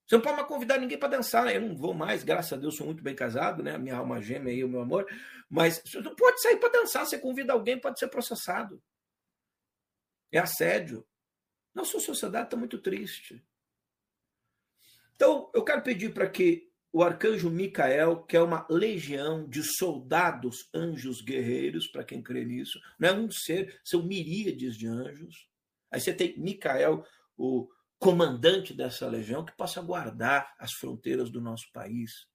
Você 0.06 0.14
não 0.14 0.22
pode 0.22 0.36
mais 0.36 0.48
convidar 0.48 0.78
ninguém 0.78 0.98
para 0.98 1.16
dançar. 1.16 1.52
Eu 1.52 1.60
não 1.60 1.76
vou 1.76 1.92
mais, 1.92 2.22
graças 2.22 2.52
a 2.52 2.56
Deus, 2.56 2.76
sou 2.76 2.86
muito 2.86 3.02
bem 3.02 3.14
casado, 3.14 3.62
né? 3.62 3.76
Minha 3.76 3.96
alma 3.96 4.22
gêmea 4.22 4.52
e 4.52 4.62
o 4.62 4.68
meu 4.68 4.80
amor. 4.80 5.06
Mas 5.50 5.82
você 5.84 6.00
não 6.00 6.14
pode 6.14 6.40
sair 6.40 6.58
para 6.58 6.68
dançar. 6.68 7.04
Você 7.04 7.18
convida 7.18 7.52
alguém, 7.52 7.80
pode 7.80 7.98
ser 7.98 8.08
processado. 8.08 8.80
É 10.30 10.38
assédio. 10.38 11.04
Nossa 11.74 11.98
sociedade 11.98 12.46
está 12.46 12.56
muito 12.56 12.78
triste. 12.78 13.44
Então, 15.16 15.50
eu 15.52 15.64
quero 15.64 15.82
pedir 15.82 16.14
para 16.14 16.28
que 16.28 16.70
o 16.92 17.02
arcanjo 17.02 17.50
Micael, 17.50 18.22
que 18.22 18.36
é 18.36 18.40
uma 18.40 18.66
legião 18.70 19.46
de 19.48 19.62
soldados 19.62 20.68
anjos 20.72 21.20
guerreiros, 21.20 21.88
para 21.88 22.04
quem 22.04 22.22
crê 22.22 22.44
nisso, 22.44 22.80
não 22.98 23.08
é 23.08 23.12
um 23.12 23.30
ser, 23.30 23.80
são 23.84 24.02
miríades 24.02 24.76
de 24.76 24.86
anjos. 24.86 25.48
Aí 25.90 26.00
você 26.00 26.12
tem 26.12 26.38
Micael, 26.38 27.04
o 27.36 27.68
comandante 27.98 28.74
dessa 28.74 29.06
legião, 29.06 29.44
que 29.44 29.56
possa 29.56 29.80
guardar 29.80 30.54
as 30.58 30.72
fronteiras 30.72 31.30
do 31.30 31.40
nosso 31.40 31.70
país. 31.72 32.26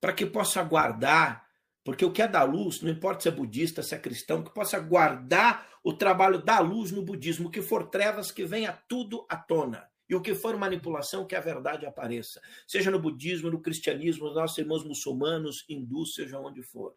Para 0.00 0.12
que 0.12 0.26
possa 0.26 0.62
guardar, 0.62 1.46
porque 1.84 2.04
o 2.04 2.12
que 2.12 2.22
é 2.22 2.28
da 2.28 2.42
luz, 2.42 2.80
não 2.82 2.90
importa 2.90 3.22
se 3.22 3.28
é 3.28 3.32
budista, 3.32 3.82
se 3.82 3.94
é 3.94 3.98
cristão, 3.98 4.42
que 4.42 4.52
possa 4.52 4.78
guardar 4.78 5.68
o 5.82 5.92
trabalho 5.92 6.42
da 6.42 6.58
luz 6.58 6.90
no 6.90 7.02
budismo, 7.02 7.50
que 7.50 7.62
for 7.62 7.88
trevas, 7.88 8.30
que 8.30 8.44
venha 8.44 8.72
tudo 8.88 9.24
à 9.28 9.36
tona. 9.36 9.88
E 10.08 10.14
o 10.14 10.20
que 10.20 10.34
for 10.34 10.56
manipulação, 10.56 11.26
que 11.26 11.34
a 11.34 11.40
verdade 11.40 11.84
apareça. 11.84 12.40
Seja 12.66 12.90
no 12.90 13.00
budismo, 13.00 13.50
no 13.50 13.60
cristianismo, 13.60 14.26
nos 14.26 14.34
nossos 14.34 14.58
irmãos 14.58 14.84
muçulmanos, 14.84 15.64
hindus, 15.68 16.14
seja 16.14 16.38
onde 16.38 16.62
for. 16.62 16.94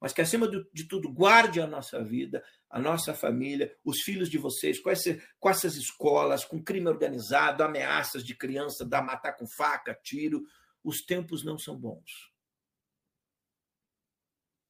Mas 0.00 0.12
que, 0.12 0.20
acima 0.20 0.48
de 0.48 0.84
tudo, 0.86 1.12
guarde 1.12 1.60
a 1.60 1.66
nossa 1.66 2.02
vida, 2.02 2.44
a 2.70 2.78
nossa 2.78 3.12
família, 3.12 3.74
os 3.84 4.02
filhos 4.02 4.30
de 4.30 4.38
vocês, 4.38 4.78
com, 4.80 4.90
esse, 4.90 5.20
com 5.40 5.50
essas 5.50 5.74
escolas, 5.76 6.44
com 6.44 6.62
crime 6.62 6.88
organizado, 6.88 7.64
ameaças 7.64 8.24
de 8.24 8.34
criança, 8.36 8.84
da 8.84 9.02
matar 9.02 9.32
com 9.32 9.46
faca, 9.46 9.98
tiro. 10.02 10.42
Os 10.84 11.04
tempos 11.04 11.44
não 11.44 11.58
são 11.58 11.76
bons. 11.76 12.32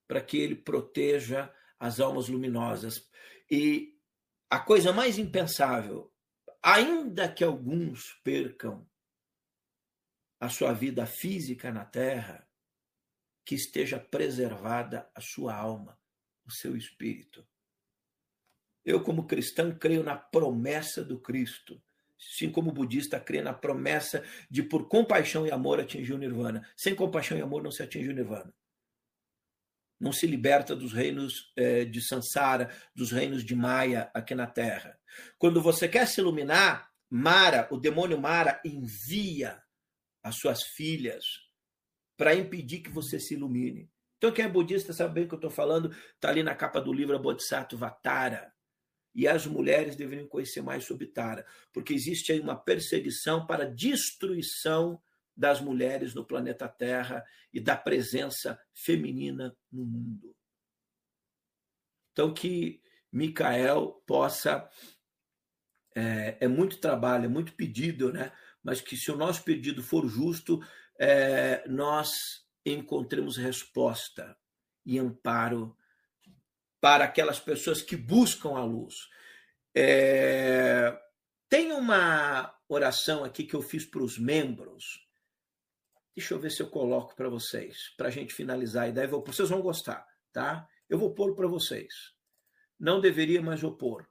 Para 0.06 0.22
que 0.22 0.38
ele 0.38 0.56
proteja 0.56 1.52
as 1.78 2.00
almas 2.00 2.28
luminosas. 2.28 3.06
E 3.50 3.94
a 4.48 4.58
coisa 4.58 4.92
mais 4.92 5.18
impensável 5.18 6.10
ainda 6.62 7.30
que 7.30 7.44
alguns 7.44 8.14
percam 8.24 8.88
a 10.40 10.48
sua 10.48 10.72
vida 10.72 11.04
física 11.06 11.72
na 11.72 11.84
terra, 11.84 12.47
que 13.48 13.54
esteja 13.54 13.98
preservada 13.98 15.08
a 15.14 15.22
sua 15.22 15.54
alma, 15.54 15.98
o 16.44 16.52
seu 16.52 16.76
espírito. 16.76 17.48
Eu, 18.84 19.02
como 19.02 19.26
cristão, 19.26 19.74
creio 19.74 20.02
na 20.02 20.14
promessa 20.14 21.02
do 21.02 21.18
Cristo. 21.18 21.82
Assim 22.20 22.52
como 22.52 22.70
budista, 22.70 23.18
creio 23.18 23.44
na 23.44 23.54
promessa 23.54 24.22
de, 24.50 24.62
por 24.62 24.86
compaixão 24.86 25.46
e 25.46 25.50
amor, 25.50 25.80
atingir 25.80 26.12
o 26.12 26.18
nirvana. 26.18 26.68
Sem 26.76 26.94
compaixão 26.94 27.38
e 27.38 27.40
amor, 27.40 27.62
não 27.62 27.70
se 27.70 27.82
atinge 27.82 28.10
o 28.10 28.14
nirvana 28.14 28.54
não 30.00 30.12
se 30.12 30.28
liberta 30.28 30.76
dos 30.76 30.92
reinos 30.92 31.52
eh, 31.56 31.84
de 31.84 32.00
Sansara, 32.00 32.72
dos 32.94 33.10
reinos 33.10 33.44
de 33.44 33.52
Maia 33.52 34.08
aqui 34.14 34.32
na 34.32 34.46
Terra. 34.46 34.96
Quando 35.36 35.60
você 35.60 35.88
quer 35.88 36.06
se 36.06 36.20
iluminar, 36.20 36.88
Mara, 37.10 37.66
o 37.72 37.76
demônio 37.76 38.16
Mara, 38.20 38.60
envia 38.64 39.60
as 40.22 40.36
suas 40.36 40.62
filhas 40.62 41.47
para 42.18 42.34
impedir 42.34 42.80
que 42.80 42.90
você 42.90 43.20
se 43.20 43.34
ilumine. 43.34 43.88
Então, 44.18 44.32
quem 44.32 44.44
é 44.44 44.48
budista 44.48 44.92
sabe 44.92 45.14
bem 45.14 45.24
o 45.24 45.28
que 45.28 45.34
eu 45.34 45.38
estou 45.38 45.50
falando, 45.50 45.90
está 46.14 46.28
ali 46.28 46.42
na 46.42 46.54
capa 46.54 46.80
do 46.80 46.92
livro 46.92 47.16
Bodhisattva 47.16 47.88
Tara. 47.88 48.52
E 49.14 49.28
as 49.28 49.46
mulheres 49.46 49.94
deveriam 49.94 50.26
conhecer 50.26 50.60
mais 50.60 50.84
sobre 50.84 51.06
Tara, 51.06 51.46
porque 51.72 51.94
existe 51.94 52.32
aí 52.32 52.40
uma 52.40 52.56
perseguição 52.56 53.46
para 53.46 53.70
destruição 53.70 55.00
das 55.36 55.60
mulheres 55.60 56.12
no 56.12 56.24
planeta 56.24 56.68
Terra 56.68 57.24
e 57.52 57.60
da 57.60 57.76
presença 57.76 58.60
feminina 58.74 59.56
no 59.70 59.84
mundo. 59.84 60.34
Então, 62.10 62.34
que 62.34 62.82
Micael 63.12 64.02
possa. 64.04 64.68
É, 65.94 66.36
é, 66.40 66.48
muito 66.48 66.78
trabalho, 66.78 67.24
é 67.24 67.28
muito 67.28 67.54
pedido, 67.54 68.12
né? 68.12 68.32
mas 68.62 68.80
que 68.80 68.96
se 68.96 69.10
o 69.10 69.16
nosso 69.16 69.42
pedido 69.42 69.82
for 69.82 70.06
justo, 70.06 70.60
é, 70.98 71.66
nós 71.68 72.10
encontremos 72.64 73.36
resposta 73.36 74.36
e 74.84 74.98
amparo 74.98 75.76
para 76.80 77.04
aquelas 77.04 77.38
pessoas 77.40 77.80
que 77.82 77.96
buscam 77.96 78.56
a 78.56 78.64
luz. 78.64 78.94
É, 79.74 80.98
tem 81.48 81.72
uma 81.72 82.54
oração 82.68 83.24
aqui 83.24 83.44
que 83.44 83.54
eu 83.54 83.62
fiz 83.62 83.84
para 83.84 84.02
os 84.02 84.18
membros 84.18 85.08
Deixa 86.18 86.34
eu 86.34 86.40
ver 86.40 86.50
se 86.50 86.60
eu 86.60 86.68
coloco 86.68 87.14
para 87.14 87.28
vocês, 87.28 87.94
para 87.96 88.08
a 88.08 88.10
gente 88.10 88.34
finalizar 88.34 88.86
a 88.86 88.88
ideia. 88.88 89.06
Vocês 89.06 89.50
vão 89.50 89.62
gostar, 89.62 90.04
tá? 90.32 90.68
Eu 90.88 90.98
vou 90.98 91.14
pôr 91.14 91.32
para 91.36 91.46
vocês. 91.46 91.94
Não 92.76 93.00
deveria, 93.00 93.40
mas 93.40 93.60
vou 93.60 93.76
pôr. 93.76 94.04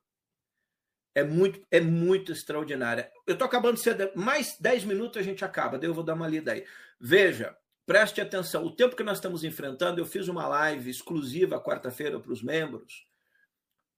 É 1.18 1.24
muito, 1.24 1.66
é 1.72 1.82
muito 1.82 2.32
extraordinária. 2.32 3.12
Eu 3.26 3.34
estou 3.34 3.48
acabando 3.48 3.80
cedo, 3.80 4.12
mais 4.16 4.56
10 4.60 4.84
minutos 4.84 5.18
a 5.18 5.24
gente 5.24 5.44
acaba, 5.44 5.80
daí 5.80 5.90
eu 5.90 5.94
vou 5.96 6.04
dar 6.04 6.14
uma 6.14 6.28
lida 6.28 6.52
aí. 6.52 6.64
Veja, 7.00 7.58
preste 7.88 8.22
atenção. 8.22 8.64
O 8.64 8.76
tempo 8.76 8.96
que 8.96 9.02
nós 9.02 9.18
estamos 9.18 9.44
enfrentando, 9.44 10.00
eu 10.00 10.06
fiz 10.06 10.28
uma 10.28 10.48
live 10.48 10.88
exclusiva 10.88 11.60
quarta-feira 11.60 12.20
para 12.20 12.32
os 12.32 12.44
membros. 12.44 13.10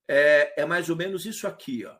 É, 0.07 0.61
é 0.61 0.65
mais 0.65 0.89
ou 0.89 0.95
menos 0.95 1.25
isso 1.25 1.45
aqui, 1.45 1.85
ó. 1.85 1.99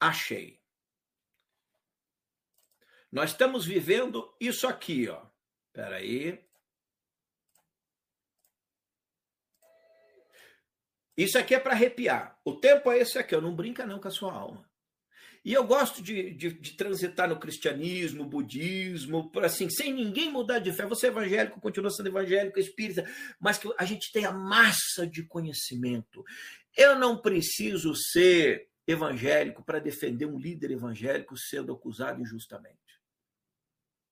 Achei. 0.00 0.58
Nós 3.12 3.32
estamos 3.32 3.66
vivendo 3.66 4.34
isso 4.40 4.66
aqui, 4.66 5.10
ó. 5.10 5.26
Espera 5.66 6.00
Isso 11.22 11.38
aqui 11.38 11.54
é 11.54 11.60
para 11.60 11.72
arrepiar. 11.72 12.38
O 12.42 12.54
tempo 12.54 12.90
é 12.90 12.98
esse 12.98 13.18
aqui, 13.18 13.36
ó. 13.36 13.40
não 13.42 13.54
brinca 13.54 13.84
não 13.84 14.00
com 14.00 14.08
a 14.08 14.10
sua 14.10 14.32
alma. 14.32 14.64
E 15.44 15.52
eu 15.52 15.64
gosto 15.66 16.02
de, 16.02 16.34
de, 16.34 16.52
de 16.52 16.76
transitar 16.76 17.28
no 17.28 17.38
cristianismo, 17.38 18.24
budismo, 18.24 19.30
assim, 19.42 19.68
sem 19.68 19.92
ninguém 19.92 20.30
mudar 20.30 20.60
de 20.60 20.72
fé. 20.72 20.86
Você 20.86 21.06
é 21.06 21.10
evangélico, 21.10 21.60
continua 21.60 21.90
sendo 21.90 22.08
evangélico, 22.08 22.58
espírita, 22.58 23.06
mas 23.38 23.58
que 23.58 23.70
a 23.76 23.84
gente 23.84 24.10
tenha 24.12 24.32
massa 24.32 25.06
de 25.06 25.22
conhecimento. 25.22 26.24
Eu 26.74 26.98
não 26.98 27.18
preciso 27.18 27.94
ser 27.94 28.68
evangélico 28.86 29.62
para 29.62 29.78
defender 29.78 30.24
um 30.24 30.38
líder 30.38 30.70
evangélico 30.70 31.36
sendo 31.36 31.72
acusado 31.72 32.22
injustamente. 32.22 32.78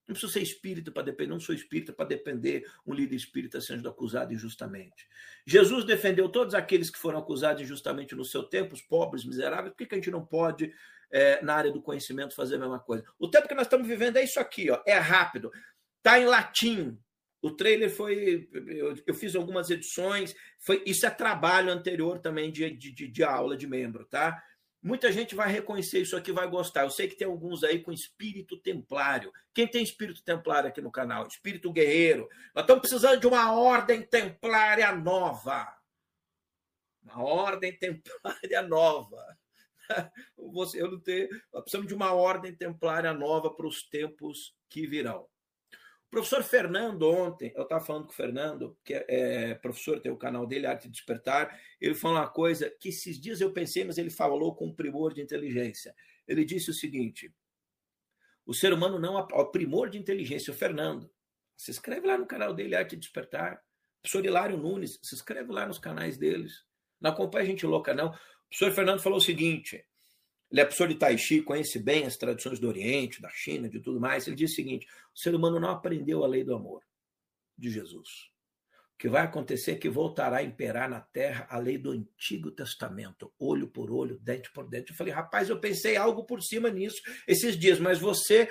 Não 0.08 0.14
preciso 0.14 0.32
ser 0.32 0.40
espírita 0.40 0.90
para 0.90 1.02
depender, 1.02 1.30
não 1.30 1.38
sou 1.38 1.54
espírita 1.54 1.92
para 1.92 2.06
depender 2.06 2.66
um 2.86 2.94
líder 2.94 3.14
espírita 3.14 3.60
sendo 3.60 3.86
acusado 3.86 4.32
injustamente. 4.32 5.06
Jesus 5.46 5.84
defendeu 5.84 6.30
todos 6.30 6.54
aqueles 6.54 6.88
que 6.88 6.98
foram 6.98 7.18
acusados 7.18 7.60
injustamente 7.60 8.14
no 8.14 8.24
seu 8.24 8.42
tempo, 8.42 8.74
os 8.74 8.80
pobres, 8.80 9.26
miseráveis. 9.26 9.70
Por 9.70 9.76
que, 9.76 9.86
que 9.86 9.94
a 9.94 9.98
gente 9.98 10.10
não 10.10 10.24
pode, 10.24 10.72
é, 11.10 11.42
na 11.42 11.54
área 11.54 11.70
do 11.70 11.82
conhecimento, 11.82 12.34
fazer 12.34 12.54
a 12.54 12.60
mesma 12.60 12.80
coisa? 12.80 13.04
O 13.18 13.28
tempo 13.28 13.46
que 13.46 13.54
nós 13.54 13.66
estamos 13.66 13.86
vivendo 13.86 14.16
é 14.16 14.24
isso 14.24 14.40
aqui, 14.40 14.70
ó, 14.70 14.82
é 14.86 14.96
rápido. 14.96 15.52
Está 15.98 16.18
em 16.18 16.24
latim. 16.24 16.98
O 17.42 17.50
trailer 17.50 17.90
foi. 17.90 18.48
Eu, 18.50 18.96
eu, 19.06 19.14
fiz 19.14 19.36
algumas 19.36 19.68
edições. 19.68 20.34
Foi, 20.58 20.82
isso 20.86 21.04
é 21.04 21.10
trabalho 21.10 21.70
anterior 21.70 22.18
também 22.18 22.50
de, 22.50 22.70
de, 22.70 23.06
de 23.06 23.22
aula 23.22 23.58
de 23.58 23.66
membro, 23.66 24.06
tá? 24.06 24.42
Muita 24.80 25.10
gente 25.10 25.34
vai 25.34 25.50
reconhecer 25.50 26.00
isso 26.00 26.16
aqui, 26.16 26.30
vai 26.30 26.48
gostar. 26.48 26.82
Eu 26.82 26.90
sei 26.90 27.08
que 27.08 27.16
tem 27.16 27.26
alguns 27.26 27.64
aí 27.64 27.82
com 27.82 27.92
espírito 27.92 28.56
templário. 28.56 29.32
Quem 29.52 29.66
tem 29.66 29.82
espírito 29.82 30.22
templário 30.22 30.68
aqui 30.68 30.80
no 30.80 30.92
canal? 30.92 31.26
Espírito 31.26 31.72
guerreiro. 31.72 32.28
Nós 32.54 32.62
estamos 32.62 32.82
precisando 32.82 33.20
de 33.20 33.26
uma 33.26 33.52
ordem 33.52 34.02
templária 34.02 34.92
nova. 34.92 35.76
Uma 37.02 37.22
ordem 37.22 37.76
templária 37.76 38.62
nova. 38.62 39.38
Você, 40.52 40.80
eu 40.80 40.90
não 40.92 41.00
tenho, 41.00 41.28
precisamos 41.50 41.88
de 41.88 41.94
uma 41.94 42.12
ordem 42.12 42.54
templária 42.54 43.12
nova 43.12 43.52
para 43.52 43.66
os 43.66 43.82
tempos 43.88 44.54
que 44.68 44.86
virão. 44.86 45.26
O 46.08 46.10
professor 46.10 46.42
Fernando, 46.42 47.02
ontem, 47.02 47.52
eu 47.54 47.64
estava 47.64 47.84
falando 47.84 48.06
com 48.06 48.12
o 48.12 48.16
Fernando, 48.16 48.78
que 48.82 48.94
é, 48.94 49.04
é 49.08 49.54
professor, 49.54 50.00
tem 50.00 50.10
o 50.10 50.16
canal 50.16 50.46
dele, 50.46 50.66
Arte 50.66 50.88
de 50.88 50.94
Despertar, 50.94 51.60
ele 51.78 51.94
falou 51.94 52.16
uma 52.16 52.28
coisa 52.28 52.70
que 52.80 52.88
esses 52.88 53.20
dias 53.20 53.42
eu 53.42 53.52
pensei, 53.52 53.84
mas 53.84 53.98
ele 53.98 54.08
falou 54.08 54.54
com 54.54 54.74
primor 54.74 55.12
de 55.12 55.20
inteligência. 55.20 55.94
Ele 56.26 56.46
disse 56.46 56.70
o 56.70 56.74
seguinte: 56.74 57.30
o 58.48 58.54
ser 58.54 58.72
humano 58.72 58.98
não. 58.98 59.16
O 59.16 59.46
primor 59.50 59.90
de 59.90 59.98
inteligência, 59.98 60.50
o 60.50 60.56
Fernando. 60.56 61.10
Se 61.54 61.70
inscreve 61.70 62.06
lá 62.06 62.16
no 62.16 62.26
canal 62.26 62.54
dele, 62.54 62.74
Arte 62.74 62.96
de 62.96 63.02
Despertar. 63.02 63.56
O 63.98 64.02
professor 64.02 64.24
Hilário 64.24 64.56
Nunes, 64.56 64.98
se 65.02 65.14
inscreve 65.14 65.52
lá 65.52 65.66
nos 65.66 65.78
canais 65.78 66.16
deles. 66.16 66.64
Não 66.98 67.10
acompanha 67.10 67.44
gente 67.44 67.66
louca, 67.66 67.92
não. 67.92 68.08
O 68.08 68.48
professor 68.48 68.72
Fernando 68.72 69.02
falou 69.02 69.18
o 69.18 69.22
seguinte: 69.22 69.84
ele 70.50 70.60
é 70.60 70.64
professor 70.64 70.88
de 70.88 70.94
Tai 70.94 71.16
Chi, 71.18 71.42
conhece 71.42 71.78
bem 71.78 72.04
as 72.04 72.16
tradições 72.16 72.58
do 72.58 72.68
Oriente, 72.68 73.20
da 73.20 73.28
China, 73.30 73.68
de 73.68 73.80
tudo 73.80 74.00
mais. 74.00 74.26
Ele 74.26 74.36
diz 74.36 74.52
o 74.52 74.54
seguinte: 74.54 74.86
o 75.14 75.18
ser 75.18 75.34
humano 75.34 75.60
não 75.60 75.70
aprendeu 75.70 76.24
a 76.24 76.26
lei 76.26 76.42
do 76.42 76.54
amor 76.54 76.82
de 77.56 77.70
Jesus. 77.70 78.08
O 78.94 78.98
que 78.98 79.08
vai 79.08 79.22
acontecer 79.22 79.72
é 79.72 79.76
que 79.76 79.88
voltará 79.88 80.38
a 80.38 80.42
imperar 80.42 80.88
na 80.88 81.00
terra 81.00 81.46
a 81.50 81.58
lei 81.58 81.78
do 81.78 81.92
Antigo 81.92 82.50
Testamento, 82.50 83.32
olho 83.38 83.68
por 83.68 83.92
olho, 83.92 84.18
dente 84.18 84.50
por 84.50 84.68
dente. 84.68 84.90
Eu 84.90 84.96
falei, 84.96 85.12
rapaz, 85.12 85.48
eu 85.48 85.60
pensei 85.60 85.96
algo 85.96 86.24
por 86.24 86.42
cima 86.42 86.68
nisso 86.68 87.00
esses 87.26 87.56
dias, 87.56 87.78
mas 87.78 88.00
você 88.00 88.48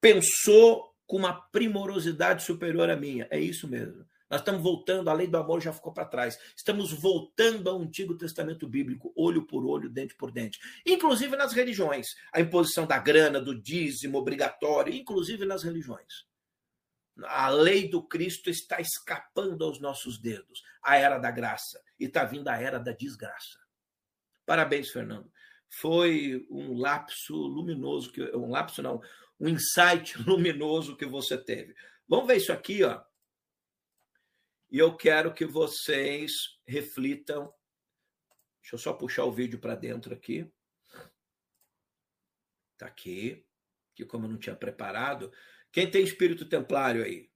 pensou 0.00 0.94
com 1.06 1.16
uma 1.16 1.32
primorosidade 1.32 2.44
superior 2.44 2.90
à 2.90 2.96
minha. 2.96 3.26
É 3.30 3.40
isso 3.40 3.66
mesmo. 3.66 4.04
Nós 4.30 4.40
estamos 4.40 4.62
voltando, 4.62 5.08
a 5.08 5.12
lei 5.12 5.26
do 5.26 5.38
amor 5.38 5.60
já 5.60 5.72
ficou 5.72 5.92
para 5.92 6.04
trás. 6.04 6.38
Estamos 6.54 6.92
voltando 6.92 7.70
ao 7.70 7.80
Antigo 7.80 8.16
Testamento 8.16 8.68
Bíblico, 8.68 9.12
olho 9.16 9.46
por 9.46 9.64
olho, 9.64 9.88
dente 9.88 10.14
por 10.14 10.30
dente. 10.30 10.58
Inclusive 10.84 11.34
nas 11.34 11.52
religiões. 11.52 12.06
A 12.32 12.40
imposição 12.40 12.86
da 12.86 12.98
grana, 12.98 13.40
do 13.40 13.58
dízimo 13.58 14.18
obrigatório, 14.18 14.92
inclusive 14.92 15.46
nas 15.46 15.62
religiões. 15.62 16.26
A 17.24 17.48
lei 17.48 17.88
do 17.88 18.02
Cristo 18.02 18.50
está 18.50 18.80
escapando 18.80 19.64
aos 19.64 19.80
nossos 19.80 20.20
dedos. 20.20 20.62
A 20.82 20.96
era 20.96 21.18
da 21.18 21.30
graça. 21.30 21.80
E 21.98 22.04
está 22.04 22.24
vindo 22.24 22.48
a 22.48 22.56
era 22.56 22.78
da 22.78 22.92
desgraça. 22.92 23.58
Parabéns, 24.44 24.90
Fernando. 24.90 25.30
Foi 25.80 26.46
um 26.50 26.78
lapso 26.78 27.34
luminoso, 27.34 28.12
que 28.12 28.22
um 28.36 28.50
lapso 28.50 28.82
não, 28.82 29.00
um 29.40 29.48
insight 29.48 30.16
luminoso 30.22 30.96
que 30.96 31.06
você 31.06 31.36
teve. 31.36 31.74
Vamos 32.06 32.26
ver 32.26 32.36
isso 32.36 32.52
aqui, 32.52 32.84
ó. 32.84 33.02
E 34.70 34.78
eu 34.78 34.96
quero 34.96 35.32
que 35.32 35.46
vocês 35.46 36.58
reflitam. 36.66 37.52
Deixa 38.60 38.74
eu 38.74 38.78
só 38.78 38.92
puxar 38.92 39.24
o 39.24 39.32
vídeo 39.32 39.58
para 39.58 39.74
dentro 39.74 40.12
aqui. 40.12 40.50
Tá 42.76 42.86
aqui. 42.86 43.46
Que 43.94 44.04
como 44.04 44.26
eu 44.26 44.30
não 44.30 44.38
tinha 44.38 44.54
preparado. 44.54 45.32
Quem 45.72 45.90
tem 45.90 46.02
espírito 46.02 46.48
templário 46.48 47.02
aí? 47.02 47.30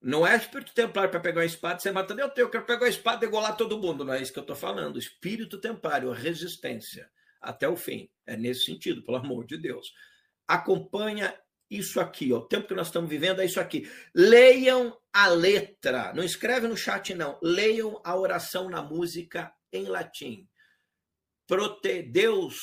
Não 0.00 0.26
é 0.26 0.36
espírito 0.36 0.74
templário 0.74 1.10
para 1.10 1.20
pegar 1.20 1.40
uma 1.40 1.46
espada 1.46 1.78
e 1.78 1.82
você 1.82 1.92
matando. 1.92 2.20
Eu 2.20 2.30
tenho, 2.30 2.46
eu 2.46 2.50
quero 2.50 2.66
pegar 2.66 2.82
uma 2.82 2.88
espada 2.88 3.16
e 3.16 3.20
degolar 3.20 3.56
todo 3.56 3.80
mundo. 3.80 4.04
Não 4.04 4.12
é 4.12 4.20
isso 4.20 4.32
que 4.32 4.38
eu 4.38 4.42
estou 4.42 4.56
falando. 4.56 4.98
Espírito 4.98 5.60
templário, 5.60 6.10
resistência 6.10 7.10
até 7.40 7.68
o 7.68 7.76
fim. 7.76 8.10
É 8.26 8.36
nesse 8.36 8.64
sentido, 8.64 9.02
pelo 9.04 9.18
amor 9.18 9.46
de 9.46 9.56
Deus. 9.56 9.92
Acompanha 10.46 11.36
isso 11.70 12.00
aqui, 12.00 12.32
ó. 12.32 12.38
o 12.38 12.46
tempo 12.46 12.68
que 12.68 12.74
nós 12.74 12.86
estamos 12.86 13.10
vivendo 13.10 13.40
é 13.40 13.44
isso 13.44 13.60
aqui. 13.60 13.90
Leiam 14.14 14.96
a 15.12 15.28
letra, 15.28 16.12
não 16.14 16.22
escreve 16.22 16.68
no 16.68 16.76
chat 16.76 17.14
não. 17.14 17.38
Leiam 17.42 18.00
a 18.04 18.16
oração 18.16 18.68
na 18.68 18.82
música 18.82 19.52
em 19.72 19.86
latim. 19.86 20.48
Prote 21.46 22.02
Deus 22.02 22.56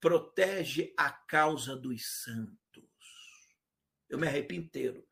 protege 0.00 0.92
a 0.96 1.10
causa 1.10 1.76
dos 1.76 2.00
santos. 2.22 2.88
Eu 4.08 4.18
me 4.18 4.26
arrepio 4.26 4.58
inteiro. 4.58 5.06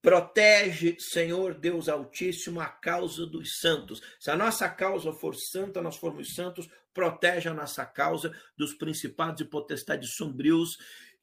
Protege, 0.00 0.96
Senhor 0.98 1.54
Deus 1.54 1.88
Altíssimo, 1.88 2.60
a 2.60 2.66
causa 2.66 3.24
dos 3.24 3.60
santos. 3.60 4.00
Se 4.18 4.30
a 4.30 4.36
nossa 4.36 4.68
causa 4.68 5.12
for 5.12 5.34
santa, 5.36 5.80
nós 5.80 5.96
formos 5.96 6.34
santos, 6.34 6.68
protege 6.92 7.48
a 7.48 7.54
nossa 7.54 7.86
causa 7.86 8.36
dos 8.56 8.74
principados 8.74 9.40
e 9.40 9.44
potestades 9.44 10.14
sombrios 10.14 10.76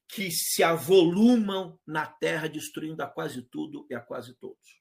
que 0.10 0.32
se 0.32 0.64
avolumam 0.64 1.80
na 1.86 2.06
terra, 2.06 2.50
destruindo 2.50 3.04
a 3.04 3.08
quase 3.08 3.44
tudo 3.44 3.86
e 3.90 3.96
a 3.96 4.02
quase 4.02 4.34
todos. 4.34 4.80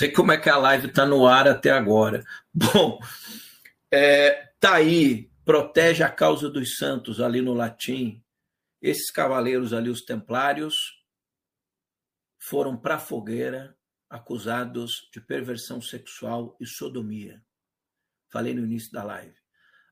Sei 0.00 0.10
como 0.10 0.32
é 0.32 0.38
que 0.38 0.48
a 0.48 0.56
live 0.56 0.86
está 0.86 1.04
no 1.04 1.26
ar 1.26 1.46
até 1.46 1.70
agora. 1.70 2.24
Bom, 2.54 2.98
é, 3.92 4.50
tá 4.58 4.76
aí, 4.76 5.30
protege 5.44 6.02
a 6.02 6.10
causa 6.10 6.48
dos 6.48 6.78
santos 6.78 7.20
ali 7.20 7.42
no 7.42 7.52
latim. 7.52 8.24
Esses 8.80 9.10
cavaleiros 9.10 9.74
ali, 9.74 9.90
os 9.90 10.00
templários, 10.00 11.04
foram 12.38 12.78
para 12.78 12.94
a 12.94 12.98
fogueira 12.98 13.76
acusados 14.08 15.06
de 15.12 15.20
perversão 15.20 15.82
sexual 15.82 16.56
e 16.58 16.64
sodomia. 16.66 17.44
Falei 18.32 18.54
no 18.54 18.64
início 18.64 18.90
da 18.90 19.04
live. 19.04 19.36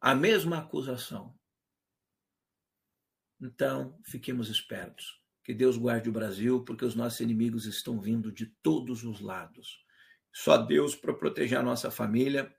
A 0.00 0.14
mesma 0.14 0.60
acusação. 0.60 1.38
Então, 3.38 4.00
fiquemos 4.06 4.48
espertos. 4.48 5.20
Que 5.44 5.52
Deus 5.52 5.76
guarde 5.76 6.08
o 6.08 6.12
Brasil, 6.12 6.64
porque 6.64 6.86
os 6.86 6.94
nossos 6.94 7.20
inimigos 7.20 7.66
estão 7.66 8.00
vindo 8.00 8.32
de 8.32 8.46
todos 8.62 9.04
os 9.04 9.20
lados. 9.20 9.86
Só 10.32 10.56
Deus 10.56 10.94
para 10.94 11.14
proteger 11.14 11.58
a 11.58 11.62
nossa 11.62 11.90
família, 11.90 12.54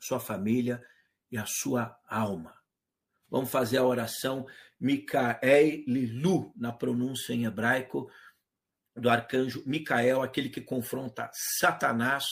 sua 0.00 0.18
família 0.18 0.82
e 1.30 1.38
a 1.38 1.44
sua 1.46 1.98
alma. 2.08 2.54
Vamos 3.28 3.50
fazer 3.50 3.78
a 3.78 3.84
oração 3.84 4.46
Mikael 4.78 5.84
Lilu, 5.86 6.52
na 6.56 6.72
pronúncia 6.72 7.32
em 7.32 7.44
hebraico, 7.44 8.10
do 8.94 9.08
arcanjo 9.08 9.62
Micael, 9.64 10.20
aquele 10.20 10.50
que 10.50 10.60
confronta 10.60 11.30
Satanás 11.58 12.26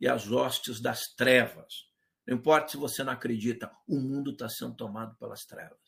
e 0.00 0.06
as 0.06 0.30
hostes 0.30 0.80
das 0.80 1.14
trevas. 1.16 1.86
Não 2.26 2.36
importa 2.36 2.68
se 2.68 2.76
você 2.76 3.02
não 3.04 3.12
acredita, 3.12 3.70
o 3.88 3.98
mundo 3.98 4.32
está 4.32 4.48
sendo 4.48 4.74
tomado 4.76 5.16
pelas 5.16 5.44
trevas. 5.44 5.78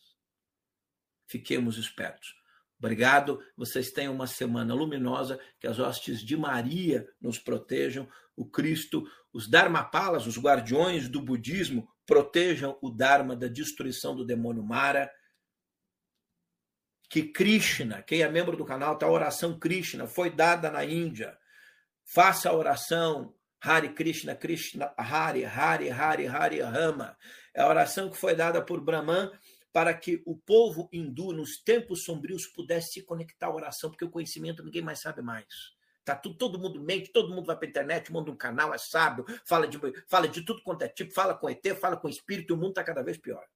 Fiquemos 1.27 1.77
espertos. 1.77 2.38
Obrigado. 2.79 3.41
Vocês 3.57 3.91
tenham 3.91 4.15
uma 4.15 4.27
semana 4.27 4.73
luminosa, 4.75 5.39
que 5.59 5.67
as 5.67 5.79
hostes 5.79 6.21
de 6.21 6.37
Maria 6.37 7.09
nos 7.21 7.39
protejam, 7.39 8.09
o 8.37 8.47
Cristo, 8.47 9.05
os 9.33 9.49
Dharmapalas, 9.49 10.27
os 10.27 10.39
guardiões 10.39 11.09
do 11.09 11.21
budismo, 11.21 11.89
protejam 12.07 12.79
o 12.81 12.91
Dharma 12.91 13.35
da 13.35 13.49
destruição 13.49 14.15
do 14.15 14.25
demônio 14.25 14.63
Mara. 14.63 15.11
Que 17.11 17.23
Krishna, 17.23 18.03
quem 18.03 18.23
é 18.23 18.29
membro 18.31 18.57
do 18.57 18.65
canal, 18.65 18.97
tá, 18.97 19.07
a 19.07 19.11
oração 19.11 19.59
Krishna 19.59 20.07
foi 20.07 20.31
dada 20.31 20.71
na 20.71 20.85
Índia. 20.85 21.37
Faça 22.05 22.49
a 22.49 22.55
oração 22.55 23.35
Hare 23.61 23.89
Krishna, 23.89 24.37
Krishna 24.37 24.95
Hare, 24.97 25.45
Hare, 25.45 25.91
Hare, 25.91 26.27
Hare 26.27 26.61
Rama. 26.61 27.17
É 27.53 27.61
a 27.61 27.69
oração 27.69 28.09
que 28.09 28.17
foi 28.17 28.37
dada 28.37 28.63
por 28.63 28.81
Brahman 28.81 29.33
para 29.73 29.95
que 29.95 30.23
o 30.27 30.37
povo 30.37 30.89
hindu, 30.93 31.33
nos 31.33 31.59
tempos 31.59 32.05
sombrios, 32.05 32.47
pudesse 32.47 32.93
se 32.93 33.03
conectar 33.03 33.47
à 33.47 33.55
oração, 33.55 33.91
porque 33.91 34.05
o 34.05 34.11
conhecimento 34.11 34.65
ninguém 34.65 34.83
mais 34.83 35.01
sabe 35.01 35.23
mais. 35.23 35.47
Tá 36.05 36.17
tudo, 36.17 36.37
todo 36.37 36.59
mundo 36.59 36.83
mente, 36.83 37.13
todo 37.13 37.35
mundo 37.35 37.47
vai 37.47 37.57
para 37.57 37.67
a 37.67 37.71
internet, 37.71 38.11
monta 38.11 38.31
um 38.31 38.37
canal, 38.37 38.73
é 38.73 38.79
sábio, 38.79 39.27
fala 39.45 39.69
de, 39.69 39.79
fala 40.09 40.27
de 40.27 40.43
tudo 40.43 40.63
quanto 40.63 40.83
é 40.83 40.89
tipo, 40.89 41.13
fala 41.13 41.35
com 41.35 41.51
ET, 41.51 41.63
fala 41.79 41.97
com 41.99 42.09
espírito, 42.09 42.55
o 42.55 42.57
mundo 42.57 42.71
está 42.71 42.83
cada 42.83 43.03
vez 43.03 43.19
pior. 43.19 43.47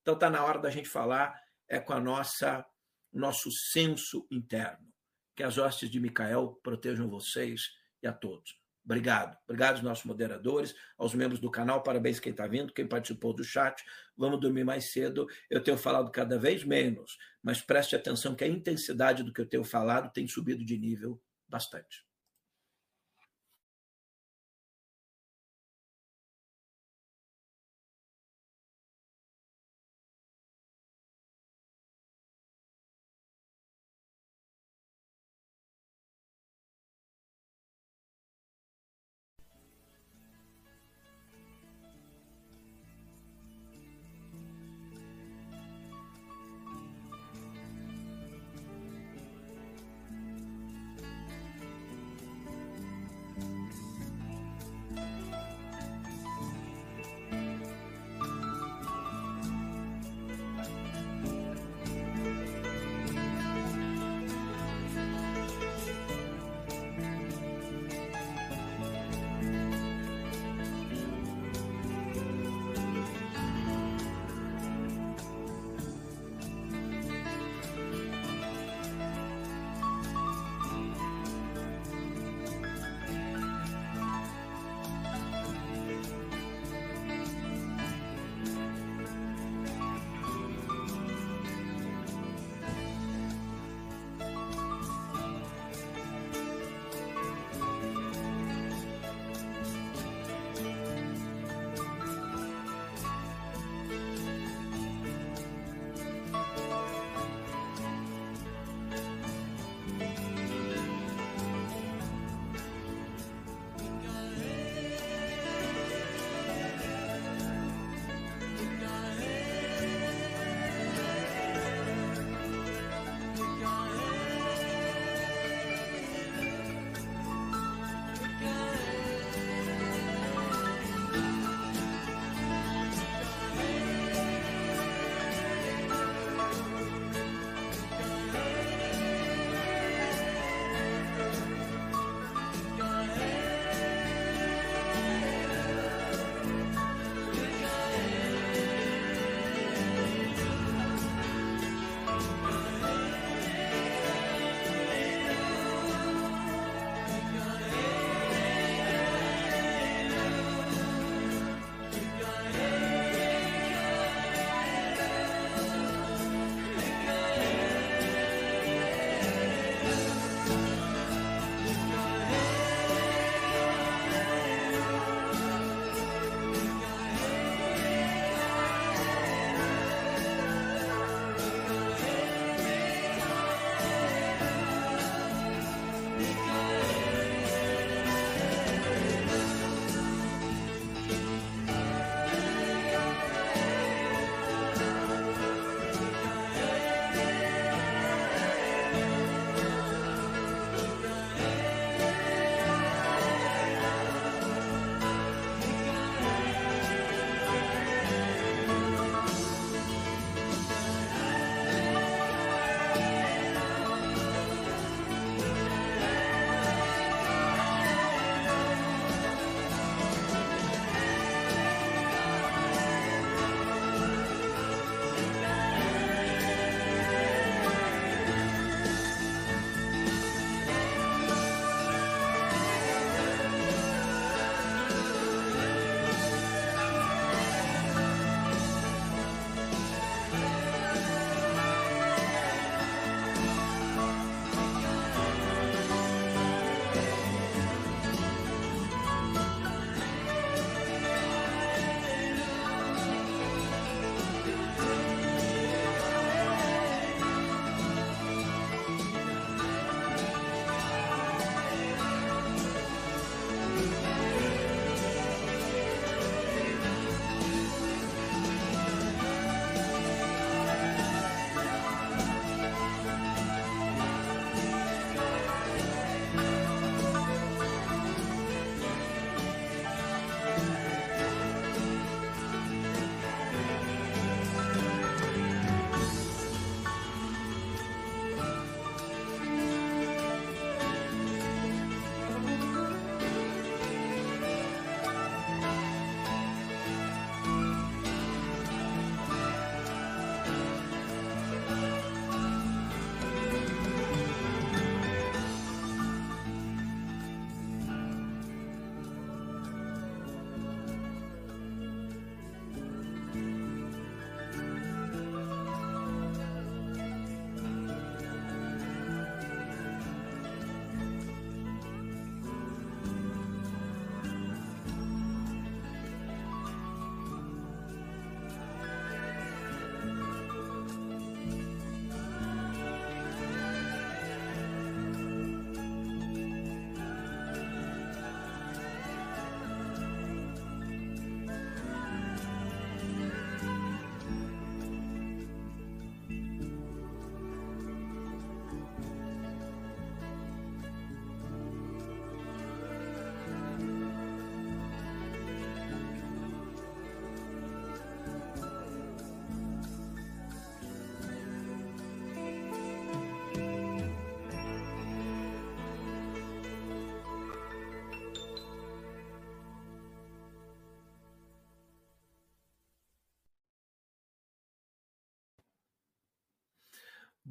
Então 0.00 0.14
está 0.14 0.30
na 0.30 0.42
hora 0.42 0.58
da 0.58 0.70
gente 0.70 0.88
falar 0.88 1.38
é 1.68 1.78
com 1.78 1.92
a 1.92 2.00
nossa 2.00 2.66
nosso 3.12 3.50
senso 3.50 4.26
interno. 4.30 4.88
Que 5.34 5.42
as 5.42 5.58
hostes 5.58 5.90
de 5.90 6.00
Micael 6.00 6.58
protejam 6.62 7.08
vocês 7.08 7.70
e 8.02 8.06
a 8.06 8.12
todos. 8.12 8.59
Obrigado. 8.84 9.36
Obrigado 9.44 9.74
aos 9.74 9.82
nossos 9.82 10.04
moderadores, 10.04 10.74
aos 10.98 11.14
membros 11.14 11.40
do 11.40 11.50
canal. 11.50 11.82
Parabéns 11.82 12.18
quem 12.18 12.32
está 12.32 12.46
vindo, 12.46 12.72
quem 12.72 12.86
participou 12.86 13.32
do 13.34 13.44
chat. 13.44 13.82
Vamos 14.16 14.40
dormir 14.40 14.64
mais 14.64 14.86
cedo. 14.92 15.26
Eu 15.48 15.62
tenho 15.62 15.78
falado 15.78 16.10
cada 16.10 16.38
vez 16.38 16.64
menos, 16.64 17.18
mas 17.42 17.60
preste 17.60 17.94
atenção 17.94 18.34
que 18.34 18.44
a 18.44 18.48
intensidade 18.48 19.22
do 19.22 19.32
que 19.32 19.40
eu 19.40 19.46
tenho 19.46 19.64
falado 19.64 20.12
tem 20.12 20.26
subido 20.26 20.64
de 20.64 20.78
nível 20.78 21.20
bastante. 21.48 22.09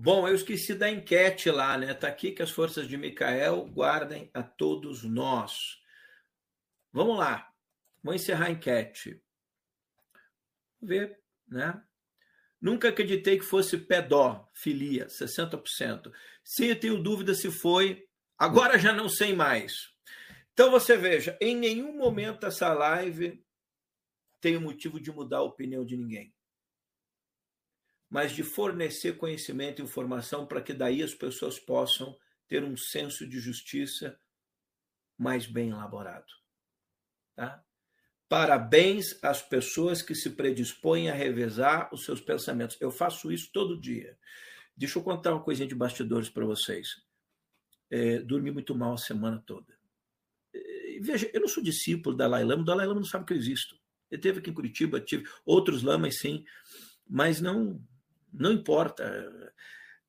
Bom, 0.01 0.25
eu 0.25 0.33
esqueci 0.33 0.73
da 0.73 0.89
enquete 0.89 1.51
lá, 1.51 1.77
né? 1.77 1.93
Tá 1.93 2.07
aqui 2.07 2.31
que 2.31 2.41
as 2.41 2.49
forças 2.49 2.87
de 2.87 2.95
Micael 2.95 3.65
guardem 3.65 4.31
a 4.33 4.41
todos 4.41 5.03
nós. 5.03 5.83
Vamos 6.89 7.17
lá. 7.17 7.51
Vou 8.01 8.13
encerrar 8.13 8.45
a 8.45 8.51
enquete. 8.51 9.21
Ver, 10.81 11.19
né? 11.45 11.83
Nunca 12.61 12.87
acreditei 12.87 13.39
que 13.39 13.43
fosse 13.43 13.77
pedó, 13.77 14.49
filia, 14.53 15.07
60%. 15.07 16.09
Sim, 16.45 16.67
eu 16.67 16.79
tenho 16.79 17.03
dúvida 17.03 17.33
se 17.33 17.51
foi. 17.51 18.07
Agora 18.37 18.79
já 18.79 18.93
não 18.93 19.09
sei 19.09 19.33
mais. 19.33 19.93
Então 20.53 20.71
você 20.71 20.95
veja, 20.95 21.37
em 21.41 21.53
nenhum 21.53 21.97
momento 21.97 22.45
essa 22.45 22.71
live 22.73 23.43
tem 24.39 24.55
o 24.55 24.61
motivo 24.61 24.97
de 24.97 25.11
mudar 25.11 25.39
a 25.39 25.43
opinião 25.43 25.83
de 25.83 25.97
ninguém. 25.97 26.33
Mas 28.09 28.31
de 28.31 28.43
fornecer 28.43 29.17
conhecimento 29.17 29.81
e 29.81 29.85
informação 29.85 30.45
para 30.45 30.61
que 30.61 30.73
daí 30.73 31.03
as 31.03 31.13
pessoas 31.13 31.59
possam 31.59 32.17
ter 32.47 32.63
um 32.63 32.75
senso 32.75 33.27
de 33.27 33.39
justiça 33.39 34.19
mais 35.17 35.45
bem 35.45 35.69
elaborado. 35.69 36.31
Tá? 37.35 37.63
Parabéns 38.27 39.17
às 39.23 39.41
pessoas 39.41 40.01
que 40.01 40.15
se 40.15 40.31
predispõem 40.31 41.09
a 41.09 41.13
revezar 41.13 41.93
os 41.93 42.05
seus 42.05 42.21
pensamentos. 42.21 42.77
Eu 42.79 42.91
faço 42.91 43.31
isso 43.31 43.49
todo 43.51 43.79
dia. 43.79 44.17
Deixa 44.75 44.97
eu 44.97 45.03
contar 45.03 45.33
uma 45.33 45.43
coisinha 45.43 45.67
de 45.67 45.75
bastidores 45.75 46.29
para 46.29 46.45
vocês. 46.45 46.87
É, 47.89 48.19
dormi 48.19 48.51
muito 48.51 48.75
mal 48.75 48.93
a 48.93 48.97
semana 48.97 49.43
toda. 49.45 49.77
É, 50.53 50.99
veja, 51.01 51.29
eu 51.33 51.41
não 51.41 51.47
sou 51.47 51.61
discípulo 51.61 52.15
da 52.15 52.25
Dalai 52.25 52.43
Lama, 52.43 52.61
o 52.61 52.65
Dalai 52.65 52.87
Lama 52.87 52.99
não 53.01 53.07
sabe 53.07 53.25
que 53.25 53.33
eu 53.33 53.37
existo. 53.37 53.79
Ele 54.09 54.21
teve 54.21 54.39
aqui 54.39 54.49
em 54.49 54.53
Curitiba, 54.53 55.01
tive 55.01 55.27
outros 55.45 55.83
lamas 55.83 56.19
sim, 56.19 56.45
mas 57.07 57.41
não, 57.41 57.83
não 58.31 58.51
importa. 58.51 59.53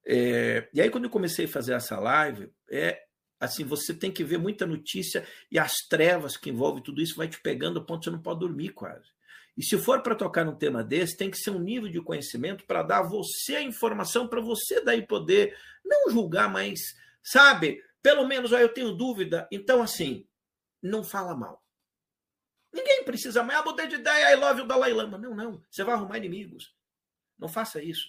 É, 0.06 0.68
e 0.72 0.80
aí, 0.80 0.90
quando 0.90 1.04
eu 1.04 1.10
comecei 1.10 1.44
a 1.44 1.48
fazer 1.48 1.74
essa 1.74 1.98
live, 1.98 2.52
é, 2.70 3.04
Assim, 3.40 3.64
você 3.64 3.94
tem 3.94 4.12
que 4.12 4.22
ver 4.22 4.36
muita 4.36 4.66
notícia 4.66 5.26
e 5.50 5.58
as 5.58 5.72
trevas 5.88 6.36
que 6.36 6.50
envolvem 6.50 6.82
tudo 6.82 7.00
isso 7.00 7.16
vai 7.16 7.26
te 7.26 7.40
pegando 7.40 7.78
a 7.78 7.82
ponto 7.82 8.00
que 8.00 8.04
você 8.04 8.10
não 8.10 8.20
pode 8.20 8.40
dormir 8.40 8.68
quase. 8.68 9.08
E 9.56 9.64
se 9.64 9.78
for 9.78 10.02
para 10.02 10.14
tocar 10.14 10.44
num 10.44 10.54
tema 10.54 10.84
desse, 10.84 11.16
tem 11.16 11.30
que 11.30 11.38
ser 11.38 11.50
um 11.50 11.58
nível 11.58 11.88
de 11.88 12.02
conhecimento 12.02 12.66
para 12.66 12.82
dar 12.82 12.98
a 12.98 13.02
você 13.02 13.56
a 13.56 13.62
informação, 13.62 14.28
para 14.28 14.42
você 14.42 14.82
daí 14.82 15.06
poder 15.06 15.56
não 15.82 16.10
julgar, 16.10 16.50
mas, 16.50 16.80
sabe, 17.22 17.82
pelo 18.02 18.26
menos, 18.26 18.52
ó, 18.52 18.58
eu 18.58 18.68
tenho 18.68 18.92
dúvida, 18.92 19.48
então 19.50 19.82
assim, 19.82 20.26
não 20.82 21.02
fala 21.02 21.34
mal. 21.34 21.64
Ninguém 22.70 23.04
precisa 23.04 23.42
mais, 23.42 23.58
ah, 23.58 23.64
mudei 23.64 23.86
de 23.86 23.96
ideia, 23.96 24.32
I 24.32 24.36
love 24.36 24.60
o 24.60 24.66
Dalai 24.66 24.92
Lama. 24.92 25.16
Não, 25.16 25.34
não, 25.34 25.64
você 25.70 25.82
vai 25.82 25.94
arrumar 25.94 26.18
inimigos. 26.18 26.74
Não 27.40 27.48
faça 27.48 27.82
isso. 27.82 28.08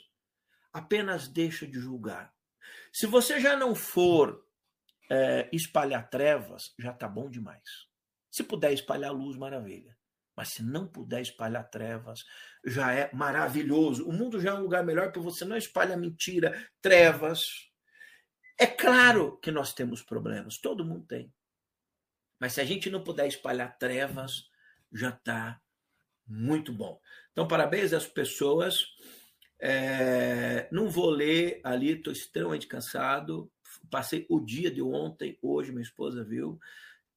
Apenas 0.73 1.27
deixa 1.27 1.65
de 1.65 1.79
julgar. 1.79 2.33
Se 2.91 3.07
você 3.07 3.39
já 3.39 3.55
não 3.55 3.73
for 3.73 4.45
é, 5.09 5.49
espalhar 5.51 6.09
trevas, 6.09 6.73
já 6.77 6.91
está 6.91 7.07
bom 7.07 7.29
demais. 7.29 7.63
Se 8.29 8.43
puder 8.43 8.71
espalhar 8.73 9.11
luz, 9.11 9.37
maravilha. 9.37 9.97
Mas 10.35 10.49
se 10.49 10.63
não 10.63 10.87
puder 10.87 11.21
espalhar 11.21 11.69
trevas, 11.69 12.23
já 12.65 12.93
é 12.93 13.13
maravilhoso. 13.13 14.07
O 14.07 14.13
mundo 14.13 14.39
já 14.39 14.51
é 14.51 14.53
um 14.53 14.61
lugar 14.61 14.83
melhor 14.83 15.11
para 15.11 15.21
você 15.21 15.43
não 15.43 15.57
espalhar 15.57 15.97
mentira, 15.97 16.69
trevas. 16.81 17.41
É 18.57 18.65
claro 18.65 19.37
que 19.39 19.51
nós 19.51 19.73
temos 19.73 20.01
problemas, 20.01 20.57
todo 20.57 20.85
mundo 20.85 21.05
tem. 21.05 21.33
Mas 22.39 22.53
se 22.53 22.61
a 22.61 22.65
gente 22.65 22.89
não 22.89 23.03
puder 23.03 23.27
espalhar 23.27 23.77
trevas, 23.77 24.49
já 24.91 25.09
está 25.09 25.61
muito 26.25 26.71
bom. 26.73 26.99
Então, 27.31 27.47
parabéns 27.47 27.93
às 27.93 28.07
pessoas. 28.07 28.85
É, 29.61 30.67
não 30.71 30.89
vou 30.89 31.09
ler 31.09 31.61
ali, 31.63 31.91
estou 31.91 32.11
extremamente 32.11 32.65
cansado 32.65 33.51
passei 33.89 34.25
o 34.29 34.39
dia 34.39 34.71
de 34.71 34.81
ontem, 34.81 35.37
hoje 35.41 35.71
minha 35.71 35.83
esposa 35.83 36.23
viu, 36.23 36.59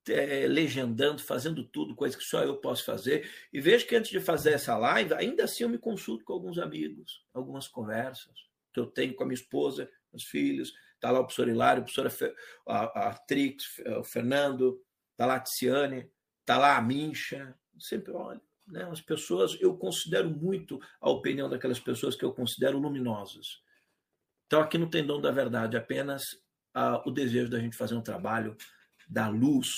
é, 0.08 0.47
legendando, 0.47 1.23
fazendo 1.23 1.64
tudo, 1.64 1.94
coisa 1.94 2.16
que 2.16 2.24
só 2.24 2.42
eu 2.42 2.56
posso 2.58 2.84
fazer. 2.84 3.31
E 3.52 3.60
vejo 3.60 3.86
que 3.86 3.97
antes 3.97 4.10
de 4.10 4.20
fazer 4.20 4.52
essa 4.52 4.76
live, 4.76 5.14
ainda 5.14 5.44
assim 5.44 5.64
eu 5.64 5.68
me 5.68 5.78
consulto 5.78 6.24
com 6.24 6.32
alguns 6.32 6.58
amigos, 6.58 7.24
algumas 7.32 7.66
conversas 7.66 8.34
que 8.73 8.81
eu 8.81 8.86
tenho 8.86 9.14
com 9.14 9.23
a 9.23 9.26
minha 9.26 9.34
esposa, 9.34 9.90
os 10.12 10.24
filhos. 10.24 10.74
Está 10.94 11.10
lá 11.10 11.20
o 11.20 11.24
professor 11.24 11.48
Hilário, 11.48 11.82
a 11.82 11.84
professora 11.84 12.36
a, 12.66 13.08
a 13.08 13.14
Trix, 13.14 13.78
o 13.98 14.05
Fernando, 14.05 14.82
está 15.12 15.26
lá 15.26 15.36
a 15.36 15.40
Tiziane, 15.40 16.10
está 16.40 16.58
lá 16.58 16.76
a 16.76 16.82
Mincha. 16.82 17.55
sempre 17.78 18.12
olho. 18.12 18.40
Né? 18.67 18.84
As 18.84 19.01
pessoas, 19.01 19.57
eu 19.60 19.76
considero 19.76 20.31
muito 20.31 20.81
a 21.01 21.10
opinião 21.10 21.49
daquelas 21.49 21.78
pessoas 21.78 22.17
que 22.17 22.25
eu 22.25 22.33
considero 22.33 22.78
luminosas. 22.78 23.62
Então 24.47 24.60
aqui 24.60 24.78
não 24.78 24.89
tem 24.89 25.07
dom 25.07 25.20
da 25.20 25.31
verdade, 25.31 25.76
apenas 25.76 26.23
uh, 26.76 27.01
o 27.07 27.10
desejo 27.10 27.51
da 27.51 27.59
gente 27.59 27.76
fazer 27.76 27.94
um 27.94 28.02
trabalho 28.02 28.57
da 29.09 29.28
luz. 29.28 29.68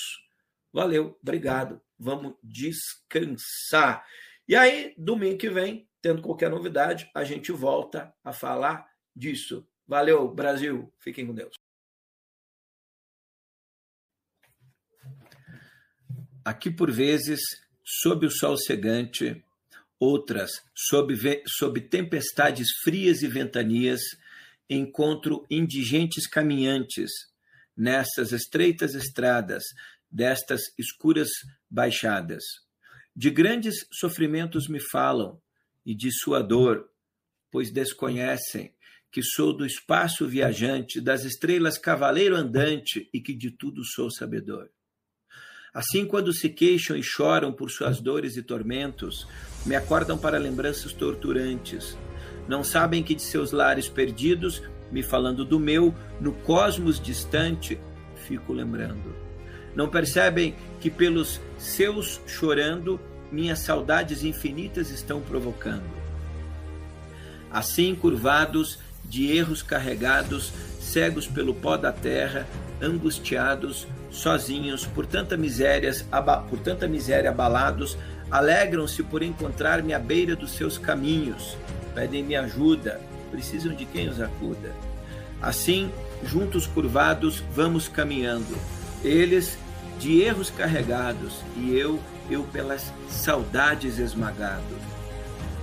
Valeu, 0.71 1.17
obrigado. 1.21 1.81
Vamos 1.97 2.35
descansar. 2.43 4.05
E 4.47 4.55
aí, 4.55 4.93
domingo 4.97 5.37
que 5.37 5.49
vem, 5.49 5.89
tendo 6.01 6.21
qualquer 6.21 6.49
novidade, 6.49 7.09
a 7.13 7.23
gente 7.23 7.51
volta 7.51 8.13
a 8.23 8.31
falar 8.31 8.87
disso. 9.15 9.67
Valeu, 9.85 10.33
Brasil. 10.33 10.93
Fiquem 10.99 11.25
com 11.25 11.33
Deus. 11.33 11.55
Aqui, 16.45 16.71
por 16.71 16.91
vezes, 16.91 17.41
sob 17.89 18.25
o 18.25 18.29
sol 18.29 18.57
cegante, 18.57 19.41
outras 19.97 20.51
sob, 20.75 21.15
sob 21.47 21.79
tempestades 21.79 22.67
frias 22.83 23.21
e 23.21 23.27
ventanias, 23.27 24.01
encontro 24.69 25.45
indigentes 25.49 26.27
caminhantes 26.27 27.09
nessas 27.75 28.33
estreitas 28.33 28.93
estradas 28.93 29.63
destas 30.11 30.61
escuras 30.77 31.29
baixadas. 31.69 32.43
De 33.15 33.29
grandes 33.29 33.87
sofrimentos 33.91 34.67
me 34.67 34.81
falam 34.81 35.41
e 35.85 35.95
de 35.95 36.11
sua 36.11 36.41
dor, 36.41 36.89
pois 37.49 37.71
desconhecem 37.71 38.73
que 39.09 39.23
sou 39.23 39.55
do 39.55 39.65
espaço 39.65 40.27
viajante, 40.27 40.99
das 40.99 41.23
estrelas 41.23 41.77
cavaleiro 41.77 42.35
andante 42.35 43.09
e 43.13 43.21
que 43.21 43.33
de 43.33 43.51
tudo 43.51 43.83
sou 43.85 44.11
sabedor. 44.11 44.69
Assim, 45.73 46.05
quando 46.05 46.33
se 46.33 46.49
queixam 46.49 46.95
e 46.95 47.03
choram 47.03 47.51
por 47.51 47.69
suas 47.69 47.99
dores 47.99 48.37
e 48.37 48.41
tormentos, 48.41 49.27
me 49.65 49.75
acordam 49.75 50.17
para 50.17 50.37
lembranças 50.37 50.93
torturantes, 50.93 51.97
não 52.47 52.63
sabem 52.63 53.03
que 53.03 53.13
de 53.13 53.21
seus 53.21 53.51
lares 53.51 53.89
perdidos, 53.89 54.61
me 54.91 55.03
falando 55.03 55.43
do 55.43 55.59
meu, 55.59 55.93
no 56.21 56.31
cosmos 56.31 56.99
distante, 56.99 57.77
fico 58.15 58.53
lembrando. 58.53 59.15
Não 59.75 59.89
percebem 59.89 60.55
que 60.79 60.89
pelos 60.89 61.41
seus 61.57 62.21
chorando, 62.25 62.99
minhas 63.31 63.59
saudades 63.59 64.23
infinitas 64.23 64.89
estão 64.89 65.19
provocando. 65.19 65.97
Assim, 67.51 67.93
curvados, 67.93 68.79
de 69.03 69.31
erros 69.35 69.61
carregados, 69.61 70.51
cegos 70.79 71.27
pelo 71.27 71.53
pó 71.53 71.75
da 71.75 71.91
terra, 71.91 72.47
angustiados, 72.81 73.87
sozinhos, 74.19 74.85
por 74.85 75.05
tanta 75.05 75.37
misérias, 75.37 76.05
por 76.49 76.59
tanta 76.59 76.87
miséria 76.87 77.29
abalados, 77.29 77.97
alegram-se 78.29 79.03
por 79.03 79.23
encontrar-me 79.23 79.93
à 79.93 79.99
beira 79.99 80.35
dos 80.35 80.51
seus 80.51 80.77
caminhos 80.77 81.57
pedem-me 81.97 82.35
ajuda, 82.35 83.01
precisam 83.31 83.73
de 83.73 83.83
quem 83.83 84.07
os 84.07 84.21
acuda. 84.21 84.71
Assim, 85.41 85.91
juntos 86.23 86.67
curvados, 86.67 87.43
vamos 87.55 87.87
caminhando, 87.87 88.55
eles 89.03 89.57
de 89.99 90.21
erros 90.21 90.51
carregados 90.51 91.41
e 91.55 91.75
eu, 91.75 91.99
eu 92.29 92.43
pelas 92.43 92.93
saudades 93.09 93.97
esmagado. 93.97 94.61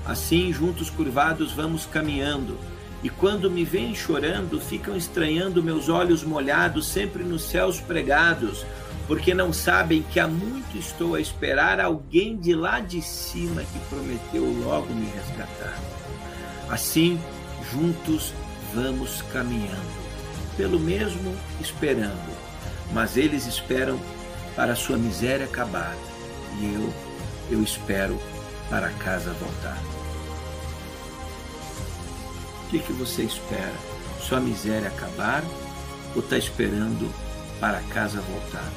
Assim, 0.04 0.52
juntos 0.52 0.90
curvados, 0.90 1.52
vamos 1.52 1.86
caminhando, 1.86 2.58
e 3.04 3.10
quando 3.10 3.50
me 3.50 3.66
veem 3.66 3.94
chorando, 3.94 4.58
ficam 4.58 4.96
estranhando 4.96 5.62
meus 5.62 5.90
olhos 5.90 6.24
molhados, 6.24 6.86
sempre 6.86 7.22
nos 7.22 7.42
céus 7.42 7.78
pregados, 7.78 8.64
porque 9.06 9.34
não 9.34 9.52
sabem 9.52 10.00
que 10.00 10.18
há 10.18 10.26
muito 10.26 10.78
estou 10.78 11.14
a 11.14 11.20
esperar 11.20 11.78
alguém 11.80 12.34
de 12.34 12.54
lá 12.54 12.80
de 12.80 13.02
cima 13.02 13.62
que 13.62 13.78
prometeu 13.90 14.46
logo 14.64 14.94
me 14.94 15.04
resgatar. 15.04 15.78
Assim, 16.70 17.20
juntos 17.70 18.32
vamos 18.72 19.20
caminhando, 19.30 20.02
pelo 20.56 20.80
mesmo 20.80 21.36
esperando, 21.60 22.34
mas 22.90 23.18
eles 23.18 23.46
esperam 23.46 24.00
para 24.56 24.74
sua 24.74 24.96
miséria 24.96 25.44
acabar, 25.44 25.94
e 26.58 26.72
eu, 26.72 26.94
eu 27.50 27.62
espero 27.62 28.18
para 28.70 28.88
casa 28.92 29.30
voltar. 29.34 29.93
Que, 32.74 32.80
que 32.80 32.92
você 32.92 33.22
espera? 33.22 33.72
Sua 34.20 34.40
miséria 34.40 34.88
acabar 34.88 35.44
ou 36.12 36.20
está 36.20 36.36
esperando 36.36 37.08
para 37.60 37.78
casa 37.82 38.20
voltar? 38.20 38.68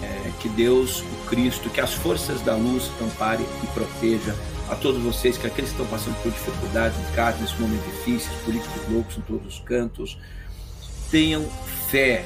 É, 0.00 0.30
que 0.38 0.48
Deus, 0.50 1.00
o 1.00 1.26
Cristo, 1.28 1.68
que 1.68 1.80
as 1.80 1.92
forças 1.92 2.40
da 2.42 2.54
luz 2.54 2.88
ampare 3.02 3.44
e 3.64 3.66
proteja 3.74 4.32
a 4.68 4.76
todos 4.76 5.02
vocês 5.02 5.36
que 5.36 5.44
aqueles 5.44 5.72
que 5.72 5.80
estão 5.80 5.86
passando 5.88 6.22
por 6.22 6.30
dificuldades 6.30 6.96
em 6.96 7.14
casa, 7.16 7.38
nesse 7.38 7.60
momento 7.60 7.82
difícil, 7.96 8.30
políticos 8.44 8.82
loucos 8.88 9.18
em 9.18 9.20
todos 9.22 9.54
os 9.54 9.58
cantos, 9.58 10.16
tenham 11.10 11.44
fé, 11.90 12.24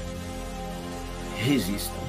resistam 1.38 2.03